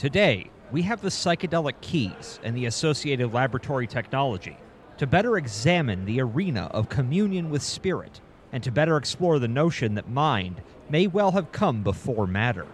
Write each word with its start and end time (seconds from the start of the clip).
Today, 0.00 0.50
we 0.72 0.80
have 0.80 1.02
the 1.02 1.10
psychedelic 1.10 1.74
keys 1.82 2.40
and 2.42 2.56
the 2.56 2.64
associated 2.64 3.34
laboratory 3.34 3.86
technology 3.86 4.56
to 4.96 5.06
better 5.06 5.36
examine 5.36 6.06
the 6.06 6.22
arena 6.22 6.70
of 6.72 6.88
communion 6.88 7.50
with 7.50 7.62
spirit 7.62 8.22
and 8.50 8.62
to 8.62 8.72
better 8.72 8.96
explore 8.96 9.38
the 9.38 9.46
notion 9.46 9.94
that 9.96 10.08
mind 10.08 10.62
may 10.88 11.06
well 11.06 11.32
have 11.32 11.52
come 11.52 11.82
before 11.82 12.26
matter. 12.26 12.66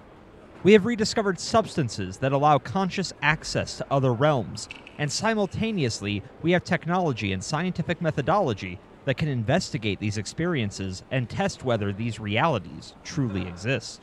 We 0.62 0.72
have 0.74 0.86
rediscovered 0.86 1.40
substances 1.40 2.18
that 2.18 2.30
allow 2.30 2.58
conscious 2.58 3.12
access 3.22 3.78
to 3.78 3.86
other 3.90 4.12
realms, 4.12 4.68
and 4.96 5.10
simultaneously, 5.10 6.22
we 6.42 6.52
have 6.52 6.62
technology 6.62 7.32
and 7.32 7.42
scientific 7.42 8.00
methodology 8.00 8.78
that 9.04 9.16
can 9.16 9.26
investigate 9.26 9.98
these 9.98 10.16
experiences 10.16 11.02
and 11.10 11.28
test 11.28 11.64
whether 11.64 11.92
these 11.92 12.20
realities 12.20 12.94
truly 13.02 13.48
exist. 13.48 14.02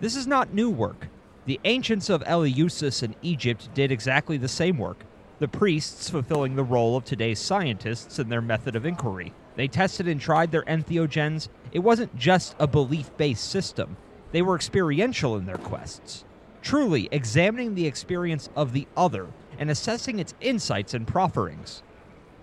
This 0.00 0.16
is 0.16 0.26
not 0.26 0.54
new 0.54 0.70
work. 0.70 1.08
The 1.46 1.60
ancients 1.64 2.10
of 2.10 2.22
Eleusis 2.24 3.02
in 3.02 3.14
Egypt 3.22 3.70
did 3.72 3.90
exactly 3.90 4.36
the 4.36 4.48
same 4.48 4.76
work, 4.76 5.04
the 5.38 5.48
priests 5.48 6.10
fulfilling 6.10 6.54
the 6.54 6.62
role 6.62 6.96
of 6.96 7.04
today's 7.04 7.38
scientists 7.38 8.18
in 8.18 8.28
their 8.28 8.42
method 8.42 8.76
of 8.76 8.84
inquiry. 8.84 9.32
They 9.56 9.66
tested 9.66 10.06
and 10.06 10.20
tried 10.20 10.52
their 10.52 10.64
entheogens. 10.64 11.48
It 11.72 11.78
wasn't 11.78 12.14
just 12.16 12.54
a 12.58 12.66
belief 12.66 13.16
based 13.16 13.48
system, 13.48 13.96
they 14.32 14.42
were 14.42 14.54
experiential 14.54 15.36
in 15.36 15.46
their 15.46 15.56
quests, 15.56 16.24
truly 16.62 17.08
examining 17.10 17.74
the 17.74 17.86
experience 17.86 18.48
of 18.54 18.72
the 18.72 18.86
other 18.96 19.28
and 19.58 19.70
assessing 19.70 20.18
its 20.18 20.34
insights 20.40 20.94
and 20.94 21.06
profferings. 21.06 21.82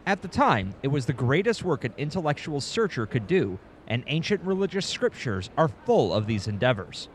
At 0.06 0.22
the 0.22 0.28
time, 0.28 0.74
it 0.84 0.90
was 0.90 1.06
the 1.06 1.14
greatest 1.14 1.64
work 1.64 1.84
an 1.84 1.94
intellectual 1.98 2.62
searcher 2.62 3.06
could 3.06 3.28
do, 3.28 3.60
and 3.88 4.04
ancient 4.08 4.42
religious 4.44 4.86
scriptures 4.86 5.50
are 5.58 5.68
full 5.68 6.14
of 6.14 6.28
these 6.28 6.48
endeavors. 6.48 7.10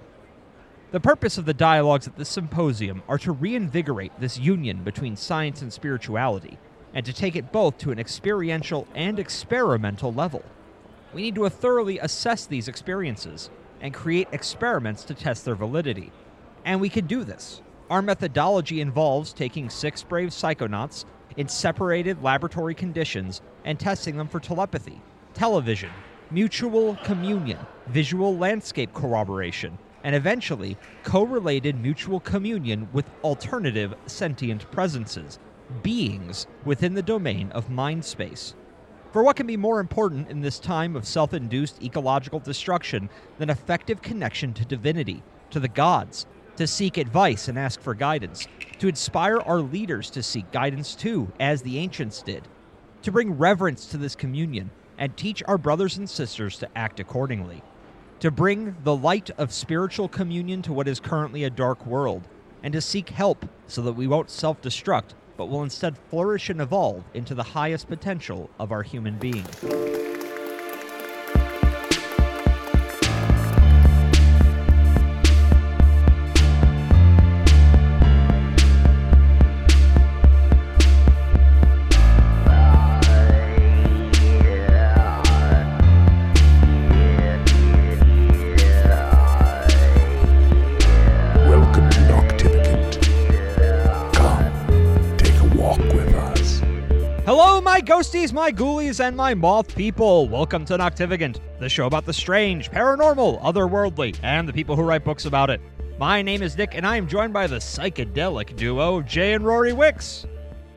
The 0.92 1.00
purpose 1.00 1.38
of 1.38 1.46
the 1.46 1.54
dialogues 1.54 2.06
at 2.06 2.16
this 2.16 2.28
symposium 2.28 3.02
are 3.08 3.16
to 3.16 3.32
reinvigorate 3.32 4.12
this 4.20 4.38
union 4.38 4.84
between 4.84 5.16
science 5.16 5.62
and 5.62 5.72
spirituality, 5.72 6.58
and 6.92 7.06
to 7.06 7.14
take 7.14 7.34
it 7.34 7.50
both 7.50 7.78
to 7.78 7.92
an 7.92 7.98
experiential 7.98 8.86
and 8.94 9.18
experimental 9.18 10.12
level. 10.12 10.44
We 11.14 11.22
need 11.22 11.36
to 11.36 11.48
thoroughly 11.48 11.98
assess 11.98 12.44
these 12.44 12.68
experiences 12.68 13.48
and 13.80 13.94
create 13.94 14.28
experiments 14.32 15.02
to 15.04 15.14
test 15.14 15.46
their 15.46 15.54
validity. 15.54 16.12
And 16.66 16.78
we 16.78 16.90
can 16.90 17.06
do 17.06 17.24
this. 17.24 17.62
Our 17.88 18.02
methodology 18.02 18.82
involves 18.82 19.32
taking 19.32 19.70
six 19.70 20.02
brave 20.02 20.28
psychonauts 20.28 21.06
in 21.38 21.48
separated 21.48 22.22
laboratory 22.22 22.74
conditions 22.74 23.40
and 23.64 23.80
testing 23.80 24.18
them 24.18 24.28
for 24.28 24.40
telepathy, 24.40 25.00
television, 25.32 25.90
mutual 26.30 26.96
communion, 27.02 27.60
visual 27.86 28.36
landscape 28.36 28.92
corroboration, 28.92 29.78
and 30.04 30.14
eventually 30.14 30.76
correlated 31.04 31.80
mutual 31.80 32.20
communion 32.20 32.88
with 32.92 33.10
alternative 33.22 33.94
sentient 34.06 34.70
presences, 34.70 35.38
beings 35.82 36.46
within 36.64 36.94
the 36.94 37.02
domain 37.02 37.50
of 37.52 37.70
mind 37.70 38.04
space. 38.04 38.54
For 39.12 39.22
what 39.22 39.36
can 39.36 39.46
be 39.46 39.56
more 39.56 39.78
important 39.78 40.30
in 40.30 40.40
this 40.40 40.58
time 40.58 40.96
of 40.96 41.06
self 41.06 41.34
induced 41.34 41.82
ecological 41.82 42.40
destruction 42.40 43.10
than 43.38 43.50
effective 43.50 44.00
connection 44.00 44.54
to 44.54 44.64
divinity, 44.64 45.22
to 45.50 45.60
the 45.60 45.68
gods, 45.68 46.26
to 46.56 46.66
seek 46.66 46.96
advice 46.96 47.48
and 47.48 47.58
ask 47.58 47.80
for 47.80 47.94
guidance, 47.94 48.48
to 48.78 48.88
inspire 48.88 49.38
our 49.40 49.60
leaders 49.60 50.10
to 50.10 50.22
seek 50.22 50.50
guidance 50.50 50.94
too, 50.94 51.30
as 51.38 51.62
the 51.62 51.78
ancients 51.78 52.22
did, 52.22 52.48
to 53.02 53.12
bring 53.12 53.36
reverence 53.36 53.86
to 53.86 53.98
this 53.98 54.14
communion 54.14 54.70
and 54.98 55.16
teach 55.16 55.42
our 55.46 55.58
brothers 55.58 55.98
and 55.98 56.08
sisters 56.08 56.58
to 56.58 56.68
act 56.76 57.00
accordingly, 57.00 57.62
to 58.22 58.30
bring 58.30 58.76
the 58.84 58.94
light 58.94 59.30
of 59.36 59.52
spiritual 59.52 60.08
communion 60.08 60.62
to 60.62 60.72
what 60.72 60.86
is 60.86 61.00
currently 61.00 61.42
a 61.42 61.50
dark 61.50 61.84
world, 61.84 62.28
and 62.62 62.72
to 62.72 62.80
seek 62.80 63.08
help 63.08 63.44
so 63.66 63.82
that 63.82 63.94
we 63.94 64.06
won't 64.06 64.30
self 64.30 64.62
destruct 64.62 65.14
but 65.36 65.46
will 65.46 65.64
instead 65.64 65.98
flourish 66.08 66.48
and 66.48 66.60
evolve 66.60 67.02
into 67.14 67.34
the 67.34 67.42
highest 67.42 67.88
potential 67.88 68.48
of 68.60 68.70
our 68.70 68.84
human 68.84 69.18
being. 69.18 69.44
Ghosties, 98.02 98.32
my 98.32 98.50
ghoulies, 98.50 98.98
and 98.98 99.16
my 99.16 99.32
moth 99.32 99.76
people. 99.76 100.28
Welcome 100.28 100.64
to 100.64 100.76
Noctivagant, 100.76 101.38
the 101.60 101.68
show 101.68 101.86
about 101.86 102.04
the 102.04 102.12
strange, 102.12 102.68
paranormal, 102.68 103.40
otherworldly, 103.40 104.18
and 104.24 104.48
the 104.48 104.52
people 104.52 104.74
who 104.74 104.82
write 104.82 105.04
books 105.04 105.24
about 105.24 105.50
it. 105.50 105.60
My 106.00 106.20
name 106.20 106.42
is 106.42 106.58
Nick, 106.58 106.74
and 106.74 106.84
I 106.84 106.96
am 106.96 107.06
joined 107.06 107.32
by 107.32 107.46
the 107.46 107.58
psychedelic 107.58 108.56
duo 108.56 109.02
Jay 109.02 109.34
and 109.34 109.46
Rory 109.46 109.72
Wicks. 109.72 110.26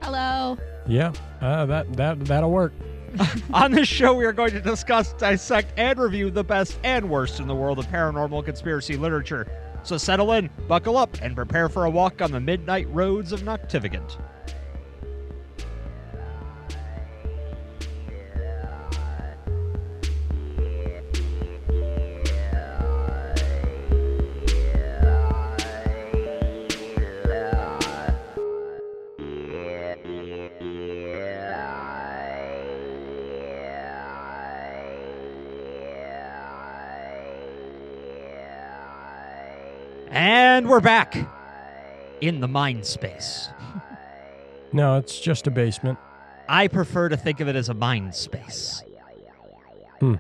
Hello. 0.04 0.56
Yeah, 0.86 1.14
uh, 1.42 1.66
that 1.66 1.92
that 1.94 2.24
that'll 2.26 2.52
work. 2.52 2.74
On 3.56 3.72
this 3.72 3.88
show, 3.88 4.14
we 4.14 4.24
are 4.26 4.34
going 4.34 4.52
to 4.52 4.62
discuss, 4.62 5.14
dissect, 5.14 5.74
and 5.78 5.98
review 5.98 6.30
the 6.30 6.44
best 6.44 6.78
and 6.84 7.10
worst 7.10 7.40
in 7.40 7.48
the 7.48 7.56
world 7.56 7.80
of 7.80 7.88
paranormal 7.88 8.46
conspiracy 8.46 8.98
literature. 8.98 9.48
So 9.82 9.98
settle 9.98 10.34
in, 10.34 10.48
buckle 10.68 10.96
up, 10.96 11.18
and 11.24 11.36
prepare 11.36 11.70
for 11.70 11.86
a 11.86 11.90
walk 11.90 12.22
on 12.22 12.32
the 12.32 12.40
midnight 12.40 12.88
roads 12.92 13.32
of 13.32 13.42
Noctivagant. 13.42 14.20
And 40.16 40.70
we're 40.70 40.80
back 40.80 41.18
in 42.22 42.40
the 42.40 42.48
mind 42.48 42.86
space. 42.86 43.50
No, 44.74 44.98
it's 44.98 45.22
just 45.22 45.48
a 45.48 45.52
basement. 45.52 45.98
I 46.50 46.68
prefer 46.68 47.08
to 47.08 47.16
think 47.16 47.40
of 47.40 47.48
it 47.48 47.56
as 47.56 47.70
a 47.70 47.74
mind 47.74 48.14
space. 48.14 48.84
Hmm. 50.02 50.16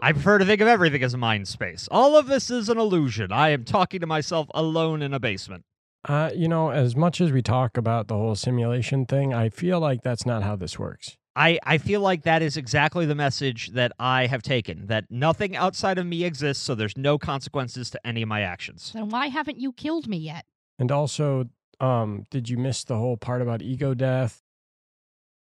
I 0.00 0.10
prefer 0.10 0.38
to 0.38 0.44
think 0.44 0.60
of 0.60 0.66
everything 0.66 1.04
as 1.04 1.14
a 1.14 1.18
mind 1.18 1.46
space. 1.46 1.86
All 1.88 2.16
of 2.16 2.26
this 2.26 2.50
is 2.50 2.68
an 2.68 2.78
illusion. 2.78 3.30
I 3.30 3.50
am 3.50 3.64
talking 3.64 4.00
to 4.00 4.08
myself 4.08 4.48
alone 4.54 5.02
in 5.02 5.14
a 5.14 5.20
basement. 5.20 5.64
Uh, 6.04 6.30
you 6.34 6.48
know, 6.48 6.70
as 6.70 6.96
much 6.96 7.20
as 7.20 7.30
we 7.30 7.42
talk 7.42 7.76
about 7.76 8.08
the 8.08 8.16
whole 8.16 8.34
simulation 8.34 9.06
thing, 9.06 9.32
I 9.32 9.50
feel 9.50 9.78
like 9.78 10.02
that's 10.02 10.26
not 10.26 10.42
how 10.42 10.56
this 10.56 10.76
works. 10.76 11.16
I, 11.36 11.58
I 11.64 11.78
feel 11.78 12.00
like 12.00 12.22
that 12.22 12.42
is 12.42 12.56
exactly 12.56 13.06
the 13.06 13.14
message 13.14 13.68
that 13.68 13.92
I 13.98 14.26
have 14.26 14.42
taken 14.42 14.86
that 14.86 15.04
nothing 15.10 15.56
outside 15.56 15.98
of 15.98 16.06
me 16.06 16.24
exists, 16.24 16.62
so 16.62 16.74
there's 16.74 16.96
no 16.96 17.18
consequences 17.18 17.90
to 17.90 18.06
any 18.06 18.22
of 18.22 18.28
my 18.28 18.40
actions. 18.40 18.90
Then 18.92 19.08
why 19.08 19.28
haven't 19.28 19.58
you 19.58 19.72
killed 19.72 20.08
me 20.08 20.18
yet? 20.18 20.44
And 20.78 20.90
also, 20.90 21.48
um, 21.78 22.26
did 22.30 22.48
you 22.48 22.56
miss 22.56 22.84
the 22.84 22.96
whole 22.96 23.16
part 23.16 23.42
about 23.42 23.62
ego 23.62 23.94
death? 23.94 24.42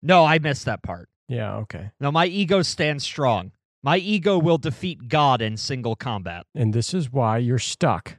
No, 0.02 0.24
I 0.24 0.40
missed 0.40 0.66
that 0.66 0.82
part. 0.82 1.10
Yeah, 1.28 1.56
okay. 1.58 1.92
No, 2.00 2.12
my 2.12 2.28
ego 2.28 2.62
stands 2.62 3.04
strong. 3.04 3.52
My 3.84 3.98
ego 3.98 4.38
will 4.38 4.58
defeat 4.58 5.08
God 5.08 5.42
in 5.42 5.58
single 5.58 5.96
combat. 5.96 6.46
And 6.56 6.74
this 6.74 6.94
is 6.94 7.12
why 7.12 7.38
you're 7.40 7.60
stuck. 7.60 8.18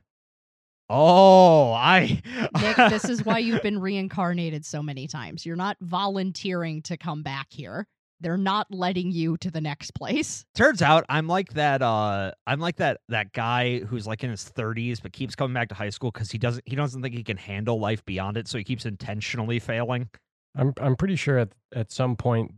Oh, 0.88 1.72
I. 1.72 2.22
Nick, 2.60 2.76
this 2.76 3.04
is 3.06 3.24
why 3.24 3.38
you've 3.38 3.62
been 3.62 3.80
reincarnated 3.80 4.64
so 4.64 4.82
many 4.82 5.06
times. 5.08 5.44
You're 5.44 5.56
not 5.56 5.76
volunteering 5.80 6.82
to 6.82 6.96
come 6.96 7.22
back 7.22 7.48
here. 7.50 7.86
They're 8.20 8.38
not 8.38 8.66
letting 8.70 9.10
you 9.10 9.36
to 9.38 9.50
the 9.50 9.60
next 9.60 9.94
place. 9.94 10.46
Turns 10.54 10.80
out 10.80 11.04
I'm 11.08 11.26
like 11.26 11.52
that. 11.52 11.82
Uh, 11.82 12.32
I'm 12.46 12.60
like 12.60 12.76
that 12.76 13.00
that 13.08 13.32
guy 13.32 13.80
who's 13.80 14.06
like 14.06 14.24
in 14.24 14.30
his 14.30 14.50
30s 14.56 15.02
but 15.02 15.12
keeps 15.12 15.34
coming 15.34 15.52
back 15.52 15.68
to 15.68 15.74
high 15.74 15.90
school 15.90 16.10
because 16.10 16.30
he 16.30 16.38
doesn't 16.38 16.62
he 16.66 16.76
doesn't 16.76 17.02
think 17.02 17.14
he 17.14 17.22
can 17.22 17.36
handle 17.36 17.78
life 17.78 18.02
beyond 18.06 18.38
it, 18.38 18.48
so 18.48 18.56
he 18.56 18.64
keeps 18.64 18.86
intentionally 18.86 19.58
failing. 19.58 20.08
I'm 20.54 20.72
I'm 20.80 20.96
pretty 20.96 21.16
sure 21.16 21.38
at 21.38 21.50
at 21.74 21.92
some 21.92 22.16
point 22.16 22.54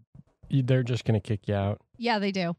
they're 0.48 0.84
just 0.84 1.04
gonna 1.04 1.20
kick 1.20 1.48
you 1.48 1.54
out. 1.54 1.80
Yeah, 1.96 2.20
they 2.20 2.30
do. 2.30 2.54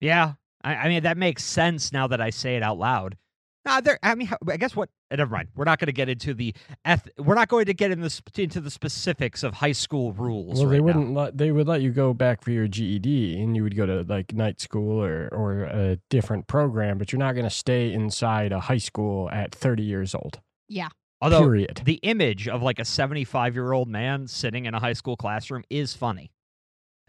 Yeah, 0.00 0.34
I, 0.64 0.76
I 0.76 0.88
mean 0.88 1.02
that 1.02 1.18
makes 1.18 1.44
sense 1.44 1.92
now 1.92 2.06
that 2.06 2.20
I 2.22 2.30
say 2.30 2.56
it 2.56 2.62
out 2.62 2.78
loud. 2.78 3.18
Nah, 3.66 3.80
there. 3.82 3.98
I 4.02 4.14
mean, 4.14 4.30
I 4.48 4.56
guess 4.56 4.74
what? 4.74 4.88
uh, 5.10 5.16
Never 5.16 5.30
mind. 5.32 5.48
We're 5.54 5.64
not 5.66 5.78
going 5.78 5.86
to 5.86 5.92
get 5.92 6.08
into 6.08 6.32
the. 6.32 6.54
Eth- 6.86 7.10
we're 7.18 7.34
not 7.34 7.48
going 7.48 7.66
to 7.66 7.74
get 7.74 7.90
in 7.90 8.00
the, 8.00 8.08
sp- 8.08 8.38
into 8.38 8.58
the 8.60 8.70
specifics 8.70 9.42
of 9.42 9.54
high 9.54 9.72
school 9.72 10.12
rules. 10.12 10.58
Well, 10.58 10.66
right 10.66 10.72
they 10.72 10.80
wouldn't 10.80 11.12
let 11.12 11.36
they 11.36 11.52
would 11.52 11.68
let 11.68 11.82
you 11.82 11.90
go 11.90 12.14
back 12.14 12.42
for 12.42 12.52
your 12.52 12.66
GED, 12.68 13.38
and 13.38 13.54
you 13.54 13.62
would 13.62 13.76
go 13.76 13.84
to 13.84 14.02
like 14.08 14.32
night 14.32 14.60
school 14.60 15.02
or 15.02 15.28
or 15.32 15.64
a 15.64 15.98
different 16.08 16.46
program, 16.46 16.96
but 16.96 17.12
you're 17.12 17.18
not 17.18 17.34
gonna 17.34 17.50
stay 17.50 17.92
inside 17.92 18.52
a 18.52 18.60
high 18.60 18.78
school 18.78 19.28
at 19.30 19.54
30 19.54 19.82
years 19.82 20.14
old. 20.14 20.40
Yeah. 20.68 20.88
Although 21.20 21.40
period. 21.42 21.82
the 21.84 22.00
image 22.02 22.48
of 22.48 22.62
like 22.62 22.78
a 22.78 22.84
75 22.86 23.54
year 23.54 23.72
old 23.72 23.88
man 23.88 24.26
sitting 24.26 24.64
in 24.64 24.72
a 24.72 24.80
high 24.80 24.94
school 24.94 25.16
classroom 25.16 25.64
is 25.68 25.92
funny, 25.94 26.32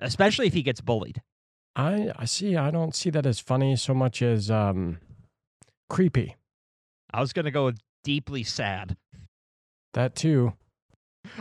especially 0.01 0.47
if 0.47 0.53
he 0.53 0.63
gets 0.63 0.81
bullied. 0.81 1.21
I 1.77 2.11
I 2.17 2.25
see. 2.25 2.57
I 2.57 2.71
don't 2.71 2.93
see 2.93 3.09
that 3.11 3.25
as 3.25 3.39
funny 3.39 3.77
so 3.77 3.93
much 3.93 4.21
as 4.21 4.51
um, 4.51 4.97
creepy. 5.89 6.35
I 7.13 7.19
was 7.21 7.33
going 7.33 7.45
to 7.45 7.51
go 7.51 7.65
with 7.65 7.79
deeply 8.03 8.43
sad. 8.43 8.95
That 9.93 10.15
too. 10.15 10.53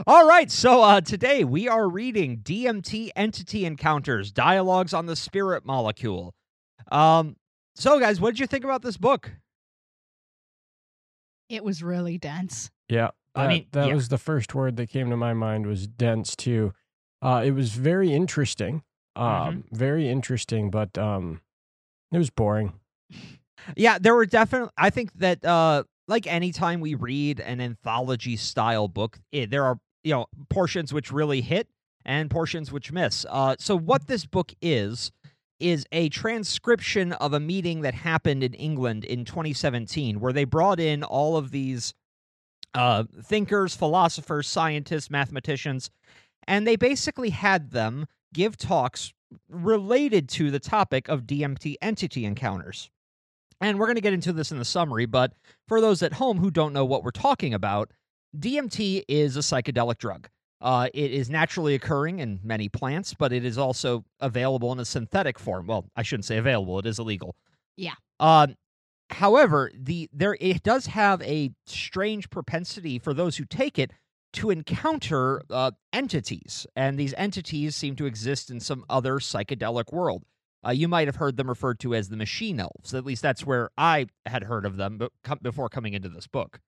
All 0.06 0.26
right, 0.28 0.50
so 0.50 0.82
uh, 0.82 1.00
today 1.00 1.42
we 1.44 1.66
are 1.68 1.88
reading 1.88 2.38
DMT 2.38 3.10
Entity 3.16 3.64
Encounters 3.64 4.30
Dialogues 4.30 4.92
on 4.92 5.06
the 5.06 5.16
Spirit 5.16 5.64
Molecule. 5.64 6.34
Um, 6.92 7.36
so, 7.76 7.98
guys, 7.98 8.20
what 8.20 8.30
did 8.30 8.40
you 8.40 8.46
think 8.46 8.64
about 8.64 8.82
this 8.82 8.96
book? 8.98 9.30
It 11.48 11.64
was 11.64 11.82
really 11.82 12.18
dense. 12.18 12.70
Yeah. 12.88 13.10
I 13.34 13.42
that- 13.44 13.48
mean, 13.48 13.66
that 13.72 13.88
yeah. 13.88 13.94
was 13.94 14.08
the 14.08 14.18
first 14.18 14.54
word 14.54 14.76
that 14.76 14.90
came 14.90 15.08
to 15.10 15.16
my 15.16 15.32
mind 15.32 15.66
was 15.66 15.86
dense 15.86 16.36
too. 16.36 16.72
Uh, 17.22 17.42
it 17.44 17.52
was 17.52 17.72
very 17.72 18.12
interesting. 18.12 18.82
Um, 19.16 19.26
Mm-hmm. 19.64 19.76
very 19.76 20.08
interesting, 20.08 20.70
but 20.70 20.96
um, 20.98 21.40
it 22.12 22.18
was 22.18 22.30
boring. 22.30 22.74
Yeah, 23.76 23.98
there 23.98 24.14
were 24.14 24.26
definitely. 24.26 24.70
I 24.76 24.90
think 24.90 25.12
that 25.14 25.44
uh, 25.44 25.84
like 26.08 26.26
anytime 26.26 26.80
we 26.80 26.94
read 26.94 27.40
an 27.40 27.60
anthology 27.60 28.36
style 28.36 28.88
book, 28.88 29.18
it, 29.32 29.50
there 29.50 29.64
are 29.64 29.78
you 30.04 30.12
know 30.12 30.26
portions 30.48 30.92
which 30.92 31.12
really 31.12 31.40
hit 31.40 31.68
and 32.04 32.30
portions 32.30 32.72
which 32.72 32.92
miss. 32.92 33.26
Uh, 33.28 33.56
so 33.58 33.76
what 33.76 34.06
this 34.06 34.26
book 34.26 34.52
is 34.60 35.12
is 35.58 35.84
a 35.92 36.08
transcription 36.08 37.12
of 37.12 37.34
a 37.34 37.40
meeting 37.40 37.82
that 37.82 37.94
happened 37.94 38.42
in 38.42 38.54
England 38.54 39.04
in 39.04 39.24
2017, 39.26 40.18
where 40.18 40.32
they 40.32 40.44
brought 40.44 40.80
in 40.80 41.02
all 41.02 41.36
of 41.36 41.50
these 41.50 41.92
uh, 42.74 43.04
thinkers, 43.22 43.76
philosophers, 43.76 44.48
scientists, 44.48 45.10
mathematicians, 45.10 45.90
and 46.46 46.66
they 46.66 46.76
basically 46.76 47.30
had 47.30 47.70
them 47.72 48.06
give 48.32 48.56
talks 48.56 49.12
related 49.48 50.28
to 50.28 50.50
the 50.50 50.58
topic 50.58 51.08
of 51.08 51.22
DMT 51.22 51.76
entity 51.82 52.24
encounters. 52.24 52.90
And 53.60 53.78
we're 53.78 53.86
going 53.86 53.96
to 53.96 54.02
get 54.02 54.14
into 54.14 54.32
this 54.32 54.52
in 54.52 54.58
the 54.58 54.64
summary, 54.64 55.06
but 55.06 55.32
for 55.68 55.80
those 55.80 56.02
at 56.02 56.14
home 56.14 56.38
who 56.38 56.50
don't 56.50 56.72
know 56.72 56.84
what 56.84 57.04
we're 57.04 57.10
talking 57.10 57.52
about, 57.52 57.90
DMT 58.38 59.04
is 59.08 59.36
a 59.36 59.40
psychedelic 59.40 59.98
drug. 59.98 60.28
Uh, 60.60 60.88
it 60.92 61.10
is 61.10 61.30
naturally 61.30 61.74
occurring 61.74 62.18
in 62.18 62.38
many 62.42 62.68
plants, 62.68 63.14
but 63.14 63.32
it 63.32 63.44
is 63.44 63.56
also 63.56 64.04
available 64.20 64.72
in 64.72 64.78
a 64.78 64.84
synthetic 64.84 65.38
form. 65.38 65.66
Well, 65.66 65.86
I 65.96 66.02
shouldn't 66.02 66.26
say 66.26 66.36
available; 66.36 66.78
it 66.78 66.86
is 66.86 66.98
illegal. 66.98 67.34
Yeah. 67.76 67.94
Um, 68.18 68.56
however, 69.08 69.70
the 69.74 70.10
there 70.12 70.36
it 70.38 70.62
does 70.62 70.86
have 70.86 71.22
a 71.22 71.52
strange 71.66 72.28
propensity 72.28 72.98
for 72.98 73.14
those 73.14 73.38
who 73.38 73.46
take 73.46 73.78
it 73.78 73.92
to 74.34 74.50
encounter 74.50 75.42
uh, 75.50 75.70
entities, 75.94 76.66
and 76.76 76.98
these 76.98 77.14
entities 77.16 77.74
seem 77.74 77.96
to 77.96 78.04
exist 78.04 78.50
in 78.50 78.60
some 78.60 78.84
other 78.90 79.14
psychedelic 79.14 79.92
world. 79.92 80.24
Uh, 80.66 80.70
you 80.70 80.88
might 80.88 81.08
have 81.08 81.16
heard 81.16 81.36
them 81.36 81.48
referred 81.48 81.78
to 81.80 81.94
as 81.94 82.08
the 82.08 82.16
machine 82.16 82.60
elves. 82.60 82.94
At 82.94 83.04
least 83.04 83.22
that's 83.22 83.46
where 83.46 83.70
I 83.78 84.06
had 84.26 84.44
heard 84.44 84.66
of 84.66 84.76
them 84.76 84.98
but 84.98 85.42
before 85.42 85.68
coming 85.68 85.94
into 85.94 86.08
this 86.08 86.26
book. 86.26 86.60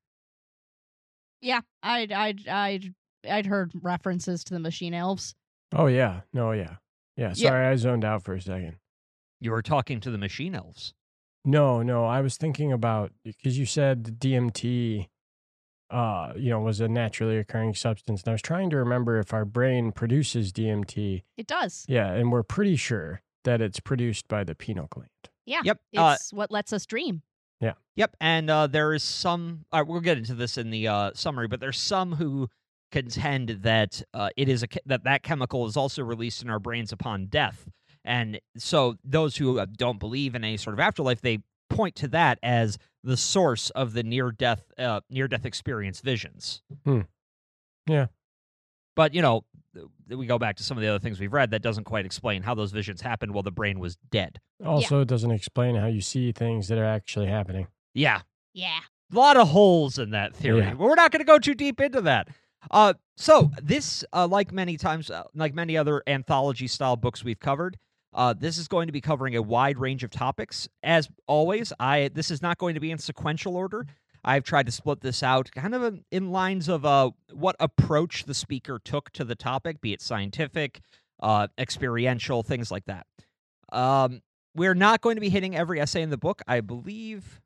Yeah, 1.41 1.61
I'd 1.83 2.12
I'd 2.12 2.49
I'd 2.49 2.94
I'd 3.29 3.47
heard 3.47 3.73
references 3.83 4.44
to 4.44 4.55
the 4.55 4.61
machine 4.61 4.94
elves. 4.94 5.35
Oh 5.75 5.87
yeah. 5.87 6.21
No. 6.33 6.53
Yeah. 6.53 6.77
Yeah. 7.17 7.33
Yeah. 7.35 7.49
Sorry, 7.49 7.67
I 7.67 7.77
zoned 7.77 8.05
out 8.05 8.23
for 8.23 8.35
a 8.35 8.41
second. 8.41 8.77
You 9.41 9.50
were 9.50 9.62
talking 9.62 10.00
to 10.00 10.11
the 10.11 10.19
machine 10.19 10.55
elves. 10.55 10.94
No, 11.44 11.83
no. 11.83 12.05
I 12.05 12.21
was 12.21 12.37
thinking 12.37 12.73
about 12.73 13.11
because 13.25 13.59
you 13.59 13.67
said 13.67 14.21
DMT, 14.21 15.09
uh, 15.91 16.33
you 16.37 16.50
know, 16.50 16.61
was 16.61 16.81
a 16.81 16.89
naturally 16.89 17.37
occurring 17.39 17.75
substance, 17.75 18.23
and 18.23 18.29
I 18.29 18.33
was 18.33 18.43
trying 18.43 18.71
to 18.71 18.77
remember 18.77 19.19
if 19.19 19.35
our 19.35 19.44
brain 19.44 19.91
produces 19.91 20.53
DMT. 20.53 21.25
It 21.37 21.47
does. 21.49 21.85
Yeah, 21.89 22.12
and 22.12 22.31
we're 22.31 22.44
pretty 22.44 22.77
sure 22.77 23.23
that 23.44 23.61
it's 23.61 23.81
produced 23.81 24.29
by 24.29 24.44
the 24.44 24.55
pineal 24.55 24.87
gland. 24.91 25.09
Yeah. 25.47 25.61
Yep. 25.65 25.81
Uh, 25.97 26.17
It's 26.19 26.33
what 26.33 26.50
lets 26.50 26.73
us 26.73 26.87
dream. 26.87 27.23
Yeah. 27.61 27.73
Yep, 27.94 28.17
and 28.21 28.50
uh, 28.50 28.67
there 28.67 28.93
is 28.93 29.03
some. 29.05 29.65
Uh, 29.71 29.85
we'll 29.87 30.00
get 30.00 30.19
into 30.19 30.35
this 30.35 30.59
in 30.59 30.71
the 30.71 30.89
uh, 30.89 31.11
summary, 31.15 31.47
but 31.47 31.61
there's 31.61 31.79
some 31.79 32.12
who 32.17 32.49
contend 32.91 33.49
that 33.62 34.03
uh, 34.15 34.31
it 34.37 34.49
is 34.49 34.62
a 34.65 34.67
that 34.87 35.05
that 35.05 35.23
chemical 35.23 35.67
is 35.67 35.77
also 35.77 36.03
released 36.03 36.43
in 36.43 36.50
our 36.50 36.59
brains 36.59 36.91
upon 36.91 37.27
death, 37.27 37.69
and 38.05 38.41
so 38.56 38.97
those 39.05 39.37
who 39.37 39.61
uh, 39.61 39.67
don't 39.77 40.00
believe 40.00 40.35
in 40.35 40.43
any 40.43 40.56
sort 40.56 40.75
of 40.75 40.81
afterlife, 40.81 41.21
they 41.21 41.39
point 41.71 41.94
to 41.97 42.09
that 42.09 42.39
as 42.43 42.79
the 43.05 43.17
source 43.17 43.71
of 43.71 43.93
the 43.93 44.03
near 44.03 44.33
death 44.33 44.65
uh, 44.79 45.00
near 45.09 45.29
death 45.29 45.47
experience 45.47 46.00
visions. 46.00 46.62
Hmm. 46.85 47.03
Yeah. 47.87 48.06
but 48.97 49.15
you 49.15 49.23
know, 49.23 49.44
th- 49.51 49.51
we 50.08 50.26
go 50.26 50.38
back 50.38 50.56
to 50.56 50.62
some 50.62 50.76
of 50.76 50.82
the 50.82 50.88
other 50.88 50.98
things 50.98 51.19
we've 51.20 51.32
read 51.32 51.50
that 51.52 51.62
doesn't 51.62 51.84
quite 51.84 52.04
explain 52.06 52.42
how 52.42 52.54
those 52.54 52.72
visions 52.72 53.00
happened 53.00 53.32
while 53.32 53.42
the 53.42 53.50
brain 53.50 53.78
was 53.78 53.96
dead. 54.10 54.40
Also, 54.64 55.00
it 55.00 55.08
doesn't 55.08 55.30
explain 55.30 55.74
how 55.76 55.86
you 55.86 56.00
see 56.00 56.32
things 56.32 56.69
that 56.69 56.78
are 56.78 56.84
actually 56.84 57.26
happening. 57.26 57.66
Yeah, 57.94 58.20
Yeah. 58.54 58.80
a 59.12 59.16
lot 59.16 59.36
of 59.36 59.48
holes 59.48 59.98
in 59.98 60.10
that 60.10 60.34
theory. 60.36 60.60
Yeah. 60.60 60.74
But 60.74 60.80
we're 60.88 60.94
not 60.94 61.10
going 61.10 61.20
to 61.20 61.24
go 61.26 61.38
too 61.38 61.54
deep 61.54 61.80
into 61.80 62.00
that. 62.02 62.28
Uh, 62.70 62.94
so 63.16 63.50
this, 63.62 64.04
uh, 64.12 64.26
like 64.26 64.52
many 64.52 64.76
times, 64.76 65.10
uh, 65.10 65.24
like 65.34 65.52
many 65.54 65.76
other 65.76 66.02
anthology 66.06 66.69
style 66.69 66.96
books 66.96 67.24
we've 67.24 67.40
covered, 67.40 67.76
uh, 68.14 68.34
this 68.34 68.58
is 68.58 68.69
going 68.69 68.86
to 68.86 68.92
be 68.92 69.00
covering 69.00 69.34
a 69.36 69.42
wide 69.42 69.78
range 69.78 70.04
of 70.04 70.10
topics. 70.10 70.69
As 70.82 71.08
always, 71.26 71.72
I 71.80 72.10
this 72.12 72.30
is 72.30 72.40
not 72.42 72.58
going 72.58 72.74
to 72.74 72.80
be 72.80 72.90
in 72.90 72.98
sequential 72.98 73.56
order. 73.56 73.86
I've 74.24 74.44
tried 74.44 74.66
to 74.66 74.72
split 74.72 75.00
this 75.00 75.22
out 75.22 75.50
kind 75.52 75.74
of 75.74 75.82
in- 75.82 76.04
in 76.10 76.30
lines 76.30 76.69
of 76.69 76.84
uh, 76.84 77.10
what 77.32 77.56
approach 77.58 78.24
the 78.24 78.34
speaker 78.34 78.78
took 78.82 79.10
to 79.12 79.24
the 79.24 79.34
topic, 79.34 79.80
be 79.80 79.92
it 79.92 80.00
scientific, 80.00 80.80
uh, 81.20 81.48
experiential, 81.58 82.42
things 82.42 82.70
like 82.70 82.84
that. 82.86 83.06
Um, 83.72 84.22
we're 84.54 84.74
not 84.74 85.00
going 85.00 85.16
to 85.16 85.20
be 85.20 85.28
hitting 85.30 85.56
every 85.56 85.80
essay 85.80 86.02
in 86.02 86.10
the 86.10 86.19
book. 86.19 86.42
I 86.46 86.60
believe 86.60 87.40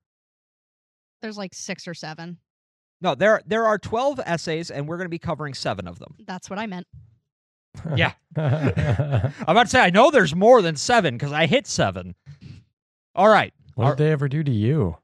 There's 1.23 1.39
like 1.39 1.55
six 1.55 1.87
or 1.89 1.95
seven. 1.95 2.39
No, 3.01 3.15
there 3.15 3.41
there 3.47 3.67
are 3.67 3.79
12 3.79 4.21
essays 4.25 4.71
and 4.71 4.89
we're 4.89 4.97
going 4.97 5.07
to 5.07 5.11
be 5.11 5.19
covering 5.19 5.55
7 5.55 5.87
of 5.87 5.99
them. 5.99 6.15
That's 6.27 6.49
what 6.51 6.59
I 6.59 6.67
meant. 6.67 6.87
Yeah. 7.95 8.13
I'm 8.37 9.33
about 9.47 9.65
to 9.65 9.69
say 9.69 9.81
I 9.81 9.91
know 9.91 10.11
there's 10.11 10.35
more 10.35 10.63
than 10.63 10.77
7 10.77 11.19
cuz 11.19 11.31
I 11.33 11.47
hit 11.47 11.67
7. 11.67 12.15
All 13.15 13.29
right. 13.29 13.53
what 13.75 13.85
Are- 13.85 13.95
did 13.97 14.05
they 14.05 14.13
ever 14.13 14.29
do 14.29 14.43
to 14.43 14.51
you? 14.51 14.97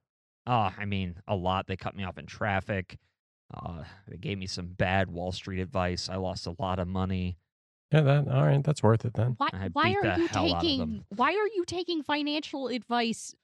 Uh, 0.47 0.71
I 0.77 0.85
mean, 0.85 1.17
a 1.29 1.37
lot. 1.37 1.67
They 1.67 1.77
cut 1.77 1.94
me 1.94 2.05
off 2.05 2.19
in 2.19 2.27
traffic. 2.27 2.99
Uh, 3.55 3.85
they 4.09 4.17
gave 4.17 4.39
me 4.39 4.47
some 4.47 4.67
bad 4.69 5.11
Wall 5.11 5.32
Street 5.32 5.61
advice. 5.61 6.08
I 6.08 6.17
lost 6.17 6.46
a 6.46 6.55
lot 6.58 6.79
of 6.79 6.89
money. 6.89 7.37
Yeah, 7.93 8.01
that 8.01 8.29
all 8.29 8.44
right. 8.44 8.65
That's 8.65 8.82
worth 8.82 9.05
it 9.05 9.15
then. 9.15 9.34
Why 9.37 9.69
why 9.72 9.94
are 10.03 10.19
you 10.19 10.27
hell 10.27 10.55
out 10.55 10.56
of 10.56 10.63
them. 10.63 10.63
taking 10.63 11.05
why 11.15 11.32
are 11.32 11.49
you 11.55 11.65
taking 11.67 12.03
financial 12.03 12.69
advice 12.69 13.34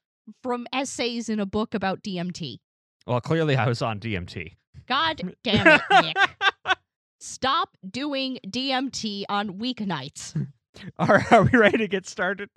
from 0.41 0.65
essays 0.73 1.29
in 1.29 1.39
a 1.39 1.45
book 1.45 1.73
about 1.73 2.01
DMT? 2.01 2.57
Well, 3.05 3.21
clearly 3.21 3.55
I 3.55 3.67
was 3.67 3.81
on 3.81 3.99
DMT. 3.99 4.55
God 4.87 5.21
damn 5.43 5.67
it, 5.67 5.81
Nick. 6.03 6.75
Stop 7.19 7.77
doing 7.87 8.39
DMT 8.47 9.25
on 9.29 9.59
weeknights. 9.59 10.47
All 10.99 11.07
right, 11.07 11.31
are 11.31 11.43
we 11.43 11.57
ready 11.57 11.77
to 11.79 11.87
get 11.87 12.07
started? 12.07 12.49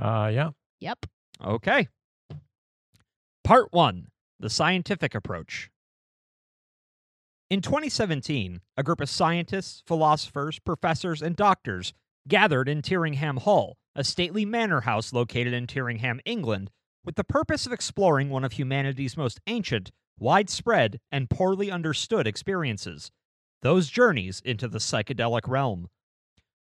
Uh, 0.00 0.30
yeah. 0.32 0.50
Yep. 0.80 1.06
Okay. 1.44 1.88
Part 3.42 3.72
1 3.72 4.08
The 4.38 4.50
Scientific 4.50 5.14
Approach. 5.14 5.70
In 7.48 7.60
2017, 7.60 8.60
a 8.76 8.82
group 8.82 9.00
of 9.00 9.08
scientists, 9.08 9.82
philosophers, 9.86 10.58
professors, 10.60 11.22
and 11.22 11.34
doctors 11.34 11.92
gathered 12.28 12.68
in 12.68 12.82
Tyringham 12.82 13.38
Hall, 13.38 13.76
a 13.96 14.04
stately 14.04 14.44
manor 14.44 14.82
house 14.82 15.12
located 15.12 15.52
in 15.52 15.66
Tyringham, 15.66 16.20
England, 16.24 16.70
with 17.04 17.16
the 17.16 17.24
purpose 17.24 17.66
of 17.66 17.72
exploring 17.72 18.28
one 18.28 18.44
of 18.44 18.52
humanity's 18.52 19.16
most 19.16 19.40
ancient, 19.46 19.90
widespread, 20.18 21.00
and 21.10 21.30
poorly 21.30 21.70
understood 21.70 22.26
experiences 22.26 23.10
those 23.62 23.88
journeys 23.88 24.40
into 24.44 24.68
the 24.68 24.78
psychedelic 24.78 25.48
realm. 25.48 25.88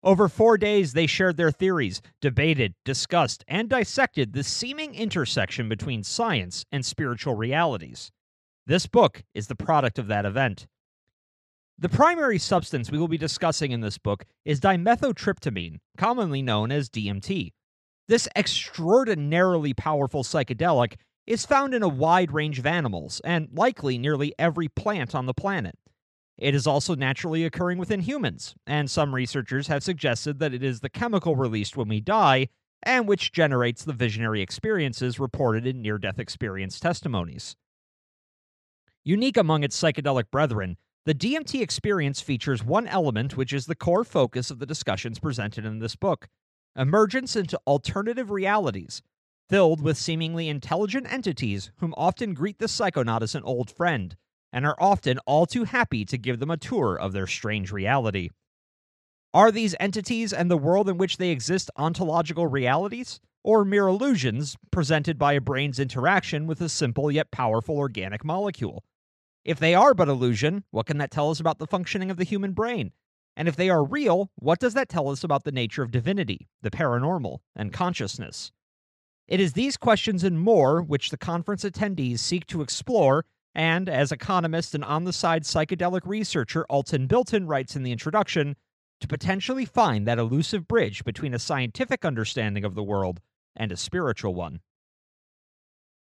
Over 0.04 0.28
four 0.28 0.58
days, 0.58 0.92
they 0.92 1.08
shared 1.08 1.38
their 1.38 1.52
theories, 1.52 2.02
debated, 2.20 2.74
discussed, 2.84 3.46
and 3.48 3.70
dissected 3.70 4.34
the 4.34 4.44
seeming 4.44 4.94
intersection 4.96 5.70
between 5.70 6.04
science 6.04 6.66
and 6.74 6.86
spiritual 6.86 7.36
realities. 7.36 8.12
This 8.68 8.86
book 8.86 9.24
is 9.34 9.48
the 9.48 9.56
product 9.56 9.98
of 9.98 10.08
that 10.08 10.26
event. 10.26 10.68
The 11.80 11.88
primary 11.88 12.38
substance 12.38 12.92
we 12.92 12.98
will 12.98 13.08
be 13.08 13.18
discussing 13.18 13.72
in 13.72 13.80
this 13.80 13.98
book 13.98 14.26
is 14.44 14.60
dimethyltryptamine, 14.60 15.80
commonly 15.98 16.42
known 16.42 16.70
as 16.72 16.90
DMT. 16.90 17.52
This 18.10 18.28
extraordinarily 18.36 19.74
powerful 19.74 20.24
psychedelic 20.24 20.96
is 21.26 21.46
found 21.46 21.74
in 21.74 21.82
a 21.82 21.88
wide 21.88 22.34
range 22.34 22.60
of 22.60 22.66
animals 22.66 23.22
and 23.24 23.48
likely 23.54 23.98
nearly 23.98 24.34
every 24.38 24.68
plant 24.68 25.16
on 25.16 25.26
the 25.26 25.34
planet. 25.34 25.76
It 26.38 26.56
is 26.56 26.66
also 26.66 26.96
naturally 26.96 27.46
occurring 27.46 27.78
within 27.78 28.02
humans, 28.02 28.56
and 28.66 28.90
some 28.90 29.14
researchers 29.14 29.68
have 29.68 29.84
suggested 29.84 30.40
that 30.40 30.54
it 30.54 30.64
is 30.64 30.80
the 30.80 30.90
chemical 30.90 31.36
released 31.36 31.78
when 31.78 31.88
we 31.88 32.02
die 32.02 32.50
and 32.82 33.08
which 33.08 33.32
generates 33.32 33.84
the 33.84 33.94
visionary 33.94 34.42
experiences 34.42 35.20
reported 35.20 35.66
in 35.66 35.82
near 35.82 35.98
death 35.98 36.20
experience 36.20 36.80
testimonies. 36.80 37.56
Unique 39.06 39.38
among 39.38 39.64
its 39.64 39.80
psychedelic 39.80 40.32
brethren, 40.32 40.78
the 41.06 41.14
DMT 41.14 41.62
experience 41.62 42.22
features 42.22 42.64
one 42.64 42.88
element 42.88 43.36
which 43.36 43.54
is 43.54 43.66
the 43.66 43.76
core 43.76 44.04
focus 44.04 44.50
of 44.50 44.60
the 44.60 44.66
discussions 44.66 45.20
presented 45.20 45.66
in 45.66 45.80
this 45.80 45.96
book 45.96 46.28
emergence 46.76 47.36
into 47.36 47.60
alternative 47.68 48.32
realities, 48.32 49.02
filled 49.48 49.82
with 49.82 49.98
seemingly 49.98 50.50
intelligent 50.50 51.12
entities 51.12 51.72
whom 51.78 51.94
often 51.96 52.34
greet 52.34 52.58
the 52.58 52.66
psychonaut 52.66 53.22
as 53.22 53.36
an 53.36 53.44
old 53.44 53.70
friend, 53.70 54.16
and 54.54 54.66
are 54.66 54.78
often 54.80 55.20
all 55.26 55.46
too 55.46 55.66
happy 55.66 56.06
to 56.06 56.18
give 56.18 56.40
them 56.40 56.52
a 56.52 56.58
tour 56.58 56.96
of 56.96 57.12
their 57.12 57.28
strange 57.28 57.72
reality. 57.72 58.30
Are 59.34 59.52
these 59.52 59.76
entities 59.80 60.32
and 60.32 60.50
the 60.50 60.58
world 60.58 60.88
in 60.88 60.98
which 60.98 61.18
they 61.18 61.32
exist 61.32 61.72
ontological 61.76 62.46
realities, 62.46 63.20
or 63.44 63.66
mere 63.66 63.88
illusions 63.88 64.56
presented 64.72 65.18
by 65.18 65.34
a 65.34 65.42
brain's 65.42 65.80
interaction 65.80 66.46
with 66.46 66.62
a 66.62 66.70
simple 66.70 67.12
yet 67.12 67.32
powerful 67.32 67.78
organic 67.78 68.24
molecule? 68.24 68.84
If 69.44 69.60
they 69.60 69.74
are 69.74 69.96
but 69.96 70.08
illusion, 70.08 70.64
what 70.70 70.86
can 70.86 71.00
that 71.00 71.12
tell 71.12 71.32
us 71.32 71.40
about 71.40 71.58
the 71.58 71.68
functioning 71.68 72.12
of 72.12 72.18
the 72.18 72.24
human 72.24 72.54
brain? 72.54 72.94
And 73.36 73.48
if 73.48 73.56
they 73.56 73.72
are 73.72 73.84
real, 73.84 74.30
what 74.36 74.60
does 74.60 74.76
that 74.76 74.88
tell 74.88 75.10
us 75.10 75.24
about 75.24 75.44
the 75.44 75.52
nature 75.52 75.82
of 75.82 75.90
divinity, 75.90 76.48
the 76.62 76.70
paranormal, 76.70 77.40
and 77.56 77.74
consciousness? 77.74 78.52
It 79.28 79.40
is 79.40 79.54
these 79.54 79.78
questions 79.78 80.24
and 80.24 80.40
more 80.40 80.82
which 80.82 81.10
the 81.10 81.18
conference 81.18 81.64
attendees 81.64 82.20
seek 82.20 82.46
to 82.48 82.62
explore, 82.62 83.26
and 83.56 83.88
as 83.88 84.12
economist 84.12 84.74
and 84.74 84.84
on 84.84 85.04
the 85.04 85.14
side 85.14 85.44
psychedelic 85.44 86.02
researcher 86.06 86.66
Anton 86.70 87.08
Bilton 87.08 87.48
writes 87.48 87.76
in 87.76 87.84
the 87.84 87.92
introduction, 87.92 88.56
to 89.04 89.08
potentially 89.08 89.66
find 89.66 90.08
that 90.08 90.18
elusive 90.18 90.66
bridge 90.66 91.04
between 91.04 91.34
a 91.34 91.40
scientific 91.40 92.06
understanding 92.06 92.64
of 92.64 92.74
the 92.74 92.84
world 92.84 93.20
and 93.54 93.70
a 93.70 93.78
spiritual 93.78 94.34
one. 94.34 94.62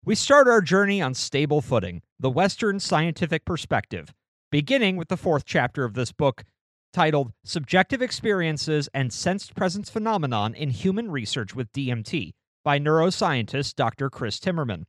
We 0.06 0.14
start 0.14 0.48
our 0.48 0.62
journey 0.62 1.02
on 1.02 1.16
stable 1.16 1.62
footing, 1.62 2.04
the 2.20 2.30
Western 2.30 2.80
scientific 2.80 3.44
perspective, 3.44 4.14
beginning 4.52 4.98
with 4.98 5.08
the 5.08 5.18
fourth 5.18 5.46
chapter 5.46 5.84
of 5.84 5.96
this 5.96 6.12
book, 6.12 6.44
titled 6.94 7.34
Subjective 7.44 8.04
Experiences 8.04 8.88
and 8.94 9.12
Sensed 9.12 9.56
Presence 9.56 9.90
Phenomenon 9.90 10.54
in 10.54 10.70
Human 10.70 11.10
Research 11.10 11.56
with 11.56 11.72
DMT 11.74 12.34
by 12.64 12.78
neuroscientist 12.78 13.74
Dr. 13.74 14.12
Chris 14.12 14.40
Timmermann. 14.40 14.84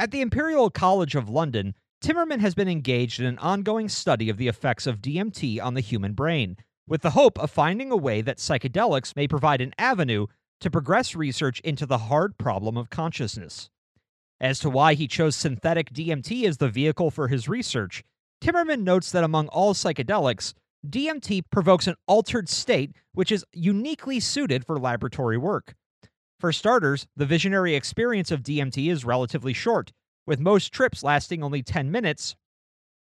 At 0.00 0.12
the 0.12 0.20
Imperial 0.20 0.70
College 0.70 1.16
of 1.16 1.28
London, 1.28 1.74
Timmermann 2.00 2.38
has 2.38 2.54
been 2.54 2.68
engaged 2.68 3.18
in 3.18 3.26
an 3.26 3.36
ongoing 3.40 3.88
study 3.88 4.28
of 4.28 4.36
the 4.36 4.46
effects 4.46 4.86
of 4.86 5.02
DMT 5.02 5.60
on 5.60 5.74
the 5.74 5.80
human 5.80 6.12
brain, 6.12 6.56
with 6.86 7.02
the 7.02 7.10
hope 7.10 7.36
of 7.36 7.50
finding 7.50 7.90
a 7.90 7.96
way 7.96 8.20
that 8.20 8.38
psychedelics 8.38 9.16
may 9.16 9.26
provide 9.26 9.60
an 9.60 9.74
avenue 9.76 10.28
to 10.60 10.70
progress 10.70 11.16
research 11.16 11.58
into 11.60 11.84
the 11.84 11.98
hard 11.98 12.38
problem 12.38 12.76
of 12.76 12.90
consciousness. 12.90 13.70
As 14.40 14.60
to 14.60 14.70
why 14.70 14.94
he 14.94 15.08
chose 15.08 15.34
synthetic 15.34 15.92
DMT 15.92 16.44
as 16.44 16.58
the 16.58 16.68
vehicle 16.68 17.10
for 17.10 17.26
his 17.26 17.48
research, 17.48 18.04
Timmermann 18.40 18.84
notes 18.84 19.10
that 19.10 19.24
among 19.24 19.48
all 19.48 19.74
psychedelics, 19.74 20.54
DMT 20.86 21.42
provokes 21.50 21.88
an 21.88 21.96
altered 22.06 22.48
state 22.48 22.92
which 23.14 23.32
is 23.32 23.44
uniquely 23.52 24.20
suited 24.20 24.64
for 24.64 24.78
laboratory 24.78 25.36
work. 25.36 25.74
For 26.40 26.52
starters, 26.52 27.06
the 27.16 27.26
visionary 27.26 27.74
experience 27.74 28.30
of 28.30 28.42
DMT 28.42 28.90
is 28.90 29.04
relatively 29.04 29.52
short, 29.52 29.92
with 30.24 30.38
most 30.38 30.72
trips 30.72 31.02
lasting 31.02 31.42
only 31.42 31.64
10 31.64 31.90
minutes, 31.90 32.36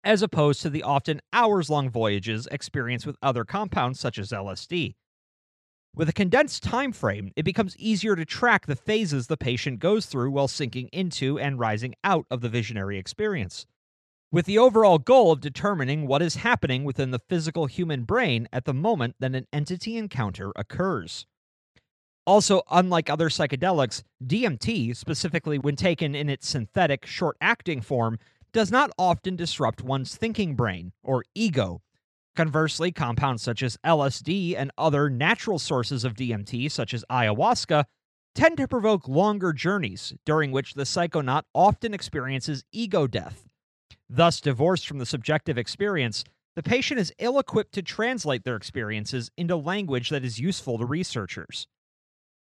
as 0.04 0.22
opposed 0.22 0.62
to 0.62 0.70
the 0.70 0.84
often 0.84 1.20
hours 1.32 1.68
long 1.68 1.90
voyages 1.90 2.46
experienced 2.52 3.04
with 3.04 3.16
other 3.20 3.44
compounds 3.44 3.98
such 3.98 4.16
as 4.16 4.30
LSD. 4.30 4.94
With 5.92 6.08
a 6.08 6.12
condensed 6.12 6.62
time 6.62 6.92
frame, 6.92 7.32
it 7.34 7.42
becomes 7.42 7.76
easier 7.78 8.14
to 8.14 8.24
track 8.24 8.66
the 8.66 8.76
phases 8.76 9.26
the 9.26 9.36
patient 9.36 9.80
goes 9.80 10.06
through 10.06 10.30
while 10.30 10.46
sinking 10.46 10.88
into 10.92 11.36
and 11.36 11.58
rising 11.58 11.94
out 12.04 12.26
of 12.30 12.42
the 12.42 12.48
visionary 12.48 12.96
experience, 12.96 13.66
with 14.30 14.46
the 14.46 14.58
overall 14.58 14.98
goal 14.98 15.32
of 15.32 15.40
determining 15.40 16.06
what 16.06 16.22
is 16.22 16.36
happening 16.36 16.84
within 16.84 17.10
the 17.10 17.22
physical 17.28 17.66
human 17.66 18.04
brain 18.04 18.46
at 18.52 18.66
the 18.66 18.74
moment 18.74 19.16
that 19.18 19.34
an 19.34 19.46
entity 19.52 19.96
encounter 19.96 20.52
occurs. 20.54 21.26
Also, 22.26 22.62
unlike 22.70 23.08
other 23.08 23.28
psychedelics, 23.28 24.02
DMT, 24.24 24.96
specifically 24.96 25.58
when 25.58 25.76
taken 25.76 26.14
in 26.14 26.28
its 26.28 26.48
synthetic, 26.48 27.06
short 27.06 27.36
acting 27.40 27.80
form, 27.80 28.18
does 28.52 28.70
not 28.70 28.90
often 28.98 29.36
disrupt 29.36 29.82
one's 29.82 30.16
thinking 30.16 30.56
brain, 30.56 30.92
or 31.02 31.24
ego, 31.34 31.82
Conversely, 32.36 32.92
compounds 32.92 33.42
such 33.42 33.62
as 33.62 33.78
LSD 33.78 34.54
and 34.58 34.70
other 34.76 35.08
natural 35.08 35.58
sources 35.58 36.04
of 36.04 36.14
DMT, 36.14 36.70
such 36.70 36.92
as 36.92 37.02
ayahuasca, 37.10 37.86
tend 38.34 38.58
to 38.58 38.68
provoke 38.68 39.08
longer 39.08 39.54
journeys, 39.54 40.12
during 40.26 40.52
which 40.52 40.74
the 40.74 40.82
psychonaut 40.82 41.44
often 41.54 41.94
experiences 41.94 42.62
ego 42.72 43.06
death. 43.06 43.48
Thus, 44.10 44.42
divorced 44.42 44.86
from 44.86 44.98
the 44.98 45.06
subjective 45.06 45.56
experience, 45.56 46.24
the 46.56 46.62
patient 46.62 47.00
is 47.00 47.12
ill 47.18 47.38
equipped 47.38 47.72
to 47.72 47.82
translate 47.82 48.44
their 48.44 48.56
experiences 48.56 49.30
into 49.38 49.56
language 49.56 50.10
that 50.10 50.24
is 50.24 50.38
useful 50.38 50.76
to 50.76 50.84
researchers. 50.84 51.66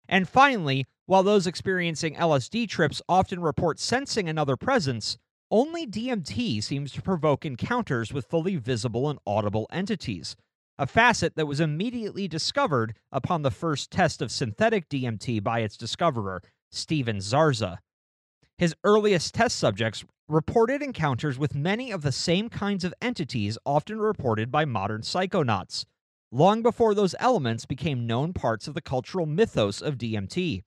And 0.08 0.28
finally, 0.28 0.86
while 1.06 1.24
those 1.24 1.48
experiencing 1.48 2.16
LSD 2.16 2.68
trips 2.70 3.02
often 3.08 3.42
report 3.42 3.80
sensing 3.80 4.30
another 4.30 4.56
presence, 4.56 5.18
only 5.52 5.86
DMT 5.86 6.64
seems 6.64 6.92
to 6.94 7.02
provoke 7.02 7.46
encounters 7.46 8.12
with 8.12 8.26
fully 8.26 8.56
visible 8.56 9.10
and 9.10 9.20
audible 9.26 9.68
entities, 9.72 10.36
a 10.80 10.88
facet 10.88 11.36
that 11.36 11.46
was 11.46 11.60
immediately 11.60 12.28
discovered 12.28 12.96
upon 13.12 13.42
the 13.42 13.52
first 13.52 13.92
test 13.92 14.22
of 14.22 14.32
synthetic 14.32 14.90
DMT 14.90 15.44
by 15.44 15.60
its 15.60 15.78
discoverer, 15.78 16.42
Stephen 16.72 17.18
Szára. 17.18 17.78
His 18.58 18.76
earliest 18.84 19.34
test 19.34 19.58
subjects 19.58 20.04
reported 20.28 20.82
encounters 20.82 21.38
with 21.38 21.54
many 21.54 21.92
of 21.92 22.02
the 22.02 22.12
same 22.12 22.50
kinds 22.50 22.84
of 22.84 22.94
entities 23.02 23.58
often 23.66 24.00
reported 24.00 24.52
by 24.52 24.66
modern 24.66 25.02
psychonauts, 25.02 25.86
long 26.34 26.64
before 26.64 26.96
those 26.96 27.14
elements 27.20 27.66
became 27.66 28.08
known 28.08 28.34
parts 28.34 28.68
of 28.68 28.74
the 28.74 28.82
cultural 28.82 29.28
mythos 29.28 29.82
of 29.82 29.98
DMT. 30.00 30.64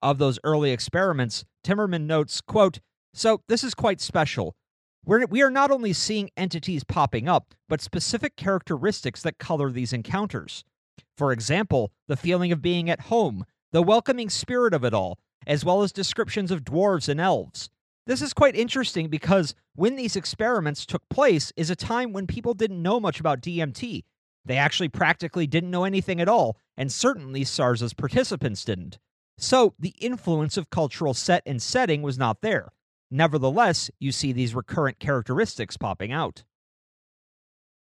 Of 0.00 0.18
those 0.18 0.38
early 0.42 0.70
experiments, 0.70 1.44
Timmermann 1.62 2.06
notes, 2.06 2.40
quote, 2.40 2.80
so 3.12 3.42
this 3.46 3.62
is 3.62 3.74
quite 3.74 4.00
special. 4.00 4.56
We're, 5.04 5.26
we 5.26 5.42
are 5.42 5.50
not 5.50 5.70
only 5.70 5.92
seeing 5.92 6.30
entities 6.36 6.82
popping 6.82 7.28
up, 7.28 7.54
but 7.68 7.80
specific 7.80 8.36
characteristics 8.36 9.22
that 9.22 9.38
color 9.38 9.70
these 9.70 9.92
encounters. 9.92 10.64
For 11.16 11.30
example, 11.30 11.92
the 12.08 12.16
feeling 12.16 12.50
of 12.50 12.62
being 12.62 12.88
at 12.88 13.02
home, 13.02 13.44
the 13.72 13.82
welcoming 13.82 14.30
spirit 14.30 14.72
of 14.72 14.84
it 14.84 14.94
all, 14.94 15.18
as 15.46 15.64
well 15.64 15.82
as 15.82 15.92
descriptions 15.92 16.50
of 16.50 16.64
dwarves 16.64 17.08
and 17.08 17.20
elves. 17.20 17.68
This 18.06 18.22
is 18.22 18.32
quite 18.32 18.56
interesting 18.56 19.08
because 19.08 19.54
when 19.74 19.96
these 19.96 20.16
experiments 20.16 20.86
took 20.86 21.02
place 21.10 21.52
is 21.56 21.70
a 21.70 21.76
time 21.76 22.12
when 22.12 22.26
people 22.26 22.54
didn't 22.54 22.82
know 22.82 22.98
much 22.98 23.20
about 23.20 23.42
DMT. 23.42 24.04
They 24.46 24.56
actually 24.56 24.88
practically 24.88 25.46
didn't 25.46 25.70
know 25.70 25.84
anything 25.84 26.20
at 26.20 26.28
all, 26.28 26.56
and 26.76 26.90
certainly 26.90 27.44
Szára's 27.44 27.92
participants 27.92 28.64
didn't. 28.64 28.98
So 29.38 29.74
the 29.78 29.94
influence 30.00 30.56
of 30.56 30.70
cultural 30.70 31.12
set 31.12 31.42
and 31.44 31.60
setting 31.60 32.00
was 32.00 32.16
not 32.16 32.40
there. 32.40 32.70
Nevertheless, 33.10 33.90
you 33.98 34.12
see 34.12 34.32
these 34.32 34.54
recurrent 34.54 34.98
characteristics 34.98 35.76
popping 35.76 36.12
out. 36.12 36.44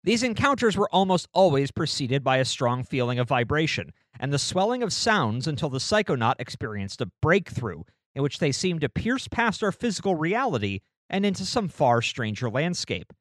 These 0.04 0.24
encounters 0.24 0.78
were 0.78 0.90
almost 0.92 1.28
always 1.34 1.72
preceded 1.72 2.24
by 2.24 2.38
a 2.38 2.46
strong 2.46 2.84
feeling 2.84 3.20
of 3.20 3.28
vibration 3.28 3.92
and 4.20 4.34
the 4.34 4.40
swelling 4.40 4.82
of 4.82 4.94
sounds 4.94 5.48
until 5.48 5.70
the 5.70 5.80
psychonaut 5.80 6.36
experienced 6.40 7.02
a 7.02 7.12
breakthrough 7.22 7.84
in 8.16 8.24
which 8.24 8.40
they 8.40 8.52
seemed 8.52 8.82
to 8.82 8.90
pierce 8.90 9.28
past 9.28 9.62
our 9.64 9.72
physical 9.72 10.16
reality 10.16 10.80
and 11.10 11.26
into 11.26 11.46
some 11.46 11.68
far 11.68 12.02
stranger 12.02 12.50
landscape. 12.50 13.14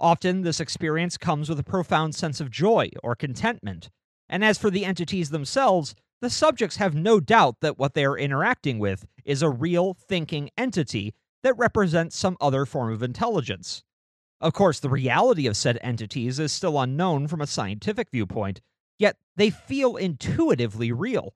Often, 0.00 0.42
this 0.42 0.60
experience 0.60 1.16
comes 1.16 1.48
with 1.48 1.58
a 1.58 1.64
profound 1.64 2.14
sense 2.14 2.40
of 2.40 2.52
joy 2.52 2.90
or 3.02 3.16
contentment, 3.16 3.90
and 4.28 4.44
as 4.44 4.56
for 4.56 4.70
the 4.70 4.84
entities 4.84 5.30
themselves, 5.30 5.96
the 6.20 6.30
subjects 6.30 6.76
have 6.76 6.94
no 6.94 7.18
doubt 7.18 7.56
that 7.62 7.78
what 7.78 7.94
they 7.94 8.04
are 8.04 8.16
interacting 8.16 8.78
with 8.78 9.06
is 9.24 9.42
a 9.42 9.50
real 9.50 9.94
thinking 9.94 10.50
entity 10.56 11.14
that 11.42 11.58
represents 11.58 12.16
some 12.16 12.36
other 12.40 12.64
form 12.64 12.92
of 12.92 13.02
intelligence. 13.02 13.82
Of 14.40 14.52
course, 14.52 14.78
the 14.78 14.88
reality 14.88 15.48
of 15.48 15.56
said 15.56 15.78
entities 15.82 16.38
is 16.38 16.52
still 16.52 16.80
unknown 16.80 17.26
from 17.26 17.40
a 17.40 17.46
scientific 17.46 18.08
viewpoint, 18.12 18.60
yet 19.00 19.16
they 19.34 19.50
feel 19.50 19.96
intuitively 19.96 20.92
real. 20.92 21.34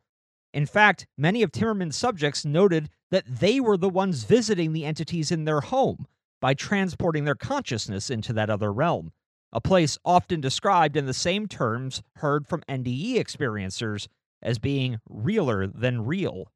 In 0.55 0.67
fact, 0.67 1.09
many 1.19 1.43
of 1.43 1.51
Timmermann's 1.51 1.97
subjects 1.97 2.45
noted 2.45 2.91
that 3.11 3.27
they 3.27 3.59
were 3.59 3.77
the 3.77 3.89
ones 3.89 4.23
visiting 4.23 4.73
the 4.73 4.85
entities 4.85 5.33
in 5.33 5.47
their 5.47 5.63
home 5.63 6.07
by 6.43 6.53
transporting 6.53 7.25
their 7.25 7.37
consciousness 7.37 8.11
into 8.11 8.33
that 8.33 8.51
other 8.51 8.73
realm, 8.73 9.13
a 9.53 9.61
place 9.61 9.97
often 10.05 10.41
described 10.41 10.97
in 10.97 11.07
the 11.07 11.15
same 11.15 11.47
terms 11.47 12.03
heard 12.17 12.49
from 12.49 12.63
NDE 12.69 13.15
experiencers 13.15 14.09
as 14.43 14.59
being 14.59 14.99
realer 15.09 15.69
than 15.69 16.05
real. 16.05 16.49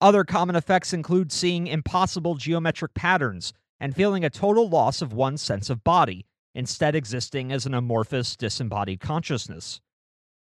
Other 0.00 0.22
common 0.22 0.54
effects 0.54 0.92
include 0.92 1.32
seeing 1.32 1.66
impossible 1.66 2.36
geometric 2.36 2.94
patterns 2.94 3.52
and 3.80 3.96
feeling 3.96 4.24
a 4.24 4.30
total 4.30 4.68
loss 4.68 5.02
of 5.02 5.12
one's 5.12 5.42
sense 5.42 5.68
of 5.68 5.82
body, 5.82 6.24
instead 6.54 6.94
existing 6.94 7.50
as 7.50 7.66
an 7.66 7.74
amorphous, 7.74 8.36
disembodied 8.36 9.00
consciousness. 9.00 9.80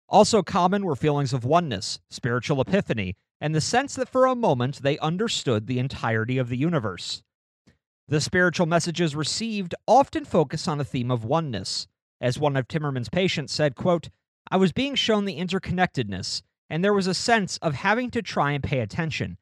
Also 0.08 0.42
common 0.42 0.84
were 0.84 0.96
feelings 0.96 1.32
of 1.32 1.44
oneness, 1.44 2.00
spiritual 2.10 2.60
epiphany, 2.60 3.14
and 3.40 3.54
the 3.54 3.60
sense 3.60 3.94
that 3.94 4.08
for 4.08 4.26
a 4.26 4.34
moment 4.34 4.82
they 4.82 4.98
understood 4.98 5.68
the 5.68 5.78
entirety 5.78 6.36
of 6.36 6.48
the 6.48 6.56
universe. 6.56 7.22
The 8.10 8.20
spiritual 8.20 8.66
messages 8.66 9.14
received 9.14 9.72
often 9.86 10.24
focus 10.24 10.66
on 10.66 10.80
a 10.80 10.84
theme 10.84 11.12
of 11.12 11.24
oneness. 11.24 11.86
As 12.20 12.40
one 12.40 12.56
of 12.56 12.66
Timmermann's 12.66 13.08
patients 13.08 13.52
said, 13.52 13.76
quote, 13.76 14.08
I 14.50 14.56
was 14.56 14.72
being 14.72 14.96
shown 14.96 15.26
the 15.26 15.38
interconnectedness, 15.38 16.42
and 16.68 16.82
there 16.82 16.92
was 16.92 17.06
a 17.06 17.14
sense 17.14 17.56
of 17.58 17.74
having 17.74 18.10
to 18.10 18.20
try 18.20 18.50
and 18.50 18.64
pay 18.64 18.80
attention. 18.80 19.38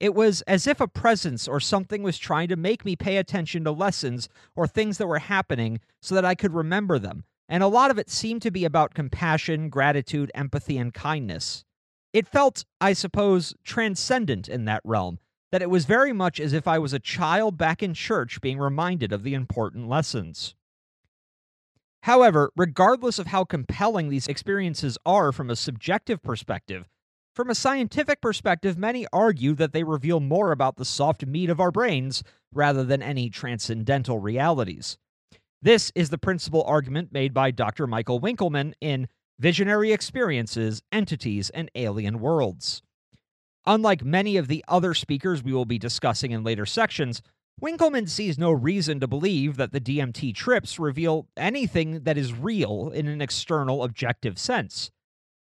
It 0.00 0.14
was 0.14 0.40
as 0.42 0.66
if 0.66 0.80
a 0.80 0.88
presence 0.88 1.46
or 1.46 1.60
something 1.60 2.02
was 2.02 2.16
trying 2.16 2.48
to 2.48 2.56
make 2.56 2.86
me 2.86 2.96
pay 2.96 3.18
attention 3.18 3.64
to 3.64 3.70
lessons 3.70 4.30
or 4.54 4.66
things 4.66 4.96
that 4.96 5.08
were 5.08 5.18
happening 5.18 5.80
so 6.00 6.14
that 6.14 6.24
I 6.24 6.34
could 6.34 6.54
remember 6.54 6.98
them. 6.98 7.24
And 7.50 7.62
a 7.62 7.68
lot 7.68 7.90
of 7.90 7.98
it 7.98 8.08
seemed 8.08 8.40
to 8.42 8.50
be 8.50 8.64
about 8.64 8.94
compassion, 8.94 9.68
gratitude, 9.68 10.32
empathy, 10.34 10.78
and 10.78 10.94
kindness. 10.94 11.66
It 12.14 12.26
felt, 12.26 12.64
I 12.80 12.94
suppose, 12.94 13.54
transcendent 13.62 14.48
in 14.48 14.64
that 14.64 14.80
realm, 14.84 15.18
that 15.56 15.62
it 15.62 15.70
was 15.70 15.86
very 15.86 16.12
much 16.12 16.38
as 16.38 16.52
if 16.52 16.68
I 16.68 16.78
was 16.78 16.92
a 16.92 16.98
child 16.98 17.56
back 17.56 17.82
in 17.82 17.94
church 17.94 18.42
being 18.42 18.58
reminded 18.58 19.10
of 19.10 19.22
the 19.22 19.32
important 19.32 19.88
lessons. 19.88 20.54
However, 22.02 22.52
regardless 22.54 23.18
of 23.18 23.28
how 23.28 23.44
compelling 23.44 24.10
these 24.10 24.26
experiences 24.26 24.98
are 25.06 25.32
from 25.32 25.48
a 25.48 25.56
subjective 25.56 26.22
perspective, 26.22 26.90
from 27.34 27.48
a 27.48 27.54
scientific 27.54 28.20
perspective, 28.20 28.76
many 28.76 29.06
argue 29.14 29.54
that 29.54 29.72
they 29.72 29.82
reveal 29.82 30.20
more 30.20 30.52
about 30.52 30.76
the 30.76 30.84
soft 30.84 31.24
meat 31.24 31.48
of 31.48 31.58
our 31.58 31.70
brains 31.70 32.22
rather 32.52 32.84
than 32.84 33.02
any 33.02 33.30
transcendental 33.30 34.18
realities. 34.18 34.98
This 35.62 35.90
is 35.94 36.10
the 36.10 36.18
principal 36.18 36.64
argument 36.64 37.14
made 37.14 37.32
by 37.32 37.50
Dr. 37.50 37.86
Michael 37.86 38.20
Winkelman 38.20 38.74
in 38.82 39.08
Visionary 39.38 39.90
Experiences, 39.90 40.82
Entities, 40.92 41.48
and 41.48 41.70
Alien 41.74 42.20
Worlds. 42.20 42.82
Unlike 43.66 44.04
many 44.04 44.36
of 44.36 44.46
the 44.46 44.64
other 44.68 44.94
speakers 44.94 45.42
we 45.42 45.52
will 45.52 45.64
be 45.64 45.78
discussing 45.78 46.30
in 46.30 46.44
later 46.44 46.64
sections, 46.64 47.20
Winkelman 47.60 48.08
sees 48.08 48.38
no 48.38 48.52
reason 48.52 49.00
to 49.00 49.08
believe 49.08 49.56
that 49.56 49.72
the 49.72 49.80
DMT 49.80 50.34
trips 50.34 50.78
reveal 50.78 51.26
anything 51.36 52.04
that 52.04 52.18
is 52.18 52.32
real 52.32 52.90
in 52.90 53.08
an 53.08 53.20
external 53.20 53.82
objective 53.82 54.38
sense. 54.38 54.90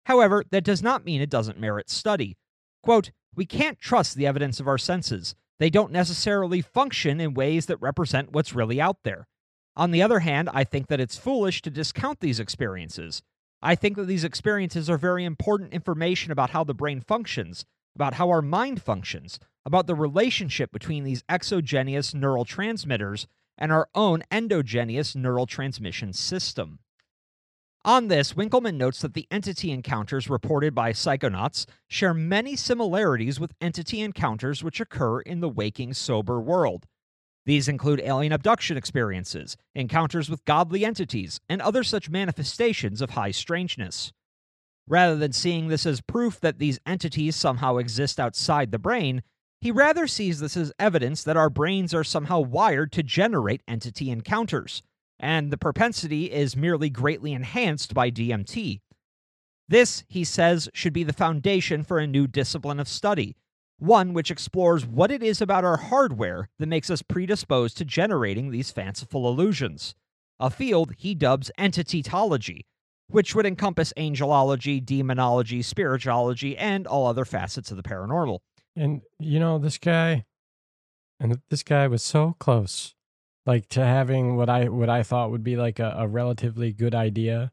However, 0.07 0.45
that 0.51 0.65
does 0.65 0.83
not 0.83 1.05
mean 1.05 1.21
it 1.21 1.29
doesn't 1.29 1.59
merit 1.59 1.91
study. 1.91 2.37
Quote, 2.83 3.11
We 3.35 3.45
can't 3.45 3.81
trust 3.81 4.15
the 4.15 4.27
evidence 4.27 4.61
of 4.61 4.69
our 4.69 4.79
senses. 4.79 5.35
They 5.59 5.69
don't 5.69 5.93
necessarily 5.93 6.61
function 6.61 7.21
in 7.21 7.35
ways 7.35 7.67
that 7.67 7.81
represent 7.81 8.33
what's 8.33 8.55
really 8.55 8.81
out 8.81 8.99
there. 9.03 9.27
On 9.75 9.91
the 9.91 10.03
other 10.03 10.21
hand, 10.21 10.49
I 10.55 10.65
think 10.65 10.87
that 10.87 11.01
it's 11.01 11.19
foolish 11.19 11.61
to 11.63 11.71
discount 11.71 12.21
these 12.21 12.41
experiences. 12.41 13.21
I 13.61 13.75
think 13.75 13.97
that 13.97 14.07
these 14.07 14.25
experiences 14.25 14.89
are 14.89 14.97
very 14.97 15.25
important 15.25 15.75
information 15.75 16.31
about 16.31 16.51
how 16.51 16.63
the 16.63 16.73
brain 16.73 17.01
functions, 17.01 17.65
about 17.97 18.15
how 18.15 18.29
our 18.29 18.43
mind 18.43 18.81
functions, 18.83 19.41
about 19.65 19.87
the 19.87 19.95
relationship 19.95 20.71
between 20.71 21.03
these 21.03 21.25
exogenous 21.29 22.15
neural 22.15 22.45
transmitters 22.45 23.27
and 23.57 23.73
our 23.73 23.89
own 23.95 24.23
endogenous 24.31 25.17
neural 25.17 25.47
transmission 25.47 26.13
system. 26.13 26.79
On 27.87 28.09
this, 28.09 28.35
Winkelman 28.35 28.75
notes 28.77 29.01
that 29.01 29.15
the 29.15 29.27
entity 29.31 29.71
encounters 29.71 30.29
reported 30.29 30.75
by 30.75 30.93
psychonauts 30.93 31.65
share 31.89 32.13
many 32.13 32.55
similarities 32.55 33.41
with 33.41 33.55
entity 33.61 34.03
encounters 34.03 34.63
which 34.63 34.81
occur 34.81 35.21
in 35.21 35.41
the 35.41 35.49
waking 35.49 35.95
sober 35.95 36.39
world. 36.39 36.85
These 37.47 37.69
include 37.69 38.01
alien 38.01 38.33
abduction 38.33 38.77
experiences, 38.77 39.57
encounters 39.75 40.29
with 40.29 40.45
godly 40.45 40.85
entities, 40.85 41.41
and 41.49 41.63
other 41.63 41.83
such 41.83 42.11
manifestations 42.11 43.01
of 43.01 43.11
high 43.11 43.31
strangeness. 43.31 44.13
Rather 44.89 45.17
than 45.17 45.33
seeing 45.33 45.69
this 45.69 45.85
as 45.85 46.01
proof 46.01 46.41
that 46.41 46.59
these 46.59 46.79
entities 46.87 47.35
somehow 47.35 47.77
exist 47.77 48.21
outside 48.21 48.71
the 48.71 48.79
brain, 48.79 49.23
he 49.61 49.71
rather 49.71 50.07
sees 50.07 50.39
this 50.39 50.57
as 50.57 50.73
evidence 50.79 51.25
that 51.25 51.37
our 51.37 51.51
brains 51.51 51.93
are 51.93 52.05
somehow 52.05 52.39
wired 52.39 52.93
to 52.93 53.03
generate 53.03 53.63
entity 53.67 54.11
encounters, 54.11 54.83
and 55.19 55.51
the 55.51 55.59
propensity 55.59 56.31
is 56.31 56.57
merely 56.57 56.91
greatly 56.91 57.33
enhanced 57.33 57.95
by 57.95 58.11
DMT. 58.11 58.81
This, 59.69 60.05
he 60.09 60.23
says, 60.23 60.69
should 60.73 60.93
be 60.93 61.03
the 61.03 61.13
foundation 61.13 61.83
for 61.83 61.99
a 61.99 62.07
new 62.07 62.29
discipline 62.29 62.79
of 62.79 62.87
study, 62.87 63.37
one 63.79 64.13
which 64.13 64.31
explores 64.31 64.87
what 64.87 65.11
it 65.11 65.23
is 65.23 65.41
about 65.41 65.65
our 65.65 65.77
hardware 65.77 66.49
that 66.59 66.69
makes 66.69 66.91
us 66.91 67.03
predisposed 67.03 67.77
to 67.79 67.85
generating 67.85 68.51
these 68.51 68.71
fanciful 68.71 69.29
illusions, 69.29 69.97
a 70.39 70.51
field 70.51 70.93
he 70.97 71.15
dubs 71.15 71.51
entitytology, 71.59 72.61
which 73.09 73.35
would 73.35 73.47
encompass 73.47 73.93
angelology, 73.97 74.85
demonology, 74.85 75.63
spirituality, 75.63 76.57
and 76.57 76.87
all 76.87 77.07
other 77.07 77.25
facets 77.25 77.71
of 77.71 77.77
the 77.77 77.83
paranormal. 77.83 78.41
And 78.75 79.03
you 79.19 79.39
know, 79.39 79.59
this 79.59 79.79
guy 79.79 80.25
and 81.21 81.41
this 81.49 81.63
guy 81.63 81.87
was 81.89 82.03
so 82.03 82.37
close 82.39 82.95
like 83.47 83.69
to 83.71 83.85
having 83.85 84.37
what 84.37 84.51
I 84.51 84.69
what 84.69 84.91
I 84.91 85.03
thought 85.03 85.31
would 85.31 85.45
be 85.45 85.57
like 85.57 85.79
a, 85.79 85.95
a 85.99 86.09
relatively 86.09 86.73
good 86.73 86.95
idea. 86.95 87.53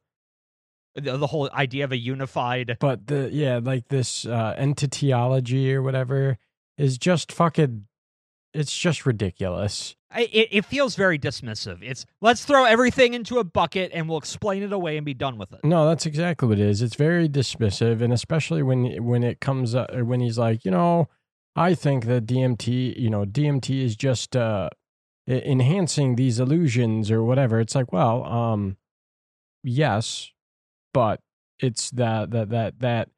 The, 0.95 1.17
the 1.17 1.27
whole 1.27 1.49
idea 1.53 1.85
of 1.85 1.91
a 1.91 1.97
unified 1.97 2.77
But 2.79 3.07
the 3.07 3.29
yeah, 3.31 3.59
like 3.63 3.87
this 3.87 4.25
uh 4.25 4.55
entityology 4.59 5.71
or 5.71 5.81
whatever 5.81 6.37
is 6.77 6.97
just 6.97 7.31
fucking 7.31 7.85
it's 8.53 8.77
just 8.77 9.05
ridiculous. 9.05 9.95
I- 10.11 10.29
it, 10.31 10.49
it 10.51 10.65
feels 10.65 10.95
very 10.95 11.17
dismissive. 11.17 11.79
It's 11.81 12.05
let's 12.21 12.45
throw 12.45 12.65
everything 12.65 13.13
into 13.13 13.39
a 13.39 13.43
bucket 13.43 13.91
and 13.93 14.07
we'll 14.07 14.19
explain 14.19 14.61
it 14.61 14.71
away 14.71 14.95
and 14.97 15.05
be 15.05 15.13
done 15.15 15.37
with 15.37 15.51
it. 15.53 15.61
No, 15.63 15.87
that's 15.87 16.05
exactly 16.05 16.47
what 16.47 16.59
it 16.59 16.67
is. 16.67 16.81
It's 16.81 16.95
very 16.95 17.27
dismissive, 17.27 18.01
and 18.01 18.13
especially 18.13 18.61
when 18.63 19.03
when 19.03 19.23
it 19.23 19.39
comes 19.41 19.73
up, 19.73 19.91
when 19.95 20.19
he's 20.19 20.37
like, 20.37 20.63
you 20.65 20.71
know, 20.71 21.07
I 21.55 21.73
think 21.73 22.05
that 22.05 22.25
DMT, 22.27 22.99
you 22.99 23.09
know, 23.09 23.25
DMT 23.25 23.83
is 23.83 23.95
just 23.95 24.35
uh, 24.35 24.69
enhancing 25.27 26.15
these 26.15 26.39
illusions 26.39 27.09
or 27.09 27.23
whatever. 27.23 27.59
It's 27.59 27.75
like, 27.75 27.91
well, 27.91 28.23
um, 28.25 28.77
yes, 29.63 30.31
but 30.93 31.19
it's 31.59 31.89
that 31.91 32.31
that 32.31 32.49
that 32.49 32.79
that 32.79 33.09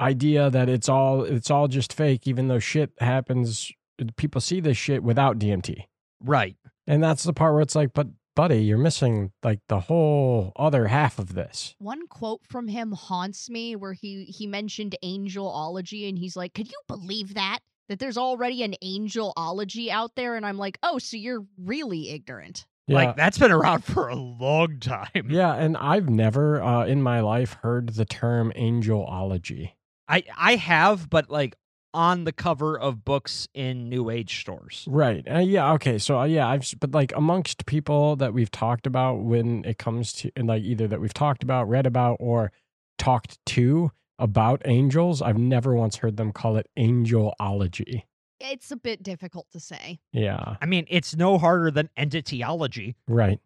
idea 0.00 0.50
that 0.50 0.68
it's 0.68 0.88
all 0.88 1.22
it's 1.24 1.50
all 1.50 1.68
just 1.68 1.92
fake, 1.92 2.26
even 2.26 2.48
though 2.48 2.58
shit 2.58 2.90
happens. 2.98 3.70
People 4.16 4.40
see 4.40 4.60
this 4.60 4.76
shit 4.76 5.02
without 5.02 5.38
DMT. 5.38 5.84
Right. 6.22 6.56
And 6.86 7.02
that's 7.02 7.22
the 7.22 7.32
part 7.32 7.54
where 7.54 7.62
it's 7.62 7.74
like, 7.74 7.92
but 7.94 8.08
buddy, 8.34 8.62
you're 8.62 8.78
missing 8.78 9.32
like 9.42 9.60
the 9.68 9.80
whole 9.80 10.52
other 10.56 10.86
half 10.86 11.18
of 11.18 11.34
this. 11.34 11.74
One 11.78 12.06
quote 12.08 12.40
from 12.46 12.68
him 12.68 12.92
haunts 12.92 13.50
me 13.50 13.76
where 13.76 13.92
he 13.92 14.24
he 14.24 14.46
mentioned 14.46 14.96
angelology 15.04 16.08
and 16.08 16.18
he's 16.18 16.36
like, 16.36 16.54
"Could 16.54 16.70
you 16.70 16.80
believe 16.88 17.34
that? 17.34 17.60
That 17.88 17.98
there's 17.98 18.18
already 18.18 18.62
an 18.62 18.74
angelology 18.82 19.88
out 19.88 20.14
there?" 20.14 20.36
And 20.36 20.46
I'm 20.46 20.58
like, 20.58 20.78
"Oh, 20.82 20.98
so 20.98 21.16
you're 21.16 21.44
really 21.58 22.10
ignorant." 22.10 22.66
Like 22.88 23.16
that's 23.16 23.38
been 23.38 23.52
around 23.52 23.84
for 23.84 24.08
a 24.08 24.16
long 24.16 24.78
time. 24.80 25.28
yeah, 25.28 25.54
and 25.54 25.76
I've 25.76 26.08
never 26.08 26.62
uh, 26.62 26.86
in 26.86 27.02
my 27.02 27.20
life 27.20 27.56
heard 27.62 27.90
the 27.90 28.04
term 28.04 28.52
angelology. 28.56 29.72
I 30.08 30.24
I 30.36 30.56
have, 30.56 31.08
but 31.08 31.30
like 31.30 31.56
on 31.92 32.24
the 32.24 32.32
cover 32.32 32.78
of 32.78 33.04
books 33.04 33.48
in 33.54 33.88
new 33.88 34.10
age 34.10 34.40
stores. 34.40 34.86
Right. 34.88 35.26
Uh, 35.28 35.38
yeah. 35.38 35.72
Okay. 35.72 35.98
So 35.98 36.20
uh, 36.20 36.24
yeah, 36.24 36.48
I've 36.48 36.72
but 36.78 36.92
like 36.92 37.12
amongst 37.16 37.66
people 37.66 38.16
that 38.16 38.32
we've 38.32 38.50
talked 38.50 38.86
about 38.86 39.22
when 39.22 39.64
it 39.64 39.78
comes 39.78 40.12
to 40.14 40.30
and 40.36 40.48
like 40.48 40.62
either 40.62 40.86
that 40.88 41.00
we've 41.00 41.14
talked 41.14 41.42
about, 41.42 41.68
read 41.68 41.86
about, 41.86 42.16
or 42.20 42.52
talked 42.98 43.38
to 43.46 43.90
about 44.18 44.62
angels, 44.66 45.22
I've 45.22 45.38
never 45.38 45.74
once 45.74 45.96
heard 45.96 46.16
them 46.16 46.32
call 46.32 46.56
it 46.56 46.68
angelology. 46.78 48.04
It's 48.38 48.70
a 48.70 48.76
bit 48.76 49.02
difficult 49.02 49.50
to 49.52 49.60
say. 49.60 50.00
Yeah. 50.12 50.56
I 50.60 50.66
mean, 50.66 50.86
it's 50.88 51.16
no 51.16 51.38
harder 51.38 51.70
than 51.70 51.90
entityology. 51.98 52.94
Right. 53.08 53.40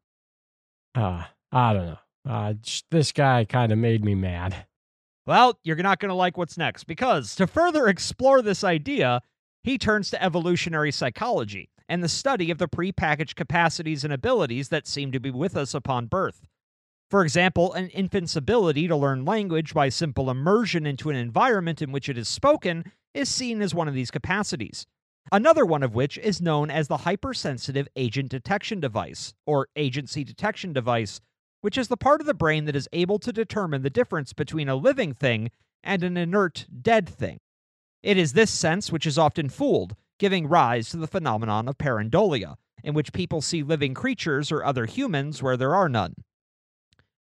Uh, 0.94 1.24
I 1.50 1.72
don't 1.72 1.86
know. 1.86 1.98
Uh, 2.28 2.52
just, 2.54 2.86
this 2.90 3.12
guy 3.12 3.44
kind 3.44 3.72
of 3.72 3.78
made 3.78 4.04
me 4.04 4.14
mad. 4.14 4.66
Well, 5.26 5.58
you're 5.64 5.76
not 5.76 6.00
going 6.00 6.10
to 6.10 6.14
like 6.14 6.36
what's 6.36 6.58
next 6.58 6.84
because 6.84 7.34
to 7.36 7.46
further 7.46 7.88
explore 7.88 8.42
this 8.42 8.62
idea, 8.62 9.22
he 9.62 9.78
turns 9.78 10.10
to 10.10 10.22
evolutionary 10.22 10.92
psychology 10.92 11.70
and 11.88 12.02
the 12.02 12.08
study 12.08 12.50
of 12.50 12.58
the 12.58 12.68
prepackaged 12.68 13.34
capacities 13.34 14.04
and 14.04 14.12
abilities 14.12 14.68
that 14.68 14.86
seem 14.86 15.12
to 15.12 15.20
be 15.20 15.30
with 15.30 15.56
us 15.56 15.72
upon 15.72 16.06
birth. 16.06 16.46
For 17.10 17.22
example, 17.22 17.72
an 17.72 17.88
infant's 17.88 18.36
ability 18.36 18.88
to 18.88 18.96
learn 18.96 19.24
language 19.24 19.72
by 19.72 19.88
simple 19.88 20.30
immersion 20.30 20.86
into 20.86 21.10
an 21.10 21.16
environment 21.16 21.80
in 21.80 21.92
which 21.92 22.08
it 22.08 22.18
is 22.18 22.28
spoken 22.28 22.90
is 23.14 23.28
seen 23.28 23.62
as 23.62 23.74
one 23.74 23.88
of 23.88 23.94
these 23.94 24.10
capacities. 24.10 24.86
Another 25.32 25.64
one 25.64 25.82
of 25.82 25.94
which 25.94 26.18
is 26.18 26.42
known 26.42 26.70
as 26.70 26.88
the 26.88 26.98
hypersensitive 26.98 27.88
agent 27.96 28.28
detection 28.28 28.80
device, 28.80 29.32
or 29.46 29.68
agency 29.76 30.24
detection 30.24 30.72
device, 30.72 31.20
which 31.64 31.78
is 31.78 31.88
the 31.88 31.96
part 31.96 32.20
of 32.20 32.26
the 32.26 32.34
brain 32.34 32.66
that 32.66 32.76
is 32.76 32.90
able 32.92 33.18
to 33.18 33.32
determine 33.32 33.80
the 33.80 33.88
difference 33.88 34.34
between 34.34 34.68
a 34.68 34.76
living 34.76 35.14
thing 35.14 35.50
and 35.82 36.02
an 36.02 36.14
inert, 36.14 36.66
dead 36.82 37.08
thing. 37.08 37.38
It 38.02 38.18
is 38.18 38.34
this 38.34 38.50
sense 38.50 38.92
which 38.92 39.06
is 39.06 39.16
often 39.16 39.48
fooled, 39.48 39.96
giving 40.18 40.46
rise 40.46 40.90
to 40.90 40.98
the 40.98 41.06
phenomenon 41.06 41.66
of 41.66 41.78
pareidolia, 41.78 42.56
in 42.82 42.92
which 42.92 43.14
people 43.14 43.40
see 43.40 43.62
living 43.62 43.94
creatures 43.94 44.52
or 44.52 44.62
other 44.62 44.84
humans 44.84 45.42
where 45.42 45.56
there 45.56 45.74
are 45.74 45.88
none. 45.88 46.16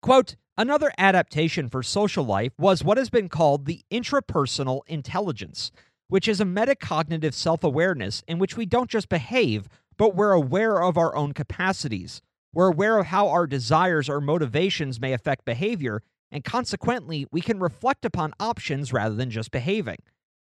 Quote, 0.02 0.36
Another 0.58 0.92
adaptation 0.98 1.70
for 1.70 1.82
social 1.82 2.24
life 2.24 2.52
was 2.58 2.84
what 2.84 2.98
has 2.98 3.08
been 3.08 3.30
called 3.30 3.64
the 3.64 3.80
intrapersonal 3.90 4.82
intelligence, 4.88 5.72
which 6.08 6.28
is 6.28 6.38
a 6.38 6.44
metacognitive 6.44 7.32
self 7.32 7.64
awareness 7.64 8.22
in 8.28 8.38
which 8.38 8.58
we 8.58 8.66
don't 8.66 8.90
just 8.90 9.08
behave, 9.08 9.70
but 9.96 10.14
we're 10.14 10.32
aware 10.32 10.82
of 10.82 10.98
our 10.98 11.16
own 11.16 11.32
capacities. 11.32 12.20
We're 12.58 12.72
aware 12.72 12.98
of 12.98 13.06
how 13.06 13.28
our 13.28 13.46
desires 13.46 14.08
or 14.08 14.20
motivations 14.20 14.98
may 14.98 15.12
affect 15.12 15.44
behavior, 15.44 16.02
and 16.32 16.42
consequently, 16.42 17.24
we 17.30 17.40
can 17.40 17.60
reflect 17.60 18.04
upon 18.04 18.32
options 18.40 18.92
rather 18.92 19.14
than 19.14 19.30
just 19.30 19.52
behaving. 19.52 19.98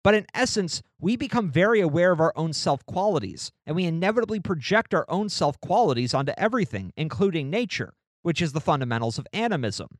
But 0.03 0.15
in 0.15 0.25
essence, 0.33 0.81
we 0.99 1.15
become 1.15 1.51
very 1.51 1.79
aware 1.79 2.11
of 2.11 2.19
our 2.19 2.33
own 2.35 2.53
self 2.53 2.83
qualities, 2.87 3.51
and 3.67 3.75
we 3.75 3.85
inevitably 3.85 4.39
project 4.39 4.95
our 4.95 5.05
own 5.09 5.29
self 5.29 5.61
qualities 5.61 6.15
onto 6.15 6.33
everything, 6.39 6.91
including 6.97 7.51
nature, 7.51 7.93
which 8.23 8.41
is 8.41 8.53
the 8.53 8.59
fundamentals 8.59 9.19
of 9.19 9.27
animism. 9.31 9.99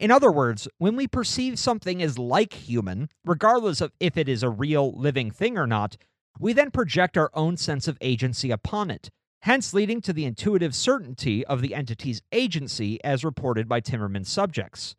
In 0.00 0.10
other 0.10 0.32
words, 0.32 0.66
when 0.78 0.96
we 0.96 1.06
perceive 1.06 1.60
something 1.60 2.02
as 2.02 2.18
like 2.18 2.54
human, 2.54 3.08
regardless 3.24 3.80
of 3.80 3.92
if 4.00 4.16
it 4.16 4.28
is 4.28 4.42
a 4.42 4.50
real 4.50 4.90
living 4.90 5.30
thing 5.30 5.58
or 5.58 5.68
not, 5.68 5.96
we 6.40 6.52
then 6.52 6.72
project 6.72 7.16
our 7.16 7.30
own 7.34 7.56
sense 7.56 7.86
of 7.86 7.98
agency 8.00 8.50
upon 8.50 8.90
it, 8.90 9.10
hence 9.44 9.74
leading 9.74 10.00
to 10.00 10.14
the 10.14 10.24
intuitive 10.24 10.74
certainty 10.74 11.44
of 11.44 11.60
the 11.60 11.74
entity's 11.74 12.22
agency 12.32 12.98
as 13.04 13.22
reported 13.22 13.68
by 13.68 13.78
Timmermann's 13.78 14.30
subjects. 14.30 14.96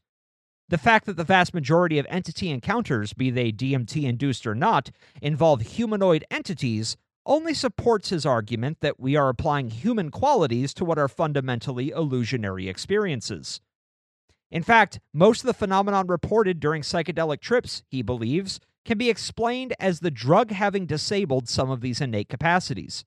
The 0.70 0.78
fact 0.78 1.08
that 1.08 1.18
the 1.18 1.24
vast 1.24 1.52
majority 1.52 1.98
of 1.98 2.06
entity 2.12 2.52
encounters, 2.52 3.14
be 3.14 3.32
they 3.32 3.52
DMT 3.52 4.04
induced 4.04 4.46
or 4.46 4.54
not, 4.54 4.92
involve 5.20 5.62
humanoid 5.62 6.26
entities 6.30 6.96
only 7.26 7.56
supports 7.56 8.10
his 8.10 8.24
argument 8.24 8.82
that 8.82 9.00
we 9.00 9.16
are 9.16 9.30
applying 9.30 9.70
human 9.72 10.12
qualities 10.12 10.76
to 10.76 10.86
what 10.86 11.00
are 11.00 11.08
fundamentally 11.08 11.90
illusionary 11.90 12.70
experiences. 12.70 13.62
In 14.52 14.62
fact, 14.62 15.00
most 15.12 15.42
of 15.42 15.48
the 15.48 15.56
phenomenon 15.56 16.06
reported 16.06 16.60
during 16.60 16.84
psychedelic 16.84 17.42
trips, 17.42 17.82
he 17.88 18.04
believes, 18.04 18.60
can 18.86 19.00
be 19.00 19.10
explained 19.10 19.74
as 19.80 20.02
the 20.02 20.12
drug 20.12 20.52
having 20.52 20.86
disabled 20.86 21.50
some 21.50 21.72
of 21.72 21.82
these 21.82 22.00
innate 22.00 22.30
capacities. 22.30 23.06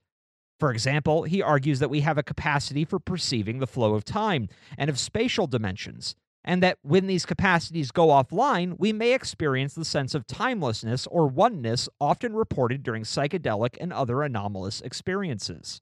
For 0.58 0.72
example, 0.72 1.22
he 1.22 1.40
argues 1.40 1.78
that 1.78 1.90
we 1.90 2.00
have 2.00 2.18
a 2.18 2.22
capacity 2.22 2.84
for 2.84 2.98
perceiving 2.98 3.58
the 3.58 3.66
flow 3.66 3.94
of 3.94 4.04
time 4.04 4.48
and 4.76 4.90
of 4.90 4.98
spatial 4.98 5.46
dimensions, 5.46 6.16
and 6.44 6.62
that 6.62 6.78
when 6.82 7.06
these 7.06 7.26
capacities 7.26 7.90
go 7.90 8.08
offline, 8.08 8.74
we 8.78 8.92
may 8.92 9.12
experience 9.12 9.74
the 9.74 9.84
sense 9.84 10.14
of 10.14 10.26
timelessness 10.26 11.06
or 11.08 11.28
oneness 11.28 11.88
often 12.00 12.34
reported 12.34 12.82
during 12.82 13.04
psychedelic 13.04 13.76
and 13.80 13.92
other 13.92 14.22
anomalous 14.22 14.80
experiences. 14.80 15.80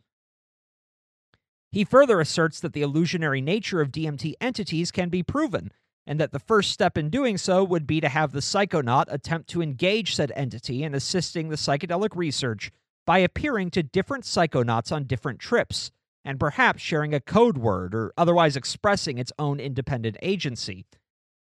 He 1.73 1.85
further 1.85 2.21
asserts 2.21 2.61
that 2.61 2.73
the 2.73 2.83
illusionary 2.83 3.41
nature 3.41 3.81
of 3.81 3.93
DMT 3.93 4.35
entities 4.41 4.91
can 4.91 5.09
be 5.09 5.23
proven, 5.23 5.73
and 6.07 6.21
that 6.21 6.33
the 6.33 6.39
first 6.39 6.71
step 6.71 6.97
in 6.99 7.11
doing 7.11 7.39
so 7.39 7.65
would 7.65 7.87
be 7.87 8.01
to 8.01 8.09
have 8.09 8.33
the 8.33 8.41
psychonaut 8.41 9.07
attempt 9.09 9.49
to 9.51 9.63
engage 9.63 10.15
said 10.15 10.33
entity 10.37 10.83
in 10.85 10.95
assisting 10.95 11.49
the 11.49 11.57
psychedelic 11.57 12.15
research 12.15 12.71
by 13.07 13.19
appearing 13.19 13.71
to 13.71 13.83
different 13.83 14.25
psychonauts 14.25 14.93
on 14.93 15.05
different 15.05 15.39
trips, 15.39 15.91
and 16.25 16.41
perhaps 16.41 16.83
sharing 16.83 17.15
a 17.15 17.21
code 17.21 17.57
word 17.57 17.95
or 17.95 18.13
otherwise 18.19 18.57
expressing 18.57 19.17
its 19.17 19.33
own 19.39 19.61
independent 19.61 20.17
agency. 20.21 20.85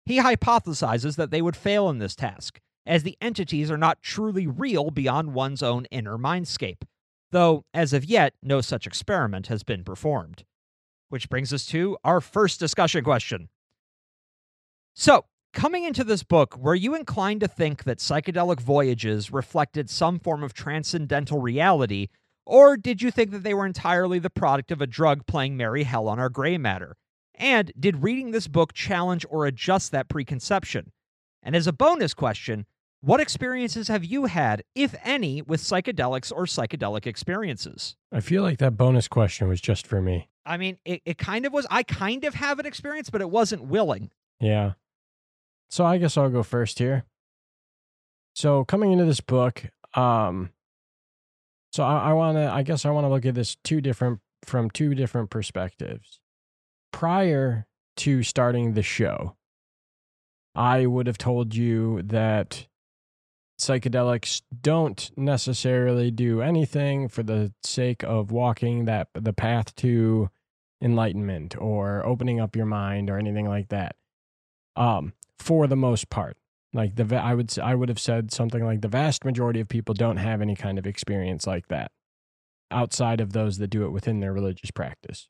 He 0.06 0.18
hypothesizes 0.18 1.16
that 1.16 1.30
they 1.30 1.42
would 1.42 1.56
fail 1.56 1.90
in 1.90 1.98
this 1.98 2.16
task, 2.16 2.58
as 2.86 3.02
the 3.02 3.16
entities 3.20 3.70
are 3.70 3.76
not 3.76 4.02
truly 4.02 4.46
real 4.46 4.90
beyond 4.90 5.34
one's 5.34 5.62
own 5.62 5.84
inner 5.90 6.16
mindscape, 6.16 6.82
though 7.30 7.64
as 7.72 7.92
of 7.92 8.04
yet 8.04 8.34
no 8.42 8.60
such 8.60 8.86
experiment 8.86 9.46
has 9.48 9.62
been 9.62 9.84
performed. 9.84 10.44
Which 11.10 11.28
brings 11.28 11.52
us 11.52 11.66
to 11.66 11.98
our 12.02 12.20
first 12.20 12.58
discussion 12.58 13.04
question. 13.04 13.50
So, 14.94 15.26
coming 15.52 15.84
into 15.84 16.04
this 16.04 16.22
book, 16.22 16.56
were 16.56 16.74
you 16.74 16.94
inclined 16.94 17.40
to 17.40 17.48
think 17.48 17.84
that 17.84 17.98
psychedelic 17.98 18.60
voyages 18.60 19.32
reflected 19.32 19.90
some 19.90 20.18
form 20.18 20.42
of 20.42 20.54
transcendental 20.54 21.40
reality, 21.40 22.08
or 22.44 22.76
did 22.76 23.02
you 23.02 23.10
think 23.10 23.30
that 23.30 23.42
they 23.42 23.54
were 23.54 23.66
entirely 23.66 24.18
the 24.18 24.30
product 24.30 24.72
of 24.72 24.80
a 24.80 24.86
drug 24.86 25.26
playing 25.26 25.56
merry 25.56 25.84
hell 25.84 26.08
on 26.08 26.18
our 26.18 26.28
gray 26.28 26.58
matter? 26.58 26.96
And 27.34 27.72
did 27.78 28.02
reading 28.02 28.30
this 28.30 28.48
book 28.48 28.72
challenge 28.72 29.24
or 29.28 29.46
adjust 29.46 29.92
that 29.92 30.08
preconception? 30.08 30.92
And 31.42 31.56
as 31.56 31.66
a 31.66 31.72
bonus 31.72 32.14
question, 32.14 32.66
what 33.00 33.20
experiences 33.20 33.88
have 33.88 34.04
you 34.04 34.26
had, 34.26 34.62
if 34.76 34.94
any, 35.02 35.42
with 35.42 35.60
psychedelics 35.60 36.30
or 36.30 36.44
psychedelic 36.44 37.06
experiences? 37.06 37.96
I 38.12 38.20
feel 38.20 38.42
like 38.42 38.58
that 38.58 38.76
bonus 38.76 39.08
question 39.08 39.48
was 39.48 39.60
just 39.60 39.86
for 39.86 40.00
me. 40.00 40.28
I 40.46 40.56
mean, 40.56 40.78
it, 40.84 41.02
it 41.04 41.18
kind 41.18 41.44
of 41.44 41.52
was. 41.52 41.66
I 41.70 41.82
kind 41.82 42.24
of 42.24 42.34
have 42.34 42.60
an 42.60 42.66
experience, 42.66 43.10
but 43.10 43.20
it 43.20 43.30
wasn't 43.30 43.64
willing. 43.64 44.10
Yeah. 44.38 44.72
So 45.72 45.86
I 45.86 45.96
guess 45.96 46.18
I'll 46.18 46.28
go 46.28 46.42
first 46.42 46.78
here. 46.78 47.04
So 48.34 48.62
coming 48.62 48.92
into 48.92 49.06
this 49.06 49.22
book, 49.22 49.64
um, 49.94 50.50
so 51.72 51.82
I, 51.82 52.10
I 52.10 52.12
want 52.12 52.36
to, 52.36 52.52
I 52.52 52.62
guess 52.62 52.84
I 52.84 52.90
want 52.90 53.06
to 53.06 53.08
look 53.08 53.24
at 53.24 53.34
this 53.34 53.56
two 53.64 53.80
different 53.80 54.20
from 54.44 54.68
two 54.68 54.94
different 54.94 55.30
perspectives. 55.30 56.20
Prior 56.92 57.64
to 57.96 58.22
starting 58.22 58.74
the 58.74 58.82
show, 58.82 59.34
I 60.54 60.84
would 60.84 61.06
have 61.06 61.16
told 61.16 61.54
you 61.54 62.02
that 62.02 62.66
psychedelics 63.58 64.42
don't 64.60 65.10
necessarily 65.16 66.10
do 66.10 66.42
anything 66.42 67.08
for 67.08 67.22
the 67.22 67.50
sake 67.64 68.02
of 68.02 68.30
walking 68.30 68.84
that 68.84 69.08
the 69.14 69.32
path 69.32 69.74
to 69.76 70.28
enlightenment 70.82 71.56
or 71.56 72.04
opening 72.04 72.40
up 72.40 72.56
your 72.56 72.66
mind 72.66 73.08
or 73.08 73.16
anything 73.16 73.48
like 73.48 73.68
that. 73.68 73.96
Um, 74.76 75.14
for 75.42 75.66
the 75.66 75.76
most 75.76 76.08
part, 76.08 76.36
like 76.72 76.94
the 76.94 77.16
I 77.16 77.34
would 77.34 77.58
I 77.58 77.74
would 77.74 77.88
have 77.88 77.98
said 77.98 78.32
something 78.32 78.64
like 78.64 78.80
the 78.80 78.88
vast 78.88 79.24
majority 79.24 79.60
of 79.60 79.68
people 79.68 79.94
don't 79.94 80.16
have 80.16 80.40
any 80.40 80.54
kind 80.54 80.78
of 80.78 80.86
experience 80.86 81.46
like 81.46 81.68
that 81.68 81.90
outside 82.70 83.20
of 83.20 83.32
those 83.32 83.58
that 83.58 83.68
do 83.68 83.84
it 83.84 83.90
within 83.90 84.20
their 84.20 84.32
religious 84.32 84.70
practice. 84.70 85.28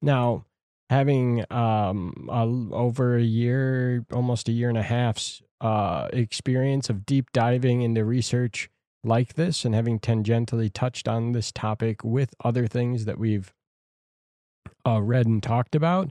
Now, 0.00 0.46
having 0.88 1.44
um 1.50 2.28
a, 2.30 2.74
over 2.74 3.16
a 3.16 3.22
year, 3.22 4.06
almost 4.12 4.48
a 4.48 4.52
year 4.52 4.68
and 4.68 4.78
a 4.78 4.82
half's 4.82 5.42
uh 5.60 6.08
experience 6.12 6.88
of 6.88 7.04
deep 7.04 7.32
diving 7.32 7.82
into 7.82 8.04
research 8.04 8.70
like 9.02 9.34
this 9.34 9.64
and 9.64 9.74
having 9.74 9.98
tangentially 9.98 10.72
touched 10.72 11.08
on 11.08 11.32
this 11.32 11.50
topic 11.52 12.04
with 12.04 12.34
other 12.44 12.66
things 12.66 13.04
that 13.04 13.18
we've 13.18 13.52
uh, 14.86 15.00
read 15.00 15.26
and 15.26 15.42
talked 15.42 15.74
about, 15.74 16.10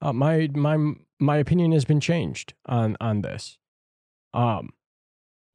uh, 0.00 0.12
my 0.12 0.48
my 0.54 0.94
my 1.18 1.36
opinion 1.36 1.72
has 1.72 1.84
been 1.84 2.00
changed 2.00 2.54
on 2.66 2.96
on 3.00 3.22
this. 3.22 3.58
Um, 4.34 4.70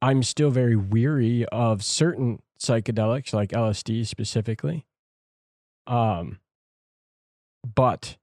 I'm 0.00 0.22
still 0.22 0.50
very 0.50 0.76
weary 0.76 1.44
of 1.46 1.84
certain 1.84 2.42
psychedelics 2.58 3.32
like 3.32 3.50
LSD 3.50 4.06
specifically. 4.06 4.86
Um, 5.86 6.38
but 7.62 8.16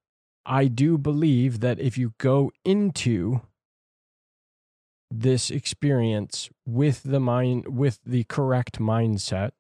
I 0.46 0.66
do 0.66 0.98
believe 0.98 1.60
that 1.62 1.80
if 1.80 1.98
you 1.98 2.14
go 2.18 2.52
into 2.66 3.42
this 5.12 5.50
experience 5.50 6.50
with 6.66 7.04
the 7.04 7.20
mind 7.20 7.68
with 7.68 8.00
the 8.06 8.24
correct 8.26 8.80
mindset 8.80 9.52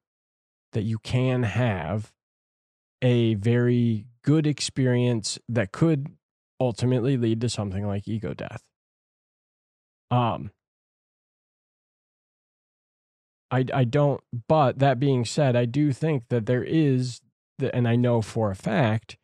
that 0.73 0.83
you 0.83 0.99
can 0.99 1.43
have 1.43 2.11
a 3.01 3.33
very 3.35 4.05
good 4.23 4.45
experience 4.45 5.39
that 5.47 5.71
could 5.71 6.11
ultimately 6.59 7.17
lead 7.17 7.41
to 7.41 7.49
something 7.49 7.85
like 7.87 8.07
ego 8.07 8.33
death. 8.33 8.63
Um 10.11 10.51
I 13.51 13.65
I 13.73 13.83
don't 13.83 14.21
but 14.47 14.79
that 14.79 14.99
being 14.99 15.25
said, 15.25 15.55
I 15.55 15.65
do 15.65 15.91
think 15.91 16.29
that 16.29 16.45
there 16.45 16.63
is 16.63 17.21
the, 17.57 17.73
and 17.75 17.87
I 17.87 17.95
know 17.95 18.21
for 18.21 18.51
a 18.51 18.55
fact 18.55 19.17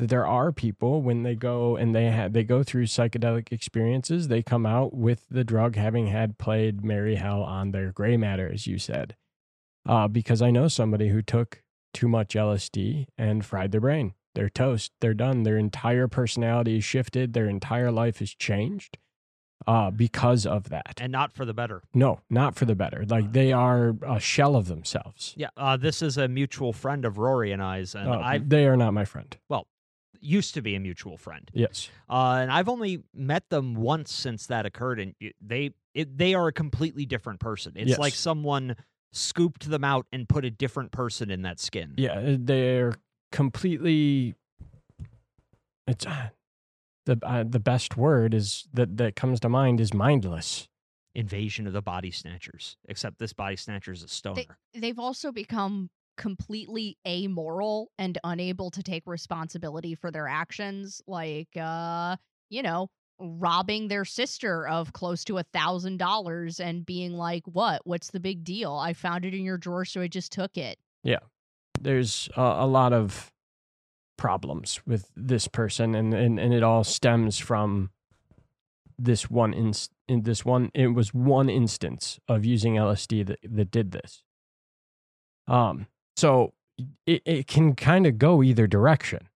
that 0.00 0.08
there 0.08 0.26
are 0.26 0.50
people 0.50 1.02
when 1.02 1.22
they 1.22 1.34
go 1.34 1.76
and 1.76 1.94
they 1.94 2.06
have 2.06 2.32
they 2.32 2.42
go 2.42 2.62
through 2.62 2.86
psychedelic 2.86 3.52
experiences, 3.52 4.28
they 4.28 4.42
come 4.42 4.66
out 4.66 4.94
with 4.94 5.26
the 5.30 5.44
drug 5.44 5.76
having 5.76 6.08
had 6.08 6.38
played 6.38 6.84
merry 6.84 7.16
hell 7.16 7.42
on 7.42 7.70
their 7.70 7.92
gray 7.92 8.16
matter, 8.16 8.50
as 8.52 8.66
you 8.66 8.78
said. 8.78 9.14
Uh, 9.88 10.08
because 10.08 10.42
I 10.42 10.50
know 10.50 10.68
somebody 10.68 11.08
who 11.08 11.22
took 11.22 11.62
too 11.92 12.08
much 12.08 12.34
LSD 12.34 13.06
and 13.18 13.44
fried 13.44 13.72
their 13.72 13.80
brain. 13.80 14.14
They're 14.34 14.48
toast. 14.48 14.92
They're 15.00 15.14
done. 15.14 15.42
Their 15.42 15.56
entire 15.58 16.08
personality 16.08 16.78
is 16.78 16.84
shifted. 16.84 17.32
Their 17.32 17.48
entire 17.48 17.90
life 17.90 18.22
is 18.22 18.34
changed 18.34 18.98
uh, 19.66 19.90
because 19.90 20.46
of 20.46 20.68
that. 20.70 21.00
And 21.00 21.12
not 21.12 21.32
for 21.32 21.44
the 21.44 21.54
better. 21.54 21.82
No, 21.94 22.20
not 22.30 22.54
for 22.54 22.64
the 22.64 22.74
better. 22.74 23.04
Like 23.06 23.32
they 23.32 23.52
are 23.52 23.96
a 24.06 24.20
shell 24.20 24.56
of 24.56 24.68
themselves. 24.68 25.34
Yeah, 25.36 25.48
uh, 25.56 25.76
this 25.76 26.00
is 26.02 26.16
a 26.16 26.28
mutual 26.28 26.72
friend 26.72 27.04
of 27.04 27.18
Rory 27.18 27.52
and 27.52 27.62
I's, 27.62 27.94
and 27.94 28.08
Uh, 28.08 28.18
I 28.20 28.38
they 28.38 28.66
are 28.66 28.76
not 28.76 28.94
my 28.94 29.04
friend. 29.04 29.36
Well 29.48 29.66
used 30.22 30.52
to 30.52 30.60
be 30.60 30.74
a 30.74 30.80
mutual 30.80 31.16
friend, 31.16 31.50
Yes. 31.54 31.88
uh, 32.10 32.40
and 32.42 32.52
I've 32.52 32.68
only 32.68 33.02
met 33.14 33.48
them 33.48 33.74
once 33.74 34.12
since 34.12 34.46
that 34.48 34.66
occurred, 34.66 35.00
and 35.00 35.14
they 35.40 35.70
it, 35.94 36.18
they 36.18 36.34
are 36.34 36.46
a 36.46 36.52
completely 36.52 37.06
different 37.06 37.40
person. 37.40 37.72
It's 37.74 37.90
Yes. 37.90 37.98
like 37.98 38.12
someone 38.14 38.76
scooped 39.12 39.68
them 39.70 39.82
out 39.82 40.06
and 40.12 40.28
put 40.28 40.44
a 40.44 40.50
different 40.50 40.92
person 40.92 41.30
in 41.30 41.42
that 41.42 41.58
skin. 41.58 41.94
Yeah, 41.96 42.12
uh, 42.18 42.36
they're 42.38 42.92
completely. 43.32 44.34
It's 45.86 46.06
uh, 46.06 46.28
the 47.06 47.18
uh, 47.22 47.44
the 47.48 47.60
best 47.60 47.96
word 47.96 48.34
is 48.34 48.68
that 48.72 48.96
that 48.98 49.16
comes 49.16 49.40
to 49.40 49.48
mind 49.48 49.80
is 49.80 49.92
mindless. 49.94 50.68
invasion 51.14 51.66
of 51.66 51.72
the 51.72 51.82
body 51.82 52.10
snatchers. 52.10 52.76
Except 52.88 53.18
this 53.18 53.32
body 53.32 53.56
snatcher 53.56 53.92
is 53.92 54.02
a 54.02 54.08
stoner. 54.08 54.58
they've 54.74 54.98
also 54.98 55.32
become 55.32 55.90
completely 56.16 56.98
amoral 57.08 57.90
and 57.98 58.18
unable 58.24 58.70
to 58.70 58.82
take 58.82 59.02
responsibility 59.06 59.94
for 59.94 60.10
their 60.10 60.28
actions 60.28 61.00
like 61.06 61.48
uh 61.58 62.14
you 62.50 62.62
know 62.62 62.88
robbing 63.18 63.88
their 63.88 64.04
sister 64.04 64.68
of 64.68 64.92
close 64.92 65.24
to 65.24 65.38
a 65.38 65.42
thousand 65.54 65.96
dollars 65.96 66.60
and 66.60 66.84
being 66.84 67.12
like 67.14 67.42
what 67.46 67.80
what's 67.86 68.10
the 68.10 68.20
big 68.20 68.44
deal 68.44 68.74
i 68.74 68.92
found 68.92 69.24
it 69.24 69.32
in 69.34 69.42
your 69.44 69.56
drawer 69.56 69.84
so 69.86 70.02
i 70.02 70.06
just 70.08 70.30
took 70.30 70.58
it 70.58 70.78
there's 71.80 72.28
a, 72.36 72.40
a 72.40 72.66
lot 72.66 72.92
of 72.92 73.32
problems 74.16 74.80
with 74.86 75.10
this 75.16 75.48
person 75.48 75.94
and, 75.94 76.12
and, 76.12 76.38
and 76.38 76.52
it 76.52 76.62
all 76.62 76.84
stems 76.84 77.38
from 77.38 77.90
this 78.98 79.30
one 79.30 79.54
inst- 79.54 79.92
in 80.08 80.22
this 80.22 80.44
one 80.44 80.70
it 80.74 80.88
was 80.88 81.14
one 81.14 81.48
instance 81.48 82.20
of 82.28 82.44
using 82.44 82.74
LSD 82.74 83.26
that, 83.26 83.38
that 83.42 83.70
did 83.70 83.92
this. 83.92 84.22
Um 85.48 85.86
so 86.16 86.52
it, 87.06 87.22
it 87.24 87.46
can 87.46 87.74
kind 87.74 88.06
of 88.06 88.18
go 88.18 88.42
either 88.42 88.66
direction. 88.66 89.28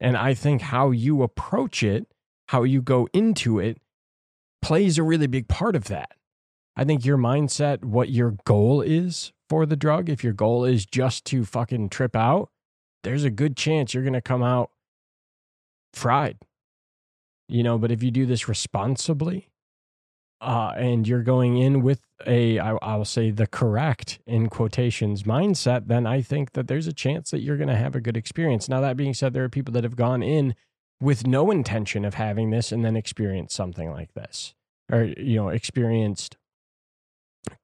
And 0.00 0.16
I 0.16 0.32
think 0.32 0.62
how 0.62 0.90
you 0.90 1.22
approach 1.22 1.82
it, 1.82 2.06
how 2.48 2.62
you 2.62 2.80
go 2.80 3.08
into 3.12 3.58
it 3.58 3.78
plays 4.62 4.96
a 4.96 5.02
really 5.02 5.26
big 5.26 5.48
part 5.48 5.76
of 5.76 5.84
that. 5.84 6.12
I 6.76 6.84
think 6.84 7.04
your 7.04 7.18
mindset, 7.18 7.84
what 7.84 8.08
your 8.08 8.36
goal 8.44 8.80
is 8.80 9.32
for 9.50 9.66
the 9.66 9.76
drug, 9.76 10.08
if 10.08 10.24
your 10.24 10.32
goal 10.32 10.64
is 10.64 10.86
just 10.86 11.26
to 11.26 11.44
fucking 11.44 11.90
trip 11.90 12.16
out, 12.16 12.50
there's 13.02 13.24
a 13.24 13.30
good 13.30 13.56
chance 13.56 13.92
you're 13.92 14.04
going 14.04 14.12
to 14.12 14.22
come 14.22 14.44
out 14.44 14.70
fried. 15.92 16.38
You 17.48 17.64
know, 17.64 17.76
but 17.76 17.90
if 17.90 18.00
you 18.00 18.12
do 18.12 18.26
this 18.26 18.48
responsibly, 18.48 19.48
uh, 20.40 20.72
and 20.76 21.06
you're 21.06 21.24
going 21.24 21.58
in 21.58 21.82
with 21.82 22.00
a, 22.26 22.58
I, 22.60 22.76
I 22.76 22.96
will 22.96 23.04
say 23.04 23.30
the 23.30 23.46
correct 23.46 24.20
in 24.24 24.48
quotations 24.48 25.24
mindset, 25.24 25.88
then 25.88 26.06
I 26.06 26.22
think 26.22 26.52
that 26.52 26.68
there's 26.68 26.86
a 26.86 26.92
chance 26.92 27.30
that 27.32 27.40
you're 27.40 27.56
going 27.56 27.68
to 27.68 27.76
have 27.76 27.96
a 27.96 28.00
good 28.00 28.16
experience. 28.16 28.68
Now, 28.68 28.80
that 28.80 28.96
being 28.96 29.14
said, 29.14 29.34
there 29.34 29.44
are 29.44 29.50
people 29.50 29.74
that 29.74 29.84
have 29.84 29.96
gone 29.96 30.22
in 30.22 30.54
with 31.00 31.26
no 31.26 31.50
intention 31.50 32.04
of 32.04 32.14
having 32.14 32.50
this 32.50 32.72
and 32.72 32.84
then 32.84 32.96
experienced 32.96 33.56
something 33.56 33.90
like 33.90 34.14
this, 34.14 34.54
or, 34.90 35.04
you 35.18 35.36
know, 35.36 35.48
experienced 35.48 36.36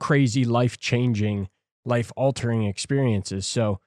crazy 0.00 0.44
life 0.44 0.78
changing, 0.78 1.48
life 1.86 2.12
altering 2.16 2.64
experiences. 2.64 3.46
So 3.46 3.80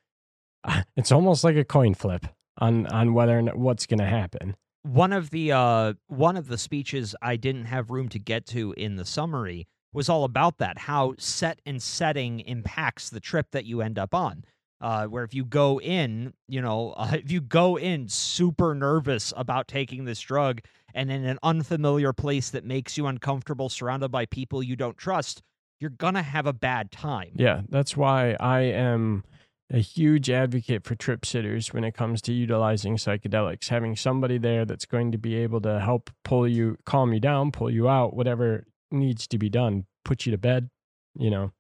it's 0.96 1.12
almost 1.12 1.44
like 1.44 1.56
a 1.56 1.64
coin 1.66 1.94
flip 1.94 2.26
on 2.58 2.88
on 2.88 3.14
whether 3.14 3.38
or 3.38 3.42
not 3.42 3.58
what's 3.58 3.86
going 3.86 4.00
to 4.00 4.06
happen. 4.06 4.56
one 4.84 5.14
of 5.14 5.30
the 5.30 5.52
uh 5.52 5.94
one 6.08 6.38
of 6.38 6.48
the 6.48 6.58
speeches 6.58 7.16
I 7.22 7.36
didn't 7.36 7.66
have 7.66 7.92
room 7.92 8.10
to 8.10 8.20
get 8.20 8.46
to 8.48 8.74
in 8.78 8.96
the 8.96 9.06
summary 9.06 9.68
was 9.94 10.08
all 10.10 10.24
about 10.24 10.58
that 10.60 10.78
how 10.78 11.16
set 11.18 11.60
and 11.66 11.82
setting 11.84 12.40
impacts 12.42 13.10
the 13.10 13.20
trip 13.20 13.48
that 13.52 13.66
you 13.66 13.82
end 13.82 14.00
up 14.00 14.14
on 14.14 14.46
uh 14.82 15.06
where 15.08 15.24
if 15.26 15.34
you 15.34 15.44
go 15.46 15.80
in 15.82 16.34
you 16.48 16.62
know 16.62 16.92
uh, 16.98 17.12
if 17.24 17.30
you 17.32 17.42
go 17.42 17.78
in 17.78 18.08
super 18.08 18.74
nervous 18.74 19.34
about 19.36 19.68
taking 19.68 20.06
this 20.06 20.20
drug 20.22 20.62
and 20.94 21.12
in 21.12 21.26
an 21.26 21.40
unfamiliar 21.44 22.14
place 22.14 22.50
that 22.52 22.64
makes 22.66 22.98
you 22.98 23.06
uncomfortable 23.08 23.68
surrounded 23.70 24.10
by 24.10 24.26
people 24.26 24.64
you 24.64 24.76
don't 24.78 24.98
trust 24.98 25.42
you're 25.80 25.90
gonna 25.90 26.24
have 26.24 26.46
a 26.46 26.54
bad 26.54 26.92
time 26.92 27.32
Yeah, 27.36 27.62
that's 27.70 27.96
why 27.96 28.36
I 28.40 28.62
am 28.62 29.24
a 29.72 29.80
huge 29.80 30.30
advocate 30.30 30.84
for 30.84 30.96
trip 30.96 31.26
sitters 31.26 31.74
when 31.74 31.84
it 31.84 31.94
comes 31.94 32.22
to 32.24 32.34
utilizing 32.34 32.98
psychedelics. 32.98 33.70
Having 33.70 33.98
somebody 33.98 34.38
there 34.38 34.66
that's 34.66 34.86
going 34.86 35.12
to 35.12 35.18
be 35.18 35.36
able 35.36 35.62
to 35.62 35.80
help 35.80 36.10
pull 36.24 36.48
you, 36.48 36.78
calm 36.86 37.14
you 37.14 37.20
down, 37.20 37.52
pull 37.52 37.70
you 37.70 37.88
out, 37.88 38.16
whatever 38.16 38.66
needs 38.92 39.28
to 39.28 39.38
be 39.38 39.50
done, 39.50 39.86
put 40.04 40.26
you 40.26 40.32
to 40.32 40.38
bed, 40.38 40.70
you 41.16 41.30
know. 41.30 41.52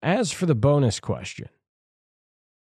As 0.00 0.30
for 0.30 0.46
the 0.46 0.54
bonus 0.54 1.00
question, 1.00 1.48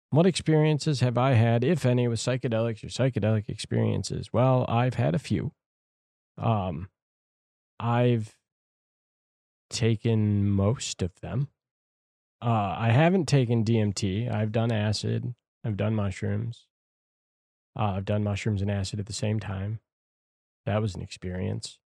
what 0.10 0.26
experiences 0.26 1.02
have 1.02 1.18
I 1.18 1.34
had, 1.34 1.64
if 1.64 1.86
any, 1.86 2.08
with 2.08 2.20
psychedelics 2.20 2.84
or 2.84 2.88
psychedelic 2.88 3.50
experiences? 3.50 4.30
Well, 4.32 4.66
I've 4.70 4.94
had 4.94 5.16
a 5.16 5.20
few. 5.20 5.52
Um, 6.38 6.90
I've 7.80 8.38
taken 9.72 10.50
most 10.50 11.02
of 11.02 11.20
them. 11.22 11.48
Uh, 12.42 12.76
I 12.78 12.90
haven't 12.90 13.28
taken 13.28 13.64
DMT. 13.64 14.32
I've 14.34 14.52
done 14.52 14.72
acid. 14.72 15.34
I've 15.64 15.78
done 15.78 15.96
mushrooms. 15.96 16.68
Uh, 17.78 17.94
I've 17.94 18.06
done 18.06 18.24
mushrooms 18.24 18.62
and 18.62 18.72
acid 18.72 19.00
at 19.00 19.06
the 19.06 19.14
same 19.14 19.40
time. 19.40 19.80
That 20.66 20.82
was 20.82 20.96
an 20.96 21.02
experience. 21.02 21.80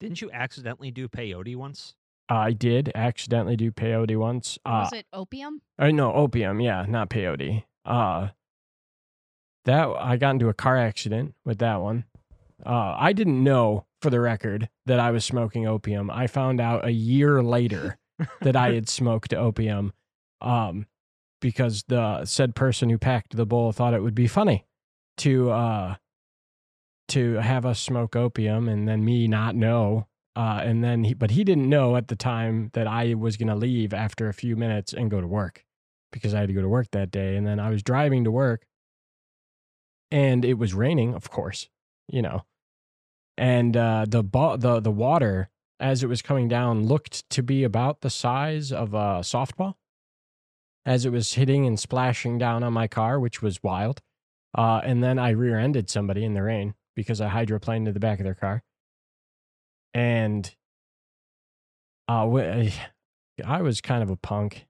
didn't 0.00 0.20
you 0.20 0.30
accidentally 0.32 0.90
do 0.90 1.08
peyote 1.08 1.56
once 1.56 1.94
I 2.28 2.52
did 2.52 2.92
accidentally 2.94 3.56
do 3.56 3.72
peyote 3.72 4.16
once. 4.16 4.58
Uh, 4.64 4.84
was 4.84 4.92
it 4.92 5.06
opium 5.12 5.62
or 5.78 5.90
no, 5.92 6.12
opium. 6.12 6.60
Yeah, 6.60 6.84
not 6.86 7.08
peyote. 7.08 7.64
Uh, 7.84 8.28
that 9.64 9.88
I 9.98 10.16
got 10.16 10.32
into 10.32 10.48
a 10.48 10.54
car 10.54 10.76
accident 10.76 11.34
with 11.44 11.58
that 11.58 11.80
one. 11.80 12.04
Uh, 12.64 12.96
I 12.98 13.12
didn't 13.12 13.42
know, 13.42 13.86
for 14.00 14.10
the 14.10 14.20
record, 14.20 14.68
that 14.86 15.00
I 15.00 15.10
was 15.10 15.24
smoking 15.24 15.66
opium. 15.66 16.10
I 16.10 16.26
found 16.26 16.60
out 16.60 16.84
a 16.84 16.92
year 16.92 17.42
later 17.42 17.98
that 18.42 18.56
I 18.56 18.72
had 18.72 18.88
smoked 18.88 19.34
opium, 19.34 19.92
um, 20.40 20.86
because 21.40 21.84
the 21.88 22.24
said 22.24 22.54
person 22.54 22.90
who 22.90 22.98
packed 22.98 23.36
the 23.36 23.46
bowl 23.46 23.72
thought 23.72 23.94
it 23.94 24.02
would 24.02 24.14
be 24.14 24.26
funny 24.26 24.66
to 25.18 25.50
uh 25.50 25.96
to 27.08 27.34
have 27.34 27.64
us 27.64 27.80
smoke 27.80 28.14
opium 28.14 28.68
and 28.68 28.86
then 28.86 29.04
me 29.04 29.26
not 29.26 29.56
know. 29.56 30.06
Uh, 30.36 30.60
and 30.62 30.84
then 30.84 31.04
he, 31.04 31.14
but 31.14 31.32
he 31.32 31.42
didn't 31.42 31.68
know 31.68 31.96
at 31.96 32.08
the 32.08 32.14
time 32.14 32.70
that 32.74 32.86
I 32.86 33.14
was 33.14 33.36
going 33.36 33.48
to 33.48 33.56
leave 33.56 33.92
after 33.92 34.28
a 34.28 34.34
few 34.34 34.56
minutes 34.56 34.92
and 34.92 35.10
go 35.10 35.20
to 35.20 35.26
work 35.26 35.64
because 36.12 36.32
I 36.32 36.40
had 36.40 36.48
to 36.48 36.54
go 36.54 36.60
to 36.60 36.68
work 36.68 36.90
that 36.92 37.10
day. 37.10 37.34
And 37.34 37.46
then 37.46 37.58
I 37.58 37.70
was 37.70 37.82
driving 37.82 38.24
to 38.24 38.30
work 38.30 38.66
and 40.10 40.44
it 40.44 40.54
was 40.54 40.74
raining, 40.74 41.14
of 41.14 41.30
course, 41.30 41.68
you 42.08 42.22
know. 42.22 42.44
And 43.38 43.76
uh, 43.76 44.04
the 44.08 44.24
ba- 44.24 44.56
the 44.58 44.80
the 44.80 44.90
water 44.90 45.48
as 45.80 46.02
it 46.02 46.08
was 46.08 46.22
coming 46.22 46.48
down 46.48 46.86
looked 46.86 47.28
to 47.30 47.42
be 47.42 47.62
about 47.62 48.00
the 48.00 48.10
size 48.10 48.72
of 48.72 48.94
a 48.94 49.20
softball 49.20 49.74
as 50.84 51.04
it 51.04 51.10
was 51.10 51.34
hitting 51.34 51.66
and 51.66 51.78
splashing 51.78 52.38
down 52.38 52.64
on 52.64 52.72
my 52.72 52.88
car, 52.88 53.20
which 53.20 53.40
was 53.40 53.62
wild. 53.62 54.00
Uh, 54.56 54.80
and 54.82 55.04
then 55.04 55.18
I 55.18 55.30
rear-ended 55.30 55.90
somebody 55.90 56.24
in 56.24 56.34
the 56.34 56.42
rain 56.42 56.74
because 56.96 57.20
I 57.20 57.28
hydroplaned 57.28 57.84
to 57.84 57.92
the 57.92 58.00
back 58.00 58.18
of 58.18 58.24
their 58.24 58.34
car. 58.34 58.62
And 59.94 60.52
uh, 62.08 62.26
I 63.44 63.62
was 63.62 63.80
kind 63.80 64.02
of 64.02 64.10
a 64.10 64.16
punk, 64.16 64.66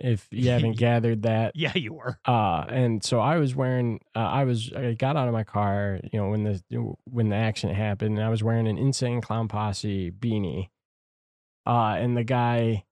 if 0.00 0.26
you 0.30 0.50
haven't 0.50 0.76
gathered 0.78 1.22
that. 1.22 1.56
yeah 1.56 1.72
you 1.74 1.92
were 1.92 2.18
Uh, 2.24 2.64
and 2.68 3.02
so 3.02 3.20
I 3.20 3.36
was 3.38 3.54
wearing, 3.54 4.00
uh, 4.14 4.20
I 4.20 4.44
was, 4.44 4.72
I 4.72 4.94
got 4.94 5.16
out 5.16 5.28
of 5.28 5.34
my 5.34 5.44
car, 5.44 6.00
you 6.12 6.18
know, 6.18 6.28
when 6.30 6.44
the, 6.44 6.62
when 7.04 7.28
the 7.30 7.36
accident 7.36 7.78
happened, 7.78 8.16
and 8.16 8.24
I 8.26 8.30
was 8.30 8.42
wearing 8.42 8.68
an 8.68 8.78
insane 8.78 9.20
clown 9.20 9.48
posse 9.48 10.10
beanie. 10.10 10.68
Uh, 11.66 11.96
and 11.98 12.16
the 12.16 12.24
guy 12.24 12.84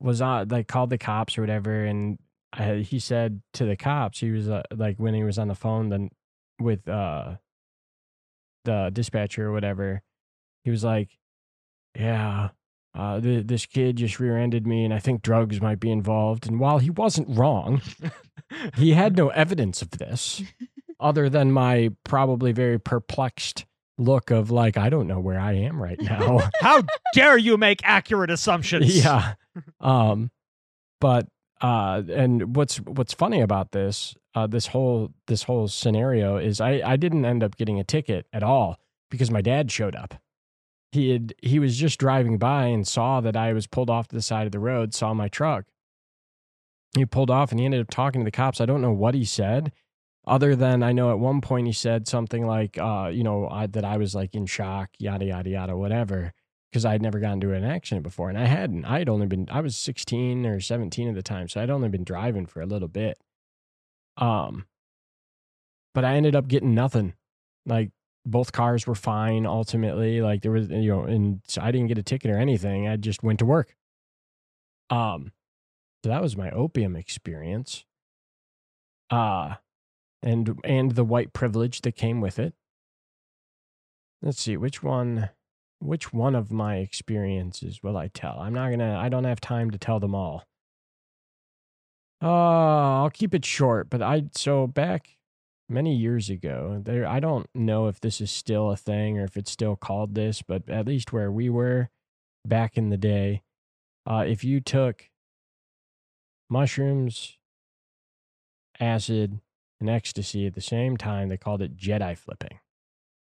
was 0.00 0.20
on, 0.22 0.48
like, 0.48 0.68
called 0.68 0.90
the 0.90 0.98
cops 0.98 1.36
or 1.36 1.42
whatever. 1.42 1.84
And 1.84 2.18
I, 2.52 2.76
he 2.76 2.98
said 2.98 3.42
to 3.54 3.64
the 3.64 3.76
cops, 3.76 4.20
he 4.20 4.30
was 4.30 4.48
uh, 4.48 4.62
like, 4.74 4.96
when 4.98 5.14
he 5.14 5.24
was 5.24 5.38
on 5.38 5.48
the 5.48 5.54
phone, 5.54 5.88
then 5.88 6.10
with, 6.60 6.88
uh, 6.88 7.36
the 8.64 8.90
dispatcher 8.92 9.48
or 9.48 9.52
whatever, 9.52 10.02
he 10.62 10.70
was 10.70 10.84
like, 10.84 11.18
yeah, 11.98 12.50
uh, 12.94 13.20
th- 13.20 13.46
this 13.46 13.64
kid 13.66 13.96
just 13.96 14.20
rear-ended 14.20 14.66
me 14.66 14.84
and 14.84 14.92
i 14.92 14.98
think 14.98 15.22
drugs 15.22 15.60
might 15.60 15.80
be 15.80 15.90
involved. 15.90 16.46
And 16.46 16.60
while 16.60 16.78
he 16.78 16.90
wasn't 16.90 17.36
wrong 17.36 17.80
he 18.76 18.92
had 18.92 19.16
no 19.16 19.28
evidence 19.30 19.80
of 19.82 19.90
this 19.92 20.42
other 21.00 21.28
than 21.28 21.50
my 21.52 21.90
probably 22.04 22.52
very 22.52 22.78
perplexed 22.78 23.64
look 23.98 24.30
of 24.30 24.50
like 24.50 24.76
i 24.76 24.88
don't 24.88 25.06
know 25.06 25.20
where 25.20 25.38
i 25.40 25.52
am 25.52 25.80
right 25.82 26.00
now. 26.02 26.50
How 26.60 26.82
dare 27.14 27.36
you 27.38 27.56
make 27.56 27.80
accurate 27.84 28.30
assumptions? 28.30 28.94
Yeah. 29.04 29.34
Um 29.80 30.30
but 31.00 31.26
uh 31.60 32.02
and 32.10 32.56
what's 32.56 32.76
what's 32.78 33.12
funny 33.14 33.40
about 33.40 33.72
this 33.72 34.14
uh 34.34 34.46
this 34.46 34.66
whole 34.68 35.12
this 35.26 35.42
whole 35.44 35.68
scenario 35.68 36.36
is 36.36 36.60
i 36.60 36.80
i 36.84 36.96
didn't 36.96 37.24
end 37.24 37.42
up 37.44 37.56
getting 37.56 37.78
a 37.78 37.84
ticket 37.84 38.26
at 38.32 38.42
all 38.42 38.78
because 39.10 39.30
my 39.30 39.42
dad 39.42 39.70
showed 39.70 39.94
up 39.94 40.14
he 40.92 41.10
had 41.10 41.34
he 41.42 41.58
was 41.58 41.76
just 41.76 41.98
driving 41.98 42.38
by 42.38 42.66
and 42.66 42.86
saw 42.86 43.20
that 43.20 43.36
i 43.36 43.52
was 43.52 43.66
pulled 43.66 43.90
off 43.90 44.08
to 44.08 44.14
the 44.14 44.22
side 44.22 44.46
of 44.46 44.52
the 44.52 44.60
road 44.60 44.94
saw 44.94 45.12
my 45.12 45.28
truck 45.28 45.64
he 46.94 47.04
pulled 47.06 47.30
off 47.30 47.50
and 47.50 47.58
he 47.58 47.64
ended 47.64 47.80
up 47.80 47.90
talking 47.90 48.20
to 48.20 48.24
the 48.24 48.30
cops 48.30 48.60
i 48.60 48.66
don't 48.66 48.82
know 48.82 48.92
what 48.92 49.14
he 49.14 49.24
said 49.24 49.72
other 50.26 50.54
than 50.54 50.82
i 50.82 50.92
know 50.92 51.10
at 51.10 51.18
one 51.18 51.40
point 51.40 51.66
he 51.66 51.72
said 51.72 52.06
something 52.06 52.46
like 52.46 52.78
uh 52.78 53.10
you 53.12 53.24
know 53.24 53.48
I, 53.48 53.66
that 53.66 53.84
i 53.84 53.96
was 53.96 54.14
like 54.14 54.34
in 54.34 54.46
shock 54.46 54.90
yada 54.98 55.24
yada 55.24 55.50
yada 55.50 55.76
whatever 55.76 56.32
because 56.72 56.86
I'd 56.86 57.02
never 57.02 57.20
gotten 57.20 57.34
into 57.34 57.52
an 57.52 57.64
accident 57.64 58.02
before, 58.02 58.30
and 58.30 58.38
I 58.38 58.46
hadn't. 58.46 58.86
I 58.86 58.98
had 58.98 59.10
only 59.10 59.26
been 59.26 59.46
I 59.50 59.60
was 59.60 59.76
16 59.76 60.46
or 60.46 60.58
17 60.58 61.08
at 61.08 61.14
the 61.14 61.22
time, 61.22 61.46
so 61.48 61.60
I'd 61.60 61.68
only 61.68 61.90
been 61.90 62.02
driving 62.02 62.46
for 62.46 62.62
a 62.62 62.66
little 62.66 62.88
bit. 62.88 63.18
Um, 64.16 64.66
but 65.92 66.04
I 66.04 66.14
ended 66.14 66.34
up 66.34 66.48
getting 66.48 66.74
nothing. 66.74 67.12
Like 67.66 67.90
both 68.24 68.52
cars 68.52 68.86
were 68.86 68.94
fine 68.94 69.46
ultimately. 69.46 70.20
Like 70.20 70.42
there 70.42 70.52
was, 70.52 70.68
you 70.68 70.88
know, 70.88 71.02
and 71.04 71.40
so 71.46 71.60
I 71.62 71.70
didn't 71.72 71.88
get 71.88 71.98
a 71.98 72.02
ticket 72.02 72.30
or 72.30 72.38
anything. 72.38 72.88
I 72.88 72.96
just 72.96 73.22
went 73.22 73.38
to 73.40 73.46
work. 73.46 73.74
Um, 74.90 75.32
so 76.04 76.10
that 76.10 76.22
was 76.22 76.36
my 76.36 76.50
opium 76.50 76.96
experience. 76.96 77.84
Uh, 79.10 79.54
and 80.22 80.58
and 80.64 80.92
the 80.92 81.04
white 81.04 81.32
privilege 81.32 81.82
that 81.82 81.92
came 81.92 82.20
with 82.20 82.38
it. 82.38 82.54
Let's 84.22 84.40
see 84.40 84.56
which 84.56 84.82
one 84.82 85.30
which 85.80 86.12
one 86.12 86.34
of 86.36 86.52
my 86.52 86.76
experiences 86.76 87.82
will 87.82 87.96
I 87.96 88.08
tell? 88.08 88.38
I'm 88.38 88.54
not 88.54 88.70
gonna 88.70 88.96
I 88.96 89.08
don't 89.08 89.24
have 89.24 89.40
time 89.40 89.70
to 89.72 89.78
tell 89.78 90.00
them 90.00 90.14
all. 90.14 90.44
Uh, 92.22 93.02
I'll 93.02 93.10
keep 93.10 93.34
it 93.34 93.44
short, 93.44 93.90
but 93.90 94.00
I 94.00 94.24
so 94.36 94.66
back 94.68 95.16
many 95.72 95.94
years 95.96 96.30
ago, 96.30 96.80
there 96.84 97.06
I 97.06 97.18
don't 97.18 97.48
know 97.54 97.88
if 97.88 98.00
this 98.00 98.20
is 98.20 98.30
still 98.30 98.70
a 98.70 98.76
thing 98.76 99.18
or 99.18 99.24
if 99.24 99.36
it's 99.36 99.50
still 99.50 99.74
called 99.74 100.14
this, 100.14 100.42
but 100.42 100.68
at 100.68 100.86
least 100.86 101.12
where 101.12 101.32
we 101.32 101.48
were 101.48 101.88
back 102.44 102.76
in 102.76 102.90
the 102.90 102.96
day, 102.96 103.42
uh, 104.06 104.24
if 104.26 104.44
you 104.44 104.60
took 104.60 105.08
mushrooms, 106.50 107.38
acid, 108.78 109.40
and 109.80 109.90
ecstasy 109.90 110.46
at 110.46 110.54
the 110.54 110.60
same 110.60 110.96
time, 110.96 111.28
they 111.28 111.36
called 111.36 111.62
it 111.62 111.76
Jedi 111.76 112.16
flipping. 112.16 112.58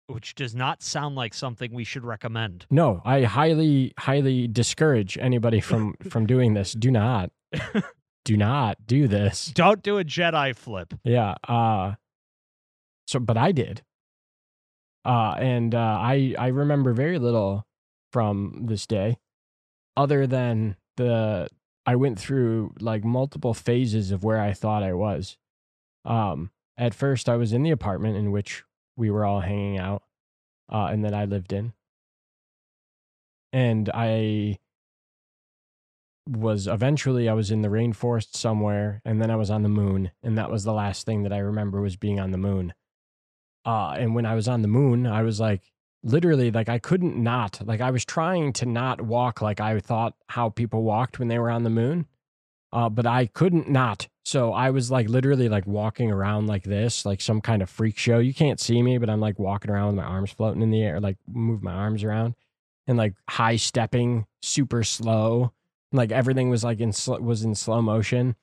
Which 0.09 0.37
does 0.37 0.54
not 0.54 0.82
sound 0.82 1.16
like 1.16 1.35
something 1.35 1.74
we 1.74 1.82
should 1.82 2.04
recommend. 2.04 2.66
No, 2.70 3.02
I 3.04 3.22
highly, 3.22 3.92
highly 3.98 4.46
discourage 4.46 5.18
anybody 5.18 5.61
from 5.61 5.96
from 6.09 6.26
doing 6.26 6.54
this. 6.54 6.72
Do 6.72 6.92
not, 6.92 7.32
do 8.24 8.37
not 8.37 8.87
do 8.87 9.09
this. 9.09 9.46
Don't 9.46 9.82
do 9.82 9.98
a 9.98 10.04
Jedi 10.04 10.54
flip. 10.54 10.94
Yeah. 11.02 11.35
Uh 11.48 11.94
so 13.07 13.19
but 13.21 13.37
I 13.37 13.53
did. 13.53 13.83
Uh 15.05 15.35
and 15.38 15.75
uh 15.75 15.99
I 16.01 16.35
I 16.38 16.49
remember 16.49 16.92
very 16.92 17.19
little 17.19 17.66
from 18.12 18.66
this 18.66 18.87
day 18.87 19.19
other 19.97 20.27
than 20.27 20.77
the 20.97 21.49
I 21.87 21.97
went 21.97 22.19
through 22.19 22.75
like 22.81 23.05
multiple 23.05 23.55
phases 23.55 24.11
of 24.11 24.25
where 24.25 24.40
I 24.40 24.53
thought 24.53 24.83
I 24.83 24.92
was. 24.92 25.37
Um 26.05 26.51
at 26.77 26.95
first 26.95 27.29
I 27.29 27.37
was 27.37 27.53
in 27.53 27.62
the 27.62 27.71
apartment 27.71 28.16
in 28.16 28.33
which 28.33 28.64
we 28.97 29.11
were 29.11 29.25
all 29.25 29.40
hanging 29.40 29.79
out 29.79 30.03
uh 30.73 30.87
and 30.90 31.05
that 31.05 31.14
I 31.14 31.25
lived 31.25 31.53
in. 31.53 31.73
And 33.53 33.88
I 33.95 34.59
was 36.29 36.66
eventually 36.66 37.29
I 37.29 37.35
was 37.35 37.53
in 37.53 37.62
the 37.62 37.69
rainforest 37.69 38.35
somewhere 38.37 39.01
and 39.05 39.23
then 39.23 39.31
I 39.31 39.37
was 39.37 39.51
on 39.51 39.62
the 39.62 39.69
moon 39.69 40.11
and 40.23 40.37
that 40.37 40.51
was 40.51 40.64
the 40.64 40.73
last 40.73 41.07
thing 41.07 41.23
that 41.23 41.33
I 41.33 41.38
remember 41.38 41.81
was 41.81 41.97
being 41.97 42.19
on 42.19 42.33
the 42.33 42.38
moon. 42.38 42.75
Uh 43.66 43.96
and 43.98 44.14
when 44.14 44.24
I 44.24 44.35
was 44.35 44.48
on 44.48 44.62
the 44.62 44.68
moon, 44.68 45.07
I 45.07 45.22
was 45.22 45.40
like 45.40 45.62
literally 46.02 46.50
like 46.50 46.68
I 46.70 46.79
couldn't 46.79 47.16
not 47.16 47.61
like 47.66 47.81
I 47.83 47.90
was 47.90 48.05
trying 48.05 48.52
to 48.55 48.66
not 48.66 49.02
walk 49.02 49.42
like 49.42 49.61
I 49.61 49.79
thought 49.81 50.14
how 50.29 50.48
people 50.50 50.85
walked 50.85 51.18
when 51.18 51.29
they 51.29 51.38
were 51.38 51.50
on 51.50 51.64
the 51.64 51.70
moon. 51.70 52.07
Uh 52.72 52.88
but 52.88 53.07
I 53.07 53.26
couldn't 53.26 53.68
not. 53.68 54.09
So 54.24 54.52
I 54.52 54.70
was 54.70 54.90
like 54.90 55.09
literally 55.09 55.48
like 55.48 55.66
walking 55.66 56.11
around 56.11 56.46
like 56.46 56.64
this, 56.64 57.05
like 57.05 57.20
some 57.20 57.40
kind 57.40 57.62
of 57.62 57.68
freak 57.68 57.98
show. 57.98 58.18
You 58.18 58.35
can't 58.35 58.61
see 58.61 58.83
me, 58.83 58.98
but 58.98 59.11
I'm 59.11 59.20
like 59.20 59.38
walking 59.38 59.70
around 59.70 59.88
with 59.88 59.96
my 59.96 60.05
arms 60.05 60.31
floating 60.31 60.62
in 60.62 60.70
the 60.70 60.83
air, 60.83 61.00
like 61.00 61.18
move 61.29 61.62
my 61.62 61.72
arms 61.72 62.02
around 62.05 62.35
and 62.87 62.96
like 62.96 63.14
high 63.29 63.57
stepping 63.57 64.26
super 64.42 64.85
slow 64.85 65.52
like 65.92 66.12
everything 66.12 66.50
was 66.50 66.64
like 66.64 66.81
in 66.81 66.92
sl- 66.92 67.16
was 67.16 67.42
in 67.42 67.55
slow 67.55 67.83
motion 67.83 68.37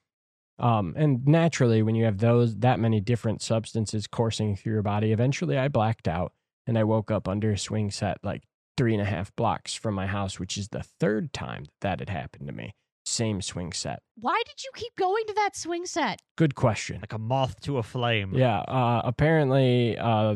um 0.59 0.93
and 0.95 1.25
naturally 1.27 1.81
when 1.81 1.95
you 1.95 2.05
have 2.05 2.19
those 2.19 2.55
that 2.57 2.79
many 2.79 2.99
different 2.99 3.41
substances 3.41 4.07
coursing 4.07 4.55
through 4.55 4.73
your 4.73 4.81
body 4.83 5.11
eventually 5.11 5.57
i 5.57 5.67
blacked 5.67 6.07
out 6.07 6.31
and 6.67 6.77
i 6.77 6.83
woke 6.83 7.09
up 7.11 7.27
under 7.27 7.51
a 7.51 7.57
swing 7.57 7.89
set 7.89 8.17
like 8.23 8.43
three 8.77 8.93
and 8.93 9.01
a 9.01 9.05
half 9.05 9.35
blocks 9.35 9.73
from 9.73 9.93
my 9.95 10.05
house 10.07 10.39
which 10.39 10.57
is 10.57 10.69
the 10.69 10.83
third 10.99 11.33
time 11.33 11.65
that 11.81 11.99
had 11.99 12.09
happened 12.09 12.47
to 12.47 12.53
me 12.53 12.73
same 13.05 13.41
swing 13.41 13.73
set 13.73 13.99
Why 14.15 14.41
did 14.45 14.63
you 14.63 14.69
keep 14.75 14.95
going 14.95 15.25
to 15.27 15.33
that 15.33 15.57
swing 15.57 15.85
set? 15.85 16.21
good 16.37 16.55
question 16.55 16.99
Like 17.01 17.11
a 17.13 17.17
moth 17.19 17.59
to 17.61 17.77
a 17.77 17.83
flame. 17.83 18.33
yeah 18.33 18.59
uh 18.61 19.01
apparently 19.03 19.97
uh 19.97 20.35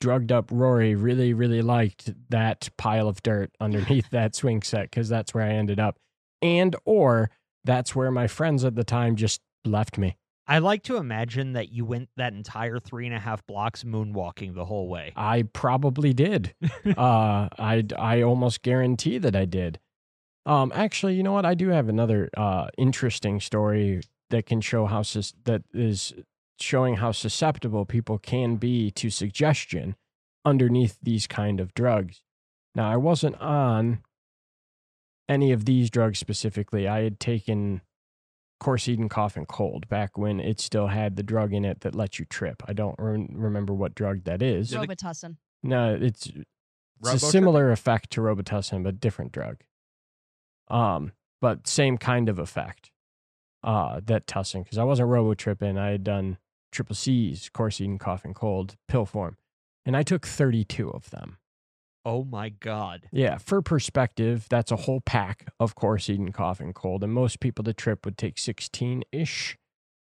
drugged 0.00 0.30
up 0.32 0.48
rory 0.52 0.94
really 0.94 1.32
really 1.32 1.62
liked 1.62 2.12
that 2.30 2.68
pile 2.76 3.08
of 3.08 3.22
dirt 3.22 3.50
underneath 3.60 4.10
that 4.10 4.34
swing 4.34 4.60
set 4.62 4.82
because 4.82 5.08
that's 5.08 5.32
where 5.34 5.44
i 5.44 5.50
ended 5.50 5.80
up 5.80 5.96
and 6.42 6.76
or 6.84 7.30
that's 7.68 7.94
where 7.94 8.10
my 8.10 8.26
friends 8.26 8.64
at 8.64 8.74
the 8.74 8.82
time 8.82 9.14
just 9.14 9.42
left 9.64 9.98
me. 9.98 10.16
I 10.46 10.58
like 10.60 10.82
to 10.84 10.96
imagine 10.96 11.52
that 11.52 11.70
you 11.70 11.84
went 11.84 12.08
that 12.16 12.32
entire 12.32 12.80
three 12.80 13.04
and 13.04 13.14
a 13.14 13.18
half 13.18 13.46
blocks 13.46 13.84
moonwalking 13.84 14.54
the 14.54 14.64
whole 14.64 14.88
way. 14.88 15.12
I 15.14 15.42
probably 15.52 16.14
did. 16.14 16.54
uh, 16.96 17.48
I 17.58 17.84
I 17.98 18.22
almost 18.22 18.62
guarantee 18.62 19.18
that 19.18 19.36
I 19.36 19.44
did. 19.44 19.78
Um, 20.46 20.72
actually, 20.74 21.16
you 21.16 21.22
know 21.22 21.32
what? 21.32 21.44
I 21.44 21.52
do 21.52 21.68
have 21.68 21.90
another 21.90 22.30
uh, 22.34 22.68
interesting 22.78 23.38
story 23.38 24.00
that 24.30 24.46
can 24.46 24.62
show 24.62 24.86
how 24.86 25.02
sus- 25.02 25.34
that 25.44 25.62
is 25.74 26.14
showing 26.58 26.96
how 26.96 27.12
susceptible 27.12 27.84
people 27.84 28.18
can 28.18 28.56
be 28.56 28.90
to 28.92 29.10
suggestion 29.10 29.94
underneath 30.46 30.96
these 31.02 31.26
kind 31.26 31.60
of 31.60 31.74
drugs. 31.74 32.22
Now, 32.74 32.90
I 32.90 32.96
wasn't 32.96 33.38
on 33.42 34.00
any 35.28 35.52
of 35.52 35.64
these 35.64 35.90
drugs 35.90 36.18
specifically. 36.18 36.88
I 36.88 37.02
had 37.02 37.20
taken 37.20 37.82
Coricidin 38.62 39.08
cough 39.10 39.36
and 39.36 39.46
cold 39.46 39.88
back 39.88 40.18
when 40.18 40.40
it 40.40 40.60
still 40.60 40.88
had 40.88 41.16
the 41.16 41.22
drug 41.22 41.52
in 41.52 41.64
it 41.64 41.80
that 41.80 41.94
lets 41.94 42.18
you 42.18 42.24
trip. 42.24 42.62
I 42.66 42.72
don't 42.72 42.96
re- 42.98 43.28
remember 43.32 43.72
what 43.72 43.94
drug 43.94 44.24
that 44.24 44.42
is. 44.42 44.72
Robitussin. 44.72 45.36
No, 45.62 45.94
it's 45.94 46.26
it's 46.26 46.36
a 46.36 46.44
Robo-tripping? 47.00 47.30
similar 47.30 47.70
effect 47.72 48.10
to 48.10 48.20
Robitussin, 48.20 48.82
but 48.82 48.98
different 49.00 49.30
drug. 49.32 49.58
Um, 50.68 51.12
but 51.40 51.68
same 51.68 51.98
kind 51.98 52.28
of 52.28 52.38
effect. 52.38 52.90
Uh, 53.62 54.00
that 54.04 54.26
tussin 54.28 54.62
because 54.62 54.78
I 54.78 54.84
wasn't 54.84 55.08
robo 55.08 55.34
tripping. 55.34 55.76
I 55.76 55.90
had 55.90 56.04
done 56.04 56.38
triple 56.70 56.94
C's, 56.94 57.50
Coricidin 57.52 57.98
cough 57.98 58.24
and 58.24 58.32
cold 58.34 58.76
pill 58.86 59.04
form, 59.04 59.36
and 59.84 59.96
I 59.96 60.04
took 60.04 60.24
thirty 60.24 60.62
two 60.64 60.90
of 60.90 61.10
them. 61.10 61.37
Oh 62.08 62.24
my 62.24 62.48
god. 62.48 63.06
Yeah, 63.12 63.36
for 63.36 63.60
perspective, 63.60 64.46
that's 64.48 64.72
a 64.72 64.76
whole 64.76 65.02
pack 65.02 65.52
of 65.60 65.76
Coricidin 65.76 66.32
cough 66.32 66.58
and 66.58 66.74
cold, 66.74 67.04
and 67.04 67.12
most 67.12 67.38
people 67.38 67.62
the 67.62 67.74
trip 67.74 68.06
would 68.06 68.16
take 68.16 68.38
16 68.38 69.02
ish. 69.12 69.58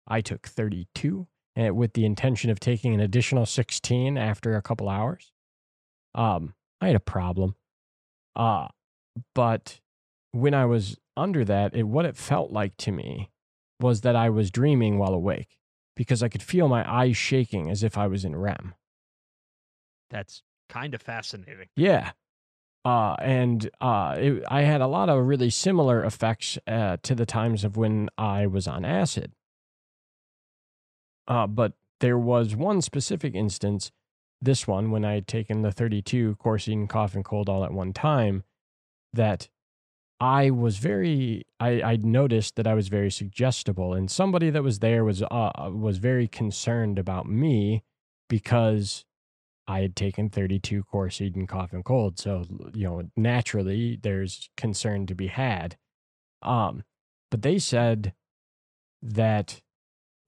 I 0.09 0.23
took 0.23 0.47
32, 0.47 1.27
and 1.55 1.77
with 1.77 1.93
the 1.93 2.07
intention 2.07 2.49
of 2.49 2.59
taking 2.59 2.95
an 2.95 3.01
additional 3.01 3.45
16 3.45 4.17
after 4.17 4.57
a 4.57 4.63
couple 4.63 4.89
hours. 4.89 5.33
Um, 6.15 6.55
I 6.81 6.87
had 6.87 6.97
a 6.97 7.01
problem. 7.01 7.57
Uh, 8.35 8.69
but 9.35 9.81
when 10.31 10.55
I 10.55 10.65
was 10.65 10.97
under 11.15 11.45
that, 11.45 11.77
it, 11.77 11.83
what 11.83 12.07
it 12.07 12.17
felt 12.17 12.51
like 12.51 12.75
to 12.79 12.91
me 12.91 13.31
was 13.81 14.01
that 14.01 14.17
I 14.17 14.31
was 14.31 14.51
dreaming 14.51 14.97
while 14.97 15.13
awake 15.13 15.59
because 15.95 16.23
I 16.23 16.31
could 16.31 16.43
feel 16.43 16.69
my 16.69 16.91
eyes 16.91 17.19
shaking 17.19 17.69
as 17.69 17.83
if 17.83 17.99
I 17.99 18.07
was 18.07 18.25
in 18.25 18.35
REM. 18.35 18.73
That's 20.09 20.43
kind 20.73 20.95
of 20.95 21.03
fascinating. 21.03 21.69
Yeah. 21.77 22.13
Uh, 22.85 23.15
and 23.21 23.71
uh, 23.81 24.17
it, 24.19 24.43
I 24.49 24.63
had 24.63 24.81
a 24.81 24.87
lot 24.87 25.09
of 25.09 25.25
really 25.25 25.51
similar 25.51 26.03
effects 26.03 26.59
uh, 26.67 26.97
to 27.03 27.15
the 27.15 27.27
times 27.27 27.63
of 27.63 27.77
when 27.77 28.09
I 28.19 28.47
was 28.47 28.67
on 28.67 28.85
acid. 28.85 29.33
Uh, 31.29 31.47
but 31.47 31.75
there 32.01 32.19
was 32.19 32.57
one 32.57 32.83
specific 32.83 33.35
instance, 33.35 33.93
this 34.41 34.67
one, 34.67 34.91
when 34.91 35.05
I 35.05 35.15
had 35.15 35.29
taken 35.29 35.63
the 35.63 35.71
32 35.71 36.37
Coricidin 36.43 36.89
cough 36.89 37.15
and 37.15 37.25
cold 37.25 37.49
all 37.49 37.65
at 37.65 37.73
one 37.73 37.93
time, 37.93 38.43
that 39.13 39.49
I 40.19 40.51
was 40.51 40.79
very, 40.79 41.45
I, 41.61 41.83
I 41.83 41.97
noticed 41.97 42.57
that 42.57 42.67
I 42.67 42.75
was 42.75 42.89
very 42.89 43.11
suggestible. 43.11 43.95
And 43.95 44.11
somebody 44.11 44.51
that 44.51 44.65
was 44.65 44.81
there 44.81 45.05
was, 45.05 45.23
uh, 45.23 45.71
was 45.71 45.99
very 45.99 46.27
concerned 46.27 46.99
about 46.99 47.29
me 47.29 47.85
because 48.29 49.05
I 49.73 49.81
had 49.81 49.97
taken 49.97 50.29
32 50.29 50.85
Coricidin 50.93 51.49
cough 51.49 51.73
and 51.73 51.83
cold. 51.83 52.19
So, 52.19 52.45
you 52.75 52.85
know, 52.85 53.03
naturally 53.17 53.99
there's 54.03 54.51
concern 54.55 55.07
to 55.07 55.15
be 55.15 55.29
had. 55.29 55.79
Um, 56.43 56.85
but 57.31 57.41
they 57.41 57.59
said 57.59 58.13
that 59.01 59.63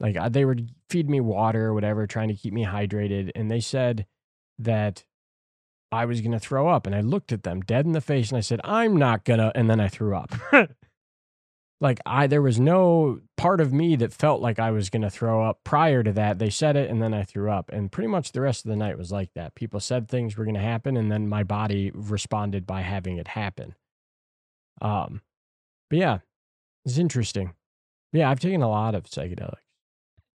like 0.00 0.16
uh, 0.16 0.30
they 0.30 0.46
would 0.46 0.70
feed 0.88 1.10
me 1.10 1.20
water 1.20 1.66
or 1.66 1.74
whatever, 1.74 2.06
trying 2.06 2.28
to 2.28 2.34
keep 2.34 2.54
me 2.54 2.64
hydrated. 2.64 3.32
And 3.34 3.50
they 3.50 3.60
said 3.60 4.06
that 4.58 5.04
I 5.92 6.06
was 6.06 6.22
going 6.22 6.32
to 6.32 6.38
throw 6.38 6.68
up. 6.68 6.86
And 6.86 6.96
I 6.96 7.02
looked 7.02 7.30
at 7.30 7.42
them 7.42 7.60
dead 7.60 7.84
in 7.84 7.92
the 7.92 8.00
face 8.00 8.30
and 8.30 8.38
I 8.38 8.40
said, 8.40 8.62
I'm 8.64 8.96
not 8.96 9.24
going 9.24 9.40
to. 9.40 9.52
And 9.54 9.68
then 9.68 9.78
I 9.78 9.88
threw 9.88 10.16
up. 10.16 10.32
like 11.84 12.00
I 12.06 12.26
there 12.26 12.42
was 12.42 12.58
no 12.58 13.20
part 13.36 13.60
of 13.60 13.72
me 13.72 13.94
that 13.96 14.12
felt 14.12 14.40
like 14.40 14.58
I 14.58 14.70
was 14.70 14.88
going 14.88 15.02
to 15.02 15.10
throw 15.10 15.44
up 15.44 15.60
prior 15.64 16.02
to 16.02 16.12
that. 16.12 16.38
They 16.38 16.48
said 16.48 16.76
it 16.76 16.90
and 16.90 17.00
then 17.00 17.12
I 17.12 17.22
threw 17.22 17.50
up. 17.50 17.70
And 17.70 17.92
pretty 17.92 18.08
much 18.08 18.32
the 18.32 18.40
rest 18.40 18.64
of 18.64 18.70
the 18.70 18.76
night 18.76 18.96
was 18.96 19.12
like 19.12 19.34
that. 19.34 19.54
People 19.54 19.80
said 19.80 20.08
things 20.08 20.36
were 20.36 20.44
going 20.44 20.54
to 20.54 20.60
happen 20.60 20.96
and 20.96 21.12
then 21.12 21.28
my 21.28 21.44
body 21.44 21.92
responded 21.94 22.66
by 22.66 22.80
having 22.80 23.18
it 23.18 23.28
happen. 23.28 23.74
Um 24.80 25.20
but 25.90 25.98
yeah, 25.98 26.18
it's 26.86 26.98
interesting. 26.98 27.52
Yeah, 28.12 28.30
I've 28.30 28.40
taken 28.40 28.62
a 28.62 28.70
lot 28.70 28.94
of 28.94 29.04
psychedelics. 29.04 29.63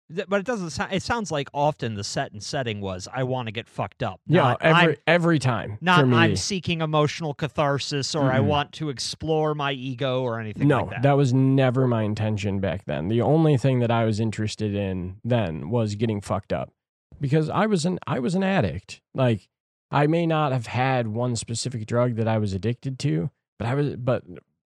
But 0.08 0.38
it 0.40 0.46
doesn't 0.46 0.70
sound. 0.70 0.92
It 0.92 1.02
sounds 1.02 1.32
like 1.32 1.48
often 1.52 1.94
the 1.94 2.04
set 2.04 2.30
and 2.30 2.40
setting 2.40 2.80
was 2.80 3.08
I 3.12 3.24
want 3.24 3.48
to 3.48 3.52
get 3.52 3.68
fucked 3.68 4.04
up. 4.04 4.20
Yeah, 4.28 4.54
every 4.60 4.88
I'm, 4.92 4.96
every 5.08 5.38
time. 5.40 5.78
not. 5.80 6.04
I'm 6.04 6.36
seeking 6.36 6.80
emotional 6.80 7.34
catharsis 7.34 8.14
or 8.14 8.30
I 8.32 8.38
Mhm. 8.38 8.44
want 8.46 8.72
to 8.74 8.88
explore 8.88 9.52
my 9.54 9.72
ego 9.72 10.22
or 10.22 10.38
anything 10.38 10.68
no, 10.68 10.84
like 10.84 11.02
that. 11.02 11.16
was 11.16 11.32
never 11.34 11.88
my 11.88 12.02
intention 12.02 12.60
back 12.60 12.84
then. 12.84 13.08
The 13.08 13.20
only 13.20 13.56
thing 13.56 13.80
that 13.80 13.90
I 13.90 14.04
was 14.04 14.20
interested 14.20 14.74
in 14.76 15.16
then 15.24 15.70
was 15.70 15.96
getting 15.96 16.20
fucked 16.20 16.52
up 16.52 16.72
because 17.20 17.48
I 17.50 17.66
was 17.66 17.84
an 17.84 17.98
I 18.06 18.20
was 18.20 18.36
an 18.36 18.44
addict. 18.44 19.00
Like 19.12 19.48
I 19.90 20.06
may 20.06 20.24
not 20.24 20.52
have 20.52 20.66
had 20.66 21.08
one 21.08 21.34
specific 21.34 21.84
drug 21.86 22.14
that 22.14 22.28
I 22.28 22.38
was 22.38 22.52
addicted 22.52 23.00
to, 23.00 23.30
but 23.58 23.66
I 23.66 23.74
was 23.74 23.96
but 23.96 24.22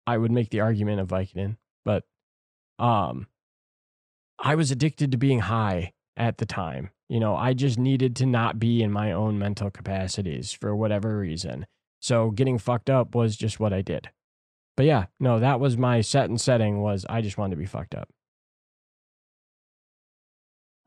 I 0.07 0.19
would 0.19 0.31
make 0.31 0.51
the 0.51 0.61
argument 0.61 1.01
of 1.01 1.09
Vicodin, 1.09 1.57
but 1.87 2.05
um 2.79 3.29
I 4.45 4.57
was 4.57 4.73
addicted 4.73 5.13
to 5.13 5.19
being 5.19 5.39
high 5.39 5.93
at 6.17 6.39
the 6.39 6.47
time. 6.47 6.91
You 7.09 7.21
know, 7.21 7.37
I 7.37 7.55
just 7.55 7.79
needed 7.79 8.17
to 8.17 8.27
not 8.27 8.59
be 8.59 8.83
in 8.83 8.91
my 8.91 9.13
own 9.13 9.39
mental 9.39 9.71
capacities 9.71 10.53
for 10.53 10.75
whatever 10.75 11.17
reason. 11.17 11.67
So 12.01 12.31
getting 12.31 12.59
fucked 12.59 12.91
up 12.91 13.15
was 13.15 13.37
just 13.37 13.61
what 13.61 13.73
I 13.73 13.83
did. 13.83 14.11
But 14.77 14.87
yeah, 14.87 15.07
no, 15.21 15.39
that 15.39 15.61
was 15.61 15.77
my 15.77 16.01
set 16.01 16.29
and 16.29 16.41
setting 16.41 16.81
was 16.81 17.07
I 17.09 17.21
just 17.21 17.39
wanted 17.39 17.51
to 17.51 17.61
be 17.61 17.67
fucked 17.67 17.95
up. 17.95 18.09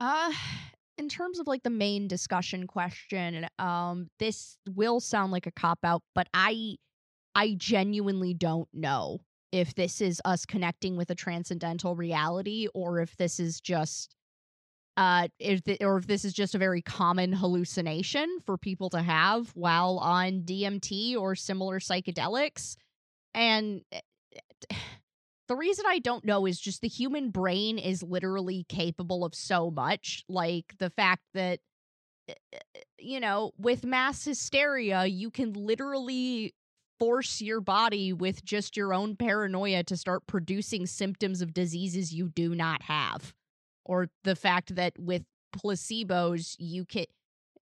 Uh 0.01 0.33
in 0.97 1.07
terms 1.07 1.39
of 1.39 1.47
like 1.47 1.63
the 1.63 1.69
main 1.69 2.09
discussion 2.09 2.67
question, 2.67 3.47
um 3.57 4.09
this 4.19 4.57
will 4.67 4.99
sound 4.99 5.31
like 5.31 5.47
a 5.47 5.51
cop 5.51 5.79
out, 5.83 6.01
but 6.13 6.27
I 6.33 6.75
I 7.33 7.55
genuinely 7.57 8.33
don't 8.33 8.67
know 8.73 9.19
if 9.51 9.75
this 9.75 10.01
is 10.01 10.21
us 10.25 10.45
connecting 10.45 10.97
with 10.97 11.09
a 11.09 11.15
transcendental 11.15 11.95
reality 11.95 12.67
or 12.73 12.99
if 12.99 13.15
this 13.17 13.39
is 13.39 13.61
just 13.61 14.15
uh 14.97 15.27
if 15.39 15.63
th- 15.63 15.81
or 15.81 15.97
if 15.97 16.07
this 16.07 16.23
is 16.25 16.33
just 16.33 16.55
a 16.55 16.57
very 16.57 16.81
common 16.81 17.33
hallucination 17.33 18.37
for 18.45 18.57
people 18.57 18.89
to 18.89 19.01
have 19.01 19.49
while 19.55 19.97
on 19.99 20.41
DMT 20.41 21.17
or 21.17 21.35
similar 21.35 21.79
psychedelics. 21.79 22.75
And 23.33 23.81
eh, 23.91 23.99
the 25.47 25.55
reason 25.55 25.85
I 25.87 25.99
don't 25.99 26.25
know 26.25 26.45
is 26.45 26.59
just 26.59 26.81
the 26.81 26.87
human 26.87 27.29
brain 27.29 27.77
is 27.77 28.01
literally 28.01 28.65
capable 28.67 29.23
of 29.25 29.35
so 29.35 29.69
much. 29.69 30.23
Like 30.27 30.73
the 30.79 30.89
fact 30.89 31.21
that, 31.35 31.59
uh, 32.29 32.33
you 32.97 33.19
know, 33.19 33.51
with 33.57 33.85
mass 33.85 34.25
hysteria, 34.25 35.05
you 35.05 35.29
can 35.29 35.53
literally 35.53 36.53
force 36.99 37.41
your 37.41 37.61
body 37.61 38.13
with 38.13 38.43
just 38.43 38.77
your 38.77 38.93
own 38.93 39.15
paranoia 39.15 39.83
to 39.83 39.97
start 39.97 40.27
producing 40.27 40.85
symptoms 40.85 41.41
of 41.41 41.53
diseases 41.53 42.13
you 42.13 42.29
do 42.29 42.55
not 42.55 42.83
have. 42.83 43.33
Or 43.83 44.09
the 44.23 44.35
fact 44.35 44.75
that 44.75 44.93
with 44.97 45.23
placebos, 45.55 46.55
you 46.59 46.85
can. 46.85 47.05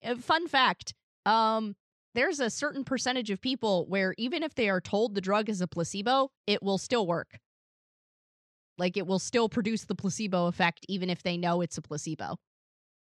uh, 0.03 0.15
Fun 0.15 0.47
fact 0.47 0.93
um, 1.25 1.75
there's 2.15 2.39
a 2.39 2.49
certain 2.49 2.83
percentage 2.83 3.29
of 3.29 3.41
people 3.41 3.85
where 3.87 4.13
even 4.17 4.43
if 4.43 4.53
they 4.55 4.69
are 4.69 4.81
told 4.81 5.15
the 5.15 5.21
drug 5.21 5.49
is 5.49 5.61
a 5.61 5.67
placebo, 5.67 6.31
it 6.47 6.61
will 6.61 6.77
still 6.77 7.07
work. 7.07 7.39
Like 8.77 8.97
it 8.97 9.07
will 9.07 9.19
still 9.19 9.49
produce 9.49 9.85
the 9.85 9.95
placebo 9.95 10.47
effect 10.47 10.85
even 10.89 11.09
if 11.09 11.23
they 11.23 11.37
know 11.37 11.61
it's 11.61 11.77
a 11.77 11.81
placebo. 11.81 12.37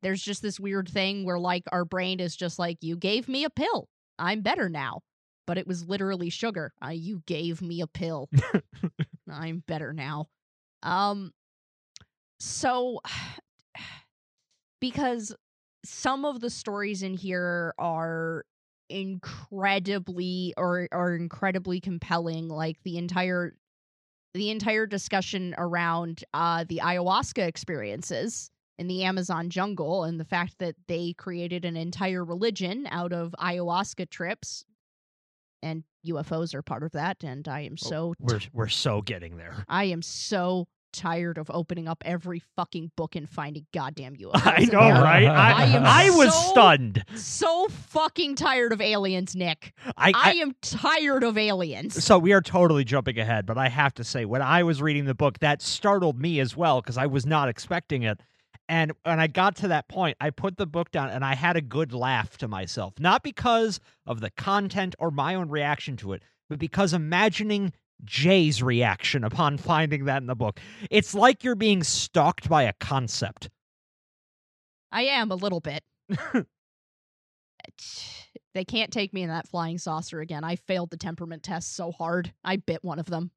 There's 0.02 0.22
just 0.22 0.42
this 0.42 0.58
weird 0.58 0.88
thing 0.88 1.24
where 1.24 1.38
like 1.38 1.64
our 1.72 1.84
brain 1.84 2.20
is 2.20 2.34
just 2.34 2.58
like 2.58 2.78
you 2.80 2.96
gave 2.96 3.28
me 3.28 3.44
a 3.44 3.50
pill. 3.50 3.88
I'm 4.18 4.40
better 4.40 4.68
now. 4.68 5.00
But 5.47 5.59
it 5.59 5.66
was 5.66 5.88
literally 5.88 6.30
sugar. 6.30 6.72
Uh, 6.84 6.91
you 6.91 7.22
gave 7.26 7.61
me 7.61 7.80
a 7.80 7.86
pill. 7.86 8.28
I'm 9.30 9.62
better 9.66 9.93
now. 9.93 10.28
Um 10.82 11.32
so 12.38 13.01
because 14.80 15.34
some 15.84 16.24
of 16.24 16.41
the 16.41 16.51
stories 16.51 17.03
in 17.03 17.14
here 17.14 17.74
are 17.78 18.45
incredibly 18.88 20.53
or 20.57 20.88
are 20.93 21.14
incredibly 21.14 21.80
compelling 21.80 22.49
like 22.49 22.76
the 22.82 22.99
entire 22.99 23.55
the 24.34 24.51
entire 24.51 24.86
discussion 24.86 25.55
around 25.59 26.24
uh 26.34 26.64
the 26.68 26.80
ayahuasca 26.82 27.47
experiences 27.47 28.51
in 28.78 28.88
the 28.88 29.05
Amazon 29.05 29.51
jungle 29.51 30.05
and 30.05 30.18
the 30.18 30.24
fact 30.24 30.55
that 30.59 30.74
they 30.88 31.12
created 31.12 31.64
an 31.66 31.76
entire 31.76 32.24
religion 32.24 32.88
out 32.91 33.12
of 33.12 33.34
ayahuasca 33.38 34.09
trips 34.09 34.64
and 35.62 35.84
UFOs 36.06 36.54
are 36.54 36.62
part 36.62 36.82
of 36.82 36.92
that 36.92 37.22
and 37.22 37.46
I 37.48 37.61
am 37.61 37.74
oh, 37.74 37.88
so 37.88 38.14
we're 38.18 38.40
we're 38.52 38.68
so 38.68 39.02
getting 39.02 39.36
there. 39.36 39.64
I 39.68 39.84
am 39.84 40.02
so 40.02 40.68
tired 40.92 41.38
of 41.38 41.48
opening 41.50 41.86
up 41.86 42.02
every 42.04 42.42
fucking 42.56 42.90
book 42.96 43.14
and 43.14 43.28
finding 43.28 43.66
goddamn 43.72 44.16
UFOs. 44.16 44.30
I 44.44 44.64
know, 44.64 44.78
right? 44.78 45.24
I, 45.24 45.52
I 45.52 45.64
am 45.66 45.84
I 45.84 46.11
was 46.11 46.34
so- 46.34 46.50
stunned. 46.50 47.04
So 47.14 47.68
fucking 47.68 48.34
tired 48.34 48.72
of 48.72 48.80
aliens, 48.80 49.36
Nick. 49.36 49.72
I, 49.96 50.12
I 50.14 50.30
I 50.30 50.32
am 50.34 50.54
tired 50.62 51.24
of 51.24 51.36
aliens. 51.36 52.02
so 52.02 52.18
we 52.18 52.32
are 52.32 52.40
totally 52.40 52.84
jumping 52.84 53.18
ahead, 53.18 53.46
but 53.46 53.58
I 53.58 53.68
have 53.68 53.94
to 53.94 54.04
say, 54.04 54.24
when 54.24 54.42
I 54.42 54.62
was 54.62 54.80
reading 54.80 55.04
the 55.04 55.14
book, 55.14 55.38
that 55.40 55.61
startled 55.61 56.20
me 56.20 56.40
as 56.40 56.56
well 56.56 56.80
because 56.80 56.96
I 56.96 57.06
was 57.06 57.26
not 57.26 57.48
expecting 57.48 58.02
it. 58.02 58.20
And 58.70 58.92
when 59.02 59.18
I 59.18 59.26
got 59.26 59.56
to 59.56 59.68
that 59.68 59.88
point, 59.88 60.16
I 60.20 60.30
put 60.30 60.56
the 60.56 60.64
book 60.64 60.92
down 60.92 61.10
and 61.10 61.24
I 61.24 61.34
had 61.34 61.56
a 61.56 61.60
good 61.60 61.92
laugh 61.92 62.38
to 62.38 62.46
myself. 62.46 62.94
Not 63.00 63.24
because 63.24 63.80
of 64.06 64.20
the 64.20 64.30
content 64.30 64.94
or 65.00 65.10
my 65.10 65.34
own 65.34 65.48
reaction 65.48 65.96
to 65.98 66.12
it, 66.12 66.22
but 66.48 66.60
because 66.60 66.92
imagining 66.94 67.72
Jay's 68.04 68.62
reaction 68.62 69.24
upon 69.30 69.58
finding 69.58 70.04
that 70.04 70.22
in 70.22 70.28
the 70.28 70.36
book. 70.36 70.60
It's 70.88 71.16
like 71.16 71.42
you're 71.42 71.56
being 71.56 71.82
stalked 71.82 72.48
by 72.48 72.62
a 72.62 72.72
concept. 72.74 73.50
I 74.92 75.02
am 75.02 75.32
a 75.32 75.34
little 75.34 75.60
bit. 75.60 75.82
they 78.54 78.64
can't 78.64 78.92
take 78.92 79.12
me 79.12 79.22
in 79.22 79.30
that 79.30 79.48
flying 79.48 79.78
saucer 79.78 80.20
again. 80.20 80.44
I 80.44 80.54
failed 80.54 80.90
the 80.90 80.96
temperament 80.96 81.42
test 81.42 81.74
so 81.74 81.90
hard. 81.90 82.32
I 82.44 82.54
bit 82.54 82.84
one 82.84 83.00
of 83.00 83.06
them. 83.06 83.32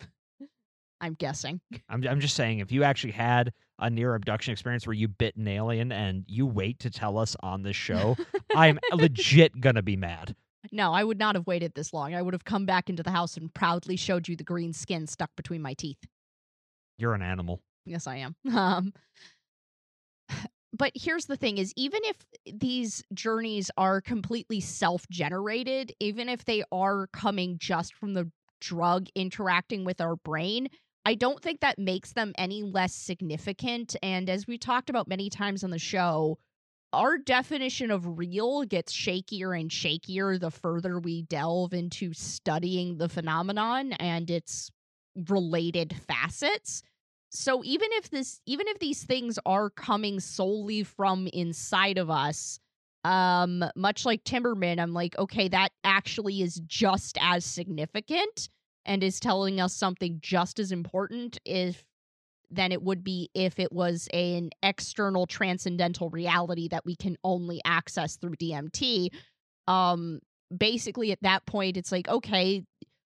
I'm 1.00 1.14
guessing. 1.14 1.60
I'm, 1.88 2.04
I'm 2.04 2.18
just 2.18 2.34
saying, 2.34 2.58
if 2.58 2.72
you 2.72 2.82
actually 2.82 3.12
had 3.12 3.52
a 3.80 3.90
near 3.90 4.14
abduction 4.14 4.52
experience 4.52 4.86
where 4.86 4.94
you 4.94 5.08
bit 5.08 5.36
an 5.36 5.48
alien 5.48 5.90
and 5.90 6.24
you 6.28 6.46
wait 6.46 6.78
to 6.80 6.90
tell 6.90 7.18
us 7.18 7.36
on 7.40 7.62
this 7.62 7.76
show, 7.76 8.16
I'm 8.54 8.78
legit 8.92 9.60
gonna 9.60 9.82
be 9.82 9.96
mad. 9.96 10.34
No, 10.72 10.92
I 10.92 11.02
would 11.02 11.18
not 11.18 11.34
have 11.34 11.46
waited 11.46 11.74
this 11.74 11.92
long. 11.92 12.14
I 12.14 12.22
would 12.22 12.34
have 12.34 12.44
come 12.44 12.66
back 12.66 12.90
into 12.90 13.02
the 13.02 13.10
house 13.10 13.36
and 13.36 13.52
proudly 13.52 13.96
showed 13.96 14.28
you 14.28 14.36
the 14.36 14.44
green 14.44 14.72
skin 14.72 15.06
stuck 15.06 15.30
between 15.34 15.62
my 15.62 15.74
teeth. 15.74 15.98
You're 16.98 17.14
an 17.14 17.22
animal. 17.22 17.62
Yes, 17.86 18.06
I 18.06 18.16
am. 18.16 18.36
Um, 18.54 18.92
but 20.72 20.92
here's 20.94 21.26
the 21.26 21.36
thing 21.36 21.58
is 21.58 21.72
even 21.76 22.00
if 22.04 22.16
these 22.60 23.02
journeys 23.12 23.70
are 23.76 24.00
completely 24.00 24.60
self-generated, 24.60 25.92
even 25.98 26.28
if 26.28 26.44
they 26.44 26.62
are 26.70 27.08
coming 27.08 27.56
just 27.58 27.94
from 27.94 28.14
the 28.14 28.30
drug 28.60 29.08
interacting 29.16 29.84
with 29.84 30.00
our 30.00 30.14
brain, 30.14 30.68
I 31.04 31.14
don't 31.14 31.40
think 31.42 31.60
that 31.60 31.78
makes 31.78 32.12
them 32.12 32.32
any 32.36 32.62
less 32.62 32.94
significant 32.94 33.96
and 34.02 34.28
as 34.28 34.46
we 34.46 34.58
talked 34.58 34.90
about 34.90 35.08
many 35.08 35.30
times 35.30 35.64
on 35.64 35.70
the 35.70 35.78
show, 35.78 36.38
our 36.92 37.16
definition 37.18 37.90
of 37.90 38.18
real 38.18 38.64
gets 38.64 38.92
shakier 38.92 39.58
and 39.58 39.70
shakier 39.70 40.38
the 40.38 40.50
further 40.50 40.98
we 40.98 41.22
delve 41.22 41.72
into 41.72 42.12
studying 42.12 42.98
the 42.98 43.08
phenomenon 43.08 43.92
and 43.94 44.30
its 44.30 44.70
related 45.28 45.94
facets. 46.08 46.82
So 47.30 47.62
even 47.64 47.88
if 47.92 48.10
this 48.10 48.40
even 48.44 48.66
if 48.68 48.78
these 48.80 49.04
things 49.04 49.38
are 49.46 49.70
coming 49.70 50.20
solely 50.20 50.82
from 50.82 51.28
inside 51.28 51.96
of 51.96 52.10
us, 52.10 52.58
um 53.04 53.64
much 53.76 54.04
like 54.04 54.24
Timmermann, 54.24 54.80
I'm 54.80 54.92
like, 54.92 55.16
okay, 55.18 55.48
that 55.48 55.70
actually 55.84 56.42
is 56.42 56.60
just 56.66 57.16
as 57.20 57.44
significant 57.44 58.48
and 58.90 59.04
is 59.04 59.20
telling 59.20 59.60
us 59.60 59.72
something 59.72 60.18
just 60.20 60.58
as 60.58 60.72
important 60.72 61.38
if 61.44 61.84
than 62.50 62.72
it 62.72 62.82
would 62.82 63.04
be 63.04 63.30
if 63.34 63.60
it 63.60 63.70
was 63.72 64.08
an 64.12 64.50
external 64.64 65.28
transcendental 65.28 66.10
reality 66.10 66.66
that 66.66 66.84
we 66.84 66.96
can 66.96 67.16
only 67.22 67.60
access 67.64 68.16
through 68.16 68.34
DMT. 68.34 69.10
Um 69.68 70.18
basically 70.54 71.12
at 71.12 71.22
that 71.22 71.46
point 71.46 71.76
it's 71.76 71.92
like 71.92 72.08
okay, 72.08 72.64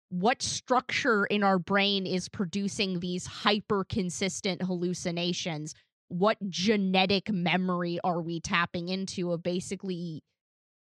what 0.10 0.44
structure 0.44 1.26
in 1.26 1.42
our 1.42 1.58
brain 1.58 2.06
is 2.06 2.30
producing 2.30 3.00
these 3.00 3.26
hyper 3.26 3.84
consistent 3.84 4.62
hallucinations? 4.62 5.74
What 6.10 6.38
genetic 6.48 7.32
memory 7.32 7.98
are 8.04 8.22
we 8.22 8.40
tapping 8.40 8.90
into 8.90 9.32
of 9.32 9.42
basically 9.42 10.22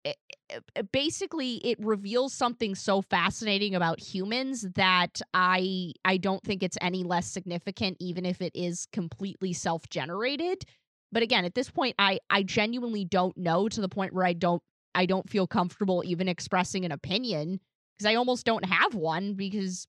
Eh, 0.07 0.13
eh, 0.49 0.59
eh, 0.75 0.81
basically 0.93 1.55
it 1.65 1.77
reveals 1.79 2.33
something 2.33 2.75
so 2.75 3.01
fascinating 3.01 3.75
about 3.75 3.99
humans 3.99 4.61
that 4.75 5.21
I 5.33 5.93
I 6.05 6.17
don't 6.17 6.41
think 6.43 6.63
it's 6.63 6.77
any 6.81 7.03
less 7.03 7.27
significant 7.27 7.97
even 7.99 8.25
if 8.25 8.41
it 8.41 8.53
is 8.55 8.87
completely 8.93 9.53
self-generated. 9.53 10.63
But 11.11 11.23
again, 11.23 11.45
at 11.45 11.55
this 11.55 11.69
point 11.69 11.95
I 11.99 12.19
I 12.29 12.43
genuinely 12.43 13.05
don't 13.05 13.37
know 13.37 13.67
to 13.69 13.81
the 13.81 13.89
point 13.89 14.13
where 14.13 14.25
I 14.25 14.33
don't 14.33 14.61
I 14.95 15.05
don't 15.05 15.29
feel 15.29 15.47
comfortable 15.47 16.03
even 16.05 16.27
expressing 16.27 16.85
an 16.85 16.91
opinion 16.91 17.59
because 17.97 18.09
I 18.09 18.15
almost 18.15 18.45
don't 18.45 18.65
have 18.65 18.95
one 18.95 19.33
because 19.33 19.87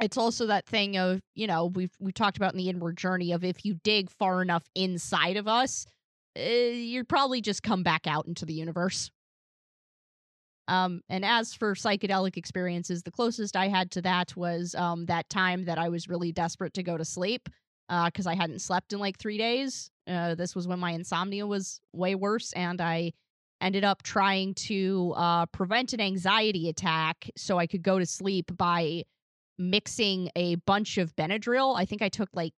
it's 0.00 0.16
also 0.16 0.46
that 0.46 0.66
thing 0.66 0.96
of 0.96 1.20
you 1.34 1.46
know 1.46 1.66
we've 1.66 1.94
we 1.98 2.12
talked 2.12 2.36
about 2.36 2.52
in 2.52 2.58
the 2.58 2.68
inward 2.68 2.96
journey 2.96 3.32
of 3.32 3.44
if 3.44 3.64
you 3.64 3.74
dig 3.82 4.10
far 4.10 4.42
enough 4.42 4.64
inside 4.74 5.36
of 5.36 5.48
us 5.48 5.86
uh, 6.38 6.42
you'd 6.42 7.08
probably 7.08 7.40
just 7.40 7.62
come 7.62 7.82
back 7.82 8.06
out 8.06 8.26
into 8.26 8.44
the 8.44 8.54
universe 8.54 9.10
um 10.68 11.00
and 11.08 11.24
as 11.24 11.54
for 11.54 11.74
psychedelic 11.74 12.36
experiences 12.36 13.02
the 13.02 13.10
closest 13.10 13.56
i 13.56 13.68
had 13.68 13.90
to 13.90 14.02
that 14.02 14.34
was 14.36 14.74
um 14.74 15.06
that 15.06 15.28
time 15.28 15.64
that 15.64 15.78
i 15.78 15.88
was 15.88 16.08
really 16.08 16.32
desperate 16.32 16.74
to 16.74 16.82
go 16.82 16.96
to 16.96 17.04
sleep 17.04 17.48
uh 17.88 18.06
because 18.06 18.26
i 18.26 18.34
hadn't 18.34 18.60
slept 18.60 18.92
in 18.92 18.98
like 18.98 19.18
three 19.18 19.38
days 19.38 19.90
uh 20.08 20.34
this 20.34 20.54
was 20.54 20.66
when 20.66 20.78
my 20.78 20.92
insomnia 20.92 21.46
was 21.46 21.80
way 21.92 22.14
worse 22.14 22.52
and 22.54 22.80
i 22.80 23.12
ended 23.60 23.84
up 23.84 24.02
trying 24.02 24.52
to 24.54 25.12
uh 25.16 25.46
prevent 25.46 25.92
an 25.92 26.00
anxiety 26.00 26.68
attack 26.68 27.30
so 27.36 27.58
i 27.58 27.66
could 27.66 27.82
go 27.82 27.98
to 27.98 28.06
sleep 28.06 28.50
by 28.56 29.02
mixing 29.58 30.30
a 30.36 30.56
bunch 30.56 30.98
of 30.98 31.14
Benadryl. 31.16 31.76
I 31.76 31.84
think 31.84 32.02
I 32.02 32.08
took 32.08 32.28
like 32.32 32.52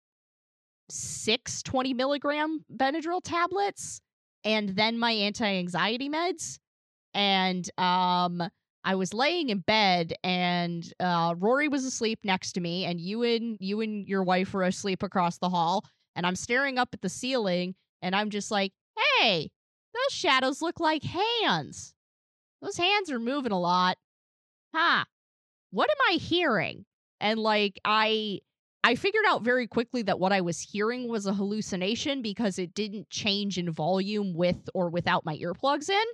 six 0.89 1.61
20 1.63 1.93
milligram 1.93 2.63
Benadryl 2.73 3.21
tablets 3.23 3.99
and 4.43 4.69
then 4.69 4.97
my 4.97 5.11
anti 5.11 5.45
anxiety 5.45 6.09
meds. 6.09 6.59
And 7.17 7.69
um, 7.77 8.41
I 8.85 8.95
was 8.95 9.13
laying 9.13 9.49
in 9.49 9.59
bed 9.59 10.13
and 10.23 10.89
uh, 11.01 11.35
Rory 11.37 11.67
was 11.67 11.83
asleep 11.83 12.19
next 12.23 12.53
to 12.53 12.61
me, 12.61 12.85
and 12.85 13.01
you 13.01 13.23
and 13.23 13.57
you 13.59 13.81
and 13.81 14.07
your 14.07 14.23
wife 14.23 14.53
were 14.53 14.63
asleep 14.63 15.03
across 15.03 15.37
the 15.39 15.49
hall. 15.49 15.83
And 16.15 16.25
I'm 16.25 16.37
staring 16.37 16.77
up 16.77 16.89
at 16.93 17.01
the 17.01 17.09
ceiling 17.09 17.75
and 18.01 18.15
I'm 18.15 18.29
just 18.29 18.51
like, 18.51 18.71
hey, 19.19 19.49
those 19.93 20.15
shadows 20.15 20.61
look 20.61 20.79
like 20.79 21.03
hands. 21.03 21.93
Those 22.61 22.77
hands 22.77 23.11
are 23.11 23.19
moving 23.19 23.51
a 23.51 23.59
lot. 23.59 23.97
Huh 24.73 25.03
what 25.71 25.89
am 25.89 26.13
I 26.13 26.17
hearing? 26.17 26.85
And 27.19 27.39
like 27.39 27.79
I 27.85 28.39
I 28.83 28.95
figured 28.95 29.25
out 29.27 29.43
very 29.43 29.67
quickly 29.67 30.01
that 30.03 30.19
what 30.19 30.31
I 30.31 30.41
was 30.41 30.61
hearing 30.61 31.09
was 31.09 31.25
a 31.25 31.33
hallucination 31.33 32.21
because 32.21 32.57
it 32.57 32.73
didn't 32.73 33.09
change 33.09 33.57
in 33.57 33.71
volume 33.71 34.33
with 34.33 34.69
or 34.73 34.89
without 34.89 35.25
my 35.25 35.35
earplugs 35.37 35.89
in. 35.89 36.05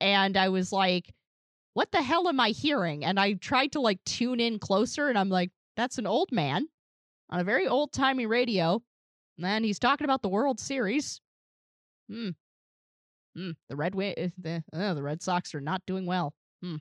And 0.00 0.36
I 0.36 0.48
was 0.48 0.72
like, 0.72 1.12
what 1.74 1.92
the 1.92 2.02
hell 2.02 2.28
am 2.28 2.40
I 2.40 2.50
hearing? 2.50 3.04
And 3.04 3.18
I 3.18 3.34
tried 3.34 3.72
to 3.72 3.80
like 3.80 4.02
tune 4.04 4.40
in 4.40 4.58
closer 4.58 5.08
and 5.08 5.18
I'm 5.18 5.28
like, 5.28 5.50
that's 5.76 5.98
an 5.98 6.06
old 6.06 6.30
man 6.32 6.66
on 7.30 7.40
a 7.40 7.44
very 7.44 7.66
old 7.66 7.92
timey 7.92 8.26
radio. 8.26 8.82
And 9.42 9.64
he's 9.64 9.78
talking 9.78 10.04
about 10.04 10.22
the 10.22 10.28
World 10.28 10.60
Series. 10.60 11.20
Hmm. 12.10 12.30
Hmm. 13.36 13.52
The 13.68 13.76
Red 13.76 13.92
Wi- 13.92 14.32
the 14.38 14.62
uh, 14.72 14.94
the 14.94 15.02
Red 15.02 15.22
Sox 15.22 15.54
are 15.54 15.60
not 15.60 15.82
doing 15.86 16.06
well. 16.06 16.34
Hmm. 16.62 16.76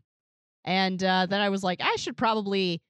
And 0.65 1.01
uh, 1.03 1.27
then 1.29 1.41
I 1.41 1.49
was 1.49 1.63
like, 1.63 1.79
I 1.81 1.95
should 1.95 2.17
probably 2.17 2.81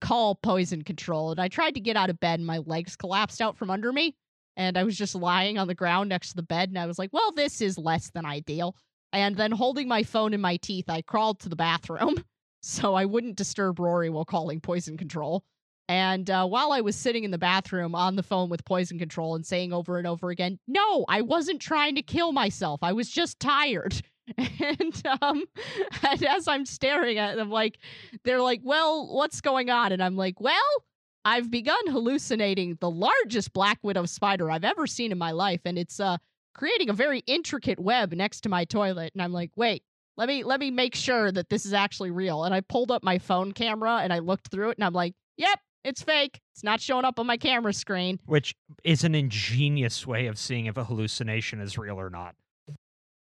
call 0.00 0.34
poison 0.34 0.82
control. 0.82 1.30
And 1.30 1.40
I 1.40 1.48
tried 1.48 1.74
to 1.74 1.80
get 1.80 1.96
out 1.96 2.10
of 2.10 2.18
bed, 2.18 2.40
and 2.40 2.46
my 2.46 2.58
legs 2.58 2.96
collapsed 2.96 3.40
out 3.40 3.56
from 3.56 3.70
under 3.70 3.92
me. 3.92 4.16
And 4.56 4.76
I 4.76 4.82
was 4.82 4.96
just 4.96 5.14
lying 5.14 5.58
on 5.58 5.68
the 5.68 5.74
ground 5.74 6.08
next 6.08 6.30
to 6.30 6.36
the 6.36 6.42
bed. 6.42 6.70
And 6.70 6.78
I 6.78 6.86
was 6.86 6.98
like, 6.98 7.10
well, 7.12 7.30
this 7.32 7.60
is 7.60 7.78
less 7.78 8.10
than 8.10 8.26
ideal. 8.26 8.74
And 9.12 9.36
then 9.36 9.52
holding 9.52 9.88
my 9.88 10.02
phone 10.02 10.34
in 10.34 10.40
my 10.40 10.56
teeth, 10.56 10.88
I 10.88 11.02
crawled 11.02 11.40
to 11.40 11.48
the 11.48 11.56
bathroom 11.56 12.22
so 12.62 12.94
I 12.94 13.04
wouldn't 13.04 13.36
disturb 13.36 13.78
Rory 13.78 14.10
while 14.10 14.24
calling 14.24 14.60
poison 14.60 14.96
control. 14.96 15.44
And 15.88 16.28
uh, 16.28 16.46
while 16.46 16.72
I 16.72 16.82
was 16.82 16.96
sitting 16.96 17.24
in 17.24 17.30
the 17.30 17.38
bathroom 17.38 17.94
on 17.94 18.16
the 18.16 18.22
phone 18.22 18.50
with 18.50 18.64
poison 18.66 18.98
control 18.98 19.34
and 19.34 19.46
saying 19.46 19.72
over 19.72 19.96
and 19.96 20.06
over 20.06 20.28
again, 20.28 20.58
no, 20.68 21.06
I 21.08 21.22
wasn't 21.22 21.62
trying 21.62 21.94
to 21.94 22.02
kill 22.02 22.32
myself. 22.32 22.80
I 22.82 22.92
was 22.92 23.08
just 23.08 23.40
tired. 23.40 24.02
and 24.36 25.02
um 25.22 25.44
and 26.06 26.22
as 26.22 26.46
i'm 26.48 26.66
staring 26.66 27.16
at 27.16 27.36
them 27.36 27.50
like 27.50 27.78
they're 28.24 28.42
like 28.42 28.60
well 28.62 29.08
what's 29.14 29.40
going 29.40 29.70
on 29.70 29.90
and 29.90 30.02
i'm 30.02 30.16
like 30.16 30.38
well 30.38 30.84
i've 31.24 31.50
begun 31.50 31.86
hallucinating 31.86 32.76
the 32.80 32.90
largest 32.90 33.54
black 33.54 33.78
widow 33.82 34.04
spider 34.04 34.50
i've 34.50 34.64
ever 34.64 34.86
seen 34.86 35.12
in 35.12 35.16
my 35.16 35.30
life 35.30 35.62
and 35.64 35.78
it's 35.78 35.98
uh 35.98 36.18
creating 36.58 36.90
a 36.90 36.92
very 36.92 37.20
intricate 37.26 37.78
web 37.78 38.12
next 38.12 38.40
to 38.40 38.48
my 38.48 38.64
toilet 38.64 39.12
and 39.14 39.22
i'm 39.22 39.32
like 39.32 39.50
wait 39.56 39.82
let 40.16 40.28
me 40.28 40.42
let 40.42 40.58
me 40.58 40.70
make 40.70 40.94
sure 40.94 41.30
that 41.30 41.48
this 41.48 41.64
is 41.64 41.72
actually 41.72 42.10
real 42.10 42.44
and 42.44 42.52
i 42.52 42.60
pulled 42.60 42.90
up 42.90 43.02
my 43.02 43.16
phone 43.18 43.52
camera 43.52 44.00
and 44.02 44.12
i 44.12 44.18
looked 44.18 44.50
through 44.50 44.70
it 44.70 44.76
and 44.76 44.84
i'm 44.84 44.92
like 44.92 45.14
yep 45.36 45.60
it's 45.84 46.02
fake 46.02 46.40
it's 46.52 46.64
not 46.64 46.80
showing 46.80 47.04
up 47.04 47.20
on 47.20 47.26
my 47.26 47.36
camera 47.36 47.72
screen 47.72 48.18
Which 48.26 48.54
is 48.82 49.04
an 49.04 49.14
ingenious 49.14 50.04
way 50.06 50.26
of 50.26 50.36
seeing 50.36 50.66
if 50.66 50.76
a 50.76 50.84
hallucination 50.84 51.60
is 51.60 51.78
real 51.78 51.98
or 51.98 52.10
not. 52.10 52.34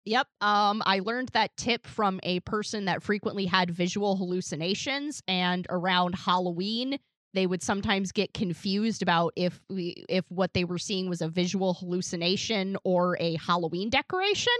Yep. 0.08 0.28
Um, 0.40 0.82
I 0.86 1.00
learned 1.00 1.30
that 1.34 1.52
tip 1.58 1.86
from 1.86 2.22
a 2.24 2.40
person 2.40 2.86
that 2.86 3.04
frequently 3.04 3.46
had 3.46 3.70
visual 3.70 4.16
hallucinations, 4.16 5.22
and 5.28 5.68
around 5.70 6.16
Halloween, 6.16 6.98
they 7.34 7.46
would 7.46 7.62
sometimes 7.62 8.12
get 8.12 8.34
confused 8.34 9.02
about 9.02 9.34
if 9.36 9.60
we, 9.70 10.06
if 10.10 10.26
what 10.30 10.54
they 10.54 10.64
were 10.64 10.78
seeing 10.78 11.10
was 11.10 11.22
a 11.22 11.28
visual 11.28 11.74
hallucination 11.76 12.78
or 12.84 13.18
a 13.20 13.36
Halloween 13.36 13.90
decoration. 13.90 14.54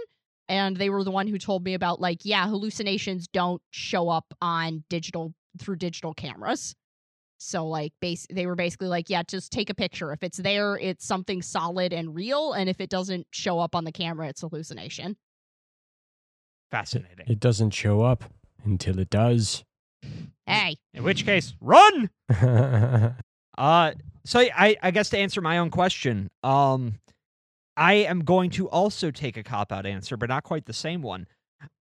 And 0.48 0.76
they 0.76 0.88
were 0.88 1.04
the 1.04 1.10
one 1.10 1.26
who 1.26 1.38
told 1.38 1.64
me 1.64 1.74
about 1.74 2.00
like, 2.00 2.20
yeah, 2.24 2.46
hallucinations 2.46 3.28
don't 3.28 3.60
show 3.70 4.08
up 4.08 4.26
on 4.40 4.84
digital 4.88 5.34
through 5.58 5.76
digital 5.76 6.14
cameras. 6.14 6.74
So 7.38 7.66
like 7.66 7.92
base 8.00 8.26
they 8.30 8.46
were 8.46 8.56
basically 8.56 8.88
like, 8.88 9.08
yeah, 9.08 9.22
just 9.22 9.52
take 9.52 9.70
a 9.70 9.74
picture. 9.74 10.12
If 10.12 10.22
it's 10.22 10.38
there, 10.38 10.76
it's 10.76 11.06
something 11.06 11.40
solid 11.40 11.92
and 11.92 12.14
real, 12.14 12.52
and 12.52 12.68
if 12.68 12.80
it 12.80 12.90
doesn't 12.90 13.26
show 13.30 13.60
up 13.60 13.74
on 13.74 13.84
the 13.84 13.92
camera, 13.92 14.28
it's 14.28 14.40
hallucination. 14.40 15.16
Fascinating. 16.70 17.26
It 17.28 17.40
doesn't 17.40 17.70
show 17.70 18.02
up 18.02 18.24
until 18.64 18.98
it 18.98 19.08
does. 19.08 19.64
Hey, 20.46 20.76
In 20.94 21.02
which 21.04 21.24
case, 21.24 21.54
run. 21.60 22.10
Uh, 23.58 23.90
so 24.24 24.38
I, 24.38 24.76
I 24.80 24.92
guess 24.92 25.10
to 25.10 25.18
answer 25.18 25.40
my 25.40 25.58
own 25.58 25.70
question, 25.70 26.30
um, 26.44 27.00
I 27.76 27.94
am 27.94 28.20
going 28.20 28.50
to 28.50 28.68
also 28.68 29.10
take 29.10 29.36
a 29.36 29.42
cop 29.42 29.72
out 29.72 29.84
answer, 29.84 30.16
but 30.16 30.28
not 30.28 30.44
quite 30.44 30.66
the 30.66 30.72
same 30.72 31.02
one. 31.02 31.26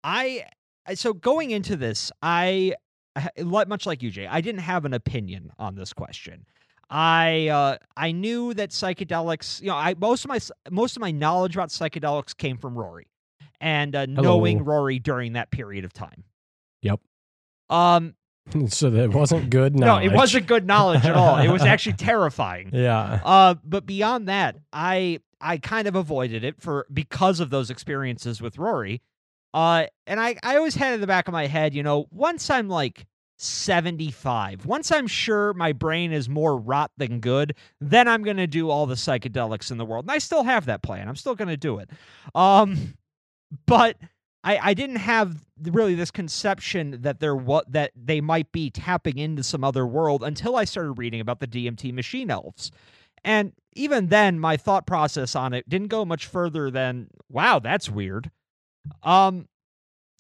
I 0.04 0.46
I- 0.86 0.94
so 0.94 1.14
going 1.14 1.50
into 1.50 1.76
this, 1.76 2.12
I 2.22 2.76
I- 3.16 3.30
much 3.44 3.88
like 3.88 4.04
you, 4.04 4.12
Jay, 4.12 4.28
I 4.28 4.40
didn't 4.42 4.62
have 4.62 4.86
an 4.86 4.94
opinion 4.94 5.52
on 5.58 5.74
this 5.74 5.94
question. 5.94 6.46
I 6.92 7.48
uh, 7.48 7.78
I 7.98 8.12
knew 8.12 8.54
that 8.54 8.70
psychedelics, 8.70 9.60
you 9.60 9.70
know, 9.70 9.76
I 9.76 9.96
most 9.98 10.26
of 10.26 10.30
my 10.30 10.40
most 10.70 10.96
of 10.96 11.02
my 11.02 11.10
knowledge 11.10 11.56
about 11.56 11.70
psychedelics 11.70 12.38
came 12.38 12.58
from 12.60 12.78
Rory, 12.78 13.08
and 13.60 13.96
uh, 13.96 14.06
knowing 14.06 14.64
Rory 14.64 15.00
during 15.00 15.34
that 15.34 15.50
period 15.50 15.86
of 15.86 15.94
time. 15.94 16.24
Yep. 16.84 17.00
Um, 17.70 18.16
so 18.68 18.90
that 18.90 19.12
wasn't 19.12 19.50
good. 19.50 19.76
no, 19.76 19.98
it 19.98 20.12
wasn't 20.12 20.48
good 20.48 20.66
knowledge 20.66 21.06
at 21.06 21.16
all. 21.16 21.38
It 21.38 21.50
was 21.50 21.64
actually 21.64 21.94
terrifying. 21.98 22.70
Yeah. 22.74 23.22
Uh, 23.24 23.56
but 23.64 23.86
beyond 23.86 24.28
that, 24.28 24.58
I 24.72 25.20
I 25.40 25.58
kind 25.58 25.88
of 25.88 25.96
avoided 25.96 26.44
it 26.44 26.62
for 26.62 26.86
because 26.92 27.40
of 27.40 27.50
those 27.50 27.70
experiences 27.70 28.42
with 28.42 28.58
Rory. 28.58 29.02
Uh, 29.54 29.86
and 30.08 30.20
I 30.20 30.36
I 30.44 30.58
always 30.58 30.76
had 30.76 30.94
in 30.94 31.02
the 31.02 31.08
back 31.08 31.28
of 31.28 31.32
my 31.32 31.48
head, 31.48 31.74
you 31.74 31.84
know, 31.84 32.08
once 32.12 32.50
I'm 32.50 32.68
like 32.70 33.06
75, 33.38 34.66
once 34.66 34.92
I'm 34.92 35.08
sure 35.08 35.54
my 35.54 35.74
brain 35.74 36.12
is 36.12 36.30
more 36.30 36.58
rot 36.58 36.92
than 36.98 37.20
good, 37.20 37.56
then 37.80 38.08
I'm 38.08 38.24
gonna 38.24 38.48
do 38.48 38.70
all 38.70 38.86
the 38.86 38.96
psychedelics 38.96 39.72
in 39.72 39.78
the 39.78 39.86
world. 39.86 40.06
And 40.06 40.12
I 40.12 40.18
still 40.18 40.44
have 40.44 40.66
that 40.66 40.82
plan. 40.82 41.08
I'm 41.08 41.16
still 41.16 41.36
gonna 41.36 41.58
do 41.58 41.80
it. 41.80 41.90
Um, 42.36 42.96
but 43.66 43.98
I, 44.44 44.60
I 44.62 44.74
didn't 44.74 44.98
have 44.98 45.46
really 45.62 45.96
this 45.96 46.12
conception 46.12 47.02
that 47.02 47.20
there 47.20 47.36
what 47.36 47.72
that 47.72 47.92
they 47.96 48.20
might 48.22 48.52
be 48.52 48.70
tapping 48.70 49.18
into 49.18 49.44
some 49.44 49.64
other 49.64 49.86
world 49.88 50.24
until 50.24 50.56
I 50.56 50.66
started 50.66 50.94
reading 50.94 51.22
about 51.22 51.40
the 51.40 51.48
DMT 51.48 51.94
machine 51.94 52.30
elves. 52.30 52.72
And 53.24 53.54
even 53.74 54.08
then 54.08 54.40
my 54.40 54.58
thought 54.58 54.86
process 54.86 55.36
on 55.36 55.54
it 55.54 55.70
didn't 55.70 55.88
go 55.88 56.04
much 56.04 56.26
further 56.26 56.70
than 56.70 57.08
wow, 57.30 57.60
that's 57.60 57.90
weird. 57.90 58.32
Um 59.02 59.48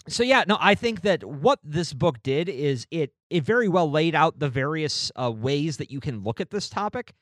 so 0.07 0.23
yeah, 0.23 0.43
no, 0.47 0.57
I 0.59 0.75
think 0.75 1.01
that 1.01 1.23
what 1.23 1.59
this 1.63 1.93
book 1.93 2.21
did 2.23 2.49
is 2.49 2.87
it 2.91 3.13
it 3.29 3.43
very 3.43 3.67
well 3.67 3.89
laid 3.89 4.15
out 4.15 4.39
the 4.39 4.49
various 4.49 5.11
uh, 5.15 5.31
ways 5.31 5.77
that 5.77 5.91
you 5.91 5.99
can 5.99 6.23
look 6.23 6.41
at 6.41 6.49
this 6.49 6.69
topic. 6.69 7.13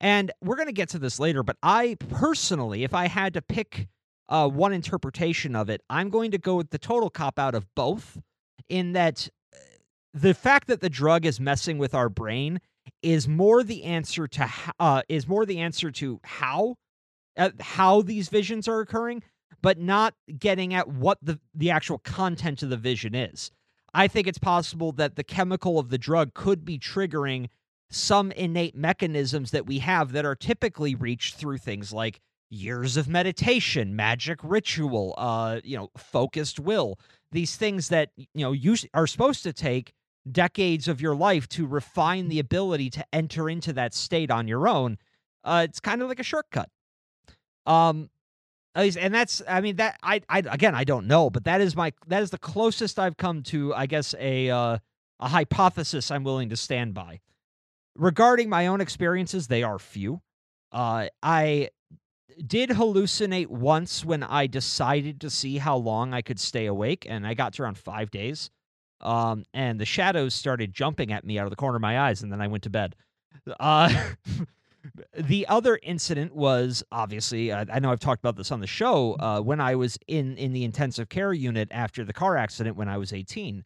And 0.00 0.30
we're 0.42 0.56
going 0.56 0.68
to 0.68 0.72
get 0.72 0.90
to 0.90 0.98
this 0.98 1.18
later, 1.18 1.42
but 1.42 1.56
I 1.62 1.96
personally, 2.10 2.84
if 2.84 2.92
I 2.92 3.08
had 3.08 3.32
to 3.32 3.40
pick 3.40 3.88
uh, 4.28 4.48
one 4.48 4.72
interpretation 4.72 5.54
of 5.54 5.68
it, 5.70 5.82
I'm 5.88 6.10
going 6.10 6.30
to 6.32 6.38
go 6.38 6.56
with 6.56 6.70
the 6.70 6.78
total 6.78 7.10
cop 7.10 7.38
out 7.38 7.54
of 7.54 7.66
both. 7.74 8.18
In 8.68 8.92
that, 8.92 9.28
uh, 9.54 9.58
the 10.12 10.34
fact 10.34 10.66
that 10.68 10.80
the 10.80 10.90
drug 10.90 11.24
is 11.24 11.38
messing 11.38 11.78
with 11.78 11.94
our 11.94 12.08
brain 12.08 12.60
is 13.02 13.28
more 13.28 13.62
the 13.62 13.84
answer 13.84 14.26
to 14.26 14.50
uh, 14.78 15.02
is 15.08 15.28
more 15.28 15.46
the 15.46 15.58
answer 15.58 15.90
to 15.90 16.20
how 16.24 16.76
uh, 17.36 17.50
how 17.60 18.02
these 18.02 18.28
visions 18.28 18.66
are 18.66 18.80
occurring, 18.80 19.22
but 19.62 19.78
not 19.78 20.14
getting 20.38 20.74
at 20.74 20.88
what 20.88 21.18
the 21.22 21.38
the 21.54 21.70
actual 21.70 21.98
content 21.98 22.62
of 22.62 22.70
the 22.70 22.76
vision 22.76 23.14
is. 23.14 23.50
I 23.94 24.08
think 24.08 24.26
it's 24.26 24.38
possible 24.38 24.92
that 24.92 25.16
the 25.16 25.24
chemical 25.24 25.78
of 25.78 25.88
the 25.88 25.98
drug 25.98 26.34
could 26.34 26.64
be 26.64 26.78
triggering 26.78 27.48
some 27.90 28.32
innate 28.32 28.74
mechanisms 28.74 29.52
that 29.52 29.66
we 29.66 29.78
have 29.78 30.12
that 30.12 30.24
are 30.24 30.34
typically 30.34 30.94
reached 30.94 31.36
through 31.36 31.58
things 31.58 31.92
like 31.92 32.20
years 32.50 32.96
of 32.96 33.08
meditation, 33.08 33.96
magic 33.96 34.38
ritual, 34.42 35.14
uh, 35.18 35.60
you 35.64 35.76
know, 35.76 35.90
focused 35.96 36.60
will. 36.60 36.98
These 37.32 37.56
things 37.56 37.88
that 37.88 38.10
you 38.16 38.26
know 38.34 38.52
you 38.52 38.76
are 38.94 39.06
supposed 39.06 39.42
to 39.42 39.52
take 39.52 39.92
decades 40.30 40.88
of 40.88 41.00
your 41.00 41.14
life 41.14 41.48
to 41.48 41.66
refine 41.66 42.28
the 42.28 42.38
ability 42.38 42.90
to 42.90 43.04
enter 43.12 43.48
into 43.48 43.72
that 43.72 43.94
state 43.94 44.30
on 44.30 44.48
your 44.48 44.68
own, 44.68 44.98
uh, 45.44 45.66
it's 45.68 45.80
kind 45.80 46.02
of 46.02 46.08
like 46.08 46.20
a 46.20 46.24
shortcut. 46.24 46.68
Um, 47.64 48.10
and 48.74 49.14
that's 49.14 49.42
I 49.48 49.60
mean 49.60 49.76
that 49.76 49.98
I 50.02 50.20
I 50.28 50.40
again 50.40 50.74
I 50.74 50.84
don't 50.84 51.06
know, 51.06 51.30
but 51.30 51.44
that 51.44 51.60
is 51.60 51.74
my 51.74 51.92
that 52.08 52.22
is 52.22 52.30
the 52.30 52.38
closest 52.38 52.98
I've 52.98 53.16
come 53.16 53.42
to 53.44 53.74
I 53.74 53.86
guess 53.86 54.14
a 54.18 54.50
uh, 54.50 54.78
a 55.20 55.28
hypothesis 55.28 56.10
I'm 56.10 56.24
willing 56.24 56.50
to 56.50 56.56
stand 56.56 56.94
by. 56.94 57.20
Regarding 57.96 58.50
my 58.50 58.66
own 58.66 58.82
experiences, 58.82 59.46
they 59.46 59.62
are 59.62 59.78
few. 59.78 60.20
Uh, 60.70 61.08
I 61.22 61.70
did 62.44 62.70
hallucinate 62.70 63.48
once 63.48 64.04
when 64.04 64.22
I 64.22 64.46
decided 64.46 65.20
to 65.22 65.30
see 65.30 65.58
how 65.58 65.76
long 65.76 66.12
I 66.14 66.22
could 66.22 66.40
stay 66.40 66.66
awake, 66.66 67.06
and 67.08 67.26
I 67.26 67.34
got 67.34 67.54
to 67.54 67.62
around 67.62 67.78
five 67.78 68.10
days. 68.10 68.50
Um, 69.00 69.44
and 69.52 69.78
the 69.78 69.84
shadows 69.84 70.34
started 70.34 70.72
jumping 70.72 71.12
at 71.12 71.24
me 71.24 71.38
out 71.38 71.44
of 71.44 71.50
the 71.50 71.56
corner 71.56 71.76
of 71.76 71.82
my 71.82 72.00
eyes, 72.00 72.22
and 72.22 72.32
then 72.32 72.40
I 72.40 72.48
went 72.48 72.62
to 72.64 72.70
bed. 72.70 72.96
Uh, 73.60 73.92
the 75.14 75.46
other 75.48 75.78
incident 75.82 76.34
was 76.34 76.82
obviously 76.90 77.52
uh, 77.52 77.64
I 77.72 77.80
know 77.80 77.90
I've 77.90 78.00
talked 78.00 78.20
about 78.20 78.36
this 78.36 78.50
on 78.50 78.60
the 78.60 78.66
show 78.66 79.16
uh, 79.18 79.40
when 79.40 79.60
I 79.60 79.74
was 79.74 79.98
in 80.06 80.36
in 80.36 80.52
the 80.52 80.64
intensive 80.64 81.08
care 81.08 81.32
unit 81.32 81.68
after 81.70 82.04
the 82.04 82.12
car 82.12 82.36
accident 82.36 82.76
when 82.76 82.88
I 82.88 82.96
was 82.96 83.12
18, 83.12 83.64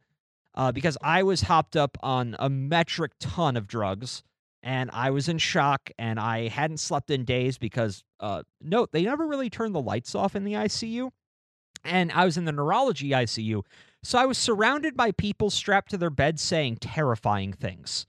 uh, 0.55 0.73
because 0.73 0.99
I 1.03 1.23
was 1.23 1.43
hopped 1.43 1.77
up 1.77 1.97
on 2.03 2.37
a 2.39 2.51
metric 2.51 3.13
ton 3.21 3.57
of 3.57 3.67
drugs 3.67 4.23
and 4.63 4.91
I 4.93 5.11
was 5.11 5.29
in 5.29 5.39
shock 5.39 5.91
and 5.99 6.21
I 6.21 6.49
hadn't 6.49 6.79
slept 6.79 7.11
in 7.11 7.25
days 7.25 7.59
because 7.59 8.05
uh, 8.21 8.43
note 8.61 8.93
they 8.93 9.03
never 9.05 9.27
really 9.27 9.51
turned 9.51 9.75
the 9.75 9.81
lights 9.81 10.15
off 10.15 10.37
in 10.37 10.45
the 10.45 10.55
ICU, 10.55 11.11
and 11.85 12.13
I 12.13 12.25
was 12.25 12.37
in 12.37 12.45
the 12.45 12.53
neurology 12.53 13.11
ICU, 13.11 13.63
so 14.03 14.19
I 14.19 14.27
was 14.27 14.39
surrounded 14.39 14.97
by 14.97 15.13
people 15.13 15.51
strapped 15.51 15.91
to 15.91 15.99
their 15.99 16.11
beds 16.11 16.43
saying 16.43 16.77
terrifying 16.77 17.53
things. 17.53 18.07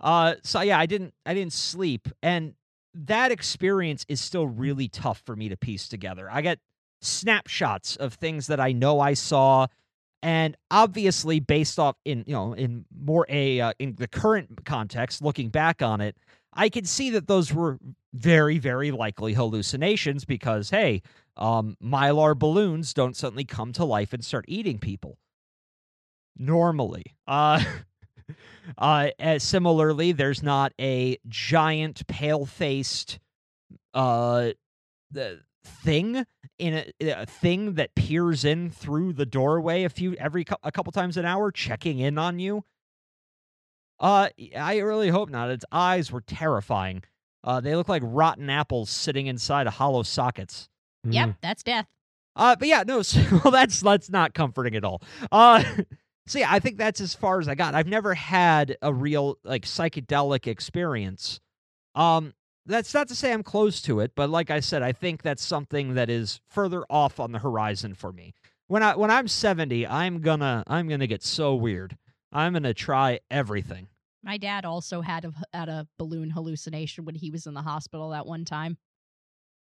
Uh, 0.00 0.34
so 0.42 0.60
yeah, 0.60 0.78
I 0.78 0.86
didn't 0.86 1.14
I 1.24 1.34
didn't 1.34 1.52
sleep, 1.52 2.08
and 2.22 2.54
that 2.94 3.32
experience 3.32 4.04
is 4.08 4.20
still 4.20 4.46
really 4.46 4.88
tough 4.88 5.22
for 5.24 5.36
me 5.36 5.48
to 5.48 5.56
piece 5.56 5.88
together. 5.88 6.28
I 6.30 6.42
get 6.42 6.58
snapshots 7.00 7.96
of 7.96 8.14
things 8.14 8.46
that 8.48 8.60
I 8.60 8.72
know 8.72 9.00
I 9.00 9.14
saw, 9.14 9.66
and 10.22 10.56
obviously 10.70 11.40
based 11.40 11.78
off 11.78 11.96
in 12.04 12.24
you 12.26 12.32
know 12.32 12.52
in 12.52 12.84
more 12.96 13.26
a 13.28 13.60
uh, 13.60 13.72
in 13.78 13.96
the 13.96 14.08
current 14.08 14.64
context, 14.64 15.22
looking 15.22 15.48
back 15.48 15.82
on 15.82 16.00
it, 16.00 16.16
I 16.52 16.68
can 16.68 16.84
see 16.84 17.10
that 17.10 17.26
those 17.26 17.52
were 17.52 17.78
very 18.14 18.58
very 18.58 18.90
likely 18.90 19.34
hallucinations 19.34 20.24
because 20.24 20.70
hey, 20.70 21.02
um, 21.36 21.76
mylar 21.82 22.38
balloons 22.38 22.94
don't 22.94 23.16
suddenly 23.16 23.44
come 23.44 23.72
to 23.72 23.84
life 23.84 24.12
and 24.12 24.24
start 24.24 24.44
eating 24.48 24.78
people 24.78 25.18
normally. 26.36 27.04
Uh. 27.26 27.62
Uh, 28.78 29.08
similarly, 29.38 30.12
there's 30.12 30.42
not 30.42 30.72
a 30.80 31.18
giant, 31.28 32.06
pale-faced, 32.06 33.18
uh, 33.92 34.50
the 35.10 35.40
thing 35.64 36.24
in 36.58 36.74
a, 37.00 37.10
a, 37.10 37.26
thing 37.26 37.74
that 37.74 37.94
peers 37.94 38.44
in 38.44 38.70
through 38.70 39.12
the 39.12 39.26
doorway 39.26 39.84
a 39.84 39.88
few 39.88 40.14
every 40.14 40.44
a 40.62 40.72
couple 40.72 40.92
times 40.92 41.16
an 41.16 41.24
hour, 41.24 41.50
checking 41.50 41.98
in 41.98 42.18
on 42.18 42.38
you. 42.38 42.64
Uh, 44.00 44.28
I 44.56 44.78
really 44.78 45.08
hope 45.08 45.30
not. 45.30 45.50
Its 45.50 45.64
eyes 45.70 46.10
were 46.10 46.22
terrifying. 46.22 47.04
Uh, 47.44 47.60
they 47.60 47.74
look 47.76 47.88
like 47.88 48.02
rotten 48.04 48.50
apples 48.50 48.90
sitting 48.90 49.26
inside 49.26 49.66
of 49.66 49.74
hollow 49.74 50.02
sockets. 50.02 50.68
Yep, 51.04 51.28
Mm. 51.28 51.36
that's 51.40 51.62
death. 51.62 51.86
Uh, 52.34 52.56
but 52.56 52.68
yeah, 52.68 52.82
no. 52.86 53.02
So, 53.02 53.20
well, 53.44 53.50
that's 53.52 53.80
that's 53.80 54.10
not 54.10 54.34
comforting 54.34 54.74
at 54.76 54.84
all. 54.84 55.02
Uh, 55.30 55.62
so 56.26 56.38
yeah, 56.38 56.52
I 56.52 56.58
think 56.58 56.78
that's 56.78 57.00
as 57.00 57.14
far 57.14 57.40
as 57.40 57.48
I 57.48 57.54
got. 57.54 57.74
I've 57.74 57.86
never 57.88 58.14
had 58.14 58.76
a 58.82 58.92
real 58.92 59.38
like 59.44 59.64
psychedelic 59.64 60.46
experience. 60.46 61.40
Um, 61.94 62.32
that's 62.66 62.94
not 62.94 63.08
to 63.08 63.14
say 63.14 63.32
I'm 63.32 63.42
close 63.42 63.82
to 63.82 64.00
it, 64.00 64.12
but 64.14 64.30
like 64.30 64.50
I 64.50 64.60
said, 64.60 64.82
I 64.82 64.92
think 64.92 65.22
that's 65.22 65.44
something 65.44 65.94
that 65.94 66.08
is 66.08 66.40
further 66.48 66.84
off 66.88 67.18
on 67.18 67.32
the 67.32 67.38
horizon 67.38 67.94
for 67.94 68.12
me. 68.12 68.34
When 68.68 68.82
I 68.82 68.96
when 68.96 69.10
I'm 69.10 69.28
70, 69.28 69.86
I'm 69.86 70.20
gonna 70.20 70.62
I'm 70.66 70.88
gonna 70.88 71.06
get 71.06 71.22
so 71.22 71.54
weird. 71.54 71.96
I'm 72.32 72.52
gonna 72.52 72.74
try 72.74 73.20
everything. 73.30 73.88
My 74.22 74.38
dad 74.38 74.64
also 74.64 75.00
had 75.00 75.24
a 75.24 75.32
had 75.52 75.68
a 75.68 75.86
balloon 75.98 76.30
hallucination 76.30 77.04
when 77.04 77.14
he 77.14 77.30
was 77.30 77.46
in 77.46 77.54
the 77.54 77.62
hospital 77.62 78.10
that 78.10 78.26
one 78.26 78.44
time. 78.44 78.78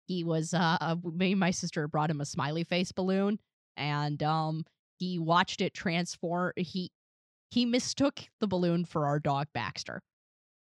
He 0.07 0.23
was 0.23 0.53
uh 0.53 0.77
uh, 0.81 0.95
me 1.03 1.31
and 1.31 1.39
my 1.39 1.51
sister 1.51 1.87
brought 1.87 2.09
him 2.09 2.21
a 2.21 2.25
smiley 2.25 2.63
face 2.63 2.91
balloon 2.91 3.39
and 3.77 4.21
um 4.21 4.65
he 4.97 5.17
watched 5.17 5.61
it 5.61 5.73
transform 5.73 6.51
he 6.57 6.91
he 7.51 7.65
mistook 7.65 8.19
the 8.41 8.47
balloon 8.47 8.85
for 8.85 9.07
our 9.07 9.19
dog 9.19 9.47
Baxter 9.53 10.01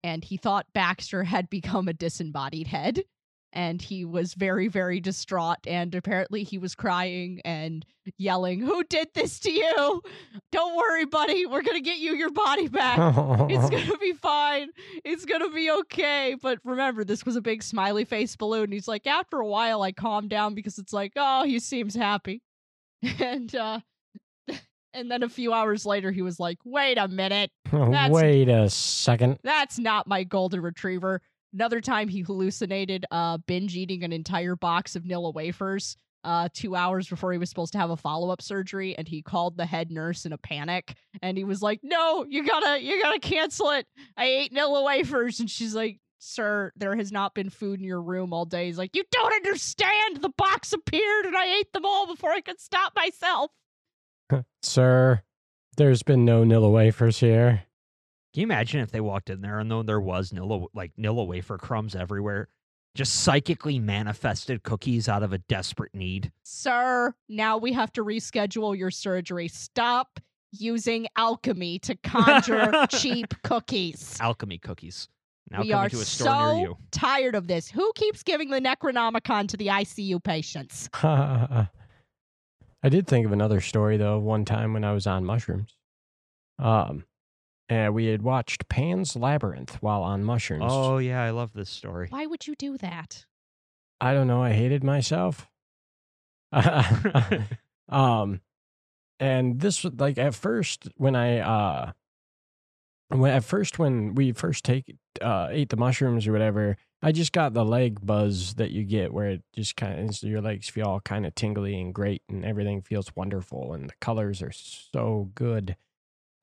and 0.07 0.23
he 0.23 0.37
thought 0.37 0.65
Baxter 0.73 1.23
had 1.23 1.49
become 1.49 1.87
a 1.87 1.93
disembodied 1.93 2.67
head 2.67 3.03
and 3.53 3.81
he 3.81 4.05
was 4.05 4.33
very 4.33 4.67
very 4.67 4.99
distraught 4.99 5.57
and 5.65 5.93
apparently 5.95 6.43
he 6.43 6.57
was 6.57 6.75
crying 6.75 7.41
and 7.45 7.85
yelling 8.17 8.59
who 8.59 8.83
did 8.83 9.07
this 9.13 9.39
to 9.39 9.51
you 9.51 10.01
don't 10.51 10.75
worry 10.75 11.05
buddy 11.05 11.45
we're 11.45 11.61
going 11.61 11.77
to 11.77 11.81
get 11.81 11.97
you 11.97 12.13
your 12.13 12.31
body 12.31 12.67
back 12.67 12.97
it's 13.49 13.69
gonna 13.69 13.97
be 13.97 14.13
fine. 14.13 14.69
It's 15.03 15.25
gonna 15.25 15.49
be 15.49 15.69
okay. 15.71 16.35
But 16.41 16.59
remember, 16.63 17.03
this 17.03 17.25
was 17.25 17.35
a 17.35 17.41
big 17.41 17.63
smiley 17.63 18.05
face 18.05 18.35
balloon. 18.35 18.71
He's 18.71 18.87
like, 18.87 19.07
after 19.07 19.37
a 19.37 19.47
while, 19.47 19.81
I 19.81 19.91
calmed 19.91 20.29
down 20.29 20.53
because 20.53 20.77
it's 20.77 20.93
like, 20.93 21.13
oh, 21.15 21.43
he 21.43 21.59
seems 21.59 21.95
happy. 21.95 22.41
And 23.19 23.53
uh 23.55 23.79
and 24.97 25.09
then 25.11 25.23
a 25.23 25.29
few 25.29 25.53
hours 25.53 25.85
later, 25.85 26.11
he 26.11 26.21
was 26.21 26.39
like, 26.39 26.57
wait 26.65 26.97
a 26.97 27.07
minute, 27.07 27.51
That's- 27.71 28.11
Wait 28.11 28.49
a 28.49 28.69
second. 28.69 29.39
that's 29.43 29.77
not 29.79 30.07
my 30.07 30.23
golden 30.23 30.61
retriever. 30.61 31.21
Another 31.53 31.79
time, 31.81 32.07
he 32.09 32.21
hallucinated 32.21 33.05
uh 33.09 33.37
binge 33.47 33.75
eating 33.75 34.03
an 34.03 34.11
entire 34.11 34.55
box 34.55 34.95
of 34.95 35.03
Nilla 35.03 35.33
wafers. 35.33 35.95
Uh, 36.23 36.49
two 36.53 36.75
hours 36.75 37.07
before 37.07 37.31
he 37.31 37.37
was 37.37 37.47
supposed 37.47 37.71
to 37.71 37.77
have 37.77 37.89
a 37.89 37.95
follow 37.95 38.29
up 38.31 38.41
surgery, 38.41 38.97
and 38.97 39.07
he 39.07 39.21
called 39.21 39.55
the 39.55 39.65
head 39.65 39.89
nurse 39.91 40.25
in 40.25 40.33
a 40.33 40.37
panic, 40.37 40.93
and 41.21 41.37
he 41.37 41.45
was 41.45 41.61
like, 41.61 41.79
"No, 41.83 42.25
you 42.27 42.43
gotta, 42.45 42.81
you 42.83 43.01
gotta 43.01 43.19
cancel 43.19 43.69
it. 43.69 43.85
I 44.17 44.25
ate 44.25 44.53
Nilla 44.53 44.83
wafers," 44.83 45.39
and 45.39 45.49
she's 45.49 45.73
like, 45.73 45.99
"Sir, 46.19 46.73
there 46.75 46.97
has 46.97 47.13
not 47.13 47.33
been 47.33 47.49
food 47.49 47.79
in 47.79 47.85
your 47.85 48.01
room 48.01 48.33
all 48.33 48.43
day." 48.43 48.65
He's 48.65 48.77
like, 48.77 48.93
"You 48.93 49.03
don't 49.09 49.33
understand. 49.35 50.17
The 50.19 50.33
box 50.37 50.73
appeared, 50.73 51.27
and 51.27 51.37
I 51.37 51.59
ate 51.59 51.71
them 51.71 51.85
all 51.85 52.07
before 52.07 52.31
I 52.31 52.41
could 52.41 52.59
stop 52.59 52.91
myself." 52.93 53.51
Sir, 54.61 55.21
there's 55.77 56.03
been 56.03 56.25
no 56.25 56.43
Nilla 56.43 56.71
wafers 56.71 57.19
here. 57.19 57.63
Can 58.33 58.41
you 58.41 58.47
imagine 58.47 58.81
if 58.81 58.91
they 58.91 58.99
walked 59.01 59.29
in 59.29 59.41
there 59.41 59.59
and 59.59 59.71
though 59.71 59.83
there 59.83 60.01
was 60.01 60.31
Nilla 60.31 60.67
like 60.73 60.91
Nilla 60.97 61.25
wafer 61.25 61.57
crumbs 61.57 61.95
everywhere, 61.95 62.49
just 62.95 63.15
psychically 63.21 63.79
manifested 63.79 64.63
cookies 64.63 65.07
out 65.07 65.23
of 65.23 65.33
a 65.33 65.37
desperate 65.37 65.95
need? 65.95 66.31
Sir, 66.43 67.15
now 67.29 67.57
we 67.57 67.73
have 67.73 67.91
to 67.93 68.03
reschedule 68.03 68.77
your 68.77 68.91
surgery. 68.91 69.47
Stop 69.47 70.19
using 70.51 71.07
alchemy 71.15 71.79
to 71.79 71.95
conjure 71.95 72.71
cheap 72.89 73.33
cookies. 73.43 74.17
Alchemy 74.19 74.57
cookies. 74.57 75.09
Now 75.49 75.61
we 75.61 75.71
are 75.71 75.87
to 75.87 75.95
a 75.95 76.05
store 76.05 76.27
so 76.27 76.57
near 76.57 76.67
you. 76.67 76.77
tired 76.91 77.35
of 77.35 77.47
this. 77.47 77.69
Who 77.71 77.91
keeps 77.95 78.21
giving 78.21 78.49
the 78.49 78.59
Necronomicon 78.59 79.47
to 79.49 79.57
the 79.57 79.67
ICU 79.67 80.21
patients? 80.21 80.89
I 82.83 82.89
did 82.89 83.07
think 83.07 83.25
of 83.25 83.31
another 83.31 83.61
story 83.61 83.97
though. 83.97 84.19
One 84.19 84.45
time 84.45 84.73
when 84.73 84.83
I 84.83 84.93
was 84.93 85.07
on 85.07 85.25
mushrooms, 85.25 85.75
um, 86.59 87.05
and 87.69 87.93
we 87.93 88.07
had 88.07 88.21
watched 88.21 88.69
Pan's 88.69 89.15
Labyrinth 89.15 89.81
while 89.81 90.03
on 90.03 90.23
mushrooms. 90.23 90.65
Oh 90.67 90.97
yeah, 90.97 91.23
I 91.23 91.31
love 91.31 91.53
this 91.53 91.69
story. 91.69 92.07
Why 92.09 92.25
would 92.25 92.47
you 92.47 92.55
do 92.55 92.77
that? 92.77 93.25
I 93.99 94.13
don't 94.13 94.27
know. 94.27 94.43
I 94.43 94.51
hated 94.51 94.83
myself. 94.83 95.47
um, 97.89 98.41
and 99.19 99.59
this 99.59 99.83
was 99.83 99.93
like 99.97 100.17
at 100.17 100.35
first 100.35 100.87
when 100.95 101.15
I 101.15 101.39
uh, 101.39 101.91
when 103.09 103.31
at 103.31 103.43
first 103.43 103.79
when 103.79 104.15
we 104.15 104.31
first 104.31 104.63
take 104.63 104.95
uh 105.21 105.47
ate 105.49 105.69
the 105.69 105.77
mushrooms 105.77 106.27
or 106.27 106.31
whatever, 106.31 106.77
I 107.01 107.11
just 107.11 107.31
got 107.31 107.53
the 107.53 107.63
leg 107.63 107.99
buzz 108.03 108.55
that 108.55 108.71
you 108.71 108.83
get 108.83 109.13
where 109.13 109.29
it 109.29 109.43
just 109.53 109.75
kind 109.75 110.09
of 110.09 110.23
your 110.23 110.41
legs 110.41 110.67
feel 110.67 110.87
all 110.87 110.99
kind 110.99 111.25
of 111.25 111.35
tingly 111.35 111.79
and 111.79 111.93
great 111.93 112.23
and 112.27 112.43
everything 112.43 112.81
feels 112.81 113.15
wonderful 113.15 113.73
and 113.73 113.89
the 113.89 113.93
colors 114.01 114.41
are 114.41 114.51
so 114.51 115.29
good. 115.35 115.75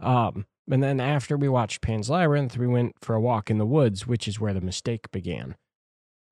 Um, 0.00 0.46
and 0.70 0.82
then 0.82 1.00
after 1.00 1.36
we 1.36 1.48
watched 1.48 1.82
Pan's 1.82 2.08
Labyrinth, 2.08 2.56
we 2.56 2.66
went 2.66 2.94
for 3.00 3.14
a 3.14 3.20
walk 3.20 3.50
in 3.50 3.58
the 3.58 3.66
woods, 3.66 4.06
which 4.06 4.28
is 4.28 4.40
where 4.40 4.54
the 4.54 4.60
mistake 4.60 5.10
began. 5.10 5.56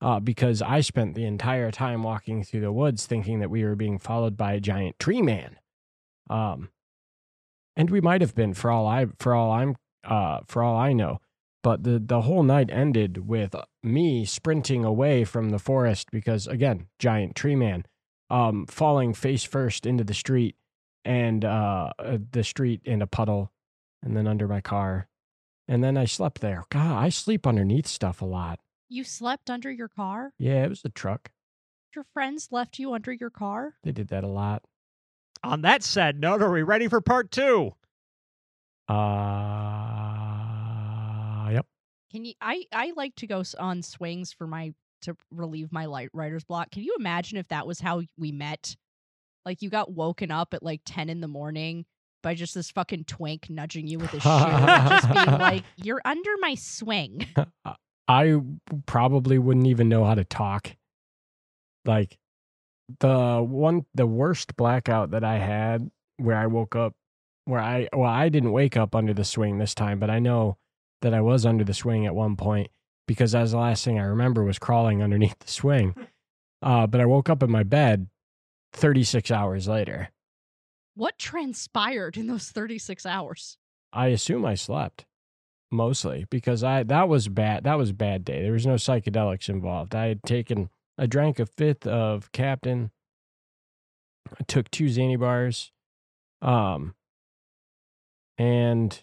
Uh, 0.01 0.19
because 0.19 0.63
I 0.63 0.81
spent 0.81 1.15
the 1.15 1.25
entire 1.25 1.71
time 1.71 2.03
walking 2.03 2.43
through 2.43 2.63
the 2.63 2.73
woods 2.73 3.07
thinking 3.07 3.41
that 3.41 3.51
we 3.51 3.65
were 3.65 3.77
being 3.77 3.99
followed 3.99 4.37
by 4.37 4.53
a 4.53 4.61
giant 4.61 4.99
tree 4.99 5.23
man. 5.23 5.59
Um, 6.29 6.71
and 7.77 7.91
we 7.91 8.01
might 8.01 8.21
have 8.21 8.35
been 8.35 8.55
for 8.55 8.71
all 8.71 8.87
I 8.87 9.07
for 9.19 9.35
all 9.35 9.51
I'm 9.51 9.77
uh 10.05 10.41
for 10.47 10.63
all 10.63 10.77
I 10.77 10.93
know. 10.93 11.21
But 11.63 11.85
the 11.85 11.99
the 11.99 12.23
whole 12.23 12.43
night 12.43 12.71
ended 12.71 13.29
with 13.29 13.55
me 13.83 14.25
sprinting 14.25 14.85
away 14.85 15.25
from 15.25 15.51
the 15.51 15.59
forest 15.59 16.11
because 16.11 16.47
again, 16.47 16.89
giant 16.99 17.37
tree 17.37 17.57
man, 17.57 17.87
um, 18.31 18.67
falling 18.67 19.15
face 19.15 19.45
first 19.45 19.87
into 19.87 20.05
the 20.05 20.15
street 20.15 20.57
and 21.05 21.45
uh 21.45 21.93
uh, 21.99 22.19
the 22.31 22.45
street 22.45 22.81
in 22.85 23.03
a 23.03 23.07
puddle 23.07 23.53
and 24.03 24.17
then 24.17 24.27
under 24.27 24.49
my 24.49 24.61
car. 24.61 25.09
And 25.69 25.83
then 25.83 25.97
I 25.97 26.05
slept 26.05 26.41
there. 26.41 26.65
God, 26.71 26.97
I 27.03 27.09
sleep 27.09 27.47
underneath 27.47 27.87
stuff 27.87 28.21
a 28.21 28.27
lot. 28.27 28.59
You 28.89 29.05
slept 29.05 29.49
under 29.49 29.71
your 29.71 29.89
car? 29.89 30.33
Yeah, 30.39 30.65
it 30.65 30.69
was 30.69 30.85
a 30.85 30.91
truck. 30.91 31.31
Your 31.95 32.05
friends 32.13 32.49
left 32.51 32.79
you 32.79 32.93
under 32.93 33.13
your 33.13 33.31
car? 33.31 33.75
They 33.85 33.93
did 33.93 34.09
that 34.09 34.25
a 34.25 34.29
lot. 34.29 34.63
On 35.45 35.63
that 35.63 35.83
sad 35.83 36.21
note, 36.21 36.43
are 36.43 36.51
we 36.51 36.63
ready 36.63 36.89
for 36.89 37.01
part 37.01 37.31
two? 37.31 37.75
Uh, 38.89 38.93
yep. 38.95 40.12
Can 42.13 42.25
you 42.27 42.35
I 42.41 42.65
I 42.73 42.93
like 42.97 43.15
to 43.17 43.27
go 43.27 43.43
on 43.59 43.83
swings 43.83 44.33
for 44.33 44.47
my 44.47 44.75
to 45.03 45.17
relieve 45.31 45.73
my 45.73 45.87
light 45.87 46.11
writer's 46.13 46.45
block. 46.45 46.71
Can 46.71 46.83
you 46.83 46.95
imagine 46.99 47.39
if 47.39 47.49
that 47.49 47.67
was 47.67 47.81
how 47.81 48.03
we 48.17 48.33
met? 48.33 48.77
Like 49.45 49.63
you 49.63 49.71
got 49.71 49.93
woken 49.93 50.31
up 50.31 50.55
at 50.55 50.63
like 50.63 50.83
10 50.87 51.09
in 51.09 51.21
the 51.21 51.29
morning 51.29 51.85
by 52.23 52.35
just 52.35 52.55
this 52.55 52.71
fucking 52.71 53.05
twink 53.05 53.51
nudging 53.51 53.89
you 53.89 53.99
with 53.99 54.15
a 54.15 54.21
shoe 54.21 54.29
just 54.29 55.13
being 55.13 55.27
like, 55.41 55.65
"You're 55.77 56.03
under 56.05 56.31
my 56.41 56.55
swing." 56.55 57.27
I 58.09 58.41
probably 58.87 59.39
wouldn't 59.39 59.67
even 59.67 59.89
know 59.89 60.05
how 60.05 60.15
to 60.15 60.25
talk. 60.25 60.71
Like 61.85 62.19
the 63.01 63.43
one, 63.43 63.87
the 63.95 64.07
worst 64.07 64.57
blackout 64.57 65.13
that 65.13 65.25
I 65.25 65.39
had 65.39 65.91
where 66.19 66.37
I 66.37 66.47
woke 66.47 66.77
up, 66.77 66.95
where 67.47 67.61
I, 67.61 67.89
well, 67.93 68.09
I 68.09 68.29
didn't 68.29 68.53
wake 68.53 68.77
up 68.77 68.95
under 68.95 69.15
the 69.15 69.25
swing 69.25 69.59
this 69.59 69.75
time, 69.75 69.99
but 69.99 70.11
I 70.11 70.19
know 70.19 70.59
that 71.03 71.15
I 71.15 71.21
was 71.21 71.45
under 71.47 71.65
the 71.65 71.75
swing 71.75 72.07
at 72.07 72.15
one 72.15 72.37
point 72.37 72.71
because 73.07 73.33
that 73.33 73.43
was 73.43 73.53
the 73.53 73.59
last 73.59 73.85
thing 73.85 73.99
I 73.99 74.05
remember 74.05 74.43
was 74.45 74.59
crawling 74.59 75.03
underneath 75.03 75.39
the 75.39 75.51
swing. 75.51 75.95
Uh, 76.65 76.87
but 76.87 77.01
I 77.01 77.07
woke 77.07 77.29
up 77.29 77.43
in 77.43 77.51
my 77.51 77.65
bed 77.65 78.07
36 78.75 79.33
hours 79.33 79.67
later. 79.67 80.11
What 80.95 81.19
transpired 81.19 82.17
in 82.17 82.29
those 82.29 82.51
36 82.51 83.05
hours? 83.05 83.59
I 83.93 84.07
assume 84.07 84.45
I 84.45 84.55
slept 84.55 85.05
mostly 85.73 86.27
because 86.31 86.63
I 86.63 86.83
that 86.85 87.09
was 87.09 87.29
bad. 87.29 87.65
That 87.65 87.79
was 87.79 87.91
a 87.91 87.95
bad 87.95 88.25
day. 88.25 88.43
There 88.43 88.53
was 88.53 88.67
no 88.67 88.75
psychedelics 88.75 89.49
involved. 89.49 89.95
I 89.95 90.07
had 90.07 90.23
taken 90.23 90.71
I 90.99 91.07
drank 91.07 91.39
a 91.39 91.47
fifth 91.47 91.87
of 91.87 92.31
Captain. 92.33 92.91
I 94.31 94.45
took 94.47 94.71
two 94.71 94.89
Zany 94.89 95.17
bars, 95.17 95.73
um, 96.41 96.95
and 98.39 99.03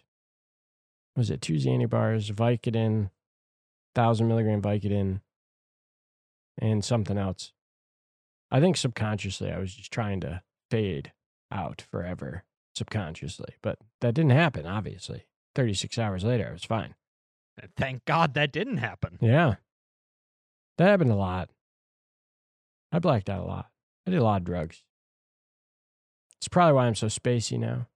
was 1.19 1.29
it 1.29 1.41
two 1.41 1.59
Zany 1.59 1.85
bars, 1.85 2.31
Vicodin, 2.31 3.11
thousand 3.93 4.27
milligram 4.27 4.61
Vicodin, 4.61 5.21
and 6.57 6.83
something 6.83 7.17
else. 7.17 7.51
I 8.49 8.59
think 8.59 8.77
subconsciously 8.77 9.51
I 9.51 9.59
was 9.59 9.75
just 9.75 9.91
trying 9.91 10.21
to 10.21 10.41
fade 10.71 11.11
out 11.51 11.83
forever 11.91 12.45
subconsciously, 12.75 13.55
but 13.61 13.77
that 14.01 14.13
didn't 14.15 14.31
happen. 14.31 14.65
Obviously, 14.65 15.25
thirty 15.53 15.73
six 15.73 15.99
hours 15.99 16.23
later, 16.23 16.47
I 16.49 16.53
was 16.53 16.63
fine. 16.63 16.95
Thank 17.75 18.05
God 18.05 18.33
that 18.35 18.53
didn't 18.53 18.77
happen. 18.77 19.17
Yeah. 19.21 19.55
That 20.77 20.87
happened 20.87 21.11
a 21.11 21.15
lot. 21.15 21.49
I 22.91 22.99
blacked 22.99 23.29
out 23.29 23.43
a 23.43 23.45
lot. 23.45 23.67
I 24.07 24.11
did 24.11 24.19
a 24.21 24.23
lot 24.23 24.41
of 24.41 24.45
drugs. 24.45 24.81
It's 26.39 26.47
probably 26.47 26.73
why 26.73 26.85
I'm 26.87 26.95
so 26.95 27.07
spacey 27.07 27.59
now. 27.59 27.87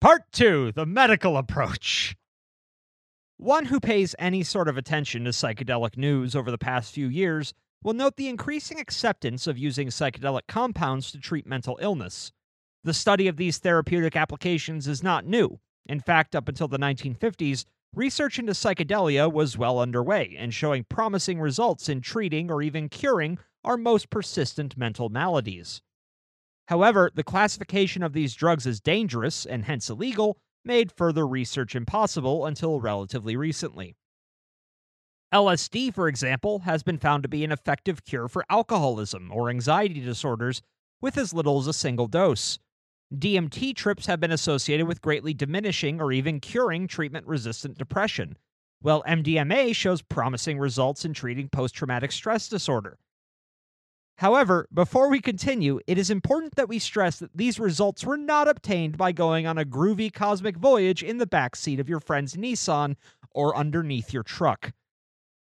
Part 0.00 0.32
two 0.32 0.72
The 0.72 0.86
Medical 0.86 1.36
Approach. 1.36 2.16
One 3.36 3.66
who 3.66 3.78
pays 3.78 4.14
any 4.18 4.42
sort 4.42 4.66
of 4.66 4.78
attention 4.78 5.24
to 5.24 5.30
psychedelic 5.30 5.98
news 5.98 6.34
over 6.34 6.50
the 6.50 6.56
past 6.56 6.94
few 6.94 7.06
years 7.06 7.52
will 7.82 7.92
note 7.92 8.16
the 8.16 8.30
increasing 8.30 8.80
acceptance 8.80 9.46
of 9.46 9.58
using 9.58 9.88
psychedelic 9.88 10.46
compounds 10.48 11.12
to 11.12 11.18
treat 11.18 11.46
mental 11.46 11.78
illness. 11.82 12.32
The 12.82 12.94
study 12.94 13.28
of 13.28 13.36
these 13.36 13.58
therapeutic 13.58 14.16
applications 14.16 14.88
is 14.88 15.02
not 15.02 15.26
new. 15.26 15.60
In 15.84 16.00
fact, 16.00 16.34
up 16.34 16.48
until 16.48 16.68
the 16.68 16.78
1950s, 16.78 17.66
research 17.94 18.38
into 18.38 18.52
psychedelia 18.52 19.30
was 19.30 19.58
well 19.58 19.78
underway 19.78 20.34
and 20.38 20.54
showing 20.54 20.84
promising 20.84 21.38
results 21.42 21.90
in 21.90 22.00
treating 22.00 22.50
or 22.50 22.62
even 22.62 22.88
curing 22.88 23.38
our 23.64 23.76
most 23.76 24.08
persistent 24.08 24.78
mental 24.78 25.10
maladies. 25.10 25.82
However, 26.70 27.10
the 27.12 27.24
classification 27.24 28.04
of 28.04 28.12
these 28.12 28.32
drugs 28.32 28.64
as 28.64 28.80
dangerous 28.80 29.44
and 29.44 29.64
hence 29.64 29.90
illegal 29.90 30.38
made 30.64 30.92
further 30.92 31.26
research 31.26 31.74
impossible 31.74 32.46
until 32.46 32.80
relatively 32.80 33.34
recently. 33.34 33.96
LSD, 35.34 35.92
for 35.92 36.06
example, 36.06 36.60
has 36.60 36.84
been 36.84 36.96
found 36.96 37.24
to 37.24 37.28
be 37.28 37.42
an 37.42 37.50
effective 37.50 38.04
cure 38.04 38.28
for 38.28 38.44
alcoholism 38.48 39.32
or 39.32 39.50
anxiety 39.50 40.00
disorders 40.00 40.62
with 41.00 41.18
as 41.18 41.34
little 41.34 41.58
as 41.58 41.66
a 41.66 41.72
single 41.72 42.06
dose. 42.06 42.60
DMT 43.12 43.74
trips 43.74 44.06
have 44.06 44.20
been 44.20 44.30
associated 44.30 44.86
with 44.86 45.02
greatly 45.02 45.34
diminishing 45.34 46.00
or 46.00 46.12
even 46.12 46.38
curing 46.38 46.86
treatment 46.86 47.26
resistant 47.26 47.78
depression, 47.78 48.38
while 48.80 49.02
MDMA 49.08 49.74
shows 49.74 50.02
promising 50.02 50.60
results 50.60 51.04
in 51.04 51.14
treating 51.14 51.48
post 51.48 51.74
traumatic 51.74 52.12
stress 52.12 52.48
disorder. 52.48 52.96
However, 54.20 54.68
before 54.70 55.08
we 55.08 55.22
continue, 55.22 55.80
it 55.86 55.96
is 55.96 56.10
important 56.10 56.56
that 56.56 56.68
we 56.68 56.78
stress 56.78 57.18
that 57.20 57.34
these 57.34 57.58
results 57.58 58.04
were 58.04 58.18
not 58.18 58.48
obtained 58.48 58.98
by 58.98 59.12
going 59.12 59.46
on 59.46 59.56
a 59.56 59.64
groovy 59.64 60.12
cosmic 60.12 60.58
voyage 60.58 61.02
in 61.02 61.16
the 61.16 61.26
backseat 61.26 61.80
of 61.80 61.88
your 61.88 62.00
friend's 62.00 62.36
Nissan 62.36 62.96
or 63.30 63.56
underneath 63.56 64.12
your 64.12 64.22
truck. 64.22 64.74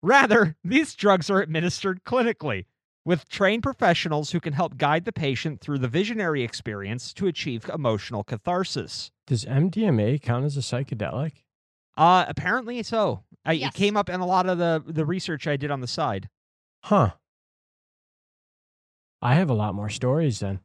Rather, 0.04 0.58
these 0.66 0.96
drugs 0.96 1.30
are 1.30 1.40
administered 1.40 2.04
clinically, 2.04 2.66
with 3.06 3.30
trained 3.30 3.64
professionals 3.64 4.32
who 4.32 4.42
can 4.42 4.52
help 4.52 4.76
guide 4.76 5.06
the 5.06 5.14
patient 5.14 5.62
through 5.62 5.78
the 5.78 5.88
visionary 5.88 6.44
experience 6.44 7.14
to 7.14 7.28
achieve 7.28 7.70
emotional 7.74 8.26
catharsis. 8.26 9.12
Does 9.28 9.46
MDMA 9.46 10.22
count 10.22 10.44
as 10.44 10.58
a 10.58 10.60
psychedelic? 10.60 11.44
Uh, 11.96 12.26
apparently 12.28 12.84
so. 12.84 13.24
I, 13.46 13.54
Yes. 13.54 13.74
It 13.74 13.78
came 13.78 13.96
up 13.96 14.10
in 14.10 14.20
a 14.20 14.26
lot 14.26 14.50
of 14.50 14.58
the, 14.58 14.84
the 14.86 15.06
research 15.06 15.48
I 15.48 15.56
did 15.56 15.72
on 15.72 15.80
the 15.80 15.88
side. 15.88 16.28
Huh. 16.84 17.12
I 19.22 19.36
have 19.36 19.50
a 19.50 19.56
lot 19.56 19.76
more 19.76 19.90
stories 19.90 20.40
then. 20.40 20.60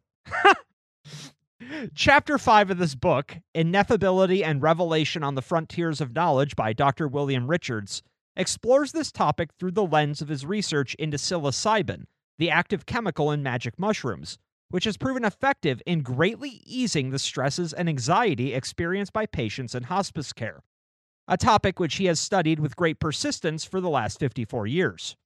Chapter 1.95 2.39
5 2.39 2.71
of 2.71 2.79
this 2.79 2.95
book, 2.95 3.37
Ineffability 3.55 4.45
and 4.45 4.63
Revelation 4.63 5.25
on 5.25 5.35
the 5.35 5.43
Frontiers 5.43 6.01
of 6.01 6.15
Knowledge 6.15 6.55
by 6.55 6.73
Dr. 6.73 7.09
William 7.09 7.49
Richards, 7.49 8.03
explores 8.37 8.93
this 8.93 9.11
topic 9.11 9.51
through 9.59 9.73
the 9.73 9.87
lens 9.87 10.21
of 10.21 10.29
his 10.29 10.47
research 10.47 10.95
into 10.95 11.17
psilocybin, 11.17 12.05
the 12.39 12.51
active 12.51 12.87
chemical 12.87 13.31
in 13.31 13.43
magic 13.43 13.79
mushrooms, 13.79 14.39
which 14.69 14.85
has 14.85 14.97
proven 14.97 15.25
effective 15.25 15.83
in 15.87 16.03
greatly 16.03 16.63
easing 16.65 17.11
the 17.11 17.19
stresses 17.19 17.73
and 17.73 17.89
anxiety 17.89 18.55
experienced 18.55 19.13
by 19.13 19.27
patients 19.27 19.75
in 19.75 19.85
hospice 19.85 20.33
care, 20.33 20.63
a 21.27 21.37
topic 21.37 21.81
which 21.81 21.97
he 21.97 22.07
has 22.07 22.21
studied 22.21 22.61
with 22.61 22.77
great 22.77 23.01
persistence 23.01 23.65
for 23.65 23.81
the 23.81 23.91
last 23.91 24.19
54 24.19 24.67
years. 24.67 25.17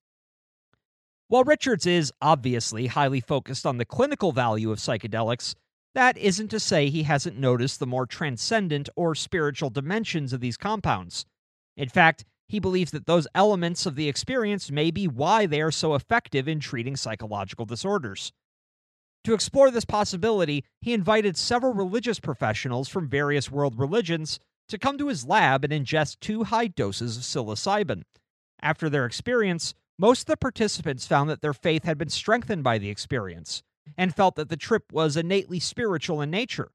While 1.28 1.42
Richards 1.42 1.86
is 1.86 2.12
obviously 2.22 2.86
highly 2.86 3.20
focused 3.20 3.66
on 3.66 3.78
the 3.78 3.84
clinical 3.84 4.30
value 4.30 4.70
of 4.70 4.78
psychedelics, 4.78 5.56
that 5.92 6.16
isn't 6.16 6.48
to 6.48 6.60
say 6.60 6.88
he 6.88 7.02
hasn't 7.02 7.36
noticed 7.36 7.80
the 7.80 7.86
more 7.86 8.06
transcendent 8.06 8.88
or 8.94 9.16
spiritual 9.16 9.70
dimensions 9.70 10.32
of 10.32 10.40
these 10.40 10.56
compounds. 10.56 11.26
In 11.76 11.88
fact, 11.88 12.24
he 12.46 12.60
believes 12.60 12.92
that 12.92 13.06
those 13.06 13.26
elements 13.34 13.86
of 13.86 13.96
the 13.96 14.08
experience 14.08 14.70
may 14.70 14.92
be 14.92 15.08
why 15.08 15.46
they 15.46 15.60
are 15.60 15.72
so 15.72 15.96
effective 15.96 16.46
in 16.46 16.60
treating 16.60 16.94
psychological 16.94 17.66
disorders. 17.66 18.30
To 19.24 19.34
explore 19.34 19.72
this 19.72 19.84
possibility, 19.84 20.64
he 20.80 20.92
invited 20.92 21.36
several 21.36 21.74
religious 21.74 22.20
professionals 22.20 22.88
from 22.88 23.08
various 23.08 23.50
world 23.50 23.76
religions 23.80 24.38
to 24.68 24.78
come 24.78 24.96
to 24.98 25.08
his 25.08 25.26
lab 25.26 25.64
and 25.64 25.72
ingest 25.72 26.20
two 26.20 26.44
high 26.44 26.68
doses 26.68 27.16
of 27.16 27.24
psilocybin. 27.24 28.02
After 28.62 28.88
their 28.88 29.06
experience, 29.06 29.74
most 29.98 30.22
of 30.22 30.26
the 30.26 30.36
participants 30.36 31.06
found 31.06 31.30
that 31.30 31.40
their 31.40 31.54
faith 31.54 31.84
had 31.84 31.98
been 31.98 32.08
strengthened 32.08 32.62
by 32.62 32.78
the 32.78 32.90
experience 32.90 33.62
and 33.96 34.14
felt 34.14 34.36
that 34.36 34.48
the 34.48 34.56
trip 34.56 34.92
was 34.92 35.16
innately 35.16 35.60
spiritual 35.60 36.20
in 36.20 36.30
nature. 36.30 36.70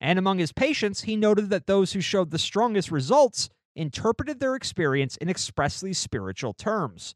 And 0.00 0.18
among 0.18 0.38
his 0.38 0.52
patients, 0.52 1.02
he 1.02 1.16
noted 1.16 1.50
that 1.50 1.66
those 1.66 1.92
who 1.92 2.00
showed 2.00 2.30
the 2.30 2.38
strongest 2.38 2.90
results 2.90 3.48
interpreted 3.74 4.40
their 4.40 4.54
experience 4.54 5.16
in 5.16 5.28
expressly 5.28 5.92
spiritual 5.92 6.52
terms. 6.52 7.14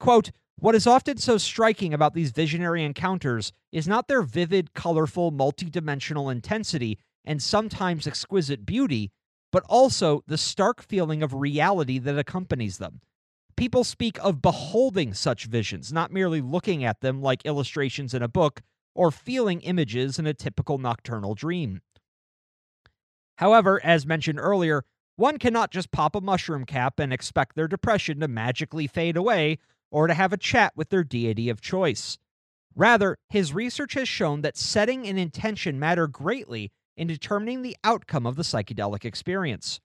Quote, 0.00 0.30
what 0.58 0.74
is 0.74 0.86
often 0.86 1.18
so 1.18 1.38
striking 1.38 1.94
about 1.94 2.14
these 2.14 2.32
visionary 2.32 2.82
encounters 2.82 3.52
is 3.70 3.86
not 3.86 4.08
their 4.08 4.22
vivid, 4.22 4.74
colorful, 4.74 5.30
multidimensional 5.30 6.32
intensity 6.32 6.98
and 7.24 7.40
sometimes 7.40 8.06
exquisite 8.06 8.66
beauty, 8.66 9.12
but 9.52 9.62
also 9.68 10.24
the 10.26 10.38
stark 10.38 10.82
feeling 10.82 11.22
of 11.22 11.32
reality 11.32 11.98
that 11.98 12.18
accompanies 12.18 12.78
them. 12.78 13.00
People 13.58 13.82
speak 13.82 14.20
of 14.22 14.40
beholding 14.40 15.12
such 15.12 15.46
visions, 15.46 15.92
not 15.92 16.12
merely 16.12 16.40
looking 16.40 16.84
at 16.84 17.00
them 17.00 17.20
like 17.20 17.44
illustrations 17.44 18.14
in 18.14 18.22
a 18.22 18.28
book 18.28 18.62
or 18.94 19.10
feeling 19.10 19.62
images 19.62 20.16
in 20.16 20.28
a 20.28 20.32
typical 20.32 20.78
nocturnal 20.78 21.34
dream. 21.34 21.82
However, 23.38 23.80
as 23.84 24.06
mentioned 24.06 24.38
earlier, 24.38 24.84
one 25.16 25.38
cannot 25.38 25.72
just 25.72 25.90
pop 25.90 26.14
a 26.14 26.20
mushroom 26.20 26.66
cap 26.66 27.00
and 27.00 27.12
expect 27.12 27.56
their 27.56 27.66
depression 27.66 28.20
to 28.20 28.28
magically 28.28 28.86
fade 28.86 29.16
away 29.16 29.58
or 29.90 30.06
to 30.06 30.14
have 30.14 30.32
a 30.32 30.36
chat 30.36 30.72
with 30.76 30.90
their 30.90 31.02
deity 31.02 31.48
of 31.48 31.60
choice. 31.60 32.16
Rather, 32.76 33.16
his 33.28 33.52
research 33.52 33.94
has 33.94 34.08
shown 34.08 34.42
that 34.42 34.56
setting 34.56 35.04
and 35.04 35.18
intention 35.18 35.80
matter 35.80 36.06
greatly 36.06 36.70
in 36.96 37.08
determining 37.08 37.62
the 37.62 37.76
outcome 37.82 38.24
of 38.24 38.36
the 38.36 38.44
psychedelic 38.44 39.04
experience. 39.04 39.80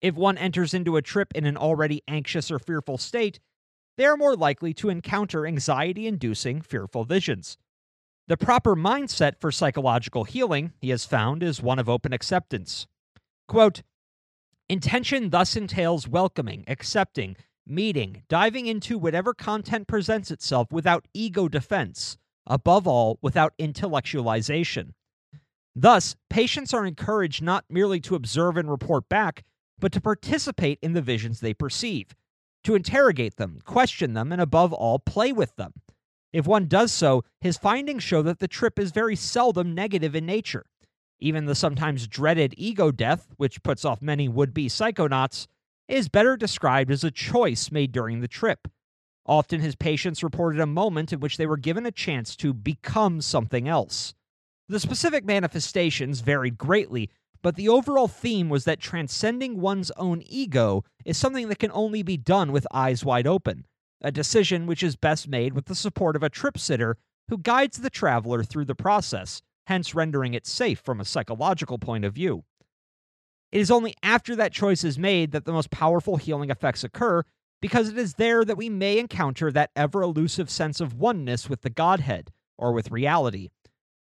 If 0.00 0.14
one 0.14 0.38
enters 0.38 0.74
into 0.74 0.96
a 0.96 1.02
trip 1.02 1.32
in 1.34 1.46
an 1.46 1.56
already 1.56 2.02
anxious 2.06 2.50
or 2.50 2.58
fearful 2.58 2.98
state, 2.98 3.40
they 3.96 4.04
are 4.04 4.16
more 4.16 4.36
likely 4.36 4.74
to 4.74 4.88
encounter 4.88 5.46
anxiety 5.46 6.06
inducing 6.06 6.60
fearful 6.60 7.04
visions. 7.04 7.56
The 8.26 8.36
proper 8.36 8.74
mindset 8.74 9.40
for 9.40 9.52
psychological 9.52 10.24
healing, 10.24 10.72
he 10.80 10.90
has 10.90 11.04
found, 11.04 11.42
is 11.42 11.62
one 11.62 11.78
of 11.78 11.88
open 11.88 12.12
acceptance. 12.12 12.86
Quote, 13.46 13.82
Intention 14.68 15.28
thus 15.28 15.56
entails 15.56 16.08
welcoming, 16.08 16.64
accepting, 16.66 17.36
meeting, 17.66 18.22
diving 18.28 18.66
into 18.66 18.98
whatever 18.98 19.34
content 19.34 19.86
presents 19.86 20.30
itself 20.30 20.72
without 20.72 21.06
ego 21.12 21.48
defense, 21.48 22.16
above 22.46 22.86
all, 22.86 23.18
without 23.20 23.52
intellectualization. 23.58 24.92
Thus, 25.76 26.16
patients 26.30 26.72
are 26.72 26.86
encouraged 26.86 27.42
not 27.42 27.64
merely 27.68 28.00
to 28.00 28.14
observe 28.14 28.56
and 28.56 28.70
report 28.70 29.08
back, 29.08 29.44
but 29.78 29.92
to 29.92 30.00
participate 30.00 30.78
in 30.82 30.92
the 30.92 31.02
visions 31.02 31.40
they 31.40 31.54
perceive, 31.54 32.14
to 32.64 32.74
interrogate 32.74 33.36
them, 33.36 33.60
question 33.64 34.14
them, 34.14 34.32
and 34.32 34.40
above 34.40 34.72
all, 34.72 34.98
play 34.98 35.32
with 35.32 35.54
them. 35.56 35.72
If 36.32 36.46
one 36.46 36.66
does 36.66 36.92
so, 36.92 37.22
his 37.40 37.56
findings 37.56 38.02
show 38.02 38.22
that 38.22 38.40
the 38.40 38.48
trip 38.48 38.78
is 38.78 38.90
very 38.90 39.14
seldom 39.14 39.74
negative 39.74 40.16
in 40.16 40.26
nature. 40.26 40.66
Even 41.20 41.46
the 41.46 41.54
sometimes 41.54 42.08
dreaded 42.08 42.54
ego 42.56 42.90
death, 42.90 43.28
which 43.36 43.62
puts 43.62 43.84
off 43.84 44.02
many 44.02 44.28
would 44.28 44.52
be 44.52 44.68
psychonauts, 44.68 45.46
is 45.86 46.08
better 46.08 46.36
described 46.36 46.90
as 46.90 47.04
a 47.04 47.10
choice 47.10 47.70
made 47.70 47.92
during 47.92 48.20
the 48.20 48.28
trip. 48.28 48.68
Often 49.26 49.60
his 49.60 49.76
patients 49.76 50.22
reported 50.22 50.60
a 50.60 50.66
moment 50.66 51.12
in 51.12 51.20
which 51.20 51.36
they 51.36 51.46
were 51.46 51.56
given 51.56 51.86
a 51.86 51.92
chance 51.92 52.36
to 52.36 52.52
become 52.52 53.20
something 53.20 53.68
else. 53.68 54.14
The 54.68 54.80
specific 54.80 55.24
manifestations 55.24 56.20
varied 56.20 56.58
greatly, 56.58 57.10
but 57.44 57.56
the 57.56 57.68
overall 57.68 58.08
theme 58.08 58.48
was 58.48 58.64
that 58.64 58.80
transcending 58.80 59.60
one's 59.60 59.90
own 59.98 60.22
ego 60.24 60.82
is 61.04 61.18
something 61.18 61.48
that 61.48 61.58
can 61.58 61.70
only 61.74 62.02
be 62.02 62.16
done 62.16 62.50
with 62.52 62.66
eyes 62.72 63.04
wide 63.04 63.26
open, 63.26 63.66
a 64.00 64.10
decision 64.10 64.66
which 64.66 64.82
is 64.82 64.96
best 64.96 65.28
made 65.28 65.52
with 65.52 65.66
the 65.66 65.74
support 65.74 66.16
of 66.16 66.22
a 66.22 66.30
trip 66.30 66.56
sitter 66.56 66.96
who 67.28 67.36
guides 67.36 67.76
the 67.76 67.90
traveler 67.90 68.42
through 68.42 68.64
the 68.64 68.74
process, 68.74 69.42
hence 69.66 69.94
rendering 69.94 70.32
it 70.32 70.46
safe 70.46 70.80
from 70.80 71.00
a 71.00 71.04
psychological 71.04 71.76
point 71.76 72.06
of 72.06 72.14
view. 72.14 72.44
It 73.52 73.60
is 73.60 73.70
only 73.70 73.94
after 74.02 74.34
that 74.36 74.54
choice 74.54 74.82
is 74.82 74.98
made 74.98 75.32
that 75.32 75.44
the 75.44 75.52
most 75.52 75.70
powerful 75.70 76.16
healing 76.16 76.48
effects 76.48 76.82
occur, 76.82 77.24
because 77.60 77.90
it 77.90 77.98
is 77.98 78.14
there 78.14 78.46
that 78.46 78.56
we 78.56 78.70
may 78.70 78.98
encounter 78.98 79.52
that 79.52 79.70
ever 79.76 80.00
elusive 80.00 80.48
sense 80.48 80.80
of 80.80 80.94
oneness 80.94 81.50
with 81.50 81.60
the 81.60 81.68
Godhead, 81.68 82.30
or 82.56 82.72
with 82.72 82.90
reality. 82.90 83.50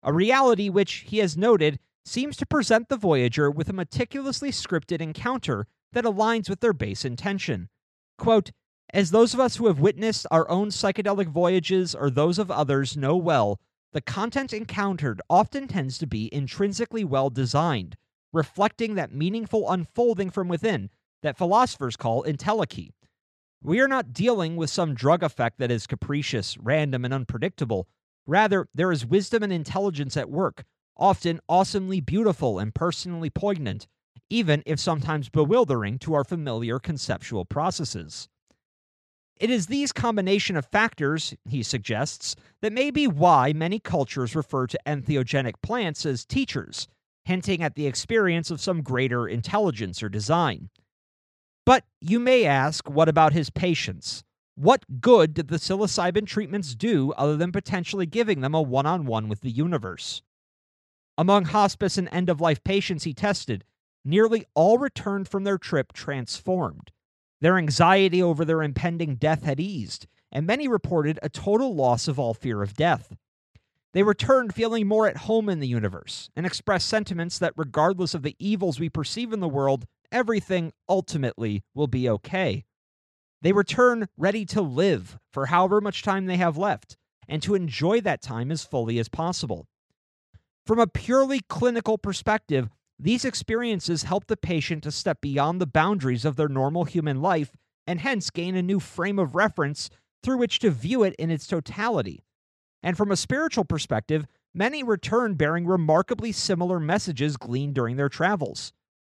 A 0.01 0.11
reality 0.11 0.67
which, 0.67 1.03
he 1.05 1.19
has 1.19 1.37
noted, 1.37 1.77
seems 2.09 2.35
to 2.37 2.45
present 2.45 2.89
the 2.89 2.97
Voyager 2.97 3.51
with 3.51 3.69
a 3.69 3.73
meticulously 3.73 4.51
scripted 4.51 4.99
encounter 4.99 5.67
that 5.93 6.03
aligns 6.03 6.49
with 6.49 6.59
their 6.59 6.73
base 6.73 7.05
intention. 7.05 7.69
Quote, 8.17 8.51
As 8.91 9.11
those 9.11 9.33
of 9.33 9.39
us 9.39 9.57
who 9.57 9.67
have 9.67 9.79
witnessed 9.79 10.25
our 10.31 10.49
own 10.49 10.69
psychedelic 10.69 11.27
voyages 11.27 11.93
or 11.93 12.09
those 12.09 12.39
of 12.39 12.49
others 12.49 12.97
know 12.97 13.15
well, 13.15 13.59
the 13.93 14.01
content 14.01 14.53
encountered 14.53 15.21
often 15.29 15.67
tends 15.67 15.97
to 15.99 16.07
be 16.07 16.33
intrinsically 16.33 17.03
well 17.03 17.29
designed, 17.29 17.95
reflecting 18.33 18.95
that 18.95 19.13
meaningful 19.13 19.69
unfolding 19.71 20.31
from 20.31 20.47
within 20.47 20.89
that 21.21 21.37
philosophers 21.37 21.95
call 21.95 22.23
entelechy. 22.23 22.89
We 23.61 23.81
are 23.81 23.87
not 23.87 24.13
dealing 24.13 24.55
with 24.55 24.69
some 24.69 24.95
drug 24.95 25.21
effect 25.21 25.59
that 25.59 25.71
is 25.71 25.85
capricious, 25.85 26.57
random, 26.57 27.05
and 27.05 27.13
unpredictable. 27.13 27.87
Rather, 28.25 28.67
there 28.73 28.91
is 28.91 29.05
wisdom 29.05 29.43
and 29.43 29.51
intelligence 29.51 30.15
at 30.15 30.29
work, 30.29 30.63
often 30.99 31.39
awesomely 31.49 32.01
beautiful 32.01 32.59
and 32.59 32.75
personally 32.75 33.29
poignant, 33.29 33.87
even 34.29 34.61
if 34.65 34.79
sometimes 34.79 35.29
bewildering 35.29 35.97
to 35.97 36.13
our 36.13 36.23
familiar 36.23 36.77
conceptual 36.77 37.45
processes. 37.45 38.27
It 39.39 39.49
is 39.49 39.67
these 39.67 39.93
combination 39.93 40.57
of 40.57 40.65
factors, 40.65 41.33
he 41.47 41.63
suggests, 41.63 42.35
that 42.61 42.73
may 42.73 42.91
be 42.91 43.07
why 43.07 43.53
many 43.53 43.79
cultures 43.79 44.35
refer 44.35 44.67
to 44.67 44.79
entheogenic 44.85 45.53
plants 45.63 46.05
as 46.05 46.25
teachers, 46.25 46.89
hinting 47.23 47.63
at 47.63 47.75
the 47.75 47.87
experience 47.87 48.51
of 48.51 48.59
some 48.59 48.81
greater 48.81 49.27
intelligence 49.27 50.03
or 50.03 50.09
design. 50.09 50.69
But 51.65 51.85
you 52.01 52.19
may 52.19 52.45
ask, 52.45 52.89
what 52.89 53.07
about 53.07 53.31
his 53.31 53.49
patients? 53.49 54.23
What 54.55 54.99
good 54.99 55.33
did 55.33 55.47
the 55.47 55.55
psilocybin 55.55 56.27
treatments 56.27 56.75
do 56.75 57.13
other 57.13 57.37
than 57.37 57.53
potentially 57.53 58.05
giving 58.05 58.41
them 58.41 58.53
a 58.53 58.61
one 58.61 58.85
on 58.85 59.05
one 59.05 59.29
with 59.29 59.39
the 59.39 59.51
universe? 59.51 60.21
Among 61.19 61.43
hospice 61.43 61.97
and 61.97 62.07
end 62.13 62.29
of 62.29 62.39
life 62.39 62.63
patients 62.63 63.03
he 63.03 63.13
tested, 63.13 63.65
nearly 64.05 64.45
all 64.53 64.77
returned 64.77 65.27
from 65.27 65.43
their 65.43 65.57
trip 65.57 65.91
transformed. 65.91 66.93
Their 67.41 67.57
anxiety 67.57 68.23
over 68.23 68.45
their 68.45 68.63
impending 68.63 69.15
death 69.15 69.43
had 69.43 69.59
eased, 69.59 70.07
and 70.31 70.47
many 70.47 70.69
reported 70.69 71.19
a 71.21 71.27
total 71.27 71.75
loss 71.75 72.07
of 72.07 72.19
all 72.19 72.33
fear 72.33 72.63
of 72.63 72.73
death. 72.73 73.17
They 73.91 74.01
returned 74.01 74.55
feeling 74.55 74.87
more 74.87 75.09
at 75.09 75.17
home 75.17 75.49
in 75.49 75.59
the 75.59 75.67
universe 75.67 76.29
and 76.37 76.45
expressed 76.45 76.87
sentiments 76.87 77.37
that, 77.39 77.51
regardless 77.57 78.13
of 78.13 78.23
the 78.23 78.37
evils 78.39 78.79
we 78.79 78.87
perceive 78.87 79.33
in 79.33 79.41
the 79.41 79.49
world, 79.49 79.85
everything 80.13 80.71
ultimately 80.87 81.63
will 81.75 81.87
be 81.87 82.09
okay. 82.09 82.63
They 83.41 83.51
return 83.51 84.07
ready 84.15 84.45
to 84.45 84.61
live 84.61 85.19
for 85.33 85.47
however 85.47 85.81
much 85.81 86.01
time 86.01 86.27
they 86.27 86.37
have 86.37 86.55
left 86.55 86.95
and 87.27 87.43
to 87.43 87.55
enjoy 87.55 87.99
that 87.99 88.21
time 88.21 88.53
as 88.53 88.63
fully 88.63 88.99
as 88.99 89.09
possible. 89.09 89.67
From 90.69 90.77
a 90.77 90.85
purely 90.85 91.39
clinical 91.39 91.97
perspective, 91.97 92.69
these 92.99 93.25
experiences 93.25 94.03
help 94.03 94.27
the 94.27 94.37
patient 94.37 94.83
to 94.83 94.91
step 94.91 95.19
beyond 95.19 95.59
the 95.59 95.65
boundaries 95.65 96.25
of 96.25 96.35
their 96.35 96.47
normal 96.47 96.83
human 96.83 97.23
life 97.23 97.57
and 97.87 97.99
hence 97.99 98.29
gain 98.29 98.55
a 98.55 98.61
new 98.61 98.79
frame 98.79 99.17
of 99.17 99.33
reference 99.33 99.89
through 100.21 100.37
which 100.37 100.59
to 100.59 100.69
view 100.69 101.01
it 101.01 101.15
in 101.15 101.31
its 101.31 101.47
totality. 101.47 102.23
And 102.83 102.95
from 102.95 103.11
a 103.11 103.17
spiritual 103.17 103.65
perspective, 103.65 104.27
many 104.53 104.83
return 104.83 105.33
bearing 105.33 105.65
remarkably 105.65 106.31
similar 106.31 106.79
messages 106.79 107.35
gleaned 107.35 107.73
during 107.73 107.97
their 107.97 108.07
travels. 108.07 108.71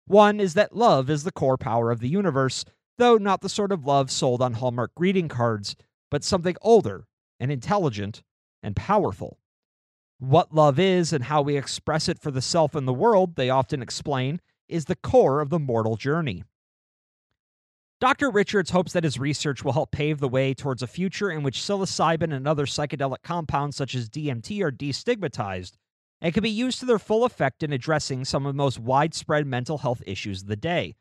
One 0.06 0.38
is 0.38 0.54
that 0.54 0.76
love 0.76 1.10
is 1.10 1.24
the 1.24 1.32
core 1.32 1.58
power 1.58 1.90
of 1.90 1.98
the 1.98 2.08
universe, 2.08 2.64
though 2.96 3.16
not 3.16 3.40
the 3.40 3.48
sort 3.48 3.72
of 3.72 3.84
love 3.84 4.12
sold 4.12 4.40
on 4.40 4.52
Hallmark 4.52 4.94
greeting 4.94 5.26
cards, 5.26 5.74
but 6.12 6.22
something 6.22 6.54
older 6.62 7.08
and 7.40 7.50
intelligent 7.50 8.22
and 8.62 8.76
powerful. 8.76 9.40
What 10.20 10.54
love 10.54 10.78
is 10.78 11.14
and 11.14 11.24
how 11.24 11.40
we 11.40 11.56
express 11.56 12.06
it 12.06 12.18
for 12.18 12.30
the 12.30 12.42
self 12.42 12.74
and 12.74 12.86
the 12.86 12.92
world, 12.92 13.36
they 13.36 13.48
often 13.48 13.80
explain, 13.80 14.42
is 14.68 14.84
the 14.84 14.94
core 14.94 15.40
of 15.40 15.48
the 15.48 15.58
mortal 15.58 15.96
journey. 15.96 16.44
Dr. 18.00 18.30
Richards 18.30 18.70
hopes 18.70 18.92
that 18.92 19.04
his 19.04 19.18
research 19.18 19.64
will 19.64 19.72
help 19.72 19.92
pave 19.92 20.20
the 20.20 20.28
way 20.28 20.52
towards 20.52 20.82
a 20.82 20.86
future 20.86 21.30
in 21.30 21.42
which 21.42 21.58
psilocybin 21.58 22.34
and 22.34 22.46
other 22.46 22.66
psychedelic 22.66 23.22
compounds 23.22 23.76
such 23.78 23.94
as 23.94 24.10
DMT 24.10 24.62
are 24.62 24.70
destigmatized 24.70 25.72
and 26.20 26.34
can 26.34 26.42
be 26.42 26.50
used 26.50 26.80
to 26.80 26.86
their 26.86 26.98
full 26.98 27.24
effect 27.24 27.62
in 27.62 27.72
addressing 27.72 28.26
some 28.26 28.44
of 28.44 28.52
the 28.52 28.58
most 28.58 28.78
widespread 28.78 29.46
mental 29.46 29.78
health 29.78 30.02
issues 30.06 30.42
of 30.42 30.48
the 30.48 30.56
day. 30.56 30.96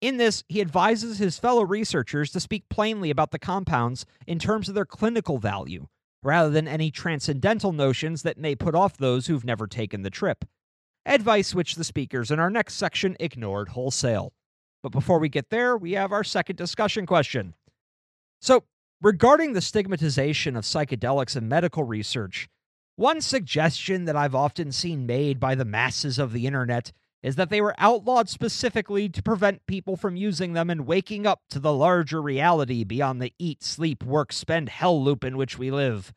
In 0.00 0.16
this, 0.16 0.44
he 0.48 0.60
advises 0.60 1.18
his 1.18 1.40
fellow 1.40 1.64
researchers 1.64 2.30
to 2.30 2.38
speak 2.38 2.68
plainly 2.68 3.10
about 3.10 3.32
the 3.32 3.38
compounds 3.40 4.06
in 4.28 4.38
terms 4.38 4.68
of 4.68 4.76
their 4.76 4.84
clinical 4.84 5.38
value, 5.38 5.88
rather 6.24 6.50
than 6.50 6.66
any 6.66 6.90
transcendental 6.90 7.72
notions 7.72 8.22
that 8.22 8.38
may 8.38 8.56
put 8.56 8.74
off 8.74 8.96
those 8.96 9.26
who've 9.26 9.44
never 9.44 9.66
taken 9.66 10.02
the 10.02 10.10
trip. 10.10 10.44
Advice 11.06 11.54
which 11.54 11.74
the 11.74 11.84
speakers 11.84 12.30
in 12.30 12.40
our 12.40 12.50
next 12.50 12.74
section 12.74 13.16
ignored 13.20 13.68
wholesale. 13.68 14.32
But 14.82 14.92
before 14.92 15.18
we 15.18 15.28
get 15.28 15.50
there, 15.50 15.76
we 15.76 15.92
have 15.92 16.12
our 16.12 16.24
second 16.24 16.56
discussion 16.56 17.06
question. 17.06 17.54
So, 18.40 18.64
regarding 19.02 19.52
the 19.52 19.60
stigmatization 19.60 20.56
of 20.56 20.64
psychedelics 20.64 21.36
in 21.36 21.48
medical 21.48 21.84
research, 21.84 22.48
one 22.96 23.20
suggestion 23.20 24.06
that 24.06 24.16
I've 24.16 24.34
often 24.34 24.72
seen 24.72 25.06
made 25.06 25.38
by 25.38 25.54
the 25.54 25.64
masses 25.64 26.18
of 26.18 26.32
the 26.32 26.46
internet 26.46 26.92
is 27.24 27.36
that 27.36 27.48
they 27.48 27.62
were 27.62 27.74
outlawed 27.78 28.28
specifically 28.28 29.08
to 29.08 29.22
prevent 29.22 29.64
people 29.66 29.96
from 29.96 30.14
using 30.14 30.52
them 30.52 30.68
and 30.68 30.86
waking 30.86 31.26
up 31.26 31.40
to 31.48 31.58
the 31.58 31.72
larger 31.72 32.20
reality 32.20 32.84
beyond 32.84 33.20
the 33.20 33.32
eat, 33.38 33.62
sleep, 33.62 34.04
work, 34.04 34.30
spend 34.30 34.68
hell 34.68 35.02
loop 35.02 35.24
in 35.24 35.38
which 35.38 35.58
we 35.58 35.70
live. 35.70 36.12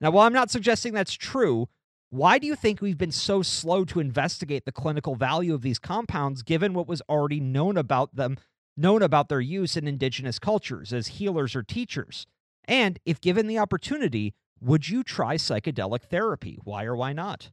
Now, 0.00 0.10
while 0.10 0.26
I'm 0.26 0.32
not 0.32 0.50
suggesting 0.50 0.94
that's 0.94 1.12
true, 1.12 1.68
why 2.08 2.38
do 2.38 2.46
you 2.46 2.56
think 2.56 2.80
we've 2.80 2.96
been 2.96 3.12
so 3.12 3.42
slow 3.42 3.84
to 3.84 4.00
investigate 4.00 4.64
the 4.64 4.72
clinical 4.72 5.16
value 5.16 5.52
of 5.52 5.60
these 5.60 5.78
compounds 5.78 6.42
given 6.42 6.72
what 6.72 6.88
was 6.88 7.02
already 7.10 7.40
known 7.40 7.76
about 7.76 8.16
them, 8.16 8.38
known 8.74 9.02
about 9.02 9.28
their 9.28 9.42
use 9.42 9.76
in 9.76 9.86
indigenous 9.86 10.38
cultures 10.38 10.94
as 10.94 11.08
healers 11.08 11.54
or 11.54 11.62
teachers? 11.62 12.26
And 12.64 12.98
if 13.04 13.20
given 13.20 13.48
the 13.48 13.58
opportunity, 13.58 14.32
would 14.62 14.88
you 14.88 15.02
try 15.02 15.36
psychedelic 15.36 16.04
therapy? 16.04 16.58
Why 16.64 16.84
or 16.84 16.96
why 16.96 17.12
not? 17.12 17.50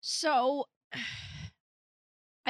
So 0.00 0.64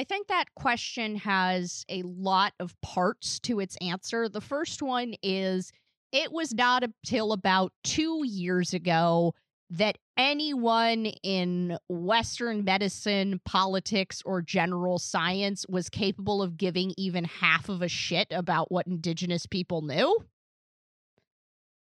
I 0.01 0.05
think 0.05 0.29
that 0.29 0.55
question 0.55 1.17
has 1.17 1.85
a 1.91 2.01
lot 2.05 2.55
of 2.59 2.75
parts 2.81 3.39
to 3.41 3.61
its 3.61 3.77
answer. 3.83 4.31
The 4.31 4.41
first 4.41 4.81
one 4.81 5.13
is 5.23 5.73
it 6.11 6.33
was 6.33 6.55
not 6.55 6.83
until 6.83 7.35
about 7.35 7.75
two 7.85 8.23
years 8.25 8.73
ago 8.73 9.35
that 9.69 9.99
anyone 10.17 11.05
in 11.23 11.77
Western 11.91 12.65
medicine, 12.65 13.43
politics, 13.45 14.23
or 14.25 14.41
general 14.41 14.99
science 14.99 15.67
was 15.69 15.91
capable 15.91 16.41
of 16.41 16.57
giving 16.57 16.95
even 16.97 17.25
half 17.25 17.69
of 17.69 17.83
a 17.83 17.89
shit 17.89 18.29
about 18.31 18.73
what 18.73 18.87
indigenous 18.87 19.45
people 19.45 19.83
knew. 19.83 20.17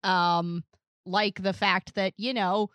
Um, 0.03 0.63
like 1.07 1.41
the 1.41 1.51
fact 1.51 1.95
that, 1.95 2.13
you 2.17 2.35
know, 2.35 2.69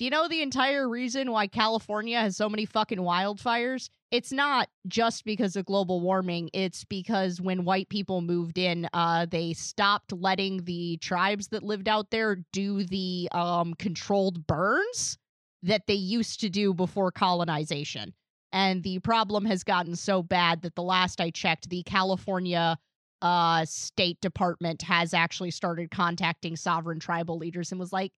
do 0.00 0.04
you 0.04 0.10
know 0.10 0.26
the 0.26 0.42
entire 0.42 0.88
reason 0.88 1.30
why 1.30 1.46
California 1.46 2.18
has 2.18 2.36
so 2.36 2.48
many 2.48 2.64
fucking 2.64 2.98
wildfires? 2.98 3.88
It's 4.10 4.32
not 4.32 4.68
just 4.88 5.24
because 5.24 5.54
of 5.54 5.66
global 5.66 6.00
warming. 6.00 6.50
It's 6.52 6.84
because 6.84 7.40
when 7.40 7.64
white 7.64 7.88
people 7.88 8.22
moved 8.22 8.58
in, 8.58 8.88
uh, 8.92 9.26
they 9.30 9.52
stopped 9.52 10.12
letting 10.12 10.64
the 10.64 10.96
tribes 10.96 11.48
that 11.48 11.62
lived 11.62 11.88
out 11.88 12.10
there 12.10 12.38
do 12.52 12.82
the 12.82 13.28
um, 13.32 13.74
controlled 13.74 14.46
burns 14.48 15.16
that 15.62 15.86
they 15.86 15.94
used 15.94 16.40
to 16.40 16.48
do 16.48 16.74
before 16.74 17.12
colonization. 17.12 18.14
And 18.52 18.82
the 18.82 18.98
problem 18.98 19.44
has 19.44 19.62
gotten 19.62 19.94
so 19.94 20.22
bad 20.22 20.62
that 20.62 20.74
the 20.74 20.82
last 20.82 21.20
I 21.20 21.30
checked, 21.30 21.70
the 21.70 21.84
California 21.84 22.78
uh, 23.22 23.64
State 23.64 24.20
Department 24.20 24.82
has 24.82 25.14
actually 25.14 25.52
started 25.52 25.90
contacting 25.90 26.56
sovereign 26.56 26.98
tribal 26.98 27.38
leaders 27.38 27.70
and 27.70 27.78
was 27.78 27.92
like, 27.92 28.12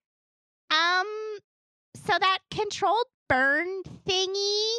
um, 0.71 1.07
so 1.95 2.15
that 2.19 2.39
controlled 2.51 3.07
burn 3.29 3.83
thingy, 4.07 4.71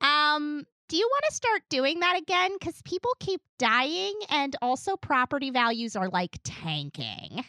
um, 0.00 0.64
do 0.88 0.96
you 0.96 1.08
want 1.10 1.24
to 1.28 1.34
start 1.34 1.62
doing 1.68 2.00
that 2.00 2.18
again? 2.18 2.52
Because 2.58 2.80
people 2.82 3.10
keep 3.20 3.40
dying 3.58 4.14
and 4.30 4.56
also 4.62 4.96
property 4.96 5.50
values 5.50 5.96
are 5.96 6.08
like 6.08 6.38
tanking. 6.44 7.44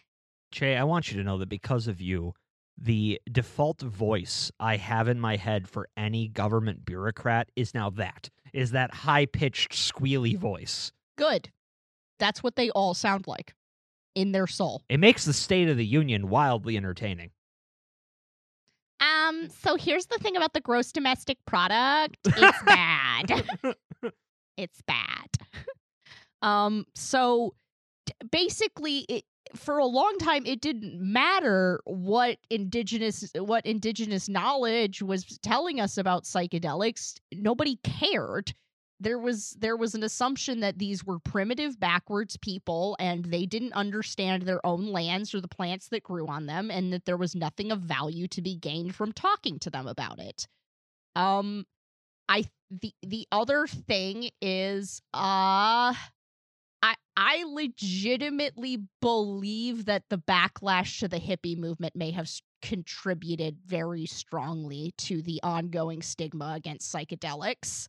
Jay, 0.51 0.75
I 0.75 0.83
want 0.83 1.11
you 1.11 1.17
to 1.17 1.23
know 1.23 1.37
that 1.37 1.49
because 1.49 1.87
of 1.87 2.01
you, 2.01 2.33
the 2.77 3.19
default 3.31 3.81
voice 3.81 4.51
I 4.59 4.77
have 4.77 5.07
in 5.07 5.19
my 5.19 5.35
head 5.35 5.67
for 5.67 5.87
any 5.97 6.27
government 6.27 6.85
bureaucrat 6.85 7.49
is 7.55 7.73
now 7.73 7.89
that 7.91 8.29
is 8.53 8.71
that 8.71 8.93
high 8.93 9.25
pitched 9.25 9.73
squealy 9.73 10.37
voice. 10.37 10.91
Good. 11.17 11.51
That's 12.19 12.41
what 12.41 12.55
they 12.55 12.69
all 12.71 12.93
sound 12.93 13.27
like 13.27 13.53
in 14.15 14.31
their 14.31 14.47
soul. 14.47 14.81
It 14.89 14.99
makes 14.99 15.25
the 15.25 15.33
State 15.33 15.69
of 15.69 15.77
the 15.77 15.85
Union 15.85 16.29
wildly 16.29 16.77
entertaining. 16.77 17.31
Um, 18.99 19.49
so 19.49 19.75
here's 19.75 20.07
the 20.07 20.17
thing 20.17 20.35
about 20.35 20.53
the 20.53 20.61
gross 20.61 20.91
domestic 20.91 21.37
product. 21.45 22.17
It's 22.25 22.63
bad. 22.63 23.45
it's 24.57 24.81
bad. 24.83 25.27
Um, 26.41 26.85
so 26.95 27.53
d- 28.05 28.13
basically 28.31 28.99
it 29.09 29.25
for 29.55 29.77
a 29.77 29.85
long 29.85 30.15
time 30.19 30.45
it 30.45 30.61
didn't 30.61 30.93
matter 30.97 31.81
what 31.83 32.37
indigenous 32.49 33.29
what 33.35 33.65
indigenous 33.65 34.29
knowledge 34.29 35.01
was 35.01 35.25
telling 35.43 35.81
us 35.81 35.97
about 35.97 36.23
psychedelics. 36.23 37.15
Nobody 37.33 37.77
cared 37.83 38.53
there 38.99 39.17
was 39.19 39.51
there 39.59 39.77
was 39.77 39.95
an 39.95 40.03
assumption 40.03 40.59
that 40.59 40.77
these 40.77 41.03
were 41.03 41.19
primitive 41.19 41.79
backwards 41.79 42.37
people 42.37 42.97
and 42.99 43.25
they 43.25 43.45
didn't 43.45 43.73
understand 43.73 44.43
their 44.43 44.65
own 44.65 44.87
lands 44.87 45.33
or 45.33 45.41
the 45.41 45.47
plants 45.47 45.87
that 45.89 46.03
grew 46.03 46.27
on 46.27 46.45
them 46.45 46.69
and 46.69 46.91
that 46.91 47.05
there 47.05 47.17
was 47.17 47.35
nothing 47.35 47.71
of 47.71 47.79
value 47.81 48.27
to 48.27 48.41
be 48.41 48.55
gained 48.55 48.95
from 48.95 49.11
talking 49.13 49.59
to 49.59 49.69
them 49.69 49.87
about 49.87 50.19
it. 50.19 50.47
Um 51.15 51.65
i 52.27 52.45
the 52.69 52.93
the 53.01 53.27
other 53.31 53.67
thing 53.67 54.29
is 54.41 55.01
uh 55.13 55.93
I 56.81 56.95
I 57.17 57.43
legitimately 57.47 58.79
believe 59.01 59.85
that 59.85 60.03
the 60.09 60.17
backlash 60.17 60.99
to 60.99 61.07
the 61.07 61.19
hippie 61.19 61.57
movement 61.57 61.95
may 61.95 62.11
have 62.11 62.29
contributed 62.61 63.57
very 63.65 64.05
strongly 64.05 64.93
to 64.97 65.21
the 65.21 65.39
ongoing 65.43 66.01
stigma 66.01 66.53
against 66.55 66.93
psychedelics 66.93 67.87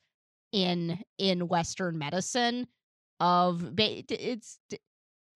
in 0.52 0.98
in 1.18 1.48
western 1.48 1.98
medicine 1.98 2.66
of 3.20 3.72
it's 3.78 4.58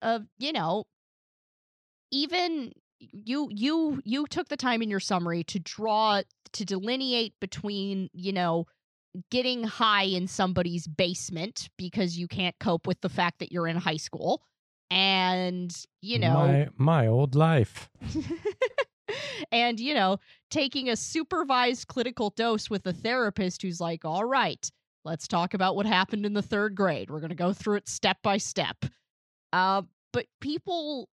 of 0.01 0.25
you 0.37 0.51
know 0.51 0.85
even 2.11 2.71
you 2.99 3.47
you 3.51 4.01
you 4.05 4.25
took 4.27 4.47
the 4.49 4.57
time 4.57 4.81
in 4.81 4.89
your 4.89 4.99
summary 4.99 5.43
to 5.43 5.59
draw 5.59 6.21
to 6.53 6.65
delineate 6.65 7.33
between 7.39 8.09
you 8.13 8.31
know 8.31 8.65
getting 9.29 9.63
high 9.63 10.03
in 10.03 10.27
somebody's 10.27 10.87
basement 10.87 11.69
because 11.77 12.17
you 12.17 12.27
can't 12.27 12.55
cope 12.59 12.87
with 12.87 12.99
the 13.01 13.09
fact 13.09 13.39
that 13.39 13.51
you're 13.51 13.67
in 13.67 13.77
high 13.77 13.97
school 13.97 14.41
and 14.91 15.73
you 16.01 16.19
know 16.19 16.33
my 16.33 16.67
my 16.77 17.07
old 17.07 17.35
life. 17.35 17.89
and 19.51 19.79
you 19.79 19.93
know 19.93 20.17
taking 20.49 20.89
a 20.89 20.95
supervised 20.95 21.87
clinical 21.87 22.31
dose 22.31 22.69
with 22.69 22.85
a 22.87 22.93
therapist 22.93 23.61
who's 23.61 23.79
like 23.79 24.03
all 24.03 24.25
right 24.25 24.71
let's 25.05 25.27
talk 25.27 25.53
about 25.53 25.75
what 25.75 25.85
happened 25.85 26.25
in 26.25 26.33
the 26.33 26.41
third 26.41 26.75
grade. 26.75 27.09
We're 27.09 27.19
going 27.19 27.29
to 27.29 27.35
go 27.35 27.53
through 27.53 27.75
it 27.75 27.87
step 27.87 28.17
by 28.23 28.37
step. 28.37 28.85
Uh, 29.53 29.83
but 30.11 30.25
people 30.41 31.07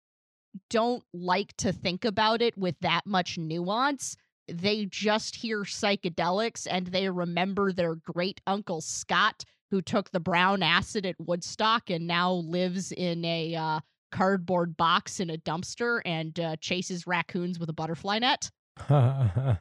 don't 0.70 1.02
like 1.12 1.56
to 1.56 1.72
think 1.72 2.04
about 2.04 2.42
it 2.42 2.56
with 2.56 2.76
that 2.80 3.06
much 3.06 3.38
nuance. 3.38 4.16
They 4.46 4.86
just 4.86 5.36
hear 5.36 5.62
psychedelics 5.62 6.66
and 6.70 6.86
they 6.86 7.08
remember 7.08 7.72
their 7.72 7.96
great 7.96 8.40
uncle 8.46 8.80
scott 8.80 9.44
who 9.70 9.82
took 9.82 10.10
the 10.10 10.20
brown 10.20 10.62
acid 10.62 11.04
at 11.04 11.16
woodstock 11.18 11.90
and 11.90 12.06
now 12.06 12.32
lives 12.32 12.92
in 12.92 13.24
a 13.24 13.54
uh, 13.54 13.80
cardboard 14.10 14.76
box 14.76 15.20
in 15.20 15.30
a 15.30 15.36
dumpster 15.36 16.00
and 16.04 16.38
uh, 16.40 16.56
chases 16.60 17.06
raccoons 17.06 17.58
with 17.58 17.68
a 17.68 17.74
butterfly 17.74 18.18
net. 18.18 18.50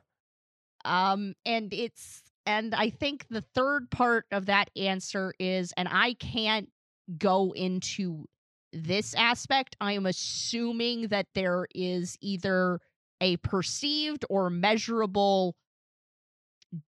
Um, 0.85 1.33
and 1.45 1.73
it's 1.73 2.21
and 2.47 2.73
I 2.73 2.89
think 2.89 3.25
the 3.29 3.41
third 3.41 3.91
part 3.91 4.25
of 4.31 4.45
that 4.45 4.69
answer 4.77 5.33
is, 5.37 5.73
and 5.75 5.87
I 5.91 6.13
can't 6.13 6.69
go 7.17 7.51
into 7.51 8.25
this 8.71 9.13
aspect. 9.15 9.75
I 9.81 9.93
am 9.93 10.05
assuming 10.05 11.09
that 11.09 11.27
there 11.35 11.67
is 11.75 12.17
either 12.21 12.79
a 13.19 13.35
perceived 13.37 14.23
or 14.29 14.49
measurable 14.49 15.55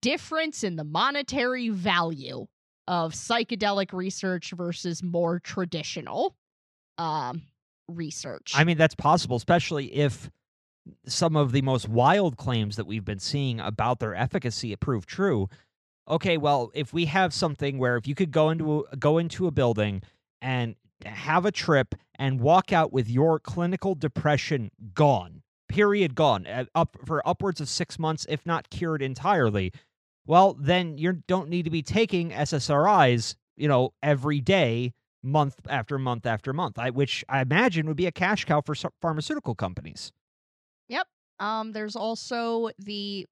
difference 0.00 0.64
in 0.64 0.76
the 0.76 0.84
monetary 0.84 1.68
value 1.68 2.46
of 2.88 3.12
psychedelic 3.12 3.92
research 3.92 4.52
versus 4.56 5.02
more 5.02 5.40
traditional 5.40 6.36
um, 6.96 7.42
research. 7.86 8.52
I 8.54 8.64
mean, 8.64 8.78
that's 8.78 8.94
possible, 8.94 9.36
especially 9.36 9.94
if 9.94 10.30
some 11.06 11.36
of 11.36 11.52
the 11.52 11.62
most 11.62 11.88
wild 11.88 12.36
claims 12.36 12.76
that 12.76 12.86
we've 12.86 13.04
been 13.04 13.18
seeing 13.18 13.60
about 13.60 13.98
their 13.98 14.14
efficacy 14.14 14.74
prove 14.76 15.06
true. 15.06 15.48
Okay, 16.08 16.36
well, 16.36 16.70
if 16.74 16.92
we 16.92 17.04
have 17.06 17.32
something 17.32 17.78
where 17.78 17.96
if 17.96 18.06
you 18.06 18.14
could 18.14 18.30
go 18.30 18.50
into 18.50 18.86
a, 18.90 18.96
go 18.96 19.18
into 19.18 19.46
a 19.46 19.50
building 19.50 20.02
and 20.40 20.74
have 21.04 21.46
a 21.46 21.52
trip 21.52 21.94
and 22.18 22.40
walk 22.40 22.72
out 22.72 22.92
with 22.92 23.08
your 23.08 23.38
clinical 23.38 23.94
depression 23.94 24.70
gone, 24.94 25.42
period, 25.68 26.14
gone, 26.14 26.46
up 26.74 26.96
for 27.04 27.26
upwards 27.26 27.60
of 27.60 27.68
six 27.68 27.98
months, 27.98 28.26
if 28.28 28.44
not 28.44 28.70
cured 28.70 29.02
entirely, 29.02 29.72
well, 30.26 30.54
then 30.54 30.98
you 30.98 31.12
don't 31.26 31.48
need 31.48 31.64
to 31.64 31.70
be 31.70 31.82
taking 31.82 32.30
SSRIs, 32.30 33.34
you 33.56 33.68
know, 33.68 33.92
every 34.02 34.40
day, 34.40 34.92
month 35.22 35.56
after 35.68 35.98
month 35.98 36.26
after 36.26 36.52
month. 36.52 36.78
I, 36.78 36.90
which 36.90 37.24
I 37.28 37.40
imagine 37.40 37.86
would 37.86 37.96
be 37.96 38.06
a 38.06 38.12
cash 38.12 38.44
cow 38.44 38.60
for 38.60 38.74
pharmaceutical 39.00 39.54
companies. 39.54 40.12
Um, 41.40 41.72
there's 41.72 41.96
also 41.96 42.70
the 42.78 43.26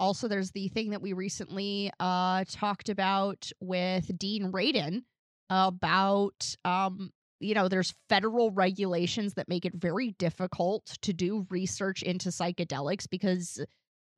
also 0.00 0.28
there's 0.28 0.50
the 0.50 0.68
thing 0.68 0.90
that 0.90 1.02
we 1.02 1.12
recently 1.12 1.90
uh 2.00 2.44
talked 2.50 2.88
about 2.88 3.50
with 3.60 4.10
Dean 4.18 4.50
Radin 4.52 5.02
about 5.50 6.56
um 6.64 7.10
you 7.40 7.54
know 7.54 7.68
there's 7.68 7.94
federal 8.08 8.50
regulations 8.50 9.34
that 9.34 9.48
make 9.48 9.64
it 9.64 9.74
very 9.74 10.10
difficult 10.18 10.84
to 11.02 11.12
do 11.12 11.46
research 11.50 12.02
into 12.02 12.30
psychedelics 12.30 13.08
because 13.08 13.64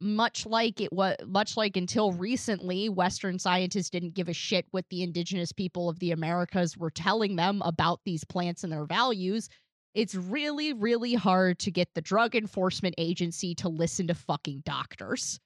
much 0.01 0.45
like 0.45 0.81
it 0.81 0.93
was 0.93 1.17
much 1.27 1.57
like 1.57 1.77
until 1.77 2.13
recently 2.13 2.89
western 2.89 3.39
scientists 3.39 3.89
didn't 3.91 4.15
give 4.15 4.29
a 4.29 4.35
shit 4.35 4.67
what 4.71 4.85
the 4.91 5.03
indigenous 5.03 5.53
people 5.53 5.89
of 5.89 5.99
the 6.01 6.13
americas 6.13 6.77
were 6.77 6.91
telling 6.91 7.37
them 7.37 7.63
about 7.65 8.01
these 8.05 8.23
plants 8.25 8.63
and 8.63 8.73
their 8.73 8.85
values 8.85 9.49
it's 9.97 10.15
really 10.15 10.75
really 10.75 11.15
hard 11.15 11.59
to 11.59 11.71
get 11.71 11.89
the 11.95 12.03
drug 12.03 12.37
enforcement 12.37 12.95
agency 12.99 13.55
to 13.57 13.69
listen 13.69 14.07
to 14.07 14.15
fucking 14.15 14.63
doctors 14.65 15.41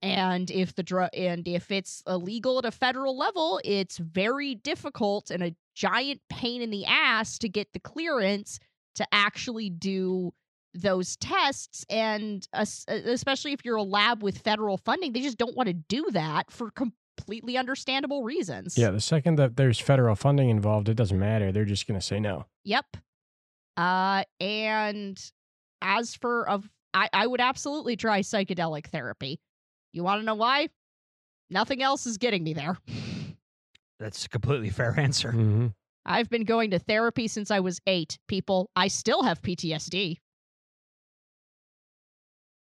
and 0.00 0.50
if 0.50 0.74
the 0.74 0.82
drug 0.82 1.10
and 1.14 1.46
if 1.46 1.70
it's 1.70 2.02
illegal 2.08 2.58
at 2.58 2.64
a 2.64 2.70
federal 2.72 3.16
level 3.16 3.60
it's 3.64 3.98
very 3.98 4.54
difficult 4.56 5.30
and 5.30 5.42
a 5.42 5.54
giant 5.76 6.20
pain 6.28 6.60
in 6.60 6.70
the 6.70 6.84
ass 6.86 7.38
to 7.38 7.48
get 7.48 7.72
the 7.72 7.80
clearance 7.80 8.58
to 8.94 9.06
actually 9.12 9.70
do 9.70 10.32
those 10.74 11.16
tests 11.16 11.84
and 11.90 12.48
es- 12.54 12.86
especially 12.88 13.52
if 13.52 13.64
you're 13.64 13.76
a 13.76 13.82
lab 13.82 14.22
with 14.22 14.38
federal 14.38 14.78
funding 14.78 15.12
they 15.12 15.20
just 15.20 15.38
don't 15.38 15.56
want 15.56 15.66
to 15.66 15.74
do 15.74 16.06
that 16.12 16.50
for 16.50 16.70
completely 16.70 17.58
understandable 17.58 18.22
reasons 18.22 18.78
yeah, 18.78 18.90
the 18.90 19.00
second 19.00 19.36
that 19.36 19.56
there's 19.56 19.78
federal 19.78 20.14
funding 20.16 20.48
involved, 20.48 20.88
it 20.88 20.94
doesn't 20.94 21.18
matter. 21.18 21.52
They're 21.52 21.66
just 21.66 21.86
going 21.86 22.00
to 22.00 22.04
say 22.04 22.18
no. 22.18 22.46
Yep. 22.64 22.96
Uh, 23.76 24.24
and 24.40 25.20
as 25.80 26.14
for 26.14 26.48
of 26.48 26.68
I, 26.94 27.08
I 27.12 27.26
would 27.26 27.40
absolutely 27.40 27.96
try 27.96 28.20
psychedelic 28.20 28.86
therapy. 28.86 29.40
You 29.92 30.04
want 30.04 30.20
to 30.20 30.26
know 30.26 30.34
why? 30.34 30.68
Nothing 31.50 31.82
else 31.82 32.06
is 32.06 32.18
getting 32.18 32.44
me 32.44 32.52
there. 32.54 32.76
That's 33.98 34.26
a 34.26 34.28
completely 34.28 34.70
fair 34.70 34.94
answer. 34.98 35.32
hmm 35.32 35.68
I've 36.04 36.28
been 36.28 36.42
going 36.44 36.72
to 36.72 36.80
therapy 36.80 37.28
since 37.28 37.52
I 37.52 37.60
was 37.60 37.80
eight, 37.86 38.18
people. 38.26 38.70
I 38.74 38.88
still 38.88 39.22
have 39.22 39.40
PTSD. 39.40 40.18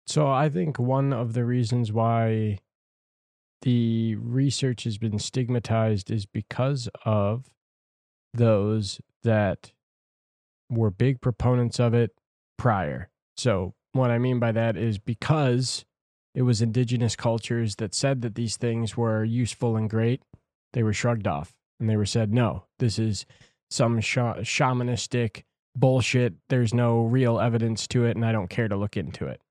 So 0.06 0.28
I 0.28 0.49
think 0.49 0.78
one 0.78 1.14
of 1.14 1.32
the 1.32 1.45
reasons 1.45 1.93
why 1.93 2.60
the 3.62 4.16
research 4.16 4.84
has 4.84 4.97
been 4.97 5.18
stigmatized 5.18 6.12
is 6.12 6.26
because 6.26 6.89
of 7.06 7.45
those 8.34 8.99
that 9.24 9.72
were 10.72 10.89
big 10.89 11.22
proponents 11.22 11.80
of 11.80 11.93
it 11.93 12.11
prior. 12.57 13.09
So 13.38 13.74
what 13.91 14.09
I 14.09 14.17
mean 14.17 14.39
by 14.39 14.51
that 14.53 14.78
is 14.78 14.97
because 14.97 15.86
it 16.34 16.43
was 16.43 16.61
indigenous 16.61 17.15
cultures 17.15 17.76
that 17.76 17.93
said 17.93 18.22
that 18.22 18.36
these 18.36 18.57
things 18.57 18.95
were 18.95 19.24
useful 19.24 19.76
and 19.76 19.89
great, 19.89 20.22
they 20.74 20.82
were 20.82 20.93
shrugged 20.93 21.28
off 21.28 21.53
and 21.80 21.89
they 21.89 21.97
were 21.97 22.05
said, 22.05 22.34
no, 22.34 22.65
this 22.80 22.97
is 22.97 23.26
some 23.69 23.99
sha- 23.99 24.38
shamanistic 24.38 25.43
bullshit. 25.76 26.36
There's 26.49 26.74
no 26.74 27.01
real 27.01 27.39
evidence 27.39 27.88
to 27.88 28.05
it, 28.05 28.15
and 28.15 28.26
I 28.26 28.32
don't 28.32 28.49
care 28.49 28.67
to 28.67 28.76
look 28.76 28.95
into 28.95 29.26
it. 29.28 29.41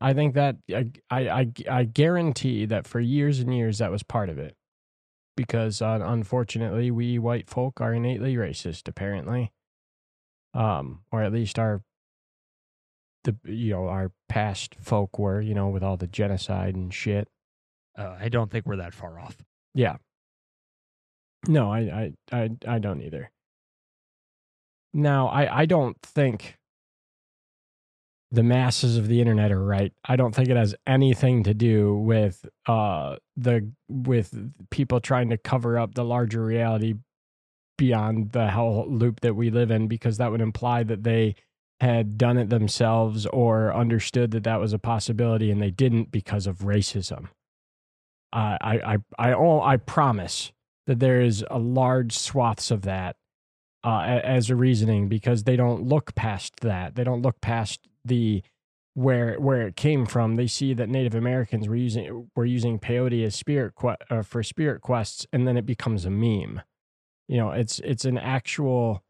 I 0.00 0.14
think 0.14 0.34
that 0.34 0.56
I, 0.70 0.90
I, 1.10 1.28
I, 1.28 1.52
I 1.70 1.84
guarantee 1.84 2.66
that 2.66 2.86
for 2.86 3.00
years 3.00 3.40
and 3.40 3.54
years 3.54 3.78
that 3.78 3.90
was 3.90 4.02
part 4.02 4.28
of 4.28 4.38
it. 4.38 4.54
Because 5.36 5.80
uh, 5.80 6.00
unfortunately, 6.02 6.90
we 6.90 7.18
white 7.18 7.48
folk 7.48 7.80
are 7.80 7.94
innately 7.94 8.34
racist, 8.34 8.88
apparently. 8.88 9.52
Um, 10.54 11.00
or 11.12 11.22
at 11.22 11.32
least 11.32 11.58
our 11.58 11.82
the 13.24 13.36
you 13.44 13.72
know 13.72 13.88
our 13.88 14.12
past 14.28 14.76
folk 14.80 15.18
were 15.18 15.40
you 15.40 15.54
know 15.54 15.68
with 15.68 15.82
all 15.82 15.96
the 15.96 16.06
genocide 16.06 16.74
and 16.74 16.92
shit. 16.92 17.28
Uh, 17.96 18.16
I 18.18 18.28
don't 18.28 18.50
think 18.50 18.64
we're 18.64 18.76
that 18.76 18.94
far 18.94 19.18
off. 19.18 19.36
Yeah. 19.74 19.96
No, 21.46 21.70
I, 21.72 22.12
I, 22.32 22.36
I, 22.36 22.50
I 22.66 22.78
don't 22.78 23.00
either. 23.02 23.30
Now, 24.92 25.28
I, 25.28 25.60
I 25.60 25.66
don't 25.66 26.00
think 26.02 26.58
the 28.30 28.42
masses 28.42 28.96
of 28.96 29.08
the 29.08 29.20
internet 29.20 29.50
are 29.50 29.64
right. 29.64 29.92
I 30.04 30.16
don't 30.16 30.34
think 30.34 30.48
it 30.48 30.56
has 30.56 30.74
anything 30.86 31.44
to 31.44 31.54
do 31.54 31.96
with 31.96 32.44
uh 32.66 33.16
the 33.36 33.70
with 33.88 34.52
people 34.70 35.00
trying 35.00 35.30
to 35.30 35.38
cover 35.38 35.78
up 35.78 35.94
the 35.94 36.04
larger 36.04 36.44
reality 36.44 36.94
beyond 37.78 38.32
the 38.32 38.48
hell 38.48 38.84
loop 38.86 39.20
that 39.20 39.34
we 39.34 39.50
live 39.50 39.70
in 39.70 39.88
because 39.88 40.18
that 40.18 40.30
would 40.30 40.42
imply 40.42 40.82
that 40.82 41.04
they 41.04 41.34
had 41.80 42.18
done 42.18 42.36
it 42.36 42.50
themselves 42.50 43.24
or 43.26 43.72
understood 43.74 44.32
that 44.32 44.44
that 44.44 44.60
was 44.60 44.74
a 44.74 44.78
possibility 44.78 45.50
and 45.50 45.62
they 45.62 45.70
didn't 45.70 46.10
because 46.10 46.46
of 46.46 46.58
racism. 46.58 47.28
I 48.32 48.58
I 48.60 48.74
I 48.74 48.98
I, 49.18 49.32
oh, 49.32 49.62
I 49.62 49.78
promise 49.78 50.52
that 50.86 51.00
there 51.00 51.22
is 51.22 51.44
a 51.50 51.58
large 51.58 52.18
swaths 52.18 52.70
of 52.70 52.82
that 52.82 53.16
uh, 53.84 54.20
as 54.24 54.50
a 54.50 54.56
reasoning 54.56 55.08
because 55.08 55.44
they 55.44 55.56
don't 55.56 55.82
look 55.82 56.14
past 56.14 56.60
that. 56.60 56.96
They 56.96 57.04
don't 57.04 57.22
look 57.22 57.40
past 57.40 57.80
the 58.04 58.42
where 58.94 59.36
where 59.38 59.66
it 59.66 59.76
came 59.76 60.06
from. 60.06 60.36
They 60.36 60.48
see 60.48 60.74
that 60.74 60.88
Native 60.88 61.14
Americans 61.14 61.68
were 61.68 61.76
using 61.76 62.28
were 62.34 62.44
using 62.44 62.78
peyote 62.78 63.24
as 63.24 63.36
spirit 63.36 63.74
que- 63.80 63.96
uh, 64.10 64.22
for 64.22 64.42
spirit 64.42 64.80
quests, 64.80 65.26
and 65.32 65.46
then 65.46 65.56
it 65.56 65.66
becomes 65.66 66.04
a 66.04 66.10
meme. 66.10 66.62
You 67.28 67.36
know, 67.36 67.50
it's 67.50 67.78
it's 67.80 68.04
an 68.04 68.18
actual 68.18 69.02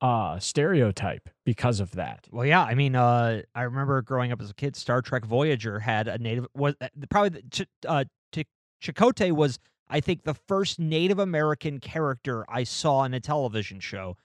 uh 0.00 0.38
stereotype 0.38 1.28
because 1.44 1.78
of 1.80 1.92
that. 1.92 2.26
Well, 2.30 2.46
yeah. 2.46 2.62
I 2.62 2.74
mean, 2.74 2.96
uh, 2.96 3.42
I 3.54 3.62
remember 3.62 4.00
growing 4.02 4.32
up 4.32 4.40
as 4.40 4.50
a 4.50 4.54
kid. 4.54 4.76
Star 4.76 5.02
Trek 5.02 5.24
Voyager 5.26 5.78
had 5.78 6.08
a 6.08 6.18
native 6.18 6.46
was 6.54 6.74
uh, 6.80 6.88
probably 7.10 7.40
the, 7.40 7.42
Ch- 7.50 7.68
uh, 7.86 8.04
Ch- 8.34 8.46
Chakotay 8.82 9.32
was 9.32 9.58
I 9.90 10.00
think 10.00 10.22
the 10.22 10.34
first 10.34 10.78
Native 10.78 11.18
American 11.18 11.80
character 11.80 12.44
I 12.48 12.64
saw 12.64 13.04
in 13.04 13.12
a 13.12 13.20
television 13.20 13.80
show, 13.80 14.16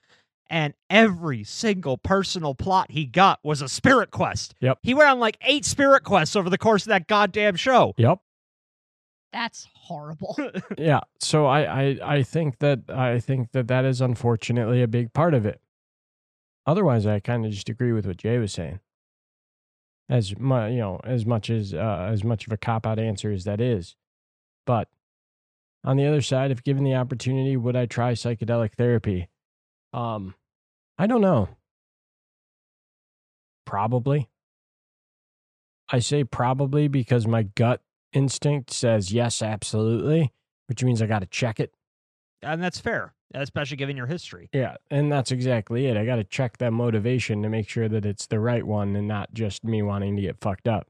and 0.48 0.74
every 0.88 1.44
single 1.44 1.98
personal 1.98 2.54
plot 2.54 2.92
he 2.92 3.04
got 3.04 3.40
was 3.42 3.60
a 3.60 3.68
spirit 3.68 4.10
quest. 4.10 4.54
Yep. 4.60 4.78
He 4.82 4.94
went 4.94 5.10
on 5.10 5.18
like 5.18 5.36
eight 5.42 5.64
spirit 5.64 6.04
quests 6.04 6.36
over 6.36 6.48
the 6.48 6.58
course 6.58 6.84
of 6.84 6.90
that 6.90 7.08
goddamn 7.08 7.56
show. 7.56 7.94
Yep. 7.96 8.20
That's 9.36 9.68
horrible. 9.74 10.34
yeah 10.78 11.00
so 11.20 11.44
I, 11.44 11.60
I 11.60 11.98
i 12.02 12.22
think 12.22 12.58
that 12.60 12.88
i 12.88 13.20
think 13.20 13.52
that 13.52 13.68
that 13.68 13.84
is 13.84 14.00
unfortunately 14.00 14.82
a 14.82 14.88
big 14.88 15.12
part 15.12 15.34
of 15.34 15.44
it. 15.44 15.60
Otherwise 16.66 17.06
i 17.06 17.20
kind 17.20 17.44
of 17.44 17.52
just 17.52 17.68
agree 17.68 17.92
with 17.92 18.06
what 18.06 18.16
jay 18.16 18.38
was 18.38 18.54
saying. 18.54 18.80
As 20.08 20.38
much 20.38 20.72
you 20.72 20.78
know 20.78 21.00
as 21.04 21.26
much 21.26 21.50
as 21.50 21.74
uh, 21.74 22.08
as 22.10 22.24
much 22.24 22.46
of 22.46 22.52
a 22.54 22.56
cop 22.56 22.86
out 22.86 22.98
answer 22.98 23.30
as 23.30 23.44
that 23.44 23.60
is. 23.60 23.94
But 24.64 24.88
on 25.84 25.98
the 25.98 26.06
other 26.06 26.22
side 26.22 26.50
if 26.50 26.64
given 26.64 26.82
the 26.82 26.94
opportunity 26.94 27.58
would 27.58 27.76
i 27.76 27.84
try 27.84 28.12
psychedelic 28.12 28.72
therapy? 28.72 29.28
Um 29.92 30.34
i 30.98 31.06
don't 31.06 31.20
know. 31.20 31.50
Probably. 33.66 34.30
I 35.90 35.98
say 35.98 36.24
probably 36.24 36.88
because 36.88 37.26
my 37.26 37.42
gut 37.42 37.82
instinct 38.16 38.72
says 38.72 39.12
yes 39.12 39.42
absolutely 39.42 40.32
which 40.66 40.82
means 40.82 41.00
I 41.00 41.06
got 41.06 41.20
to 41.20 41.26
check 41.26 41.60
it. 41.60 41.72
and 42.42 42.62
that's 42.62 42.80
fair, 42.80 43.14
especially 43.34 43.76
given 43.76 43.96
your 43.96 44.06
history. 44.06 44.48
Yeah, 44.52 44.76
and 44.90 45.10
that's 45.10 45.30
exactly 45.30 45.86
it. 45.86 45.96
I 45.96 46.04
got 46.04 46.16
to 46.16 46.24
check 46.24 46.58
that 46.58 46.72
motivation 46.72 47.42
to 47.42 47.48
make 47.48 47.68
sure 47.68 47.88
that 47.88 48.04
it's 48.04 48.26
the 48.26 48.40
right 48.40 48.66
one 48.66 48.94
and 48.96 49.08
not 49.08 49.32
just 49.32 49.64
me 49.64 49.82
wanting 49.82 50.16
to 50.16 50.22
get 50.22 50.40
fucked 50.40 50.68
up. 50.68 50.88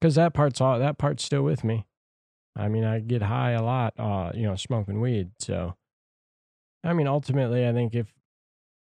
Because 0.00 0.14
that 0.14 0.34
part's 0.34 0.60
all 0.60 0.78
that 0.78 0.98
part's 0.98 1.24
still 1.24 1.42
with 1.42 1.64
me. 1.64 1.86
I 2.56 2.68
mean, 2.68 2.84
I 2.84 3.00
get 3.00 3.22
high 3.22 3.52
a 3.52 3.62
lot, 3.62 3.94
uh, 3.98 4.30
you 4.34 4.42
know, 4.42 4.54
smoking 4.56 5.00
weed. 5.00 5.30
So, 5.38 5.74
I 6.84 6.92
mean, 6.92 7.06
ultimately, 7.06 7.66
I 7.66 7.72
think 7.72 7.94
if 7.94 8.12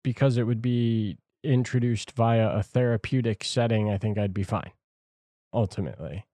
because 0.03 0.37
it 0.37 0.43
would 0.43 0.61
be 0.61 1.17
introduced 1.43 2.11
via 2.11 2.49
a 2.49 2.61
therapeutic 2.61 3.43
setting, 3.43 3.89
I 3.89 3.97
think 3.97 4.17
I'd 4.17 4.33
be 4.33 4.43
fine. 4.43 4.71
Ultimately, 5.53 6.25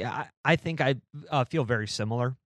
Yeah, 0.00 0.10
I, 0.44 0.52
I 0.52 0.56
think 0.56 0.80
I 0.80 0.94
uh, 1.30 1.44
feel 1.44 1.64
very 1.64 1.86
similar. 1.86 2.36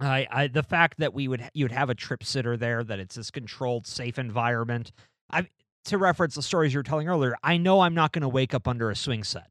I, 0.00 0.26
I 0.30 0.46
the 0.48 0.62
fact 0.64 0.98
that 0.98 1.14
we 1.14 1.28
would 1.28 1.48
you 1.54 1.64
would 1.64 1.72
have 1.72 1.88
a 1.88 1.94
trip 1.94 2.24
sitter 2.24 2.56
there, 2.56 2.82
that 2.82 2.98
it's 2.98 3.14
this 3.14 3.30
controlled, 3.30 3.86
safe 3.86 4.18
environment. 4.18 4.90
I 5.30 5.46
to 5.84 5.98
reference 5.98 6.34
the 6.34 6.42
stories 6.42 6.74
you 6.74 6.80
were 6.80 6.84
telling 6.84 7.08
earlier. 7.08 7.36
I 7.44 7.58
know 7.58 7.80
I'm 7.80 7.94
not 7.94 8.12
going 8.12 8.22
to 8.22 8.28
wake 8.28 8.54
up 8.54 8.66
under 8.66 8.90
a 8.90 8.96
swing 8.96 9.22
set, 9.22 9.50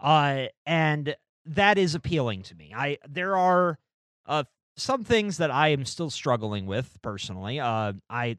uh, 0.00 0.46
and 0.64 1.14
that 1.44 1.76
is 1.76 1.94
appealing 1.94 2.42
to 2.44 2.54
me. 2.54 2.72
I 2.74 2.96
there 3.06 3.36
are 3.36 3.78
uh 4.26 4.44
some 4.76 5.04
things 5.04 5.36
that 5.36 5.50
I 5.50 5.68
am 5.68 5.84
still 5.84 6.08
struggling 6.10 6.66
with 6.66 6.96
personally. 7.02 7.60
Uh, 7.60 7.92
I. 8.08 8.38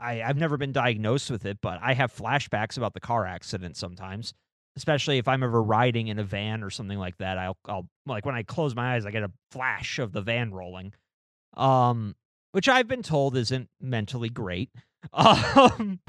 I, 0.00 0.22
I've 0.22 0.36
never 0.36 0.56
been 0.56 0.70
diagnosed 0.70 1.28
with 1.28 1.44
it, 1.44 1.58
but 1.60 1.80
I 1.82 1.94
have 1.94 2.14
flashbacks 2.14 2.76
about 2.76 2.94
the 2.94 3.00
car 3.00 3.26
accident 3.26 3.76
sometimes 3.76 4.32
especially 4.78 5.18
if 5.18 5.26
I'm 5.26 5.42
ever 5.42 5.60
riding 5.60 6.06
in 6.06 6.18
a 6.18 6.24
van 6.24 6.62
or 6.62 6.70
something 6.70 6.98
like 6.98 7.18
that. 7.18 7.36
I'll, 7.36 7.56
I'll 7.66 7.88
like 8.06 8.24
when 8.24 8.36
I 8.36 8.44
close 8.44 8.74
my 8.74 8.94
eyes, 8.94 9.04
I 9.04 9.10
get 9.10 9.24
a 9.24 9.32
flash 9.50 9.98
of 9.98 10.12
the 10.12 10.22
van 10.22 10.52
rolling, 10.54 10.94
um, 11.56 12.14
which 12.52 12.68
I've 12.68 12.86
been 12.88 13.02
told 13.02 13.36
isn't 13.36 13.68
mentally 13.80 14.30
great. 14.30 14.70
Um, 15.14 16.00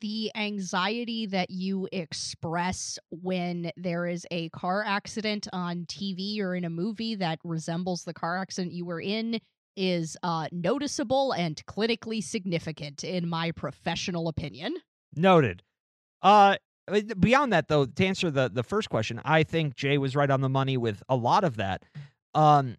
the 0.00 0.30
anxiety 0.36 1.26
that 1.26 1.50
you 1.50 1.88
express 1.92 2.98
when 3.10 3.72
there 3.76 4.06
is 4.06 4.26
a 4.30 4.50
car 4.50 4.84
accident 4.86 5.48
on 5.52 5.86
TV 5.86 6.40
or 6.40 6.54
in 6.54 6.64
a 6.64 6.70
movie 6.70 7.14
that 7.16 7.38
resembles 7.42 8.04
the 8.04 8.12
car 8.12 8.38
accident 8.38 8.74
you 8.74 8.84
were 8.84 9.00
in 9.00 9.40
is 9.76 10.16
uh, 10.22 10.46
noticeable 10.52 11.32
and 11.32 11.64
clinically 11.66 12.22
significant, 12.22 13.02
in 13.02 13.28
my 13.28 13.50
professional 13.50 14.28
opinion. 14.28 14.74
noted. 15.16 15.62
Uh, 16.22 16.56
beyond 17.18 17.52
that, 17.52 17.68
though, 17.68 17.86
to 17.86 18.06
answer 18.06 18.30
the 18.30 18.48
the 18.48 18.62
first 18.62 18.90
question, 18.90 19.20
I 19.24 19.42
think 19.42 19.76
Jay 19.76 19.98
was 19.98 20.16
right 20.16 20.30
on 20.30 20.40
the 20.40 20.48
money 20.48 20.76
with 20.76 21.02
a 21.08 21.16
lot 21.16 21.44
of 21.44 21.56
that. 21.56 21.84
Um, 22.34 22.76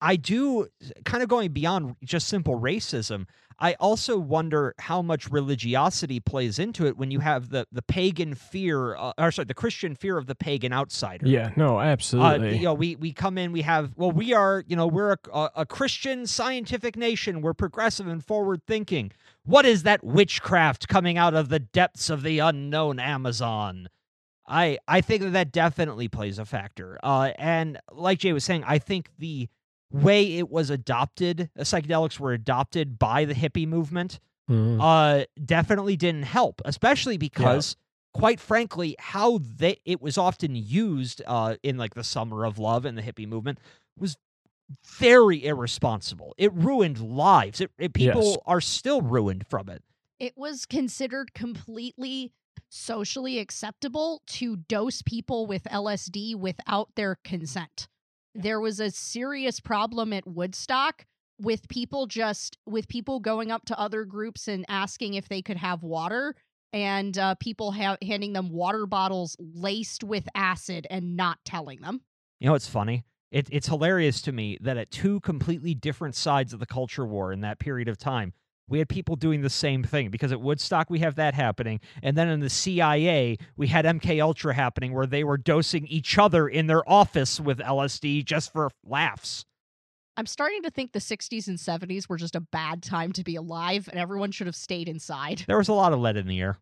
I 0.00 0.16
do 0.16 0.68
kind 1.04 1.22
of 1.22 1.28
going 1.28 1.52
beyond 1.52 1.96
just 2.04 2.28
simple 2.28 2.58
racism. 2.60 3.26
I 3.60 3.74
also 3.80 4.16
wonder 4.18 4.72
how 4.78 5.02
much 5.02 5.28
religiosity 5.32 6.20
plays 6.20 6.60
into 6.60 6.86
it 6.86 6.96
when 6.96 7.10
you 7.10 7.18
have 7.18 7.48
the 7.50 7.66
the 7.72 7.82
pagan 7.82 8.34
fear, 8.36 8.94
uh, 8.94 9.12
or 9.18 9.32
sorry, 9.32 9.46
the 9.46 9.54
Christian 9.54 9.96
fear 9.96 10.16
of 10.16 10.26
the 10.26 10.36
pagan 10.36 10.72
outsider. 10.72 11.26
yeah, 11.26 11.50
no, 11.56 11.78
Uh, 11.80 11.82
absolutely. 11.82 12.56
you 12.58 12.62
know, 12.62 12.74
we 12.74 12.94
we 12.94 13.12
come 13.12 13.36
in, 13.36 13.50
we 13.50 13.62
have 13.62 13.94
well, 13.96 14.12
we 14.12 14.32
are, 14.32 14.62
you 14.68 14.76
know, 14.76 14.86
we're 14.86 15.10
a, 15.12 15.18
a, 15.34 15.50
a 15.56 15.66
Christian 15.66 16.26
scientific 16.28 16.96
nation. 16.96 17.40
We're 17.42 17.52
progressive 17.54 18.06
and 18.06 18.24
forward 18.24 18.62
thinking. 18.64 19.10
What 19.44 19.66
is 19.66 19.82
that 19.82 20.04
witchcraft 20.04 20.86
coming 20.86 21.18
out 21.18 21.34
of 21.34 21.48
the 21.48 21.58
depths 21.58 22.10
of 22.10 22.22
the 22.22 22.38
unknown 22.38 23.00
Amazon? 23.00 23.88
I 24.46 24.78
I 24.86 25.00
think 25.00 25.22
that 25.22 25.30
that 25.30 25.50
definitely 25.50 26.06
plays 26.06 26.38
a 26.38 26.44
factor. 26.44 26.96
Uh, 27.02 27.32
and 27.36 27.80
like 27.90 28.20
Jay 28.20 28.32
was 28.32 28.44
saying, 28.44 28.62
I 28.64 28.78
think 28.78 29.10
the 29.18 29.48
way 29.90 30.36
it 30.38 30.50
was 30.50 30.70
adopted, 30.70 31.50
uh, 31.58 31.62
psychedelics 31.62 32.18
were 32.20 32.32
adopted 32.32 32.98
by 32.98 33.24
the 33.24 33.34
hippie 33.34 33.66
movement 33.66 34.20
Mhm. 34.50 34.80
uh, 34.80 35.24
definitely 35.44 35.96
didn't 35.96 36.22
help, 36.22 36.62
especially 36.64 37.18
because, 37.18 37.76
quite 38.14 38.40
frankly, 38.40 38.96
how 38.98 39.38
they 39.38 39.78
it 39.84 40.00
was 40.00 40.16
often 40.16 40.54
used 40.56 41.20
uh, 41.26 41.56
in 41.62 41.76
like 41.76 41.94
the 41.94 42.04
summer 42.04 42.44
of 42.46 42.58
love 42.58 42.84
and 42.86 42.96
the 42.96 43.02
hippie 43.02 43.28
movement 43.28 43.58
was 43.98 44.16
very 44.84 45.44
irresponsible. 45.44 46.34
It 46.38 46.52
ruined 46.54 46.98
lives. 47.00 47.60
It, 47.60 47.70
it 47.78 47.92
people 47.94 48.22
Yes. 48.22 48.38
are 48.46 48.60
still 48.60 49.00
ruined 49.02 49.46
from 49.48 49.68
it. 49.68 49.82
It 50.18 50.32
was 50.36 50.66
considered 50.66 51.32
completely 51.34 52.32
socially 52.70 53.38
acceptable 53.38 54.22
to 54.26 54.56
dose 54.56 55.00
people 55.02 55.46
with 55.46 55.64
LSD 55.64 56.34
without 56.34 56.88
their 56.96 57.16
consent. 57.24 57.88
There 58.38 58.60
was 58.60 58.78
a 58.78 58.92
serious 58.92 59.58
problem 59.58 60.12
at 60.12 60.24
Woodstock 60.24 61.06
with 61.40 61.68
people 61.68 62.06
just 62.06 62.56
with 62.66 62.86
people 62.86 63.18
going 63.18 63.50
up 63.50 63.64
to 63.64 63.76
other 63.76 64.04
groups 64.04 64.46
and 64.46 64.64
asking 64.68 65.14
if 65.14 65.28
they 65.28 65.42
could 65.42 65.56
have 65.56 65.82
water 65.82 66.36
and 66.72 67.18
uh, 67.18 67.34
people 67.40 67.72
ha- 67.72 67.96
handing 68.00 68.34
them 68.34 68.50
water 68.50 68.86
bottles 68.86 69.36
laced 69.40 70.04
with 70.04 70.28
acid 70.36 70.86
and 70.88 71.16
not 71.16 71.38
telling 71.44 71.80
them. 71.80 72.02
You 72.38 72.48
know 72.48 72.54
it's 72.54 72.68
funny? 72.68 73.04
It, 73.32 73.48
it's 73.50 73.66
hilarious 73.66 74.22
to 74.22 74.30
me 74.30 74.56
that 74.60 74.76
at 74.76 74.92
two 74.92 75.18
completely 75.18 75.74
different 75.74 76.14
sides 76.14 76.52
of 76.52 76.60
the 76.60 76.66
culture 76.66 77.04
war 77.04 77.32
in 77.32 77.40
that 77.40 77.58
period 77.58 77.88
of 77.88 77.98
time, 77.98 78.34
we 78.68 78.78
had 78.78 78.88
people 78.88 79.16
doing 79.16 79.42
the 79.42 79.50
same 79.50 79.82
thing. 79.82 80.10
Because 80.10 80.32
at 80.32 80.40
Woodstock 80.40 80.90
we 80.90 81.00
have 81.00 81.16
that 81.16 81.34
happening, 81.34 81.80
and 82.02 82.16
then 82.16 82.28
in 82.28 82.40
the 82.40 82.50
CIA 82.50 83.38
we 83.56 83.68
had 83.68 83.84
MK 83.84 84.22
Ultra 84.22 84.54
happening, 84.54 84.92
where 84.92 85.06
they 85.06 85.24
were 85.24 85.38
dosing 85.38 85.86
each 85.86 86.18
other 86.18 86.48
in 86.48 86.66
their 86.66 86.88
office 86.88 87.40
with 87.40 87.58
LSD 87.58 88.24
just 88.24 88.52
for 88.52 88.70
laughs. 88.84 89.44
I'm 90.18 90.26
starting 90.26 90.62
to 90.62 90.70
think 90.70 90.90
the 90.90 90.98
60s 90.98 91.46
and 91.46 91.56
70s 91.56 92.08
were 92.08 92.16
just 92.16 92.34
a 92.34 92.40
bad 92.40 92.82
time 92.82 93.12
to 93.12 93.22
be 93.22 93.36
alive 93.36 93.88
and 93.88 94.00
everyone 94.00 94.32
should 94.32 94.48
have 94.48 94.56
stayed 94.56 94.88
inside. 94.88 95.44
There 95.46 95.56
was 95.56 95.68
a 95.68 95.74
lot 95.74 95.92
of 95.92 96.00
lead 96.00 96.16
in 96.16 96.26
the 96.26 96.40
air. 96.40 96.58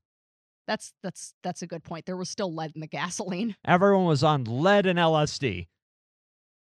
That's 0.67 0.93
that's 1.03 1.33
that's 1.43 1.63
a 1.63 1.67
good 1.67 1.83
point. 1.83 2.05
There 2.05 2.19
was 2.19 2.29
still 2.29 2.53
lead 2.55 2.73
in 2.75 2.83
the 2.83 2.87
gasoline. 2.87 3.57
Everyone 3.65 4.05
was 4.05 4.23
on 4.23 4.45
lead 4.45 4.85
and 4.85 4.99
LSD. 4.99 5.69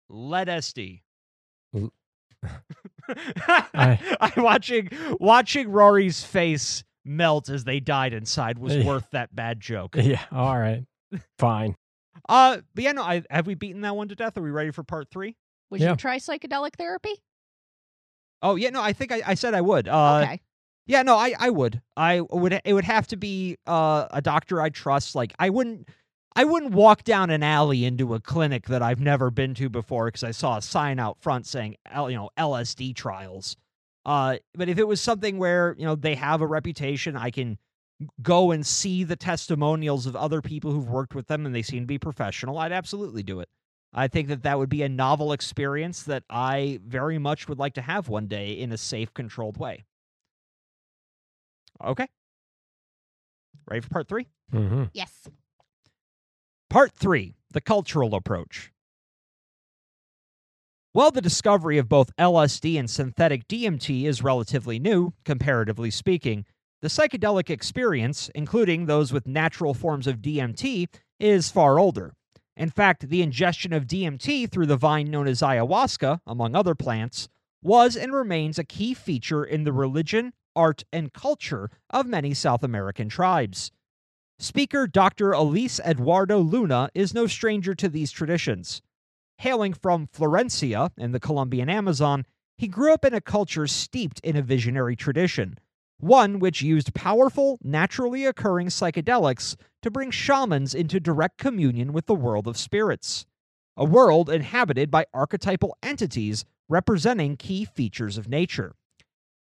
Lead 0.10 0.48
SD. 0.48 1.02
L- 3.10 3.68
I, 3.74 4.00
am 4.36 4.44
watching 4.44 4.90
watching 5.20 5.70
Rory's 5.70 6.24
face 6.24 6.84
melt 7.06 7.50
as 7.50 7.64
they 7.64 7.80
died 7.80 8.14
inside 8.14 8.60
was 8.60 8.76
Yeah. 8.78 8.86
worth 8.86 9.10
that 9.12 9.34
bad 9.36 9.60
joke. 9.60 9.96
Yeah. 10.00 10.24
All 10.32 10.58
right. 10.58 10.84
Fine. 11.40 11.76
Uh, 12.28 12.58
but 12.76 12.84
yeah, 12.84 12.92
no, 12.92 13.04
I, 13.04 13.24
have 13.30 13.48
we 13.48 13.56
beaten 13.56 13.82
that 13.82 13.96
one 13.96 14.10
to 14.10 14.16
death? 14.16 14.38
Are 14.38 14.42
we 14.42 14.50
ready 14.52 14.72
for 14.72 14.84
part 14.84 15.10
three? 15.10 15.36
Would 15.70 15.80
Yeah. 15.82 15.92
you 15.92 15.96
try 15.96 16.18
psychedelic 16.18 16.76
therapy? 16.78 17.14
Oh 18.42 18.56
yeah, 18.56 18.70
no, 18.70 18.82
I 18.82 18.94
think 18.94 19.12
I, 19.12 19.22
I 19.26 19.34
said 19.36 19.54
I 19.54 19.62
would. 19.62 19.88
Uh, 19.88 20.22
okay. 20.24 20.42
Yeah, 20.86 21.02
no, 21.04 21.16
I, 21.16 21.34
I 21.40 21.50
would. 21.50 21.82
I 21.98 22.22
would. 22.22 22.62
It 22.64 22.74
would 22.74 22.86
have 22.86 23.08
to 23.08 23.18
be 23.18 23.58
uh, 23.68 24.08
a 24.12 24.22
doctor 24.22 24.62
I 24.62 24.70
trust. 24.70 25.16
Like 25.16 25.34
I 25.40 25.50
wouldn't. 25.50 25.90
I 26.38 26.44
wouldn't 26.44 26.76
walk 26.76 27.04
down 27.04 27.32
an 27.32 27.42
alley 27.42 27.84
into 27.84 28.14
a 28.14 28.20
clinic 28.20 28.68
that 28.68 28.84
I've 28.84 29.00
never 29.00 29.32
been 29.32 29.56
to 29.56 29.70
before 29.70 30.06
because 30.06 30.24
I 30.24 30.30
saw 30.30 30.58
a 30.58 30.62
sign 30.62 31.00
out 31.00 31.18
front 31.20 31.48
saying, 31.48 31.78
you 31.96 32.14
know, 32.14 32.30
LSD 32.38 32.96
trials. 32.96 33.58
Uh, 34.06 34.38
but 34.54 34.70
if 34.70 34.78
it 34.78 34.88
was 34.88 35.02
something 35.02 35.40
where 35.40 35.76
you 35.80 35.86
know 35.86 35.96
they 35.96 36.14
have 36.14 36.42
a 36.42 36.48
reputation, 36.48 37.18
I 37.18 37.32
can 37.32 37.58
go 38.22 38.52
and 38.52 38.64
see 38.64 39.04
the 39.04 39.16
testimonials 39.16 40.06
of 40.06 40.16
other 40.16 40.44
people 40.44 40.72
who've 40.72 40.88
worked 40.88 41.16
with 41.16 41.26
them 41.26 41.48
and 41.48 41.56
they 41.56 41.64
seem 41.64 41.82
to 41.82 41.88
be 41.88 41.98
professional. 41.98 42.60
I'd 42.60 42.72
absolutely 42.72 43.24
do 43.24 43.40
it. 43.40 43.50
I 43.92 44.08
think 44.08 44.28
that 44.28 44.44
that 44.44 44.60
would 44.60 44.70
be 44.70 44.84
a 44.84 44.90
novel 44.90 45.32
experience 45.32 46.04
that 46.04 46.24
I 46.30 46.80
very 46.86 47.18
much 47.18 47.50
would 47.50 47.58
like 47.58 47.74
to 47.74 47.82
have 47.82 48.10
one 48.10 48.28
day 48.28 48.52
in 48.52 48.72
a 48.72 48.78
safe, 48.78 49.12
controlled 49.12 49.58
way. 49.58 49.86
Okay. 51.84 52.08
Ready 53.68 53.82
for 53.82 53.90
part 53.90 54.08
three? 54.08 54.28
hmm 54.52 54.84
Yes. 54.94 55.28
Part 56.70 56.92
three 56.92 57.34
The 57.52 57.62
Cultural 57.62 58.14
Approach. 58.14 58.74
While 60.92 61.12
the 61.12 61.22
discovery 61.22 61.78
of 61.78 61.88
both 61.88 62.14
LSD 62.18 62.78
and 62.78 62.90
synthetic 62.90 63.48
DMT 63.48 64.04
is 64.04 64.22
relatively 64.22 64.78
new, 64.78 65.14
comparatively 65.24 65.90
speaking, 65.90 66.44
the 66.82 66.90
psychedelic 66.90 67.50
experience, 67.50 68.30
including 68.36 68.86
those 68.86 69.14
with 69.14 69.26
natural 69.26 69.74
forms 69.74 70.08
of 70.08 70.18
DMT, 70.18 70.88
is 71.22 71.50
far 71.50 71.80
older. 71.80 72.16
In 72.58 72.70
fact, 72.70 73.08
the 73.08 73.22
ingestion 73.22 73.72
of 73.72 73.88
DMT 73.88 74.52
through 74.52 74.66
the 74.66 74.76
vine 74.76 75.10
known 75.10 75.30
as 75.30 75.40
ayahuasca, 75.40 76.20
among 76.28 76.54
other 76.54 76.76
plants, 76.76 77.30
was 77.62 77.96
and 77.96 78.12
remains 78.12 78.60
a 78.60 78.66
key 78.66 78.94
feature 78.94 79.46
in 79.46 79.64
the 79.64 79.72
religion, 79.72 80.34
art, 80.54 80.84
and 80.92 81.14
culture 81.14 81.70
of 81.90 82.06
many 82.06 82.34
South 82.34 82.62
American 82.62 83.08
tribes. 83.08 83.72
Speaker 84.40 84.86
Dr. 84.86 85.36
Luis 85.36 85.80
Eduardo 85.80 86.38
Luna 86.38 86.90
is 86.94 87.12
no 87.12 87.26
stranger 87.26 87.74
to 87.74 87.90
these 87.90 88.12
traditions. 88.12 88.84
Hailing 89.40 89.74
from 89.74 90.06
Florencia 90.08 90.92
in 90.96 91.12
the 91.12 91.20
Colombian 91.20 91.70
Amazon, 91.70 92.24
he 92.56 92.68
grew 92.68 92.94
up 92.94 93.04
in 93.04 93.16
a 93.16 93.22
culture 93.22 93.66
steeped 93.66 94.20
in 94.20 94.36
a 94.36 94.44
visionary 94.44 94.96
tradition, 94.96 95.58
one 96.00 96.38
which 96.38 96.62
used 96.62 96.94
powerful, 96.94 97.58
naturally 97.64 98.26
occurring 98.26 98.68
psychedelics 98.68 99.56
to 99.82 99.90
bring 99.90 100.12
shamans 100.12 100.76
into 100.76 101.00
direct 101.00 101.40
communion 101.40 101.92
with 101.92 102.06
the 102.06 102.14
world 102.14 102.48
of 102.48 102.58
spirits, 102.58 103.26
a 103.76 103.86
world 103.86 104.30
inhabited 104.30 104.92
by 104.92 105.08
archetypal 105.16 105.76
entities 105.82 106.46
representing 106.70 107.38
key 107.38 107.66
features 107.66 108.20
of 108.20 108.30
nature. 108.30 108.76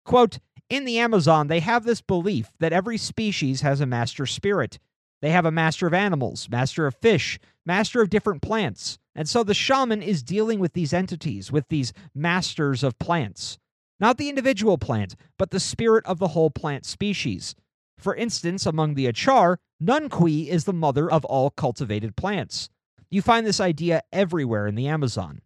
Quote, 0.07 0.39
in 0.71 0.85
the 0.85 0.99
Amazon, 0.99 1.47
they 1.47 1.61
have 1.61 1.85
this 1.85 2.01
belief 2.01 2.53
that 2.59 2.73
every 2.73 2.99
species 2.99 3.63
has 3.63 3.81
a 3.81 3.87
master 3.87 4.27
spirit. 4.27 4.79
They 5.21 5.31
have 5.31 5.47
a 5.47 5.51
master 5.51 5.87
of 5.87 5.95
animals, 5.95 6.49
master 6.51 6.87
of 6.87 6.95
fish, 6.95 7.39
master 7.67 8.01
of 8.01 8.11
different 8.11 8.43
plants. 8.43 8.99
And 9.15 9.29
so 9.29 9.43
the 9.43 9.55
shaman 9.55 10.03
is 10.03 10.23
dealing 10.23 10.61
with 10.61 10.75
these 10.75 10.93
entities, 10.93 11.51
with 11.51 11.69
these 11.69 11.93
masters 12.15 12.85
of 12.85 12.99
plants. 12.99 13.59
Not 13.99 14.17
the 14.17 14.29
individual 14.29 14.79
plant, 14.79 15.17
but 15.39 15.51
the 15.51 15.59
spirit 15.59 16.07
of 16.07 16.19
the 16.19 16.29
whole 16.29 16.51
plant 16.51 16.87
species. 16.87 17.57
For 17.99 18.15
instance, 18.15 18.65
among 18.65 18.95
the 18.95 19.07
Achuar, 19.07 19.57
Nunkui 19.83 20.47
is 20.47 20.65
the 20.65 20.73
mother 20.73 21.11
of 21.11 21.25
all 21.25 21.51
cultivated 21.51 22.15
plants. 22.15 22.69
You 23.11 23.23
find 23.23 23.45
this 23.45 23.61
idea 23.61 24.03
everywhere 24.13 24.67
in 24.67 24.77
the 24.77 24.87
Amazon. 24.87 25.41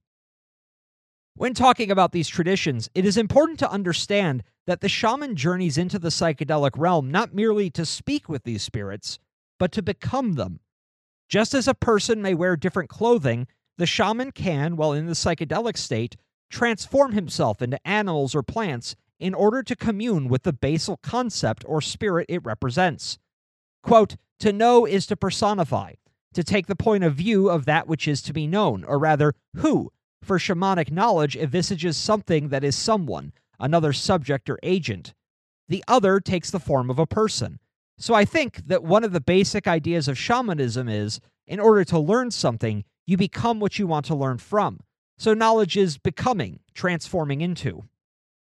When 1.35 1.55
talking 1.55 1.91
about 1.91 2.13
these 2.13 2.29
traditions, 2.29 2.91
it 2.95 3.07
is 3.07 3.17
important 3.17 3.59
to 3.61 3.71
understand 3.71 4.43
that 4.67 4.81
the 4.81 4.89
shaman 4.89 5.37
journeys 5.37 5.79
into 5.79 5.99
the 5.99 6.09
psychedelic 6.09 6.73
realm 6.77 7.11
not 7.11 7.35
merely 7.35 7.71
to 7.71 7.85
speak 7.85 8.29
with 8.29 8.45
these 8.45 8.63
spirits, 8.63 9.19
but 9.59 9.73
to 9.73 9.83
become 9.83 10.35
them. 10.35 10.61
Just 11.29 11.55
as 11.55 11.67
a 11.67 11.75
person 11.75 12.23
may 12.23 12.35
wear 12.35 12.57
different 12.57 12.91
clothing, 12.91 13.47
the 13.79 13.87
shaman 13.87 14.33
can, 14.33 14.77
while 14.77 14.93
in 14.93 15.07
the 15.07 15.13
psychedelic 15.13 15.77
state, 15.77 16.17
transform 16.51 17.13
himself 17.13 17.63
into 17.63 17.87
animals 17.87 18.35
or 18.35 18.43
plants 18.43 18.95
in 19.19 19.35
order 19.35 19.63
to 19.63 19.77
commune 19.77 20.29
with 20.29 20.43
the 20.43 20.53
basal 20.53 20.99
concept 20.99 21.65
or 21.67 21.81
spirit 21.81 22.27
it 22.29 22.45
represents. 22.45 23.19
Quote, 23.83 24.17
to 24.41 24.53
know 24.53 24.85
is 24.85 25.07
to 25.07 25.17
personify, 25.17 25.95
to 26.35 26.45
take 26.45 26.67
the 26.67 26.77
point 26.77 27.05
of 27.05 27.15
view 27.15 27.49
of 27.49 27.65
that 27.65 27.87
which 27.87 28.07
is 28.07 28.21
to 28.23 28.33
be 28.33 28.47
known, 28.47 28.85
or 28.85 28.99
rather, 28.99 29.35
who, 29.57 29.91
for 30.23 30.39
shamanic 30.39 30.91
knowledge 30.91 31.37
envisages 31.37 31.97
something 31.97 32.49
that 32.49 32.65
is 32.65 32.77
someone, 32.77 33.33
another 33.63 33.95
subject 33.95 34.51
or 34.51 34.59
agent. 34.63 35.15
The 35.69 35.83
other 35.89 36.21
takes 36.21 36.51
the 36.51 36.61
form 36.61 36.91
of 36.91 36.99
a 36.99 37.07
person. 37.07 37.59
So 37.97 38.13
I 38.13 38.27
think 38.27 38.67
that 38.67 38.83
one 38.83 39.05
of 39.05 39.13
the 39.13 39.21
basic 39.21 39.67
ideas 39.67 40.09
of 40.09 40.19
shamanism 40.19 40.89
is 40.89 41.21
in 41.47 41.61
order 41.61 41.85
to 41.85 41.99
learn 41.99 42.31
something, 42.31 42.85
you 43.07 43.17
become 43.17 43.61
what 43.61 43.79
you 43.79 43.87
want 43.87 44.05
to 44.07 44.15
learn 44.15 44.39
from. 44.39 44.81
So 45.19 45.35
knowledge 45.35 45.77
is 45.77 45.99
becoming, 45.99 46.61
transforming 46.75 47.41
into. 47.41 47.85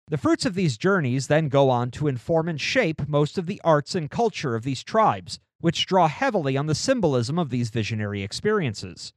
The 0.08 0.18
fruits 0.18 0.46
of 0.46 0.56
these 0.56 0.78
journeys 0.78 1.28
then 1.28 1.50
go 1.50 1.70
on 1.70 1.92
to 1.92 2.08
inform 2.08 2.50
and 2.50 2.60
shape 2.60 3.08
most 3.08 3.38
of 3.38 3.46
the 3.46 3.62
arts 3.64 3.96
and 3.96 4.10
culture 4.10 4.56
of 4.56 4.64
these 4.64 4.84
tribes, 4.84 5.40
which 5.60 5.86
draw 5.86 6.08
heavily 6.08 6.58
on 6.58 6.68
the 6.68 6.76
symbolism 6.76 7.40
of 7.40 7.50
these 7.50 7.70
visionary 7.70 8.22
experiences. 8.24 9.14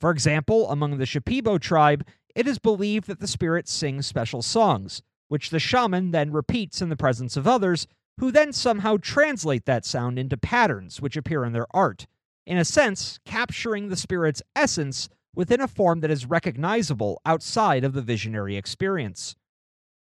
For 0.00 0.10
example, 0.10 0.70
among 0.70 0.98
the 0.98 1.04
Shipibo 1.04 1.60
tribe, 1.60 2.06
it 2.34 2.46
is 2.46 2.58
believed 2.58 3.06
that 3.08 3.20
the 3.20 3.26
spirit 3.26 3.68
sings 3.68 4.06
special 4.06 4.40
songs, 4.40 5.02
which 5.30 5.50
the 5.50 5.60
shaman 5.60 6.10
then 6.10 6.32
repeats 6.32 6.82
in 6.82 6.88
the 6.88 6.96
presence 6.96 7.36
of 7.36 7.46
others, 7.46 7.86
who 8.18 8.32
then 8.32 8.52
somehow 8.52 8.96
translate 9.00 9.64
that 9.64 9.84
sound 9.84 10.18
into 10.18 10.36
patterns 10.36 11.00
which 11.00 11.16
appear 11.16 11.44
in 11.44 11.52
their 11.52 11.68
art, 11.70 12.08
in 12.44 12.58
a 12.58 12.64
sense, 12.64 13.20
capturing 13.24 13.88
the 13.88 13.96
spirit's 13.96 14.42
essence 14.56 15.08
within 15.32 15.60
a 15.60 15.68
form 15.68 16.00
that 16.00 16.10
is 16.10 16.26
recognizable 16.26 17.22
outside 17.24 17.84
of 17.84 17.92
the 17.92 18.02
visionary 18.02 18.56
experience. 18.56 19.36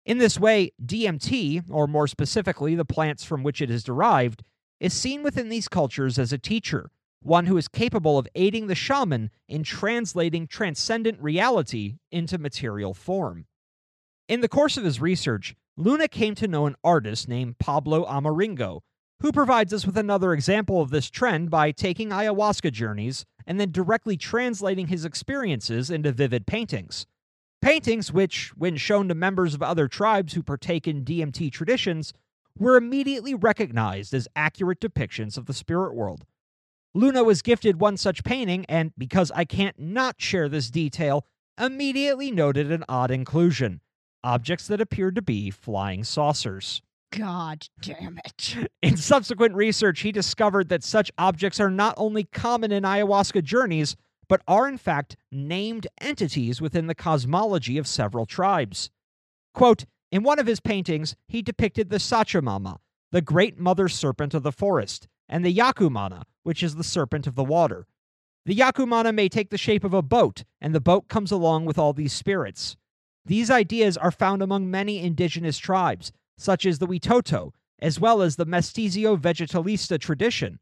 In 0.04 0.18
this 0.18 0.40
way, 0.40 0.72
DMT, 0.84 1.70
or 1.70 1.86
more 1.86 2.08
specifically 2.08 2.74
the 2.74 2.84
plants 2.84 3.22
from 3.22 3.44
which 3.44 3.62
it 3.62 3.70
is 3.70 3.84
derived, 3.84 4.42
is 4.80 4.92
seen 4.92 5.22
within 5.22 5.50
these 5.50 5.68
cultures 5.68 6.18
as 6.18 6.32
a 6.32 6.38
teacher, 6.38 6.90
one 7.22 7.46
who 7.46 7.56
is 7.56 7.68
capable 7.68 8.18
of 8.18 8.26
aiding 8.34 8.66
the 8.66 8.74
shaman 8.74 9.30
in 9.46 9.62
translating 9.62 10.48
transcendent 10.48 11.22
reality 11.22 11.98
into 12.10 12.38
material 12.38 12.92
form. 12.92 13.46
In 14.28 14.40
the 14.40 14.48
course 14.48 14.76
of 14.76 14.84
his 14.84 15.00
research, 15.00 15.54
Luna 15.76 16.06
came 16.06 16.34
to 16.36 16.46
know 16.46 16.66
an 16.66 16.76
artist 16.84 17.28
named 17.28 17.58
Pablo 17.58 18.04
Amaringo, 18.04 18.80
who 19.20 19.32
provides 19.32 19.72
us 19.72 19.84
with 19.84 19.96
another 19.96 20.32
example 20.32 20.80
of 20.80 20.90
this 20.90 21.10
trend 21.10 21.50
by 21.50 21.72
taking 21.72 22.10
ayahuasca 22.10 22.72
journeys 22.72 23.24
and 23.46 23.58
then 23.58 23.72
directly 23.72 24.16
translating 24.16 24.88
his 24.88 25.04
experiences 25.04 25.90
into 25.90 26.12
vivid 26.12 26.46
paintings. 26.46 27.06
Paintings 27.60 28.12
which, 28.12 28.52
when 28.56 28.76
shown 28.76 29.08
to 29.08 29.14
members 29.14 29.54
of 29.54 29.62
other 29.62 29.88
tribes 29.88 30.34
who 30.34 30.42
partake 30.42 30.86
in 30.86 31.04
DMT 31.04 31.50
traditions, 31.50 32.12
were 32.56 32.76
immediately 32.76 33.34
recognized 33.34 34.14
as 34.14 34.28
accurate 34.36 34.80
depictions 34.80 35.36
of 35.36 35.46
the 35.46 35.54
spirit 35.54 35.94
world. 35.94 36.24
Luna 36.94 37.24
was 37.24 37.42
gifted 37.42 37.80
one 37.80 37.96
such 37.96 38.24
painting, 38.24 38.66
and 38.68 38.92
because 38.96 39.32
I 39.32 39.44
can't 39.44 39.78
not 39.78 40.20
share 40.20 40.48
this 40.48 40.70
detail, 40.70 41.26
immediately 41.58 42.30
noted 42.30 42.70
an 42.70 42.84
odd 42.88 43.10
inclusion 43.10 43.80
objects 44.24 44.66
that 44.68 44.80
appeared 44.80 45.14
to 45.16 45.22
be 45.22 45.50
flying 45.50 46.04
saucers. 46.04 46.82
God 47.10 47.68
damn 47.80 48.18
it. 48.24 48.70
In 48.82 48.96
subsequent 48.96 49.54
research, 49.54 50.00
he 50.00 50.12
discovered 50.12 50.68
that 50.70 50.82
such 50.82 51.12
objects 51.18 51.60
are 51.60 51.70
not 51.70 51.94
only 51.96 52.24
common 52.24 52.72
in 52.72 52.84
ayahuasca 52.84 53.44
journeys, 53.44 53.96
but 54.28 54.40
are 54.48 54.66
in 54.66 54.78
fact 54.78 55.16
named 55.30 55.86
entities 56.00 56.60
within 56.60 56.86
the 56.86 56.94
cosmology 56.94 57.76
of 57.76 57.86
several 57.86 58.24
tribes. 58.24 58.90
Quote, 59.52 59.84
in 60.10 60.22
one 60.22 60.38
of 60.38 60.46
his 60.46 60.60
paintings, 60.60 61.14
he 61.28 61.42
depicted 61.42 61.90
the 61.90 61.96
Sachamama, 61.96 62.78
the 63.10 63.20
great 63.20 63.58
mother 63.58 63.88
serpent 63.88 64.32
of 64.32 64.42
the 64.42 64.52
forest, 64.52 65.06
and 65.28 65.44
the 65.44 65.54
Yakumama, 65.54 66.22
which 66.42 66.62
is 66.62 66.76
the 66.76 66.84
serpent 66.84 67.26
of 67.26 67.34
the 67.34 67.44
water. 67.44 67.86
The 68.44 68.56
Yakumama 68.56 69.14
may 69.14 69.28
take 69.28 69.50
the 69.50 69.58
shape 69.58 69.84
of 69.84 69.94
a 69.94 70.02
boat, 70.02 70.44
and 70.60 70.74
the 70.74 70.80
boat 70.80 71.08
comes 71.08 71.30
along 71.30 71.64
with 71.64 71.78
all 71.78 71.92
these 71.92 72.12
spirits. 72.12 72.76
These 73.24 73.50
ideas 73.50 73.96
are 73.96 74.10
found 74.10 74.42
among 74.42 74.70
many 74.70 74.98
indigenous 75.00 75.58
tribes, 75.58 76.12
such 76.36 76.66
as 76.66 76.78
the 76.78 76.86
Witoto, 76.86 77.52
as 77.80 78.00
well 78.00 78.22
as 78.22 78.36
the 78.36 78.44
Mestizo 78.44 79.16
Vegetalista 79.16 79.98
tradition. 80.00 80.58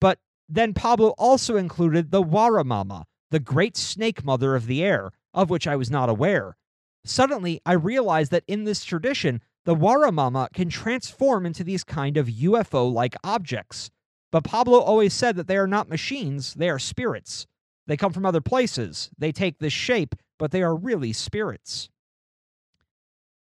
But 0.00 0.18
then 0.48 0.74
Pablo 0.74 1.10
also 1.18 1.56
included 1.56 2.10
the 2.10 2.22
Waramama, 2.22 3.04
the 3.30 3.40
great 3.40 3.76
snake 3.76 4.24
mother 4.24 4.54
of 4.54 4.66
the 4.66 4.82
air, 4.82 5.12
of 5.34 5.50
which 5.50 5.66
I 5.66 5.76
was 5.76 5.90
not 5.90 6.08
aware. 6.08 6.56
Suddenly, 7.04 7.60
I 7.64 7.72
realized 7.72 8.30
that 8.32 8.44
in 8.46 8.64
this 8.64 8.84
tradition, 8.84 9.40
the 9.64 9.76
Waramama 9.76 10.52
can 10.52 10.68
transform 10.68 11.46
into 11.46 11.64
these 11.64 11.84
kind 11.84 12.16
of 12.16 12.26
UFO 12.26 12.92
like 12.92 13.14
objects. 13.22 13.90
But 14.32 14.44
Pablo 14.44 14.78
always 14.80 15.12
said 15.12 15.36
that 15.36 15.46
they 15.48 15.56
are 15.56 15.66
not 15.66 15.88
machines, 15.88 16.54
they 16.54 16.70
are 16.70 16.78
spirits. 16.78 17.46
They 17.90 17.96
come 17.96 18.12
from 18.12 18.24
other 18.24 18.40
places, 18.40 19.10
they 19.18 19.32
take 19.32 19.58
this 19.58 19.72
shape, 19.72 20.14
but 20.38 20.52
they 20.52 20.62
are 20.62 20.76
really 20.76 21.12
spirits. 21.12 21.88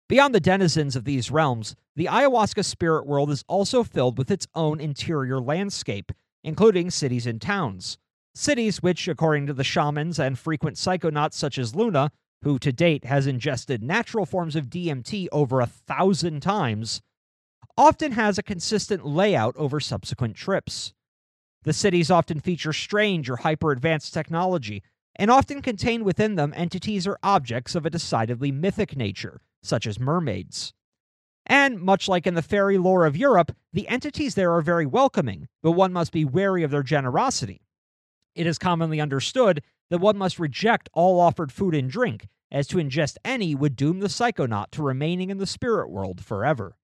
Beyond 0.08 0.34
the 0.34 0.40
denizens 0.40 0.96
of 0.96 1.04
these 1.04 1.30
realms, 1.30 1.76
the 1.98 2.06
ayahuasca 2.06 2.64
spirit 2.64 3.06
world 3.06 3.30
is 3.30 3.44
also 3.50 3.84
filled 3.84 4.18
with 4.18 4.32
its 4.32 4.48
own 4.56 4.80
interior 4.80 5.42
landscape, 5.42 6.14
including 6.46 6.92
cities 6.92 7.28
and 7.28 7.42
towns. 7.42 7.98
Cities 8.36 8.82
which, 8.82 9.10
according 9.10 9.48
to 9.48 9.54
the 9.54 9.66
shamans 9.66 10.18
and 10.18 10.40
frequent 10.40 10.78
psychonauts 10.78 11.34
such 11.34 11.58
as 11.58 11.76
Luna, 11.76 12.10
who 12.44 12.58
to 12.58 12.72
date 12.72 13.04
has 13.04 13.28
ingested 13.28 13.84
natural 13.84 14.26
forms 14.26 14.56
of 14.56 14.70
DMT 14.70 15.28
over 15.34 15.60
a 15.60 15.68
thousand 15.68 16.40
times, 16.40 17.02
often 17.78 18.14
has 18.14 18.38
a 18.38 18.44
consistent 18.44 19.06
layout 19.06 19.58
over 19.58 19.82
subsequent 19.82 20.38
trips. 20.38 20.94
The 21.68 21.74
cities 21.74 22.10
often 22.10 22.40
feature 22.40 22.72
strange 22.72 23.30
or 23.30 23.36
hyper 23.36 23.74
advanced 23.74 24.14
technology, 24.14 24.84
and 25.18 25.30
often 25.30 25.62
contain 25.62 26.06
within 26.06 26.36
them 26.36 26.54
entities 26.56 27.06
or 27.06 27.20
objects 27.22 27.76
of 27.76 27.86
a 27.86 27.90
decidedly 27.90 28.54
mythic 28.54 28.96
nature, 28.96 29.42
such 29.62 29.86
as 29.86 30.00
mermaids. 30.00 30.72
And 31.46 31.82
much 31.82 32.08
like 32.08 32.26
in 32.26 32.36
the 32.36 32.42
fairy 32.42 32.78
lore 32.78 33.06
of 33.06 33.18
Europe, 33.18 33.54
the 33.74 33.86
entities 33.90 34.36
there 34.36 34.54
are 34.54 34.62
very 34.62 34.86
welcoming, 34.86 35.50
but 35.62 35.74
one 35.74 35.92
must 35.92 36.14
be 36.14 36.24
wary 36.24 36.64
of 36.64 36.72
their 36.72 36.84
generosity. 36.84 37.68
It 38.34 38.48
is 38.48 38.58
commonly 38.58 39.02
understood 39.02 39.62
that 39.90 40.00
one 40.00 40.18
must 40.18 40.40
reject 40.40 40.88
all 40.94 41.20
offered 41.20 41.52
food 41.52 41.76
and 41.76 41.92
drink, 41.92 42.30
as 42.50 42.66
to 42.68 42.78
ingest 42.78 43.18
any 43.26 43.56
would 43.56 43.76
doom 43.76 44.00
the 44.00 44.08
psychonaut 44.08 44.72
to 44.72 44.84
remaining 44.84 45.30
in 45.30 45.38
the 45.38 45.46
spirit 45.46 45.90
world 45.90 46.24
forever. 46.24 46.78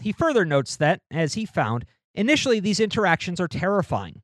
He 0.00 0.12
further 0.12 0.46
notes 0.46 0.76
that, 0.76 1.02
as 1.10 1.34
he 1.34 1.44
found, 1.44 1.84
initially 2.14 2.58
these 2.58 2.80
interactions 2.80 3.38
are 3.38 3.46
terrifying. 3.46 4.22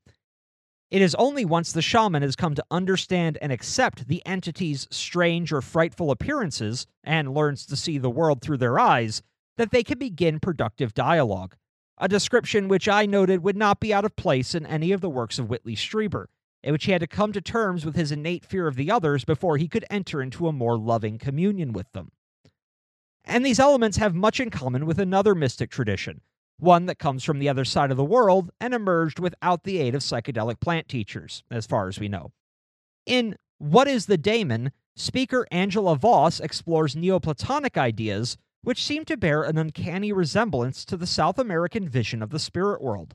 It 0.90 1.02
is 1.02 1.16
only 1.16 1.44
once 1.44 1.72
the 1.72 1.82
shaman 1.82 2.22
has 2.22 2.36
come 2.36 2.54
to 2.54 2.64
understand 2.70 3.38
and 3.42 3.50
accept 3.50 4.06
the 4.06 4.24
entity's 4.24 4.86
strange 4.90 5.52
or 5.52 5.60
frightful 5.60 6.12
appearances 6.12 6.86
and 7.02 7.34
learns 7.34 7.66
to 7.66 7.76
see 7.76 7.98
the 7.98 8.10
world 8.10 8.40
through 8.40 8.58
their 8.58 8.78
eyes 8.78 9.22
that 9.56 9.72
they 9.72 9.82
can 9.82 9.98
begin 9.98 10.38
productive 10.38 10.94
dialogue. 10.94 11.56
A 11.98 12.08
description 12.08 12.68
which 12.68 12.88
I 12.88 13.04
noted 13.06 13.42
would 13.42 13.56
not 13.56 13.80
be 13.80 13.92
out 13.92 14.04
of 14.04 14.14
place 14.16 14.54
in 14.54 14.64
any 14.64 14.92
of 14.92 15.00
the 15.00 15.10
works 15.10 15.38
of 15.38 15.48
Whitley 15.48 15.74
Strieber, 15.74 16.26
in 16.62 16.72
which 16.72 16.84
he 16.84 16.92
had 16.92 17.00
to 17.00 17.08
come 17.08 17.32
to 17.32 17.40
terms 17.40 17.84
with 17.84 17.96
his 17.96 18.12
innate 18.12 18.44
fear 18.44 18.68
of 18.68 18.76
the 18.76 18.90
others 18.90 19.24
before 19.24 19.56
he 19.56 19.66
could 19.66 19.84
enter 19.90 20.22
into 20.22 20.46
a 20.46 20.52
more 20.52 20.78
loving 20.78 21.18
communion 21.18 21.72
with 21.72 21.90
them. 21.92 22.12
And 23.24 23.44
these 23.44 23.58
elements 23.58 23.96
have 23.96 24.14
much 24.14 24.38
in 24.38 24.50
common 24.50 24.86
with 24.86 25.00
another 25.00 25.34
mystic 25.34 25.70
tradition, 25.70 26.20
one 26.58 26.86
that 26.86 26.98
comes 26.98 27.22
from 27.22 27.38
the 27.38 27.48
other 27.48 27.64
side 27.64 27.90
of 27.90 27.96
the 27.96 28.04
world 28.04 28.50
and 28.60 28.74
emerged 28.74 29.18
without 29.18 29.64
the 29.64 29.78
aid 29.78 29.94
of 29.94 30.02
psychedelic 30.02 30.60
plant 30.60 30.88
teachers, 30.88 31.42
as 31.50 31.66
far 31.66 31.88
as 31.88 32.00
we 32.00 32.08
know. 32.08 32.32
In 33.04 33.36
What 33.58 33.88
is 33.88 34.06
the 34.06 34.18
Daemon, 34.18 34.72
speaker 34.94 35.46
Angela 35.50 35.96
Voss 35.96 36.40
explores 36.40 36.96
Neoplatonic 36.96 37.76
ideas 37.76 38.36
which 38.62 38.84
seem 38.84 39.04
to 39.04 39.16
bear 39.16 39.44
an 39.44 39.56
uncanny 39.56 40.12
resemblance 40.12 40.84
to 40.84 40.96
the 40.96 41.06
South 41.06 41.38
American 41.38 41.88
vision 41.88 42.20
of 42.20 42.30
the 42.30 42.38
spirit 42.40 42.82
world. 42.82 43.14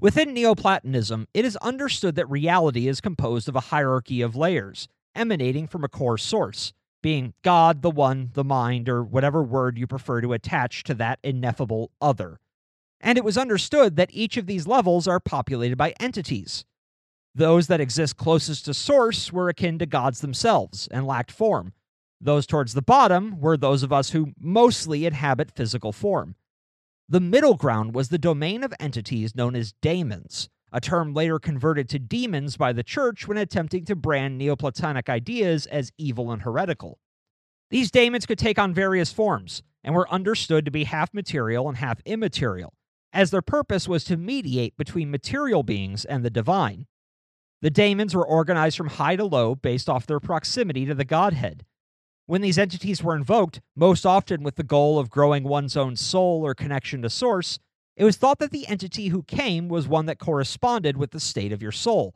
Within 0.00 0.32
Neoplatonism, 0.32 1.26
it 1.34 1.44
is 1.44 1.56
understood 1.56 2.14
that 2.14 2.30
reality 2.30 2.88
is 2.88 3.02
composed 3.02 3.50
of 3.50 3.56
a 3.56 3.60
hierarchy 3.60 4.22
of 4.22 4.34
layers, 4.34 4.88
emanating 5.14 5.66
from 5.66 5.84
a 5.84 5.88
core 5.88 6.16
source, 6.16 6.72
being 7.06 7.34
God, 7.44 7.82
the 7.82 7.90
One, 7.90 8.30
the 8.34 8.42
Mind, 8.42 8.88
or 8.88 9.04
whatever 9.04 9.40
word 9.40 9.78
you 9.78 9.86
prefer 9.86 10.20
to 10.20 10.32
attach 10.32 10.82
to 10.82 10.94
that 10.94 11.20
ineffable 11.22 11.92
other. 12.00 12.40
And 13.00 13.16
it 13.16 13.22
was 13.22 13.38
understood 13.38 13.94
that 13.94 14.10
each 14.12 14.36
of 14.36 14.46
these 14.46 14.66
levels 14.66 15.06
are 15.06 15.20
populated 15.20 15.78
by 15.78 15.94
entities. 16.00 16.64
Those 17.32 17.68
that 17.68 17.80
exist 17.80 18.16
closest 18.16 18.64
to 18.64 18.74
Source 18.74 19.32
were 19.32 19.48
akin 19.48 19.78
to 19.78 19.86
gods 19.86 20.20
themselves 20.20 20.88
and 20.90 21.06
lacked 21.06 21.30
form. 21.30 21.74
Those 22.20 22.44
towards 22.44 22.74
the 22.74 22.82
bottom 22.82 23.40
were 23.40 23.56
those 23.56 23.84
of 23.84 23.92
us 23.92 24.10
who 24.10 24.32
mostly 24.40 25.06
inhabit 25.06 25.54
physical 25.54 25.92
form. 25.92 26.34
The 27.08 27.20
middle 27.20 27.54
ground 27.54 27.94
was 27.94 28.08
the 28.08 28.18
domain 28.18 28.64
of 28.64 28.74
entities 28.80 29.36
known 29.36 29.54
as 29.54 29.74
daemons, 29.80 30.48
a 30.72 30.80
term 30.80 31.14
later 31.14 31.38
converted 31.38 31.88
to 31.88 31.98
demons 31.98 32.56
by 32.56 32.72
the 32.72 32.82
church 32.82 33.26
when 33.26 33.38
attempting 33.38 33.84
to 33.84 33.96
brand 33.96 34.38
Neoplatonic 34.38 35.08
ideas 35.08 35.66
as 35.66 35.92
evil 35.96 36.30
and 36.32 36.42
heretical. 36.42 36.98
These 37.70 37.90
daemons 37.90 38.26
could 38.26 38.38
take 38.38 38.58
on 38.58 38.74
various 38.74 39.12
forms, 39.12 39.62
and 39.86 39.94
were 39.94 40.10
understood 40.10 40.64
to 40.64 40.70
be 40.70 40.84
half 40.84 41.14
material 41.14 41.68
and 41.68 41.78
half 41.78 42.00
immaterial, 42.04 42.74
as 43.12 43.30
their 43.30 43.40
purpose 43.40 43.88
was 43.88 44.04
to 44.04 44.16
mediate 44.16 44.76
between 44.76 45.10
material 45.10 45.62
beings 45.62 46.04
and 46.04 46.24
the 46.24 46.30
divine. 46.30 46.86
The 47.62 47.70
daemons 47.70 48.14
were 48.14 48.26
organized 48.26 48.76
from 48.76 48.88
high 48.88 49.16
to 49.16 49.24
low 49.24 49.54
based 49.54 49.88
off 49.88 50.06
their 50.06 50.20
proximity 50.20 50.84
to 50.86 50.94
the 50.94 51.04
Godhead. 51.04 51.64
When 52.26 52.42
these 52.42 52.58
entities 52.58 53.02
were 53.02 53.14
invoked, 53.14 53.60
most 53.76 54.04
often 54.04 54.42
with 54.42 54.56
the 54.56 54.64
goal 54.64 54.98
of 54.98 55.08
growing 55.08 55.44
one's 55.44 55.76
own 55.76 55.94
soul 55.94 56.44
or 56.44 56.54
connection 56.54 57.02
to 57.02 57.08
Source, 57.08 57.60
it 57.96 58.04
was 58.04 58.16
thought 58.16 58.38
that 58.38 58.50
the 58.50 58.66
entity 58.66 59.08
who 59.08 59.22
came 59.22 59.68
was 59.68 59.88
one 59.88 60.06
that 60.06 60.18
corresponded 60.18 60.96
with 60.96 61.12
the 61.12 61.20
state 61.20 61.52
of 61.52 61.62
your 61.62 61.72
soul. 61.72 62.14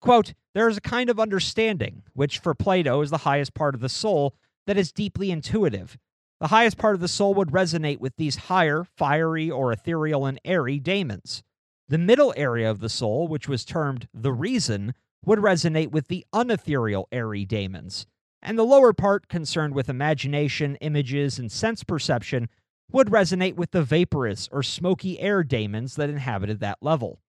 Quote, 0.00 0.34
there 0.54 0.68
is 0.68 0.76
a 0.76 0.82
kind 0.82 1.08
of 1.08 1.20
understanding, 1.20 2.02
which 2.12 2.38
for 2.38 2.54
Plato 2.54 3.00
is 3.00 3.10
the 3.10 3.18
highest 3.18 3.54
part 3.54 3.74
of 3.74 3.80
the 3.80 3.88
soul, 3.88 4.34
that 4.66 4.76
is 4.76 4.92
deeply 4.92 5.30
intuitive. 5.30 5.96
The 6.40 6.48
highest 6.48 6.76
part 6.76 6.94
of 6.94 7.00
the 7.00 7.08
soul 7.08 7.32
would 7.34 7.48
resonate 7.48 8.00
with 8.00 8.16
these 8.16 8.36
higher, 8.36 8.84
fiery, 8.84 9.50
or 9.50 9.72
ethereal 9.72 10.26
and 10.26 10.40
airy 10.44 10.78
daemons. 10.78 11.42
The 11.88 11.98
middle 11.98 12.34
area 12.36 12.70
of 12.70 12.80
the 12.80 12.88
soul, 12.88 13.28
which 13.28 13.48
was 13.48 13.64
termed 13.64 14.08
the 14.12 14.32
reason, 14.32 14.94
would 15.24 15.38
resonate 15.38 15.90
with 15.90 16.08
the 16.08 16.26
unethereal, 16.32 17.08
airy 17.12 17.44
daemons. 17.44 18.06
And 18.42 18.58
the 18.58 18.64
lower 18.64 18.92
part, 18.92 19.28
concerned 19.28 19.74
with 19.74 19.88
imagination, 19.88 20.76
images, 20.76 21.38
and 21.38 21.50
sense 21.50 21.82
perception, 21.82 22.48
would 22.92 23.08
resonate 23.08 23.54
with 23.56 23.72
the 23.72 23.82
vaporous 23.82 24.48
or 24.52 24.62
smoky 24.62 25.18
air 25.20 25.42
daemons 25.42 25.96
that 25.96 26.10
inhabited 26.10 26.60
that 26.60 26.78
level. 26.80 27.20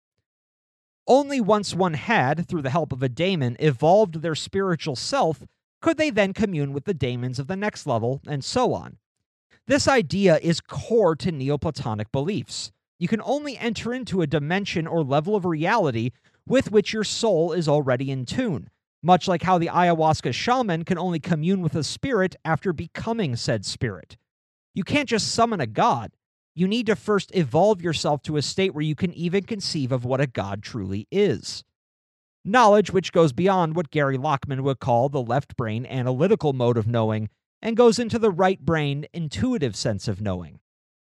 Only 1.07 1.40
once 1.40 1.73
one 1.73 1.94
had, 1.94 2.48
through 2.48 2.64
the 2.64 2.69
help 2.69 2.91
of 2.91 3.03
a 3.03 3.10
daemon, 3.10 3.57
evolved 3.60 4.22
their 4.22 4.36
spiritual 4.36 4.95
self, 4.95 5.44
could 5.82 5.98
they 5.98 6.10
then 6.10 6.34
commune 6.34 6.73
with 6.73 6.86
the 6.86 6.94
daemons 6.94 7.38
of 7.38 7.48
the 7.48 7.56
next 7.56 7.86
level, 7.86 8.22
and 8.27 8.44
so 8.44 8.73
on. 8.73 8.98
This 9.68 9.88
idea 9.88 10.38
is 10.41 10.61
core 10.61 11.15
to 11.18 11.32
Neoplatonic 11.32 12.11
beliefs. 12.11 12.72
You 12.99 13.07
can 13.07 13.22
only 13.22 13.57
enter 13.57 13.94
into 13.94 14.22
a 14.22 14.27
dimension 14.27 14.88
or 14.88 15.03
level 15.03 15.36
of 15.36 15.45
reality 15.45 16.11
with 16.48 16.72
which 16.72 16.94
your 16.94 17.03
soul 17.03 17.52
is 17.52 17.68
already 17.68 18.10
in 18.11 18.26
tune, 18.26 18.69
much 19.03 19.27
like 19.27 19.44
how 19.44 19.57
the 19.57 19.68
ayahuasca 19.68 20.34
shaman 20.34 20.86
can 20.86 20.98
only 20.98 21.19
commune 21.19 21.61
with 21.61 21.76
a 21.76 21.84
spirit 21.84 22.36
after 22.45 22.73
becoming 22.73 23.36
said 23.36 23.65
spirit. 23.65 24.18
You 24.76 24.84
can't 24.84 25.07
just 25.07 25.31
summon 25.34 25.61
a 25.61 25.68
god. 25.68 26.11
You 26.53 26.68
need 26.68 26.85
to 26.88 26.97
first 26.97 27.34
evolve 27.34 27.81
yourself 27.81 28.22
to 28.23 28.35
a 28.35 28.41
state 28.41 28.76
where 28.76 28.84
you 28.84 28.93
can 28.93 29.14
even 29.14 29.45
conceive 29.45 29.93
of 29.93 30.03
what 30.03 30.19
a 30.19 30.27
god 30.27 30.61
truly 30.61 31.07
is. 31.10 31.64
Knowledge 32.43 32.91
which 32.91 33.14
goes 33.14 33.31
beyond 33.31 33.76
what 33.76 33.89
Gary 33.89 34.18
Lachman 34.18 34.61
would 34.61 34.80
call 34.80 35.07
the 35.07 35.22
left 35.22 35.56
brain 35.56 35.85
analytical 35.85 36.52
mode 36.52 36.76
of 36.77 36.88
knowing 36.88 37.30
and 37.61 37.77
goes 37.77 37.97
into 37.99 38.19
the 38.19 38.30
right 38.30 38.60
brain 38.60 39.06
intuitive 39.14 39.77
sense 39.77 40.10
of 40.10 40.22
knowing. 40.22 40.60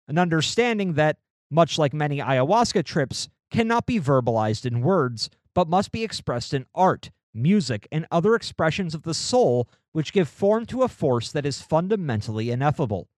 An 0.07 0.19
understanding 0.19 0.93
that, 0.93 1.17
much 1.51 1.79
like 1.79 1.95
many 1.95 2.19
ayahuasca 2.19 2.85
trips, 2.85 3.31
cannot 3.51 3.87
be 3.87 3.99
verbalized 3.99 4.67
in 4.67 4.83
words, 4.83 5.31
but 5.55 5.69
must 5.71 5.91
be 5.91 6.05
expressed 6.05 6.53
in 6.53 6.67
art, 6.75 7.11
music, 7.33 7.89
and 7.91 8.07
other 8.11 8.35
expressions 8.35 8.95
of 8.95 9.05
the 9.05 9.15
soul 9.15 9.69
which 9.93 10.13
give 10.13 10.29
form 10.29 10.67
to 10.67 10.83
a 10.83 10.89
force 10.89 11.33
that 11.33 11.47
is 11.47 11.63
fundamentally 11.63 12.51
ineffable. 12.51 13.09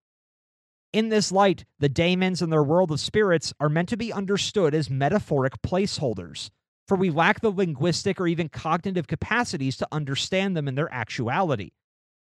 In 0.93 1.09
this 1.09 1.31
light, 1.31 1.65
the 1.79 1.89
daemons 1.89 2.41
and 2.41 2.51
their 2.51 2.63
world 2.63 2.91
of 2.91 2.99
spirits 2.99 3.53
are 3.59 3.69
meant 3.69 3.89
to 3.89 3.97
be 3.97 4.13
understood 4.13 4.73
as 4.73 4.89
metaphoric 4.89 5.61
placeholders, 5.61 6.49
for 6.87 6.95
we 6.95 7.09
lack 7.09 7.41
the 7.41 7.51
linguistic 7.51 8.21
or 8.21 8.27
even 8.27 8.47
cognitive 8.47 9.05
capacities 9.05 9.75
to 9.77 9.87
understand 9.91 10.55
them 10.55 10.67
in 10.67 10.75
their 10.75 10.91
actuality. 10.93 11.71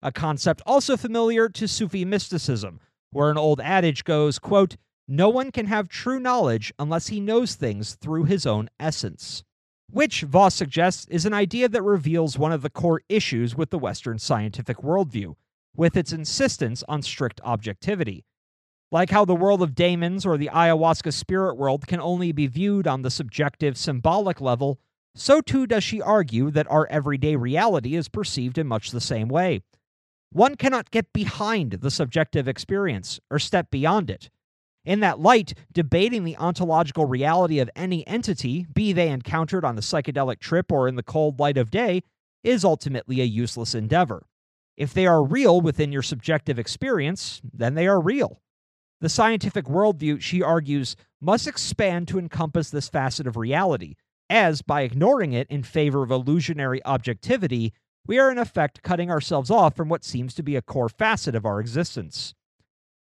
A 0.01 0.11
concept 0.11 0.61
also 0.65 0.97
familiar 0.97 1.49
to 1.49 1.67
Sufi 1.67 2.03
mysticism, 2.03 2.79
where 3.11 3.29
an 3.29 3.37
old 3.37 3.61
adage 3.61 4.03
goes, 4.03 4.39
quote, 4.39 4.75
no 5.07 5.29
one 5.29 5.51
can 5.51 5.67
have 5.67 5.87
true 5.87 6.19
knowledge 6.19 6.73
unless 6.77 7.07
he 7.07 7.21
knows 7.21 7.55
things 7.55 7.95
through 7.95 8.25
his 8.25 8.45
own 8.45 8.69
essence. 8.79 9.43
Which, 9.89 10.23
Voss 10.23 10.55
suggests, 10.55 11.07
is 11.07 11.25
an 11.25 11.33
idea 11.33 11.69
that 11.69 11.81
reveals 11.81 12.37
one 12.37 12.51
of 12.51 12.61
the 12.61 12.69
core 12.69 13.01
issues 13.07 13.55
with 13.55 13.69
the 13.69 13.79
Western 13.79 14.19
scientific 14.19 14.77
worldview, 14.77 15.35
with 15.75 15.95
its 15.95 16.11
insistence 16.11 16.83
on 16.89 17.01
strict 17.01 17.39
objectivity. 17.45 18.25
Like 18.91 19.09
how 19.09 19.25
the 19.25 19.35
world 19.35 19.61
of 19.61 19.75
daemons 19.75 20.25
or 20.25 20.37
the 20.37 20.49
ayahuasca 20.53 21.11
spirit 21.13 21.55
world 21.57 21.87
can 21.87 21.99
only 21.99 22.31
be 22.31 22.47
viewed 22.47 22.87
on 22.87 23.01
the 23.01 23.11
subjective, 23.11 23.77
symbolic 23.77 24.39
level, 24.39 24.79
so 25.13 25.41
too 25.41 25.67
does 25.67 25.83
she 25.83 26.01
argue 26.01 26.51
that 26.51 26.69
our 26.71 26.87
everyday 26.87 27.35
reality 27.35 27.95
is 27.95 28.07
perceived 28.07 28.57
in 28.57 28.67
much 28.67 28.91
the 28.91 29.01
same 29.01 29.27
way. 29.27 29.61
One 30.31 30.55
cannot 30.55 30.91
get 30.91 31.11
behind 31.11 31.71
the 31.71 31.91
subjective 31.91 32.47
experience 32.47 33.19
or 33.29 33.39
step 33.39 33.71
beyond 33.71 34.09
it. 34.09 34.29
In 34.85 35.01
that 35.01 35.19
light, 35.19 35.53
debating 35.73 36.23
the 36.23 36.37
ontological 36.37 37.05
reality 37.05 37.59
of 37.59 37.69
any 37.75 38.07
entity, 38.07 38.67
be 38.73 38.93
they 38.93 39.09
encountered 39.09 39.65
on 39.65 39.77
a 39.77 39.81
psychedelic 39.81 40.39
trip 40.39 40.71
or 40.71 40.87
in 40.87 40.95
the 40.95 41.03
cold 41.03 41.39
light 41.39 41.57
of 41.57 41.71
day, 41.71 42.03
is 42.41 42.63
ultimately 42.63 43.19
a 43.19 43.25
useless 43.25 43.75
endeavor. 43.75 44.25
If 44.77 44.93
they 44.93 45.07
are 45.07 45.23
real 45.23 45.59
within 45.59 45.91
your 45.91 46.03
subjective 46.03 46.57
experience, 46.57 47.41
then 47.43 47.73
they 47.73 47.87
are 47.87 47.99
real. 47.99 48.41
The 48.99 49.09
scientific 49.09 49.65
worldview, 49.65 50.21
she 50.21 50.41
argues, 50.41 50.95
must 51.21 51.47
expand 51.47 52.07
to 52.07 52.19
encompass 52.19 52.69
this 52.69 52.89
facet 52.89 53.27
of 53.27 53.37
reality, 53.37 53.95
as 54.29 54.61
by 54.61 54.81
ignoring 54.81 55.33
it 55.33 55.47
in 55.49 55.63
favor 55.63 56.03
of 56.03 56.11
illusionary 56.11 56.83
objectivity, 56.83 57.73
we 58.05 58.17
are 58.17 58.31
in 58.31 58.37
effect 58.37 58.83
cutting 58.83 59.11
ourselves 59.11 59.51
off 59.51 59.75
from 59.75 59.89
what 59.89 60.03
seems 60.03 60.33
to 60.33 60.43
be 60.43 60.55
a 60.55 60.61
core 60.61 60.89
facet 60.89 61.35
of 61.35 61.45
our 61.45 61.59
existence. 61.59 62.33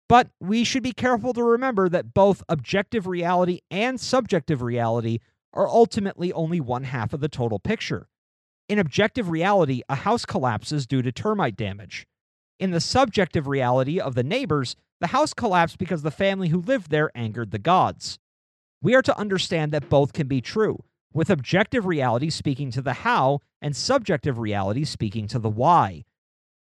But 0.07 0.29
we 0.39 0.63
should 0.63 0.83
be 0.83 0.91
careful 0.91 1.33
to 1.33 1.43
remember 1.43 1.87
that 1.89 2.13
both 2.13 2.43
objective 2.49 3.07
reality 3.07 3.61
and 3.71 3.99
subjective 3.99 4.61
reality 4.61 5.19
are 5.53 5.67
ultimately 5.67 6.31
only 6.33 6.59
one 6.59 6.83
half 6.83 7.13
of 7.13 7.21
the 7.21 7.29
total 7.29 7.59
picture. 7.59 8.07
In 8.67 8.77
objective 8.77 9.29
reality, 9.29 9.81
a 9.89 9.95
house 9.95 10.25
collapses 10.25 10.85
due 10.85 11.01
to 11.01 11.11
termite 11.11 11.55
damage. 11.55 12.07
In 12.59 12.71
the 12.71 12.81
subjective 12.81 13.47
reality 13.47 13.99
of 13.99 14.15
the 14.15 14.23
neighbors, 14.23 14.75
the 15.01 15.07
house 15.07 15.33
collapsed 15.33 15.79
because 15.79 16.03
the 16.03 16.11
family 16.11 16.49
who 16.49 16.61
lived 16.61 16.91
there 16.91 17.11
angered 17.15 17.51
the 17.51 17.59
gods. 17.59 18.19
We 18.81 18.95
are 18.95 19.01
to 19.01 19.17
understand 19.17 19.71
that 19.71 19.89
both 19.89 20.13
can 20.13 20.27
be 20.27 20.41
true, 20.41 20.83
with 21.11 21.29
objective 21.29 21.85
reality 21.87 22.29
speaking 22.29 22.71
to 22.71 22.81
the 22.81 22.93
how 22.93 23.39
and 23.61 23.75
subjective 23.75 24.37
reality 24.37 24.85
speaking 24.85 25.27
to 25.27 25.39
the 25.39 25.49
why. 25.49 26.05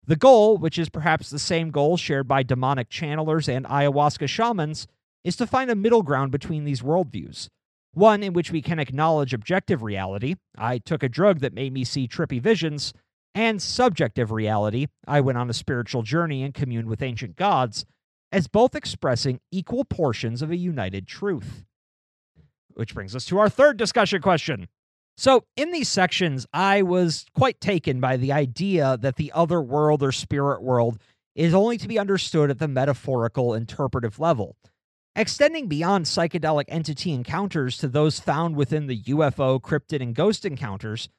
The 0.06 0.16
goal, 0.16 0.56
which 0.56 0.78
is 0.78 0.88
perhaps 0.88 1.28
the 1.28 1.38
same 1.38 1.70
goal 1.70 1.98
shared 1.98 2.26
by 2.26 2.42
demonic 2.42 2.88
channelers 2.88 3.46
and 3.46 3.66
ayahuasca 3.66 4.28
shamans, 4.28 4.86
is 5.22 5.36
to 5.36 5.46
find 5.46 5.70
a 5.70 5.76
middle 5.76 6.02
ground 6.02 6.32
between 6.32 6.64
these 6.64 6.80
worldviews. 6.80 7.48
One 7.92 8.22
in 8.22 8.32
which 8.32 8.50
we 8.50 8.62
can 8.62 8.78
acknowledge 8.78 9.34
objective 9.34 9.82
reality, 9.82 10.36
I 10.56 10.78
took 10.78 11.02
a 11.02 11.08
drug 11.08 11.40
that 11.40 11.52
made 11.52 11.74
me 11.74 11.84
see 11.84 12.08
trippy 12.08 12.40
visions, 12.40 12.94
and 13.34 13.60
subjective 13.60 14.32
reality, 14.32 14.86
I 15.06 15.20
went 15.20 15.38
on 15.38 15.50
a 15.50 15.54
spiritual 15.54 16.02
journey 16.02 16.42
and 16.42 16.54
communed 16.54 16.88
with 16.88 17.02
ancient 17.02 17.36
gods, 17.36 17.84
as 18.32 18.48
both 18.48 18.74
expressing 18.74 19.40
equal 19.50 19.84
portions 19.84 20.42
of 20.42 20.50
a 20.50 20.56
united 20.56 21.06
truth. 21.06 21.64
Which 22.74 22.94
brings 22.94 23.14
us 23.16 23.24
to 23.26 23.38
our 23.38 23.48
third 23.48 23.76
discussion 23.76 24.22
question 24.22 24.68
so, 25.20 25.44
in 25.54 25.70
these 25.70 25.90
sections, 25.90 26.46
I 26.50 26.80
was 26.80 27.26
quite 27.34 27.60
taken 27.60 28.00
by 28.00 28.16
the 28.16 28.32
idea 28.32 28.96
that 29.02 29.16
the 29.16 29.32
other 29.32 29.60
world 29.60 30.02
or 30.02 30.12
spirit 30.12 30.62
world 30.62 30.98
is 31.34 31.52
only 31.52 31.76
to 31.76 31.86
be 31.86 31.98
understood 31.98 32.48
at 32.48 32.58
the 32.58 32.66
metaphorical 32.66 33.52
interpretive 33.52 34.18
level. 34.18 34.56
Extending 35.14 35.68
beyond 35.68 36.06
psychedelic 36.06 36.64
entity 36.68 37.12
encounters 37.12 37.76
to 37.76 37.88
those 37.88 38.18
found 38.18 38.56
within 38.56 38.86
the 38.86 39.02
UFO, 39.02 39.60
cryptid, 39.60 40.00
and 40.00 40.14
ghost 40.14 40.46
encounters, 40.46 41.10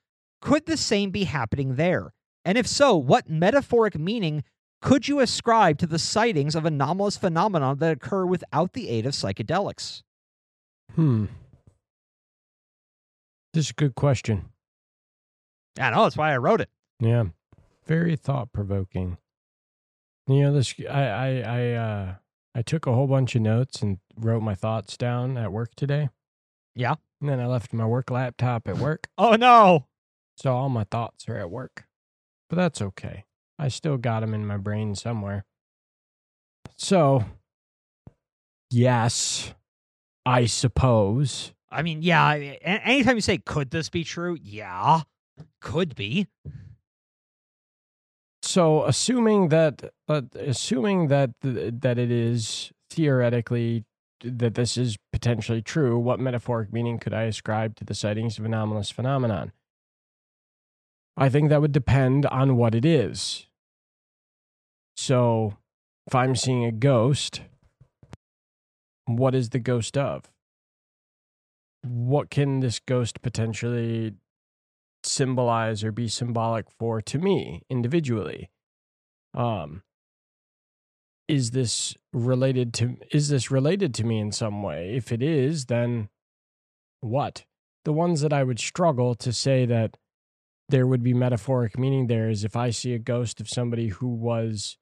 could 0.42 0.66
the 0.66 0.78
same 0.78 1.12
be 1.12 1.26
happening 1.26 1.76
there? 1.76 2.12
And 2.44 2.58
if 2.58 2.66
so, 2.66 2.98
what 2.98 3.30
metaphoric 3.30 4.00
meaning 4.00 4.44
could 4.82 5.08
you 5.08 5.20
ascribe 5.20 5.78
to 5.80 5.88
the 5.88 6.00
sightings 6.00 6.56
of 6.56 6.66
anomalous 6.66 7.18
phenomena 7.18 7.76
that 7.76 7.92
occur 7.94 8.26
without 8.26 8.74
the 8.74 8.90
aid 8.90 9.06
of 9.06 9.14
psychedelics? 9.14 10.02
Hmm. 10.96 11.26
This 13.54 13.66
is 13.66 13.72
a 13.72 13.76
good 13.76 13.96
question. 13.96 14.46
I 15.80 15.90
know, 15.92 16.04
that's 16.04 16.18
why 16.18 16.34
I 16.34 16.38
wrote 16.38 16.62
it. 16.62 16.70
Yeah. 17.00 17.26
Very 17.86 18.16
thought 18.16 18.52
provoking. 18.54 19.18
You 20.28 20.44
know, 20.44 20.54
this 20.54 20.76
I 20.90 21.04
I 21.04 21.28
I 21.40 21.72
uh 21.74 22.14
I 22.56 22.62
took 22.62 22.86
a 22.86 22.94
whole 22.94 23.08
bunch 23.08 23.36
of 23.36 23.42
notes 23.42 23.82
and 23.82 24.00
wrote 24.16 24.42
my 24.42 24.56
thoughts 24.56 24.98
down 24.98 25.38
at 25.38 25.52
work 25.52 25.76
today. 25.76 26.10
Yeah. 26.76 26.96
And 27.20 27.30
then 27.30 27.40
I 27.40 27.48
left 27.48 27.74
my 27.74 27.86
work 27.86 28.10
laptop 28.10 28.68
at 28.68 28.78
work. 28.78 29.08
Oh 29.18 29.36
no. 29.36 29.88
So 30.38 30.54
all 30.56 30.70
my 30.70 30.86
thoughts 30.86 31.28
are 31.28 31.38
at 31.38 31.52
work. 31.52 31.86
But 32.50 32.56
that's 32.58 32.82
okay. 32.82 33.26
I 33.62 33.70
still 33.70 33.98
got 33.98 34.22
them 34.22 34.34
in 34.34 34.46
my 34.46 34.58
brain 34.58 34.96
somewhere. 34.96 35.46
So, 36.76 37.26
yes, 38.72 39.54
I 40.26 40.46
suppose 40.46 41.54
I 41.72 41.82
mean, 41.84 42.02
yeah. 42.02 42.34
Anytime 42.34 43.16
you 43.16 43.22
say, 43.22 43.38
could 43.38 43.72
this 43.72 43.90
be 43.90 44.04
true? 44.04 44.38
Yeah, 44.42 45.02
could 45.62 45.96
be. 45.96 46.28
So, 48.44 48.84
assuming 48.84 49.50
that, 49.50 49.94
uh, 50.10 50.24
assuming 50.36 51.08
that 51.08 51.32
that 51.42 51.98
it 51.98 52.12
is 52.12 52.72
theoretically 52.90 53.86
that 54.24 54.56
this 54.56 54.78
is 54.78 54.98
potentially 55.14 55.62
true, 55.62 55.98
what 55.98 56.20
metaphoric 56.20 56.74
meaning 56.74 57.00
could 57.00 57.14
I 57.14 57.24
ascribe 57.24 57.76
to 57.78 57.86
the 57.86 57.96
sightings 57.96 58.38
of 58.38 58.46
anomalous 58.46 58.92
phenomenon? 58.92 59.54
I 61.16 61.30
think 61.30 61.50
that 61.50 61.62
would 61.62 61.72
depend 61.72 62.26
on 62.26 62.58
what 62.58 62.76
it 62.76 62.86
is. 62.86 63.48
So, 65.02 65.58
if 66.06 66.14
I'm 66.14 66.36
seeing 66.36 66.64
a 66.64 66.72
ghost, 66.72 67.42
what 69.06 69.34
is 69.34 69.50
the 69.50 69.60
ghost 69.60 69.98
of? 69.98 70.30
what 71.84 72.30
can 72.30 72.60
this 72.60 72.80
ghost 72.80 73.22
potentially 73.22 74.14
symbolize 75.04 75.84
or 75.84 75.92
be 75.92 76.08
symbolic 76.08 76.70
for 76.70 77.02
to 77.02 77.18
me 77.18 77.64
individually? 77.70 78.50
Um 79.34 79.84
is 81.28 81.52
this 81.52 81.96
related 82.14 82.74
to 82.74 82.98
is 83.12 83.30
this 83.30 83.50
related 83.50 83.94
to 83.96 84.04
me 84.04 84.20
in 84.20 84.32
some 84.32 84.62
way? 84.62 84.96
If 84.96 85.12
it 85.12 85.24
is 85.24 85.66
then 85.66 86.10
what? 87.00 87.46
The 87.86 87.94
ones 87.94 88.22
that 88.22 88.34
i 88.34 88.44
would 88.44 88.60
struggle 88.60 89.16
to 89.16 89.34
say 89.34 89.66
that 89.66 89.98
there 90.70 90.86
would 90.86 91.02
be 91.02 91.14
metaphoric 91.14 91.80
meaning 91.80 92.06
there 92.08 92.30
is 92.30 92.44
if 92.44 92.56
i 92.56 92.70
see 92.70 92.94
a 92.94 93.00
ghost 93.00 93.42
of 93.42 93.50
somebody 93.50 93.88
who 93.88 94.08
was 94.08 94.78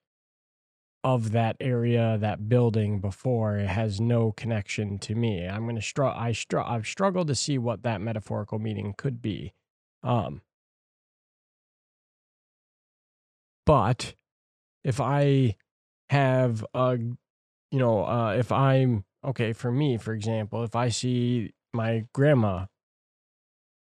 of 1.03 1.31
that 1.31 1.55
area, 1.59 2.17
that 2.19 2.49
building 2.49 2.99
before, 2.99 3.57
it 3.57 3.67
has 3.67 4.01
no 4.01 4.33
connection 4.33 4.99
to 4.99 5.15
me. 5.15 5.47
I'm 5.47 5.63
going 5.63 5.75
to 5.75 5.81
struggle. 5.81 6.19
I 6.19 6.33
str- 6.33 6.59
I've 6.59 6.87
struggled 6.87 7.27
to 7.27 7.35
see 7.35 7.57
what 7.57 7.83
that 7.83 8.01
metaphorical 8.01 8.59
meaning 8.59 8.93
could 8.97 9.21
be. 9.21 9.53
Um, 10.03 10.41
but 13.65 14.15
if 14.83 14.99
I 14.99 15.55
have 16.09 16.65
a, 16.73 16.97
you 16.97 17.79
know, 17.79 18.05
uh, 18.05 18.33
if 18.33 18.51
I'm 18.51 19.05
okay 19.23 19.53
for 19.53 19.71
me, 19.71 19.97
for 19.97 20.13
example, 20.13 20.63
if 20.63 20.75
I 20.75 20.89
see 20.89 21.53
my 21.73 22.05
grandma, 22.13 22.65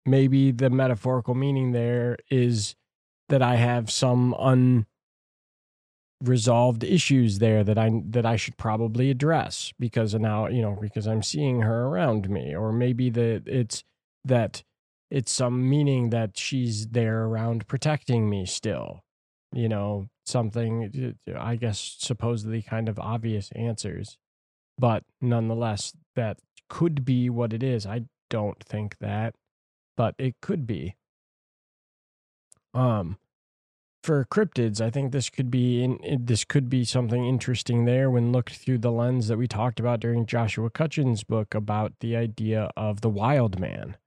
maybe 0.06 0.52
the 0.52 0.70
metaphorical 0.70 1.36
meaning 1.36 1.72
there 1.72 2.18
is 2.30 2.76
that 3.30 3.42
I 3.42 3.56
have 3.56 3.92
some 3.92 4.34
un 4.36 4.86
resolved 6.28 6.84
issues 6.84 7.40
there 7.40 7.64
that 7.64 7.78
I 7.78 7.92
that 8.10 8.26
I 8.26 8.36
should 8.36 8.58
probably 8.58 9.10
address 9.10 9.74
because 9.80 10.14
now 10.16 10.48
you 10.48 10.62
know 10.62 10.78
because 10.80 11.08
I'm 11.08 11.24
seeing 11.24 11.62
her 11.62 11.86
around 11.86 12.30
me, 12.30 12.56
or 12.56 12.72
maybe 12.72 13.10
that 13.12 13.44
it's 13.48 13.84
that 14.24 14.64
it's 15.12 15.32
some 15.32 15.70
meaning 15.70 16.10
that 16.10 16.38
she's 16.38 16.88
there 16.88 17.26
around 17.26 17.68
protecting 17.68 18.30
me 18.30 18.46
still, 18.46 19.04
you 19.54 19.70
know, 19.70 20.08
something 20.26 21.16
I 21.38 21.56
guess 21.56 21.96
supposedly 22.00 22.62
kind 22.62 22.90
of 22.90 23.00
obvious 23.00 23.52
answers, 23.56 24.18
but 24.78 25.04
nonetheless 25.22 25.94
that 26.16 26.40
could 26.70 27.06
be 27.06 27.30
what 27.30 27.54
it 27.54 27.64
is. 27.64 27.86
I 27.86 28.06
don't 28.30 28.62
think 28.64 28.98
that, 29.00 29.36
but 29.96 30.16
it 30.18 30.36
could 30.42 30.66
be. 30.66 30.96
Um, 32.74 33.18
for 34.06 34.24
cryptids, 34.26 34.80
I 34.80 34.92
think 34.92 35.12
this 35.12 35.32
could 35.32 35.50
be 35.50 35.84
in, 35.84 36.00
this 36.24 36.46
could 36.46 36.70
be 36.70 36.86
something 36.86 37.26
interesting 37.26 37.86
there 37.86 38.10
when 38.10 38.32
looked 38.32 38.56
through 38.56 38.78
the 38.78 38.92
lens 38.92 39.28
that 39.28 39.38
we 39.38 39.48
talked 39.48 39.80
about 39.80 40.00
during 40.00 40.28
Joshua 40.28 40.70
Cutchin's 40.70 41.24
book 41.24 41.56
about 41.56 41.94
the 42.00 42.16
idea 42.16 42.70
of 42.78 43.02
the 43.02 43.10
wild 43.10 43.60
man, 43.60 43.98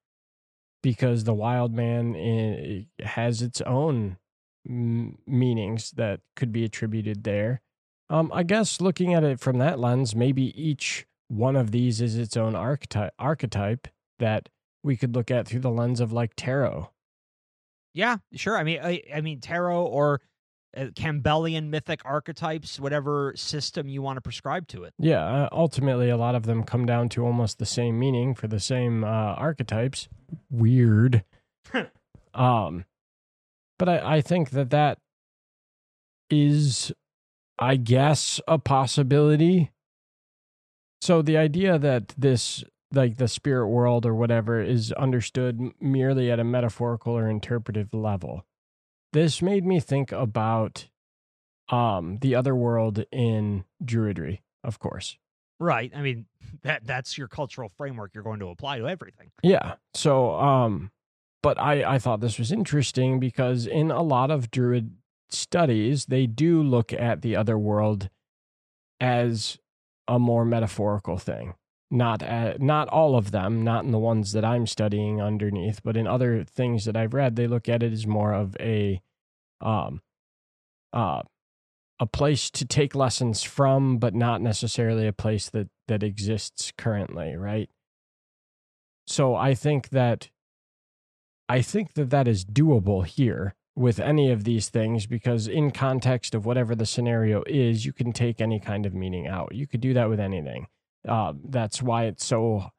because 0.82 1.24
the 1.24 1.34
wild 1.34 1.74
man 1.74 2.14
eh, 2.14 3.04
has 3.04 3.42
its 3.42 3.60
own 3.62 4.18
meanings 4.64 5.90
that 5.92 6.20
could 6.36 6.52
be 6.52 6.64
attributed 6.64 7.24
there. 7.24 7.60
Um, 8.08 8.30
I 8.32 8.44
guess 8.44 8.80
looking 8.80 9.14
at 9.14 9.24
it 9.24 9.40
from 9.40 9.58
that 9.58 9.80
lens, 9.80 10.14
maybe 10.14 10.54
each 10.60 11.06
one 11.26 11.56
of 11.56 11.72
these 11.72 12.00
is 12.00 12.16
its 12.16 12.36
own 12.36 12.54
archetype 12.54 13.12
archetype 13.18 13.88
that 14.18 14.48
we 14.82 14.96
could 14.96 15.14
look 15.14 15.30
at 15.30 15.46
through 15.48 15.60
the 15.60 15.70
lens 15.70 16.00
of 16.00 16.12
like 16.12 16.32
tarot 16.36 16.90
yeah, 17.92 18.18
sure. 18.34 18.56
I 18.56 18.64
mean, 18.64 18.80
I, 18.82 19.02
I 19.14 19.20
mean, 19.20 19.40
tarot 19.40 19.84
or 19.84 20.20
uh, 20.76 20.86
Campbellian 20.94 21.68
mythic 21.68 22.02
archetypes, 22.04 22.78
whatever 22.78 23.32
system 23.36 23.88
you 23.88 24.02
want 24.02 24.16
to 24.16 24.20
prescribe 24.20 24.68
to 24.68 24.84
it. 24.84 24.94
Yeah, 24.98 25.24
uh, 25.24 25.48
ultimately, 25.50 26.10
a 26.10 26.16
lot 26.16 26.34
of 26.34 26.44
them 26.44 26.62
come 26.62 26.86
down 26.86 27.08
to 27.10 27.24
almost 27.24 27.58
the 27.58 27.66
same 27.66 27.98
meaning 27.98 28.34
for 28.34 28.48
the 28.48 28.60
same 28.60 29.02
uh, 29.02 29.06
archetypes. 29.06 30.08
Weird. 30.50 31.24
um, 32.34 32.84
but 33.78 33.88
I, 33.88 34.16
I 34.16 34.20
think 34.20 34.50
that 34.50 34.70
that 34.70 34.98
is, 36.30 36.92
I 37.58 37.76
guess, 37.76 38.40
a 38.46 38.58
possibility. 38.58 39.72
So 41.00 41.22
the 41.22 41.36
idea 41.36 41.78
that 41.78 42.08
this 42.18 42.64
like 42.92 43.16
the 43.16 43.28
spirit 43.28 43.68
world 43.68 44.06
or 44.06 44.14
whatever 44.14 44.60
is 44.60 44.92
understood 44.92 45.60
merely 45.80 46.30
at 46.30 46.40
a 46.40 46.44
metaphorical 46.44 47.16
or 47.16 47.28
interpretive 47.28 47.92
level. 47.92 48.44
This 49.12 49.42
made 49.42 49.64
me 49.64 49.80
think 49.80 50.12
about 50.12 50.88
um 51.68 52.18
the 52.20 52.34
other 52.34 52.54
world 52.54 53.04
in 53.12 53.64
druidry, 53.84 54.40
of 54.64 54.78
course. 54.78 55.18
Right. 55.60 55.92
I 55.94 56.00
mean, 56.00 56.26
that 56.62 56.86
that's 56.86 57.18
your 57.18 57.28
cultural 57.28 57.70
framework 57.76 58.12
you're 58.14 58.24
going 58.24 58.40
to 58.40 58.48
apply 58.48 58.78
to 58.78 58.88
everything. 58.88 59.30
Yeah. 59.42 59.74
So 59.94 60.34
um 60.34 60.90
but 61.42 61.58
I 61.58 61.94
I 61.94 61.98
thought 61.98 62.20
this 62.20 62.38
was 62.38 62.52
interesting 62.52 63.20
because 63.20 63.66
in 63.66 63.90
a 63.90 64.02
lot 64.02 64.30
of 64.30 64.50
druid 64.50 64.96
studies, 65.30 66.06
they 66.06 66.26
do 66.26 66.62
look 66.62 66.92
at 66.92 67.20
the 67.20 67.36
other 67.36 67.58
world 67.58 68.08
as 68.98 69.58
a 70.08 70.18
more 70.18 70.44
metaphorical 70.46 71.18
thing 71.18 71.54
not 71.90 72.22
at, 72.22 72.60
not 72.60 72.88
all 72.88 73.16
of 73.16 73.30
them, 73.30 73.62
not 73.62 73.84
in 73.84 73.92
the 73.92 73.98
ones 73.98 74.32
that 74.32 74.44
I'm 74.44 74.66
studying 74.66 75.22
underneath, 75.22 75.80
but 75.82 75.96
in 75.96 76.06
other 76.06 76.44
things 76.44 76.84
that 76.84 76.96
I've 76.96 77.14
read, 77.14 77.36
they 77.36 77.46
look 77.46 77.68
at 77.68 77.82
it 77.82 77.92
as 77.92 78.06
more 78.06 78.32
of 78.32 78.56
a 78.60 79.00
um 79.60 80.02
uh 80.92 81.22
a 82.00 82.06
place 82.06 82.48
to 82.50 82.64
take 82.64 82.94
lessons 82.94 83.42
from, 83.42 83.98
but 83.98 84.14
not 84.14 84.40
necessarily 84.40 85.06
a 85.06 85.12
place 85.12 85.50
that 85.50 85.68
that 85.88 86.02
exists 86.02 86.72
currently, 86.76 87.34
right? 87.36 87.70
So 89.06 89.34
I 89.34 89.54
think 89.54 89.88
that 89.90 90.30
I 91.48 91.62
think 91.62 91.94
that 91.94 92.10
that 92.10 92.28
is 92.28 92.44
doable 92.44 93.06
here 93.06 93.54
with 93.74 93.98
any 93.98 94.30
of 94.30 94.44
these 94.44 94.68
things 94.68 95.06
because 95.06 95.46
in 95.48 95.70
context 95.70 96.34
of 96.34 96.44
whatever 96.44 96.74
the 96.74 96.84
scenario 96.84 97.42
is, 97.46 97.86
you 97.86 97.92
can 97.92 98.12
take 98.12 98.40
any 98.40 98.60
kind 98.60 98.84
of 98.84 98.92
meaning 98.92 99.26
out. 99.26 99.54
You 99.54 99.66
could 99.66 99.80
do 99.80 99.94
that 99.94 100.10
with 100.10 100.20
anything. 100.20 100.66
Uh, 101.06 101.32
that's 101.44 101.82
why 101.82 102.04
it's 102.04 102.24
so 102.24 102.70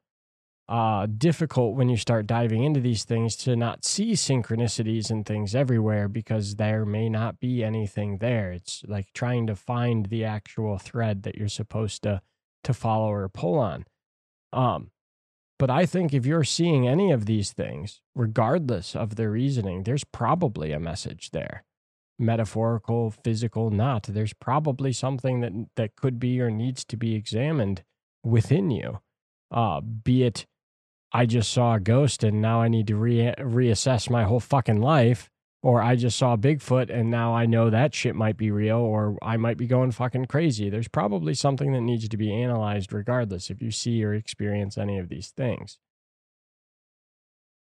uh, 0.69 1.07
difficult 1.17 1.75
when 1.75 1.89
you 1.89 1.97
start 1.97 2.27
diving 2.27 2.63
into 2.63 2.79
these 2.79 3.03
things 3.03 3.35
to 3.35 3.55
not 3.55 3.83
see 3.83 4.11
synchronicities 4.11 5.09
and 5.09 5.25
things 5.25 5.55
everywhere 5.55 6.07
because 6.07 6.55
there 6.55 6.85
may 6.85 7.09
not 7.09 7.39
be 7.39 7.63
anything 7.63 8.19
there. 8.19 8.51
It's 8.51 8.83
like 8.87 9.07
trying 9.13 9.47
to 9.47 9.55
find 9.55 10.05
the 10.05 10.23
actual 10.25 10.77
thread 10.77 11.23
that 11.23 11.35
you're 11.35 11.47
supposed 11.47 12.03
to 12.03 12.21
to 12.63 12.73
follow 12.73 13.09
or 13.09 13.29
pull 13.29 13.57
on. 13.57 13.85
Um, 14.53 14.91
but 15.57 15.71
I 15.71 15.85
think 15.85 16.13
if 16.13 16.25
you're 16.25 16.43
seeing 16.43 16.87
any 16.87 17.11
of 17.11 17.25
these 17.25 17.51
things, 17.51 18.01
regardless 18.13 18.95
of 18.95 19.15
their 19.15 19.31
reasoning, 19.31 19.83
there's 19.83 20.03
probably 20.03 20.71
a 20.71 20.79
message 20.79 21.31
there. 21.31 21.63
Metaphorical, 22.19 23.11
physical, 23.11 23.71
not. 23.71 24.03
There's 24.03 24.33
probably 24.33 24.93
something 24.93 25.39
that 25.39 25.53
that 25.77 25.95
could 25.95 26.19
be 26.19 26.39
or 26.41 26.51
needs 26.51 26.85
to 26.85 26.97
be 26.97 27.15
examined 27.15 27.83
within 28.23 28.71
you. 28.71 28.99
Uh, 29.51 29.81
be 29.81 30.23
it 30.23 30.45
I 31.11 31.25
just 31.25 31.51
saw 31.51 31.75
a 31.75 31.79
ghost 31.79 32.23
and 32.23 32.41
now 32.41 32.61
I 32.61 32.67
need 32.67 32.87
to 32.87 32.95
re- 32.95 33.33
reassess 33.39 34.09
my 34.09 34.23
whole 34.23 34.39
fucking 34.39 34.79
life, 34.79 35.29
or 35.63 35.81
I 35.81 35.95
just 35.95 36.17
saw 36.17 36.35
Bigfoot 36.35 36.89
and 36.89 37.09
now 37.09 37.33
I 37.33 37.45
know 37.45 37.69
that 37.69 37.95
shit 37.95 38.15
might 38.15 38.37
be 38.37 38.51
real, 38.51 38.77
or 38.77 39.17
I 39.21 39.37
might 39.37 39.57
be 39.57 39.67
going 39.67 39.91
fucking 39.91 40.25
crazy. 40.25 40.69
There's 40.69 40.87
probably 40.87 41.33
something 41.33 41.73
that 41.73 41.81
needs 41.81 42.07
to 42.07 42.17
be 42.17 42.31
analyzed 42.31 42.93
regardless 42.93 43.49
if 43.49 43.61
you 43.61 43.71
see 43.71 44.03
or 44.03 44.13
experience 44.13 44.77
any 44.77 44.99
of 44.99 45.09
these 45.09 45.29
things. 45.29 45.79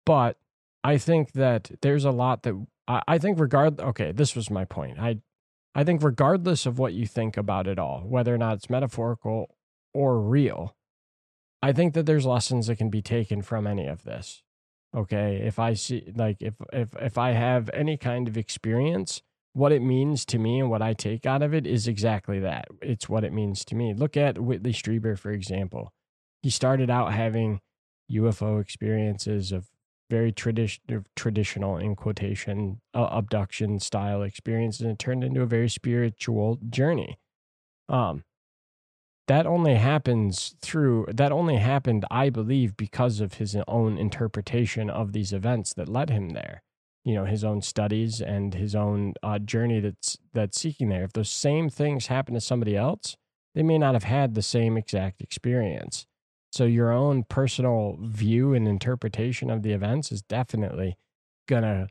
But 0.05 0.39
I 0.83 0.99
think 0.99 1.33
that 1.33 1.71
there's 1.83 2.05
a 2.05 2.11
lot 2.11 2.43
that 2.45 2.67
I, 2.89 3.03
I 3.07 3.19
think 3.19 3.39
regard 3.39 3.81
okay, 3.81 4.13
this 4.13 4.35
was 4.35 4.51
my 4.51 4.65
point. 4.65 4.99
I 4.99 5.19
I 5.75 5.85
think 5.85 6.03
regardless 6.03 6.67
of 6.67 6.79
what 6.79 6.95
you 6.95 7.07
think 7.07 7.37
about 7.37 7.69
it 7.69 7.79
all, 7.79 8.01
whether 8.01 8.35
or 8.35 8.39
not 8.39 8.55
it's 8.55 8.71
metaphorical 8.71 9.56
or 9.97 10.21
real. 10.21 10.77
I 11.63 11.73
think 11.73 11.95
that 11.95 12.05
there's 12.05 12.27
lessons 12.27 12.67
that 12.67 12.77
can 12.77 12.91
be 12.91 13.01
taken 13.01 13.41
from 13.41 13.67
any 13.67 13.87
of 13.87 14.05
this. 14.05 14.43
Okay, 14.95 15.41
if 15.43 15.59
I 15.59 15.73
see 15.73 16.13
like 16.15 16.37
if 16.41 16.55
if 16.73 16.95
if 17.01 17.19
I 17.19 17.31
have 17.33 17.71
any 17.73 17.97
kind 17.97 18.29
of 18.29 18.37
experience, 18.37 19.23
what 19.55 19.73
it 19.73 19.81
means 19.81 20.27
to 20.27 20.39
me 20.39 20.61
and 20.61 20.71
what 20.71 20.83
I 20.83 20.93
take 20.93 21.25
out 21.25 21.43
of 21.43 21.55
it 21.55 21.67
is 21.67 21.89
exactly 21.89 22.39
that. 22.41 22.69
It's 22.83 23.09
what 23.09 23.25
it 23.25 23.33
means 23.33 23.65
to 23.67 23.75
me. 23.75 23.95
Look 23.95 24.17
at 24.17 24.39
Whitley 24.39 24.73
Strieber 24.73 25.19
for 25.19 25.31
example. 25.31 25.93
He 26.43 26.51
started 26.51 26.91
out 26.91 27.13
having 27.15 27.61
UFO 28.13 28.61
experiences 28.61 29.51
of 29.51 29.67
very 30.09 30.31
tradi- 30.31 31.05
traditional 31.17 31.79
in 31.79 31.97
quotation 31.97 32.81
uh, 32.95 33.09
abduction 33.11 33.81
style 33.81 34.23
experiences 34.23 34.83
and 34.83 34.93
it 34.93 34.99
turned 34.99 35.25
into 35.25 35.43
a 35.43 35.47
very 35.47 35.69
spiritual 35.69 36.61
journey. 36.69 37.19
Um, 37.89 38.25
that 39.29 39.47
only 39.47 39.75
happens 39.75 40.55
through 40.61 41.07
that 41.13 41.33
only 41.33 41.57
happened 41.57 42.05
i 42.11 42.31
believe 42.31 42.77
because 42.77 43.21
of 43.21 43.35
his 43.35 43.57
own 43.67 43.99
interpretation 43.99 44.89
of 44.89 45.13
these 45.13 45.33
events 45.33 45.75
that 45.75 45.89
led 45.89 46.11
him 46.11 46.31
there. 46.31 46.63
You 47.05 47.15
know 47.15 47.25
his 47.25 47.45
own 47.45 47.63
studies 47.63 48.21
and 48.21 48.55
his 48.55 48.75
own 48.75 49.15
uh, 49.23 49.39
journey 49.39 49.81
that's 49.81 50.19
that's 50.33 50.61
seeking 50.61 50.89
there. 50.89 51.05
If 51.05 51.13
those 51.13 51.31
same 51.31 51.71
things 51.71 52.09
happen 52.09 52.35
to 52.35 52.41
somebody 52.41 52.77
else 52.77 53.17
they 53.57 53.63
may 53.63 53.79
not 53.79 53.95
have 53.95 54.05
had 54.05 54.35
the 54.35 54.43
same 54.43 54.77
exact 54.77 55.23
experience. 55.23 56.07
So 56.53 56.65
your 56.67 56.93
own 56.93 57.25
personal 57.25 57.97
view 58.01 58.53
and 58.53 58.69
interpretation 58.69 59.51
of 59.51 59.63
the 59.63 59.73
events 59.73 60.13
is 60.13 60.23
definitely 60.23 60.99
gonna 61.49 61.89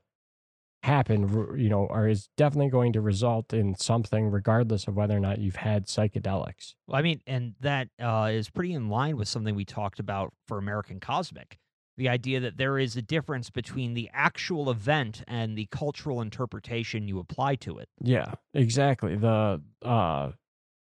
happen, 0.86 1.58
you 1.58 1.68
know, 1.68 1.88
or 1.88 2.08
is 2.08 2.30
definitely 2.38 2.70
going 2.70 2.94
to 2.94 3.02
result 3.02 3.54
in 3.54 3.76
something, 3.76 4.30
regardless 4.30 4.88
of 4.88 4.96
whether 4.96 5.18
or 5.18 5.20
not 5.20 5.40
you've 5.40 5.56
had 5.56 5.88
psychedelics. 5.88 6.76
Well, 6.88 6.98
I 6.98 7.02
mean, 7.02 7.22
and 7.26 7.56
that 7.60 7.90
uh, 8.00 8.30
is 8.32 8.50
pretty 8.50 8.74
in 8.74 8.88
line 8.88 9.18
with 9.18 9.28
something 9.28 9.56
we 9.56 9.66
talked 9.66 10.00
about 10.00 10.32
for 10.48 10.58
American 10.58 11.00
Cosmic. 11.00 11.58
The 11.98 12.10
idea 12.10 12.40
that 12.42 12.58
there 12.58 12.78
is 12.78 12.96
a 12.96 13.02
difference 13.02 13.50
between 13.50 13.94
the 13.96 14.10
actual 14.14 14.70
event 14.70 15.24
and 15.28 15.58
the 15.58 15.68
cultural 15.72 16.22
interpretation 16.22 17.08
you 17.08 17.20
apply 17.20 17.56
to 17.56 17.80
it. 17.80 17.90
Yeah, 18.02 18.34
exactly. 18.54 19.16
The 19.16 19.62
uh, 19.82 20.32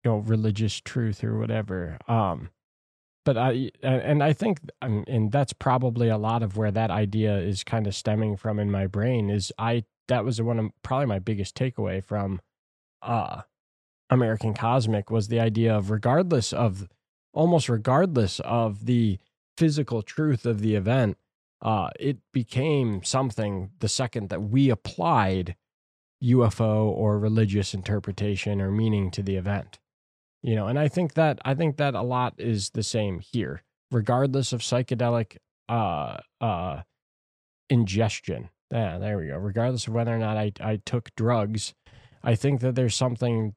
you 0.02 0.10
know, 0.10 0.18
religious 0.18 0.80
truth 0.80 1.22
or 1.22 1.38
whatever. 1.38 1.98
Um, 2.08 2.50
but 3.24 3.36
I 3.36 3.70
and 3.82 4.22
I 4.22 4.32
think 4.32 4.60
and 4.80 5.32
that's 5.32 5.52
probably 5.52 6.08
a 6.08 6.18
lot 6.18 6.42
of 6.42 6.56
where 6.56 6.70
that 6.70 6.90
idea 6.90 7.38
is 7.38 7.64
kind 7.64 7.86
of 7.86 7.94
stemming 7.94 8.36
from 8.36 8.58
in 8.58 8.70
my 8.70 8.86
brain 8.86 9.30
is 9.30 9.52
I 9.58 9.84
that 10.08 10.24
was 10.24 10.40
one 10.40 10.58
of 10.58 10.70
probably 10.82 11.06
my 11.06 11.18
biggest 11.18 11.56
takeaway 11.56 12.02
from 12.02 12.40
uh 13.02 13.42
American 14.10 14.54
Cosmic 14.54 15.10
was 15.10 15.28
the 15.28 15.40
idea 15.40 15.74
of 15.74 15.90
regardless 15.90 16.52
of 16.52 16.88
almost 17.32 17.68
regardless 17.68 18.40
of 18.40 18.86
the 18.86 19.18
physical 19.56 20.02
truth 20.02 20.44
of 20.44 20.60
the 20.60 20.74
event 20.74 21.16
uh 21.62 21.88
it 21.98 22.18
became 22.32 23.02
something 23.02 23.70
the 23.80 23.88
second 23.88 24.28
that 24.28 24.42
we 24.42 24.70
applied 24.70 25.56
UFO 26.22 26.86
or 26.86 27.18
religious 27.18 27.74
interpretation 27.74 28.60
or 28.60 28.70
meaning 28.70 29.10
to 29.10 29.22
the 29.22 29.36
event. 29.36 29.78
You 30.44 30.54
know, 30.54 30.66
and 30.66 30.78
I 30.78 30.88
think 30.88 31.14
that 31.14 31.38
I 31.42 31.54
think 31.54 31.78
that 31.78 31.94
a 31.94 32.02
lot 32.02 32.34
is 32.36 32.68
the 32.70 32.82
same 32.82 33.18
here, 33.18 33.62
regardless 33.90 34.52
of 34.52 34.60
psychedelic 34.60 35.38
uh 35.70 36.18
uh 36.38 36.82
ingestion. 37.70 38.50
Yeah, 38.70 38.98
there 38.98 39.16
we 39.16 39.28
go. 39.28 39.38
Regardless 39.38 39.86
of 39.86 39.94
whether 39.94 40.14
or 40.14 40.18
not 40.18 40.36
I, 40.36 40.52
I 40.60 40.80
took 40.84 41.14
drugs, 41.16 41.72
I 42.22 42.34
think 42.34 42.60
that 42.60 42.74
there's 42.74 42.94
something 42.94 43.54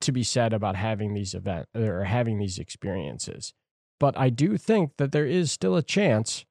to 0.00 0.12
be 0.12 0.22
said 0.22 0.52
about 0.52 0.76
having 0.76 1.12
these 1.12 1.34
events 1.34 1.70
or 1.74 2.04
having 2.04 2.38
these 2.38 2.56
experiences. 2.56 3.52
But 3.98 4.16
I 4.16 4.30
do 4.30 4.56
think 4.56 4.92
that 4.98 5.10
there 5.10 5.26
is 5.26 5.50
still 5.50 5.74
a 5.74 5.82
chance, 5.82 6.44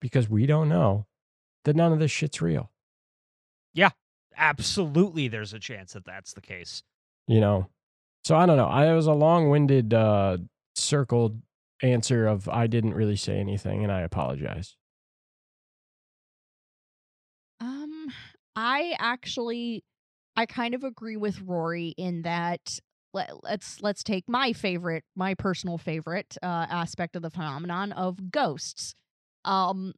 because 0.00 0.30
we 0.30 0.46
don't 0.46 0.70
know, 0.70 1.06
that 1.64 1.76
none 1.76 1.92
of 1.92 1.98
this 1.98 2.10
shit's 2.10 2.40
real. 2.40 2.70
Yeah. 3.74 3.90
Absolutely, 4.36 5.28
there's 5.28 5.52
a 5.52 5.58
chance 5.58 5.92
that 5.92 6.06
that's 6.06 6.32
the 6.32 6.40
case. 6.40 6.82
You 7.26 7.40
know? 7.40 7.68
So 8.28 8.36
I 8.36 8.44
don't 8.44 8.58
know. 8.58 8.66
I 8.66 8.92
it 8.92 8.94
was 8.94 9.06
a 9.06 9.14
long 9.14 9.48
winded 9.48 9.94
uh 9.94 10.36
circled 10.74 11.40
answer 11.82 12.26
of 12.26 12.46
I 12.46 12.66
didn't 12.66 12.92
really 12.92 13.16
say 13.16 13.38
anything 13.38 13.82
and 13.82 13.90
I 13.90 14.02
apologize. 14.02 14.76
Um, 17.58 18.12
I 18.54 18.94
actually, 18.98 19.82
I 20.36 20.44
kind 20.44 20.74
of 20.74 20.84
agree 20.84 21.16
with 21.16 21.40
Rory 21.40 21.94
in 21.96 22.20
that. 22.20 22.78
Let, 23.14 23.42
let's 23.42 23.80
let's 23.80 24.02
take 24.02 24.24
my 24.28 24.52
favorite, 24.52 25.04
my 25.16 25.32
personal 25.32 25.78
favorite 25.78 26.36
uh, 26.42 26.66
aspect 26.68 27.16
of 27.16 27.22
the 27.22 27.30
phenomenon 27.30 27.92
of 27.92 28.30
ghosts. 28.30 28.94
Um, 29.46 29.94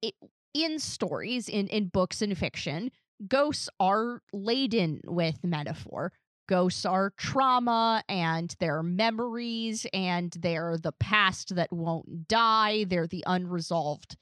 it, 0.00 0.14
in 0.54 0.78
stories, 0.78 1.48
in 1.48 1.66
in 1.66 1.88
books 1.88 2.22
and 2.22 2.38
fiction, 2.38 2.92
ghosts 3.26 3.68
are 3.80 4.22
laden 4.32 5.00
with 5.06 5.42
metaphor. 5.42 6.12
Ghosts 6.46 6.84
are 6.84 7.12
trauma 7.16 8.02
and 8.08 8.54
they're 8.60 8.82
memories 8.82 9.86
and 9.92 10.30
they're 10.38 10.76
the 10.76 10.92
past 10.92 11.54
that 11.54 11.72
won't 11.72 12.28
die. 12.28 12.84
They're 12.84 13.06
the 13.06 13.24
unresolved 13.26 14.16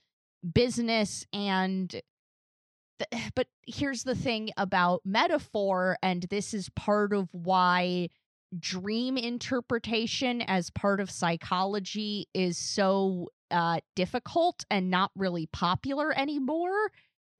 business 0.55 1.25
and 1.33 1.91
th- 1.91 2.03
but 3.35 3.49
here's 3.67 4.05
the 4.05 4.15
thing 4.15 4.51
about 4.57 5.03
metaphor 5.05 5.97
and 6.03 6.25
this 6.25 6.55
is 6.55 6.69
part 6.71 7.13
of 7.13 7.29
why 7.33 8.09
dream 8.59 9.17
interpretation 9.17 10.43
as 10.43 10.71
part 10.71 11.01
of 11.01 11.11
psychology 11.11 12.29
is 12.35 12.59
so 12.59 13.29
uh, 13.51 13.81
difficult 13.97 14.65
and 14.71 14.91
not 14.91 15.11
really 15.17 15.47
popular 15.47 16.17
anymore 16.19 16.91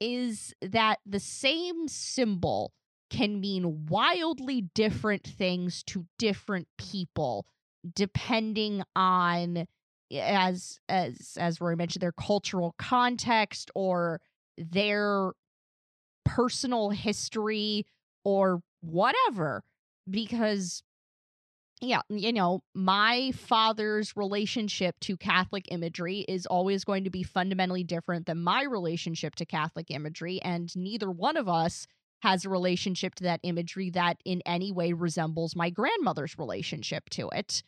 is 0.01 0.55
that 0.63 0.99
the 1.07 1.21
same 1.21 1.87
symbol 1.87 2.73
can 3.13 3.41
mean 3.41 3.87
wildly 3.87 4.63
different 4.75 5.23
things 5.23 5.83
to 5.83 6.07
different 6.19 6.67
people 6.79 7.47
depending 7.95 8.83
on 8.97 9.67
as 10.15 10.81
as 10.89 11.37
as 11.39 11.61
Rory 11.61 11.77
mentioned 11.77 12.03
their 12.03 12.13
cultural 12.13 12.75
context 12.79 13.71
or 13.75 14.21
their 14.57 15.33
personal 16.25 16.91
history 16.91 17.87
or 18.25 18.63
whatever. 18.81 19.63
Because 20.09 20.83
yeah 21.83 22.01
you 22.09 22.33
know 22.33 22.63
my 22.75 23.33
father's 23.35 24.17
relationship 24.17 24.95
to 25.01 25.17
catholic 25.17 25.65
imagery 25.71 26.21
is 26.29 26.47
always 26.47 26.85
going 26.85 27.03
to 27.05 27.11
be 27.11 27.25
fundamentally 27.25 27.83
different 27.83 28.25
than 28.27 28.39
my 28.41 28.63
relationship 28.63 29.35
to 29.35 29.45
catholic 29.45 29.91
imagery 29.91 30.41
and 30.43 30.75
neither 30.77 31.11
one 31.11 31.37
of 31.37 31.49
us 31.49 31.87
has 32.23 32.45
a 32.45 32.49
relationship 32.49 33.15
to 33.17 33.25
that 33.25 33.41
imagery 33.43 33.91
that 33.91 34.19
in 34.25 34.43
any 34.47 34.73
way 34.73 34.93
resembles 34.93 35.57
my 35.57 35.71
grandmother's 35.71 36.39
relationship 36.39 37.11
to 37.11 37.29
it. 37.31 37.63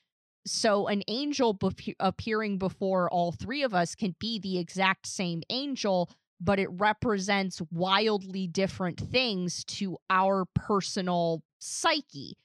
So 0.46 0.86
an 0.86 1.02
angel 1.08 1.54
be- 1.54 1.96
appearing 1.98 2.58
before 2.58 3.10
all 3.10 3.32
three 3.32 3.62
of 3.62 3.74
us 3.74 3.94
can 3.94 4.14
be 4.20 4.38
the 4.38 4.58
exact 4.58 5.06
same 5.06 5.42
angel 5.50 6.10
but 6.40 6.58
it 6.58 6.68
represents 6.72 7.62
wildly 7.70 8.46
different 8.46 9.00
things 9.00 9.64
to 9.64 9.96
our 10.10 10.44
personal 10.54 11.42
psyche. 11.58 12.36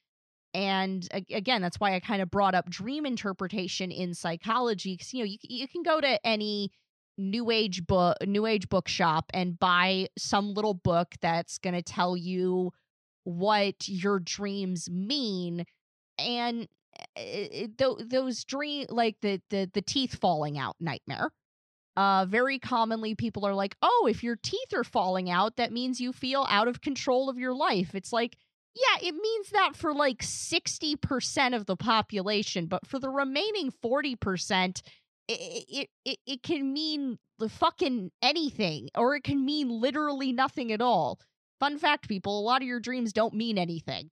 And 0.53 1.07
again 1.11 1.61
that's 1.61 1.80
why 1.80 1.94
i 1.94 1.99
kind 1.99 2.22
of 2.23 2.31
brought 2.31 2.56
up 2.56 2.69
dream 2.69 3.06
interpretation 3.06 3.91
in 3.91 4.15
psychology 4.15 4.94
because 4.94 5.14
you 5.14 5.19
know 5.19 5.26
you, 5.26 5.38
you 5.44 5.68
can 5.68 5.84
go 5.84 6.02
to 6.02 6.26
any 6.26 6.72
new 7.20 7.52
age 7.52 7.86
book 7.86 8.18
new 8.26 8.46
age 8.46 8.70
bookshop 8.70 9.30
and 9.34 9.60
buy 9.60 10.08
some 10.18 10.54
little 10.54 10.74
book 10.74 11.14
that's 11.22 11.58
going 11.58 11.76
to 11.76 11.84
tell 11.84 12.16
you 12.16 12.72
what 13.24 13.88
your 13.88 14.20
dreams 14.20 14.90
mean. 14.90 15.66
And 16.18 16.68
eh, 16.98 17.04
eh, 17.16 17.22
eh, 17.22 17.48
it, 17.52 17.78
th- 17.78 18.08
those 18.08 18.44
dream 18.44 18.88
like 18.90 19.18
the, 19.22 19.41
the 19.50 19.70
the 19.74 19.82
teeth 19.82 20.16
falling 20.16 20.58
out 20.58 20.76
nightmare. 20.80 21.32
Uh 21.96 22.26
very 22.26 22.60
commonly 22.60 23.16
people 23.16 23.46
are 23.46 23.54
like 23.54 23.76
oh 23.82 24.08
if 24.10 24.24
your 24.24 24.38
teeth 24.41 24.74
are 24.74 24.84
falling 24.84 25.30
out 25.30 25.58
that 25.58 25.72
means 25.72 26.00
you 26.00 26.14
feel 26.14 26.46
out 26.50 26.68
of 26.68 26.82
control 26.82 27.30
of 27.30 27.38
your 27.38 27.54
life. 27.54 27.94
It's 27.94 28.14
like 28.14 28.38
yeah 28.76 29.08
it 29.08 29.16
means 29.16 29.50
that 29.52 29.76
for 29.76 29.94
like 29.94 30.20
60% 30.20 31.56
of 31.56 31.66
the 31.66 31.76
population 31.76 32.68
but 32.68 32.88
for 32.88 33.00
the 33.00 33.10
remaining 33.10 33.72
40% 33.84 34.82
it, 35.30 35.65
it 35.69 35.89
it 36.06 36.19
it 36.26 36.43
can 36.43 36.73
mean 36.73 37.18
the 37.38 37.49
fucking 37.49 38.11
anything 38.22 38.89
or 38.95 39.15
it 39.15 39.23
can 39.23 39.45
mean 39.45 39.69
literally 39.69 40.34
nothing 40.34 40.72
at 40.72 40.81
all 40.81 41.19
fun 41.60 41.77
fact 41.77 42.07
people 42.07 42.39
a 42.39 42.41
lot 42.41 42.61
of 42.61 42.68
your 42.68 42.80
dreams 42.80 43.14
don't 43.14 43.34
mean 43.34 43.57
anything 43.57 44.10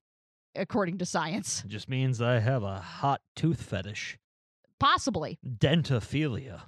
according 0.58 0.98
to 0.98 1.06
science. 1.06 1.62
It 1.64 1.68
just 1.70 1.88
means 1.88 2.20
I 2.20 2.40
have 2.40 2.62
a 2.62 2.78
hot 2.80 3.20
tooth 3.36 3.62
fetish. 3.62 4.18
Possibly. 4.78 5.38
Dentophilia. 5.46 6.62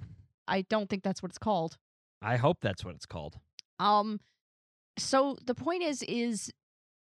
I 0.47 0.63
don't 0.63 0.89
think 0.89 1.03
that's 1.03 1.23
what 1.23 1.31
it's 1.31 1.37
called. 1.37 1.77
I 2.21 2.37
hope 2.37 2.57
that's 2.61 2.83
what 2.83 2.95
it's 2.95 3.05
called. 3.05 3.39
Um 3.79 4.19
so 4.97 5.37
the 5.45 5.55
point 5.55 5.83
is 5.83 6.03
is 6.03 6.51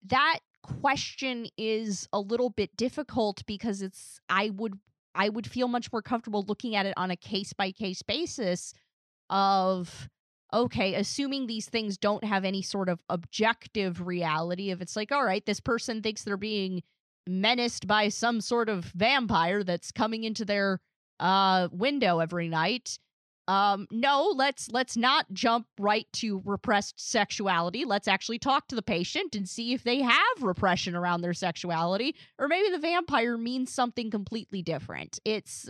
that 0.06 0.40
question 0.62 1.46
is 1.56 2.06
a 2.12 2.20
little 2.20 2.50
bit 2.50 2.76
difficult 2.76 3.42
because 3.46 3.82
it's 3.82 4.20
I 4.28 4.50
would 4.50 4.78
I 5.15 5.28
would 5.28 5.47
feel 5.47 5.69
much 5.69 5.91
more 5.93 6.03
comfortable 6.03 6.45
looking 6.47 6.77
at 6.77 6.87
it 6.87 6.95
on 6.97 7.11
a 7.11 7.16
case 7.16 7.53
by 7.53 7.73
case 7.73 8.03
basis 8.03 8.73
of 9.28 10.09
okay, 10.53 10.95
assuming 10.95 11.47
these 11.47 11.69
things 11.69 11.97
don't 11.97 12.24
have 12.24 12.45
any 12.45 12.61
sort 12.62 12.89
of 12.89 13.01
objective 13.09 14.05
reality, 14.05 14.70
if 14.70 14.81
it's 14.81 14.97
like, 14.97 15.12
all 15.12 15.24
right, 15.24 15.47
this 15.47 15.61
person 15.61 16.03
thinks 16.03 16.24
they're 16.24 16.37
being 16.37 16.82
menaced 17.28 17.87
by 17.87 18.09
some 18.09 18.41
sort 18.41 18.69
of 18.69 18.87
vampire 18.87 19.62
that's 19.62 19.93
coming 19.93 20.24
into 20.24 20.45
their 20.45 20.81
uh 21.20 21.69
window 21.70 22.19
every 22.19 22.49
night. 22.49 22.99
Um 23.51 23.89
no, 23.90 24.32
let's 24.36 24.70
let's 24.70 24.97
not 24.97 25.27
jump 25.32 25.66
right 25.81 26.06
to 26.14 26.40
repressed 26.44 27.01
sexuality. 27.01 27.85
Let's 27.85 28.06
actually 28.06 28.39
talk 28.39 28.68
to 28.68 28.77
the 28.77 28.82
patient 28.82 29.35
and 29.35 29.48
see 29.48 29.72
if 29.72 29.82
they 29.82 30.02
have 30.02 30.43
repression 30.43 30.94
around 30.94 31.22
their 31.22 31.35
sexuality 31.35 32.14
or 32.39 32.47
maybe 32.47 32.70
the 32.70 32.78
vampire 32.78 33.36
means 33.36 33.72
something 33.72 34.09
completely 34.09 34.62
different. 34.62 35.18
It's 35.24 35.68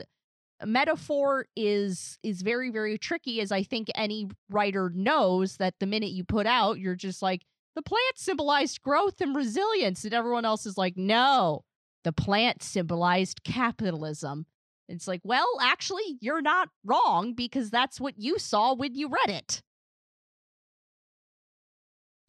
metaphor 0.62 1.46
is 1.56 2.18
is 2.22 2.42
very 2.42 2.68
very 2.70 2.98
tricky 2.98 3.40
as 3.40 3.50
i 3.50 3.62
think 3.62 3.88
any 3.94 4.28
writer 4.50 4.92
knows 4.94 5.56
that 5.56 5.72
the 5.80 5.86
minute 5.86 6.10
you 6.10 6.22
put 6.22 6.46
out 6.46 6.78
you're 6.78 6.94
just 6.94 7.22
like 7.22 7.46
the 7.76 7.80
plant 7.80 8.18
symbolized 8.18 8.82
growth 8.82 9.22
and 9.22 9.34
resilience 9.34 10.04
and 10.04 10.12
everyone 10.12 10.44
else 10.44 10.66
is 10.66 10.76
like 10.76 10.98
no 10.98 11.64
the 12.04 12.12
plant 12.12 12.62
symbolized 12.62 13.42
capitalism 13.42 14.44
it's 14.90 15.08
like 15.08 15.20
well 15.24 15.46
actually 15.62 16.18
you're 16.20 16.42
not 16.42 16.68
wrong 16.84 17.32
because 17.34 17.70
that's 17.70 18.00
what 18.00 18.14
you 18.18 18.38
saw 18.38 18.74
when 18.74 18.94
you 18.94 19.08
read 19.08 19.34
it 19.34 19.62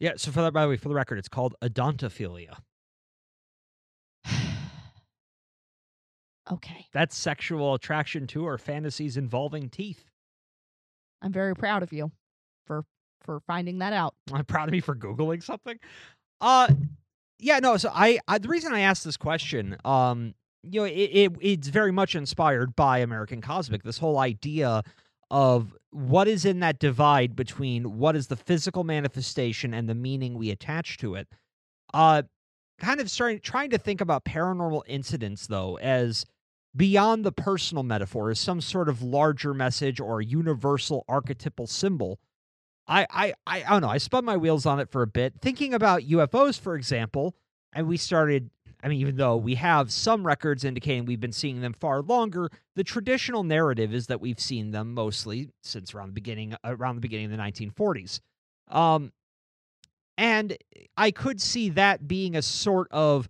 Yeah, 0.00 0.12
so 0.16 0.30
for 0.32 0.42
that 0.42 0.52
by 0.52 0.62
the 0.62 0.68
way, 0.68 0.76
for 0.76 0.88
the 0.88 0.94
record, 0.96 1.18
it's 1.18 1.28
called 1.28 1.54
odontophilia. 1.62 2.56
okay 6.50 6.86
That's 6.92 7.16
sexual 7.16 7.74
attraction 7.74 8.26
to 8.28 8.44
or 8.46 8.58
fantasies 8.58 9.16
involving 9.16 9.68
teeth. 9.68 10.04
i'm 11.22 11.32
very 11.32 11.54
proud 11.54 11.82
of 11.82 11.92
you 11.92 12.10
for 12.66 12.84
for 13.20 13.40
finding 13.46 13.78
that 13.78 13.92
out 13.92 14.14
I'm 14.32 14.44
proud 14.44 14.68
of 14.68 14.72
me 14.72 14.80
for 14.80 14.96
googling 14.96 15.42
something. 15.42 15.78
Uh, 16.40 16.68
yeah, 17.38 17.60
no. 17.60 17.76
So 17.76 17.90
I, 17.94 18.18
I 18.26 18.38
the 18.38 18.48
reason 18.48 18.72
I 18.72 18.80
asked 18.80 19.04
this 19.04 19.16
question, 19.16 19.76
um, 19.84 20.34
you 20.62 20.80
know, 20.80 20.86
it, 20.86 20.90
it 20.90 21.32
it's 21.40 21.68
very 21.68 21.92
much 21.92 22.14
inspired 22.14 22.76
by 22.76 22.98
American 22.98 23.40
Cosmic. 23.40 23.82
This 23.82 23.98
whole 23.98 24.18
idea 24.18 24.82
of 25.30 25.74
what 25.90 26.28
is 26.28 26.44
in 26.44 26.60
that 26.60 26.78
divide 26.78 27.34
between 27.34 27.98
what 27.98 28.16
is 28.16 28.26
the 28.26 28.36
physical 28.36 28.84
manifestation 28.84 29.74
and 29.74 29.88
the 29.88 29.94
meaning 29.94 30.34
we 30.34 30.50
attach 30.50 30.98
to 30.98 31.14
it. 31.14 31.28
Uh, 31.92 32.22
kind 32.78 33.00
of 33.00 33.10
starting 33.10 33.40
trying 33.40 33.70
to 33.70 33.78
think 33.78 34.00
about 34.00 34.24
paranormal 34.24 34.82
incidents 34.86 35.46
though 35.46 35.78
as 35.78 36.24
beyond 36.74 37.24
the 37.24 37.32
personal 37.32 37.82
metaphor 37.82 38.30
as 38.30 38.40
some 38.40 38.60
sort 38.60 38.88
of 38.88 39.02
larger 39.02 39.54
message 39.54 40.00
or 40.00 40.20
universal 40.20 41.04
archetypal 41.06 41.66
symbol 41.66 42.18
I, 42.86 43.06
I, 43.10 43.34
I, 43.46 43.64
I 43.64 43.70
don't 43.70 43.82
know. 43.82 43.88
I 43.88 43.98
spun 43.98 44.24
my 44.24 44.36
wheels 44.36 44.66
on 44.66 44.80
it 44.80 44.90
for 44.90 45.02
a 45.02 45.06
bit, 45.06 45.34
thinking 45.40 45.72
about 45.74 46.02
UFOs, 46.02 46.58
for 46.58 46.74
example, 46.74 47.34
and 47.72 47.86
we 47.86 47.96
started. 47.96 48.50
I 48.82 48.88
mean, 48.88 49.00
even 49.00 49.16
though 49.16 49.36
we 49.36 49.54
have 49.54 49.92
some 49.92 50.26
records 50.26 50.64
indicating 50.64 51.04
we've 51.04 51.20
been 51.20 51.32
seeing 51.32 51.60
them 51.60 51.72
far 51.72 52.02
longer, 52.02 52.50
the 52.74 52.82
traditional 52.82 53.44
narrative 53.44 53.94
is 53.94 54.08
that 54.08 54.20
we've 54.20 54.40
seen 54.40 54.72
them 54.72 54.92
mostly 54.92 55.50
since 55.62 55.94
around 55.94 56.08
the 56.08 56.14
beginning, 56.14 56.54
around 56.64 56.96
the 56.96 57.00
beginning 57.00 57.26
of 57.26 57.30
the 57.32 57.36
1940s. 57.36 58.20
Um, 58.68 59.12
and 60.18 60.56
I 60.96 61.10
could 61.12 61.40
see 61.40 61.68
that 61.70 62.08
being 62.08 62.34
a 62.34 62.42
sort 62.42 62.88
of 62.90 63.28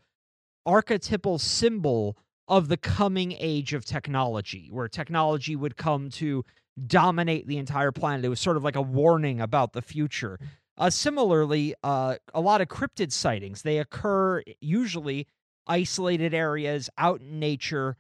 archetypal 0.65 1.39
symbol 1.39 2.17
of 2.49 2.69
the 2.69 2.77
coming 2.77 3.33
age 3.39 3.75
of 3.75 3.85
technology, 3.85 4.69
where 4.71 4.89
technology 4.89 5.55
would 5.55 5.77
come 5.77 6.11
to 6.11 6.45
dominate 6.87 7.47
the 7.47 7.59
entire 7.59 7.93
planet. 7.93 8.25
It 8.25 8.29
was 8.29 8.41
sort 8.41 8.57
of 8.57 8.65
like 8.65 8.77
a 8.77 8.83
warning 8.83 9.41
about 9.41 9.75
the 9.75 9.83
future. 9.83 10.39
Uh, 10.79 10.91
similarly, 10.91 11.75
uh, 11.85 12.17
a 12.33 12.41
lot 12.41 12.61
of 12.61 12.69
cryptid 12.69 13.13
sightings 13.13 13.63
they 13.63 13.79
occur 13.79 14.43
usually 14.61 15.27
isolated 15.67 16.35
areas 16.35 16.91
out 16.99 17.21
in 17.21 17.39
nature, 17.39 17.97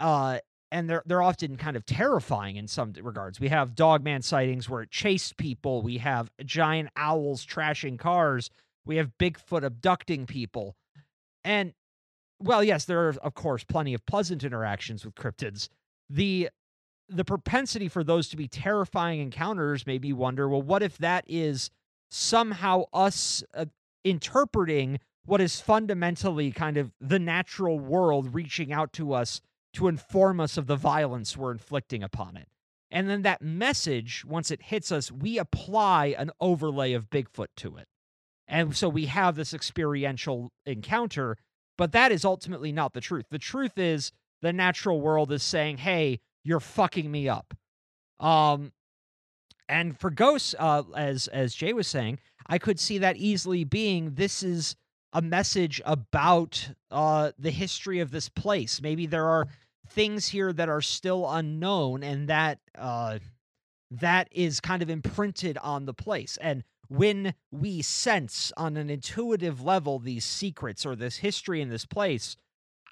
uh, 0.00 0.38
and 0.70 0.88
they're 0.88 1.02
they're 1.06 1.22
often 1.22 1.56
kind 1.56 1.76
of 1.76 1.86
terrifying 1.86 2.56
in 2.56 2.66
some 2.66 2.92
regards. 3.00 3.40
We 3.40 3.48
have 3.48 3.74
dogman 3.74 4.22
sightings 4.22 4.68
where 4.68 4.82
it 4.82 4.90
chased 4.90 5.36
people. 5.36 5.82
We 5.82 5.98
have 5.98 6.30
giant 6.44 6.90
owls 6.96 7.46
trashing 7.46 7.98
cars. 7.98 8.50
We 8.84 8.96
have 8.96 9.12
Bigfoot 9.18 9.64
abducting 9.64 10.26
people, 10.26 10.76
and 11.44 11.72
well, 12.40 12.62
yes, 12.64 12.84
there 12.84 13.08
are 13.08 13.14
of 13.22 13.34
course 13.34 13.64
plenty 13.64 13.94
of 13.94 14.04
pleasant 14.06 14.44
interactions 14.44 15.04
with 15.04 15.14
cryptids. 15.14 15.68
The 16.10 16.50
the 17.08 17.24
propensity 17.24 17.88
for 17.88 18.02
those 18.02 18.28
to 18.30 18.36
be 18.36 18.48
terrifying 18.48 19.20
encounters 19.20 19.86
made 19.86 20.02
me 20.02 20.12
wonder 20.12 20.48
well 20.48 20.62
what 20.62 20.82
if 20.82 20.96
that 20.98 21.24
is 21.28 21.70
somehow 22.10 22.84
us 22.92 23.42
uh, 23.54 23.66
interpreting 24.04 24.98
what 25.26 25.40
is 25.40 25.60
fundamentally 25.60 26.50
kind 26.50 26.76
of 26.76 26.92
the 27.00 27.18
natural 27.18 27.78
world 27.78 28.34
reaching 28.34 28.72
out 28.72 28.92
to 28.92 29.12
us 29.12 29.40
to 29.72 29.88
inform 29.88 30.40
us 30.40 30.56
of 30.56 30.66
the 30.66 30.76
violence 30.76 31.36
we're 31.36 31.50
inflicting 31.50 32.02
upon 32.02 32.36
it. 32.36 32.48
And 32.90 33.08
then 33.08 33.22
that 33.22 33.42
message 33.42 34.24
once 34.24 34.50
it 34.50 34.62
hits 34.62 34.92
us 34.92 35.10
we 35.10 35.38
apply 35.38 36.14
an 36.18 36.30
overlay 36.40 36.92
of 36.92 37.10
bigfoot 37.10 37.48
to 37.56 37.76
it. 37.76 37.88
And 38.46 38.76
so 38.76 38.88
we 38.88 39.06
have 39.06 39.36
this 39.36 39.54
experiential 39.54 40.52
encounter 40.66 41.36
but 41.76 41.90
that 41.92 42.12
is 42.12 42.24
ultimately 42.24 42.70
not 42.70 42.92
the 42.92 43.00
truth. 43.00 43.26
The 43.30 43.38
truth 43.38 43.78
is 43.78 44.12
the 44.42 44.52
natural 44.52 45.00
world 45.00 45.32
is 45.32 45.42
saying 45.42 45.78
hey 45.78 46.20
you're 46.44 46.60
fucking 46.60 47.10
me 47.10 47.28
up. 47.28 47.54
Um, 48.20 48.72
and 49.68 49.98
for 49.98 50.10
ghosts, 50.10 50.54
uh, 50.58 50.82
as 50.94 51.26
as 51.28 51.54
Jay 51.54 51.72
was 51.72 51.88
saying, 51.88 52.18
I 52.46 52.58
could 52.58 52.78
see 52.78 52.98
that 52.98 53.16
easily 53.16 53.64
being 53.64 54.14
this 54.14 54.42
is 54.42 54.76
a 55.14 55.22
message 55.22 55.80
about 55.86 56.70
uh, 56.90 57.30
the 57.38 57.52
history 57.52 58.00
of 58.00 58.10
this 58.10 58.28
place. 58.28 58.82
Maybe 58.82 59.06
there 59.06 59.26
are 59.26 59.46
things 59.88 60.28
here 60.28 60.52
that 60.52 60.68
are 60.68 60.82
still 60.82 61.30
unknown, 61.30 62.02
and 62.02 62.28
that 62.28 62.58
uh, 62.76 63.20
that 63.90 64.28
is 64.32 64.60
kind 64.60 64.82
of 64.82 64.90
imprinted 64.90 65.56
on 65.58 65.86
the 65.86 65.94
place. 65.94 66.36
And 66.40 66.64
when 66.88 67.34
we 67.50 67.80
sense 67.80 68.52
on 68.56 68.76
an 68.76 68.90
intuitive 68.90 69.62
level 69.62 69.98
these 69.98 70.24
secrets 70.24 70.84
or 70.84 70.96
this 70.96 71.18
history 71.18 71.60
in 71.60 71.70
this 71.70 71.86
place, 71.86 72.36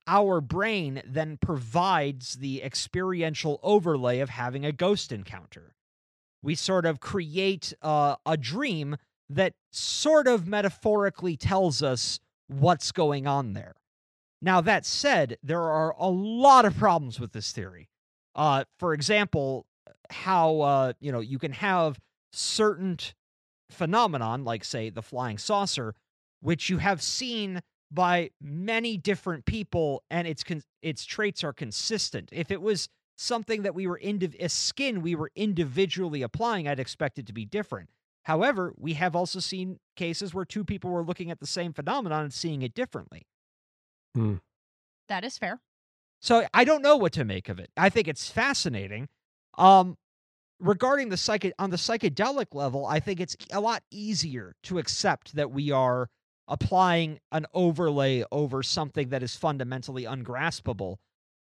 our 0.07 0.41
brain 0.41 1.03
then 1.05 1.39
provides 1.41 2.35
the 2.35 2.63
experiential 2.63 3.61
overlay 3.63 4.21
of 4.21 4.31
having 4.31 4.65
a 4.65 4.73
ghost 4.73 5.13
encounter. 5.13 5.75
We 6.43 6.55
sort 6.55 6.87
of 6.87 7.01
create 7.01 7.73
uh, 7.83 8.17
a 8.27 8.37
dream 8.37 8.97
that 9.35 9.55
sort 9.71 10.29
of 10.29 10.47
metaphorically 10.47 11.37
tells 11.37 11.83
us 11.83 12.21
what's 12.49 12.93
going 12.93 13.27
on 13.27 13.53
there. 13.55 13.75
Now, 14.41 14.61
that 14.61 14.85
said, 14.85 15.39
there 15.43 15.63
are 15.63 15.95
a 15.99 16.09
lot 16.09 16.65
of 16.65 16.77
problems 16.77 17.21
with 17.21 17.33
this 17.33 17.53
theory. 17.53 17.89
Uh, 18.35 18.65
for 18.79 18.93
example, 18.93 19.67
how 20.11 20.61
uh, 20.61 20.93
you 21.01 21.13
know 21.13 21.21
you 21.21 21.39
can 21.39 21.53
have 21.53 21.99
certain 22.33 22.99
phenomenon, 23.71 24.45
like 24.45 24.65
say 24.65 24.91
the 24.91 25.03
flying 25.03 25.39
saucer, 25.39 25.95
which 26.41 26.69
you 26.69 26.79
have 26.79 27.03
seen 27.03 27.61
by 27.91 28.31
many 28.41 28.97
different 28.97 29.45
people 29.45 30.03
and 30.11 30.27
its 30.27 30.43
con- 30.43 30.63
its 30.83 31.05
traits 31.05 31.45
are 31.45 31.53
consistent. 31.53 32.31
If 32.33 32.51
it 32.51 32.63
was 32.63 32.89
something 33.17 33.63
that 33.63 33.75
we 33.75 33.87
were 33.87 34.01
indiv- 34.03 34.43
a 34.43 34.49
skin 34.49 35.03
we 35.03 35.15
were 35.15 35.31
individually 35.37 36.23
applying, 36.23 36.67
I'd 36.67 36.81
expect 36.81 37.19
it 37.19 37.27
to 37.27 37.33
be 37.33 37.45
different. 37.45 37.91
However, 38.25 38.73
we 38.77 38.95
have 38.95 39.17
also 39.17 39.41
seen 39.41 39.79
cases 39.97 40.33
where 40.33 40.45
two 40.45 40.65
people 40.65 40.91
were 40.91 41.05
looking 41.05 41.31
at 41.31 41.41
the 41.41 41.47
same 41.47 41.73
phenomenon 41.73 42.25
and 42.25 42.33
seeing 42.33 42.63
it 42.63 42.75
differently. 42.75 43.27
Hmm. 44.15 44.37
That 45.09 45.25
is 45.25 45.39
fair. 45.39 45.61
So 46.21 46.47
I 46.55 46.65
don't 46.65 46.83
know 46.83 46.97
what 46.97 47.13
to 47.15 47.25
make 47.25 47.49
of 47.49 47.59
it. 47.59 47.71
I 47.77 47.89
think 47.89 48.07
it's 48.07 48.31
fascinating. 48.31 49.09
Um, 49.59 49.97
regarding 50.61 51.09
the 51.09 51.17
psych 51.17 51.53
on 51.59 51.71
the 51.71 51.77
psychedelic 51.77 52.55
level, 52.55 52.87
I 52.87 53.01
think 53.01 53.21
it's 53.21 53.37
a 53.51 53.61
lot 53.61 53.83
easier 53.91 54.55
to 54.65 54.79
accept 54.79 55.35
that 55.35 55.51
we 55.51 55.73
are 55.73 56.09
applying 56.47 57.19
an 57.33 57.47
overlay 57.55 58.25
over 58.31 58.63
something 58.63 59.09
that 59.09 59.23
is 59.23 59.35
fundamentally 59.35 60.05
ungraspable. 60.05 61.01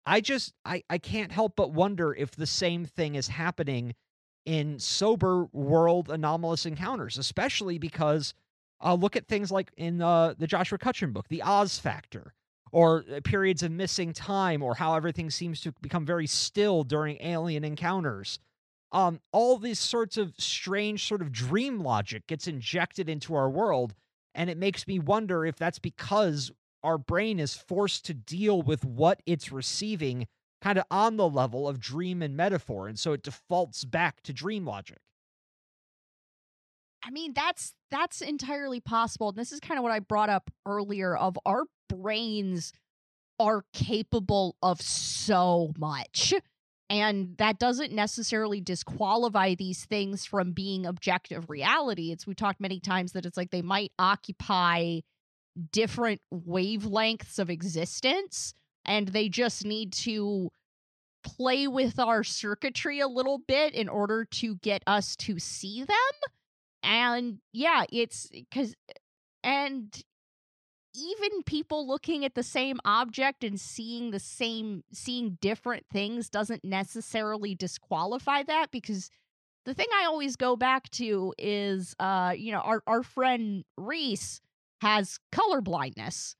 I 0.05 0.21
just 0.21 0.53
I, 0.65 0.83
I 0.89 0.97
can't 0.97 1.31
help 1.31 1.55
but 1.55 1.73
wonder 1.73 2.13
if 2.13 2.31
the 2.31 2.47
same 2.47 2.85
thing 2.85 3.15
is 3.15 3.27
happening 3.27 3.93
in 4.45 4.79
sober 4.79 5.45
world 5.53 6.09
anomalous 6.09 6.65
encounters, 6.65 7.17
especially 7.17 7.77
because 7.77 8.33
uh, 8.83 8.93
look 8.93 9.15
at 9.15 9.27
things 9.27 9.51
like 9.51 9.71
in 9.77 10.01
uh, 10.01 10.33
the 10.37 10.47
Joshua 10.47 10.77
Cutchin 10.77 11.11
book, 11.11 11.27
the 11.29 11.43
Oz 11.43 11.77
factor, 11.77 12.33
or 12.71 13.05
uh, 13.13 13.19
periods 13.23 13.63
of 13.63 13.71
missing 13.71 14.13
time, 14.13 14.63
or 14.63 14.75
how 14.75 14.95
everything 14.95 15.29
seems 15.29 15.61
to 15.61 15.73
become 15.81 16.05
very 16.05 16.27
still 16.27 16.83
during 16.83 17.17
alien 17.21 17.63
encounters. 17.63 18.39
Um, 18.91 19.21
all 19.31 19.57
these 19.57 19.79
sorts 19.79 20.17
of 20.17 20.33
strange 20.37 21.07
sort 21.07 21.21
of 21.21 21.31
dream 21.31 21.79
logic 21.79 22.27
gets 22.27 22.47
injected 22.47 23.07
into 23.07 23.35
our 23.35 23.49
world 23.49 23.93
and 24.33 24.49
it 24.49 24.57
makes 24.57 24.87
me 24.87 24.99
wonder 24.99 25.45
if 25.45 25.57
that's 25.57 25.79
because 25.79 26.51
our 26.83 26.97
brain 26.97 27.39
is 27.39 27.53
forced 27.55 28.05
to 28.05 28.13
deal 28.13 28.61
with 28.61 28.83
what 28.83 29.21
it's 29.25 29.51
receiving 29.51 30.27
kind 30.61 30.77
of 30.77 30.85
on 30.91 31.17
the 31.17 31.27
level 31.27 31.67
of 31.67 31.79
dream 31.79 32.21
and 32.21 32.37
metaphor. 32.37 32.87
And 32.87 32.97
so 32.97 33.13
it 33.13 33.23
defaults 33.23 33.83
back 33.83 34.21
to 34.21 34.33
dream 34.33 34.65
logic. 34.65 34.99
I 37.03 37.09
mean, 37.09 37.33
that's 37.33 37.73
that's 37.89 38.21
entirely 38.21 38.79
possible. 38.79 39.29
And 39.29 39.37
this 39.37 39.51
is 39.51 39.59
kind 39.59 39.77
of 39.77 39.83
what 39.83 39.91
I 39.91 39.99
brought 39.99 40.29
up 40.29 40.51
earlier 40.67 41.15
of 41.15 41.37
our 41.45 41.63
brains 41.89 42.71
are 43.39 43.65
capable 43.73 44.55
of 44.61 44.81
so 44.81 45.73
much. 45.77 46.33
And 46.91 47.37
that 47.37 47.57
doesn't 47.57 47.93
necessarily 47.93 48.61
disqualify 48.61 49.55
these 49.55 49.85
things 49.85 50.25
from 50.25 50.51
being 50.51 50.85
objective 50.85 51.49
reality. 51.49 52.11
It's 52.11 52.27
we 52.27 52.35
talked 52.35 52.59
many 52.59 52.79
times 52.79 53.13
that 53.13 53.25
it's 53.25 53.37
like 53.37 53.49
they 53.49 53.61
might 53.61 53.93
occupy 53.97 54.99
different 55.71 56.21
wavelengths 56.31 57.39
of 57.39 57.49
existence 57.49 58.53
and 58.85 59.09
they 59.09 59.29
just 59.29 59.65
need 59.65 59.93
to 59.93 60.49
play 61.23 61.67
with 61.67 61.99
our 61.99 62.23
circuitry 62.23 62.99
a 62.99 63.07
little 63.07 63.37
bit 63.37 63.73
in 63.73 63.87
order 63.87 64.25
to 64.25 64.55
get 64.55 64.83
us 64.87 65.15
to 65.15 65.39
see 65.39 65.83
them. 65.83 65.97
And 66.83 67.39
yeah, 67.53 67.85
it's 67.91 68.29
cuz 68.53 68.73
and 69.43 70.03
even 70.93 71.43
people 71.43 71.87
looking 71.87 72.25
at 72.25 72.35
the 72.35 72.43
same 72.43 72.79
object 72.83 73.43
and 73.43 73.59
seeing 73.59 74.11
the 74.11 74.19
same 74.19 74.83
seeing 74.91 75.37
different 75.41 75.85
things 75.91 76.29
doesn't 76.29 76.63
necessarily 76.63 77.55
disqualify 77.55 78.43
that 78.43 78.71
because 78.71 79.09
the 79.65 79.73
thing 79.73 79.87
I 79.93 80.05
always 80.05 80.35
go 80.35 80.55
back 80.55 80.89
to 80.91 81.33
is 81.37 81.95
uh 81.99 82.33
you 82.35 82.51
know 82.51 82.59
our 82.59 82.81
our 82.87 83.03
friend 83.03 83.63
Reese 83.77 84.41
has 84.81 85.19
color 85.31 85.61
blindness. 85.61 86.35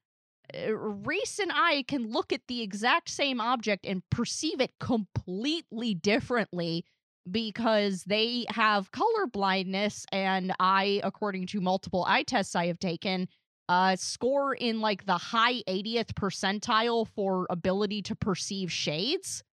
Uh, 0.54 0.74
Reese 0.74 1.40
and 1.40 1.52
I 1.54 1.84
can 1.88 2.12
look 2.12 2.32
at 2.34 2.42
the 2.48 2.62
exact 2.62 3.10
same 3.10 3.40
object 3.40 3.86
and 3.86 4.02
perceive 4.10 4.62
it 4.62 4.72
completely 4.80 5.94
differently 5.94 6.86
because 7.30 8.04
they 8.04 8.46
have 8.50 8.92
color 8.92 9.28
blindness 9.32 10.06
and 10.12 10.54
I 10.60 11.02
according 11.04 11.48
to 11.48 11.62
multiple 11.62 12.04
eye 12.08 12.24
tests 12.24 12.56
I 12.56 12.68
have 12.68 12.80
taken 12.80 13.28
uh, 13.70 13.96
score 13.96 14.54
in 14.54 14.82
like 14.82 15.06
the 15.06 15.18
high 15.18 15.62
80th 15.68 16.14
percentile 16.14 17.08
for 17.16 17.48
ability 17.50 18.02
to 18.04 18.16
perceive 18.16 18.72
shades. 18.72 19.44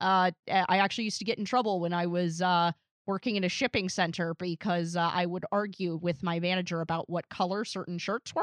Uh, 0.00 0.30
I 0.48 0.78
actually 0.78 1.04
used 1.04 1.18
to 1.18 1.24
get 1.24 1.38
in 1.38 1.44
trouble 1.44 1.80
when 1.80 1.92
I 1.92 2.06
was 2.06 2.42
uh, 2.42 2.72
working 3.06 3.36
in 3.36 3.44
a 3.44 3.48
shipping 3.48 3.88
center 3.88 4.34
because 4.34 4.94
uh, 4.94 5.10
I 5.12 5.26
would 5.26 5.44
argue 5.50 5.96
with 5.96 6.22
my 6.22 6.38
manager 6.38 6.80
about 6.80 7.08
what 7.08 7.28
color 7.28 7.64
certain 7.64 7.98
shirts 7.98 8.34
were. 8.34 8.42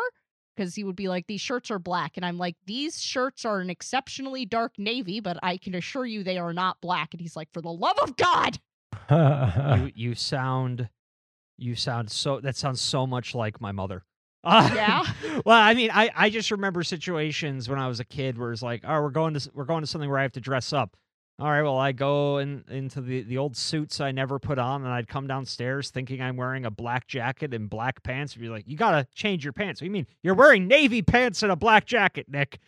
Because 0.55 0.75
he 0.75 0.83
would 0.83 0.95
be 0.95 1.07
like, 1.07 1.27
these 1.27 1.41
shirts 1.41 1.71
are 1.71 1.79
black. 1.79 2.17
And 2.17 2.25
I'm 2.25 2.37
like, 2.37 2.55
these 2.65 3.01
shirts 3.01 3.45
are 3.45 3.59
an 3.59 3.69
exceptionally 3.69 4.45
dark 4.45 4.73
navy, 4.77 5.19
but 5.19 5.37
I 5.41 5.57
can 5.57 5.73
assure 5.75 6.05
you 6.05 6.23
they 6.23 6.37
are 6.37 6.53
not 6.53 6.79
black. 6.81 7.13
And 7.13 7.21
he's 7.21 7.35
like, 7.35 7.51
for 7.51 7.61
the 7.61 7.71
love 7.71 7.97
of 8.01 8.15
God. 8.15 8.59
you, 9.09 9.91
you 10.09 10.15
sound 10.15 10.89
You 11.57 11.75
sound 11.75 12.11
so. 12.11 12.39
That 12.39 12.55
sounds 12.55 12.81
so 12.81 13.05
much 13.07 13.33
like 13.35 13.59
my 13.61 13.71
mother. 13.71 14.03
Uh, 14.43 14.69
Yeah? 14.75 15.05
well, 15.45 15.59
I 15.59 15.73
mean, 15.73 15.89
I, 15.93 16.11
I 16.15 16.29
just 16.29 16.51
remember 16.51 16.83
situations 16.83 17.69
when 17.69 17.79
I 17.79 17.87
was 17.87 17.99
a 17.99 18.05
kid 18.05 18.37
where 18.37 18.51
it's 18.51 18.61
like, 18.61 18.81
oh, 18.85 19.01
we're 19.01 19.09
going 19.09 19.33
to 19.35 19.51
we're 19.53 19.63
going 19.65 19.81
to 19.81 19.87
something 19.87 20.09
where 20.09 20.19
I 20.19 20.23
have 20.23 20.33
to 20.33 20.41
dress 20.41 20.73
up. 20.73 20.95
All 21.39 21.49
right, 21.49 21.63
well, 21.63 21.79
I 21.79 21.93
go 21.93 22.37
in, 22.37 22.63
into 22.69 23.01
the, 23.01 23.23
the 23.23 23.39
old 23.39 23.57
suits 23.57 23.99
I 23.99 24.11
never 24.11 24.37
put 24.37 24.59
on, 24.59 24.83
and 24.83 24.93
I'd 24.93 25.07
come 25.07 25.25
downstairs 25.25 25.89
thinking 25.89 26.21
I'm 26.21 26.37
wearing 26.37 26.63
a 26.65 26.71
black 26.71 27.07
jacket 27.07 27.55
and 27.55 27.69
black 27.69 28.03
pants. 28.03 28.33
And 28.33 28.41
be 28.41 28.49
like, 28.49 28.65
you 28.67 28.77
gotta 28.77 29.07
change 29.15 29.43
your 29.43 29.53
pants. 29.53 29.81
What 29.81 29.85
do 29.85 29.87
you 29.87 29.91
mean? 29.91 30.07
You're 30.21 30.35
wearing 30.35 30.67
navy 30.67 31.01
pants 31.01 31.41
and 31.41 31.51
a 31.51 31.55
black 31.55 31.85
jacket, 31.85 32.27
Nick. 32.29 32.59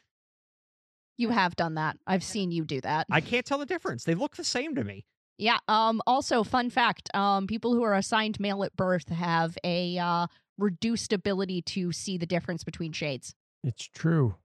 You 1.17 1.29
have 1.29 1.55
done 1.55 1.75
that. 1.75 1.97
I've 2.07 2.23
seen 2.23 2.51
you 2.51 2.65
do 2.65 2.81
that. 2.81 3.05
I 3.11 3.21
can't 3.21 3.45
tell 3.45 3.59
the 3.59 3.65
difference. 3.67 4.03
They 4.03 4.15
look 4.15 4.35
the 4.35 4.43
same 4.43 4.75
to 4.75 4.83
me. 4.83 5.05
Yeah. 5.37 5.59
Um. 5.67 6.01
Also, 6.07 6.43
fun 6.43 6.69
fact: 6.69 7.13
um, 7.15 7.45
people 7.45 7.73
who 7.73 7.83
are 7.83 7.93
assigned 7.93 8.39
male 8.39 8.63
at 8.63 8.75
birth 8.75 9.09
have 9.09 9.57
a 9.63 9.97
uh, 9.97 10.27
reduced 10.57 11.13
ability 11.13 11.61
to 11.61 11.91
see 11.91 12.17
the 12.17 12.25
difference 12.25 12.63
between 12.63 12.93
shades. 12.93 13.35
It's 13.63 13.85
true. 13.87 14.35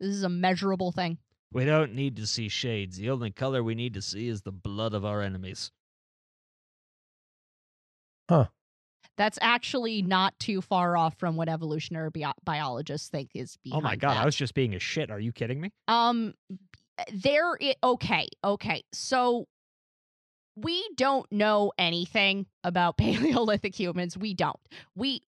This 0.00 0.10
is 0.10 0.22
a 0.22 0.28
measurable 0.28 0.92
thing. 0.92 1.18
We 1.54 1.64
don't 1.64 1.94
need 1.94 2.16
to 2.16 2.26
see 2.26 2.48
shades. 2.48 2.96
The 2.96 3.10
only 3.10 3.30
color 3.30 3.62
we 3.62 3.76
need 3.76 3.94
to 3.94 4.02
see 4.02 4.26
is 4.26 4.42
the 4.42 4.50
blood 4.50 4.92
of 4.92 5.04
our 5.04 5.22
enemies. 5.22 5.70
Huh. 8.28 8.46
That's 9.16 9.38
actually 9.40 10.02
not 10.02 10.36
too 10.40 10.60
far 10.60 10.96
off 10.96 11.16
from 11.16 11.36
what 11.36 11.48
evolutionary 11.48 12.10
bio- 12.10 12.32
biologists 12.42 13.08
think 13.08 13.30
is 13.34 13.56
Oh 13.72 13.80
my 13.80 13.94
god, 13.94 14.16
that. 14.16 14.22
I 14.22 14.24
was 14.24 14.34
just 14.34 14.54
being 14.54 14.74
a 14.74 14.80
shit. 14.80 15.12
Are 15.12 15.20
you 15.20 15.30
kidding 15.30 15.60
me? 15.60 15.70
Um, 15.86 16.34
there. 17.12 17.54
It, 17.60 17.76
okay. 17.84 18.26
Okay. 18.42 18.82
So 18.92 19.46
we 20.56 20.84
don't 20.96 21.30
know 21.30 21.72
anything 21.78 22.46
about 22.64 22.96
Paleolithic 22.98 23.78
humans. 23.78 24.18
We 24.18 24.34
don't. 24.34 24.58
We. 24.96 25.22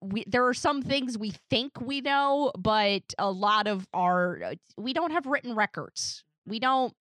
We, 0.00 0.24
there 0.28 0.46
are 0.46 0.54
some 0.54 0.82
things 0.82 1.18
we 1.18 1.32
think 1.50 1.80
we 1.80 2.00
know, 2.00 2.52
but 2.56 3.02
a 3.18 3.30
lot 3.30 3.66
of 3.66 3.88
our 3.92 4.42
uh, 4.42 4.54
we 4.76 4.92
don't 4.92 5.10
have 5.10 5.26
written 5.26 5.56
records. 5.56 6.22
We 6.46 6.60
don't, 6.60 6.94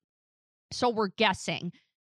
so 0.72 0.90
we're 0.90 1.10
guessing. 1.10 1.74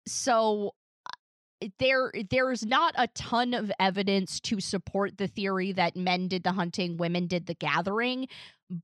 So 0.07 0.75
uh, 1.05 1.69
there 1.81 2.13
there 2.31 2.53
is 2.53 2.65
not 2.65 2.95
a 2.97 3.09
ton 3.09 3.55
of 3.55 3.73
evidence 3.81 4.39
to 4.41 4.61
support 4.61 5.19
the 5.19 5.27
theory 5.27 5.73
that 5.73 5.97
men 5.97 6.29
did 6.29 6.45
the 6.45 6.53
hunting, 6.53 6.97
women 6.97 7.27
did 7.27 7.47
the 7.47 7.55
gathering. 7.55 8.29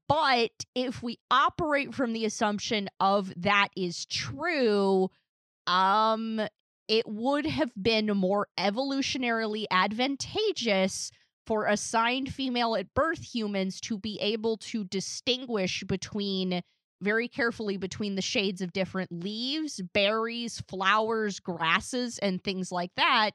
But 0.08 0.64
if 0.74 1.02
we 1.02 1.18
operate 1.30 1.94
from 1.94 2.12
the 2.12 2.24
assumption 2.24 2.88
of 2.98 3.32
that 3.36 3.68
is 3.76 4.04
true, 4.06 5.10
um 5.68 6.40
it 6.88 7.06
would 7.08 7.46
have 7.46 7.70
been 7.80 8.06
more 8.08 8.48
evolutionarily 8.58 9.64
advantageous 9.70 11.10
for 11.46 11.66
assigned 11.66 12.32
female 12.32 12.76
at 12.76 12.92
birth 12.94 13.22
humans 13.22 13.80
to 13.82 13.98
be 13.98 14.18
able 14.20 14.56
to 14.58 14.84
distinguish 14.84 15.84
between 15.84 16.62
very 17.00 17.28
carefully 17.28 17.76
between 17.76 18.14
the 18.14 18.22
shades 18.22 18.62
of 18.62 18.72
different 18.72 19.12
leaves, 19.12 19.80
berries, 19.92 20.62
flowers, 20.68 21.38
grasses, 21.38 22.18
and 22.18 22.42
things 22.42 22.72
like 22.72 22.94
that. 22.96 23.32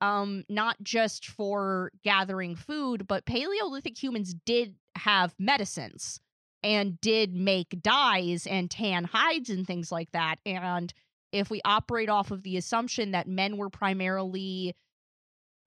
Um, 0.00 0.44
not 0.48 0.76
just 0.82 1.26
for 1.26 1.92
gathering 2.02 2.56
food, 2.56 3.06
but 3.06 3.26
Paleolithic 3.26 4.02
humans 4.02 4.34
did 4.46 4.74
have 4.96 5.34
medicines 5.38 6.20
and 6.62 6.98
did 7.00 7.34
make 7.34 7.82
dyes 7.82 8.46
and 8.46 8.70
tan 8.70 9.04
hides 9.04 9.50
and 9.50 9.66
things 9.66 9.92
like 9.92 10.10
that. 10.12 10.36
And 10.46 10.92
if 11.32 11.50
we 11.50 11.60
operate 11.64 12.08
off 12.08 12.30
of 12.30 12.42
the 12.42 12.56
assumption 12.56 13.10
that 13.10 13.28
men 13.28 13.58
were 13.58 13.70
primarily 13.70 14.74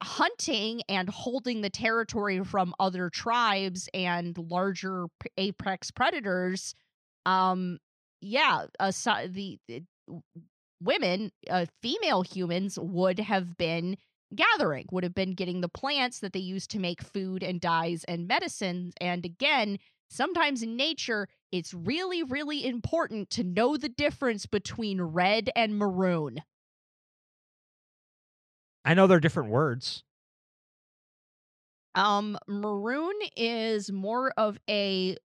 hunting 0.02 0.82
and 0.90 1.10
holding 1.10 1.61
the 1.61 1.70
territory 1.70 2.44
from 2.44 2.74
other 2.80 3.10
tribes 3.10 3.90
and 3.94 4.38
larger 4.38 5.07
apex 5.38 5.91
predators, 5.91 6.74
um, 7.26 7.80
yeah, 8.22 8.65
aside 8.80 9.34
the, 9.34 9.60
the 9.68 9.84
women, 10.82 11.32
uh, 11.49 11.65
female 11.82 12.22
humans 12.22 12.78
would 12.80 13.20
have 13.20 13.57
been 13.57 13.98
gathering, 14.36 14.86
would 14.91 15.03
have 15.03 15.15
been 15.15 15.34
getting 15.34 15.61
the 15.61 15.70
plants 15.70 16.20
that 16.20 16.34
they 16.34 16.40
use 16.40 16.68
to 16.68 16.80
make 16.80 17.02
food 17.02 17.44
and 17.44 17.61
dyes 17.61 18.03
and 18.06 18.28
medicines. 18.28 18.94
And 18.99 19.26
again, 19.26 19.78
sometimes 20.10 20.64
in 20.64 20.76
nature, 20.76 21.28
it's 21.52 21.74
really, 21.74 22.24
really 22.24 22.65
important 22.65 23.30
to 23.32 23.44
know 23.44 23.78
the 23.78 23.90
difference 23.90 24.45
between 24.45 25.02
red 25.02 25.49
and 25.56 25.78
maroon. 25.78 26.40
I 28.86 28.94
know 28.94 29.08
they're 29.08 29.20
different 29.20 29.50
words. 29.50 30.04
Um, 31.96 32.38
maroon 32.48 33.14
is 33.38 33.92
more 33.92 34.34
of 34.36 34.58
a 34.70 35.16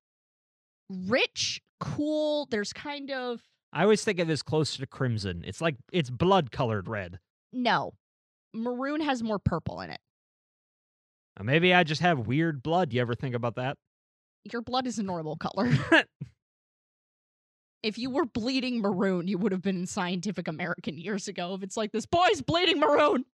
rich, 0.90 1.60
cool. 1.80 2.46
There's 2.50 2.72
kind 2.72 3.10
of 3.10 3.40
I 3.72 3.82
always 3.82 4.02
think 4.04 4.18
of 4.18 4.28
this 4.28 4.42
closer 4.42 4.78
to 4.80 4.86
crimson. 4.86 5.44
It's 5.46 5.60
like 5.60 5.76
it's 5.92 6.10
blood 6.10 6.50
colored 6.50 6.88
red. 6.88 7.18
no. 7.52 7.92
Maroon 8.54 9.02
has 9.02 9.22
more 9.22 9.38
purple 9.38 9.82
in 9.82 9.90
it. 9.90 10.00
Uh, 11.38 11.42
Maybe 11.44 11.74
I 11.74 11.84
just 11.84 12.00
have 12.00 12.26
weird 12.26 12.62
blood. 12.62 12.94
You 12.94 13.02
ever 13.02 13.14
think 13.14 13.34
about 13.34 13.56
that? 13.56 13.76
Your 14.50 14.62
blood 14.62 14.86
is 14.86 14.98
a 14.98 15.02
normal 15.02 15.36
color. 15.36 15.70
if 17.82 17.98
you 17.98 18.08
were 18.08 18.24
bleeding 18.24 18.80
maroon, 18.80 19.28
you 19.28 19.36
would 19.36 19.52
have 19.52 19.60
been 19.60 19.76
in 19.76 19.86
Scientific 19.86 20.48
American 20.48 20.96
years 20.96 21.28
ago. 21.28 21.54
If 21.54 21.62
it's 21.62 21.76
like 21.76 21.92
this 21.92 22.06
boy's 22.06 22.40
bleeding 22.40 22.80
maroon. 22.80 23.26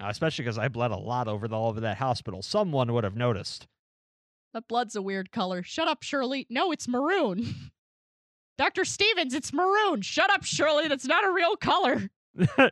Uh, 0.00 0.08
especially 0.08 0.44
because 0.44 0.58
I 0.58 0.68
bled 0.68 0.90
a 0.90 0.96
lot 0.96 1.28
over 1.28 1.46
the, 1.46 1.56
all 1.56 1.68
over 1.68 1.80
that 1.80 1.98
hospital. 1.98 2.42
Someone 2.42 2.92
would 2.92 3.04
have 3.04 3.16
noticed. 3.16 3.66
That 4.54 4.66
blood's 4.66 4.96
a 4.96 5.02
weird 5.02 5.30
color. 5.30 5.62
Shut 5.62 5.88
up, 5.88 6.02
Shirley. 6.02 6.46
No, 6.48 6.72
it's 6.72 6.88
maroon. 6.88 7.54
Dr. 8.58 8.84
Stevens, 8.84 9.34
it's 9.34 9.52
maroon. 9.52 10.02
Shut 10.02 10.30
up, 10.30 10.44
Shirley. 10.44 10.88
That's 10.88 11.06
not 11.06 11.24
a 11.24 11.30
real 11.30 11.56
color. 11.56 12.10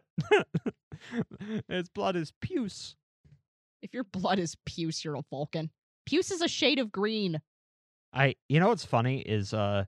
His 1.69 1.89
blood 1.89 2.17
is 2.17 2.33
puce. 2.41 2.97
If 3.83 3.95
your 3.95 4.05
blood 4.05 4.39
is 4.39 4.57
puce, 4.67 5.05
you're 5.05 5.15
a 5.15 5.23
Vulcan. 5.31 5.71
Puce 6.07 6.31
is 6.31 6.43
a 6.43 6.49
shade 6.49 6.79
of 6.79 6.91
green. 6.91 7.41
I 8.13 8.35
you 8.49 8.59
know 8.61 8.69
what's 8.69 8.85
funny 8.85 9.21
is 9.21 9.53
uh 9.53 9.85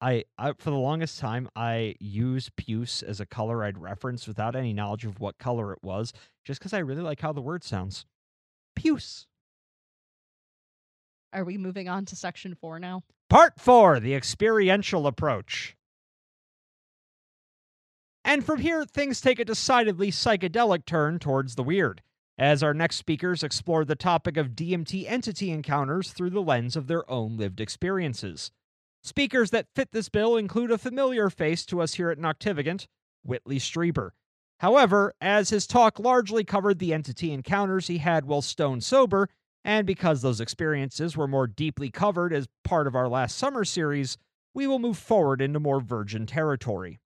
I, 0.00 0.24
I 0.36 0.52
for 0.58 0.70
the 0.70 0.76
longest 0.76 1.18
time 1.18 1.48
I 1.56 1.94
used 1.98 2.54
puce 2.56 3.02
as 3.02 3.20
a 3.20 3.26
color 3.26 3.64
I'd 3.64 3.78
reference 3.78 4.26
without 4.26 4.54
any 4.54 4.72
knowledge 4.72 5.04
of 5.04 5.18
what 5.18 5.38
color 5.38 5.72
it 5.72 5.78
was, 5.82 6.12
just 6.44 6.60
because 6.60 6.72
I 6.72 6.78
really 6.78 7.02
like 7.02 7.20
how 7.20 7.32
the 7.32 7.40
word 7.40 7.64
sounds. 7.64 8.04
Puce. 8.76 9.26
Are 11.32 11.44
we 11.44 11.58
moving 11.58 11.88
on 11.88 12.04
to 12.06 12.16
section 12.16 12.54
four 12.54 12.78
now? 12.78 13.02
Part 13.28 13.58
four, 13.58 13.98
the 13.98 14.14
experiential 14.14 15.06
approach. 15.06 15.76
And 18.24 18.44
from 18.44 18.60
here, 18.60 18.84
things 18.84 19.20
take 19.20 19.38
a 19.38 19.44
decidedly 19.44 20.10
psychedelic 20.10 20.86
turn 20.86 21.18
towards 21.18 21.56
the 21.56 21.62
weird, 21.62 22.02
as 22.38 22.62
our 22.62 22.72
next 22.72 22.96
speakers 22.96 23.42
explore 23.42 23.84
the 23.84 23.96
topic 23.96 24.36
of 24.36 24.50
DMT 24.50 25.04
entity 25.10 25.50
encounters 25.50 26.12
through 26.12 26.30
the 26.30 26.40
lens 26.40 26.76
of 26.76 26.86
their 26.86 27.08
own 27.10 27.36
lived 27.36 27.60
experiences. 27.60 28.50
Speakers 29.02 29.50
that 29.50 29.66
fit 29.74 29.92
this 29.92 30.08
bill 30.08 30.36
include 30.36 30.70
a 30.70 30.78
familiar 30.78 31.28
face 31.28 31.66
to 31.66 31.82
us 31.82 31.94
here 31.94 32.10
at 32.10 32.18
Noctivagant, 32.18 32.86
Whitley 33.22 33.58
Strieber. 33.58 34.10
However, 34.58 35.14
as 35.20 35.50
his 35.50 35.66
talk 35.66 35.98
largely 35.98 36.44
covered 36.44 36.78
the 36.78 36.94
entity 36.94 37.32
encounters 37.32 37.86
he 37.86 37.98
had 37.98 38.24
while 38.24 38.42
stone 38.42 38.80
sober, 38.80 39.28
and 39.64 39.86
because 39.86 40.22
those 40.22 40.40
experiences 40.40 41.16
were 41.16 41.26
more 41.26 41.46
deeply 41.46 41.90
covered 41.90 42.32
as 42.32 42.48
part 42.62 42.86
of 42.86 42.94
our 42.94 43.08
last 43.08 43.36
summer 43.36 43.64
series, 43.64 44.16
we 44.54 44.66
will 44.66 44.78
move 44.78 44.98
forward 44.98 45.40
into 45.40 45.58
more 45.58 45.80
virgin 45.80 46.26
territory. 46.26 47.00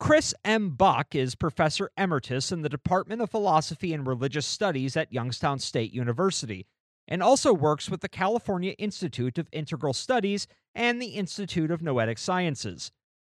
Chris 0.00 0.34
M. 0.44 0.70
Bache 0.70 1.14
is 1.14 1.34
Professor 1.34 1.90
Emeritus 1.96 2.50
in 2.50 2.62
the 2.62 2.68
Department 2.68 3.22
of 3.22 3.30
Philosophy 3.30 3.92
and 3.92 4.06
Religious 4.06 4.46
Studies 4.46 4.96
at 4.96 5.12
Youngstown 5.12 5.58
State 5.58 5.92
University, 5.92 6.66
and 7.06 7.22
also 7.22 7.52
works 7.52 7.90
with 7.90 8.00
the 8.00 8.08
California 8.08 8.72
Institute 8.72 9.38
of 9.38 9.48
Integral 9.52 9.92
Studies 9.92 10.46
and 10.74 11.00
the 11.00 11.10
Institute 11.14 11.70
of 11.70 11.82
Noetic 11.82 12.18
Sciences. 12.18 12.90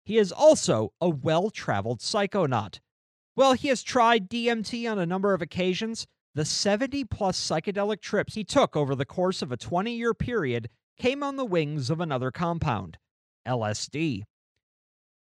He 0.07 0.17
is 0.17 0.31
also 0.31 0.93
a 1.01 1.09
well 1.09 1.49
traveled 1.49 1.99
psychonaut. 1.99 2.79
While 3.35 3.51
he 3.51 3.67
has 3.67 3.83
tried 3.83 4.29
DMT 4.29 4.89
on 4.89 4.97
a 4.97 5.05
number 5.05 5.33
of 5.33 5.41
occasions, 5.41 6.07
the 6.33 6.45
70 6.45 7.03
plus 7.03 7.37
psychedelic 7.37 7.99
trips 7.99 8.33
he 8.33 8.45
took 8.45 8.77
over 8.77 8.95
the 8.95 9.03
course 9.03 9.41
of 9.41 9.51
a 9.51 9.57
20 9.57 9.91
year 9.91 10.13
period 10.13 10.69
came 10.97 11.23
on 11.23 11.35
the 11.35 11.43
wings 11.43 11.89
of 11.89 11.99
another 11.99 12.31
compound, 12.31 12.97
LSD. 13.45 14.23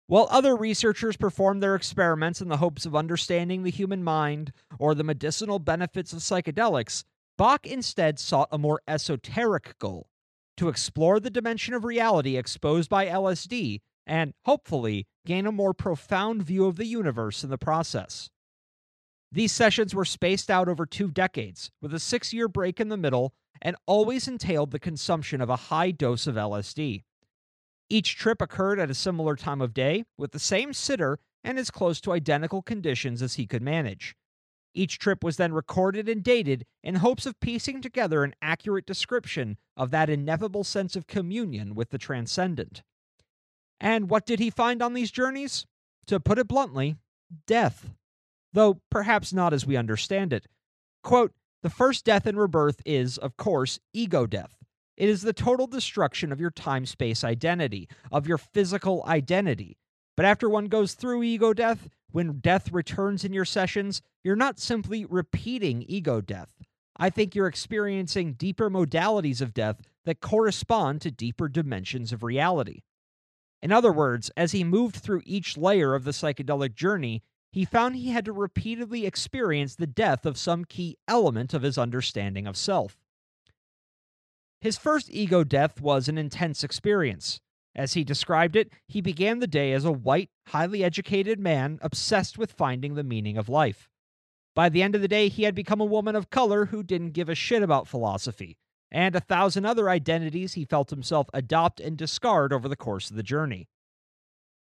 While 0.06 0.28
other 0.30 0.56
researchers 0.56 1.18
performed 1.18 1.62
their 1.62 1.74
experiments 1.74 2.40
in 2.40 2.48
the 2.48 2.56
hopes 2.56 2.86
of 2.86 2.96
understanding 2.96 3.64
the 3.64 3.70
human 3.70 4.02
mind 4.02 4.50
or 4.78 4.94
the 4.94 5.04
medicinal 5.04 5.58
benefits 5.58 6.14
of 6.14 6.20
psychedelics, 6.20 7.04
Bache 7.36 7.66
instead 7.66 8.18
sought 8.18 8.48
a 8.50 8.56
more 8.56 8.80
esoteric 8.88 9.78
goal 9.78 10.08
to 10.56 10.70
explore 10.70 11.20
the 11.20 11.28
dimension 11.28 11.74
of 11.74 11.84
reality 11.84 12.38
exposed 12.38 12.88
by 12.88 13.04
LSD 13.04 13.82
and, 14.06 14.32
hopefully, 14.44 15.06
gain 15.26 15.46
a 15.46 15.52
more 15.52 15.74
profound 15.74 16.42
view 16.42 16.66
of 16.66 16.76
the 16.76 16.86
universe 16.86 17.44
in 17.44 17.50
the 17.50 17.58
process. 17.58 18.30
These 19.32 19.52
sessions 19.52 19.94
were 19.94 20.04
spaced 20.04 20.50
out 20.50 20.68
over 20.68 20.86
two 20.86 21.10
decades, 21.10 21.70
with 21.80 21.94
a 21.94 22.00
six 22.00 22.32
year 22.32 22.48
break 22.48 22.80
in 22.80 22.88
the 22.88 22.96
middle, 22.96 23.32
and 23.62 23.76
always 23.86 24.26
entailed 24.26 24.70
the 24.70 24.78
consumption 24.78 25.40
of 25.40 25.48
a 25.48 25.56
high 25.56 25.90
dose 25.90 26.26
of 26.26 26.34
LSD. 26.34 27.04
Each 27.88 28.16
trip 28.16 28.40
occurred 28.40 28.80
at 28.80 28.90
a 28.90 28.94
similar 28.94 29.36
time 29.36 29.60
of 29.60 29.74
day, 29.74 30.04
with 30.16 30.32
the 30.32 30.38
same 30.38 30.72
sitter 30.72 31.18
and 31.44 31.58
as 31.58 31.70
close 31.70 32.00
to 32.00 32.12
identical 32.12 32.62
conditions 32.62 33.22
as 33.22 33.34
he 33.34 33.46
could 33.46 33.62
manage. 33.62 34.14
Each 34.74 34.98
trip 34.98 35.24
was 35.24 35.36
then 35.36 35.52
recorded 35.52 36.08
and 36.08 36.22
dated 36.22 36.64
in 36.82 36.96
hopes 36.96 37.26
of 37.26 37.40
piecing 37.40 37.82
together 37.82 38.22
an 38.22 38.34
accurate 38.40 38.86
description 38.86 39.58
of 39.76 39.90
that 39.90 40.08
ineffable 40.08 40.62
sense 40.62 40.94
of 40.94 41.08
communion 41.08 41.74
with 41.74 41.90
the 41.90 41.98
transcendent. 41.98 42.82
And 43.80 44.10
what 44.10 44.26
did 44.26 44.38
he 44.38 44.50
find 44.50 44.82
on 44.82 44.94
these 44.94 45.10
journeys? 45.10 45.66
To 46.06 46.20
put 46.20 46.38
it 46.38 46.48
bluntly, 46.48 46.96
death. 47.46 47.90
Though 48.52 48.80
perhaps 48.90 49.32
not 49.32 49.52
as 49.52 49.64
we 49.64 49.76
understand 49.76 50.32
it. 50.32 50.46
Quote, 51.02 51.32
the 51.62 51.70
first 51.70 52.04
death 52.04 52.26
in 52.26 52.36
rebirth 52.36 52.80
is, 52.84 53.18
of 53.18 53.36
course, 53.36 53.78
ego 53.92 54.26
death. 54.26 54.56
It 54.96 55.08
is 55.08 55.22
the 55.22 55.32
total 55.32 55.66
destruction 55.66 56.32
of 56.32 56.40
your 56.40 56.50
time 56.50 56.84
space 56.84 57.24
identity, 57.24 57.88
of 58.12 58.26
your 58.26 58.38
physical 58.38 59.02
identity. 59.06 59.78
But 60.16 60.26
after 60.26 60.48
one 60.48 60.66
goes 60.66 60.94
through 60.94 61.22
ego 61.22 61.54
death, 61.54 61.88
when 62.10 62.40
death 62.40 62.72
returns 62.72 63.24
in 63.24 63.32
your 63.32 63.44
sessions, 63.44 64.02
you're 64.22 64.36
not 64.36 64.58
simply 64.58 65.04
repeating 65.04 65.84
ego 65.86 66.20
death. 66.20 66.52
I 66.96 67.08
think 67.08 67.34
you're 67.34 67.46
experiencing 67.46 68.34
deeper 68.34 68.68
modalities 68.68 69.40
of 69.40 69.54
death 69.54 69.80
that 70.04 70.20
correspond 70.20 71.00
to 71.02 71.10
deeper 71.10 71.48
dimensions 71.48 72.12
of 72.12 72.22
reality. 72.22 72.82
In 73.62 73.72
other 73.72 73.92
words, 73.92 74.30
as 74.36 74.52
he 74.52 74.64
moved 74.64 74.96
through 74.96 75.22
each 75.24 75.56
layer 75.56 75.94
of 75.94 76.04
the 76.04 76.12
psychedelic 76.12 76.74
journey, 76.74 77.22
he 77.52 77.64
found 77.64 77.96
he 77.96 78.10
had 78.10 78.24
to 78.24 78.32
repeatedly 78.32 79.06
experience 79.06 79.74
the 79.74 79.86
death 79.86 80.24
of 80.24 80.38
some 80.38 80.64
key 80.64 80.96
element 81.08 81.52
of 81.52 81.62
his 81.62 81.76
understanding 81.76 82.46
of 82.46 82.56
self. 82.56 82.96
His 84.60 84.78
first 84.78 85.10
ego 85.10 85.42
death 85.42 85.80
was 85.80 86.08
an 86.08 86.18
intense 86.18 86.62
experience. 86.62 87.40
As 87.74 87.94
he 87.94 88.04
described 88.04 88.56
it, 88.56 88.72
he 88.86 89.00
began 89.00 89.38
the 89.38 89.46
day 89.46 89.72
as 89.72 89.84
a 89.84 89.92
white, 89.92 90.30
highly 90.48 90.84
educated 90.84 91.38
man 91.38 91.78
obsessed 91.82 92.36
with 92.36 92.52
finding 92.52 92.94
the 92.94 93.04
meaning 93.04 93.36
of 93.36 93.48
life. 93.48 93.88
By 94.54 94.68
the 94.68 94.82
end 94.82 94.94
of 94.94 95.00
the 95.00 95.08
day, 95.08 95.28
he 95.28 95.44
had 95.44 95.54
become 95.54 95.80
a 95.80 95.86
woman 95.86 96.16
of 96.16 96.30
color 96.30 96.66
who 96.66 96.82
didn't 96.82 97.12
give 97.12 97.28
a 97.28 97.34
shit 97.34 97.62
about 97.62 97.88
philosophy, 97.88 98.58
and 98.90 99.14
a 99.14 99.20
thousand 99.20 99.64
other 99.64 99.88
identities 99.88 100.54
he 100.54 100.64
felt 100.64 100.90
himself 100.90 101.28
adopt 101.32 101.80
and 101.80 101.96
discard 101.96 102.52
over 102.52 102.68
the 102.68 102.76
course 102.76 103.10
of 103.10 103.16
the 103.16 103.22
journey. 103.22 103.68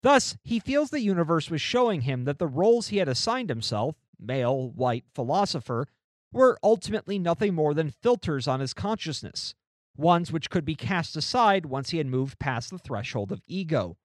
Thus, 0.04 0.38
he 0.44 0.60
feels 0.60 0.90
the 0.90 1.00
universe 1.00 1.50
was 1.50 1.62
showing 1.62 2.02
him 2.02 2.26
that 2.26 2.40
the 2.40 2.48
roles 2.48 2.88
he 2.88 2.98
had 2.98 3.08
assigned 3.08 3.50
himself 3.50 3.96
male, 4.20 4.70
white, 4.70 5.06
philosopher 5.14 5.88
were 6.32 6.60
ultimately 6.64 7.20
nothing 7.20 7.54
more 7.54 7.74
than 7.74 7.90
filters 7.90 8.48
on 8.48 8.60
his 8.60 8.74
consciousness, 8.74 9.54
ones 9.98 10.32
which 10.32 10.50
could 10.50 10.64
be 10.64 10.76
cast 10.76 11.16
aside 11.16 11.66
once 11.66 11.90
he 11.90 11.98
had 11.98 12.08
moved 12.08 12.40
past 12.40 12.70
the 12.70 12.78
threshold 12.78 13.32
of 13.32 13.42
ego. 13.48 13.98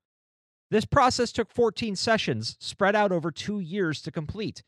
This 0.70 0.84
process 0.84 1.30
took 1.30 1.52
14 1.52 1.94
sessions, 1.94 2.56
spread 2.58 2.96
out 2.96 3.12
over 3.12 3.30
two 3.30 3.60
years 3.60 4.02
to 4.02 4.10
complete, 4.10 4.62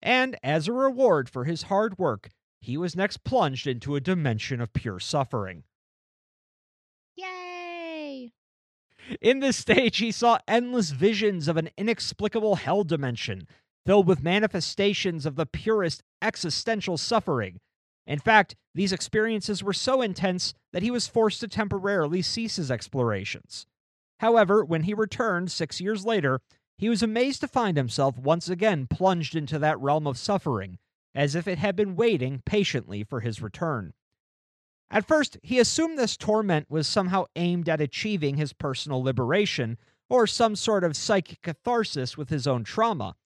and 0.00 0.36
as 0.42 0.66
a 0.66 0.72
reward 0.72 1.28
for 1.28 1.44
his 1.44 1.64
hard 1.64 1.98
work, 1.98 2.30
he 2.62 2.76
was 2.76 2.96
next 2.96 3.24
plunged 3.24 3.66
into 3.66 3.96
a 3.96 4.00
dimension 4.00 4.60
of 4.60 4.72
pure 4.72 5.00
suffering. 5.00 5.64
Yay! 7.16 8.32
In 9.20 9.40
this 9.40 9.56
stage, 9.56 9.98
he 9.98 10.12
saw 10.12 10.38
endless 10.46 10.90
visions 10.90 11.48
of 11.48 11.56
an 11.56 11.70
inexplicable 11.76 12.56
hell 12.56 12.84
dimension 12.84 13.48
filled 13.84 14.06
with 14.06 14.22
manifestations 14.22 15.26
of 15.26 15.34
the 15.34 15.44
purest 15.44 16.04
existential 16.22 16.96
suffering. 16.96 17.58
In 18.06 18.20
fact, 18.20 18.54
these 18.74 18.92
experiences 18.92 19.62
were 19.62 19.72
so 19.72 20.00
intense 20.00 20.54
that 20.72 20.82
he 20.82 20.90
was 20.90 21.08
forced 21.08 21.40
to 21.40 21.48
temporarily 21.48 22.22
cease 22.22 22.56
his 22.56 22.70
explorations. 22.70 23.66
However, 24.20 24.64
when 24.64 24.84
he 24.84 24.94
returned 24.94 25.50
six 25.50 25.80
years 25.80 26.04
later, 26.04 26.40
he 26.78 26.88
was 26.88 27.02
amazed 27.02 27.40
to 27.40 27.48
find 27.48 27.76
himself 27.76 28.16
once 28.18 28.48
again 28.48 28.86
plunged 28.86 29.34
into 29.34 29.58
that 29.58 29.80
realm 29.80 30.06
of 30.06 30.16
suffering, 30.16 30.78
as 31.14 31.34
if 31.34 31.46
it 31.46 31.58
had 31.58 31.76
been 31.76 31.96
waiting 31.96 32.42
patiently 32.44 33.04
for 33.04 33.20
his 33.20 33.42
return. 33.42 33.92
At 34.90 35.06
first, 35.06 35.38
he 35.42 35.58
assumed 35.58 35.98
this 35.98 36.16
torment 36.16 36.70
was 36.70 36.86
somehow 36.86 37.24
aimed 37.34 37.68
at 37.68 37.80
achieving 37.80 38.36
his 38.36 38.52
personal 38.52 39.02
liberation 39.02 39.78
or 40.10 40.26
some 40.26 40.54
sort 40.54 40.84
of 40.84 40.96
psychic 40.96 41.40
catharsis 41.40 42.18
with 42.18 42.28
his 42.28 42.46
own 42.46 42.64
trauma. 42.64 43.16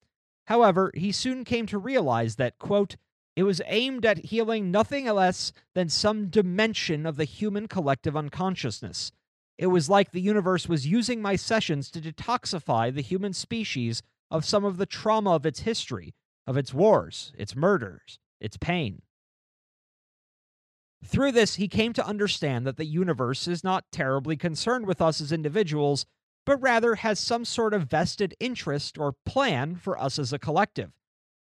However, 0.46 0.92
he 0.94 1.10
soon 1.10 1.44
came 1.44 1.66
to 1.66 1.78
realize 1.78 2.36
that, 2.36 2.58
quote, 2.60 2.96
it 3.34 3.42
was 3.42 3.60
aimed 3.66 4.06
at 4.06 4.26
healing 4.26 4.70
nothing 4.70 5.06
less 5.06 5.52
than 5.74 5.88
some 5.88 6.28
dimension 6.28 7.04
of 7.04 7.16
the 7.16 7.24
human 7.24 7.66
collective 7.66 8.16
unconsciousness. 8.16 9.10
It 9.58 9.66
was 9.66 9.90
like 9.90 10.12
the 10.12 10.20
universe 10.20 10.68
was 10.68 10.86
using 10.86 11.20
my 11.20 11.34
sessions 11.34 11.90
to 11.90 12.00
detoxify 12.00 12.94
the 12.94 13.02
human 13.02 13.32
species 13.32 14.02
of 14.30 14.44
some 14.44 14.64
of 14.64 14.76
the 14.76 14.86
trauma 14.86 15.34
of 15.34 15.44
its 15.44 15.60
history, 15.60 16.14
of 16.46 16.56
its 16.56 16.72
wars, 16.72 17.32
its 17.36 17.56
murders, 17.56 18.18
its 18.40 18.56
pain. 18.56 19.02
Through 21.04 21.32
this, 21.32 21.56
he 21.56 21.68
came 21.68 21.92
to 21.92 22.06
understand 22.06 22.66
that 22.66 22.76
the 22.76 22.84
universe 22.84 23.46
is 23.46 23.62
not 23.62 23.84
terribly 23.92 24.36
concerned 24.36 24.86
with 24.86 25.00
us 25.00 25.20
as 25.20 25.32
individuals, 25.32 26.06
but 26.44 26.60
rather 26.60 26.96
has 26.96 27.18
some 27.18 27.44
sort 27.44 27.74
of 27.74 27.88
vested 27.88 28.34
interest 28.40 28.98
or 28.98 29.16
plan 29.24 29.76
for 29.76 30.00
us 30.00 30.18
as 30.18 30.32
a 30.32 30.38
collective. 30.38 30.92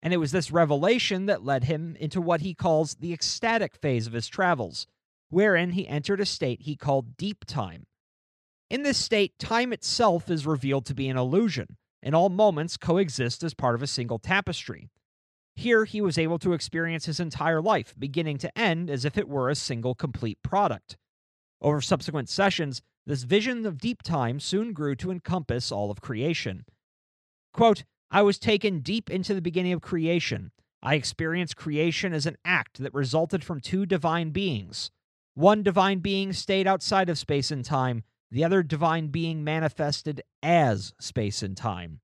And 0.02 0.12
it 0.12 0.18
was 0.18 0.32
this 0.32 0.50
revelation 0.50 1.26
that 1.26 1.44
led 1.44 1.64
him 1.64 1.96
into 1.98 2.20
what 2.20 2.40
he 2.40 2.54
calls 2.54 2.96
the 2.96 3.12
ecstatic 3.12 3.76
phase 3.76 4.06
of 4.06 4.12
his 4.12 4.26
travels, 4.26 4.86
wherein 5.30 5.70
he 5.70 5.86
entered 5.86 6.20
a 6.20 6.26
state 6.26 6.62
he 6.62 6.76
called 6.76 7.16
deep 7.16 7.44
time. 7.46 7.86
In 8.68 8.82
this 8.82 8.98
state, 8.98 9.38
time 9.38 9.72
itself 9.72 10.30
is 10.30 10.46
revealed 10.46 10.86
to 10.86 10.94
be 10.94 11.08
an 11.08 11.16
illusion, 11.16 11.76
and 12.02 12.14
all 12.14 12.28
moments 12.28 12.76
coexist 12.76 13.42
as 13.42 13.54
part 13.54 13.74
of 13.74 13.82
a 13.82 13.86
single 13.86 14.18
tapestry. 14.18 14.90
Here, 15.54 15.84
he 15.84 16.00
was 16.00 16.18
able 16.18 16.38
to 16.40 16.54
experience 16.54 17.06
his 17.06 17.20
entire 17.20 17.60
life, 17.60 17.94
beginning 17.98 18.38
to 18.38 18.58
end, 18.58 18.88
as 18.88 19.04
if 19.04 19.18
it 19.18 19.28
were 19.28 19.50
a 19.50 19.54
single 19.54 19.94
complete 19.94 20.38
product. 20.42 20.96
Over 21.60 21.80
subsequent 21.80 22.28
sessions, 22.28 22.82
this 23.06 23.24
vision 23.24 23.66
of 23.66 23.78
deep 23.78 24.02
time 24.02 24.40
soon 24.40 24.72
grew 24.72 24.94
to 24.96 25.10
encompass 25.10 25.70
all 25.70 25.90
of 25.90 26.00
creation. 26.00 26.64
Quote, 27.52 27.84
I 28.10 28.22
was 28.22 28.38
taken 28.38 28.80
deep 28.80 29.10
into 29.10 29.34
the 29.34 29.42
beginning 29.42 29.72
of 29.72 29.80
creation. 29.80 30.52
I 30.82 30.94
experienced 30.94 31.56
creation 31.56 32.12
as 32.12 32.26
an 32.26 32.36
act 32.44 32.78
that 32.82 32.94
resulted 32.94 33.44
from 33.44 33.60
two 33.60 33.86
divine 33.86 34.30
beings. 34.30 34.90
One 35.34 35.62
divine 35.62 36.00
being 36.00 36.32
stayed 36.32 36.66
outside 36.66 37.08
of 37.08 37.18
space 37.18 37.50
and 37.50 37.64
time, 37.64 38.04
the 38.32 38.42
other 38.42 38.62
divine 38.62 39.08
being 39.08 39.44
manifested 39.44 40.22
as 40.42 40.94
space 40.98 41.42
and 41.42 41.54
time. 41.54 42.00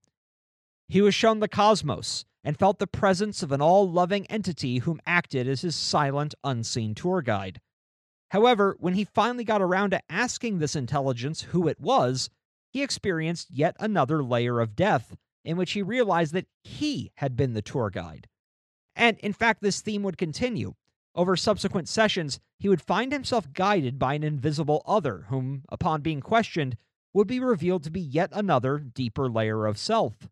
He 0.87 1.01
was 1.01 1.15
shown 1.15 1.41
the 1.41 1.49
cosmos 1.49 2.27
and 2.45 2.59
felt 2.59 2.79
the 2.79 2.87
presence 2.87 3.43
of 3.43 3.51
an 3.51 3.63
all 3.63 3.91
loving 3.91 4.27
entity 4.27 4.79
whom 4.79 5.01
acted 5.07 5.49
as 5.49 5.63
his 5.63 5.75
silent, 5.75 6.35
unseen 6.45 6.95
tour 6.95 7.23
guide. 7.23 7.61
However, 8.31 8.77
when 8.79 8.93
he 8.93 9.05
finally 9.05 9.43
got 9.43 9.63
around 9.63 9.91
to 9.91 10.03
asking 10.11 10.59
this 10.59 10.77
intelligence 10.77 11.43
who 11.43 11.67
it 11.67 11.81
was, 11.81 12.29
he 12.71 12.83
experienced 12.83 13.49
yet 13.51 13.75
another 13.81 14.23
layer 14.23 14.61
of 14.61 14.77
death 14.77 15.17
in 15.47 15.57
which 15.57 15.73
he 15.73 15.83
realized 15.83 16.35
that 16.35 16.47
he 16.63 17.11
had 17.17 17.37
been 17.37 17.55
the 17.55 17.63
tour 17.63 17.89
guide. 17.89 18.29
And 18.95 19.19
in 19.21 19.33
fact, 19.33 19.63
this 19.63 19.81
theme 19.81 20.03
would 20.03 20.19
continue. 20.19 20.75
Over 21.15 21.37
subsequent 21.37 21.89
sessions, 21.89 22.39
he 22.59 22.69
would 22.69 22.83
find 22.83 23.13
himself 23.13 23.53
guided 23.53 23.99
by 23.99 24.15
an 24.15 24.23
invisible 24.23 24.83
other, 24.87 25.27
whom, 25.29 25.65
upon 25.69 26.01
being 26.01 26.21
questioned, 26.21 26.77
would 27.13 27.27
be 27.27 27.41
revealed 27.41 27.83
to 27.85 27.91
be 27.91 28.01
yet 28.01 28.31
another 28.33 28.79
deeper 28.79 29.29
layer 29.29 29.67
of 29.67 29.79
self. 29.79 30.29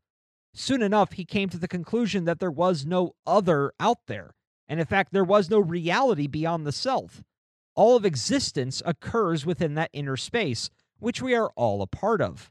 Soon 0.54 0.82
enough, 0.82 1.12
he 1.12 1.24
came 1.24 1.48
to 1.48 1.58
the 1.58 1.68
conclusion 1.68 2.24
that 2.24 2.38
there 2.38 2.50
was 2.50 2.86
no 2.86 3.14
other 3.26 3.72
out 3.80 3.98
there, 4.06 4.34
and 4.68 4.80
in 4.80 4.86
fact, 4.86 5.12
there 5.12 5.24
was 5.24 5.50
no 5.50 5.58
reality 5.58 6.26
beyond 6.26 6.66
the 6.66 6.72
self. 6.72 7.22
All 7.74 7.96
of 7.96 8.06
existence 8.06 8.82
occurs 8.86 9.44
within 9.44 9.74
that 9.74 9.90
inner 9.92 10.16
space, 10.16 10.70
which 10.98 11.20
we 11.20 11.34
are 11.34 11.50
all 11.56 11.82
a 11.82 11.86
part 11.86 12.22
of. 12.22 12.50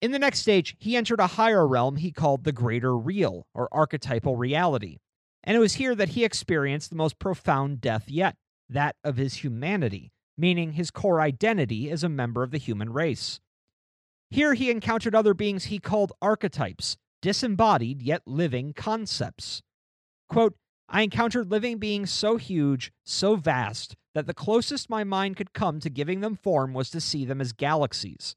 In 0.00 0.12
the 0.12 0.18
next 0.18 0.40
stage, 0.40 0.76
he 0.78 0.96
entered 0.96 1.20
a 1.20 1.26
higher 1.26 1.66
realm 1.66 1.96
he 1.96 2.12
called 2.12 2.44
the 2.44 2.52
greater 2.52 2.96
real, 2.96 3.46
or 3.54 3.68
archetypal 3.72 4.36
reality. 4.36 4.98
And 5.46 5.56
it 5.56 5.60
was 5.60 5.74
here 5.74 5.94
that 5.94 6.10
he 6.10 6.24
experienced 6.24 6.90
the 6.90 6.96
most 6.96 7.18
profound 7.18 7.80
death 7.80 8.08
yet 8.08 8.36
that 8.68 8.96
of 9.04 9.16
his 9.16 9.36
humanity, 9.36 10.10
meaning 10.36 10.72
his 10.72 10.90
core 10.90 11.20
identity 11.20 11.88
as 11.90 12.02
a 12.02 12.08
member 12.08 12.42
of 12.42 12.50
the 12.50 12.58
human 12.58 12.92
race. 12.92 13.40
Here 14.28 14.54
he 14.54 14.70
encountered 14.70 15.14
other 15.14 15.34
beings 15.34 15.66
he 15.66 15.78
called 15.78 16.12
archetypes, 16.20 16.96
disembodied 17.22 18.02
yet 18.02 18.22
living 18.26 18.72
concepts. 18.72 19.62
Quote, 20.28 20.56
I 20.88 21.02
encountered 21.02 21.50
living 21.50 21.78
beings 21.78 22.10
so 22.10 22.36
huge, 22.36 22.92
so 23.04 23.36
vast, 23.36 23.94
that 24.14 24.26
the 24.26 24.34
closest 24.34 24.90
my 24.90 25.04
mind 25.04 25.36
could 25.36 25.52
come 25.52 25.78
to 25.80 25.90
giving 25.90 26.20
them 26.20 26.36
form 26.36 26.74
was 26.74 26.90
to 26.90 27.00
see 27.00 27.24
them 27.24 27.40
as 27.40 27.52
galaxies 27.52 28.34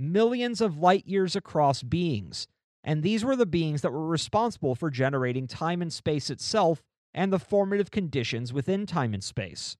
millions 0.00 0.62
of 0.62 0.78
light 0.78 1.06
years 1.06 1.36
across 1.36 1.82
beings, 1.82 2.48
and 2.82 3.02
these 3.02 3.24
were 3.24 3.36
the 3.36 3.46
beings 3.46 3.82
that 3.82 3.92
were 3.92 4.06
responsible 4.06 4.74
for 4.74 4.90
generating 4.90 5.46
time 5.46 5.82
and 5.82 5.92
space 5.92 6.30
itself 6.30 6.82
and 7.12 7.32
the 7.32 7.38
formative 7.38 7.90
conditions 7.90 8.52
within 8.52 8.86
time 8.86 9.12
and 9.12 9.22
space. 9.22 9.76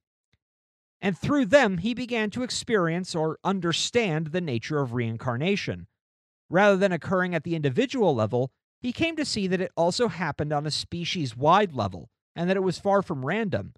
And 1.01 1.16
through 1.16 1.47
them, 1.47 1.78
he 1.78 1.94
began 1.94 2.31
to 2.31 2.43
experience 2.43 3.14
or 3.14 3.39
understand 3.43 4.28
the 4.28 4.40
nature 4.40 4.81
of 4.81 4.93
reincarnation. 4.93 5.86
Rather 6.51 6.77
than 6.77 6.93
occurring 6.93 7.35
at 7.35 7.44
the 7.44 7.55
individual 7.55 8.14
level, 8.14 8.51
he 8.81 8.93
came 8.93 9.16
to 9.16 9.24
see 9.24 9.47
that 9.47 9.60
it 9.60 9.72
also 9.77 10.09
happened 10.09 10.52
on 10.52 10.66
a 10.66 10.70
species 10.70 11.36
wide 11.36 11.72
level 11.72 12.10
and 12.36 12.51
that 12.51 12.56
it 12.56 12.62
was 12.62 12.78
far 12.78 13.02
from 13.02 13.24
random. 13.24 13.74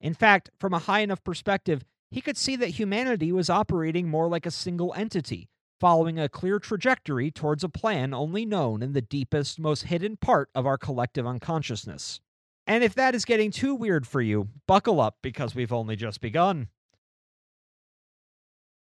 In 0.00 0.14
fact, 0.14 0.50
from 0.58 0.72
a 0.72 0.78
high 0.78 1.00
enough 1.00 1.22
perspective, 1.24 1.84
he 2.10 2.20
could 2.20 2.36
see 2.36 2.56
that 2.56 2.68
humanity 2.68 3.32
was 3.32 3.50
operating 3.50 4.08
more 4.08 4.28
like 4.28 4.46
a 4.46 4.50
single 4.50 4.92
entity, 4.94 5.48
following 5.82 6.16
a 6.16 6.28
clear 6.28 6.60
trajectory 6.60 7.28
towards 7.28 7.64
a 7.64 7.68
plan 7.68 8.14
only 8.14 8.46
known 8.46 8.84
in 8.84 8.92
the 8.92 9.02
deepest, 9.02 9.58
most 9.58 9.82
hidden 9.82 10.16
part 10.16 10.48
of 10.54 10.64
our 10.64 10.78
collective 10.78 11.26
unconsciousness. 11.26 12.20
And 12.68 12.84
if 12.84 12.94
that 12.94 13.16
is 13.16 13.24
getting 13.24 13.50
too 13.50 13.74
weird 13.74 14.06
for 14.06 14.20
you, 14.20 14.46
buckle 14.68 15.00
up 15.00 15.16
because 15.22 15.56
we've 15.56 15.72
only 15.72 15.96
just 15.96 16.20
begun. 16.20 16.68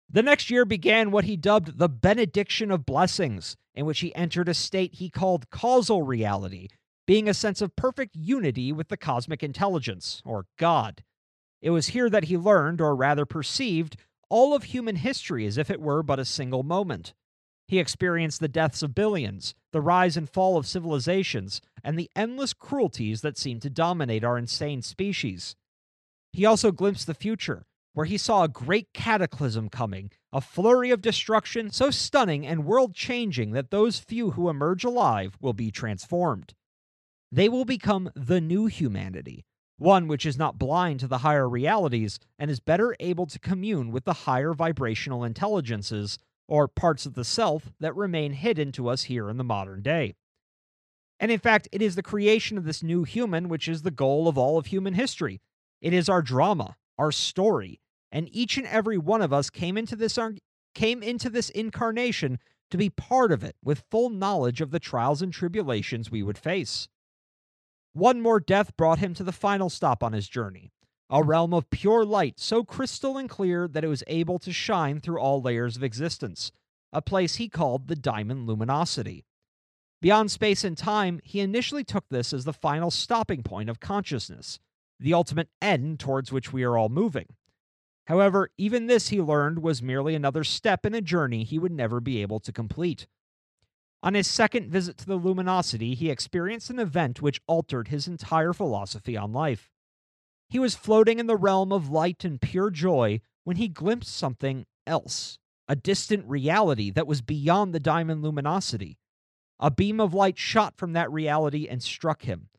The 0.10 0.24
next 0.24 0.50
year 0.50 0.66
began 0.66 1.12
what 1.12 1.26
he 1.26 1.38
dubbed 1.38 1.78
the 1.78 1.88
benediction 1.88 2.72
of 2.72 2.84
blessings, 2.84 3.58
in 3.76 3.86
which 3.86 4.00
he 4.00 4.16
entered 4.16 4.50
a 4.50 4.56
state 4.56 4.96
he 4.96 5.12
called 5.12 5.52
causal 5.52 6.02
reality, 6.02 6.68
being 7.06 7.30
a 7.30 7.36
sense 7.36 7.62
of 7.62 7.76
perfect 7.76 8.16
unity 8.16 8.72
with 8.72 8.88
the 8.88 8.98
cosmic 8.98 9.44
intelligence, 9.44 10.24
or 10.26 10.48
God. 10.58 11.04
It 11.62 11.70
was 11.70 11.90
here 11.90 12.10
that 12.10 12.24
he 12.24 12.38
learned, 12.38 12.82
or 12.82 12.96
rather 12.96 13.28
perceived, 13.28 13.98
all 14.30 14.54
of 14.54 14.64
human 14.64 14.98
history 14.98 15.46
as 15.46 15.58
if 15.58 15.70
it 15.70 15.82
were 15.82 16.04
but 16.04 16.20
a 16.20 16.26
single 16.26 16.64
moment. 16.64 17.14
He 17.68 17.80
experienced 17.80 18.40
the 18.40 18.48
deaths 18.48 18.82
of 18.82 18.96
billions, 18.96 19.54
the 19.72 19.82
rise 19.82 20.16
and 20.16 20.30
fall 20.30 20.58
of 20.58 20.66
civilizations, 20.66 21.62
and 21.84 22.00
the 22.00 22.10
endless 22.16 22.54
cruelties 22.54 23.22
that 23.22 23.38
seem 23.38 23.60
to 23.60 23.70
dominate 23.70 24.24
our 24.24 24.38
insane 24.38 24.82
species. 24.82 25.56
He 26.32 26.46
also 26.46 26.72
glimpsed 26.72 27.08
the 27.08 27.14
future, 27.14 27.66
where 27.94 28.06
he 28.06 28.18
saw 28.18 28.44
a 28.44 28.48
great 28.48 28.94
cataclysm 28.94 29.70
coming, 29.70 30.12
a 30.32 30.40
flurry 30.40 30.92
of 30.92 31.02
destruction 31.02 31.72
so 31.72 31.90
stunning 31.90 32.46
and 32.46 32.64
world 32.64 32.94
changing 32.94 33.52
that 33.52 33.72
those 33.72 34.00
few 34.00 34.32
who 34.32 34.50
emerge 34.50 34.84
alive 34.84 35.36
will 35.42 35.54
be 35.54 35.72
transformed. 35.72 36.54
They 37.32 37.50
will 37.50 37.66
become 37.66 38.12
the 38.16 38.40
new 38.40 38.68
humanity, 38.68 39.46
one 39.78 40.08
which 40.08 40.26
is 40.26 40.38
not 40.38 40.58
blind 40.58 41.00
to 41.00 41.08
the 41.08 41.20
higher 41.20 41.48
realities 41.48 42.20
and 42.40 42.50
is 42.50 42.60
better 42.60 42.96
able 43.00 43.26
to 43.28 43.40
commune 43.40 43.92
with 43.92 44.06
the 44.06 44.14
higher 44.14 44.54
vibrational 44.54 45.24
intelligences 45.24 46.18
or 46.48 46.68
parts 46.68 47.06
of 47.06 47.14
the 47.14 47.26
self 47.26 47.72
that 47.80 47.96
remain 47.96 48.34
hidden 48.34 48.72
to 48.72 48.88
us 48.88 49.04
here 49.04 49.30
in 49.30 49.38
the 49.38 49.44
modern 49.44 49.82
day. 49.82 50.16
And 51.20 51.32
in 51.32 51.40
fact, 51.40 51.68
it 51.72 51.82
is 51.82 51.96
the 51.96 52.04
creation 52.04 52.58
of 52.58 52.64
this 52.64 52.84
new 52.84 53.04
human 53.04 53.50
which 53.50 53.68
is 53.68 53.82
the 53.82 53.92
goal 53.92 54.28
of 54.28 54.38
all 54.38 54.58
of 54.58 54.68
human 54.68 54.94
history. 54.94 55.42
It 55.82 55.94
is 55.94 56.10
our 56.10 56.22
drama, 56.22 56.76
our 56.98 57.12
story, 57.12 57.80
and 58.12 58.30
each 58.32 58.58
and 58.58 58.68
every 58.68 58.98
one 58.98 59.22
of 59.22 59.34
us 59.34 59.50
came 59.50 59.78
into 59.78 59.96
this 59.96 60.18
came 60.74 61.02
into 61.02 61.30
this 61.30 61.50
incarnation 61.50 62.40
to 62.70 62.78
be 62.78 62.90
part 62.90 63.32
of 63.32 63.44
it 63.44 63.56
with 63.64 63.84
full 63.90 64.10
knowledge 64.10 64.62
of 64.62 64.72
the 64.72 64.80
trials 64.80 65.22
and 65.22 65.34
tribulations 65.34 66.12
we 66.12 66.22
would 66.22 66.38
face. 66.38 66.88
One 67.94 68.22
more 68.22 68.40
death 68.40 68.76
brought 68.78 69.00
him 69.00 69.14
to 69.16 69.24
the 69.24 69.32
final 69.32 69.70
stop 69.70 70.04
on 70.04 70.14
his 70.14 70.28
journey, 70.28 70.72
a 71.10 71.22
hmm. 71.22 71.30
realm 71.30 71.54
of 71.54 71.70
pure 71.70 72.06
light 72.06 72.40
so 72.40 72.64
crystal 72.64 73.18
and 73.18 73.30
clear 73.30 73.68
that 73.68 73.84
it 73.84 73.88
was 73.88 74.04
able 74.08 74.40
to 74.40 74.52
shine 74.52 75.00
through 75.00 75.20
all 75.20 75.42
layers 75.42 75.76
of 75.76 75.84
existence, 75.84 76.52
a 76.94 77.02
place 77.02 77.36
he 77.36 77.50
called 77.50 77.88
the 77.88 77.96
diamond 77.96 78.48
luminosity. 78.48 79.26
Beyond 80.02 80.30
space 80.30 80.64
and 80.64 80.78
time, 80.78 81.20
he 81.24 81.40
initially 81.40 81.84
took 81.84 82.06
this 82.10 82.32
as 82.32 82.46
the 82.46 82.54
final 82.54 82.92
stopping 82.92 83.42
point 83.42 83.70
of 83.70 83.80
consciousness, 83.80 84.60
the 85.00 85.14
ultimate 85.14 85.50
end 85.62 86.00
towards 86.00 86.32
which 86.32 86.54
we 86.54 86.64
are 86.64 86.78
all 86.78 86.90
moving. 86.90 87.36
However, 88.06 88.50
even 88.58 88.88
this 88.88 89.10
he 89.10 89.22
learned 89.22 89.60
was 89.60 89.82
merely 89.82 90.16
another 90.16 90.44
step 90.44 90.86
in 90.86 90.94
a 90.94 91.02
journey 91.02 91.44
he 91.44 91.60
would 91.60 91.72
never 91.72 92.00
be 92.00 92.22
able 92.22 92.40
to 92.42 92.54
complete. 92.54 93.08
On 94.04 94.14
his 94.14 94.28
second 94.28 94.70
visit 94.70 94.98
to 95.00 95.06
the 95.06 95.16
luminosity, 95.16 95.96
he 95.96 96.10
experienced 96.10 96.70
an 96.70 96.80
event 96.80 97.22
which 97.22 97.42
altered 97.48 97.88
his 97.88 98.08
entire 98.08 98.54
philosophy 98.54 99.18
on 99.18 99.34
life. 99.34 99.72
He 100.50 100.60
was 100.60 100.76
floating 100.76 101.20
in 101.20 101.28
the 101.28 101.36
realm 101.36 101.74
of 101.74 101.90
light 101.90 102.24
and 102.24 102.40
pure 102.40 102.70
joy 102.70 103.22
when 103.44 103.58
he 103.58 103.68
glimpsed 103.68 104.16
something 104.16 104.66
else, 104.86 105.40
a 105.68 105.76
distant 105.76 106.26
reality 106.26 106.92
that 106.92 107.08
was 107.08 107.22
beyond 107.22 107.74
the 107.74 107.80
diamond 107.80 108.22
luminosity. 108.22 108.98
A 109.60 109.72
beam 109.72 110.00
of 110.00 110.14
light 110.14 110.38
shot 110.38 110.78
from 110.78 110.94
that 110.94 111.12
reality 111.12 111.68
and 111.68 111.82
struck 111.82 112.22
him. 112.22 112.50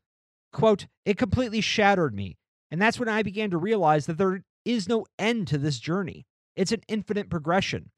Quote, 0.52 0.86
It 1.04 1.16
completely 1.16 1.60
shattered 1.60 2.14
me, 2.14 2.36
and 2.70 2.82
that's 2.82 2.98
when 2.98 3.08
I 3.08 3.22
began 3.22 3.50
to 3.50 3.58
realize 3.58 4.06
that 4.06 4.18
there 4.18 4.42
is 4.64 4.88
no 4.88 5.06
end 5.18 5.46
to 5.48 5.58
this 5.58 5.78
journey. 5.78 6.26
It's 6.56 6.72
an 6.72 6.82
infinite 6.88 7.30
progression. 7.30 7.90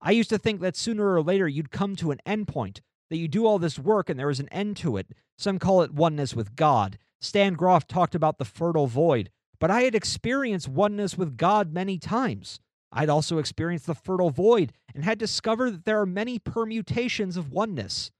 I 0.00 0.12
used 0.12 0.30
to 0.30 0.38
think 0.38 0.60
that 0.60 0.76
sooner 0.76 1.14
or 1.14 1.22
later 1.22 1.48
you'd 1.48 1.70
come 1.70 1.96
to 1.96 2.10
an 2.10 2.20
end 2.24 2.48
point, 2.48 2.80
that 3.10 3.16
you 3.16 3.28
do 3.28 3.46
all 3.46 3.58
this 3.58 3.78
work 3.78 4.08
and 4.08 4.18
there 4.18 4.30
is 4.30 4.40
an 4.40 4.48
end 4.50 4.76
to 4.78 4.96
it. 4.96 5.08
Some 5.36 5.58
call 5.58 5.82
it 5.82 5.94
oneness 5.94 6.34
with 6.34 6.56
God. 6.56 6.98
Stan 7.20 7.54
Grof 7.54 7.86
talked 7.86 8.14
about 8.14 8.38
the 8.38 8.44
fertile 8.44 8.86
void, 8.86 9.30
but 9.58 9.70
I 9.70 9.82
had 9.82 9.94
experienced 9.94 10.68
oneness 10.68 11.16
with 11.16 11.36
God 11.36 11.72
many 11.72 11.98
times. 11.98 12.60
I'd 12.92 13.08
also 13.08 13.38
experienced 13.38 13.86
the 13.86 13.94
fertile 13.94 14.30
void 14.30 14.72
and 14.94 15.04
had 15.04 15.18
discovered 15.18 15.72
that 15.72 15.84
there 15.84 16.00
are 16.00 16.06
many 16.06 16.38
permutations 16.38 17.36
of 17.36 17.52
oneness. 17.52 18.10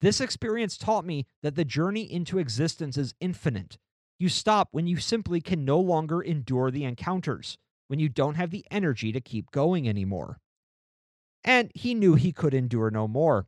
This 0.00 0.20
experience 0.20 0.76
taught 0.76 1.04
me 1.04 1.26
that 1.42 1.54
the 1.54 1.64
journey 1.64 2.02
into 2.02 2.38
existence 2.38 2.96
is 2.96 3.14
infinite, 3.20 3.78
you 4.18 4.30
stop 4.30 4.68
when 4.70 4.86
you 4.86 4.96
simply 4.96 5.40
can 5.40 5.64
no 5.64 5.78
longer 5.78 6.22
endure 6.22 6.70
the 6.70 6.84
encounters, 6.84 7.58
when 7.88 7.98
you 7.98 8.08
don't 8.08 8.36
have 8.36 8.50
the 8.50 8.64
energy 8.70 9.12
to 9.12 9.20
keep 9.20 9.50
going 9.50 9.88
anymore. 9.88 10.38
And 11.46 11.70
he 11.74 11.94
knew 11.94 12.16
he 12.16 12.32
could 12.32 12.52
endure 12.52 12.90
no 12.90 13.06
more. 13.06 13.46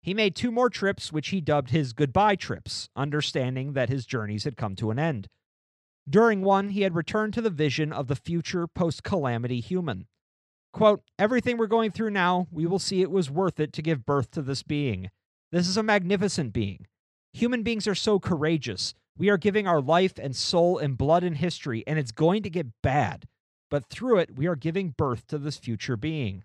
He 0.00 0.14
made 0.14 0.34
two 0.34 0.50
more 0.50 0.70
trips, 0.70 1.12
which 1.12 1.28
he 1.28 1.40
dubbed 1.40 1.70
his 1.70 1.92
goodbye 1.92 2.36
trips, 2.36 2.88
understanding 2.96 3.74
that 3.74 3.90
his 3.90 4.06
journeys 4.06 4.44
had 4.44 4.56
come 4.56 4.76
to 4.76 4.90
an 4.90 4.98
end. 4.98 5.28
During 6.08 6.42
one, 6.42 6.70
he 6.70 6.82
had 6.82 6.94
returned 6.94 7.34
to 7.34 7.42
the 7.42 7.50
vision 7.50 7.92
of 7.92 8.06
the 8.06 8.16
future 8.16 8.66
post 8.66 9.02
calamity 9.02 9.60
human. 9.60 10.06
Quote, 10.72 11.02
Everything 11.18 11.58
we're 11.58 11.66
going 11.66 11.90
through 11.90 12.10
now, 12.10 12.46
we 12.50 12.64
will 12.64 12.78
see 12.78 13.02
it 13.02 13.10
was 13.10 13.30
worth 13.30 13.60
it 13.60 13.72
to 13.74 13.82
give 13.82 14.06
birth 14.06 14.30
to 14.30 14.42
this 14.42 14.62
being. 14.62 15.10
This 15.52 15.68
is 15.68 15.76
a 15.76 15.82
magnificent 15.82 16.52
being. 16.52 16.86
Human 17.32 17.62
beings 17.62 17.86
are 17.86 17.94
so 17.94 18.18
courageous. 18.18 18.94
We 19.18 19.28
are 19.28 19.36
giving 19.36 19.66
our 19.66 19.80
life 19.80 20.14
and 20.18 20.34
soul 20.34 20.78
and 20.78 20.96
blood 20.96 21.24
and 21.24 21.36
history, 21.36 21.84
and 21.86 21.98
it's 21.98 22.12
going 22.12 22.42
to 22.44 22.50
get 22.50 22.68
bad. 22.82 23.26
But 23.68 23.86
through 23.90 24.18
it, 24.18 24.36
we 24.36 24.46
are 24.46 24.56
giving 24.56 24.94
birth 24.96 25.26
to 25.28 25.38
this 25.38 25.58
future 25.58 25.96
being. 25.96 26.44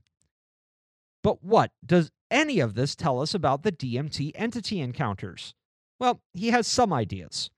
But 1.26 1.43
what 1.43 1.72
does 1.84 2.11
any 2.30 2.60
of 2.60 2.76
this 2.76 2.95
tell 2.95 3.19
us 3.19 3.34
about 3.34 3.64
the 3.64 3.72
DMT 3.72 4.34
entity 4.35 4.80
encounters? 4.80 5.56
Well, 5.99 6.22
he 6.34 6.49
has 6.49 6.68
some 6.68 6.93
ideas. 6.93 7.49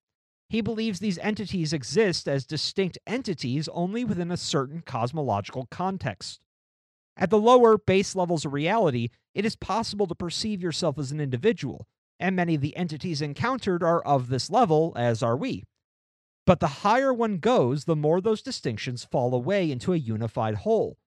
He 0.48 0.61
believes 0.61 0.99
these 1.02 1.18
entities 1.18 1.73
exist 1.73 2.30
as 2.30 2.45
distinct 2.45 2.98
entities 3.06 3.68
only 3.73 4.06
within 4.06 4.31
a 4.31 4.38
certain 4.38 4.84
cosmological 4.84 5.68
context. 5.69 6.39
At 7.18 7.30
the 7.30 7.38
lower 7.38 7.77
base 7.77 8.15
levels 8.15 8.45
of 8.45 8.53
reality, 8.53 9.10
it 9.35 9.44
is 9.44 9.57
possible 9.57 10.07
to 10.07 10.15
perceive 10.15 10.64
yourself 10.64 10.98
as 10.98 11.11
an 11.11 11.19
individual, 11.19 11.88
and 12.22 12.38
many 12.38 12.56
of 12.56 12.61
the 12.61 12.77
entities 12.77 13.22
encountered 13.22 13.84
are 13.84 14.02
of 14.03 14.30
this 14.30 14.49
level, 14.49 14.94
as 14.95 15.22
are 15.22 15.35
we. 15.35 15.65
But 16.45 16.61
the 16.61 16.68
higher 16.68 17.14
one 17.14 17.39
goes, 17.39 17.84
the 17.84 17.98
more 17.98 18.22
those 18.22 18.41
distinctions 18.41 19.03
fall 19.03 19.35
away 19.35 19.69
into 19.69 19.91
a 19.91 19.98
unified 19.98 20.56
whole. 20.56 20.98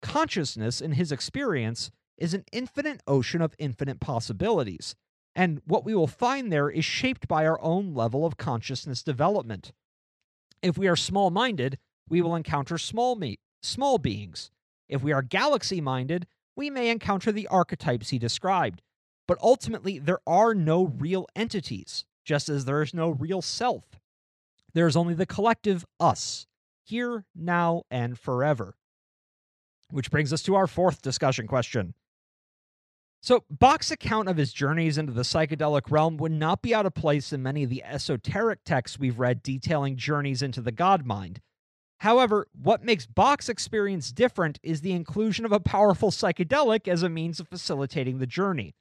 Consciousness, 0.00 0.80
in 0.80 0.92
his 0.92 1.12
experience, 1.12 1.90
is 2.18 2.34
an 2.34 2.44
infinite 2.52 3.00
ocean 3.06 3.40
of 3.40 3.54
infinite 3.58 4.00
possibilities, 4.00 4.94
and 5.34 5.62
what 5.64 5.84
we 5.84 5.94
will 5.94 6.06
find 6.06 6.52
there 6.52 6.68
is 6.68 6.84
shaped 6.84 7.28
by 7.28 7.46
our 7.46 7.60
own 7.62 7.94
level 7.94 8.26
of 8.26 8.36
consciousness 8.36 9.02
development. 9.02 9.72
If 10.62 10.76
we 10.76 10.88
are 10.88 10.96
small 10.96 11.30
minded, 11.30 11.78
we 12.08 12.20
will 12.20 12.34
encounter 12.34 12.76
small, 12.76 13.14
me- 13.14 13.38
small 13.62 13.98
beings. 13.98 14.50
If 14.88 15.02
we 15.02 15.12
are 15.12 15.22
galaxy 15.22 15.80
minded, 15.80 16.26
we 16.56 16.70
may 16.70 16.90
encounter 16.90 17.30
the 17.30 17.46
archetypes 17.46 18.10
he 18.10 18.18
described, 18.18 18.82
but 19.28 19.38
ultimately, 19.40 19.98
there 19.98 20.20
are 20.26 20.54
no 20.54 20.86
real 20.86 21.26
entities, 21.36 22.04
just 22.24 22.48
as 22.48 22.64
there 22.64 22.82
is 22.82 22.92
no 22.92 23.10
real 23.10 23.42
self. 23.42 23.84
There 24.74 24.86
is 24.86 24.96
only 24.96 25.14
the 25.14 25.26
collective 25.26 25.84
us, 26.00 26.46
here, 26.82 27.24
now, 27.34 27.82
and 27.90 28.18
forever. 28.18 28.74
Which 29.90 30.10
brings 30.10 30.32
us 30.32 30.42
to 30.42 30.56
our 30.56 30.66
fourth 30.66 31.00
discussion 31.00 31.46
question. 31.46 31.94
So, 33.20 33.44
Bache's 33.50 33.90
account 33.90 34.28
of 34.28 34.36
his 34.36 34.52
journeys 34.52 34.96
into 34.96 35.12
the 35.12 35.22
psychedelic 35.22 35.90
realm 35.90 36.18
would 36.18 36.32
not 36.32 36.62
be 36.62 36.74
out 36.74 36.86
of 36.86 36.94
place 36.94 37.32
in 37.32 37.42
many 37.42 37.64
of 37.64 37.70
the 37.70 37.82
esoteric 37.82 38.60
texts 38.64 38.98
we've 38.98 39.18
read 39.18 39.42
detailing 39.42 39.96
journeys 39.96 40.40
into 40.40 40.60
the 40.60 40.72
God 40.72 41.04
mind. 41.04 41.40
However, 41.98 42.46
what 42.54 42.84
makes 42.84 43.06
Bache's 43.06 43.48
experience 43.48 44.12
different 44.12 44.60
is 44.62 44.80
the 44.80 44.92
inclusion 44.92 45.44
of 45.44 45.50
a 45.50 45.58
powerful 45.58 46.12
psychedelic 46.12 46.86
as 46.86 47.02
a 47.02 47.08
means 47.08 47.40
of 47.40 47.48
facilitating 47.48 48.18
the 48.18 48.26
journey. 48.26 48.76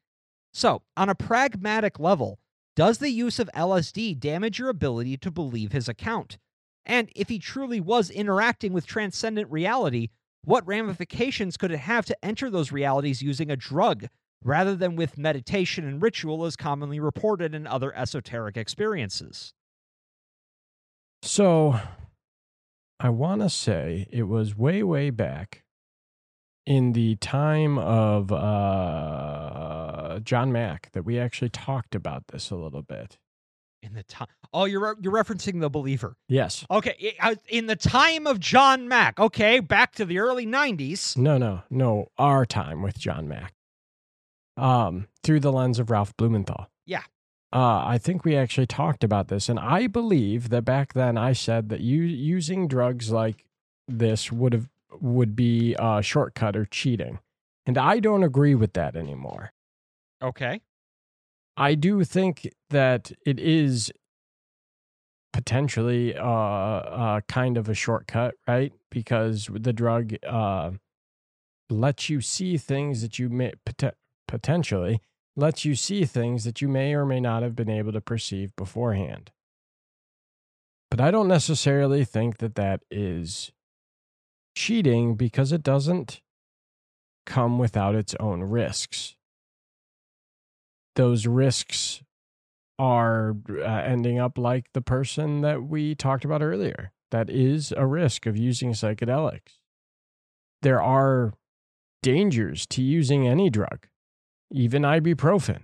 So, 0.54 0.84
on 0.96 1.10
a 1.10 1.16
pragmatic 1.16 2.00
level, 2.00 2.40
does 2.76 3.00
the 3.00 3.10
use 3.10 3.40
of 3.40 3.50
LSD 3.56 4.20
damage 4.20 4.60
your 4.60 4.70
ability 4.70 5.18
to 5.18 5.32
believe 5.32 5.72
his 5.72 5.90
account? 5.90 6.38
And 6.86 7.10
if 7.16 7.28
he 7.28 7.40
truly 7.40 7.82
was 7.82 8.12
interacting 8.12 8.72
with 8.72 8.86
transcendent 8.86 9.52
reality, 9.52 10.10
what 10.44 10.66
ramifications 10.68 11.58
could 11.58 11.72
it 11.72 11.80
have 11.80 12.06
to 12.06 12.26
enter 12.26 12.52
those 12.52 12.72
realities 12.72 13.24
using 13.24 13.50
a 13.50 13.58
drug 13.58 14.08
rather 14.44 14.76
than 14.76 14.96
with 14.96 15.18
meditation 15.18 15.88
and 15.88 16.02
ritual 16.02 16.46
as 16.46 16.56
commonly 16.56 17.00
reported 17.00 17.54
in 17.56 17.66
other 17.68 17.96
esoteric 17.96 18.58
experiences? 18.58 19.54
So 21.24 21.80
I 23.00 23.10
want 23.10 23.42
to 23.42 23.50
say 23.50 24.08
it 24.12 24.24
was 24.24 24.56
way, 24.58 24.84
way 24.84 25.10
back 25.10 25.64
in 26.66 26.94
the 26.94 27.16
time 27.18 27.78
of 27.78 28.32
uh, 28.32 30.20
John 30.20 30.52
Mack 30.52 30.92
that 30.94 31.04
we 31.04 31.20
actually 31.20 31.50
talked 31.50 31.96
about 31.96 32.28
this 32.28 32.52
a 32.52 32.56
little 32.56 32.84
bit. 32.84 33.18
In 33.84 33.94
the 33.94 34.04
time, 34.04 34.28
oh, 34.54 34.66
you're 34.66 34.98
you're 35.00 35.14
referencing 35.14 35.62
the 35.62 35.70
believer. 35.70 36.18
Yes. 36.28 36.66
Okay, 36.70 37.16
I- 37.22 37.38
in 37.48 37.68
the 37.68 37.76
time 37.76 38.26
of 38.26 38.40
John 38.40 38.88
Mack. 38.88 39.20
Okay, 39.20 39.60
back 39.60 39.94
to 39.96 40.04
the 40.04 40.18
early 40.18 40.48
'90s. 40.48 41.16
No, 41.16 41.38
no, 41.38 41.62
no. 41.70 42.08
Our 42.18 42.44
time 42.46 42.82
with 42.82 42.98
John 42.98 43.28
Mack. 43.28 43.54
Um, 44.58 45.08
through 45.24 45.40
the 45.42 45.52
lens 45.52 45.78
of 45.78 45.92
Ralph 45.92 46.16
Blumenthal. 46.18 46.68
Yeah. 46.86 47.04
Uh, 47.54 47.84
I 47.86 47.98
think 47.98 48.26
we 48.26 48.36
actually 48.36 48.68
talked 48.68 49.04
about 49.04 49.28
this, 49.28 49.48
and 49.50 49.60
I 49.60 49.88
believe 49.88 50.50
that 50.50 50.66
back 50.66 50.94
then 50.94 51.18
I 51.18 51.34
said 51.34 51.70
that 51.70 51.80
you 51.80 52.02
using 52.02 52.68
drugs 52.68 53.12
like 53.12 53.46
this 53.88 54.32
would 54.32 54.54
have 54.54 54.70
would 55.00 55.36
be 55.36 55.76
a 55.80 56.02
shortcut 56.02 56.58
or 56.58 56.66
cheating, 56.66 57.20
and 57.66 57.78
I 57.78 58.00
don't 58.00 58.24
agree 58.24 58.56
with 58.56 58.74
that 58.74 58.96
anymore. 58.96 59.54
Okay. 60.22 60.62
I 61.56 61.76
do 61.76 62.04
think 62.04 62.50
that 62.70 63.12
it 63.26 63.40
is 63.40 63.92
potentially 65.34 66.18
uh, 66.18 66.24
uh, 66.26 67.22
kind 67.28 67.58
of 67.58 67.70
a 67.70 67.74
shortcut, 67.74 68.36
right? 68.48 68.74
Because 68.90 69.50
the 69.54 69.74
drug 69.74 70.16
uh, 70.28 70.72
lets 71.70 72.10
you 72.10 72.22
see 72.22 72.58
things 72.58 73.02
that 73.02 73.20
you 73.20 73.30
may 73.30 73.54
potentially 74.28 75.02
lets 75.36 75.66
you 75.66 75.76
see 75.76 76.06
things 76.06 76.44
that 76.44 76.62
you 76.62 76.68
may 76.68 76.94
or 76.94 77.06
may 77.06 77.20
not 77.20 77.44
have 77.44 77.56
been 77.56 77.70
able 77.70 77.92
to 77.92 78.02
perceive 78.02 78.56
beforehand. 78.56 79.32
But 80.90 81.02
I 81.02 81.12
don't 81.12 81.28
necessarily 81.28 82.06
think 82.06 82.38
that 82.38 82.56
that 82.56 82.82
is 82.90 83.52
cheating 84.56 85.16
because 85.16 85.52
it 85.52 85.62
doesn't 85.64 86.22
come 87.26 87.60
without 87.60 87.94
its 87.94 88.16
own 88.20 88.44
risks 88.44 89.18
those 90.98 91.28
risks 91.28 92.02
are 92.78 93.36
uh, 93.50 93.64
ending 93.64 94.20
up 94.20 94.38
like 94.38 94.66
the 94.74 94.82
person 94.82 95.42
that 95.42 95.64
we 95.64 95.96
talked 95.96 96.26
about 96.26 96.42
earlier. 96.42 96.92
That 97.12 97.30
is 97.30 97.72
a 97.78 97.86
risk 97.86 98.26
of 98.26 98.36
using 98.36 98.74
psychedelics. 98.74 99.60
There 100.64 100.82
are 100.82 101.34
dangers 102.04 102.66
to 102.68 102.82
using 102.82 103.28
any 103.28 103.50
drug, 103.50 103.88
even 104.52 104.84
ibuprofen. 104.84 105.62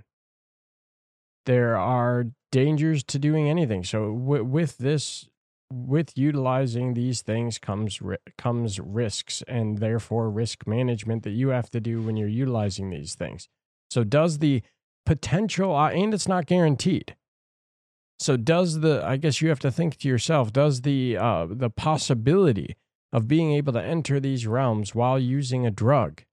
There 1.45 1.75
are 1.75 2.27
dangers 2.51 3.03
to 3.05 3.19
doing 3.19 3.49
anything. 3.49 3.83
So 3.83 4.13
w- 4.13 4.43
with 4.43 4.77
this 4.77 5.27
with 5.71 6.15
utilizing 6.15 6.93
these 6.93 7.21
things 7.21 7.57
comes 7.57 7.99
ri- 8.01 8.17
comes 8.37 8.79
risks 8.79 9.41
and 9.47 9.79
therefore 9.79 10.29
risk 10.29 10.67
management 10.67 11.23
that 11.23 11.31
you 11.31 11.49
have 11.49 11.69
to 11.71 11.79
do 11.79 12.01
when 12.01 12.15
you're 12.15 12.27
utilizing 12.27 12.91
these 12.91 13.15
things. 13.15 13.49
So 13.89 14.03
does 14.03 14.37
the 14.37 14.61
potential 15.05 15.75
uh, 15.75 15.89
and 15.89 16.13
it's 16.13 16.27
not 16.27 16.45
guaranteed 16.45 17.15
so 18.19 18.37
does 18.37 18.79
the 18.79 19.05
i 19.05 19.17
guess 19.17 19.41
you 19.41 19.49
have 19.49 19.59
to 19.59 19.71
think 19.71 19.97
to 19.97 20.07
yourself 20.07 20.53
does 20.53 20.81
the 20.81 21.17
uh, 21.17 21.45
the 21.49 21.69
possibility 21.69 22.75
of 23.11 23.27
being 23.27 23.51
able 23.53 23.73
to 23.73 23.83
enter 23.83 24.19
these 24.19 24.47
realms 24.47 24.95
while 24.95 25.19
using 25.19 25.65
a 25.65 25.71
drug 25.71 26.23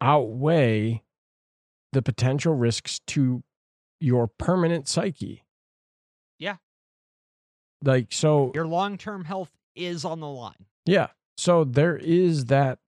outweigh 0.00 1.02
the 1.92 2.02
potential 2.02 2.54
risks 2.54 3.00
to 3.08 3.42
your 4.00 4.26
permanent 4.28 4.86
psyche 4.88 5.42
Yeah. 6.38 6.56
like 7.82 8.12
so 8.12 8.52
Your 8.54 8.66
long-term 8.66 9.24
health 9.24 9.50
is 9.74 10.04
on 10.04 10.20
the 10.20 10.28
line. 10.28 10.66
yeah. 10.86 11.08
So 11.36 11.62
there 11.64 11.96
is 11.96 12.46
that 12.46 12.78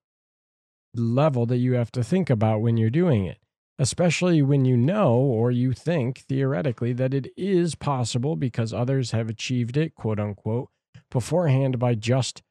level 0.94 1.46
that 1.46 1.58
you 1.58 1.74
have 1.74 1.92
to 1.92 2.02
think 2.02 2.28
about 2.30 2.60
when 2.60 2.76
you're 2.76 2.90
doing 2.90 3.24
it, 3.24 3.38
especially 3.78 4.42
when 4.42 4.64
you 4.64 4.76
know 4.76 5.14
or 5.14 5.52
you 5.52 5.72
think 5.72 6.18
theoretically 6.28 6.92
that 6.94 7.14
it 7.14 7.28
is 7.36 7.76
possible 7.76 8.34
because 8.34 8.72
others 8.74 9.12
have 9.12 9.28
achieved 9.28 9.76
it, 9.76 9.94
quote 9.94 10.18
unquote, 10.18 10.68
beforehand 11.12 11.78
by 11.78 11.94
just 11.94 12.42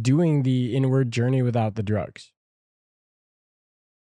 doing 0.00 0.42
the 0.42 0.74
inward 0.74 1.12
journey 1.12 1.40
without 1.42 1.76
the 1.76 1.82
drugs. 1.84 2.31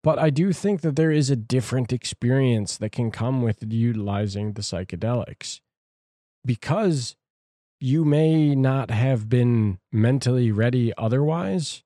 But 0.04 0.18
I 0.18 0.28
do 0.28 0.52
think 0.52 0.82
that 0.82 0.96
there 0.96 1.10
is 1.10 1.30
a 1.30 1.36
different 1.36 1.90
experience 1.90 2.76
that 2.76 2.92
can 2.92 3.10
come 3.10 3.40
with 3.40 3.64
utilizing 3.66 4.52
the 4.52 4.60
psychedelics 4.60 5.60
because 6.44 7.16
you 7.80 8.04
may 8.04 8.54
not 8.54 8.90
have 8.90 9.30
been 9.30 9.78
mentally 9.90 10.52
ready 10.52 10.92
otherwise. 10.98 11.82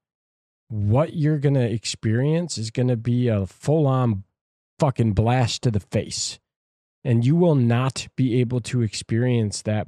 What 0.69 1.15
you're 1.15 1.39
going 1.39 1.55
to 1.55 1.73
experience 1.73 2.59
is 2.59 2.73
going 2.73 2.89
to 2.89 2.97
be 2.97 3.29
a 3.29 3.47
full 3.47 3.87
on 3.87 4.25
fucking 4.81 5.13
blast 5.13 5.63
to 5.63 5.71
the 5.71 5.81
face. 5.81 6.41
And 7.05 7.25
you 7.25 7.37
will 7.37 7.55
not 7.55 8.09
be 8.17 8.41
able 8.41 8.61
to 8.63 8.83
experience 8.83 9.63
that 9.63 9.87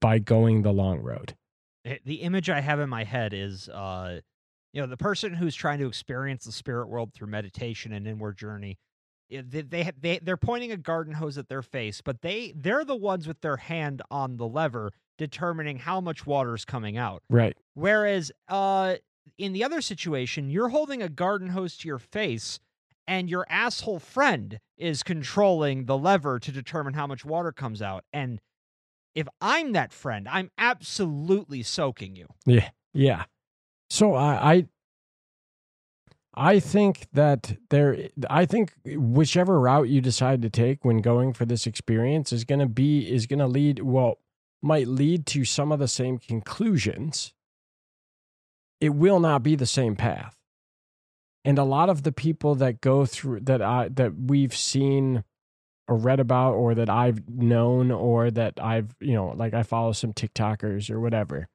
by 0.00 0.18
going 0.18 0.62
the 0.62 0.72
long 0.72 1.00
road. 1.00 1.36
The 1.84 2.22
image 2.22 2.48
I 2.48 2.60
have 2.60 2.80
in 2.80 2.88
my 2.88 3.04
head 3.04 3.34
is, 3.34 3.68
uh, 3.68 4.20
you 4.76 4.82
know, 4.82 4.86
the 4.86 4.96
person 4.98 5.32
who's 5.32 5.54
trying 5.54 5.78
to 5.78 5.86
experience 5.86 6.44
the 6.44 6.52
spirit 6.52 6.88
world 6.88 7.14
through 7.14 7.28
meditation 7.28 7.94
and 7.94 8.06
inward 8.06 8.36
journey 8.36 8.76
they, 9.30 9.62
they, 9.62 9.90
they 10.00 10.20
they're 10.22 10.36
pointing 10.36 10.70
a 10.70 10.76
garden 10.76 11.14
hose 11.14 11.36
at 11.36 11.48
their 11.48 11.62
face, 11.62 12.00
but 12.00 12.22
they 12.22 12.52
they're 12.54 12.84
the 12.84 12.94
ones 12.94 13.26
with 13.26 13.40
their 13.40 13.56
hand 13.56 14.02
on 14.10 14.36
the 14.36 14.46
lever 14.46 14.92
determining 15.18 15.78
how 15.78 16.00
much 16.00 16.26
water 16.26 16.54
is 16.54 16.64
coming 16.64 16.96
out. 16.96 17.22
Right. 17.28 17.56
Whereas, 17.74 18.30
uh, 18.48 18.96
in 19.38 19.52
the 19.52 19.64
other 19.64 19.80
situation, 19.80 20.48
you're 20.48 20.68
holding 20.68 21.02
a 21.02 21.08
garden 21.08 21.48
hose 21.48 21.76
to 21.78 21.88
your 21.88 21.98
face, 21.98 22.60
and 23.08 23.28
your 23.28 23.46
asshole 23.48 23.98
friend 23.98 24.60
is 24.76 25.02
controlling 25.02 25.86
the 25.86 25.98
lever 25.98 26.38
to 26.38 26.52
determine 26.52 26.94
how 26.94 27.08
much 27.08 27.24
water 27.24 27.50
comes 27.50 27.82
out. 27.82 28.04
And 28.12 28.38
if 29.14 29.26
I'm 29.40 29.72
that 29.72 29.92
friend, 29.92 30.28
I'm 30.30 30.50
absolutely 30.56 31.64
soaking 31.64 32.14
you. 32.14 32.28
Yeah. 32.44 32.68
Yeah. 32.94 33.24
So 33.88 34.14
I, 34.14 34.52
I 34.52 34.66
I 36.36 36.60
think 36.60 37.06
that 37.14 37.56
there 37.70 38.08
I 38.28 38.44
think 38.44 38.72
whichever 38.84 39.58
route 39.58 39.88
you 39.88 40.02
decide 40.02 40.42
to 40.42 40.50
take 40.50 40.84
when 40.84 40.98
going 40.98 41.32
for 41.32 41.46
this 41.46 41.66
experience 41.66 42.32
is 42.32 42.44
going 42.44 42.58
to 42.58 42.66
be 42.66 43.10
is 43.10 43.26
going 43.26 43.38
to 43.38 43.46
lead 43.46 43.80
well 43.80 44.18
might 44.62 44.86
lead 44.86 45.24
to 45.26 45.44
some 45.44 45.72
of 45.72 45.78
the 45.78 45.88
same 45.88 46.18
conclusions. 46.18 47.32
It 48.80 48.90
will 48.90 49.20
not 49.20 49.42
be 49.42 49.56
the 49.56 49.66
same 49.66 49.96
path. 49.96 50.36
And 51.44 51.58
a 51.58 51.64
lot 51.64 51.88
of 51.88 52.02
the 52.02 52.12
people 52.12 52.54
that 52.56 52.82
go 52.82 53.06
through 53.06 53.40
that 53.40 53.62
I 53.62 53.88
that 53.88 54.12
we've 54.26 54.54
seen 54.54 55.24
or 55.88 55.96
read 55.96 56.20
about 56.20 56.54
or 56.54 56.74
that 56.74 56.90
I've 56.90 57.28
known 57.30 57.90
or 57.92 58.30
that 58.32 58.54
I've, 58.60 58.94
you 59.00 59.14
know, 59.14 59.32
like 59.36 59.54
I 59.54 59.62
follow 59.62 59.92
some 59.92 60.12
TikTokers 60.12 60.90
or 60.90 61.00
whatever 61.00 61.48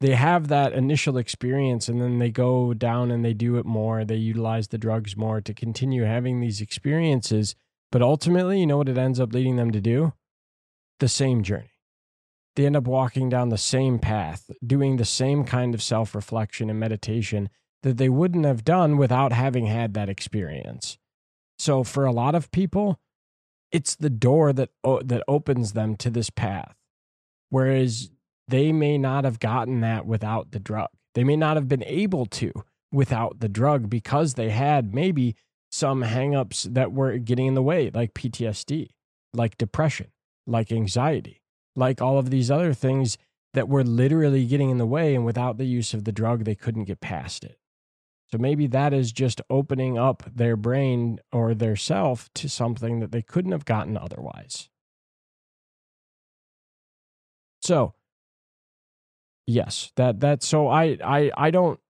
they 0.00 0.14
have 0.14 0.48
that 0.48 0.72
initial 0.72 1.16
experience 1.16 1.88
and 1.88 2.00
then 2.00 2.18
they 2.18 2.30
go 2.30 2.74
down 2.74 3.10
and 3.10 3.24
they 3.24 3.32
do 3.32 3.56
it 3.56 3.64
more 3.64 4.04
they 4.04 4.16
utilize 4.16 4.68
the 4.68 4.78
drugs 4.78 5.16
more 5.16 5.40
to 5.40 5.54
continue 5.54 6.04
having 6.04 6.40
these 6.40 6.60
experiences. 6.60 7.54
But 7.90 8.02
ultimately 8.02 8.60
you 8.60 8.66
know 8.66 8.78
what 8.78 8.88
it 8.88 8.98
ends 8.98 9.20
up 9.20 9.32
leading 9.32 9.56
them 9.56 9.70
to 9.70 9.80
do? 9.80 10.12
The 11.00 11.08
same 11.08 11.42
journey. 11.42 11.70
They 12.56 12.66
end 12.66 12.76
up 12.76 12.84
walking 12.84 13.28
down 13.28 13.50
the 13.50 13.58
same 13.58 13.98
path 13.98 14.50
doing 14.66 14.96
the 14.96 15.04
same 15.04 15.44
kind 15.44 15.74
of 15.74 15.82
self-reflection 15.82 16.70
and 16.70 16.80
meditation 16.80 17.48
that 17.82 17.98
they 17.98 18.08
wouldn't 18.08 18.44
have 18.44 18.64
done 18.64 18.96
without 18.96 19.32
having 19.32 19.66
had 19.66 19.94
that 19.94 20.08
experience. 20.08 20.98
So 21.58 21.84
for 21.84 22.04
a 22.04 22.12
lot 22.12 22.34
of 22.34 22.50
people 22.50 22.98
it's 23.72 23.96
the 23.96 24.10
door 24.10 24.52
that 24.52 24.70
that 25.04 25.22
opens 25.26 25.72
them 25.72 25.96
to 25.96 26.10
this 26.10 26.30
path. 26.30 26.74
Whereas 27.50 28.10
they 28.48 28.72
may 28.72 28.98
not 28.98 29.24
have 29.24 29.40
gotten 29.40 29.80
that 29.80 30.06
without 30.06 30.52
the 30.52 30.60
drug. 30.60 30.88
They 31.14 31.24
may 31.24 31.36
not 31.36 31.56
have 31.56 31.68
been 31.68 31.84
able 31.84 32.26
to 32.26 32.52
without 32.92 33.40
the 33.40 33.48
drug 33.48 33.90
because 33.90 34.34
they 34.34 34.50
had 34.50 34.94
maybe 34.94 35.34
some 35.70 36.02
hangups 36.02 36.62
that 36.74 36.92
were 36.92 37.18
getting 37.18 37.46
in 37.46 37.54
the 37.54 37.62
way, 37.62 37.90
like 37.92 38.14
PTSD, 38.14 38.90
like 39.32 39.58
depression, 39.58 40.08
like 40.46 40.70
anxiety, 40.70 41.42
like 41.74 42.00
all 42.00 42.18
of 42.18 42.30
these 42.30 42.50
other 42.50 42.72
things 42.72 43.18
that 43.54 43.68
were 43.68 43.84
literally 43.84 44.46
getting 44.46 44.70
in 44.70 44.78
the 44.78 44.86
way. 44.86 45.14
And 45.14 45.24
without 45.24 45.58
the 45.58 45.64
use 45.64 45.94
of 45.94 46.04
the 46.04 46.12
drug, 46.12 46.44
they 46.44 46.54
couldn't 46.54 46.84
get 46.84 47.00
past 47.00 47.44
it. 47.44 47.58
So 48.30 48.38
maybe 48.38 48.66
that 48.68 48.92
is 48.92 49.12
just 49.12 49.40
opening 49.48 49.96
up 49.96 50.24
their 50.34 50.56
brain 50.56 51.20
or 51.32 51.54
their 51.54 51.76
self 51.76 52.28
to 52.34 52.48
something 52.48 53.00
that 53.00 53.12
they 53.12 53.22
couldn't 53.22 53.52
have 53.52 53.64
gotten 53.64 53.96
otherwise. 53.96 54.68
So, 57.62 57.94
yes, 59.46 59.92
that 59.96 60.20
that 60.20 60.42
so 60.42 60.68
I 60.68 60.98
I 61.04 61.30
I 61.36 61.50
don't 61.50 61.80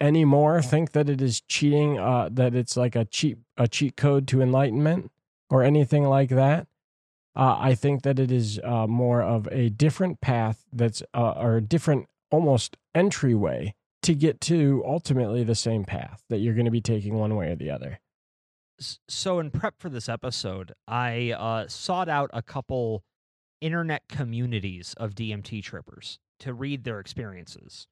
anymore 0.00 0.62
think 0.62 0.92
that 0.92 1.08
it 1.08 1.20
is 1.20 1.40
cheating 1.40 1.98
uh 1.98 2.28
that 2.30 2.54
it's 2.54 2.76
like 2.76 2.94
a 2.94 3.04
cheat 3.04 3.38
a 3.56 3.66
cheat 3.66 3.96
code 3.96 4.28
to 4.28 4.40
enlightenment 4.40 5.10
or 5.50 5.62
anything 5.62 6.04
like 6.04 6.30
that. 6.30 6.66
Uh, 7.34 7.56
I 7.58 7.74
think 7.74 8.02
that 8.02 8.18
it 8.18 8.30
is 8.30 8.60
uh, 8.62 8.86
more 8.86 9.22
of 9.22 9.48
a 9.50 9.70
different 9.70 10.20
path 10.20 10.64
that's 10.72 11.02
uh, 11.14 11.32
or 11.32 11.56
a 11.56 11.60
different 11.62 12.08
almost 12.30 12.76
entryway 12.94 13.74
to 14.02 14.14
get 14.14 14.40
to 14.42 14.82
ultimately 14.86 15.44
the 15.44 15.54
same 15.54 15.84
path 15.84 16.24
that 16.28 16.38
you're 16.38 16.54
going 16.54 16.66
to 16.66 16.70
be 16.70 16.80
taking 16.80 17.14
one 17.14 17.36
way 17.36 17.50
or 17.50 17.54
the 17.56 17.70
other. 17.70 18.00
So, 19.08 19.38
in 19.38 19.50
prep 19.50 19.74
for 19.78 19.88
this 19.88 20.08
episode, 20.08 20.72
I 20.88 21.32
uh, 21.32 21.68
sought 21.68 22.08
out 22.08 22.30
a 22.32 22.42
couple 22.42 23.04
internet 23.62 24.02
communities 24.08 24.94
of 24.98 25.14
DMT 25.14 25.62
trippers 25.62 26.18
to 26.40 26.52
read 26.52 26.84
their 26.84 26.98
experiences. 26.98 27.86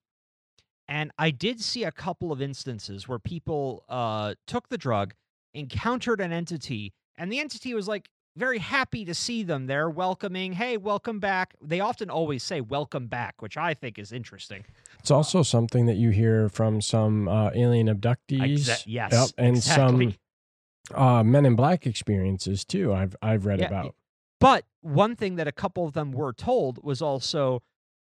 And 0.89 1.13
I 1.17 1.31
did 1.31 1.61
see 1.61 1.85
a 1.85 1.93
couple 1.93 2.33
of 2.33 2.43
instances 2.43 3.07
where 3.07 3.21
people 3.21 3.85
uh, 3.89 4.35
took 4.49 4.69
the 4.69 4.77
drug, 4.77 5.15
encountered 5.55 6.21
an 6.21 6.33
entity, 6.33 6.93
and 7.17 7.31
the 7.33 7.39
entity 7.39 7.73
was 7.75 7.87
like 7.87 8.09
very 8.37 8.59
happy 8.59 9.05
to 9.05 9.15
see 9.15 9.45
them 9.45 9.67
there, 9.67 9.89
welcoming, 9.89 10.53
hey, 10.53 10.77
welcome 10.77 11.21
back. 11.21 11.55
They 11.63 11.79
often 11.79 12.11
always 12.11 12.43
say 12.43 12.61
welcome 12.61 13.07
back, 13.07 13.41
which 13.41 13.57
I 13.57 13.75
think 13.75 13.99
is 13.99 14.11
interesting. 14.13 14.65
It's 14.99 15.11
also 15.13 15.43
something 15.45 15.87
that 15.87 15.97
you 15.97 16.11
hear 16.11 16.49
from 16.49 16.81
some 16.81 17.29
uh, 17.29 17.51
alien 17.55 17.87
abductees. 17.87 18.67
Exa- 18.67 18.83
yes, 18.87 19.13
Yep, 19.13 19.31
and 19.39 19.57
exactly. 19.57 20.19
some 20.91 21.01
uh, 21.01 21.23
Men 21.23 21.47
in 21.47 21.55
Black 21.55 21.87
experiences 21.87 22.65
too. 22.65 22.93
I've 22.93 23.15
I've 23.23 23.47
read 23.47 23.61
Yeah, 23.61 23.67
about. 23.67 23.95
But 24.41 24.65
one 24.81 25.15
thing 25.17 25.37
that 25.37 25.47
a 25.47 25.53
couple 25.53 25.85
of 25.87 25.93
them 25.93 26.13
were 26.13 26.33
told 26.33 26.83
was 26.83 27.01
also, 27.03 27.63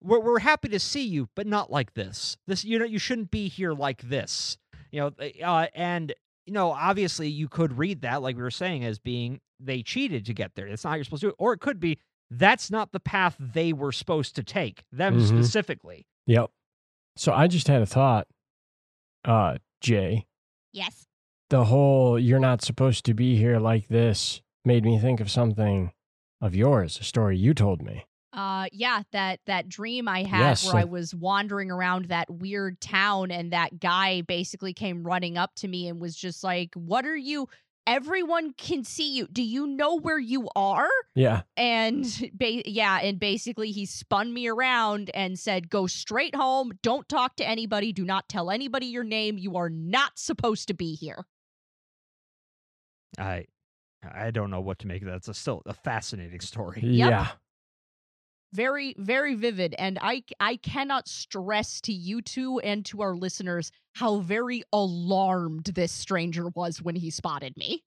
"We're 0.01 0.19
we're 0.19 0.39
happy 0.39 0.69
to 0.69 0.79
see 0.79 1.03
you, 1.03 1.29
but 1.35 1.47
not 1.47 1.71
like 1.71 1.93
this. 1.95 2.37
This 2.47 2.63
you 2.63 2.77
know 2.79 2.85
you 2.85 2.99
shouldn't 2.99 3.31
be 3.31 3.47
here 3.47 3.73
like 3.73 4.03
this. 4.03 4.57
You 4.91 5.01
know, 5.01 5.25
uh, 5.43 5.67
and 5.73 6.13
you 6.45 6.53
know 6.53 6.71
obviously 6.71 7.27
you 7.27 7.47
could 7.49 7.77
read 7.77 8.01
that 8.01 8.21
like 8.21 8.35
we 8.35 8.41
were 8.43 8.51
saying 8.51 8.85
as 8.85 8.99
being 8.99 9.41
they 9.59 9.81
cheated 9.83 10.25
to 10.27 10.33
get 10.33 10.55
there. 10.55 10.67
It's 10.67 10.83
not 10.83 10.91
how 10.91 10.95
you're 10.95 11.03
supposed 11.05 11.21
to 11.21 11.27
do 11.27 11.29
it, 11.31 11.35
or 11.39 11.53
it 11.53 11.59
could 11.59 11.79
be 11.79 11.97
that's 12.29 12.69
not 12.71 12.91
the 12.91 12.99
path 12.99 13.35
they 13.39 13.73
were 13.73 13.91
supposed 13.91 14.35
to 14.35 14.43
take 14.43 14.83
them 14.91 15.17
Mhm. 15.19 15.27
specifically. 15.27 16.05
Yep. 16.27 16.49
So 17.17 17.33
I 17.33 17.47
just 17.47 17.67
had 17.67 17.81
a 17.81 17.85
thought, 17.85 18.27
uh, 19.25 19.57
Jay. 19.81 20.27
Yes. 20.71 21.07
The 21.49 21.65
whole 21.65 22.17
"you're 22.19 22.39
not 22.39 22.61
supposed 22.61 23.05
to 23.05 23.13
be 23.13 23.35
here 23.37 23.59
like 23.59 23.87
this" 23.87 24.41
made 24.63 24.85
me 24.85 24.97
think 24.99 25.19
of 25.19 25.29
something 25.29 25.91
of 26.41 26.55
yours, 26.55 26.97
a 26.99 27.03
story 27.03 27.37
you 27.37 27.53
told 27.53 27.81
me. 27.81 28.05
Uh 28.33 28.67
yeah, 28.71 29.03
that 29.11 29.41
that 29.45 29.67
dream 29.67 30.07
I 30.07 30.23
had 30.23 30.39
Yes, 30.39 30.65
where 30.65 30.75
I 30.75 30.81
like- 30.83 30.91
was 30.91 31.13
wandering 31.13 31.69
around 31.69 32.05
that 32.05 32.29
weird 32.29 32.79
town 32.79 33.29
and 33.29 33.51
that 33.51 33.79
guy 33.79 34.21
basically 34.21 34.73
came 34.73 35.03
running 35.03 35.37
up 35.37 35.53
to 35.55 35.67
me 35.67 35.87
and 35.89 35.99
was 35.99 36.15
just 36.15 36.43
like, 36.43 36.73
"What 36.75 37.05
are 37.05 37.15
you 37.17 37.47
Everyone 37.87 38.53
can 38.53 38.83
see 38.83 39.11
you. 39.17 39.27
Do 39.31 39.41
you 39.41 39.65
know 39.65 39.95
where 39.99 40.19
you 40.19 40.47
are?" 40.55 40.87
Yeah. 41.15 41.41
And 41.57 42.05
ba- 42.33 42.69
yeah, 42.69 42.99
and 43.01 43.19
basically 43.19 43.71
he 43.71 43.87
spun 43.87 44.31
me 44.33 44.47
around 44.47 45.09
and 45.15 45.37
said, 45.37 45.67
"Go 45.69 45.87
straight 45.87 46.35
home. 46.35 46.73
Don't 46.83 47.09
talk 47.09 47.35
to 47.37 47.45
anybody. 47.45 47.91
Do 47.91 48.05
not 48.05 48.29
tell 48.29 48.51
anybody 48.51 48.85
your 48.85 49.03
name. 49.03 49.39
You 49.39 49.57
are 49.57 49.69
not 49.69 50.19
supposed 50.19 50.67
to 50.67 50.75
be 50.75 50.93
here." 50.93 51.25
I 53.17 53.45
I 54.03 54.31
don't 54.31 54.49
know 54.49 54.61
what 54.61 54.79
to 54.79 54.87
make 54.87 55.01
of 55.01 55.07
that. 55.07 55.17
It's 55.17 55.27
a, 55.27 55.33
still 55.33 55.61
a 55.65 55.73
fascinating 55.73 56.41
story. 56.41 56.81
Yeah. 57.01 57.29
very 58.53 58.95
very 58.97 59.35
vivid 59.35 59.73
and 59.77 59.97
i 60.01 60.21
i 60.41 60.57
cannot 60.57 61.07
stress 61.07 61.79
to 61.79 61.93
you 61.93 62.21
two 62.21 62.59
and 62.59 62.85
to 62.85 63.01
our 63.01 63.15
listeners 63.15 63.71
how 63.93 64.19
very 64.19 64.61
alarmed 64.73 65.65
this 65.65 65.91
stranger 65.91 66.49
was 66.49 66.81
when 66.81 66.95
he 66.95 67.09
spotted 67.09 67.55
me 67.55 67.81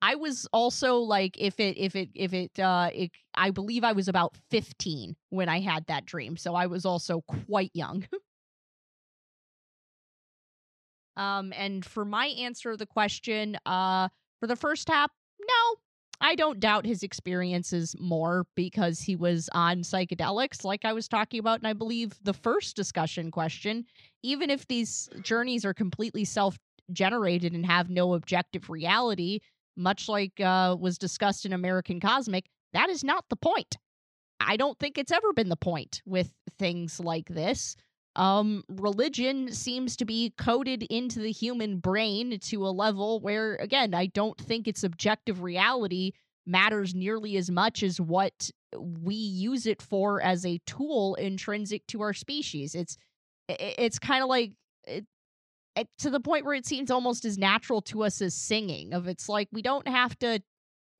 i 0.00 0.16
was 0.16 0.48
also 0.52 0.96
like 0.96 1.36
if 1.38 1.60
it 1.60 1.76
if 1.78 1.94
it 1.94 2.08
if 2.14 2.34
it 2.34 2.58
uh 2.58 2.90
it, 2.92 3.12
i 3.34 3.50
believe 3.50 3.84
i 3.84 3.92
was 3.92 4.08
about 4.08 4.34
15 4.50 5.14
when 5.30 5.48
i 5.48 5.60
had 5.60 5.86
that 5.86 6.06
dream 6.06 6.36
so 6.36 6.56
i 6.56 6.66
was 6.66 6.84
also 6.84 7.20
quite 7.46 7.70
young 7.72 8.04
um 11.16 11.52
and 11.56 11.84
for 11.84 12.04
my 12.04 12.26
answer 12.26 12.72
to 12.72 12.76
the 12.76 12.86
question 12.86 13.56
uh 13.64 14.08
for 14.42 14.48
the 14.48 14.56
first 14.56 14.88
half, 14.88 15.08
no 15.40 15.76
I 16.20 16.34
don't 16.34 16.58
doubt 16.58 16.84
his 16.84 17.04
experiences 17.04 17.94
more 17.98 18.44
because 18.56 19.00
he 19.00 19.14
was 19.14 19.48
on 19.52 19.82
psychedelics, 19.82 20.64
like 20.64 20.84
I 20.84 20.92
was 20.92 21.08
talking 21.08 21.38
about. 21.40 21.58
And 21.58 21.66
I 21.66 21.72
believe 21.72 22.12
the 22.22 22.32
first 22.32 22.74
discussion 22.74 23.30
question, 23.30 23.84
even 24.22 24.50
if 24.50 24.66
these 24.66 25.08
journeys 25.22 25.64
are 25.64 25.74
completely 25.74 26.24
self 26.24 26.58
generated 26.92 27.54
and 27.54 27.66
have 27.66 27.88
no 27.88 28.14
objective 28.14 28.68
reality, 28.68 29.40
much 29.76 30.08
like 30.08 30.40
uh, 30.40 30.76
was 30.78 30.98
discussed 30.98 31.46
in 31.46 31.52
American 31.52 32.00
Cosmic, 32.00 32.46
that 32.72 32.88
is 32.88 33.04
not 33.04 33.24
the 33.30 33.36
point. 33.36 33.76
I 34.40 34.56
don't 34.56 34.78
think 34.78 34.98
it's 34.98 35.12
ever 35.12 35.32
been 35.32 35.50
the 35.50 35.56
point 35.56 36.02
with 36.04 36.32
things 36.58 36.98
like 36.98 37.28
this. 37.28 37.76
Um, 38.14 38.64
religion 38.68 39.52
seems 39.52 39.96
to 39.96 40.04
be 40.04 40.34
coded 40.36 40.82
into 40.84 41.18
the 41.20 41.32
human 41.32 41.78
brain 41.78 42.38
to 42.38 42.66
a 42.66 42.68
level 42.68 43.20
where, 43.20 43.56
again, 43.56 43.94
I 43.94 44.06
don't 44.06 44.38
think 44.38 44.68
its 44.68 44.84
objective 44.84 45.42
reality 45.42 46.12
matters 46.46 46.94
nearly 46.94 47.36
as 47.36 47.50
much 47.50 47.82
as 47.82 48.00
what 48.00 48.50
we 48.78 49.14
use 49.14 49.66
it 49.66 49.80
for 49.80 50.20
as 50.22 50.44
a 50.44 50.60
tool 50.66 51.14
intrinsic 51.14 51.86
to 51.88 52.02
our 52.02 52.12
species. 52.12 52.74
It's 52.74 52.96
it's 53.48 53.98
kind 53.98 54.22
of 54.22 54.28
like 54.28 54.52
it, 54.86 55.06
it, 55.76 55.88
to 55.98 56.10
the 56.10 56.20
point 56.20 56.44
where 56.44 56.54
it 56.54 56.66
seems 56.66 56.90
almost 56.90 57.24
as 57.24 57.38
natural 57.38 57.82
to 57.82 58.04
us 58.04 58.20
as 58.22 58.34
singing. 58.34 58.92
Of 58.94 59.08
it's 59.08 59.28
like 59.28 59.48
we 59.52 59.62
don't 59.62 59.88
have 59.88 60.18
to. 60.20 60.42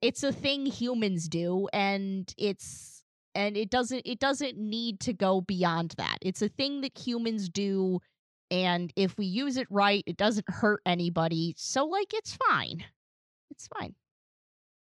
It's 0.01 0.23
a 0.23 0.33
thing 0.33 0.65
humans 0.65 1.29
do, 1.29 1.69
and 1.71 2.33
it's 2.37 2.92
and 3.35 3.57
it 3.57 3.69
doesn't 3.69 4.03
it 4.05 4.19
doesn't 4.19 4.57
need 4.57 4.99
to 5.01 5.13
go 5.13 5.41
beyond 5.41 5.95
that. 5.97 6.17
It's 6.21 6.41
a 6.41 6.49
thing 6.49 6.81
that 6.81 6.97
humans 6.97 7.49
do 7.49 7.99
and 8.51 8.93
if 8.95 9.17
we 9.17 9.25
use 9.25 9.57
it 9.57 9.67
right, 9.69 10.03
it 10.05 10.17
doesn't 10.17 10.47
hurt 10.47 10.81
anybody. 10.85 11.55
So 11.57 11.85
like 11.85 12.13
it's 12.13 12.37
fine. 12.49 12.83
It's 13.51 13.67
fine. 13.67 13.95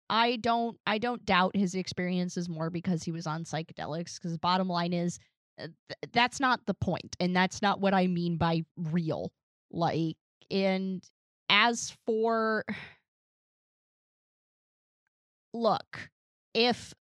I 0.09 0.37
don't 0.37 0.77
I 0.85 0.99
don't 0.99 1.25
doubt 1.25 1.55
his 1.55 1.75
experiences 1.75 2.47
more 2.47 2.69
because 2.69 3.03
he 3.03 3.11
was 3.11 3.25
on 3.25 3.43
psychedelics 3.43 4.21
cuz 4.21 4.37
bottom 4.37 4.67
line 4.67 4.93
is 4.93 5.19
uh, 5.59 5.67
th- 5.89 6.11
that's 6.11 6.39
not 6.39 6.65
the 6.65 6.73
point 6.73 7.15
and 7.19 7.35
that's 7.35 7.61
not 7.61 7.79
what 7.79 7.93
I 7.93 8.07
mean 8.07 8.37
by 8.37 8.63
real. 8.77 9.31
Like 9.71 10.17
and 10.51 11.03
as 11.49 11.95
for 12.05 12.65
look, 15.53 16.09
if 16.53 16.93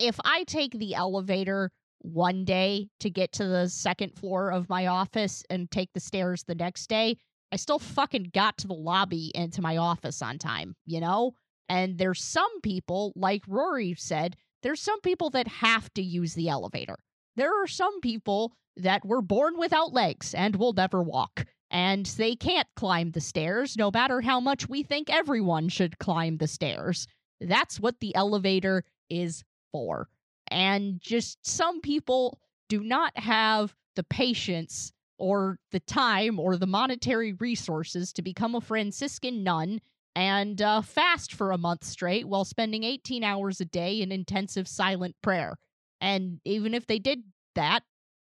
if 0.00 0.18
I 0.24 0.44
take 0.44 0.72
the 0.72 0.94
elevator 0.94 1.70
one 2.00 2.44
day 2.44 2.88
to 3.00 3.10
get 3.10 3.32
to 3.32 3.46
the 3.46 3.68
second 3.68 4.16
floor 4.16 4.50
of 4.50 4.70
my 4.70 4.86
office 4.86 5.44
and 5.50 5.70
take 5.70 5.92
the 5.92 6.00
stairs 6.00 6.42
the 6.42 6.54
next 6.54 6.88
day, 6.88 7.18
I 7.52 7.56
still 7.56 7.78
fucking 7.78 8.30
got 8.32 8.56
to 8.58 8.66
the 8.66 8.74
lobby 8.74 9.30
and 9.34 9.52
to 9.52 9.62
my 9.62 9.76
office 9.76 10.22
on 10.22 10.38
time, 10.38 10.74
you 10.86 11.00
know? 11.00 11.32
And 11.68 11.98
there's 11.98 12.22
some 12.22 12.60
people, 12.62 13.12
like 13.14 13.42
Rory 13.46 13.94
said, 13.98 14.36
there's 14.62 14.80
some 14.80 15.00
people 15.02 15.30
that 15.30 15.48
have 15.48 15.92
to 15.94 16.02
use 16.02 16.34
the 16.34 16.48
elevator. 16.48 16.96
There 17.36 17.62
are 17.62 17.66
some 17.66 18.00
people 18.00 18.54
that 18.76 19.04
were 19.04 19.22
born 19.22 19.58
without 19.58 19.92
legs 19.92 20.34
and 20.34 20.56
will 20.56 20.72
never 20.72 21.02
walk. 21.02 21.46
And 21.70 22.06
they 22.06 22.34
can't 22.34 22.66
climb 22.74 23.12
the 23.12 23.20
stairs, 23.20 23.76
no 23.76 23.90
matter 23.92 24.20
how 24.22 24.40
much 24.40 24.68
we 24.68 24.82
think 24.82 25.10
everyone 25.10 25.68
should 25.68 25.98
climb 25.98 26.38
the 26.38 26.48
stairs. 26.48 27.06
That's 27.40 27.78
what 27.78 28.00
the 28.00 28.14
elevator 28.14 28.84
is 29.08 29.44
for. 29.72 30.08
And 30.50 31.00
just 31.00 31.38
some 31.46 31.80
people 31.80 32.40
do 32.68 32.82
not 32.82 33.16
have 33.18 33.74
the 33.96 34.04
patience 34.04 34.92
or 35.18 35.58
the 35.70 35.80
time 35.80 36.40
or 36.40 36.56
the 36.56 36.66
monetary 36.66 37.34
resources 37.34 38.12
to 38.14 38.22
become 38.22 38.54
a 38.54 38.60
Franciscan 38.60 39.44
nun 39.44 39.80
and 40.16 40.60
uh, 40.60 40.80
fast 40.80 41.34
for 41.34 41.52
a 41.52 41.58
month 41.58 41.84
straight 41.84 42.26
while 42.26 42.44
spending 42.44 42.84
18 42.84 43.22
hours 43.22 43.60
a 43.60 43.64
day 43.64 44.00
in 44.00 44.10
intensive 44.10 44.66
silent 44.66 45.14
prayer. 45.22 45.56
And 46.00 46.40
even 46.44 46.74
if 46.74 46.86
they 46.86 46.98
did 46.98 47.22
that, 47.54 47.82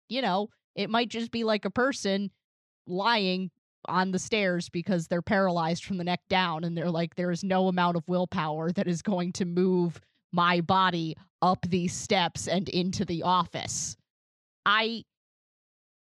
you 0.09 0.23
know, 0.23 0.49
it 0.75 0.91
might 0.91 1.09
just 1.09 1.31
be 1.31 1.45
like 1.45 1.65
a 1.65 1.71
person 1.71 2.31
lying 2.87 3.51
on 3.89 4.11
the 4.11 4.19
stairs 4.19 4.69
because 4.69 5.07
they're 5.07 5.23
paralyzed 5.23 5.85
from 5.85 5.97
the 5.97 6.05
neck 6.05 6.21
down 6.29 6.65
and 6.65 6.77
they're 6.77 6.91
like 6.91 7.15
there 7.15 7.31
is 7.31 7.45
no 7.45 7.69
amount 7.69 7.97
of 7.97 8.09
willpower 8.09 8.73
that 8.73 8.89
is 8.89 9.01
going 9.01 9.33
to 9.33 9.45
move 9.45 10.01
my 10.33 10.61
body 10.61 11.17
up 11.43 11.67
these 11.69 11.93
steps 11.93 12.49
and 12.49 12.69
into 12.69 13.05
the 13.05 13.23
office. 13.23 13.97
I 14.65 15.05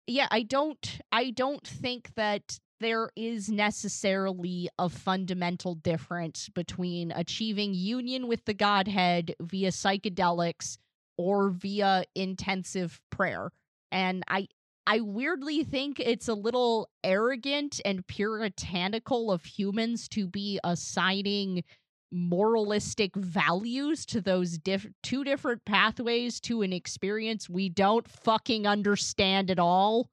yeah, 0.06 0.26
I 0.30 0.42
don't 0.42 1.00
I 1.12 1.30
don't 1.30 1.66
think 1.66 2.14
that 2.16 2.58
there 2.80 3.10
is 3.16 3.48
necessarily 3.48 4.68
a 4.78 4.88
fundamental 4.88 5.74
difference 5.74 6.48
between 6.48 7.12
achieving 7.12 7.74
union 7.74 8.28
with 8.28 8.44
the 8.44 8.54
Godhead 8.54 9.34
via 9.40 9.70
psychedelics 9.70 10.78
or 11.16 11.50
via 11.50 12.04
intensive 12.14 13.00
prayer. 13.10 13.50
And 13.90 14.22
I 14.28 14.48
I 14.86 15.00
weirdly 15.00 15.64
think 15.64 16.00
it's 16.00 16.28
a 16.28 16.34
little 16.34 16.88
arrogant 17.04 17.78
and 17.84 18.06
puritanical 18.06 19.30
of 19.30 19.44
humans 19.44 20.08
to 20.08 20.26
be 20.26 20.58
assigning 20.64 21.62
moralistic 22.10 23.14
values 23.14 24.06
to 24.06 24.20
those 24.20 24.58
diff- 24.58 24.88
two 25.02 25.24
different 25.24 25.64
pathways 25.64 26.40
to 26.40 26.62
an 26.62 26.72
experience 26.72 27.48
we 27.48 27.68
don't 27.68 28.08
fucking 28.08 28.66
understand 28.66 29.50
at 29.50 29.58
all. 29.58 30.08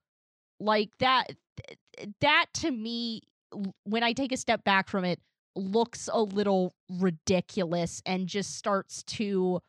Like 0.60 0.90
that 1.00 1.32
that 2.22 2.48
to 2.56 2.72
me 2.72 3.22
when 3.84 4.04
I 4.04 4.14
take 4.14 4.32
a 4.32 4.38
step 4.38 4.64
back 4.64 4.90
from 4.90 5.06
it 5.06 5.20
looks 5.56 6.10
a 6.12 6.22
little 6.22 6.74
ridiculous 6.90 8.02
and 8.06 8.28
just 8.28 8.56
starts 8.56 9.04
to 9.04 9.62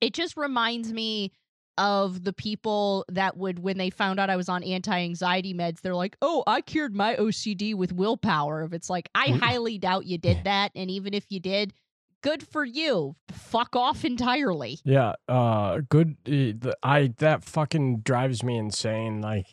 it 0.00 0.14
just 0.14 0.36
reminds 0.36 0.92
me 0.92 1.32
of 1.78 2.24
the 2.24 2.32
people 2.32 3.04
that 3.08 3.36
would 3.38 3.58
when 3.60 3.78
they 3.78 3.88
found 3.90 4.20
out 4.20 4.28
I 4.28 4.36
was 4.36 4.48
on 4.48 4.62
anti-anxiety 4.62 5.54
meds 5.54 5.80
they're 5.80 5.94
like, 5.94 6.16
"Oh, 6.20 6.42
I 6.46 6.60
cured 6.60 6.94
my 6.94 7.16
OCD 7.16 7.74
with 7.74 7.92
willpower." 7.92 8.62
If 8.64 8.72
it's 8.72 8.90
like, 8.90 9.08
"I 9.14 9.28
highly 9.28 9.78
doubt 9.78 10.04
you 10.06 10.18
did 10.18 10.44
that 10.44 10.72
and 10.74 10.90
even 10.90 11.14
if 11.14 11.24
you 11.30 11.40
did, 11.40 11.72
good 12.22 12.46
for 12.46 12.64
you. 12.64 13.16
Fuck 13.30 13.76
off 13.76 14.04
entirely." 14.04 14.80
Yeah, 14.84 15.12
uh 15.28 15.80
good 15.88 16.16
uh, 16.28 16.72
I 16.82 17.14
that 17.18 17.44
fucking 17.44 18.00
drives 18.00 18.42
me 18.42 18.58
insane 18.58 19.20
like 19.20 19.46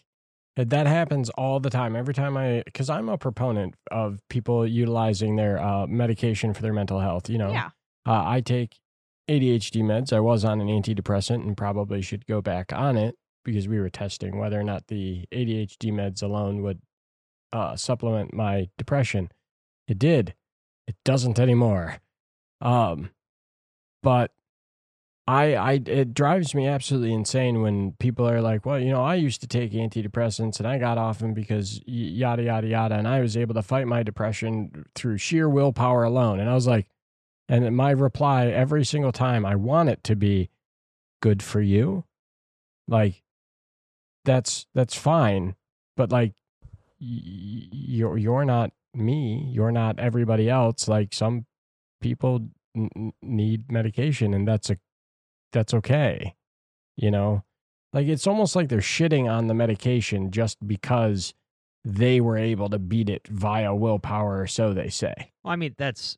that 0.57 0.87
happens 0.87 1.29
all 1.31 1.59
the 1.59 1.69
time. 1.69 1.95
Every 1.97 2.13
time 2.13 2.37
I, 2.37 2.63
because 2.63 2.89
I'm 2.89 3.09
a 3.09 3.17
proponent 3.17 3.75
of 3.91 4.21
people 4.29 4.65
utilizing 4.65 5.35
their 5.35 5.61
uh, 5.61 5.85
medication 5.85 6.53
for 6.53 6.61
their 6.61 6.71
mental 6.71 7.01
health. 7.01 7.29
You 7.29 7.37
know, 7.39 7.51
Yeah. 7.51 7.71
uh, 8.07 8.23
I 8.25 8.39
take 8.39 8.77
ADHD 9.29 9.81
meds. 9.83 10.13
I 10.13 10.19
was 10.19 10.45
on 10.45 10.61
an 10.61 10.67
antidepressant 10.67 11.43
and 11.45 11.57
probably 11.57 12.01
should 12.01 12.25
go 12.25 12.41
back 12.41 12.71
on 12.73 12.97
it 12.97 13.15
because 13.43 13.67
we 13.67 13.79
were 13.79 13.89
testing 13.89 14.37
whether 14.37 14.59
or 14.59 14.63
not 14.63 14.87
the 14.87 15.25
ADHD 15.31 15.91
meds 15.91 16.21
alone 16.21 16.61
would 16.61 16.81
uh, 17.53 17.75
supplement 17.75 18.33
my 18.33 18.69
depression. 18.77 19.29
It 19.87 19.99
did. 19.99 20.33
It 20.87 20.95
doesn't 21.05 21.39
anymore. 21.39 21.97
Um, 22.61 23.09
but 24.03 24.31
I, 25.27 25.55
I, 25.55 25.71
it 25.85 26.13
drives 26.13 26.53
me 26.53 26.67
absolutely 26.67 27.13
insane 27.13 27.61
when 27.61 27.93
people 27.93 28.29
are 28.29 28.41
like, 28.41 28.65
well, 28.65 28.79
you 28.79 28.91
know, 28.91 29.03
I 29.03 29.15
used 29.15 29.41
to 29.41 29.47
take 29.47 29.71
antidepressants 29.71 30.59
and 30.59 30.67
I 30.67 30.77
got 30.77 30.99
off 30.99 31.19
them 31.19 31.33
because 31.33 31.81
yada, 31.87 32.43
yada, 32.43 32.67
yada. 32.67 32.95
And 32.95 33.07
I 33.07 33.21
was 33.21 33.35
able 33.35 33.55
to 33.55 33.63
fight 33.63 33.87
my 33.87 34.03
depression 34.03 34.85
through 34.93 35.17
sheer 35.17 35.49
willpower 35.49 36.03
alone. 36.03 36.39
And 36.39 36.49
I 36.49 36.53
was 36.53 36.67
like, 36.67 36.87
and 37.47 37.75
my 37.75 37.91
reply 37.91 38.47
every 38.47 38.83
single 38.85 39.11
time, 39.11 39.45
I 39.45 39.55
want 39.55 39.89
it 39.89 40.03
to 40.05 40.15
be 40.15 40.49
good 41.21 41.43
for 41.43 41.61
you. 41.61 42.05
Like, 42.87 43.23
that's, 44.23 44.65
that's 44.73 44.95
fine. 44.95 45.55
But 45.95 46.11
like, 46.11 46.33
you're, 46.99 48.17
you're 48.17 48.45
not 48.45 48.71
me. 48.93 49.49
You're 49.53 49.71
not 49.71 49.99
everybody 49.99 50.49
else. 50.49 50.87
Like, 50.87 51.13
some 51.13 51.45
people 52.01 52.49
n- 52.75 53.13
need 53.21 53.71
medication 53.71 54.33
and 54.33 54.47
that's 54.47 54.69
a 54.69 54.77
that's 55.51 55.73
okay 55.73 56.35
you 56.95 57.09
know 57.09 57.43
like 57.93 58.07
it's 58.07 58.27
almost 58.27 58.55
like 58.55 58.69
they're 58.69 58.79
shitting 58.79 59.29
on 59.29 59.47
the 59.47 59.53
medication 59.53 60.29
just 60.31 60.57
because 60.67 61.33
they 61.83 62.19
were 62.19 62.37
able 62.37 62.69
to 62.69 62.77
beat 62.77 63.09
it 63.09 63.27
via 63.27 63.73
willpower 63.73 64.45
so 64.45 64.73
they 64.73 64.89
say 64.89 65.31
Well, 65.43 65.53
I 65.53 65.55
mean, 65.55 65.75
that's 65.77 66.17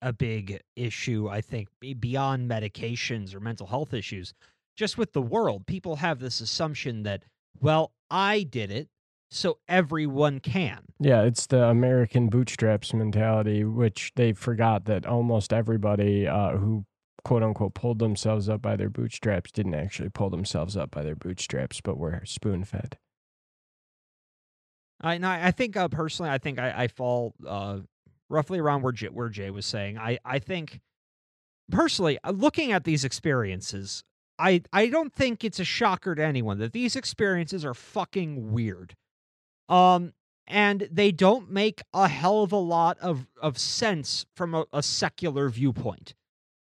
a- 0.00 0.12
big 0.12 0.60
issue, 0.76 1.28
I 1.28 1.40
think, 1.40 1.68
beyond 1.80 2.50
medications 2.50 3.34
or 3.34 3.40
mental 3.40 3.66
health 3.66 3.92
issues. 3.94 4.34
Just 4.76 4.96
with 4.96 5.12
the 5.12 5.22
world, 5.22 5.66
people 5.66 5.96
have 5.96 6.18
this 6.18 6.40
assumption 6.40 7.02
that, 7.02 7.24
well, 7.60 7.92
I 8.10 8.42
did 8.44 8.70
it, 8.70 8.88
so 9.30 9.58
everyone 9.66 10.40
can. 10.40 10.80
yeah 11.00 11.22
it's 11.22 11.46
the 11.46 11.64
american 11.64 12.28
bootstraps 12.28 12.92
mentality 12.92 13.64
which 13.64 14.12
they 14.16 14.34
forgot 14.34 14.84
that 14.84 15.06
almost 15.06 15.54
everybody 15.54 16.28
uh, 16.28 16.58
who 16.58 16.84
quote 17.24 17.42
unquote 17.42 17.72
pulled 17.72 17.98
themselves 17.98 18.50
up 18.50 18.60
by 18.60 18.76
their 18.76 18.90
bootstraps 18.90 19.50
didn't 19.50 19.74
actually 19.74 20.10
pull 20.10 20.28
themselves 20.28 20.76
up 20.76 20.90
by 20.90 21.02
their 21.02 21.16
bootstraps 21.16 21.80
but 21.80 21.96
were 21.96 22.20
spoon 22.26 22.62
fed 22.62 22.98
I, 25.00 25.18
I 25.48 25.50
think 25.50 25.76
uh, 25.76 25.88
personally, 25.88 26.30
I 26.30 26.38
think 26.38 26.58
I, 26.58 26.84
I 26.84 26.88
fall 26.88 27.34
uh, 27.46 27.80
roughly 28.32 28.58
around 28.58 28.82
where 28.82 28.92
Jay, 28.92 29.08
where 29.08 29.28
Jay 29.28 29.50
was 29.50 29.66
saying. 29.66 29.98
I, 29.98 30.18
I 30.24 30.38
think 30.38 30.80
personally, 31.70 32.18
uh, 32.24 32.30
looking 32.30 32.72
at 32.72 32.84
these 32.84 33.04
experiences, 33.04 34.02
I, 34.38 34.62
I 34.72 34.88
don't 34.88 35.12
think 35.12 35.44
it's 35.44 35.60
a 35.60 35.64
shocker 35.64 36.14
to 36.14 36.24
anyone 36.24 36.58
that 36.58 36.72
these 36.72 36.96
experiences 36.96 37.64
are 37.64 37.74
fucking 37.74 38.50
weird. 38.52 38.94
Um, 39.68 40.14
and 40.48 40.88
they 40.90 41.12
don't 41.12 41.50
make 41.50 41.82
a 41.94 42.08
hell 42.08 42.42
of 42.42 42.52
a 42.52 42.56
lot 42.56 42.98
of, 42.98 43.28
of 43.40 43.58
sense 43.58 44.26
from 44.34 44.54
a, 44.54 44.64
a 44.72 44.82
secular 44.82 45.48
viewpoint. 45.48 46.14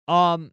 Um, 0.08 0.52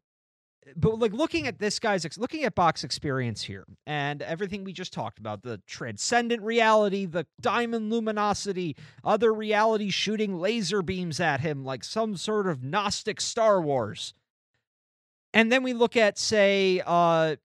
but 0.75 0.99
like 0.99 1.13
looking 1.13 1.47
at 1.47 1.59
this 1.59 1.79
guy's 1.79 2.05
looking 2.17 2.43
at 2.43 2.55
Bache's 2.55 2.83
experience 2.83 3.43
here 3.43 3.65
and 3.85 4.21
everything 4.21 4.63
we 4.63 4.73
just 4.73 4.93
talked 4.93 5.19
about 5.19 5.43
the 5.43 5.61
transcendent 5.67 6.41
reality, 6.41 7.05
the 7.05 7.25
diamond 7.41 7.91
luminosity, 7.91 8.75
other 9.03 9.33
realities 9.33 9.93
shooting 9.93 10.37
laser 10.37 10.81
beams 10.81 11.19
at 11.19 11.41
him 11.41 11.63
like 11.63 11.83
some 11.83 12.15
sort 12.15 12.47
of 12.47 12.63
Gnostic 12.63 13.21
Star 13.21 13.61
Wars. 13.61 14.13
And 15.33 15.51
then 15.51 15.61
we 15.63 15.73
look 15.73 15.95
at, 15.95 16.17
say, 16.17 16.81
uh, 16.85 17.35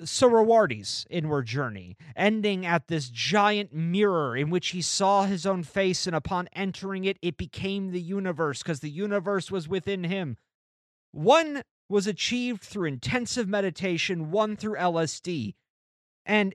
Suhrawardi's 0.00 1.06
inward 1.10 1.46
journey, 1.46 1.96
ending 2.16 2.64
at 2.64 2.88
this 2.88 3.10
giant 3.10 3.72
mirror 3.72 4.36
in 4.36 4.48
which 4.50 4.68
he 4.68 4.80
saw 4.80 5.24
his 5.24 5.44
own 5.44 5.62
face, 5.62 6.06
and 6.06 6.14
upon 6.14 6.48
entering 6.52 7.04
it, 7.04 7.18
it 7.20 7.36
became 7.36 7.90
the 7.90 8.00
universe 8.00 8.62
because 8.62 8.80
the 8.80 8.90
universe 8.90 9.50
was 9.50 9.68
within 9.68 10.04
him. 10.04 10.36
One 11.12 11.62
was 11.88 12.06
achieved 12.06 12.62
through 12.62 12.88
intensive 12.88 13.48
meditation, 13.48 14.30
one 14.30 14.56
through 14.56 14.76
LSD. 14.76 15.54
And 16.26 16.54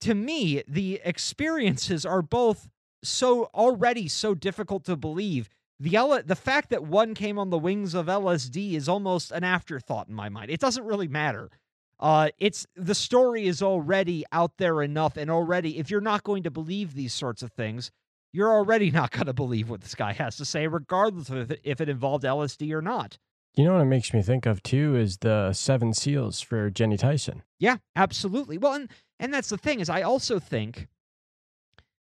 to 0.00 0.14
me, 0.14 0.62
the 0.68 1.00
experiences 1.04 2.06
are 2.06 2.22
both 2.22 2.68
so 3.02 3.44
already 3.54 4.08
so 4.08 4.34
difficult 4.34 4.84
to 4.84 4.96
believe. 4.96 5.48
The 5.80 5.96
L- 5.96 6.22
the 6.24 6.36
fact 6.36 6.70
that 6.70 6.84
one 6.84 7.14
came 7.14 7.38
on 7.38 7.50
the 7.50 7.58
wings 7.58 7.94
of 7.94 8.06
LSD 8.06 8.74
is 8.74 8.88
almost 8.88 9.32
an 9.32 9.42
afterthought 9.42 10.08
in 10.08 10.14
my 10.14 10.28
mind. 10.28 10.50
It 10.50 10.60
doesn't 10.60 10.84
really 10.84 11.08
matter. 11.08 11.50
Uh, 11.98 12.28
it's 12.38 12.66
the 12.76 12.94
story 12.94 13.46
is 13.46 13.62
already 13.62 14.24
out 14.32 14.58
there 14.58 14.82
enough, 14.82 15.16
and 15.16 15.30
already, 15.30 15.78
if 15.78 15.90
you're 15.90 16.00
not 16.00 16.22
going 16.22 16.44
to 16.44 16.50
believe 16.50 16.94
these 16.94 17.14
sorts 17.14 17.42
of 17.42 17.52
things, 17.52 17.90
you're 18.32 18.52
already 18.52 18.90
not 18.92 19.10
going 19.10 19.26
to 19.26 19.32
believe 19.32 19.68
what 19.68 19.80
this 19.80 19.94
guy 19.94 20.12
has 20.12 20.36
to 20.36 20.44
say, 20.44 20.68
regardless 20.68 21.30
of 21.30 21.38
if 21.38 21.50
it, 21.50 21.60
if 21.64 21.80
it 21.80 21.88
involved 21.88 22.24
LSD 22.24 22.72
or 22.72 22.82
not. 22.82 23.18
You 23.54 23.64
know 23.64 23.74
what 23.74 23.82
it 23.82 23.86
makes 23.86 24.14
me 24.14 24.22
think 24.22 24.46
of 24.46 24.62
too 24.62 24.96
is 24.96 25.18
the 25.18 25.52
seven 25.52 25.92
seals 25.92 26.40
for 26.40 26.70
jenny 26.70 26.96
tyson 26.96 27.42
Yeah, 27.62 27.76
absolutely. 27.94 28.58
Well, 28.58 28.74
and 28.74 28.90
and 29.20 29.32
that's 29.32 29.48
the 29.48 29.56
thing 29.56 29.78
is 29.78 29.88
I 29.88 30.02
also 30.02 30.40
think 30.40 30.88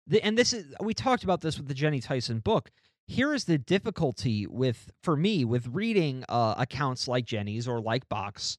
the 0.07 0.23
and 0.23 0.39
this 0.39 0.53
is 0.53 0.73
we 0.81 0.95
talked 0.95 1.25
about 1.25 1.41
this 1.41 1.59
with 1.59 1.67
the 1.67 1.75
Jenny 1.75 1.99
Tyson 2.01 2.39
book. 2.39 2.71
Here 3.09 3.35
is 3.35 3.45
the 3.45 3.59
difficulty 3.59 4.47
with 4.47 4.93
for 5.03 5.17
me 5.17 5.45
with 5.45 5.67
reading 5.67 6.25
uh, 6.29 6.55
accounts 6.57 7.09
like 7.09 7.25
Jenny's 7.25 7.67
or 7.67 7.81
like 7.81 8.09
Box 8.09 8.57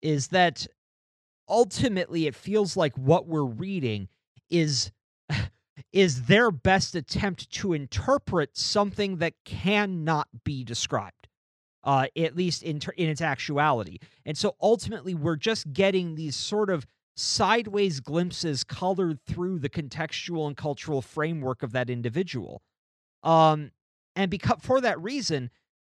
is 0.00 0.28
that 0.28 0.66
ultimately 1.50 2.26
it 2.26 2.34
feels 2.34 2.78
like 2.78 2.96
what 2.96 3.26
we're 3.26 3.44
reading 3.44 4.08
is 4.48 4.90
is 5.92 6.22
their 6.22 6.50
best 6.50 6.94
attempt 6.94 7.50
to 7.50 7.74
interpret 7.74 8.56
something 8.56 9.18
that 9.18 9.34
cannot 9.44 10.28
be 10.44 10.64
described 10.64 11.21
uh, 11.84 12.06
at 12.16 12.36
least 12.36 12.62
in 12.62 12.80
ter- 12.80 12.92
in 12.92 13.08
its 13.08 13.20
actuality. 13.20 13.98
And 14.24 14.36
so 14.36 14.56
ultimately, 14.60 15.14
we're 15.14 15.36
just 15.36 15.72
getting 15.72 16.14
these 16.14 16.36
sort 16.36 16.70
of 16.70 16.86
sideways 17.14 18.00
glimpses 18.00 18.64
colored 18.64 19.18
through 19.26 19.58
the 19.58 19.68
contextual 19.68 20.46
and 20.46 20.56
cultural 20.56 21.02
framework 21.02 21.62
of 21.62 21.72
that 21.72 21.90
individual. 21.90 22.62
Um, 23.22 23.70
and 24.16 24.30
because 24.30 24.58
for 24.60 24.80
that 24.80 25.00
reason, 25.00 25.50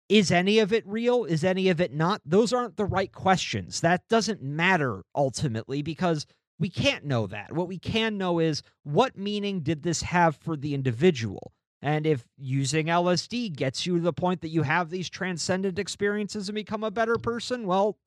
is 0.10 0.32
any 0.32 0.60
of 0.60 0.72
it 0.72 0.86
real? 0.86 1.26
Is 1.26 1.44
any 1.44 1.70
of 1.70 1.82
it 1.82 1.94
not? 1.94 2.22
Those 2.26 2.54
aren't 2.54 2.78
the 2.78 2.86
right 2.86 3.12
questions. 3.12 3.82
That 3.82 4.08
doesn't 4.08 4.42
matter 4.42 5.04
ultimately 5.16 5.82
because 5.82 6.26
we 6.60 6.70
can't 6.70 7.06
know 7.06 7.28
that. 7.28 7.52
What 7.52 7.68
we 7.68 7.80
can 7.80 8.18
know 8.18 8.40
is 8.40 8.62
what 8.84 9.18
meaning 9.18 9.62
did 9.62 9.84
this 9.84 10.04
have 10.04 10.36
for 10.38 10.56
the 10.56 10.74
individual? 10.74 11.54
And 11.82 12.08
if 12.08 12.26
using 12.38 12.88
LSD 12.88 13.56
gets 13.56 13.86
you 13.86 13.98
to 13.98 14.02
the 14.02 14.14
point 14.14 14.42
that 14.42 14.50
you 14.50 14.64
have 14.64 14.90
these 14.90 15.10
transcendent 15.10 15.78
experiences 15.78 16.50
and 16.50 16.56
become 16.56 16.84
a 16.84 16.92
better 16.92 17.18
person, 17.18 17.68
well, 17.68 17.98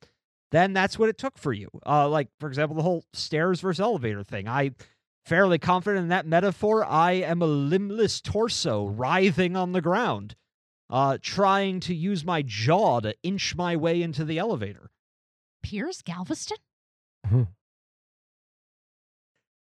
then 0.50 0.72
that's 0.72 0.98
what 0.98 1.08
it 1.08 1.18
took 1.18 1.38
for 1.38 1.52
you. 1.52 1.68
Uh, 1.86 2.08
like, 2.08 2.28
for 2.40 2.48
example, 2.48 2.76
the 2.76 2.82
whole 2.82 3.04
stairs 3.12 3.60
versus 3.60 3.80
elevator 3.80 4.24
thing. 4.24 4.48
I 4.48 4.72
Fairly 5.28 5.58
confident 5.58 6.04
in 6.04 6.08
that 6.08 6.24
metaphor, 6.24 6.86
I 6.86 7.12
am 7.12 7.42
a 7.42 7.46
limbless 7.46 8.22
torso 8.22 8.86
writhing 8.86 9.56
on 9.56 9.72
the 9.72 9.82
ground, 9.82 10.34
uh, 10.88 11.18
trying 11.20 11.80
to 11.80 11.94
use 11.94 12.24
my 12.24 12.40
jaw 12.40 13.00
to 13.00 13.14
inch 13.22 13.54
my 13.54 13.76
way 13.76 14.00
into 14.00 14.24
the 14.24 14.38
elevator. 14.38 14.88
Piers 15.62 16.00
Gaveston? 16.00 16.56
But 17.30 17.46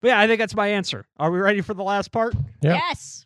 yeah, 0.03 0.19
I 0.19 0.27
think 0.27 0.37
that's 0.37 0.53
my 0.53 0.67
answer. 0.67 1.07
Are 1.17 1.31
we 1.31 1.39
ready 1.39 1.61
for 1.61 1.73
the 1.73 1.81
last 1.81 2.11
part? 2.11 2.35
Yep. 2.61 2.75
Yes. 2.75 3.25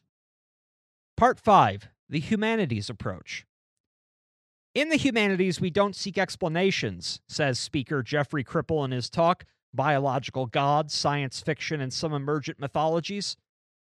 Part 1.19 1.37
5 1.37 1.89
The 2.07 2.21
Humanities 2.21 2.89
Approach. 2.89 3.45
In 4.73 4.87
the 4.87 4.95
humanities, 4.95 5.59
we 5.59 5.69
don't 5.69 5.93
seek 5.93 6.17
explanations, 6.17 7.19
says 7.27 7.59
speaker 7.59 8.01
Jeffrey 8.01 8.41
Kripal 8.41 8.85
in 8.85 8.91
his 8.91 9.09
talk, 9.09 9.43
Biological 9.73 10.45
Gods, 10.45 10.93
Science 10.93 11.41
Fiction, 11.41 11.81
and 11.81 11.91
Some 11.91 12.13
Emergent 12.13 12.57
Mythologies. 12.61 13.35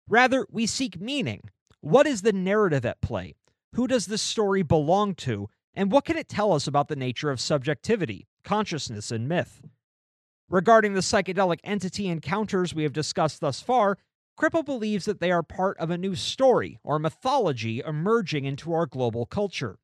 Rather, 0.07 0.47
we 0.51 0.67
seek 0.67 1.01
meaning. 1.01 1.41
What 1.81 2.07
is 2.07 2.21
the 2.21 2.35
narrative 2.35 2.85
at 2.85 3.01
play? 3.01 3.35
Who 3.77 3.87
does 3.87 4.05
this 4.05 4.21
story 4.21 4.63
belong 4.63 5.15
to? 5.15 5.49
And 5.73 5.91
what 5.91 6.05
can 6.05 6.19
it 6.19 6.29
tell 6.29 6.53
us 6.53 6.67
about 6.67 6.89
the 6.89 6.97
nature 6.97 7.31
of 7.31 7.41
subjectivity, 7.41 8.27
consciousness, 8.45 9.11
and 9.11 9.27
myth? 9.27 9.63
Regarding 10.51 10.93
the 10.93 11.01
psychedelic 11.01 11.61
entity 11.65 12.09
encounters 12.09 12.75
we 12.75 12.83
have 12.83 12.93
discussed 12.93 13.41
thus 13.41 13.63
far, 13.63 13.97
Kripal 14.43 14.65
believes 14.65 15.05
that 15.05 15.21
they 15.21 15.31
are 15.31 15.45
part 15.45 15.79
of 15.79 15.89
a 15.91 15.97
new 15.97 16.17
story 16.17 16.77
or 16.83 16.99
mythology 16.99 17.79
emerging 17.79 18.45
into 18.45 18.73
our 18.73 18.87
global 18.87 19.25
culture. 19.25 19.79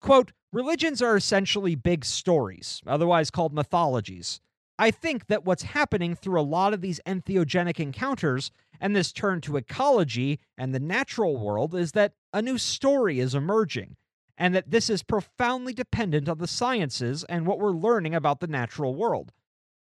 Quote, 0.00 0.32
religions 0.50 1.02
are 1.02 1.14
essentially 1.14 1.74
big 1.74 2.06
stories, 2.06 2.80
otherwise 2.86 3.30
called 3.30 3.52
mythologies. 3.52 4.40
I 4.78 4.92
think 4.92 5.26
that 5.26 5.44
what's 5.44 5.64
happening 5.64 6.14
through 6.14 6.40
a 6.40 6.42
lot 6.42 6.72
of 6.72 6.80
these 6.80 7.00
entheogenic 7.06 7.78
encounters 7.78 8.50
and 8.80 8.96
this 8.96 9.12
turn 9.12 9.42
to 9.42 9.58
ecology 9.58 10.40
and 10.56 10.74
the 10.74 10.80
natural 10.80 11.36
world 11.36 11.74
is 11.74 11.92
that 11.92 12.14
a 12.32 12.40
new 12.40 12.56
story 12.56 13.20
is 13.20 13.34
emerging, 13.34 13.96
and 14.38 14.54
that 14.54 14.70
this 14.70 14.88
is 14.88 15.02
profoundly 15.02 15.74
dependent 15.74 16.30
on 16.30 16.38
the 16.38 16.48
sciences 16.48 17.24
and 17.24 17.46
what 17.46 17.58
we're 17.58 17.72
learning 17.72 18.14
about 18.14 18.40
the 18.40 18.46
natural 18.46 18.94
world. 18.94 19.32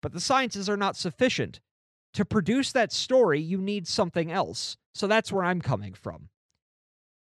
But 0.00 0.14
the 0.14 0.20
sciences 0.20 0.66
are 0.70 0.78
not 0.78 0.96
sufficient. 0.96 1.60
To 2.14 2.24
produce 2.24 2.72
that 2.72 2.92
story, 2.92 3.40
you 3.40 3.58
need 3.58 3.86
something 3.86 4.30
else. 4.32 4.76
So 4.94 5.06
that's 5.06 5.30
where 5.30 5.44
I'm 5.44 5.60
coming 5.60 5.94
from. 5.94 6.28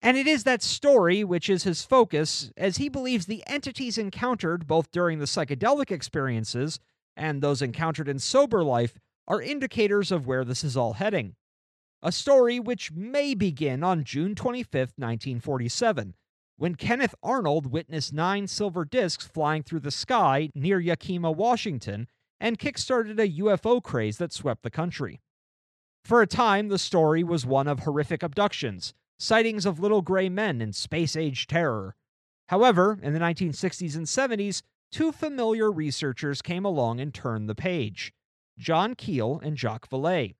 And 0.00 0.16
it 0.16 0.26
is 0.26 0.44
that 0.44 0.62
story 0.62 1.24
which 1.24 1.50
is 1.50 1.64
his 1.64 1.84
focus, 1.84 2.52
as 2.56 2.76
he 2.76 2.88
believes 2.88 3.26
the 3.26 3.42
entities 3.46 3.98
encountered 3.98 4.66
both 4.66 4.90
during 4.90 5.18
the 5.18 5.24
psychedelic 5.24 5.90
experiences 5.90 6.78
and 7.16 7.42
those 7.42 7.60
encountered 7.60 8.08
in 8.08 8.20
sober 8.20 8.62
life 8.62 8.94
are 9.26 9.42
indicators 9.42 10.12
of 10.12 10.26
where 10.26 10.44
this 10.44 10.62
is 10.62 10.76
all 10.76 10.94
heading. 10.94 11.34
A 12.00 12.12
story 12.12 12.60
which 12.60 12.92
may 12.92 13.34
begin 13.34 13.82
on 13.82 14.04
June 14.04 14.36
25, 14.36 14.72
1947, 14.96 16.14
when 16.56 16.76
Kenneth 16.76 17.14
Arnold 17.22 17.72
witnessed 17.72 18.12
nine 18.12 18.46
silver 18.46 18.84
discs 18.84 19.26
flying 19.26 19.64
through 19.64 19.80
the 19.80 19.90
sky 19.90 20.50
near 20.54 20.78
Yakima, 20.78 21.32
Washington, 21.32 22.06
and 22.40 22.58
kickstarted 22.58 23.18
a 23.18 23.40
UFO 23.40 23.82
craze 23.82 24.18
that 24.18 24.32
swept 24.32 24.62
the 24.62 24.70
country. 24.70 25.20
For 26.04 26.22
a 26.22 26.26
time, 26.26 26.68
the 26.68 26.78
story 26.78 27.22
was 27.22 27.44
one 27.44 27.68
of 27.68 27.80
horrific 27.80 28.22
abductions, 28.22 28.94
sightings 29.18 29.66
of 29.66 29.80
little 29.80 30.02
gray 30.02 30.28
men, 30.28 30.60
and 30.60 30.74
space 30.74 31.16
age 31.16 31.46
terror. 31.46 31.96
However, 32.48 32.98
in 33.02 33.12
the 33.12 33.18
1960s 33.18 33.94
and 33.96 34.06
70s, 34.06 34.62
two 34.90 35.12
familiar 35.12 35.70
researchers 35.70 36.40
came 36.40 36.64
along 36.64 37.00
and 37.00 37.12
turned 37.12 37.48
the 37.48 37.54
page 37.54 38.12
John 38.58 38.94
Keel 38.94 39.40
and 39.42 39.58
Jacques 39.58 39.88
Vallée, 39.88 40.34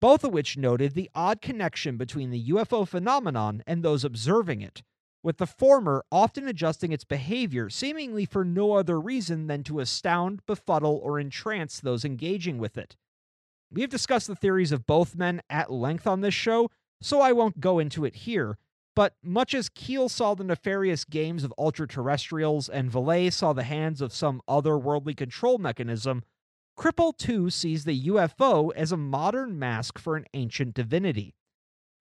both 0.00 0.24
of 0.24 0.32
which 0.32 0.56
noted 0.56 0.94
the 0.94 1.10
odd 1.14 1.40
connection 1.40 1.96
between 1.96 2.30
the 2.30 2.50
UFO 2.50 2.86
phenomenon 2.86 3.62
and 3.66 3.82
those 3.82 4.04
observing 4.04 4.60
it, 4.60 4.82
with 5.22 5.38
the 5.38 5.46
former 5.46 6.04
often 6.10 6.48
adjusting 6.48 6.92
its 6.92 7.04
behavior 7.04 7.68
seemingly 7.68 8.24
for 8.24 8.44
no 8.44 8.72
other 8.72 9.00
reason 9.00 9.46
than 9.46 9.62
to 9.64 9.80
astound, 9.80 10.44
befuddle, 10.46 11.00
or 11.02 11.18
entrance 11.18 11.80
those 11.80 12.04
engaging 12.04 12.58
with 12.58 12.78
it. 12.78 12.96
We 13.72 13.82
have 13.82 13.90
discussed 13.90 14.26
the 14.26 14.34
theories 14.34 14.72
of 14.72 14.86
both 14.86 15.14
men 15.14 15.42
at 15.48 15.70
length 15.70 16.06
on 16.06 16.20
this 16.20 16.34
show, 16.34 16.70
so 17.00 17.20
I 17.20 17.32
won't 17.32 17.60
go 17.60 17.78
into 17.78 18.04
it 18.04 18.16
here. 18.16 18.58
But 18.96 19.14
much 19.22 19.54
as 19.54 19.68
Keel 19.68 20.08
saw 20.08 20.34
the 20.34 20.44
nefarious 20.44 21.04
games 21.04 21.44
of 21.44 21.54
ultra-terrestrials 21.56 22.68
and 22.68 22.90
Vallée 22.90 23.32
saw 23.32 23.52
the 23.52 23.62
hands 23.62 24.00
of 24.00 24.12
some 24.12 24.42
otherworldly 24.48 25.16
control 25.16 25.58
mechanism, 25.58 26.24
Kripal 26.76 27.16
too 27.16 27.50
sees 27.50 27.84
the 27.84 28.08
UFO 28.08 28.72
as 28.74 28.90
a 28.90 28.96
modern 28.96 29.58
mask 29.58 29.98
for 29.98 30.16
an 30.16 30.24
ancient 30.32 30.74
divinity. 30.74 31.34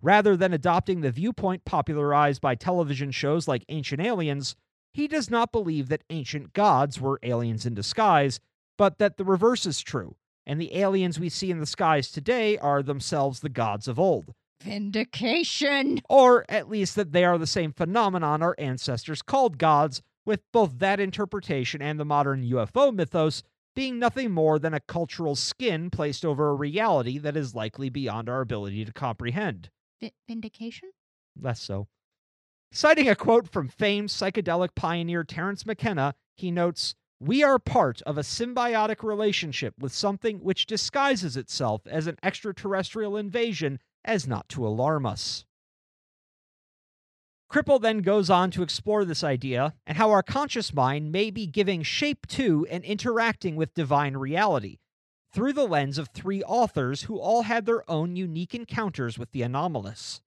Rather 0.02 0.38
than 0.38 0.54
adopting 0.54 1.02
the 1.02 1.12
viewpoint 1.12 1.66
popularized 1.66 2.42
by 2.42 2.56
television 2.56 3.12
shows 3.12 3.48
like 3.48 3.66
Ancient 3.68 4.00
Aliens, 4.00 4.56
he 4.94 5.08
does 5.08 5.30
not 5.30 5.52
believe 5.52 5.90
that 5.90 6.06
ancient 6.10 6.54
gods 6.54 7.02
were 7.02 7.20
aliens 7.22 7.66
in 7.66 7.74
disguise, 7.74 8.40
but 8.78 8.98
that 8.98 9.18
the 9.18 9.26
reverse 9.26 9.66
is 9.66 9.82
true, 9.82 10.16
and 10.46 10.60
the 10.60 10.76
aliens 10.76 11.20
we 11.20 11.28
see 11.28 11.52
in 11.52 11.60
the 11.60 11.66
skies 11.66 12.12
today 12.12 12.58
are 12.58 12.82
themselves 12.82 13.42
the 13.42 13.50
gods 13.50 13.90
of 13.90 14.00
old. 14.00 14.34
Vindication. 14.64 16.02
Or 16.10 16.46
at 16.48 16.70
least 16.70 16.96
that 16.96 17.12
they 17.12 17.26
are 17.26 17.38
the 17.38 17.46
same 17.46 17.74
phenomenon 17.74 18.42
our 18.42 18.56
ancestors 18.58 19.22
called 19.22 19.58
gods, 19.58 20.02
with 20.26 20.42
both 20.54 20.80
that 20.80 21.00
interpretation 21.00 21.82
and 21.82 22.00
the 22.00 22.06
modern 22.06 22.44
UFO 22.44 22.94
mythos 22.94 23.44
being 23.76 24.00
nothing 24.00 24.32
more 24.32 24.60
than 24.60 24.74
a 24.74 24.80
cultural 24.80 25.36
skin 25.36 25.90
placed 25.90 26.26
over 26.26 26.50
a 26.50 26.56
reality 26.56 27.18
that 27.18 27.38
is 27.38 27.56
likely 27.56 27.90
beyond 27.90 28.30
our 28.30 28.42
ability 28.42 28.86
to 28.86 28.92
comprehend. 28.92 29.70
Vi- 30.00 30.14
vindication? 30.28 30.92
Less 31.40 31.62
so. 31.62 31.88
Citing 32.72 33.10
a 33.10 33.16
quote 33.16 33.48
from 33.48 33.68
famed 33.68 34.10
psychedelic 34.10 34.76
pioneer 34.76 35.24
Terence 35.24 35.66
McKenna, 35.66 36.14
he 36.36 36.52
notes, 36.52 36.96
We 37.20 37.44
are 37.44 37.60
part 37.60 38.02
of 38.04 38.18
a 38.18 38.22
symbiotic 38.22 39.04
relationship 39.04 39.74
with 39.80 39.94
something 39.94 40.40
which 40.40 40.68
disguises 40.68 41.36
itself 41.36 41.88
as 41.88 42.08
an 42.08 42.18
extraterrestrial 42.22 43.18
invasion 43.18 43.80
as 44.06 44.28
not 44.28 44.48
to 44.50 44.66
alarm 44.66 45.06
us. 45.06 45.46
Kripal 47.52 47.82
then 47.82 48.00
goes 48.00 48.30
on 48.30 48.52
to 48.52 48.62
explore 48.62 49.04
this 49.04 49.24
idea 49.24 49.74
and 49.88 49.98
how 49.98 50.12
our 50.12 50.22
conscious 50.22 50.72
mind 50.72 51.12
may 51.12 51.32
be 51.32 51.48
giving 51.48 51.82
shape 51.82 52.28
to 52.28 52.68
and 52.70 52.84
interacting 52.84 53.56
with 53.56 53.74
divine 53.74 54.16
reality 54.16 54.78
through 55.32 55.54
the 55.54 55.68
lens 55.68 55.98
of 55.98 56.10
three 56.10 56.44
authors 56.44 57.04
who 57.04 57.20
all 57.20 57.44
had 57.44 57.66
their 57.66 57.90
own 57.90 58.16
unique 58.16 58.56
encounters 58.56 59.18
with 59.18 59.32
the 59.32 59.42
anomalous. 59.42 60.22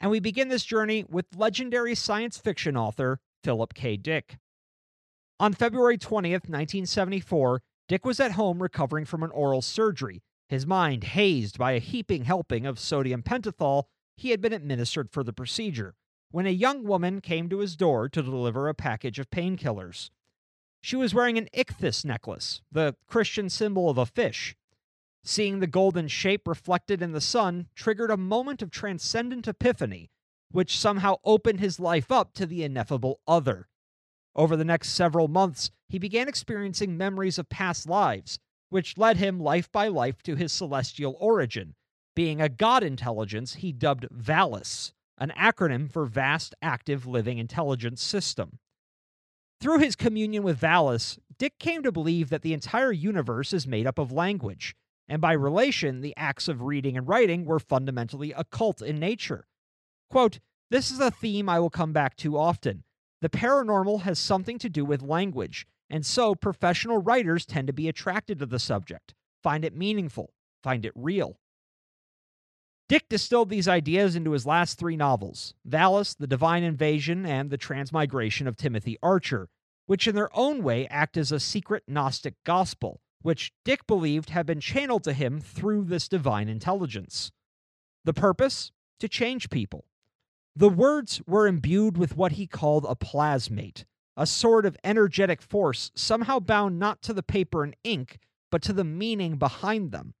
And 0.00 0.10
we 0.10 0.20
begin 0.20 0.48
this 0.48 0.64
journey 0.64 1.04
with 1.08 1.26
legendary 1.36 1.94
science 1.94 2.38
fiction 2.38 2.76
author 2.76 3.20
Philip 3.42 3.74
K. 3.74 3.96
Dick. 3.96 4.38
On 5.40 5.52
February 5.52 5.98
20th, 5.98 6.48
1974, 6.48 7.62
Dick 7.88 8.04
was 8.04 8.20
at 8.20 8.32
home 8.32 8.62
recovering 8.62 9.04
from 9.04 9.22
an 9.22 9.30
oral 9.30 9.62
surgery, 9.62 10.22
his 10.48 10.66
mind 10.66 11.04
hazed 11.04 11.58
by 11.58 11.72
a 11.72 11.78
heaping 11.78 12.24
helping 12.24 12.66
of 12.66 12.78
sodium 12.78 13.22
pentothal 13.22 13.84
he 14.16 14.30
had 14.30 14.40
been 14.40 14.52
administered 14.52 15.10
for 15.10 15.22
the 15.22 15.32
procedure, 15.32 15.94
when 16.30 16.46
a 16.46 16.50
young 16.50 16.84
woman 16.84 17.20
came 17.20 17.48
to 17.48 17.58
his 17.58 17.76
door 17.76 18.08
to 18.08 18.22
deliver 18.22 18.68
a 18.68 18.74
package 18.74 19.18
of 19.18 19.30
painkillers. 19.30 20.10
She 20.80 20.96
was 20.96 21.12
wearing 21.12 21.38
an 21.38 21.48
ichthys 21.54 22.04
necklace, 22.04 22.62
the 22.70 22.94
Christian 23.06 23.50
symbol 23.50 23.90
of 23.90 23.98
a 23.98 24.06
fish. 24.06 24.56
Seeing 25.24 25.58
the 25.58 25.66
golden 25.66 26.08
shape 26.08 26.46
reflected 26.46 27.02
in 27.02 27.12
the 27.12 27.20
sun 27.20 27.68
triggered 27.74 28.10
a 28.10 28.16
moment 28.16 28.62
of 28.62 28.70
transcendent 28.70 29.48
epiphany, 29.48 30.10
which 30.50 30.78
somehow 30.78 31.16
opened 31.24 31.60
his 31.60 31.78
life 31.80 32.10
up 32.10 32.32
to 32.34 32.46
the 32.46 32.62
ineffable 32.62 33.20
other. 33.26 33.68
Over 34.34 34.56
the 34.56 34.64
next 34.64 34.90
several 34.90 35.28
months, 35.28 35.70
he 35.88 35.98
began 35.98 36.28
experiencing 36.28 36.96
memories 36.96 37.38
of 37.38 37.48
past 37.48 37.88
lives, 37.88 38.38
which 38.70 38.96
led 38.96 39.16
him 39.16 39.40
life 39.40 39.70
by 39.72 39.88
life 39.88 40.22
to 40.22 40.36
his 40.36 40.52
celestial 40.52 41.16
origin, 41.18 41.74
being 42.14 42.40
a 42.40 42.48
god 42.48 42.82
intelligence 42.82 43.54
he 43.54 43.72
dubbed 43.72 44.06
Valis, 44.10 44.92
an 45.18 45.32
acronym 45.36 45.90
for 45.90 46.06
Vast 46.06 46.54
Active 46.62 47.06
Living 47.06 47.38
Intelligence 47.38 48.02
System. 48.02 48.58
Through 49.60 49.80
his 49.80 49.96
communion 49.96 50.44
with 50.44 50.60
Valis, 50.60 51.18
Dick 51.36 51.58
came 51.58 51.82
to 51.82 51.90
believe 51.90 52.30
that 52.30 52.42
the 52.42 52.52
entire 52.52 52.92
universe 52.92 53.52
is 53.52 53.66
made 53.66 53.88
up 53.88 53.98
of 53.98 54.12
language, 54.12 54.76
and 55.08 55.20
by 55.20 55.32
relation, 55.32 56.00
the 56.00 56.14
acts 56.16 56.46
of 56.46 56.62
reading 56.62 56.96
and 56.96 57.08
writing 57.08 57.44
were 57.44 57.58
fundamentally 57.58 58.32
occult 58.32 58.80
in 58.80 59.00
nature. 59.00 59.48
Quote, 60.10 60.38
This 60.70 60.92
is 60.92 61.00
a 61.00 61.10
theme 61.10 61.48
I 61.48 61.58
will 61.58 61.70
come 61.70 61.92
back 61.92 62.16
to 62.18 62.38
often. 62.38 62.84
The 63.20 63.28
paranormal 63.28 64.02
has 64.02 64.20
something 64.20 64.58
to 64.60 64.68
do 64.68 64.84
with 64.84 65.02
language, 65.02 65.66
and 65.90 66.06
so 66.06 66.36
professional 66.36 66.98
writers 66.98 67.44
tend 67.44 67.66
to 67.66 67.72
be 67.72 67.88
attracted 67.88 68.38
to 68.38 68.46
the 68.46 68.60
subject, 68.60 69.14
find 69.42 69.64
it 69.64 69.74
meaningful, 69.74 70.34
find 70.62 70.86
it 70.86 70.92
real. 70.94 71.40
Dick 72.88 73.06
distilled 73.10 73.50
these 73.50 73.68
ideas 73.68 74.16
into 74.16 74.30
his 74.30 74.46
last 74.46 74.78
three 74.78 74.96
novels 74.96 75.54
Valis, 75.68 76.16
The 76.16 76.26
Divine 76.26 76.62
Invasion, 76.62 77.26
and 77.26 77.50
The 77.50 77.58
Transmigration 77.58 78.46
of 78.46 78.56
Timothy 78.56 78.96
Archer, 79.02 79.50
which 79.86 80.06
in 80.06 80.14
their 80.14 80.34
own 80.36 80.62
way 80.62 80.86
act 80.88 81.18
as 81.18 81.30
a 81.30 81.38
secret 81.38 81.84
Gnostic 81.86 82.34
gospel, 82.44 83.02
which 83.20 83.52
Dick 83.64 83.86
believed 83.86 84.30
had 84.30 84.46
been 84.46 84.60
channeled 84.60 85.04
to 85.04 85.12
him 85.12 85.40
through 85.40 85.84
this 85.84 86.08
divine 86.08 86.48
intelligence. 86.48 87.30
The 88.04 88.14
purpose? 88.14 88.72
To 89.00 89.08
change 89.08 89.50
people. 89.50 89.84
The 90.56 90.70
words 90.70 91.20
were 91.26 91.46
imbued 91.46 91.98
with 91.98 92.16
what 92.16 92.32
he 92.32 92.46
called 92.46 92.86
a 92.88 92.96
plasmate, 92.96 93.84
a 94.16 94.26
sort 94.26 94.64
of 94.64 94.76
energetic 94.82 95.42
force 95.42 95.92
somehow 95.94 96.40
bound 96.40 96.78
not 96.78 97.02
to 97.02 97.12
the 97.12 97.22
paper 97.22 97.62
and 97.62 97.76
ink, 97.84 98.18
but 98.50 98.62
to 98.62 98.72
the 98.72 98.82
meaning 98.82 99.36
behind 99.36 99.92
them. 99.92 100.14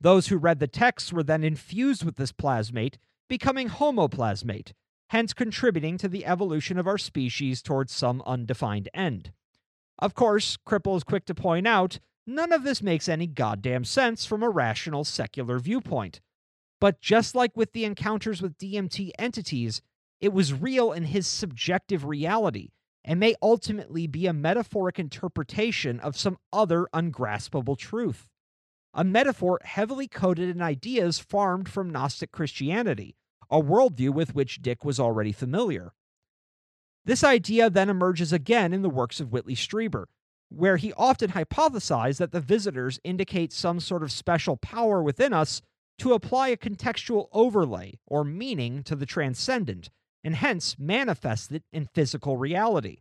Those 0.00 0.28
who 0.28 0.36
read 0.36 0.60
the 0.60 0.68
texts 0.68 1.12
were 1.12 1.22
then 1.22 1.42
infused 1.42 2.04
with 2.04 2.16
this 2.16 2.32
plasmate, 2.32 2.98
becoming 3.28 3.68
homoplasmate, 3.68 4.72
hence 5.10 5.32
contributing 5.32 5.98
to 5.98 6.08
the 6.08 6.24
evolution 6.24 6.78
of 6.78 6.86
our 6.86 6.98
species 6.98 7.62
towards 7.62 7.92
some 7.92 8.22
undefined 8.24 8.88
end. 8.94 9.32
Of 9.98 10.14
course, 10.14 10.56
Kripal 10.56 10.96
is 10.96 11.04
quick 11.04 11.24
to 11.26 11.34
point 11.34 11.66
out 11.66 11.98
none 12.26 12.52
of 12.52 12.62
this 12.62 12.82
makes 12.82 13.08
any 13.08 13.26
goddamn 13.26 13.84
sense 13.84 14.24
from 14.24 14.42
a 14.42 14.50
rational 14.50 15.04
secular 15.04 15.58
viewpoint. 15.58 16.20
But 16.80 17.00
just 17.00 17.34
like 17.34 17.56
with 17.56 17.72
the 17.72 17.84
encounters 17.84 18.40
with 18.40 18.58
DMT 18.58 19.10
entities, 19.18 19.82
it 20.20 20.32
was 20.32 20.52
real 20.52 20.92
in 20.92 21.04
his 21.04 21.26
subjective 21.26 22.04
reality 22.04 22.70
and 23.04 23.18
may 23.18 23.34
ultimately 23.42 24.06
be 24.06 24.26
a 24.26 24.32
metaphoric 24.32 24.98
interpretation 24.98 25.98
of 26.00 26.16
some 26.16 26.36
other 26.52 26.86
ungraspable 26.92 27.74
truth. 27.74 28.28
A 28.94 29.04
metaphor 29.04 29.60
heavily 29.64 30.08
coded 30.08 30.48
in 30.48 30.62
ideas 30.62 31.18
farmed 31.18 31.68
from 31.68 31.90
Gnostic 31.90 32.32
Christianity, 32.32 33.16
a 33.50 33.60
worldview 33.60 34.10
with 34.10 34.34
which 34.34 34.62
Dick 34.62 34.84
was 34.84 34.98
already 34.98 35.32
familiar. 35.32 35.92
This 37.04 37.24
idea 37.24 37.70
then 37.70 37.88
emerges 37.88 38.32
again 38.32 38.72
in 38.72 38.82
the 38.82 38.90
works 38.90 39.20
of 39.20 39.32
Whitley 39.32 39.54
Strieber, 39.54 40.06
where 40.50 40.76
he 40.76 40.92
often 40.94 41.30
hypothesized 41.30 42.18
that 42.18 42.32
the 42.32 42.40
visitors 42.40 43.00
indicate 43.04 43.52
some 43.52 43.80
sort 43.80 44.02
of 44.02 44.12
special 44.12 44.56
power 44.56 45.02
within 45.02 45.32
us 45.32 45.60
to 45.98 46.12
apply 46.12 46.48
a 46.48 46.56
contextual 46.56 47.28
overlay 47.32 47.98
or 48.06 48.24
meaning 48.24 48.82
to 48.84 48.96
the 48.96 49.06
transcendent, 49.06 49.90
and 50.24 50.36
hence 50.36 50.76
manifest 50.78 51.52
it 51.52 51.64
in 51.72 51.86
physical 51.86 52.36
reality. 52.36 52.98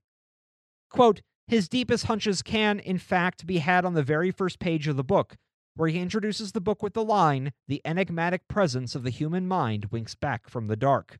Quote, 0.89 1.21
his 1.47 1.69
deepest 1.69 2.05
hunches 2.05 2.41
can, 2.41 2.79
in 2.79 2.97
fact, 2.97 3.47
be 3.47 3.59
had 3.59 3.85
on 3.85 3.93
the 3.93 4.03
very 4.03 4.31
first 4.31 4.59
page 4.59 4.87
of 4.87 4.97
the 4.97 5.03
book, 5.03 5.35
where 5.77 5.89
he 5.89 5.99
introduces 5.99 6.51
the 6.51 6.61
book 6.61 6.83
with 6.83 6.93
the 6.93 7.03
line, 7.03 7.53
The 7.67 7.81
enigmatic 7.85 8.47
presence 8.47 8.95
of 8.95 9.03
the 9.03 9.09
human 9.09 9.47
mind 9.47 9.85
winks 9.91 10.15
back 10.15 10.49
from 10.49 10.67
the 10.67 10.75
dark. 10.75 11.17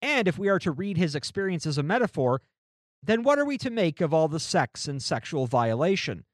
And 0.00 0.26
if 0.26 0.38
we 0.38 0.48
are 0.48 0.58
to 0.58 0.72
read 0.72 0.96
his 0.96 1.14
experience 1.14 1.66
as 1.66 1.78
a 1.78 1.82
metaphor, 1.82 2.40
then 3.02 3.22
what 3.22 3.38
are 3.38 3.44
we 3.44 3.58
to 3.58 3.70
make 3.70 4.00
of 4.00 4.12
all 4.12 4.28
the 4.28 4.40
sex 4.40 4.88
and 4.88 5.02
sexual 5.02 5.46
violation? 5.46 6.24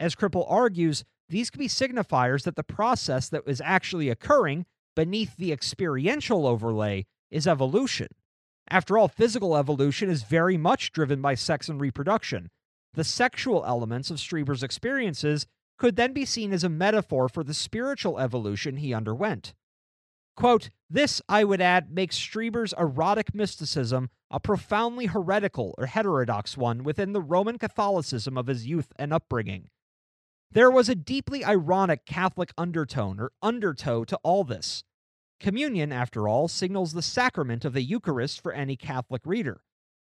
As 0.00 0.14
Kripal 0.14 0.50
argues, 0.50 1.04
these 1.28 1.50
could 1.50 1.60
be 1.60 1.68
signifiers 1.68 2.42
that 2.44 2.56
the 2.56 2.64
process 2.64 3.28
that 3.28 3.42
is 3.46 3.60
actually 3.64 4.08
occurring 4.08 4.66
beneath 4.96 5.36
the 5.36 5.52
experiential 5.52 6.46
overlay 6.46 7.06
is 7.30 7.46
evolution. 7.46 8.08
After 8.68 8.96
all, 8.96 9.08
physical 9.08 9.56
evolution 9.56 10.08
is 10.08 10.22
very 10.22 10.56
much 10.56 10.92
driven 10.92 11.20
by 11.20 11.34
sex 11.34 11.68
and 11.68 11.80
reproduction. 11.80 12.50
The 12.94 13.04
sexual 13.04 13.64
elements 13.64 14.10
of 14.10 14.18
Strieber's 14.18 14.62
experiences 14.62 15.46
could 15.78 15.96
then 15.96 16.12
be 16.12 16.24
seen 16.24 16.52
as 16.52 16.64
a 16.64 16.68
metaphor 16.68 17.28
for 17.28 17.42
the 17.42 17.54
spiritual 17.54 18.18
evolution 18.18 18.76
he 18.76 18.94
underwent. 18.94 19.54
Quote, 20.36 20.70
this, 20.88 21.20
I 21.28 21.44
would 21.44 21.60
add, 21.60 21.90
makes 21.90 22.16
Strieber's 22.16 22.74
erotic 22.78 23.34
mysticism 23.34 24.10
a 24.30 24.40
profoundly 24.40 25.06
heretical 25.06 25.74
or 25.76 25.86
heterodox 25.86 26.56
one 26.56 26.84
within 26.84 27.12
the 27.12 27.20
Roman 27.20 27.58
Catholicism 27.58 28.38
of 28.38 28.46
his 28.46 28.66
youth 28.66 28.92
and 28.96 29.12
upbringing. 29.12 29.68
There 30.50 30.70
was 30.70 30.88
a 30.88 30.94
deeply 30.94 31.44
ironic 31.44 32.06
Catholic 32.06 32.52
undertone 32.56 33.20
or 33.20 33.32
undertow 33.42 34.04
to 34.04 34.18
all 34.22 34.44
this. 34.44 34.84
Communion, 35.40 35.92
after 35.92 36.28
all, 36.28 36.46
signals 36.46 36.92
the 36.92 37.02
sacrament 37.02 37.64
of 37.64 37.72
the 37.72 37.82
Eucharist 37.82 38.42
for 38.42 38.52
any 38.52 38.76
Catholic 38.76 39.22
reader. 39.24 39.62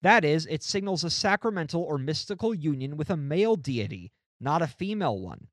That 0.02 0.24
is, 0.24 0.46
it 0.46 0.62
signals 0.62 1.04
a 1.04 1.10
sacramental 1.10 1.82
or 1.82 1.98
mystical 1.98 2.54
union 2.54 2.96
with 2.96 3.10
a 3.10 3.16
male 3.16 3.56
deity, 3.56 4.12
not 4.40 4.62
a 4.62 4.66
female 4.66 5.18
one. 5.18 5.48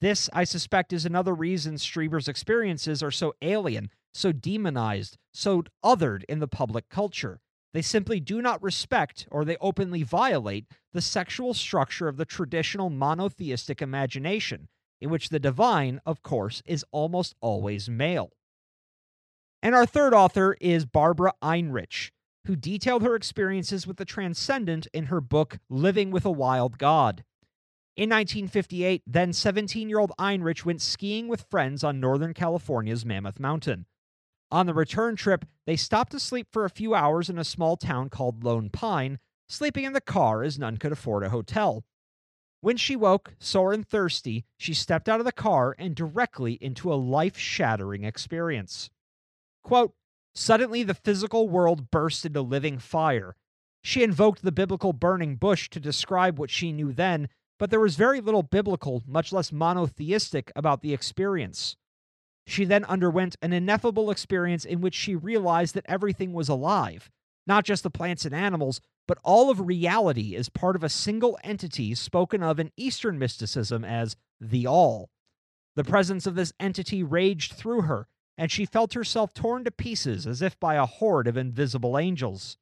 This, 0.00 0.28
I 0.32 0.44
suspect, 0.44 0.92
is 0.92 1.06
another 1.06 1.34
reason 1.34 1.78
Strieber's 1.78 2.28
experiences 2.28 3.02
are 3.02 3.10
so 3.10 3.34
alien, 3.40 3.90
so 4.12 4.32
demonized, 4.32 5.16
so 5.32 5.64
othered 5.84 6.24
in 6.28 6.38
the 6.38 6.48
public 6.48 6.88
culture. 6.88 7.40
They 7.72 7.82
simply 7.82 8.20
do 8.20 8.40
not 8.42 8.62
respect 8.62 9.26
or 9.30 9.44
they 9.44 9.56
openly 9.60 10.02
violate 10.02 10.66
the 10.92 11.02
sexual 11.02 11.54
structure 11.54 12.08
of 12.08 12.16
the 12.16 12.24
traditional 12.24 12.90
monotheistic 12.90 13.82
imagination, 13.82 14.68
in 15.00 15.10
which 15.10 15.28
the 15.28 15.38
divine, 15.38 16.00
of 16.06 16.22
course, 16.22 16.62
is 16.66 16.84
almost 16.90 17.34
always 17.40 17.88
male. 17.88 18.32
And 19.62 19.74
our 19.74 19.86
third 19.86 20.14
author 20.14 20.56
is 20.60 20.86
Barbara 20.86 21.32
Ehrenreich, 21.42 22.12
who 22.46 22.56
detailed 22.56 23.02
her 23.02 23.14
experiences 23.14 23.86
with 23.86 23.96
the 23.96 24.04
transcendent 24.04 24.86
in 24.92 25.06
her 25.06 25.20
book 25.20 25.58
Living 25.68 26.10
with 26.10 26.24
a 26.24 26.30
Wild 26.30 26.78
God. 26.78 27.24
In 27.96 28.10
1958, 28.10 29.04
then 29.06 29.32
17 29.32 29.88
year 29.88 29.98
old 29.98 30.12
Ehrenreich 30.18 30.66
went 30.66 30.82
skiing 30.82 31.28
with 31.28 31.46
friends 31.50 31.82
on 31.82 31.98
Northern 31.98 32.34
California's 32.34 33.06
Mammoth 33.06 33.40
Mountain. 33.40 33.86
On 34.50 34.66
the 34.66 34.74
return 34.74 35.16
trip, 35.16 35.46
they 35.64 35.76
stopped 35.76 36.12
to 36.12 36.20
sleep 36.20 36.48
for 36.52 36.66
a 36.66 36.70
few 36.70 36.94
hours 36.94 37.30
in 37.30 37.38
a 37.38 37.44
small 37.44 37.78
town 37.78 38.10
called 38.10 38.44
Lone 38.44 38.68
Pine, 38.68 39.18
sleeping 39.48 39.84
in 39.84 39.94
the 39.94 40.02
car 40.02 40.42
as 40.42 40.58
none 40.58 40.76
could 40.76 40.92
afford 40.92 41.22
a 41.22 41.30
hotel. 41.30 41.86
When 42.60 42.76
she 42.76 42.96
woke, 42.96 43.34
sore 43.38 43.72
and 43.72 43.86
thirsty, 43.86 44.44
she 44.58 44.74
stepped 44.74 45.08
out 45.08 45.20
of 45.20 45.26
the 45.26 45.32
car 45.32 45.74
and 45.78 45.96
directly 45.96 46.52
into 46.60 46.92
a 46.92 46.96
life 46.96 47.38
shattering 47.38 48.04
experience. 48.04 48.90
Quote, 49.64 49.94
Suddenly, 50.34 50.82
the 50.82 50.92
physical 50.92 51.48
world 51.48 51.90
burst 51.90 52.26
into 52.26 52.42
living 52.42 52.78
fire. 52.78 53.36
She 53.82 54.02
invoked 54.02 54.42
the 54.42 54.52
biblical 54.52 54.92
burning 54.92 55.36
bush 55.36 55.70
to 55.70 55.80
describe 55.80 56.38
what 56.38 56.50
she 56.50 56.72
knew 56.72 56.92
then, 56.92 57.30
but 57.58 57.70
there 57.70 57.80
was 57.80 57.96
very 57.96 58.20
little 58.20 58.42
biblical, 58.42 59.02
much 59.06 59.32
less 59.32 59.52
monotheistic, 59.52 60.52
about 60.54 60.82
the 60.82 60.92
experience. 60.92 61.76
She 62.46 62.64
then 62.64 62.84
underwent 62.84 63.36
an 63.42 63.52
ineffable 63.52 64.10
experience 64.10 64.64
in 64.64 64.80
which 64.80 64.94
she 64.94 65.14
realized 65.16 65.74
that 65.74 65.86
everything 65.88 66.32
was 66.32 66.48
alive, 66.48 67.10
not 67.46 67.64
just 67.64 67.82
the 67.82 67.90
plants 67.90 68.24
and 68.24 68.34
animals, 68.34 68.80
but 69.08 69.18
all 69.22 69.50
of 69.50 69.66
reality 69.66 70.34
is 70.34 70.48
part 70.48 70.76
of 70.76 70.84
a 70.84 70.88
single 70.88 71.38
entity 71.42 71.94
spoken 71.94 72.42
of 72.42 72.58
in 72.60 72.72
Eastern 72.76 73.18
mysticism 73.18 73.84
as 73.84 74.16
the 74.40 74.66
All. 74.66 75.10
The 75.76 75.84
presence 75.84 76.26
of 76.26 76.34
this 76.34 76.52
entity 76.58 77.02
raged 77.02 77.52
through 77.52 77.82
her, 77.82 78.08
and 78.38 78.50
she 78.50 78.64
felt 78.64 78.94
herself 78.94 79.32
torn 79.32 79.64
to 79.64 79.70
pieces 79.70 80.26
as 80.26 80.42
if 80.42 80.58
by 80.58 80.74
a 80.74 80.86
horde 80.86 81.26
of 81.26 81.36
invisible 81.36 81.98
angels. 81.98 82.58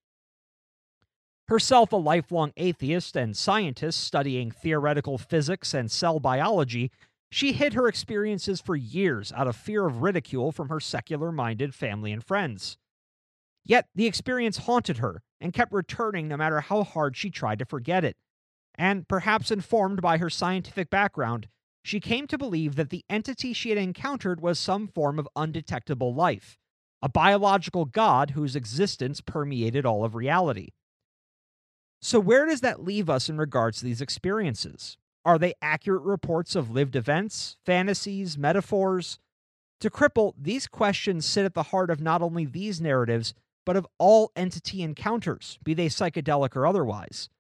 Herself 1.49 1.93
a 1.93 1.97
lifelong 1.97 2.53
atheist 2.57 3.17
and 3.17 3.37
scientist 3.37 4.03
studying 4.03 4.51
theoretical 4.51 5.19
physics 5.19 5.75
and 5.75 5.91
cell 5.91 6.19
biology, 6.19 6.91
she 7.31 7.53
hid 7.53 7.75
her 7.75 7.87
experiences 7.87 8.63
for 8.63 8.75
years 8.77 9.31
out 9.33 9.47
of 9.47 9.55
fear 9.55 9.85
of 9.87 10.01
ridicule 10.01 10.53
from 10.53 10.71
her 10.71 10.81
secular 10.81 11.31
minded 11.31 11.75
family 11.75 12.13
and 12.13 12.25
friends. 12.25 12.79
Yet 13.63 13.89
the 13.95 14.07
experience 14.07 14.59
haunted 14.59 14.99
her 14.99 15.23
and 15.39 15.53
kept 15.53 15.73
returning 15.73 16.29
no 16.29 16.39
matter 16.39 16.61
how 16.61 16.83
hard 16.83 17.15
she 17.15 17.29
tried 17.29 17.59
to 17.59 17.67
forget 17.67 18.05
it. 18.05 18.17
And 18.77 19.07
perhaps 19.07 19.51
informed 19.51 20.01
by 20.01 20.17
her 20.19 20.31
scientific 20.31 20.89
background, 20.89 21.49
she 21.83 22.01
came 22.01 22.27
to 22.29 22.39
believe 22.39 22.77
that 22.77 22.89
the 22.89 23.05
entity 23.11 23.53
she 23.53 23.69
had 23.69 23.79
encountered 23.79 24.41
was 24.41 24.59
some 24.59 24.89
form 24.89 25.19
of 25.19 25.29
undetectable 25.37 26.15
life, 26.15 26.57
a 27.03 27.09
biological 27.11 27.85
god 27.85 28.31
whose 28.31 28.57
existence 28.57 29.21
permeated 29.21 29.85
all 29.85 30.05
of 30.05 30.15
reality. 30.15 30.71
So, 32.05 32.21
where 32.21 32.45
does 32.45 32.61
that 32.61 32.85
leave 32.85 33.09
us 33.09 33.31
in 33.31 33.39
regards 33.39 33.79
to 33.79 33.87
these 33.87 34.03
experiences? 34.03 34.99
Are 35.25 35.39
they 35.39 35.55
accurate 35.63 36.03
reports 36.03 36.55
of 36.55 36.71
lived 36.71 36.97
events, 36.97 37.57
fantasies, 37.65 38.37
metaphors? 38.37 39.19
To 39.81 39.89
Kripal, 39.89 40.35
these 40.39 40.67
questions 40.67 41.25
sit 41.25 41.47
at 41.47 41.55
the 41.55 41.63
heart 41.63 41.89
of 41.89 42.03
not 42.03 42.21
only 42.21 42.45
these 42.45 42.79
narratives, 42.79 43.33
but 43.65 43.75
of 43.75 43.87
all 43.97 44.33
entity 44.37 44.83
encounters, 44.83 45.59
be 45.65 45.73
they 45.73 45.87
psychedelic 45.87 46.55
or 46.55 46.67
otherwise. 46.67 47.31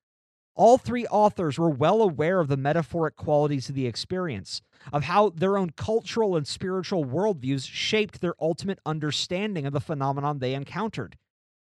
All 0.54 0.78
three 0.78 1.04
authors 1.08 1.58
were 1.58 1.68
well 1.68 2.00
aware 2.00 2.40
of 2.40 2.48
the 2.48 2.56
metaphoric 2.56 3.16
qualities 3.16 3.68
of 3.68 3.74
the 3.74 3.86
experience, 3.86 4.62
of 4.94 5.04
how 5.04 5.28
their 5.28 5.58
own 5.58 5.72
cultural 5.76 6.36
and 6.36 6.48
spiritual 6.48 7.04
worldviews 7.04 7.68
shaped 7.70 8.22
their 8.22 8.34
ultimate 8.40 8.78
understanding 8.86 9.66
of 9.66 9.74
the 9.74 9.80
phenomenon 9.80 10.38
they 10.38 10.54
encountered. 10.54 11.18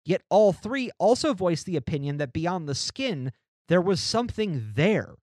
Yet 0.04 0.22
all 0.30 0.52
three 0.52 0.90
also 0.98 1.34
voiced 1.34 1.66
the 1.66 1.76
opinion 1.76 2.16
that 2.18 2.32
beyond 2.32 2.68
the 2.68 2.74
skin, 2.74 3.32
there 3.68 3.82
was 3.82 4.00
something 4.00 4.72
there. 4.74 5.14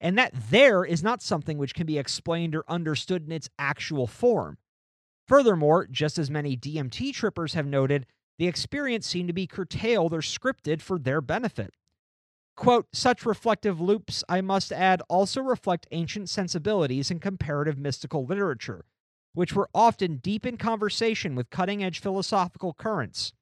And 0.00 0.18
that 0.18 0.32
there 0.50 0.84
is 0.84 1.02
not 1.02 1.22
something 1.22 1.58
which 1.58 1.74
can 1.74 1.86
be 1.86 1.98
explained 1.98 2.56
or 2.56 2.64
understood 2.68 3.24
in 3.24 3.32
its 3.32 3.48
actual 3.58 4.06
form. 4.06 4.58
Furthermore, 5.28 5.86
just 5.86 6.18
as 6.18 6.30
many 6.30 6.56
DMT 6.56 7.14
trippers 7.14 7.54
have 7.54 7.66
noted, 7.66 8.06
the 8.38 8.48
experience 8.48 9.06
seemed 9.06 9.28
to 9.28 9.32
be 9.32 9.46
curtailed 9.46 10.12
or 10.12 10.20
scripted 10.20 10.82
for 10.82 10.98
their 10.98 11.20
benefit. 11.20 11.74
Quote, 12.56 12.88
such 12.92 13.24
reflective 13.24 13.80
loops, 13.80 14.24
I 14.28 14.40
must 14.40 14.72
add, 14.72 15.02
also 15.08 15.40
reflect 15.40 15.86
ancient 15.90 16.28
sensibilities 16.28 17.10
in 17.10 17.18
comparative 17.20 17.78
mystical 17.78 18.26
literature, 18.26 18.84
which 19.32 19.54
were 19.54 19.70
often 19.74 20.16
deep 20.16 20.44
in 20.44 20.56
conversation 20.56 21.34
with 21.34 21.50
cutting 21.50 21.82
edge 21.82 22.00
philosophical 22.00 22.74
currents. 22.74 23.32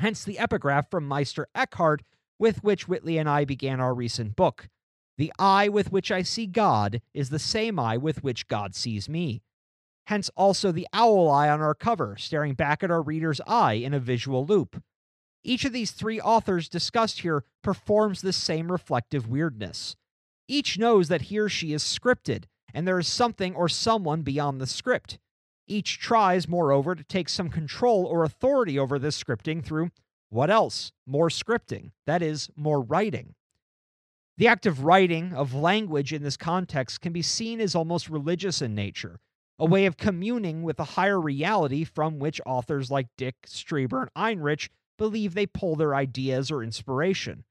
Hence 0.00 0.24
the 0.24 0.38
epigraph 0.38 0.90
from 0.90 1.06
Meister 1.06 1.46
Eckhart 1.54 2.00
with 2.38 2.64
which 2.64 2.88
Whitley 2.88 3.18
and 3.18 3.28
I 3.28 3.44
began 3.44 3.80
our 3.80 3.92
recent 3.92 4.34
book. 4.34 4.70
The 5.18 5.30
eye 5.38 5.68
with 5.68 5.92
which 5.92 6.10
I 6.10 6.22
see 6.22 6.46
God 6.46 7.02
is 7.12 7.28
the 7.28 7.38
same 7.38 7.78
eye 7.78 7.98
with 7.98 8.24
which 8.24 8.48
God 8.48 8.74
sees 8.74 9.10
me. 9.10 9.42
Hence 10.06 10.30
also 10.34 10.72
the 10.72 10.88
owl 10.94 11.30
eye 11.30 11.50
on 11.50 11.60
our 11.60 11.74
cover, 11.74 12.16
staring 12.16 12.54
back 12.54 12.82
at 12.82 12.90
our 12.90 13.02
reader's 13.02 13.42
eye 13.46 13.74
in 13.74 13.92
a 13.92 14.00
visual 14.00 14.46
loop. 14.46 14.82
Each 15.44 15.66
of 15.66 15.74
these 15.74 15.90
three 15.90 16.18
authors 16.18 16.70
discussed 16.70 17.20
here 17.20 17.44
performs 17.62 18.22
this 18.22 18.38
same 18.38 18.72
reflective 18.72 19.28
weirdness. 19.28 19.96
Each 20.48 20.78
knows 20.78 21.08
that 21.08 21.22
he 21.28 21.38
or 21.38 21.50
she 21.50 21.74
is 21.74 21.82
scripted, 21.82 22.44
and 22.72 22.88
there 22.88 22.98
is 22.98 23.06
something 23.06 23.54
or 23.54 23.68
someone 23.68 24.22
beyond 24.22 24.62
the 24.62 24.66
script. 24.66 25.18
Each 25.70 26.00
tries, 26.00 26.48
moreover, 26.48 26.96
to 26.96 27.04
take 27.04 27.28
some 27.28 27.48
control 27.48 28.04
or 28.04 28.24
authority 28.24 28.76
over 28.76 28.98
this 28.98 29.22
scripting 29.22 29.64
through 29.64 29.92
what 30.28 30.50
else? 30.50 30.90
More 31.06 31.28
scripting, 31.28 31.92
that 32.06 32.22
is, 32.22 32.50
more 32.56 32.80
writing. 32.80 33.36
The 34.36 34.48
act 34.48 34.66
of 34.66 34.82
writing, 34.82 35.32
of 35.32 35.54
language 35.54 36.12
in 36.12 36.24
this 36.24 36.36
context, 36.36 37.00
can 37.00 37.12
be 37.12 37.22
seen 37.22 37.60
as 37.60 37.76
almost 37.76 38.10
religious 38.10 38.60
in 38.60 38.74
nature, 38.74 39.20
a 39.60 39.64
way 39.64 39.86
of 39.86 39.96
communing 39.96 40.64
with 40.64 40.80
a 40.80 40.84
higher 40.84 41.20
reality 41.20 41.84
from 41.84 42.18
which 42.18 42.40
authors 42.44 42.90
like 42.90 43.06
Dick, 43.16 43.36
Strieber, 43.46 44.08
and 44.16 44.40
Ehrenreich 44.40 44.70
believe 44.98 45.34
they 45.34 45.46
pull 45.46 45.76
their 45.76 45.94
ideas 45.94 46.50
or 46.50 46.64
inspiration. 46.64 47.44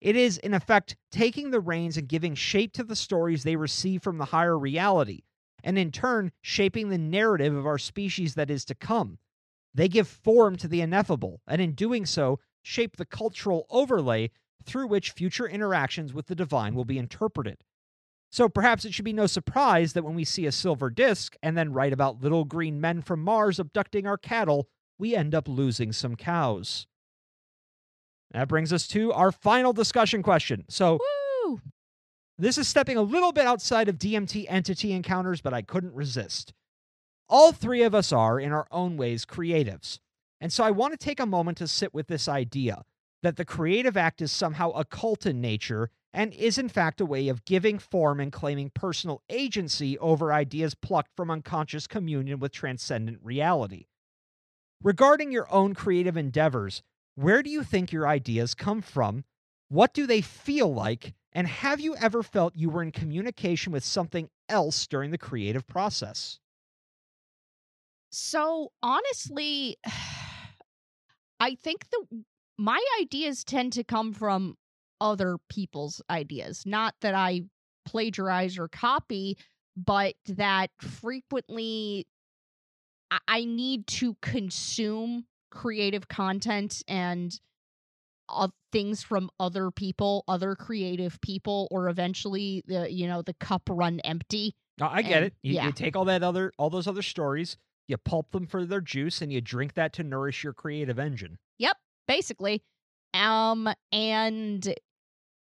It 0.00 0.16
is, 0.16 0.38
in 0.38 0.54
effect, 0.54 0.96
taking 1.12 1.52
the 1.52 1.60
reins 1.60 1.96
and 1.96 2.08
giving 2.08 2.34
shape 2.34 2.72
to 2.72 2.82
the 2.82 2.96
stories 2.96 3.44
they 3.44 3.54
receive 3.54 4.02
from 4.02 4.18
the 4.18 4.24
higher 4.24 4.58
reality, 4.58 5.22
and 5.62 5.78
in 5.78 5.90
turn, 5.90 6.32
shaping 6.40 6.88
the 6.88 6.98
narrative 6.98 7.54
of 7.54 7.66
our 7.66 7.78
species 7.78 8.34
that 8.34 8.50
is 8.50 8.64
to 8.66 8.74
come. 8.74 9.18
They 9.74 9.88
give 9.88 10.08
form 10.08 10.56
to 10.56 10.68
the 10.68 10.80
ineffable, 10.80 11.40
and 11.46 11.60
in 11.60 11.72
doing 11.72 12.06
so, 12.06 12.40
shape 12.62 12.96
the 12.96 13.04
cultural 13.04 13.66
overlay 13.70 14.30
through 14.64 14.88
which 14.88 15.12
future 15.12 15.48
interactions 15.48 16.12
with 16.12 16.26
the 16.26 16.34
divine 16.34 16.74
will 16.74 16.84
be 16.84 16.98
interpreted. 16.98 17.58
So 18.30 18.48
perhaps 18.48 18.84
it 18.84 18.94
should 18.94 19.04
be 19.04 19.12
no 19.12 19.26
surprise 19.26 19.92
that 19.92 20.04
when 20.04 20.14
we 20.14 20.24
see 20.24 20.46
a 20.46 20.52
silver 20.52 20.88
disk 20.88 21.36
and 21.42 21.56
then 21.56 21.72
write 21.72 21.92
about 21.92 22.22
little 22.22 22.44
green 22.44 22.80
men 22.80 23.02
from 23.02 23.22
Mars 23.22 23.58
abducting 23.58 24.06
our 24.06 24.18
cattle, 24.18 24.68
we 24.98 25.16
end 25.16 25.34
up 25.34 25.48
losing 25.48 25.92
some 25.92 26.14
cows. 26.14 26.86
That 28.32 28.46
brings 28.46 28.72
us 28.72 28.86
to 28.88 29.12
our 29.12 29.32
final 29.32 29.72
discussion 29.72 30.22
question. 30.22 30.64
So, 30.68 30.92
Woo! 30.92 31.19
This 32.40 32.58
is 32.58 32.68
stepping 32.68 32.96
a 32.96 33.02
little 33.02 33.32
bit 33.32 33.46
outside 33.46 33.88
of 33.88 33.98
DMT 33.98 34.46
entity 34.48 34.92
encounters, 34.92 35.40
but 35.40 35.52
I 35.52 35.62
couldn't 35.62 35.94
resist. 35.94 36.52
All 37.28 37.52
three 37.52 37.82
of 37.82 37.94
us 37.94 38.12
are, 38.12 38.40
in 38.40 38.52
our 38.52 38.66
own 38.70 38.96
ways, 38.96 39.24
creatives. 39.24 39.98
And 40.40 40.52
so 40.52 40.64
I 40.64 40.70
want 40.70 40.92
to 40.92 40.98
take 40.98 41.20
a 41.20 41.26
moment 41.26 41.58
to 41.58 41.68
sit 41.68 41.92
with 41.92 42.06
this 42.06 42.28
idea 42.28 42.82
that 43.22 43.36
the 43.36 43.44
creative 43.44 43.96
act 43.96 44.22
is 44.22 44.32
somehow 44.32 44.70
occult 44.70 45.26
in 45.26 45.40
nature 45.40 45.90
and 46.12 46.32
is, 46.34 46.58
in 46.58 46.68
fact, 46.68 47.00
a 47.00 47.06
way 47.06 47.28
of 47.28 47.44
giving 47.44 47.78
form 47.78 48.18
and 48.18 48.32
claiming 48.32 48.70
personal 48.74 49.22
agency 49.28 49.98
over 49.98 50.32
ideas 50.32 50.74
plucked 50.74 51.14
from 51.14 51.30
unconscious 51.30 51.86
communion 51.86 52.40
with 52.40 52.52
transcendent 52.52 53.18
reality. 53.22 53.86
Regarding 54.82 55.30
your 55.30 55.52
own 55.52 55.74
creative 55.74 56.16
endeavors, 56.16 56.82
where 57.14 57.42
do 57.42 57.50
you 57.50 57.62
think 57.62 57.92
your 57.92 58.08
ideas 58.08 58.54
come 58.54 58.80
from? 58.80 59.24
What 59.68 59.92
do 59.92 60.06
they 60.06 60.22
feel 60.22 60.72
like? 60.72 61.14
And 61.32 61.46
have 61.46 61.80
you 61.80 61.94
ever 61.96 62.22
felt 62.22 62.56
you 62.56 62.70
were 62.70 62.82
in 62.82 62.90
communication 62.90 63.72
with 63.72 63.84
something 63.84 64.28
else 64.48 64.86
during 64.86 65.10
the 65.10 65.18
creative 65.18 65.66
process? 65.66 66.40
So 68.10 68.72
honestly, 68.82 69.76
I 71.40 71.54
think 71.54 71.88
the 71.90 72.24
my 72.58 72.82
ideas 73.00 73.44
tend 73.44 73.72
to 73.74 73.84
come 73.84 74.12
from 74.12 74.56
other 75.00 75.38
people's 75.48 76.02
ideas. 76.10 76.64
Not 76.66 76.94
that 77.00 77.14
I 77.14 77.44
plagiarize 77.86 78.58
or 78.58 78.68
copy, 78.68 79.38
but 79.74 80.14
that 80.26 80.70
frequently 80.78 82.06
I, 83.10 83.18
I 83.26 83.44
need 83.44 83.86
to 83.86 84.16
consume 84.20 85.24
creative 85.50 86.08
content 86.08 86.82
and 86.86 87.38
uh, 88.30 88.48
things 88.72 89.02
from 89.02 89.30
other 89.40 89.70
people, 89.70 90.24
other 90.28 90.54
creative 90.54 91.20
people, 91.20 91.68
or 91.70 91.88
eventually 91.88 92.62
the 92.66 92.90
you 92.92 93.06
know 93.06 93.22
the 93.22 93.34
cup 93.34 93.62
run 93.68 94.00
empty. 94.00 94.54
No, 94.78 94.88
I 94.88 95.02
get 95.02 95.12
And- 95.18 95.24
it. 95.26 95.34
You, 95.42 95.54
yeah. 95.54 95.66
you 95.66 95.72
take 95.72 95.96
all 95.96 96.04
that 96.06 96.22
other 96.22 96.52
all 96.58 96.70
those 96.70 96.86
other 96.86 97.02
stories, 97.02 97.56
you 97.88 97.96
pulp 97.96 98.30
them 98.32 98.46
for 98.46 98.64
their 98.64 98.80
juice, 98.80 99.20
and 99.20 99.32
you 99.32 99.40
drink 99.40 99.74
that 99.74 99.92
to 99.94 100.02
nourish 100.02 100.42
your 100.44 100.52
creative 100.52 100.98
engine. 100.98 101.38
Yep, 101.58 101.76
basically. 102.08 102.62
Um, 103.12 103.68
and 103.92 104.72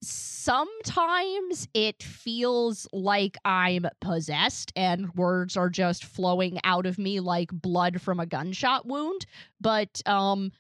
sometimes 0.03 1.67
it 1.75 2.03
feels 2.03 2.87
like 2.93 3.37
I'm 3.45 3.87
possessed 4.01 4.73
and 4.77 5.13
words 5.15 5.57
are 5.57 5.71
just 5.71 6.05
flowing 6.05 6.59
out 6.65 6.85
of 6.87 6.99
me 6.99 7.21
like 7.21 7.51
blood 7.51 8.01
from 8.03 8.21
a 8.21 8.27
gunshot 8.27 8.87
wound. 8.87 9.25
But 9.61 10.03
um, 10.07 10.53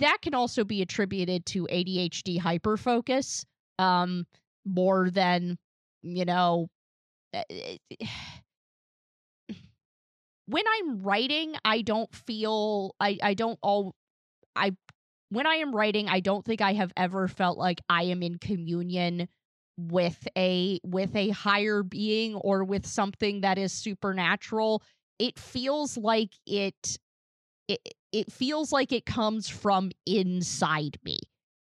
that 0.00 0.18
can 0.22 0.34
also 0.34 0.64
be 0.64 0.82
attributed 0.82 1.46
to 1.46 1.66
ADHD 1.70 2.40
hyperfocus 2.40 3.44
um, 3.78 4.26
more 4.64 5.10
than, 5.10 5.58
you 6.02 6.24
know. 6.24 6.68
uh, 7.34 7.42
when 10.46 10.64
I'm 10.78 11.02
writing, 11.02 11.54
I 11.64 11.82
don't 11.82 12.12
feel 12.14 12.94
I 13.00 13.18
I 13.22 13.34
don't 13.34 13.58
all 13.62 13.94
I 14.54 14.72
when 15.30 15.46
I 15.46 15.56
am 15.56 15.74
writing, 15.74 16.08
I 16.08 16.20
don't 16.20 16.44
think 16.44 16.60
I 16.60 16.72
have 16.74 16.92
ever 16.96 17.28
felt 17.28 17.58
like 17.58 17.80
I 17.88 18.04
am 18.04 18.22
in 18.22 18.38
communion 18.38 19.28
with 19.78 20.26
a 20.36 20.80
with 20.84 21.14
a 21.16 21.30
higher 21.30 21.82
being 21.82 22.34
or 22.36 22.64
with 22.64 22.86
something 22.86 23.42
that 23.42 23.58
is 23.58 23.72
supernatural. 23.72 24.82
It 25.18 25.38
feels 25.38 25.96
like 25.96 26.30
it 26.46 26.98
it 27.68 27.80
it 28.16 28.32
feels 28.32 28.72
like 28.72 28.92
it 28.92 29.04
comes 29.04 29.46
from 29.46 29.90
inside 30.06 30.98
me. 31.04 31.18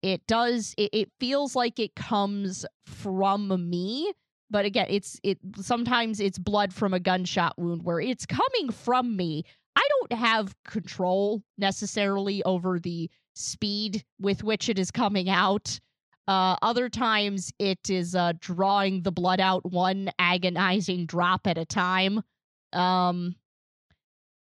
It 0.03 0.27
does 0.27 0.75
it, 0.77 0.91
it 0.93 1.09
feels 1.19 1.57
like 1.57 1.79
it 1.79 1.95
comes 1.95 2.67
from 2.85 3.71
me, 3.71 4.13
but 4.51 4.67
again, 4.67 4.87
it's 4.91 5.19
it 5.23 5.39
sometimes 5.57 6.21
it's 6.21 6.39
blood 6.39 6.75
from 6.75 6.93
a 6.93 7.01
gunshot 7.01 7.55
wound 7.59 7.83
where 7.83 7.99
it's 7.99 8.27
coming 8.27 8.71
from 8.71 9.17
me. 9.17 9.45
I 9.75 9.89
don't 9.89 10.19
have 10.19 10.55
control 10.67 11.43
necessarily 11.57 12.43
over 12.45 12.79
the 12.79 13.11
speed 13.35 14.05
with 14.21 14.45
which 14.45 14.69
it 14.69 14.79
is 14.79 14.91
coming 14.91 15.31
out. 15.31 15.81
Uh, 16.29 16.57
other 16.61 16.91
times 16.91 17.53
it 17.59 17.89
is 17.89 18.15
uh, 18.15 18.35
drawing 18.39 19.03
the 19.03 19.13
blood 19.13 19.41
out 19.41 19.65
one 19.65 20.11
agonizing 20.19 21.07
drop 21.07 21.47
at 21.47 21.57
a 21.57 21.65
time. 21.65 22.23
Um, 22.75 23.35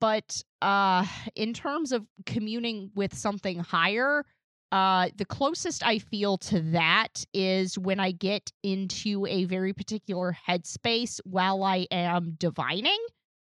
but 0.01 0.43
uh, 0.63 1.05
in 1.35 1.53
terms 1.53 1.93
of 1.93 2.05
communing 2.25 2.89
with 2.95 3.15
something 3.15 3.59
higher, 3.59 4.25
uh, 4.71 5.09
the 5.15 5.25
closest 5.25 5.85
I 5.85 5.99
feel 5.99 6.37
to 6.39 6.59
that 6.71 7.23
is 7.33 7.77
when 7.77 7.99
I 7.99 8.11
get 8.11 8.51
into 8.63 9.25
a 9.27 9.45
very 9.45 9.73
particular 9.73 10.35
headspace 10.47 11.19
while 11.23 11.63
I 11.63 11.87
am 11.91 12.35
divining. 12.39 12.97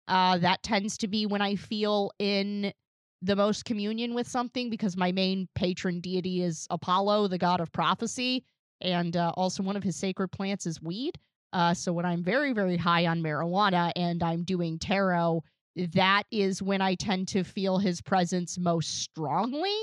Uh, 0.07 0.37
that 0.39 0.61
tends 0.63 0.97
to 0.97 1.07
be 1.07 1.25
when 1.25 1.41
I 1.41 1.55
feel 1.55 2.11
in 2.19 2.73
the 3.21 3.37
most 3.37 3.63
communion 3.63 4.13
with 4.13 4.27
something 4.27 4.69
because 4.69 4.97
my 4.97 5.13
main 5.13 5.47
patron 5.55 6.01
deity 6.01 6.41
is 6.41 6.67
Apollo, 6.69 7.29
the 7.29 7.37
god 7.37 7.61
of 7.61 7.71
prophecy, 7.71 8.43
and 8.81 9.15
uh, 9.15 9.31
also 9.37 9.63
one 9.63 9.77
of 9.77 9.83
his 9.83 9.95
sacred 9.95 10.27
plants 10.27 10.65
is 10.65 10.81
weed. 10.81 11.17
Uh, 11.53 11.73
so 11.73 11.93
when 11.93 12.05
I'm 12.05 12.23
very, 12.23 12.51
very 12.51 12.75
high 12.75 13.05
on 13.05 13.21
marijuana 13.21 13.93
and 13.95 14.21
I'm 14.21 14.43
doing 14.43 14.77
tarot, 14.77 15.41
that 15.75 16.23
is 16.31 16.61
when 16.61 16.81
I 16.81 16.95
tend 16.95 17.29
to 17.29 17.43
feel 17.43 17.79
his 17.79 18.01
presence 18.01 18.57
most 18.57 19.01
strongly. 19.01 19.75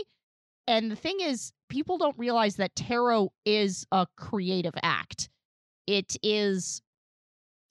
And 0.66 0.90
the 0.90 0.96
thing 0.96 1.18
is, 1.20 1.52
people 1.68 1.98
don't 1.98 2.18
realize 2.18 2.56
that 2.56 2.76
tarot 2.76 3.32
is 3.44 3.86
a 3.90 4.06
creative 4.16 4.74
act. 4.82 5.28
It 5.86 6.16
is 6.22 6.82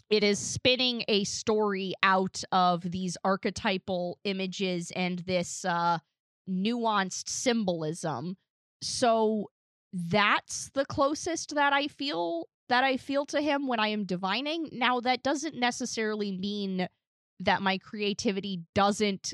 it 0.09 0.23
is 0.23 0.39
spinning 0.39 1.03
a 1.07 1.23
story 1.23 1.93
out 2.01 2.43
of 2.51 2.81
these 2.81 3.15
archetypal 3.23 4.17
images 4.23 4.91
and 4.95 5.19
this 5.19 5.63
uh, 5.63 5.99
nuanced 6.49 7.29
symbolism. 7.29 8.35
So 8.81 9.51
that's 9.93 10.71
the 10.73 10.85
closest 10.85 11.53
that 11.55 11.73
I 11.73 11.87
feel 11.87 12.47
that 12.69 12.83
I 12.83 12.97
feel 12.97 13.25
to 13.27 13.41
him 13.41 13.67
when 13.67 13.79
I 13.79 13.89
am 13.89 14.05
divining. 14.05 14.69
Now 14.71 14.99
that 14.99 15.23
doesn't 15.23 15.55
necessarily 15.55 16.31
mean 16.31 16.87
that 17.39 17.61
my 17.61 17.77
creativity 17.77 18.61
doesn't 18.75 19.33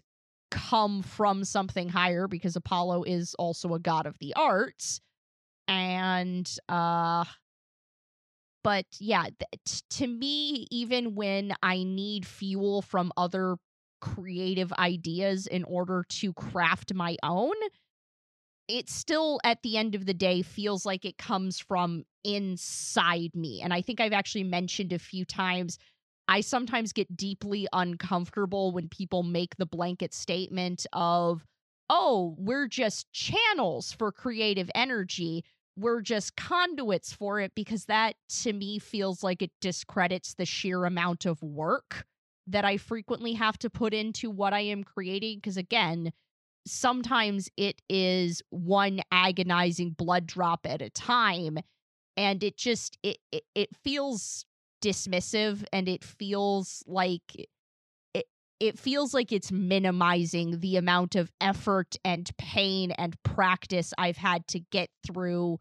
come 0.51 1.01
from 1.01 1.43
something 1.43 1.89
higher 1.89 2.27
because 2.27 2.55
Apollo 2.55 3.03
is 3.03 3.35
also 3.39 3.73
a 3.73 3.79
god 3.79 4.05
of 4.05 4.17
the 4.19 4.33
arts. 4.35 5.01
and 5.67 6.57
uh 6.69 7.25
but 8.63 8.85
yeah 8.99 9.23
th- 9.23 9.83
to 9.89 10.07
me 10.07 10.67
even 10.71 11.15
when 11.15 11.53
i 11.63 11.83
need 11.83 12.25
fuel 12.25 12.81
from 12.81 13.11
other 13.17 13.57
creative 14.01 14.71
ideas 14.73 15.47
in 15.47 15.63
order 15.63 16.03
to 16.09 16.33
craft 16.33 16.93
my 16.93 17.15
own 17.23 17.55
it 18.67 18.89
still 18.89 19.39
at 19.43 19.61
the 19.61 19.77
end 19.77 19.93
of 19.95 20.05
the 20.05 20.13
day 20.13 20.41
feels 20.41 20.85
like 20.85 21.05
it 21.05 21.17
comes 21.17 21.59
from 21.59 22.03
inside 22.23 23.29
me 23.35 23.61
and 23.63 23.73
i 23.73 23.81
think 23.81 23.99
i've 23.99 24.13
actually 24.13 24.43
mentioned 24.43 24.91
a 24.93 24.99
few 24.99 25.25
times 25.25 25.77
i 26.27 26.41
sometimes 26.41 26.93
get 26.93 27.15
deeply 27.15 27.67
uncomfortable 27.73 28.71
when 28.71 28.87
people 28.89 29.23
make 29.23 29.55
the 29.57 29.65
blanket 29.65 30.13
statement 30.13 30.85
of 30.93 31.45
oh 31.89 32.35
we're 32.37 32.67
just 32.67 33.11
channels 33.11 33.91
for 33.91 34.11
creative 34.11 34.69
energy 34.75 35.43
we're 35.77 36.01
just 36.01 36.35
conduits 36.37 37.11
for 37.11 37.39
it 37.39 37.51
because 37.53 37.85
that 37.85 38.15
to 38.29 38.53
me 38.53 38.79
feels 38.79 39.23
like 39.23 39.41
it 39.41 39.51
discredits 39.59 40.33
the 40.33 40.45
sheer 40.45 40.85
amount 40.85 41.25
of 41.25 41.41
work 41.41 42.05
that 42.47 42.65
I 42.65 42.77
frequently 42.77 43.33
have 43.33 43.57
to 43.59 43.69
put 43.69 43.93
into 43.93 44.29
what 44.29 44.53
I 44.53 44.61
am 44.61 44.83
creating. 44.83 45.37
Because 45.37 45.57
again, 45.57 46.11
sometimes 46.67 47.49
it 47.57 47.81
is 47.89 48.41
one 48.49 49.01
agonizing 49.11 49.91
blood 49.91 50.27
drop 50.27 50.65
at 50.65 50.81
a 50.81 50.89
time. 50.89 51.57
And 52.17 52.43
it 52.43 52.57
just 52.57 52.97
it 53.03 53.17
it, 53.31 53.43
it 53.55 53.69
feels 53.83 54.45
dismissive 54.85 55.63
and 55.73 55.89
it 55.89 56.03
feels 56.03 56.83
like 56.85 57.21
it 57.35 57.47
it 58.59 58.79
feels 58.79 59.13
like 59.13 59.31
it's 59.31 59.51
minimizing 59.51 60.59
the 60.59 60.77
amount 60.77 61.15
of 61.15 61.31
effort 61.41 61.95
and 62.05 62.29
pain 62.37 62.91
and 62.91 63.21
practice 63.23 63.93
I've 63.97 64.17
had 64.17 64.47
to 64.49 64.59
get 64.59 64.89
through 65.05 65.57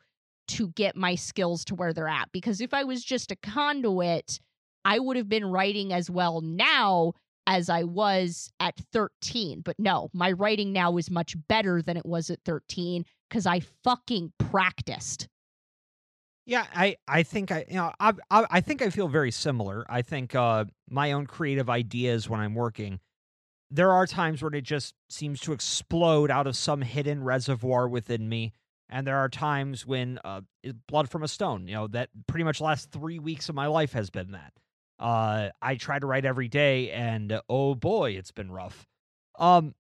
to 0.47 0.69
get 0.69 0.95
my 0.95 1.15
skills 1.15 1.65
to 1.67 1.75
where 1.75 1.93
they're 1.93 2.07
at. 2.07 2.31
Because 2.33 2.61
if 2.61 2.73
I 2.73 2.85
was 2.85 3.03
just 3.03 3.33
a 3.33 3.37
conduit, 3.37 4.39
I 4.85 4.99
would 4.99 5.17
have 5.17 5.29
been 5.29 5.47
writing 5.47 5.93
as 5.93 6.09
well 6.09 6.41
now 6.41 7.15
as 7.47 7.69
I 7.69 7.83
was 7.85 8.51
at 8.61 8.79
13. 8.93 9.63
But 9.63 9.77
no, 9.79 10.09
my 10.13 10.33
writing 10.33 10.73
now 10.73 10.97
is 10.97 11.11
much 11.11 11.35
better 11.49 11.83
than 11.83 11.97
it 11.97 12.07
was 12.07 12.31
at 12.31 12.41
13 12.45 13.05
because 13.29 13.47
I 13.47 13.61
fucking 13.83 14.33
practiced. 14.39 15.29
Yeah, 16.47 16.67
I, 16.75 16.97
I 17.09 17.23
think 17.23 17.51
I 17.51 17.65
you 17.69 17.77
know 17.77 17.93
I, 17.99 18.13
I 18.31 18.47
I 18.51 18.61
think 18.61 18.83
I 18.83 18.91
feel 18.91 19.09
very 19.09 19.31
similar. 19.31 19.87
I 19.89 20.03
think 20.03 20.35
uh 20.35 20.67
my 20.91 21.13
own 21.13 21.27
creative 21.27 21.71
ideas 21.71 22.29
when 22.29 22.41
I'm 22.41 22.55
working, 22.55 23.01
there 23.71 23.93
are 23.93 24.07
times 24.07 24.43
when 24.43 24.55
it 24.55 24.63
just 24.65 24.95
seems 25.11 25.41
to 25.43 25.53
explode 25.53 26.31
out 26.31 26.47
of 26.47 26.57
some 26.57 26.83
hidden 26.83 27.25
reservoir 27.25 27.89
within 27.89 28.29
me, 28.29 28.53
and 28.91 29.07
there 29.07 29.19
are 29.19 29.29
times 29.29 29.87
when 29.87 30.19
uh 30.25 30.43
blood 30.89 31.11
from 31.11 31.23
a 31.23 31.29
stone. 31.29 31.69
You 31.69 31.75
know 31.75 31.87
that 31.89 32.11
pretty 32.27 32.45
much 32.45 32.61
last 32.61 32.91
three 32.91 33.19
weeks 33.19 33.49
of 33.49 33.55
my 33.55 33.67
life 33.67 33.93
has 33.95 34.11
been 34.11 34.33
that. 34.33 34.53
Uh, 34.99 35.51
I 35.63 35.77
try 35.77 35.99
to 35.99 36.07
write 36.07 36.25
every 36.25 36.49
day, 36.49 36.91
and 36.93 37.33
uh, 37.33 37.43
oh 37.49 37.75
boy, 37.75 38.13
it's 38.13 38.33
been 38.33 38.53
rough. 38.53 38.87
Um, 39.39 39.75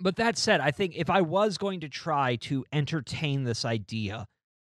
but 0.00 0.16
that 0.16 0.38
said, 0.38 0.60
I 0.60 0.70
think 0.70 0.94
if 0.96 1.10
I 1.10 1.22
was 1.22 1.58
going 1.58 1.80
to 1.80 1.88
try 1.88 2.36
to 2.36 2.64
entertain 2.72 3.44
this 3.44 3.64
idea 3.64 4.26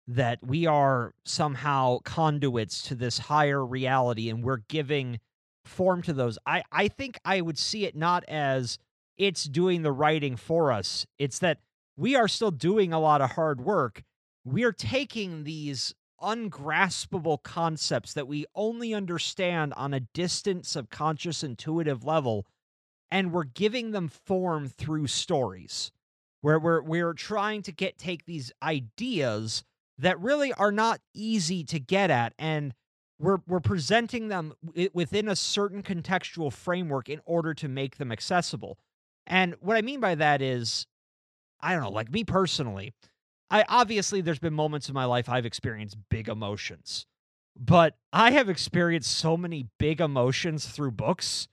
that 0.07 0.39
we 0.45 0.65
are 0.65 1.13
somehow 1.25 1.99
conduits 2.03 2.81
to 2.83 2.95
this 2.95 3.17
higher 3.17 3.65
reality 3.65 4.29
and 4.29 4.43
we're 4.43 4.57
giving 4.67 5.19
form 5.63 6.01
to 6.03 6.13
those, 6.13 6.37
I, 6.45 6.63
I 6.71 6.87
think 6.87 7.19
I 7.23 7.41
would 7.41 7.57
see 7.57 7.85
it 7.85 7.95
not 7.95 8.23
as 8.27 8.77
it's 9.17 9.45
doing 9.45 9.81
the 9.81 9.91
writing 9.91 10.35
for 10.35 10.71
us. 10.71 11.05
It's 11.17 11.39
that 11.39 11.59
we 11.95 12.15
are 12.15 12.27
still 12.27 12.51
doing 12.51 12.91
a 12.91 12.99
lot 12.99 13.21
of 13.21 13.31
hard 13.31 13.61
work. 13.61 14.03
We 14.43 14.63
are 14.63 14.71
taking 14.71 15.43
these 15.43 15.93
ungraspable 16.21 17.37
concepts 17.39 18.13
that 18.13 18.27
we 18.27 18.45
only 18.55 18.93
understand 18.93 19.73
on 19.75 19.93
a 19.93 19.99
distant, 19.99 20.65
subconscious, 20.65 21.43
intuitive 21.43 22.03
level, 22.03 22.45
and 23.11 23.31
we're 23.31 23.43
giving 23.43 23.91
them 23.91 24.07
form 24.07 24.67
through 24.67 25.07
stories. 25.07 25.91
Where 26.41 26.59
we're 26.59 26.81
we're 26.81 27.13
trying 27.13 27.61
to 27.63 27.71
get 27.71 27.97
take 27.97 28.25
these 28.25 28.51
ideas 28.61 29.63
that 30.03 30.19
really 30.19 30.53
are 30.53 30.71
not 30.71 30.99
easy 31.13 31.63
to 31.63 31.79
get 31.79 32.11
at 32.11 32.33
and 32.37 32.73
we're 33.19 33.37
we're 33.47 33.59
presenting 33.59 34.27
them 34.27 34.53
within 34.93 35.29
a 35.29 35.35
certain 35.35 35.81
contextual 35.81 36.51
framework 36.51 37.09
in 37.09 37.21
order 37.25 37.53
to 37.53 37.67
make 37.67 37.97
them 37.97 38.11
accessible. 38.11 38.77
And 39.25 39.55
what 39.61 39.77
I 39.77 39.81
mean 39.81 39.99
by 39.99 40.15
that 40.15 40.41
is 40.41 40.85
I 41.61 41.73
don't 41.73 41.83
know, 41.83 41.89
like 41.89 42.11
me 42.11 42.25
personally, 42.25 42.93
I 43.49 43.63
obviously 43.69 44.19
there's 44.21 44.39
been 44.39 44.53
moments 44.53 44.89
in 44.89 44.93
my 44.93 45.05
life 45.05 45.29
I've 45.29 45.45
experienced 45.45 45.97
big 46.09 46.27
emotions. 46.27 47.05
But 47.55 47.95
I 48.11 48.31
have 48.31 48.49
experienced 48.49 49.15
so 49.15 49.37
many 49.37 49.67
big 49.77 50.01
emotions 50.01 50.65
through 50.65 50.91
books. 50.91 51.47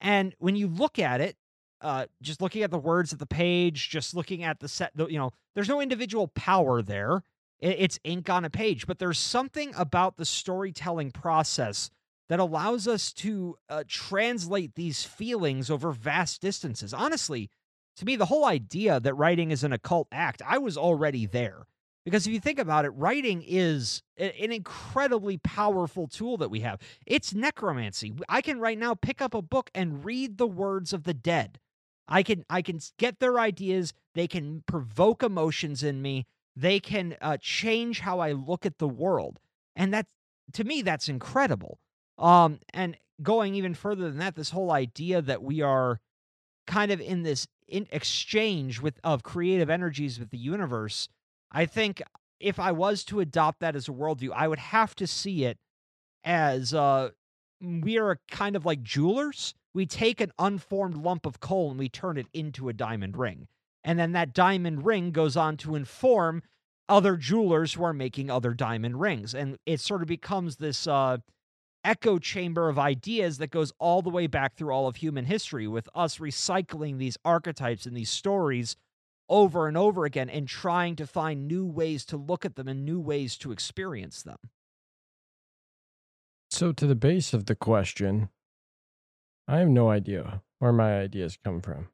And 0.00 0.34
when 0.38 0.56
you 0.56 0.66
look 0.66 0.98
at 0.98 1.20
it, 1.20 1.36
uh, 1.82 2.06
just 2.22 2.40
looking 2.40 2.62
at 2.62 2.70
the 2.70 2.78
words 2.78 3.12
of 3.12 3.18
the 3.18 3.26
page, 3.26 3.90
just 3.90 4.14
looking 4.14 4.42
at 4.42 4.60
the 4.60 4.68
set, 4.68 4.92
you 4.96 5.18
know, 5.18 5.30
there's 5.54 5.68
no 5.68 5.80
individual 5.80 6.28
power 6.28 6.80
there. 6.80 7.22
It's 7.62 8.00
ink 8.02 8.28
on 8.28 8.44
a 8.44 8.50
page, 8.50 8.88
but 8.88 8.98
there's 8.98 9.20
something 9.20 9.72
about 9.76 10.16
the 10.16 10.24
storytelling 10.24 11.12
process 11.12 11.90
that 12.28 12.40
allows 12.40 12.88
us 12.88 13.12
to 13.12 13.56
uh, 13.68 13.84
translate 13.86 14.74
these 14.74 15.04
feelings 15.04 15.70
over 15.70 15.92
vast 15.92 16.40
distances. 16.40 16.92
Honestly, 16.92 17.50
to 17.98 18.04
me, 18.04 18.16
the 18.16 18.26
whole 18.26 18.44
idea 18.44 18.98
that 18.98 19.14
writing 19.14 19.52
is 19.52 19.62
an 19.62 19.72
occult 19.72 20.08
act, 20.10 20.42
I 20.44 20.58
was 20.58 20.76
already 20.76 21.24
there. 21.24 21.66
Because 22.04 22.26
if 22.26 22.32
you 22.32 22.40
think 22.40 22.58
about 22.58 22.84
it, 22.84 22.90
writing 22.90 23.44
is 23.46 24.02
an 24.16 24.50
incredibly 24.50 25.38
powerful 25.38 26.08
tool 26.08 26.36
that 26.38 26.50
we 26.50 26.60
have. 26.60 26.80
It's 27.06 27.32
necromancy. 27.32 28.12
I 28.28 28.40
can 28.40 28.58
right 28.58 28.78
now 28.78 28.94
pick 28.94 29.22
up 29.22 29.34
a 29.34 29.42
book 29.42 29.70
and 29.72 30.04
read 30.04 30.36
the 30.36 30.48
words 30.48 30.92
of 30.92 31.04
the 31.04 31.14
dead. 31.14 31.60
I 32.08 32.24
can 32.24 32.44
I 32.50 32.60
can 32.60 32.80
get 32.98 33.20
their 33.20 33.38
ideas. 33.38 33.92
They 34.14 34.26
can 34.26 34.64
provoke 34.66 35.22
emotions 35.22 35.84
in 35.84 36.02
me. 36.02 36.26
They 36.54 36.80
can 36.80 37.16
uh, 37.20 37.38
change 37.40 38.00
how 38.00 38.20
I 38.20 38.32
look 38.32 38.66
at 38.66 38.78
the 38.78 38.88
world, 38.88 39.38
and 39.74 39.92
that 39.94 40.06
to 40.52 40.64
me 40.64 40.82
that's 40.82 41.08
incredible. 41.08 41.78
Um, 42.18 42.60
and 42.74 42.96
going 43.22 43.54
even 43.54 43.74
further 43.74 44.08
than 44.08 44.18
that, 44.18 44.34
this 44.34 44.50
whole 44.50 44.70
idea 44.70 45.22
that 45.22 45.42
we 45.42 45.62
are 45.62 46.00
kind 46.66 46.92
of 46.92 47.00
in 47.00 47.22
this 47.22 47.46
in 47.66 47.86
exchange 47.90 48.80
with 48.80 49.00
of 49.02 49.22
creative 49.22 49.70
energies 49.70 50.18
with 50.18 50.30
the 50.30 50.38
universe, 50.38 51.08
I 51.50 51.64
think 51.66 52.02
if 52.38 52.58
I 52.58 52.72
was 52.72 53.04
to 53.04 53.20
adopt 53.20 53.60
that 53.60 53.76
as 53.76 53.88
a 53.88 53.92
worldview, 53.92 54.30
I 54.34 54.48
would 54.48 54.58
have 54.58 54.94
to 54.96 55.06
see 55.06 55.44
it 55.44 55.58
as 56.24 56.74
uh, 56.74 57.10
we 57.60 57.98
are 57.98 58.18
kind 58.30 58.56
of 58.56 58.66
like 58.66 58.82
jewelers. 58.82 59.54
We 59.72 59.86
take 59.86 60.20
an 60.20 60.32
unformed 60.38 60.96
lump 60.96 61.24
of 61.24 61.40
coal 61.40 61.70
and 61.70 61.78
we 61.78 61.88
turn 61.88 62.18
it 62.18 62.26
into 62.34 62.68
a 62.68 62.72
diamond 62.72 63.16
ring. 63.16 63.48
And 63.84 63.98
then 63.98 64.12
that 64.12 64.32
diamond 64.32 64.84
ring 64.84 65.10
goes 65.10 65.36
on 65.36 65.56
to 65.58 65.74
inform 65.74 66.42
other 66.88 67.16
jewelers 67.16 67.74
who 67.74 67.84
are 67.84 67.92
making 67.92 68.30
other 68.30 68.54
diamond 68.54 69.00
rings. 69.00 69.34
And 69.34 69.58
it 69.66 69.80
sort 69.80 70.02
of 70.02 70.08
becomes 70.08 70.56
this 70.56 70.86
uh, 70.86 71.18
echo 71.84 72.18
chamber 72.18 72.68
of 72.68 72.78
ideas 72.78 73.38
that 73.38 73.50
goes 73.50 73.72
all 73.78 74.02
the 74.02 74.10
way 74.10 74.26
back 74.26 74.54
through 74.54 74.72
all 74.72 74.86
of 74.86 74.96
human 74.96 75.24
history, 75.24 75.66
with 75.66 75.88
us 75.94 76.18
recycling 76.18 76.98
these 76.98 77.16
archetypes 77.24 77.86
and 77.86 77.96
these 77.96 78.10
stories 78.10 78.76
over 79.28 79.66
and 79.66 79.76
over 79.76 80.04
again 80.04 80.28
and 80.28 80.46
trying 80.46 80.96
to 80.96 81.06
find 81.06 81.48
new 81.48 81.64
ways 81.64 82.04
to 82.04 82.16
look 82.16 82.44
at 82.44 82.56
them 82.56 82.68
and 82.68 82.84
new 82.84 83.00
ways 83.00 83.36
to 83.38 83.52
experience 83.52 84.22
them. 84.22 84.36
So, 86.50 86.72
to 86.72 86.86
the 86.86 86.94
base 86.94 87.32
of 87.32 87.46
the 87.46 87.54
question, 87.54 88.28
I 89.48 89.58
have 89.58 89.68
no 89.68 89.88
idea 89.88 90.42
where 90.58 90.72
my 90.72 90.98
ideas 91.00 91.38
come 91.42 91.62
from. 91.62 91.88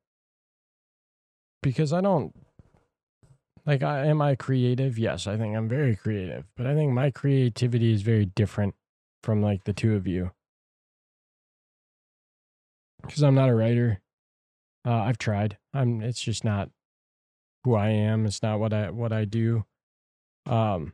Because 1.62 1.92
I 1.92 2.00
don't 2.00 2.34
like 3.66 3.82
I 3.82 4.06
am 4.06 4.22
I 4.22 4.34
creative? 4.34 4.98
Yes, 4.98 5.26
I 5.26 5.36
think 5.36 5.56
I'm 5.56 5.68
very 5.68 5.96
creative, 5.96 6.44
but 6.56 6.66
I 6.66 6.74
think 6.74 6.92
my 6.92 7.10
creativity 7.10 7.92
is 7.92 8.02
very 8.02 8.24
different 8.24 8.74
from 9.22 9.42
like 9.42 9.64
the 9.64 9.72
two 9.72 9.94
of 9.94 10.06
you 10.06 10.30
because 13.02 13.22
I'm 13.22 13.34
not 13.34 13.48
a 13.48 13.54
writer. 13.54 14.00
Uh, 14.86 14.92
I've 14.92 15.18
tried. 15.18 15.58
I'm. 15.74 16.00
It's 16.02 16.20
just 16.20 16.44
not 16.44 16.70
who 17.64 17.74
I 17.74 17.88
am. 17.88 18.26
It's 18.26 18.42
not 18.42 18.60
what 18.60 18.72
I 18.72 18.90
what 18.90 19.12
I 19.12 19.24
do. 19.24 19.64
Um. 20.46 20.92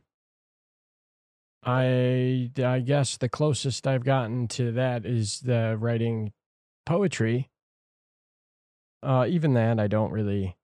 I 1.63 2.51
I 2.63 2.79
guess 2.79 3.17
the 3.17 3.29
closest 3.29 3.87
I've 3.87 4.03
gotten 4.03 4.47
to 4.49 4.71
that 4.73 5.05
is 5.05 5.39
the 5.41 5.75
writing 5.79 6.31
poetry. 6.85 7.49
Uh, 9.05 9.25
even 9.27 9.53
that 9.53 9.79
I 9.79 9.87
don't 9.87 10.11
really. 10.11 10.55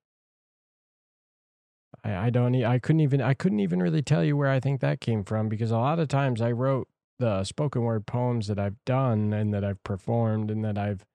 I 2.04 2.16
I 2.16 2.30
don't. 2.30 2.56
I 2.64 2.80
couldn't 2.80 3.02
even. 3.02 3.22
I 3.22 3.34
couldn't 3.34 3.60
even 3.60 3.82
really 3.82 4.02
tell 4.02 4.24
you 4.24 4.36
where 4.36 4.50
I 4.50 4.60
think 4.60 4.82
that 4.82 5.00
came 5.00 5.24
from 5.24 5.50
because 5.50 5.72
a 5.72 5.78
lot 5.78 6.00
of 6.00 6.08
times 6.08 6.42
I 6.42 6.52
wrote 6.52 6.88
the 7.20 7.44
spoken 7.44 7.84
word 7.84 8.08
poems 8.08 8.48
that 8.48 8.58
I've 8.58 8.84
done 8.86 9.32
and 9.32 9.54
that 9.54 9.64
I've 9.64 9.84
performed 9.84 10.50
and 10.50 10.66
that 10.66 10.78
I've 10.78 11.06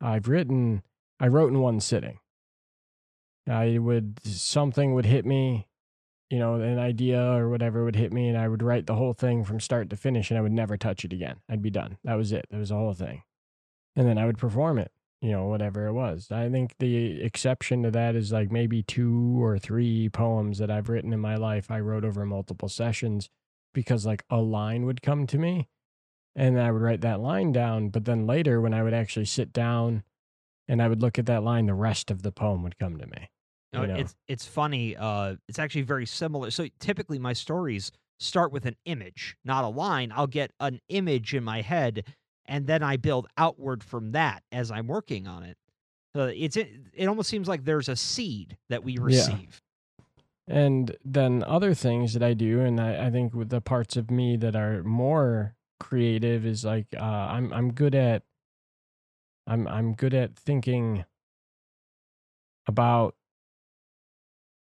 I've 0.00 0.28
written 0.28 0.82
I 1.18 1.28
wrote 1.28 1.50
in 1.50 1.60
one 1.60 1.80
sitting. 1.80 2.18
I 3.48 3.78
would 3.78 4.20
something 4.24 4.92
would 4.94 5.06
hit 5.06 5.24
me 5.24 5.66
you 6.30 6.38
know, 6.38 6.54
an 6.54 6.78
idea 6.78 7.20
or 7.20 7.48
whatever 7.48 7.84
would 7.84 7.96
hit 7.96 8.12
me 8.12 8.28
and 8.28 8.36
I 8.36 8.48
would 8.48 8.62
write 8.62 8.86
the 8.86 8.96
whole 8.96 9.12
thing 9.12 9.44
from 9.44 9.60
start 9.60 9.90
to 9.90 9.96
finish 9.96 10.30
and 10.30 10.38
I 10.38 10.40
would 10.40 10.52
never 10.52 10.76
touch 10.76 11.04
it 11.04 11.12
again. 11.12 11.36
I'd 11.48 11.62
be 11.62 11.70
done. 11.70 11.98
That 12.04 12.14
was 12.14 12.32
it. 12.32 12.46
That 12.50 12.58
was 12.58 12.70
the 12.70 12.74
whole 12.74 12.94
thing. 12.94 13.22
And 13.94 14.06
then 14.08 14.18
I 14.18 14.26
would 14.26 14.38
perform 14.38 14.78
it, 14.78 14.90
you 15.20 15.30
know, 15.30 15.46
whatever 15.46 15.86
it 15.86 15.92
was. 15.92 16.28
I 16.30 16.48
think 16.48 16.74
the 16.78 17.22
exception 17.22 17.82
to 17.84 17.90
that 17.92 18.14
is 18.14 18.32
like 18.32 18.50
maybe 18.50 18.82
two 18.82 19.42
or 19.42 19.58
three 19.58 20.08
poems 20.08 20.58
that 20.58 20.70
I've 20.70 20.88
written 20.88 21.12
in 21.12 21.20
my 21.20 21.36
life 21.36 21.70
I 21.70 21.80
wrote 21.80 22.04
over 22.04 22.24
multiple 22.26 22.68
sessions 22.68 23.30
because 23.72 24.06
like 24.06 24.24
a 24.30 24.38
line 24.38 24.86
would 24.86 25.02
come 25.02 25.26
to 25.28 25.38
me 25.38 25.68
and 26.34 26.60
I 26.60 26.70
would 26.70 26.82
write 26.82 27.00
that 27.00 27.20
line 27.20 27.52
down. 27.52 27.88
But 27.88 28.04
then 28.04 28.26
later, 28.26 28.60
when 28.60 28.74
I 28.74 28.82
would 28.82 28.94
actually 28.94 29.24
sit 29.24 29.52
down 29.52 30.02
and 30.68 30.82
I 30.82 30.88
would 30.88 31.00
look 31.00 31.18
at 31.18 31.26
that 31.26 31.42
line, 31.42 31.66
the 31.66 31.74
rest 31.74 32.10
of 32.10 32.22
the 32.22 32.32
poem 32.32 32.62
would 32.62 32.78
come 32.78 32.98
to 32.98 33.06
me. 33.06 33.30
No, 33.72 33.82
you 33.82 33.86
know? 33.88 33.94
It's 33.96 34.14
it's 34.28 34.46
funny. 34.46 34.96
Uh, 34.96 35.36
it's 35.48 35.58
actually 35.58 35.82
very 35.82 36.06
similar. 36.06 36.50
So 36.50 36.66
typically, 36.78 37.18
my 37.18 37.32
stories 37.32 37.90
start 38.18 38.52
with 38.52 38.66
an 38.66 38.76
image, 38.84 39.36
not 39.44 39.64
a 39.64 39.68
line. 39.68 40.12
I'll 40.14 40.26
get 40.26 40.52
an 40.60 40.80
image 40.88 41.34
in 41.34 41.44
my 41.44 41.62
head, 41.62 42.04
and 42.48 42.66
then 42.66 42.82
I 42.82 42.96
build 42.96 43.28
outward 43.36 43.82
from 43.82 44.12
that 44.12 44.42
as 44.52 44.70
I'm 44.70 44.86
working 44.86 45.26
on 45.26 45.42
it. 45.42 45.56
So 46.14 46.26
it's 46.26 46.56
it, 46.56 46.70
it 46.94 47.06
almost 47.06 47.28
seems 47.28 47.48
like 47.48 47.64
there's 47.64 47.88
a 47.88 47.96
seed 47.96 48.56
that 48.68 48.84
we 48.84 48.96
receive. 48.98 49.60
And 50.48 50.96
then 51.04 51.42
other 51.44 51.74
things 51.74 52.12
that 52.12 52.22
I 52.22 52.32
do, 52.32 52.60
and 52.60 52.80
I, 52.80 53.06
I 53.06 53.10
think 53.10 53.34
with 53.34 53.48
the 53.48 53.60
parts 53.60 53.96
of 53.96 54.10
me 54.10 54.36
that 54.36 54.54
are 54.54 54.82
more 54.84 55.56
creative 55.80 56.46
is 56.46 56.64
like 56.64 56.86
uh, 56.96 57.02
I'm 57.02 57.52
I'm 57.52 57.72
good 57.72 57.94
at 57.94 58.22
I'm 59.46 59.66
I'm 59.68 59.94
good 59.94 60.14
at 60.14 60.36
thinking 60.36 61.04
about 62.66 63.14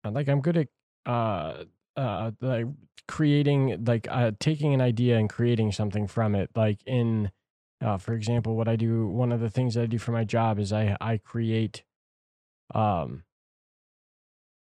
uh, 0.05 0.11
like 0.11 0.27
I'm 0.27 0.41
good 0.41 0.57
at 0.57 0.67
uh 1.05 1.63
uh 1.97 2.31
like 2.41 2.67
creating 3.07 3.83
like 3.85 4.07
uh 4.09 4.31
taking 4.39 4.73
an 4.73 4.81
idea 4.81 5.17
and 5.17 5.29
creating 5.29 5.71
something 5.71 6.07
from 6.07 6.35
it 6.35 6.49
like 6.55 6.79
in 6.85 7.31
uh 7.81 7.97
for 7.97 8.13
example 8.13 8.55
what 8.55 8.67
I 8.67 8.75
do 8.75 9.07
one 9.07 9.31
of 9.31 9.39
the 9.39 9.49
things 9.49 9.75
that 9.75 9.83
I 9.83 9.85
do 9.87 9.97
for 9.97 10.11
my 10.11 10.23
job 10.23 10.59
is 10.59 10.71
I 10.73 10.95
I 11.01 11.17
create 11.17 11.83
um 12.73 13.23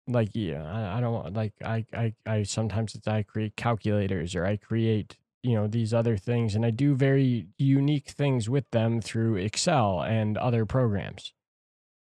like 0.08 0.30
yeah 0.34 0.64
I, 0.64 0.98
I 0.98 1.02
don't 1.02 1.34
like 1.34 1.54
I, 1.64 1.86
I 1.94 2.14
I 2.26 2.44
sometimes 2.44 2.96
it's 2.96 3.08
I 3.08 3.24
create 3.24 3.56
calculators 3.56 4.36
or 4.36 4.46
I 4.46 4.58
create 4.58 5.18
you 5.44 5.56
know 5.56 5.68
these 5.68 5.94
other 5.94 6.18
things 6.18 6.56
and 6.56 6.66
I 6.66 6.72
do 6.72 6.96
very 6.96 7.48
unique 7.58 8.10
things 8.10 8.50
with 8.50 8.70
them 8.72 9.02
through 9.02 9.38
Excel 9.38 10.02
and 10.02 10.38
other 10.38 10.66
programs 10.66 11.34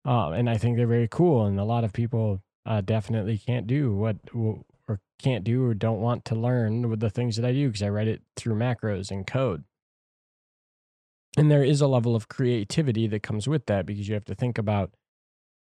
um 0.04 0.32
and 0.32 0.48
I 0.48 0.56
think 0.56 0.76
they're 0.76 0.86
very 0.86 1.08
cool 1.08 1.46
and 1.46 1.58
a 1.60 1.64
lot 1.64 1.84
of 1.84 1.92
people 1.92 2.42
uh, 2.64 2.80
definitely 2.80 3.38
can't 3.38 3.66
do 3.66 3.92
what 3.92 4.16
or 4.32 5.00
can't 5.18 5.44
do 5.44 5.64
or 5.64 5.74
don't 5.74 6.00
want 6.00 6.24
to 6.26 6.34
learn 6.34 6.88
with 6.90 7.00
the 7.00 7.10
things 7.10 7.36
that 7.36 7.44
I 7.44 7.52
do 7.52 7.68
because 7.68 7.82
I 7.82 7.88
write 7.88 8.08
it 8.08 8.22
through 8.36 8.56
macros 8.56 9.10
and 9.10 9.26
code. 9.26 9.64
And 11.36 11.50
there 11.50 11.64
is 11.64 11.80
a 11.80 11.86
level 11.86 12.14
of 12.14 12.28
creativity 12.28 13.06
that 13.06 13.22
comes 13.22 13.48
with 13.48 13.66
that 13.66 13.86
because 13.86 14.06
you 14.06 14.14
have 14.14 14.24
to 14.26 14.34
think 14.34 14.58
about 14.58 14.92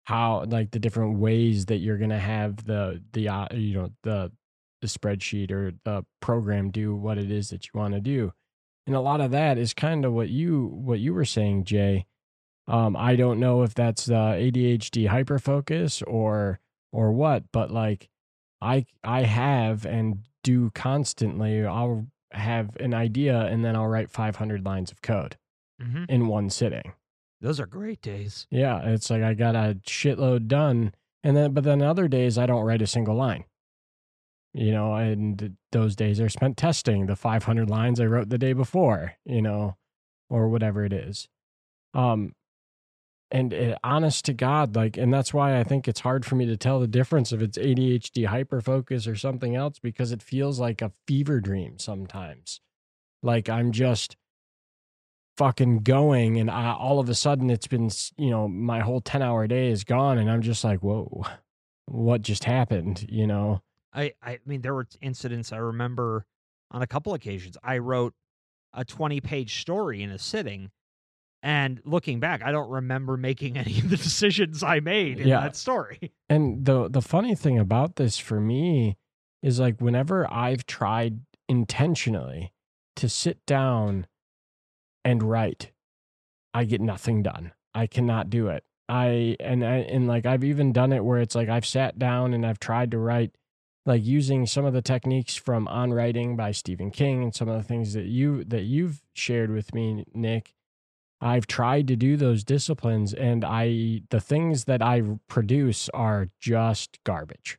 how 0.04 0.44
like 0.48 0.72
the 0.72 0.78
different 0.80 1.18
ways 1.18 1.66
that 1.66 1.76
you're 1.76 1.98
going 1.98 2.10
to 2.10 2.18
have 2.18 2.64
the 2.64 3.02
the 3.12 3.28
uh, 3.28 3.46
you 3.52 3.74
know 3.74 3.90
the 4.02 4.32
the 4.80 4.88
spreadsheet 4.88 5.50
or 5.50 5.72
the 5.84 6.04
program 6.20 6.70
do 6.70 6.94
what 6.94 7.18
it 7.18 7.30
is 7.30 7.50
that 7.50 7.66
you 7.66 7.70
want 7.74 7.94
to 7.94 8.00
do. 8.00 8.32
And 8.86 8.96
a 8.96 9.00
lot 9.00 9.20
of 9.20 9.30
that 9.30 9.58
is 9.58 9.74
kind 9.74 10.04
of 10.04 10.12
what 10.12 10.30
you 10.30 10.66
what 10.72 10.98
you 10.98 11.14
were 11.14 11.24
saying, 11.24 11.64
Jay. 11.64 12.06
Um, 12.66 12.96
I 12.96 13.16
don't 13.16 13.40
know 13.40 13.62
if 13.62 13.74
that's 13.74 14.06
the 14.06 14.14
ADHD 14.14 15.08
hyperfocus 15.08 16.02
or 16.06 16.60
or 16.92 17.12
what, 17.12 17.44
but 17.52 17.70
like 17.70 18.08
I 18.60 18.86
I 19.04 19.22
have 19.22 19.86
and 19.86 20.24
do 20.42 20.70
constantly. 20.70 21.64
I'll 21.64 22.06
have 22.32 22.76
an 22.76 22.94
idea 22.94 23.40
and 23.40 23.64
then 23.64 23.76
I'll 23.76 23.88
write 23.88 24.10
500 24.10 24.64
lines 24.64 24.92
of 24.92 25.02
code 25.02 25.36
Mm-hmm. 25.80 26.04
in 26.08 26.26
one 26.26 26.50
sitting. 26.50 26.92
Those 27.40 27.58
are 27.58 27.66
great 27.66 28.02
days. 28.02 28.46
Yeah, 28.50 28.80
it's 28.84 29.08
like 29.08 29.22
I 29.22 29.34
got 29.34 29.56
a 29.56 29.78
shitload 29.86 30.46
done, 30.46 30.92
and 31.24 31.36
then 31.36 31.52
but 31.52 31.64
then 31.64 31.80
other 31.80 32.06
days 32.06 32.36
I 32.36 32.46
don't 32.46 32.64
write 32.64 32.82
a 32.82 32.86
single 32.86 33.14
line. 33.14 33.44
You 34.52 34.72
know, 34.72 34.94
and 34.94 35.56
those 35.72 35.94
days 35.96 36.20
are 36.20 36.28
spent 36.28 36.56
testing 36.56 37.06
the 37.06 37.16
500 37.16 37.70
lines 37.70 38.00
I 38.00 38.06
wrote 38.06 38.28
the 38.28 38.36
day 38.38 38.52
before. 38.52 39.14
You 39.24 39.40
know, 39.40 39.76
or 40.28 40.48
whatever 40.48 40.84
it 40.84 40.92
is. 40.92 41.28
Um, 41.94 42.34
and 43.30 43.52
it, 43.52 43.78
honest 43.84 44.24
to 44.24 44.32
God, 44.32 44.74
like, 44.74 44.96
and 44.96 45.12
that's 45.12 45.32
why 45.32 45.58
I 45.58 45.64
think 45.64 45.86
it's 45.86 46.00
hard 46.00 46.24
for 46.26 46.34
me 46.34 46.46
to 46.46 46.56
tell 46.56 46.80
the 46.80 46.88
difference 46.88 47.32
if 47.32 47.40
it's 47.40 47.58
ADHD 47.58 48.26
hyperfocus 48.28 49.10
or 49.10 49.14
something 49.16 49.54
else 49.54 49.78
because 49.78 50.10
it 50.12 50.22
feels 50.22 50.58
like 50.58 50.82
a 50.82 50.92
fever 51.06 51.40
dream 51.40 51.78
sometimes. 51.78 52.60
Like 53.22 53.48
I'm 53.48 53.70
just 53.70 54.16
fucking 55.40 55.78
going, 55.78 56.38
and 56.38 56.50
I, 56.50 56.74
all 56.74 57.00
of 57.00 57.08
a 57.08 57.14
sudden 57.14 57.48
it's 57.48 57.66
been, 57.66 57.88
you 58.18 58.28
know, 58.28 58.46
my 58.46 58.80
whole 58.80 59.00
10 59.00 59.22
hour 59.22 59.46
day 59.46 59.70
is 59.70 59.84
gone, 59.84 60.18
and 60.18 60.30
I'm 60.30 60.42
just 60.42 60.62
like, 60.62 60.80
whoa, 60.82 61.24
what 61.86 62.20
just 62.20 62.44
happened, 62.44 63.06
you 63.08 63.26
know? 63.26 63.62
I 63.94 64.12
I 64.22 64.38
mean, 64.44 64.60
there 64.60 64.74
were 64.74 64.86
incidents 65.00 65.50
I 65.50 65.56
remember 65.56 66.26
on 66.70 66.82
a 66.82 66.86
couple 66.86 67.14
occasions. 67.14 67.56
I 67.64 67.78
wrote 67.78 68.12
a 68.74 68.84
20 68.84 69.22
page 69.22 69.62
story 69.62 70.02
in 70.02 70.10
a 70.10 70.18
sitting. 70.18 70.70
And 71.42 71.80
looking 71.86 72.20
back, 72.20 72.42
I 72.44 72.52
don't 72.52 72.68
remember 72.68 73.16
making 73.16 73.56
any 73.64 73.78
of 73.78 73.88
the 73.88 73.96
decisions 73.96 74.62
I 74.62 74.80
made 74.80 75.20
in 75.20 75.26
Yeah. 75.26 75.40
that 75.40 75.56
story. 75.56 76.12
And 76.28 76.66
the 76.66 76.90
the 76.90 77.00
funny 77.00 77.34
thing 77.34 77.58
about 77.58 77.96
this 77.96 78.18
for 78.18 78.38
me 78.40 78.98
is 79.42 79.58
like 79.58 79.80
whenever 79.80 80.30
I've 80.30 80.66
tried 80.66 81.20
intentionally 81.48 82.52
to 82.96 83.08
sit 83.08 83.38
down 83.46 84.06
and 85.04 85.22
write, 85.22 85.72
I 86.52 86.64
get 86.64 86.80
nothing 86.80 87.22
done. 87.22 87.52
I 87.74 87.86
cannot 87.86 88.30
do 88.30 88.48
it. 88.48 88.64
I 88.88 89.36
and 89.38 89.64
I 89.64 89.76
and 89.76 90.08
like 90.08 90.26
I've 90.26 90.42
even 90.42 90.72
done 90.72 90.92
it 90.92 91.04
where 91.04 91.20
it's 91.20 91.36
like 91.36 91.48
I've 91.48 91.66
sat 91.66 91.98
down 91.98 92.34
and 92.34 92.44
I've 92.44 92.58
tried 92.58 92.90
to 92.90 92.98
write 92.98 93.36
like 93.86 94.04
using 94.04 94.46
some 94.46 94.64
of 94.64 94.72
the 94.72 94.82
techniques 94.82 95.36
from 95.36 95.68
on 95.68 95.92
writing 95.92 96.36
by 96.36 96.50
Stephen 96.50 96.90
King 96.90 97.22
and 97.22 97.34
some 97.34 97.48
of 97.48 97.56
the 97.56 97.62
things 97.62 97.92
that 97.94 98.06
you 98.06 98.42
that 98.44 98.62
you've 98.62 99.00
shared 99.14 99.50
with 99.50 99.72
me 99.72 100.04
Nick 100.12 100.54
I've 101.20 101.46
tried 101.46 101.86
to 101.88 101.96
do 101.96 102.16
those 102.16 102.44
disciplines 102.44 103.12
and 103.12 103.44
I 103.44 104.02
the 104.10 104.20
things 104.20 104.64
that 104.64 104.82
I 104.82 105.02
produce 105.28 105.88
are 105.90 106.28
just 106.40 106.98
garbage 107.04 107.58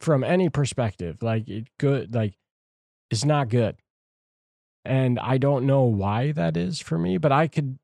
from 0.00 0.24
any 0.24 0.48
perspective. 0.48 1.22
Like 1.22 1.48
it 1.48 1.68
good 1.78 2.14
like 2.14 2.34
it's 3.10 3.24
not 3.24 3.48
good. 3.48 3.76
And 4.84 5.18
I 5.18 5.38
don't 5.38 5.66
know 5.66 5.82
why 5.82 6.32
that 6.32 6.56
is 6.56 6.80
for 6.80 6.98
me, 6.98 7.18
but 7.18 7.32
I 7.32 7.48
could 7.48 7.78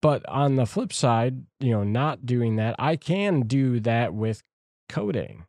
but 0.00 0.26
on 0.28 0.56
the 0.56 0.66
flip 0.66 0.92
side, 0.92 1.42
you 1.58 1.72
know, 1.72 1.82
not 1.82 2.24
doing 2.24 2.56
that, 2.56 2.76
I 2.78 2.96
can 2.96 3.42
do 3.42 3.80
that 3.80 4.14
with 4.14 4.42
coding. 4.88 5.44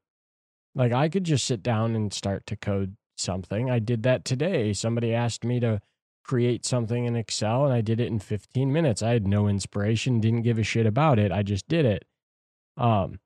Like 0.73 0.91
I 0.91 1.09
could 1.09 1.23
just 1.23 1.45
sit 1.45 1.61
down 1.61 1.95
and 1.95 2.11
start 2.13 2.45
to 2.47 2.55
code 2.55 2.95
something. 3.17 3.69
I 3.69 3.79
did 3.79 4.03
that 4.03 4.25
today. 4.25 4.73
Somebody 4.73 5.13
asked 5.13 5.43
me 5.43 5.59
to 5.59 5.81
create 6.23 6.65
something 6.65 7.05
in 7.05 7.15
Excel 7.15 7.65
and 7.65 7.73
I 7.73 7.81
did 7.81 7.99
it 7.99 8.07
in 8.07 8.19
15 8.19 8.71
minutes. 8.71 9.01
I 9.01 9.11
had 9.11 9.27
no 9.27 9.47
inspiration, 9.47 10.19
didn't 10.19 10.43
give 10.43 10.59
a 10.59 10.63
shit 10.63 10.85
about 10.85 11.19
it. 11.19 11.31
I 11.31 11.43
just 11.43 11.67
did 11.67 11.85
it. 11.85 12.05
Um 12.77 13.19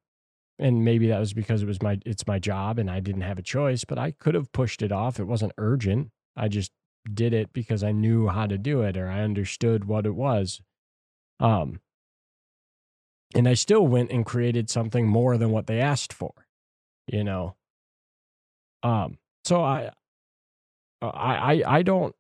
and 0.60 0.86
maybe 0.86 1.08
that 1.08 1.20
was 1.20 1.34
because 1.34 1.64
it 1.64 1.68
was 1.68 1.82
my 1.82 2.00
it's 2.06 2.28
my 2.28 2.40
job 2.40 2.80
and 2.80 2.90
I 2.90 3.00
didn't 3.00 3.22
have 3.22 3.40
a 3.40 3.44
choice, 3.44 3.84
but 3.86 3.98
I 3.98 4.12
could 4.12 4.36
have 4.36 4.52
pushed 4.52 4.82
it 4.82 4.92
off. 4.92 5.20
It 5.20 5.26
wasn't 5.26 5.54
urgent. 5.58 6.12
I 6.36 6.48
just 6.48 6.72
did 7.12 7.34
it 7.34 7.52
because 7.54 7.84
I 7.84 7.92
knew 7.92 8.28
how 8.28 8.48
to 8.48 8.58
do 8.58 8.82
it 8.82 8.98
or 8.98 9.10
I 9.10 9.22
understood 9.22 9.86
what 9.86 10.06
it 10.06 10.16
was. 10.16 10.62
Um 11.40 11.80
and 13.36 13.48
I 13.48 13.56
still 13.56 13.88
went 13.88 14.12
and 14.12 14.26
created 14.26 14.70
something 14.70 15.08
more 15.08 15.38
than 15.38 15.50
what 15.50 15.68
they 15.68 15.80
asked 15.80 16.14
for, 16.14 16.34
you 17.08 17.24
know. 17.24 17.56
Um 18.84 19.18
so 19.46 19.64
I 19.64 19.92
I 21.02 21.54
I, 21.54 21.64
I 21.78 21.82
don't 21.82 22.16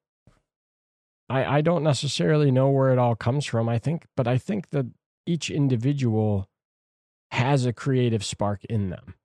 I, 1.30 1.58
I 1.58 1.62
don't 1.62 1.84
necessarily 1.84 2.52
know 2.52 2.70
where 2.70 2.92
it 2.92 3.00
all 3.00 3.16
comes 3.16 3.46
from. 3.46 3.70
I 3.70 3.80
think, 3.80 4.06
but 4.16 4.28
I 4.28 4.38
think 4.38 4.70
that 4.70 4.88
each 5.26 5.50
individual 5.50 6.50
has 7.32 7.66
a 7.66 7.74
creative 7.74 8.24
spark 8.24 8.64
in 8.66 8.90
them. 8.90 9.16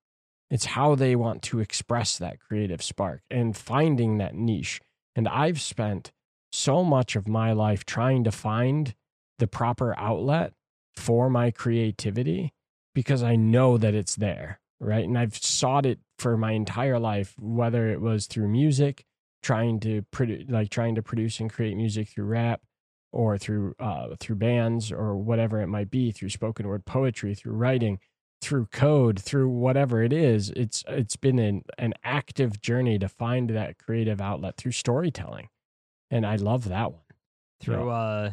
It's 0.51 0.65
how 0.65 0.95
they 0.95 1.15
want 1.15 1.43
to 1.43 1.61
express 1.61 2.17
that 2.17 2.41
creative 2.41 2.83
spark 2.83 3.23
and 3.31 3.55
finding 3.57 4.19
that 4.19 4.35
niche. 4.35 4.81
And 5.19 5.27
I've 5.27 5.61
spent 5.61 6.13
so 6.53 6.85
much 6.85 7.17
of 7.17 7.27
my 7.27 7.51
life 7.51 7.85
trying 7.85 8.23
to 8.23 8.31
find 8.31 8.95
the 9.41 9.49
proper 9.49 9.93
outlet 9.99 10.53
for 10.95 11.29
my 11.29 11.51
creativity 11.51 12.53
because 12.95 13.25
I 13.25 13.35
know 13.35 13.79
that 13.79 13.97
it's 13.97 14.15
there, 14.15 14.61
right? 14.79 15.03
And 15.03 15.19
I've 15.19 15.37
sought 15.37 15.87
it 15.87 15.99
for 16.21 16.37
my 16.37 16.53
entire 16.53 17.01
life, 17.01 17.35
whether 17.37 17.89
it 17.89 18.01
was 18.01 18.29
through 18.29 18.47
music, 18.47 19.05
trying 19.43 19.81
to 19.81 20.03
produce 20.13 20.45
like 20.49 20.71
trying 20.71 20.95
to 20.95 21.03
produce 21.03 21.41
and 21.41 21.53
create 21.53 21.77
music 21.77 22.11
through 22.11 22.27
rap 22.27 22.61
or 23.11 23.37
through 23.37 23.75
uh 23.81 24.15
through 24.21 24.37
bands 24.37 24.93
or 24.93 25.17
whatever 25.17 25.61
it 25.61 25.67
might 25.67 25.91
be 25.91 26.13
through 26.13 26.29
spoken 26.29 26.67
word 26.69 26.85
poetry 26.85 27.35
through 27.35 27.53
writing 27.53 27.99
through 28.41 28.67
code, 28.67 29.19
through 29.21 29.49
whatever 29.49 30.03
it 30.03 30.13
is. 30.13 30.51
It's 30.51 30.85
it's 30.89 31.17
been 31.17 31.39
an 31.39 31.63
an 31.79 31.95
active 32.05 32.61
journey 32.61 32.99
to 32.99 33.09
find 33.09 33.51
that 33.51 33.79
creative 33.79 34.21
outlet 34.21 34.57
through 34.57 34.73
storytelling, 34.73 35.49
and 36.11 36.25
I 36.27 36.37
love 36.37 36.69
that 36.69 36.93
one. 36.93 37.03
through 37.61 37.91
uh 37.91 38.33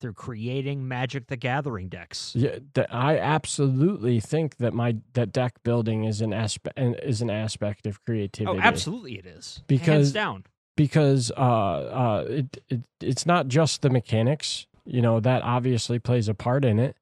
through 0.00 0.12
creating 0.12 0.86
Magic 0.86 1.26
the 1.28 1.36
Gathering 1.36 1.88
decks. 1.88 2.32
Yeah, 2.36 2.58
that 2.74 2.92
I 2.94 3.18
absolutely 3.18 4.20
think 4.20 4.58
that 4.58 4.74
my 4.74 4.96
that 5.14 5.32
deck 5.32 5.54
building 5.64 6.04
is 6.04 6.20
an 6.20 6.32
aspect 6.32 6.78
is 6.78 7.22
an 7.22 7.30
aspect 7.30 7.86
of 7.86 8.04
creativity. 8.04 8.58
Oh, 8.58 8.60
absolutely, 8.62 9.18
it 9.18 9.26
is 9.26 9.62
Because- 9.66 9.86
hands 9.88 10.12
down. 10.12 10.44
because 10.76 11.32
uh, 11.36 11.40
uh, 11.40 12.24
it, 12.28 12.58
it 12.68 12.80
it's 13.00 13.24
not 13.26 13.48
just 13.48 13.80
the 13.82 13.88
mechanics. 13.90 14.66
You 14.84 15.00
know 15.02 15.18
that 15.18 15.42
obviously 15.42 15.98
plays 15.98 16.28
a 16.28 16.34
part 16.34 16.64
in 16.64 16.78
it, 16.78 16.96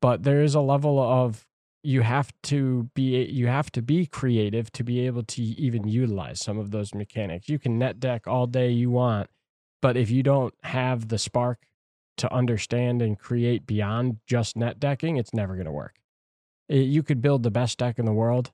but 0.00 0.22
there 0.22 0.40
is 0.42 0.54
a 0.54 0.60
level 0.60 0.98
of 1.00 1.44
you 1.82 2.02
have 2.02 2.32
to 2.42 2.90
be 2.94 3.24
you 3.24 3.46
have 3.46 3.70
to 3.72 3.82
be 3.82 4.06
creative 4.06 4.70
to 4.72 4.84
be 4.84 5.06
able 5.06 5.22
to 5.22 5.42
even 5.42 5.86
utilize 5.86 6.40
some 6.40 6.58
of 6.58 6.70
those 6.70 6.94
mechanics. 6.94 7.48
You 7.48 7.58
can 7.58 7.78
net 7.78 8.00
deck 8.00 8.26
all 8.26 8.46
day 8.46 8.70
you 8.70 8.90
want, 8.90 9.30
but 9.80 9.96
if 9.96 10.10
you 10.10 10.22
don't 10.22 10.54
have 10.64 11.08
the 11.08 11.18
spark 11.18 11.66
to 12.18 12.32
understand 12.32 13.00
and 13.00 13.18
create 13.18 13.66
beyond 13.66 14.18
just 14.26 14.56
net 14.56 14.80
decking, 14.80 15.16
it's 15.16 15.32
never 15.32 15.54
going 15.54 15.66
to 15.66 15.72
work. 15.72 15.94
You 16.68 17.02
could 17.02 17.22
build 17.22 17.44
the 17.44 17.50
best 17.50 17.78
deck 17.78 17.98
in 17.98 18.04
the 18.04 18.12
world, 18.12 18.50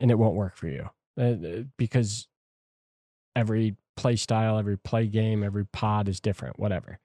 and 0.00 0.10
it 0.10 0.18
won't 0.18 0.34
work 0.34 0.56
for 0.56 0.68
you 0.68 0.90
uh, 1.18 1.22
uh, 1.22 1.62
because 1.78 2.28
every 3.34 3.76
play 3.96 4.16
style, 4.16 4.58
every 4.58 4.76
play 4.76 5.06
game, 5.06 5.42
every 5.42 5.64
pod 5.64 6.08
is 6.08 6.20
different, 6.20 6.58
whatever. 6.58 6.98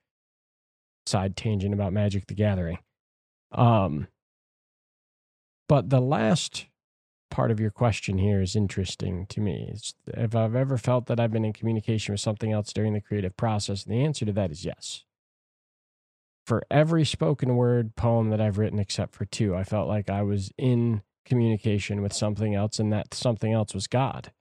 Side 1.05 1.37
tangent 1.37 1.73
about 1.73 1.93
Magic 1.93 2.27
the 2.27 2.33
Gathering. 2.33 2.79
Um, 3.51 4.07
but 5.71 5.89
the 5.89 6.01
last 6.01 6.65
part 7.29 7.49
of 7.49 7.57
your 7.57 7.71
question 7.71 8.17
here 8.17 8.41
is 8.41 8.57
interesting 8.57 9.25
to 9.27 9.39
me. 9.39 9.69
It's 9.71 9.93
if 10.05 10.35
I've 10.35 10.53
ever 10.53 10.77
felt 10.77 11.05
that 11.05 11.17
I've 11.17 11.31
been 11.31 11.45
in 11.45 11.53
communication 11.53 12.11
with 12.11 12.19
something 12.19 12.51
else 12.51 12.73
during 12.73 12.91
the 12.91 12.99
creative 12.99 13.37
process, 13.37 13.85
and 13.85 13.93
the 13.93 14.03
answer 14.03 14.25
to 14.25 14.33
that 14.33 14.51
is 14.51 14.65
yes. 14.65 15.05
For 16.45 16.61
every 16.69 17.05
spoken 17.05 17.55
word 17.55 17.95
poem 17.95 18.31
that 18.31 18.41
I've 18.41 18.57
written, 18.57 18.79
except 18.79 19.15
for 19.15 19.23
two, 19.23 19.55
I 19.55 19.63
felt 19.63 19.87
like 19.87 20.09
I 20.09 20.23
was 20.23 20.51
in 20.57 21.03
communication 21.23 22.01
with 22.01 22.11
something 22.11 22.53
else, 22.53 22.77
and 22.77 22.91
that 22.91 23.13
something 23.13 23.53
else 23.53 23.73
was 23.73 23.87
God 23.87 24.33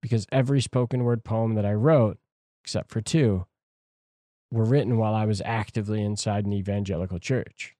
because 0.00 0.26
every 0.32 0.62
spoken 0.62 1.04
word 1.04 1.22
poem 1.22 1.54
that 1.56 1.66
I 1.66 1.74
wrote, 1.74 2.16
except 2.64 2.90
for 2.90 3.02
two, 3.02 3.44
were 4.50 4.64
written 4.64 4.96
while 4.96 5.14
I 5.14 5.26
was 5.26 5.42
actively 5.44 6.02
inside 6.02 6.46
an 6.46 6.54
evangelical 6.54 7.18
church. 7.18 7.75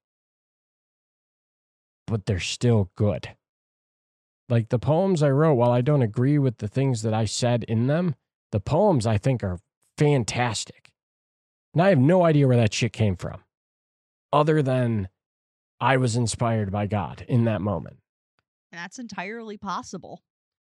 But 2.07 2.27
they're 2.27 2.41
still 2.41 2.91
good. 2.97 3.31
Like 4.49 4.69
the 4.69 4.79
poems 4.79 5.23
I 5.23 5.31
wrote, 5.31 5.55
while 5.55 5.73
I 5.73 5.81
don't 5.81 6.03
agree 6.03 6.39
with 6.39 6.59
the 6.59 6.69
things 6.69 7.03
that 7.03 7.13
I 7.13 7.25
said 7.25 7.65
in 7.65 7.89
them, 7.89 8.15
the 8.53 8.61
poems 8.61 9.07
I 9.07 9.19
think 9.19 9.43
are 9.43 9.59
fantastic. 9.99 10.93
And 11.75 11.83
I 11.83 11.89
have 11.89 11.99
no 11.99 12.25
idea 12.25 12.47
where 12.47 12.57
that 12.57 12.73
shit 12.73 12.93
came 12.93 13.17
from, 13.17 13.43
other 14.33 14.63
than 14.63 15.09
I 15.81 15.97
was 15.97 16.17
inspired 16.17 16.71
by 16.71 16.87
God 16.87 17.25
in 17.29 17.45
that 17.45 17.61
moment. 17.61 17.99
And 18.73 18.81
that's 18.81 18.99
entirely 18.99 19.59
possible. 19.59 20.23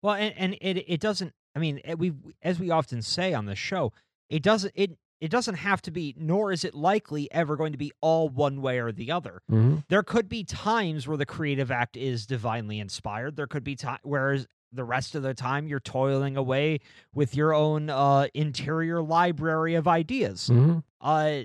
Well, 0.02 0.16
and, 0.16 0.34
and 0.38 0.54
it 0.62 0.86
it 0.88 1.00
doesn't. 1.00 1.34
I 1.56 1.60
mean, 1.60 1.82
eh, 1.84 1.96
we 1.96 2.14
as 2.42 2.60
we 2.60 2.70
often 2.70 3.02
say 3.02 3.34
on 3.34 3.46
the 3.46 3.56
show, 3.56 3.92
it 4.30 4.44
doesn't 4.44 4.74
it 4.76 4.98
it 5.22 5.32
doesn't 5.32 5.56
have 5.56 5.82
to 5.84 5.92
be, 5.92 6.14
nor 6.18 6.52
is 6.52 6.64
it 6.64 6.76
likely 6.76 7.32
ever 7.32 7.56
going 7.56 7.72
to 7.72 7.78
be 7.78 7.92
all 8.02 8.30
one 8.30 8.62
way 8.62 8.80
or 8.80 8.92
the 8.92 9.12
other. 9.12 9.42
Mm-hmm. 9.52 9.78
There 9.88 10.04
could 10.04 10.28
be 10.28 10.44
times 10.44 11.08
where 11.08 11.18
the 11.18 11.26
creative 11.26 11.72
act 11.72 11.96
is 11.96 12.26
divinely 12.26 12.80
inspired. 12.80 13.36
There 13.36 13.48
could 13.48 13.64
be 13.64 13.76
time 13.76 14.00
whereas 14.04 14.48
the 14.72 14.84
rest 14.84 15.16
of 15.16 15.24
the 15.24 15.34
time 15.34 15.68
you're 15.68 15.80
toiling 15.80 16.36
away 16.36 16.80
with 17.14 17.36
your 17.36 17.54
own 17.54 17.90
uh, 17.90 18.28
interior 18.34 19.02
library 19.02 19.76
of 19.76 19.88
ideas. 19.88 20.50
Mm-hmm. 20.52 20.80
Uh, 21.00 21.42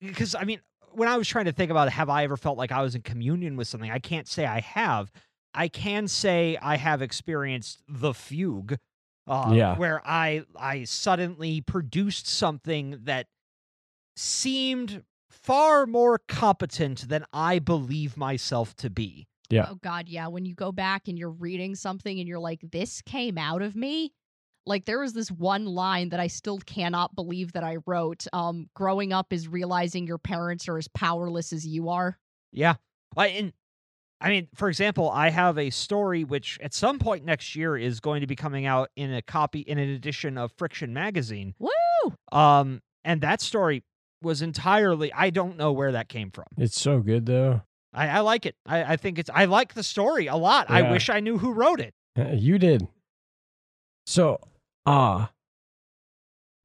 because 0.00 0.34
I 0.34 0.44
mean, 0.44 0.60
when 0.92 1.08
I 1.08 1.16
was 1.16 1.28
trying 1.28 1.44
to 1.44 1.52
think 1.52 1.70
about 1.70 1.88
have 1.90 2.08
I 2.08 2.24
ever 2.24 2.36
felt 2.36 2.58
like 2.58 2.72
I 2.72 2.82
was 2.82 2.94
in 2.94 3.02
communion 3.02 3.56
with 3.56 3.68
something, 3.68 3.90
I 3.90 3.98
can't 3.98 4.28
say 4.28 4.46
I 4.46 4.60
have. 4.60 5.12
I 5.54 5.68
can 5.68 6.08
say 6.08 6.56
I 6.60 6.76
have 6.76 7.02
experienced 7.02 7.82
the 7.88 8.14
fugue, 8.14 8.78
uh, 9.30 9.52
Yeah. 9.54 9.76
where 9.76 10.02
I 10.06 10.42
I 10.56 10.84
suddenly 10.84 11.60
produced 11.60 12.26
something 12.26 12.98
that 13.04 13.26
seemed 14.16 15.02
far 15.30 15.86
more 15.86 16.18
competent 16.28 17.08
than 17.08 17.24
I 17.32 17.58
believe 17.58 18.16
myself 18.16 18.74
to 18.76 18.90
be. 18.90 19.26
Yeah. 19.48 19.66
Oh 19.70 19.76
god, 19.76 20.08
yeah. 20.08 20.28
When 20.28 20.44
you 20.44 20.54
go 20.54 20.72
back 20.72 21.08
and 21.08 21.18
you're 21.18 21.30
reading 21.30 21.74
something 21.74 22.18
and 22.18 22.28
you're 22.28 22.38
like, 22.38 22.60
this 22.70 23.02
came 23.02 23.38
out 23.38 23.62
of 23.62 23.74
me. 23.74 24.12
Like 24.66 24.84
there 24.84 25.00
was 25.00 25.12
this 25.14 25.30
one 25.30 25.64
line 25.64 26.10
that 26.10 26.20
I 26.20 26.26
still 26.26 26.58
cannot 26.58 27.14
believe 27.14 27.52
that 27.52 27.64
I 27.64 27.78
wrote. 27.86 28.26
Um, 28.32 28.68
growing 28.74 29.12
up 29.12 29.32
is 29.32 29.48
realizing 29.48 30.06
your 30.06 30.18
parents 30.18 30.68
are 30.68 30.76
as 30.78 30.86
powerless 30.88 31.52
as 31.52 31.66
you 31.66 31.88
are. 31.88 32.18
Yeah. 32.52 32.74
I 33.16 33.28
and 33.28 33.52
I 34.20 34.28
mean, 34.28 34.48
for 34.54 34.68
example, 34.68 35.10
I 35.10 35.30
have 35.30 35.56
a 35.58 35.70
story 35.70 36.24
which 36.24 36.58
at 36.62 36.74
some 36.74 36.98
point 36.98 37.24
next 37.24 37.56
year 37.56 37.76
is 37.76 38.00
going 38.00 38.20
to 38.20 38.26
be 38.26 38.36
coming 38.36 38.66
out 38.66 38.90
in 38.96 39.12
a 39.14 39.22
copy 39.22 39.60
in 39.60 39.78
an 39.78 39.88
edition 39.88 40.36
of 40.36 40.52
Friction 40.58 40.92
magazine. 40.92 41.54
Woo! 41.58 41.70
Um 42.32 42.80
and 43.04 43.20
that 43.22 43.40
story 43.40 43.82
was 44.22 44.42
entirely 44.42 45.10
I 45.12 45.30
don't 45.30 45.56
know 45.56 45.72
where 45.72 45.92
that 45.92 46.08
came 46.10 46.30
from. 46.30 46.44
It's 46.58 46.78
so 46.78 47.00
good 47.00 47.24
though. 47.26 47.62
I, 47.94 48.08
I 48.08 48.20
like 48.20 48.44
it. 48.46 48.54
I, 48.66 48.92
I 48.92 48.96
think 48.96 49.18
it's 49.18 49.30
I 49.34 49.46
like 49.46 49.74
the 49.74 49.82
story 49.82 50.26
a 50.26 50.36
lot. 50.36 50.70
I 50.70 50.90
wish 50.92 51.08
I 51.08 51.20
knew 51.20 51.38
who 51.38 51.52
wrote 51.52 51.80
it. 51.80 51.94
Uh, 52.18 52.28
You 52.32 52.58
did. 52.58 52.86
So, 54.06 54.38
uh 54.86 55.26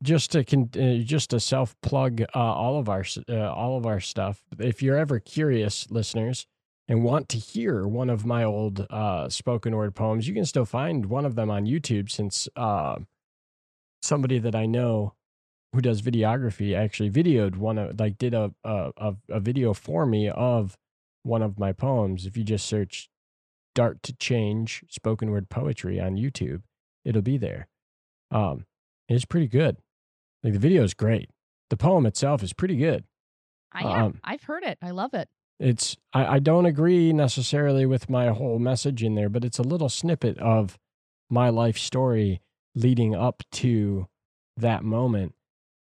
just 0.04 0.32
to 0.34 0.44
con- 0.44 0.70
uh, 0.78 1.02
just 1.04 1.30
to 1.32 1.40
self 1.40 1.76
plug 1.82 2.22
uh, 2.22 2.26
all 2.40 2.78
of 2.78 2.90
our 2.90 3.00
s- 3.00 3.18
uh, 3.30 3.52
all 3.52 3.78
of 3.78 3.86
our 3.86 4.00
stuff. 4.00 4.44
If 4.60 4.84
you're 4.84 4.98
ever 4.98 5.20
curious, 5.20 5.90
listeners, 5.90 6.46
and 6.88 7.04
want 7.04 7.30
to 7.30 7.38
hear 7.38 7.88
one 7.88 8.10
of 8.10 8.26
my 8.26 8.44
old 8.44 8.86
uh, 8.90 9.30
spoken 9.30 9.76
word 9.76 9.96
poems, 9.96 10.28
you 10.28 10.34
can 10.34 10.46
still 10.46 10.66
find 10.66 11.08
one 11.08 11.26
of 11.26 11.36
them 11.36 11.50
on 11.50 11.66
YouTube. 11.66 12.10
Since 12.12 12.48
uh, 12.56 12.98
somebody 14.02 14.40
that 14.40 14.56
I 14.56 14.66
know 14.66 15.14
who 15.74 15.82
does 15.82 16.02
videography 16.02 16.76
actually 16.76 17.10
videoed 17.10 17.58
one 17.58 17.78
of 17.78 18.00
like 18.00 18.18
did 18.18 18.34
a 18.34 18.54
a, 18.64 19.16
a, 19.30 19.40
video 19.40 19.74
for 19.74 20.06
me 20.06 20.30
of 20.30 20.78
one 21.24 21.42
of 21.42 21.60
my 21.60 21.74
poems. 21.74 22.26
If 22.26 22.38
you 22.38 22.44
just 22.44 22.66
search 22.66 23.10
Dart 23.74 24.02
to 24.04 24.14
Change 24.14 24.86
spoken 24.90 25.32
word 25.32 25.50
poetry 25.50 26.00
on 26.00 26.16
YouTube, 26.16 26.62
it'll 27.04 27.22
be 27.22 27.38
there. 27.38 27.68
Um, 28.32 28.66
it's 29.10 29.26
pretty 29.26 29.48
good. 29.48 29.78
Like 30.44 30.54
the 30.54 30.60
video 30.60 30.84
is 30.84 30.94
great. 30.94 31.30
The 31.70 31.78
poem 31.78 32.06
itself 32.06 32.44
is 32.44 32.54
pretty 32.54 32.78
good. 32.78 33.04
I 33.72 33.84
Um, 33.84 34.20
I've 34.24 34.44
heard 34.44 34.64
it. 34.64 34.78
I 34.82 34.92
love 34.92 35.14
it. 35.14 35.28
It's 35.60 35.96
I, 36.14 36.36
I 36.36 36.40
don't 36.40 36.66
agree 36.66 37.14
necessarily 37.14 37.86
with 37.86 38.10
my 38.10 38.28
whole 38.30 38.60
message 38.60 39.04
in 39.04 39.16
there, 39.16 39.30
but 39.30 39.46
it's 39.46 39.60
a 39.60 39.64
little 39.64 39.90
snippet 39.90 40.38
of 40.40 40.78
my 41.30 41.50
life 41.50 41.78
story 41.78 42.42
leading 42.76 43.16
up 43.16 43.44
to 43.52 44.08
that 44.58 44.84
moment. 44.84 45.34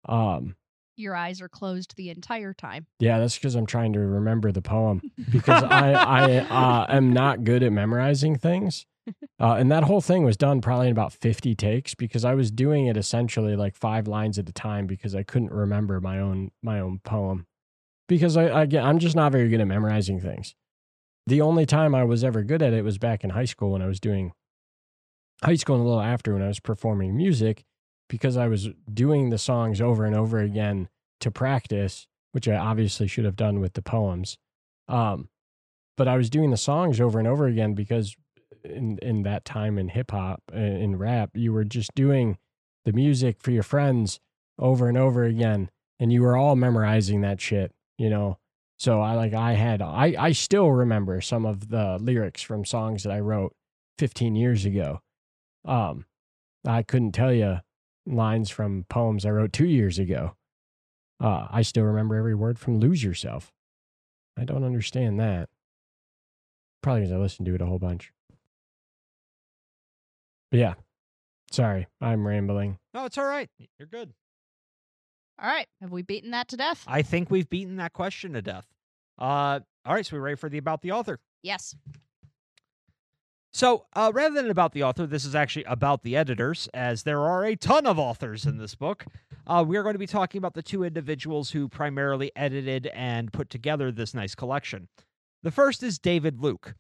Um, 0.08 0.56
Your 0.98 1.16
eyes 1.16 1.42
are 1.42 1.48
closed 1.50 1.96
the 1.96 2.10
entire 2.10 2.54
time. 2.54 2.88
yeah, 3.00 3.20
that's 3.20 3.36
because 3.36 3.56
I'm 3.56 3.66
trying 3.66 3.94
to 3.94 4.00
remember 4.00 4.52
the 4.52 4.62
poem 4.62 5.02
because 5.32 5.64
I 5.64 5.92
I 5.94 6.38
uh, 6.40 6.86
am 6.90 7.14
not 7.14 7.44
good 7.44 7.64
at 7.64 7.72
memorizing 7.72 8.38
things. 8.38 8.86
Uh, 9.38 9.56
and 9.56 9.70
that 9.70 9.84
whole 9.84 10.00
thing 10.00 10.24
was 10.24 10.38
done 10.38 10.62
probably 10.62 10.88
in 10.88 10.94
about 10.94 11.12
50 11.12 11.56
takes 11.56 11.94
because 11.94 12.24
I 12.24 12.36
was 12.36 12.52
doing 12.52 12.86
it 12.88 12.96
essentially 12.96 13.56
like 13.58 13.76
five 13.76 14.08
lines 14.08 14.40
at 14.40 14.48
a 14.48 14.54
time 14.54 14.88
because 14.88 15.14
I 15.14 15.24
couldn't 15.24 15.52
remember 15.52 16.00
my 16.00 16.20
own 16.20 16.52
my 16.62 16.80
own 16.80 17.00
poem 17.04 17.46
because 18.08 18.38
I 18.38 18.44
again 18.64 18.86
I'm 18.86 19.00
just 19.00 19.16
not 19.16 19.32
very 19.32 19.50
good 19.50 19.62
at 19.62 19.68
memorizing 19.68 20.20
things. 20.20 20.56
The 21.26 21.42
only 21.42 21.66
time 21.66 21.96
I 21.96 22.04
was 22.04 22.24
ever 22.24 22.44
good 22.44 22.62
at 22.62 22.74
it 22.74 22.84
was 22.84 22.98
back 22.98 23.24
in 23.24 23.32
high 23.32 23.46
school 23.46 23.72
when 23.72 23.82
I 23.82 23.88
was 23.88 24.00
doing 24.00 24.34
high 25.44 25.56
school 25.56 25.76
and 25.76 25.84
a 25.84 25.88
little 25.88 26.02
after 26.02 26.34
when 26.34 26.42
I 26.42 26.48
was 26.48 26.60
performing 26.60 27.16
music 27.16 27.64
because 28.10 28.38
I 28.38 28.48
was 28.48 28.70
doing 28.94 29.30
the 29.30 29.38
songs 29.38 29.82
over 29.82 30.06
and 30.06 30.16
over 30.16 30.40
again 30.40 30.90
to 31.22 31.32
practice, 31.32 32.08
which 32.34 32.48
I 32.48 32.56
obviously 32.56 33.08
should 33.08 33.26
have 33.26 33.36
done 33.36 33.60
with 33.60 33.74
the 33.74 33.82
poems. 33.82 34.38
Um, 34.88 35.30
but 35.96 36.08
I 36.08 36.18
was 36.18 36.30
doing 36.30 36.52
the 36.52 36.58
songs 36.58 37.00
over 37.00 37.20
and 37.20 37.28
over 37.28 37.46
again 37.48 37.74
because 37.74 38.16
in 38.64 38.98
in 39.02 39.24
that 39.24 39.46
time 39.46 39.78
in 39.78 39.90
hip 39.90 40.12
hop 40.12 40.42
uh, 40.54 40.58
in 40.58 40.98
rap, 40.98 41.32
you 41.34 41.54
were 41.54 41.64
just 41.64 41.94
doing 41.96 42.38
the 42.86 42.94
music 42.94 43.38
for 43.40 43.52
your 43.52 43.64
friends 43.64 44.20
over 44.60 44.88
and 44.88 44.98
over 44.98 45.24
again, 45.24 45.70
and 46.00 46.12
you 46.12 46.22
were 46.22 46.38
all 46.38 46.56
memorizing 46.56 47.22
that 47.22 47.42
shit, 47.42 47.72
you 47.98 48.10
know. 48.10 48.38
So 48.78 49.02
I 49.02 49.14
like 49.14 49.34
I 49.34 49.54
had 49.54 49.82
I 49.82 50.16
I 50.18 50.32
still 50.32 50.70
remember 50.72 51.22
some 51.22 51.46
of 51.46 51.70
the 51.70 51.98
lyrics 52.02 52.42
from 52.42 52.66
songs 52.66 53.04
that 53.04 53.12
I 53.12 53.20
wrote 53.20 53.56
15 54.00 54.36
years 54.36 54.66
ago. 54.66 55.02
Um, 55.66 56.06
I 56.68 56.84
couldn't 56.84 57.14
tell 57.14 57.32
you 57.34 57.60
lines 58.06 58.50
from 58.50 58.86
poems 58.90 59.26
I 59.26 59.30
wrote 59.30 59.54
two 59.54 59.68
years 59.68 60.00
ago. 60.00 60.36
Uh, 61.22 61.48
I 61.50 61.62
still 61.62 61.84
remember 61.84 62.16
every 62.16 62.36
word 62.36 62.60
from 62.60 62.80
"Lose 62.80 63.04
Yourself." 63.04 63.52
I 64.38 64.46
don't 64.46 64.64
understand 64.64 65.20
that. 65.20 65.50
Probably 66.82 67.02
because 67.02 67.14
I 67.14 67.18
listened 67.18 67.46
to 67.46 67.56
it 67.56 67.62
a 67.62 67.66
whole 67.66 67.80
bunch. 67.80 68.12
But 70.52 70.60
yeah. 70.60 70.74
Sorry, 71.52 71.88
I'm 72.02 72.26
rambling. 72.26 72.80
No, 72.96 73.06
it's 73.06 73.18
all 73.18 73.26
right. 73.26 73.48
You're 73.78 73.88
good. 73.88 74.14
All 75.42 75.50
right. 75.50 75.68
Have 75.82 75.92
we 75.92 76.02
beaten 76.02 76.32
that 76.32 76.48
to 76.50 76.58
death? 76.58 76.84
I 76.88 77.02
think 77.02 77.30
we've 77.32 77.50
beaten 77.50 77.78
that 77.78 77.94
question 77.94 78.34
to 78.34 78.42
death. 78.42 78.68
Uh, 79.18 79.60
all 79.86 79.94
right, 79.94 80.06
so 80.06 80.16
we're 80.16 80.24
ready 80.24 80.36
for 80.36 80.50
the 80.50 80.58
about 80.58 80.82
the 80.82 80.92
author. 80.92 81.20
yes. 81.42 81.76
So, 83.56 83.86
uh, 83.94 84.12
rather 84.16 84.34
than 84.34 84.50
about 84.50 84.72
the 84.74 84.82
author, 84.82 85.06
this 85.06 85.26
is 85.26 85.36
actually 85.36 85.66
about 85.66 86.02
the 86.02 86.16
editors, 86.18 86.68
as 86.74 87.04
there 87.04 87.20
are 87.22 87.46
a 87.46 87.56
ton 87.56 87.86
of 87.86 88.00
authors 88.00 88.48
in 88.48 88.58
this 88.58 88.74
book. 88.74 89.06
Uh, 89.46 89.64
we 89.68 89.78
are 89.78 89.84
going 89.84 89.94
to 89.94 90.00
be 90.00 90.08
talking 90.08 90.40
about 90.40 90.56
the 90.56 90.64
two 90.64 90.84
individuals 90.84 91.52
who 91.52 91.70
primarily 91.70 92.32
edited 92.36 92.88
and 92.88 93.32
put 93.32 93.52
together 93.52 93.92
this 93.92 94.16
nice 94.16 94.34
collection. 94.34 94.88
The 95.44 95.52
first 95.52 95.84
is 95.84 96.00
David 96.00 96.42
Luke. 96.42 96.74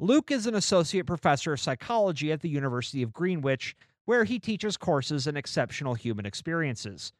Luke 0.00 0.32
is 0.32 0.48
an 0.48 0.56
associate 0.56 1.06
professor 1.06 1.52
of 1.52 1.60
psychology 1.60 2.32
at 2.32 2.40
the 2.40 2.48
University 2.48 3.02
of 3.02 3.12
Greenwich, 3.12 3.76
where 4.04 4.24
he 4.24 4.40
teaches 4.40 4.76
courses 4.76 5.28
in 5.28 5.36
exceptional 5.36 5.94
human 5.94 6.26
experiences. 6.26 7.12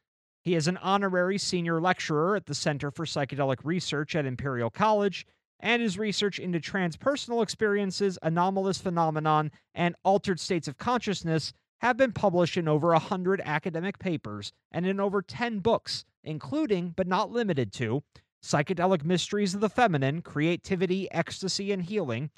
He 0.47 0.55
is 0.55 0.69
an 0.69 0.77
honorary 0.77 1.37
senior 1.37 1.81
lecturer 1.81 2.37
at 2.37 2.45
the 2.45 2.55
Center 2.55 2.89
for 2.89 3.03
Psychedelic 3.03 3.57
Research 3.65 4.15
at 4.15 4.25
Imperial 4.25 4.69
College 4.69 5.27
and 5.59 5.81
his 5.81 5.99
research 5.99 6.39
into 6.39 6.61
transpersonal 6.61 7.43
experiences, 7.43 8.17
anomalous 8.21 8.77
phenomenon, 8.77 9.51
and 9.75 9.97
altered 10.05 10.39
states 10.39 10.69
of 10.69 10.77
consciousness 10.77 11.51
have 11.81 11.97
been 11.97 12.13
published 12.13 12.55
in 12.55 12.69
over 12.69 12.91
100 12.91 13.41
academic 13.43 13.99
papers 13.99 14.53
and 14.71 14.85
in 14.85 15.01
over 15.01 15.21
10 15.21 15.59
books, 15.59 16.05
including, 16.23 16.93
but 16.95 17.07
not 17.07 17.29
limited 17.29 17.73
to, 17.73 18.01
Psychedelic 18.41 19.03
Mysteries 19.03 19.53
of 19.53 19.59
the 19.59 19.67
Feminine, 19.67 20.21
Creativity, 20.21 21.11
Ecstasy, 21.11 21.73
and 21.73 21.83
Healing, 21.83 22.29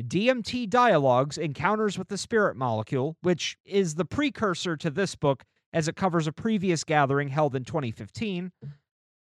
DMT 0.00 0.68
Dialogues, 0.68 1.38
Encounters 1.38 1.96
with 1.96 2.08
the 2.08 2.18
Spirit 2.18 2.56
Molecule, 2.56 3.16
which 3.20 3.56
is 3.64 3.94
the 3.94 4.04
precursor 4.04 4.76
to 4.76 4.90
this 4.90 5.14
book 5.14 5.44
as 5.72 5.88
it 5.88 5.96
covers 5.96 6.26
a 6.26 6.32
previous 6.32 6.84
gathering 6.84 7.28
held 7.28 7.54
in 7.54 7.64
2015, 7.64 8.52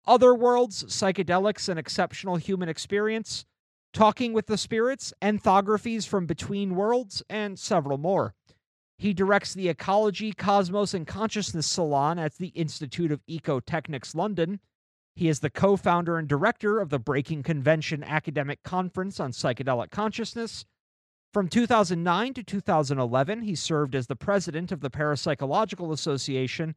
other 0.06 0.34
Worlds, 0.34 0.84
Psychedelics, 0.84 1.68
and 1.68 1.78
Exceptional 1.78 2.36
Human 2.36 2.68
Experience, 2.68 3.44
Talking 3.92 4.32
with 4.32 4.46
the 4.46 4.56
Spirits, 4.56 5.12
Ethnographies 5.20 6.06
from 6.06 6.26
Between 6.26 6.76
Worlds, 6.76 7.22
and 7.28 7.58
several 7.58 7.98
more. 7.98 8.34
He 8.96 9.12
directs 9.12 9.52
the 9.52 9.68
Ecology, 9.68 10.32
Cosmos, 10.32 10.94
and 10.94 11.06
Consciousness 11.06 11.66
Salon 11.66 12.18
at 12.18 12.36
the 12.36 12.48
Institute 12.48 13.10
of 13.10 13.24
Ecotechnics 13.26 14.14
London. 14.14 14.60
He 15.16 15.28
is 15.28 15.40
the 15.40 15.50
co 15.50 15.76
founder 15.76 16.18
and 16.18 16.28
director 16.28 16.78
of 16.78 16.90
the 16.90 16.98
Breaking 16.98 17.42
Convention 17.42 18.04
Academic 18.04 18.62
Conference 18.62 19.18
on 19.18 19.32
Psychedelic 19.32 19.90
Consciousness. 19.90 20.64
From 21.33 21.49
2009 21.49 22.34
to 22.34 22.42
2011, 22.42 23.42
he 23.42 23.55
served 23.55 23.94
as 23.94 24.09
the 24.09 24.17
president 24.17 24.73
of 24.73 24.81
the 24.81 24.91
Parapsychological 24.91 25.92
Association 25.92 26.75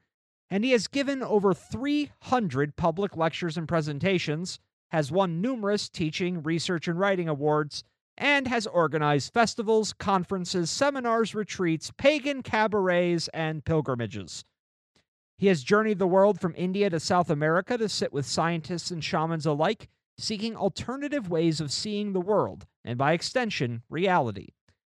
and 0.54 0.64
he 0.64 0.72
has 0.72 0.88
given 0.88 1.24
over 1.24 1.52
300 1.52 2.76
public 2.76 3.18
lectures 3.18 3.58
and 3.58 3.68
presentations, 3.68 4.60
has 4.92 5.12
won 5.12 5.42
numerous 5.42 5.90
teaching, 5.90 6.44
research, 6.44 6.88
and 6.88 7.00
writing 7.00 7.28
awards, 7.28 7.84
and 8.20 8.48
has 8.48 8.68
organized 8.68 9.34
festivals, 9.34 9.94
conferences, 9.94 10.70
seminars, 10.70 11.34
retreats, 11.34 11.92
pagan 11.98 12.44
cabarets, 12.44 13.28
and 13.30 13.66
pilgrimages. 13.66 14.46
He 15.40 15.48
has 15.48 15.64
journeyed 15.64 15.98
the 15.98 16.06
world 16.06 16.40
from 16.40 16.54
India 16.56 16.88
to 16.92 17.00
South 17.00 17.32
America 17.32 17.76
to 17.76 17.90
sit 17.90 18.14
with 18.14 18.28
scientists 18.28 18.92
and 18.92 19.04
shamans 19.04 19.48
alike, 19.48 19.90
seeking 20.18 20.56
alternative 20.56 21.30
ways 21.30 21.60
of 21.60 21.72
seeing 21.72 22.14
the 22.14 22.22
world, 22.22 22.66
and 22.84 22.98
by 22.98 23.14
extension, 23.14 23.84
reality. 23.90 24.50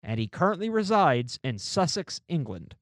And 0.03 0.21
he 0.21 0.29
currently 0.29 0.69
resides 0.69 1.39
in 1.43 1.59
Sussex, 1.59 2.21
England. 2.29 2.75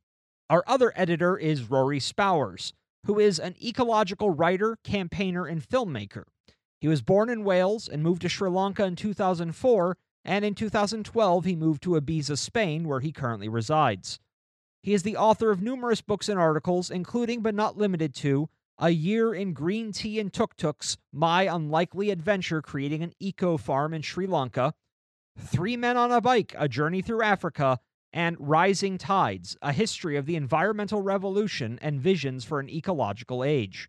Our 0.50 0.62
other 0.66 0.92
editor 0.94 1.38
is 1.38 1.70
Rory 1.70 2.00
Spowers, 2.00 2.72
who 3.06 3.18
is 3.18 3.38
an 3.38 3.54
ecological 3.62 4.30
writer, 4.30 4.78
campaigner, 4.84 5.46
and 5.46 5.62
filmmaker. 5.62 6.24
He 6.80 6.88
was 6.88 7.02
born 7.02 7.30
in 7.30 7.44
Wales 7.44 7.88
and 7.88 8.02
moved 8.02 8.22
to 8.22 8.28
Sri 8.28 8.50
Lanka 8.50 8.84
in 8.84 8.96
2004, 8.96 9.96
and 10.24 10.44
in 10.44 10.54
2012 10.54 11.44
he 11.44 11.56
moved 11.56 11.82
to 11.82 12.00
Ibiza, 12.00 12.36
Spain, 12.36 12.86
where 12.86 13.00
he 13.00 13.12
currently 13.12 13.48
resides. 13.48 14.18
He 14.82 14.92
is 14.92 15.02
the 15.02 15.16
author 15.16 15.50
of 15.50 15.62
numerous 15.62 16.02
books 16.02 16.28
and 16.28 16.38
articles, 16.38 16.90
including 16.90 17.40
but 17.40 17.54
not 17.54 17.78
limited 17.78 18.14
to 18.16 18.50
A 18.78 18.90
Year 18.90 19.32
in 19.32 19.52
Green 19.52 19.92
Tea 19.92 20.18
and 20.18 20.32
Tuk 20.32 20.56
Tuks, 20.56 20.96
My 21.12 21.42
Unlikely 21.42 22.10
Adventure 22.10 22.60
Creating 22.60 23.04
an 23.04 23.12
Eco 23.20 23.56
Farm 23.56 23.94
in 23.94 24.02
Sri 24.02 24.26
Lanka, 24.26 24.74
Three 25.38 25.76
Men 25.76 25.96
on 25.96 26.10
a 26.10 26.20
Bike, 26.20 26.56
A 26.58 26.68
Journey 26.68 27.00
Through 27.00 27.22
Africa, 27.22 27.78
and 28.12 28.36
Rising 28.40 28.98
Tides 28.98 29.56
A 29.62 29.72
History 29.72 30.16
of 30.16 30.26
the 30.26 30.34
Environmental 30.34 31.02
Revolution 31.02 31.78
and 31.82 32.00
Visions 32.00 32.44
for 32.44 32.58
an 32.58 32.68
Ecological 32.68 33.44
Age. 33.44 33.88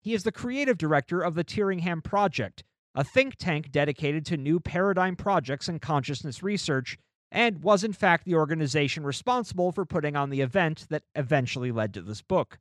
He 0.00 0.14
is 0.14 0.22
the 0.22 0.30
creative 0.30 0.78
director 0.78 1.20
of 1.20 1.34
the 1.34 1.44
Tyringham 1.44 2.04
Project, 2.04 2.62
a 2.94 3.02
think 3.02 3.34
tank 3.34 3.72
dedicated 3.72 4.24
to 4.26 4.36
new 4.36 4.60
paradigm 4.60 5.16
projects 5.16 5.68
and 5.68 5.82
consciousness 5.82 6.40
research, 6.40 6.98
and 7.32 7.64
was 7.64 7.82
in 7.82 7.92
fact 7.92 8.26
the 8.26 8.36
organization 8.36 9.02
responsible 9.02 9.72
for 9.72 9.84
putting 9.84 10.14
on 10.14 10.30
the 10.30 10.40
event 10.40 10.86
that 10.88 11.02
eventually 11.16 11.72
led 11.72 11.92
to 11.94 12.00
this 12.00 12.22
book. 12.22 12.60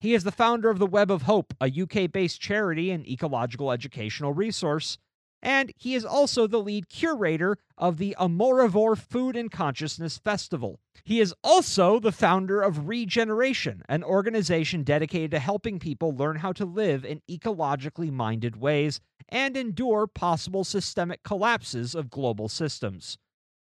He 0.00 0.14
is 0.14 0.24
the 0.24 0.32
founder 0.32 0.70
of 0.70 0.78
the 0.78 0.86
Web 0.86 1.10
of 1.10 1.22
Hope, 1.22 1.54
a 1.60 1.70
UK 1.70 2.10
based 2.12 2.40
charity 2.40 2.90
and 2.90 3.06
ecological 3.08 3.72
educational 3.72 4.32
resource, 4.32 4.98
and 5.44 5.72
he 5.76 5.94
is 5.94 6.06
also 6.06 6.46
the 6.46 6.58
lead 6.58 6.88
curator 6.88 7.58
of 7.76 7.98
the 7.98 8.16
Amorivore 8.18 8.96
Food 8.96 9.36
and 9.36 9.50
Consciousness 9.50 10.16
Festival. 10.16 10.80
He 11.04 11.20
is 11.20 11.34
also 11.44 11.98
the 11.98 12.12
founder 12.12 12.62
of 12.62 12.88
Regeneration, 12.88 13.82
an 13.88 14.02
organization 14.02 14.84
dedicated 14.84 15.30
to 15.32 15.38
helping 15.38 15.78
people 15.78 16.16
learn 16.16 16.36
how 16.36 16.52
to 16.52 16.64
live 16.64 17.04
in 17.04 17.20
ecologically 17.30 18.10
minded 18.10 18.56
ways 18.56 19.00
and 19.28 19.54
endure 19.56 20.06
possible 20.06 20.64
systemic 20.64 21.22
collapses 21.22 21.94
of 21.94 22.10
global 22.10 22.48
systems. 22.48 23.18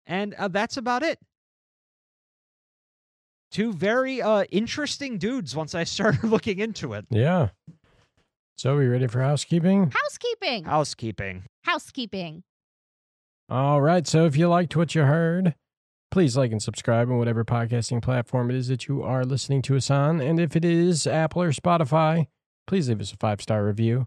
And 0.08 0.34
uh, 0.34 0.48
that's 0.48 0.78
about 0.78 1.04
it. 1.04 1.20
Two 3.52 3.74
very 3.74 4.22
uh, 4.22 4.44
interesting 4.52 5.18
dudes 5.18 5.56
once 5.56 5.74
I 5.76 5.84
started 5.96 6.24
looking 6.24 6.60
into 6.60 6.94
it. 6.94 7.06
Yeah. 7.10 7.50
So, 8.58 8.74
are 8.74 8.78
we 8.78 8.88
ready 8.88 9.08
for 9.08 9.22
housekeeping? 9.22 9.92
Housekeeping. 9.92 10.66
Housekeeping. 10.66 11.44
Housekeeping. 11.64 12.44
All 13.50 13.82
right. 13.82 14.06
So, 14.06 14.26
if 14.26 14.36
you 14.36 14.50
liked 14.50 14.76
what 14.76 14.94
you 14.96 15.04
heard, 15.04 15.56
please 16.12 16.36
like 16.36 16.52
and 16.52 16.62
subscribe 16.62 17.10
on 17.10 17.18
whatever 17.18 17.46
podcasting 17.46 18.02
platform 18.02 18.50
it 18.50 18.58
is 18.58 18.68
that 18.68 18.88
you 18.88 19.02
are 19.02 19.24
listening 19.24 19.62
to 19.64 19.78
us 19.78 19.90
on. 19.90 20.20
And 20.20 20.40
if 20.40 20.56
it 20.56 20.66
is 20.66 21.08
Apple 21.08 21.42
or 21.42 21.52
Spotify, 21.52 22.28
please 22.68 22.90
leave 22.90 23.02
us 23.02 23.14
a 23.14 23.18
five 23.18 23.42
star 23.42 23.66
review. 23.66 24.06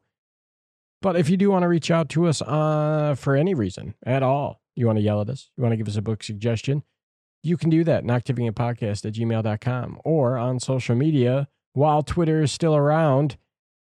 But 1.01 1.17
if 1.17 1.29
you 1.29 1.37
do 1.37 1.51
want 1.51 1.63
to 1.63 1.69
reach 1.69 1.91
out 1.91 2.09
to 2.11 2.27
us 2.27 2.43
uh, 2.43 3.17
for 3.19 3.35
any 3.35 3.55
reason 3.55 3.95
at 4.07 4.23
all, 4.23 4.61
you 4.77 4.87
want 4.87 4.99
to 4.99 5.03
yell 5.03 5.21
at 5.21 5.29
us, 5.29 5.51
you 5.57 5.63
want 5.63 5.73
to 5.73 5.77
give 5.77 5.89
us 5.89 5.97
a 5.97 6.03
book 6.03 6.23
suggestion, 6.23 6.85
you 7.43 7.57
can 7.57 7.71
do 7.71 7.85
that. 7.85 8.05
Noctivianpodcast 8.05 9.05
at 9.05 9.15
gmail.com 9.15 10.01
or 10.05 10.37
on 10.37 10.61
social 10.61 10.95
media 10.95 11.49
while 11.73 12.03
Twitter 12.03 12.43
is 12.43 12.53
still 12.53 12.77
around. 12.77 13.37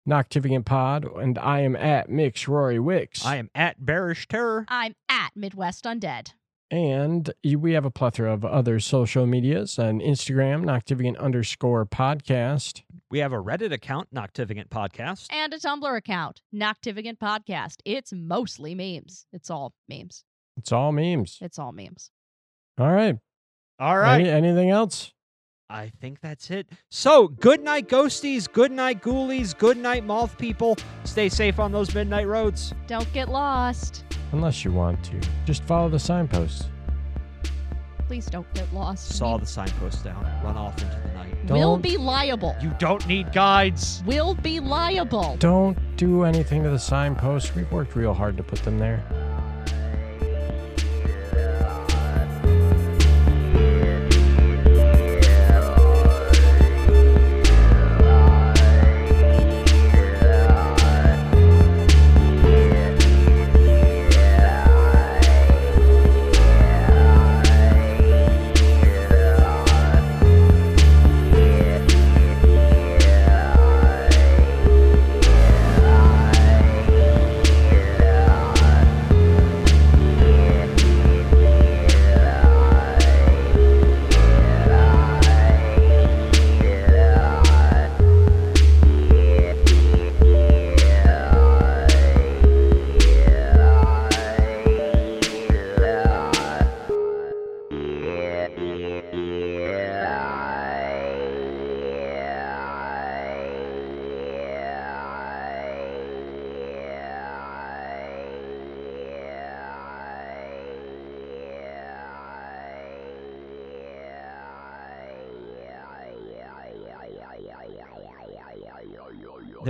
Noctivian 0.08 0.65
Pod, 0.65 1.05
and 1.05 1.39
I 1.39 1.60
am 1.60 1.76
at 1.76 2.10
Mix 2.10 2.49
Rory 2.49 2.81
Wicks. 2.81 3.24
I 3.24 3.36
am 3.36 3.50
at 3.55 3.86
Bearish 3.86 4.26
Terror. 4.26 4.65
I'm 4.66 4.97
at 5.08 5.31
Midwest 5.36 5.84
Undead. 5.84 6.32
And 6.73 7.31
we 7.44 7.74
have 7.74 7.84
a 7.84 7.91
plethora 7.91 8.32
of 8.32 8.44
other 8.44 8.81
social 8.81 9.26
medias 9.26 9.78
on 9.78 10.00
Instagram, 10.00 10.65
Noctivian 10.65 11.16
underscore 11.18 11.86
podcast. 11.86 12.82
We 13.10 13.18
have 13.18 13.32
a 13.32 13.36
Reddit 13.36 13.73
account, 13.73 14.08
Noctivagant 14.12 14.70
Podcast. 14.70 15.26
And 15.31 15.52
a 15.52 15.58
Tumblr 15.58 15.97
account, 15.97 16.41
Noctivagant 16.52 17.18
Podcast. 17.18 17.76
It's 17.84 18.12
mostly 18.12 18.74
memes. 18.74 19.26
It's 19.32 19.50
all 19.50 19.74
memes. 19.89 20.24
It's 20.57 20.73
all 20.73 20.92
memes. 20.92 21.39
It's 21.42 21.58
all 21.58 21.73
memes. 21.73 22.10
All 22.78 22.91
right. 22.91 23.18
All 23.83 23.99
right. 23.99 24.20
Any, 24.20 24.31
anything 24.31 24.70
else? 24.70 25.12
I 25.69 25.91
think 26.01 26.20
that's 26.20 26.52
it. 26.52 26.69
So, 26.89 27.27
good 27.27 27.65
night, 27.65 27.89
ghosties. 27.89 28.51
Good 28.51 28.70
night, 28.70 29.02
ghoulies. 29.02 29.59
Good 29.59 29.77
night, 29.77 30.05
moth 30.05 30.39
people. 30.39 30.77
Stay 31.02 31.28
safe 31.28 31.59
on 31.59 31.73
those 31.73 31.93
midnight 31.93 32.28
roads. 32.28 32.73
Don't 32.86 33.12
get 33.12 33.28
lost. 33.28 34.05
Unless 34.31 34.65
you 34.65 34.70
want 34.70 35.02
to. 35.07 35.20
Just 35.44 35.65
follow 35.65 35.89
the 35.89 35.99
signposts. 35.99 36.67
Please 38.07 38.27
don't 38.27 38.47
get 38.55 38.73
lost. 38.73 39.17
Saw 39.17 39.35
We 39.35 39.41
the 39.41 39.47
signpost 39.47 40.05
down. 40.05 40.23
Run 40.44 40.57
off 40.57 40.81
into 40.81 41.01
the 41.01 41.15
night. 41.15 41.47
Don't- 41.47 41.59
we'll 41.59 41.77
be 41.77 41.97
liable. 41.97 42.55
You 42.62 42.73
don't 42.78 43.05
need 43.09 43.33
guides. 43.33 44.05
We'll 44.07 44.35
be 44.35 44.61
liable. 44.61 45.36
Don't 45.41 45.77
do 45.97 46.23
anything 46.23 46.62
to 46.62 46.70
the 46.70 46.78
signposts. 46.78 47.52
We've 47.57 47.70
worked 47.73 47.97
real 47.97 48.15
hard 48.15 48.36
to 48.36 48.44
put 48.44 48.61
them 48.62 48.78
there. 48.78 49.02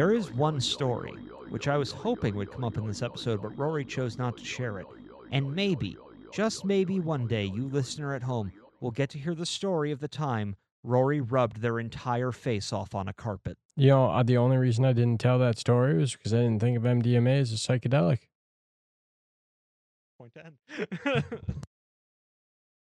There 0.02 0.12
is 0.12 0.32
one 0.32 0.60
story, 0.60 1.12
which 1.48 1.68
I 1.68 1.76
was 1.76 1.92
hoping 1.92 2.34
would 2.34 2.50
come 2.50 2.64
up 2.64 2.76
in 2.76 2.88
this 2.88 3.02
episode, 3.02 3.40
but 3.40 3.56
Rory 3.56 3.84
chose 3.84 4.18
not 4.18 4.36
to 4.36 4.44
share 4.44 4.80
it. 4.80 4.86
And 5.30 5.54
maybe, 5.54 5.96
just 6.32 6.64
maybe 6.64 6.98
one 6.98 7.28
day, 7.28 7.44
you 7.44 7.68
listener 7.68 8.12
at 8.12 8.24
home 8.24 8.50
will 8.80 8.90
get 8.90 9.10
to 9.10 9.18
hear 9.18 9.36
the 9.36 9.46
story 9.46 9.92
of 9.92 10.00
the 10.00 10.08
time 10.08 10.56
Rory 10.82 11.20
rubbed 11.20 11.60
their 11.60 11.78
entire 11.78 12.32
face 12.32 12.72
off 12.72 12.96
on 12.96 13.06
a 13.06 13.12
carpet. 13.12 13.58
You 13.76 13.90
know, 13.90 14.10
uh, 14.10 14.24
the 14.24 14.38
only 14.38 14.56
reason 14.56 14.84
I 14.84 14.92
didn't 14.92 15.20
tell 15.20 15.38
that 15.38 15.56
story 15.56 15.96
was 15.96 16.16
because 16.16 16.34
I 16.34 16.38
didn't 16.38 16.58
think 16.58 16.76
of 16.76 16.82
MDMA 16.82 17.38
as 17.38 17.52
a 17.52 17.54
psychedelic. 17.54 18.22
Point 20.18 20.34
to 20.34 20.46
end. 20.46 21.24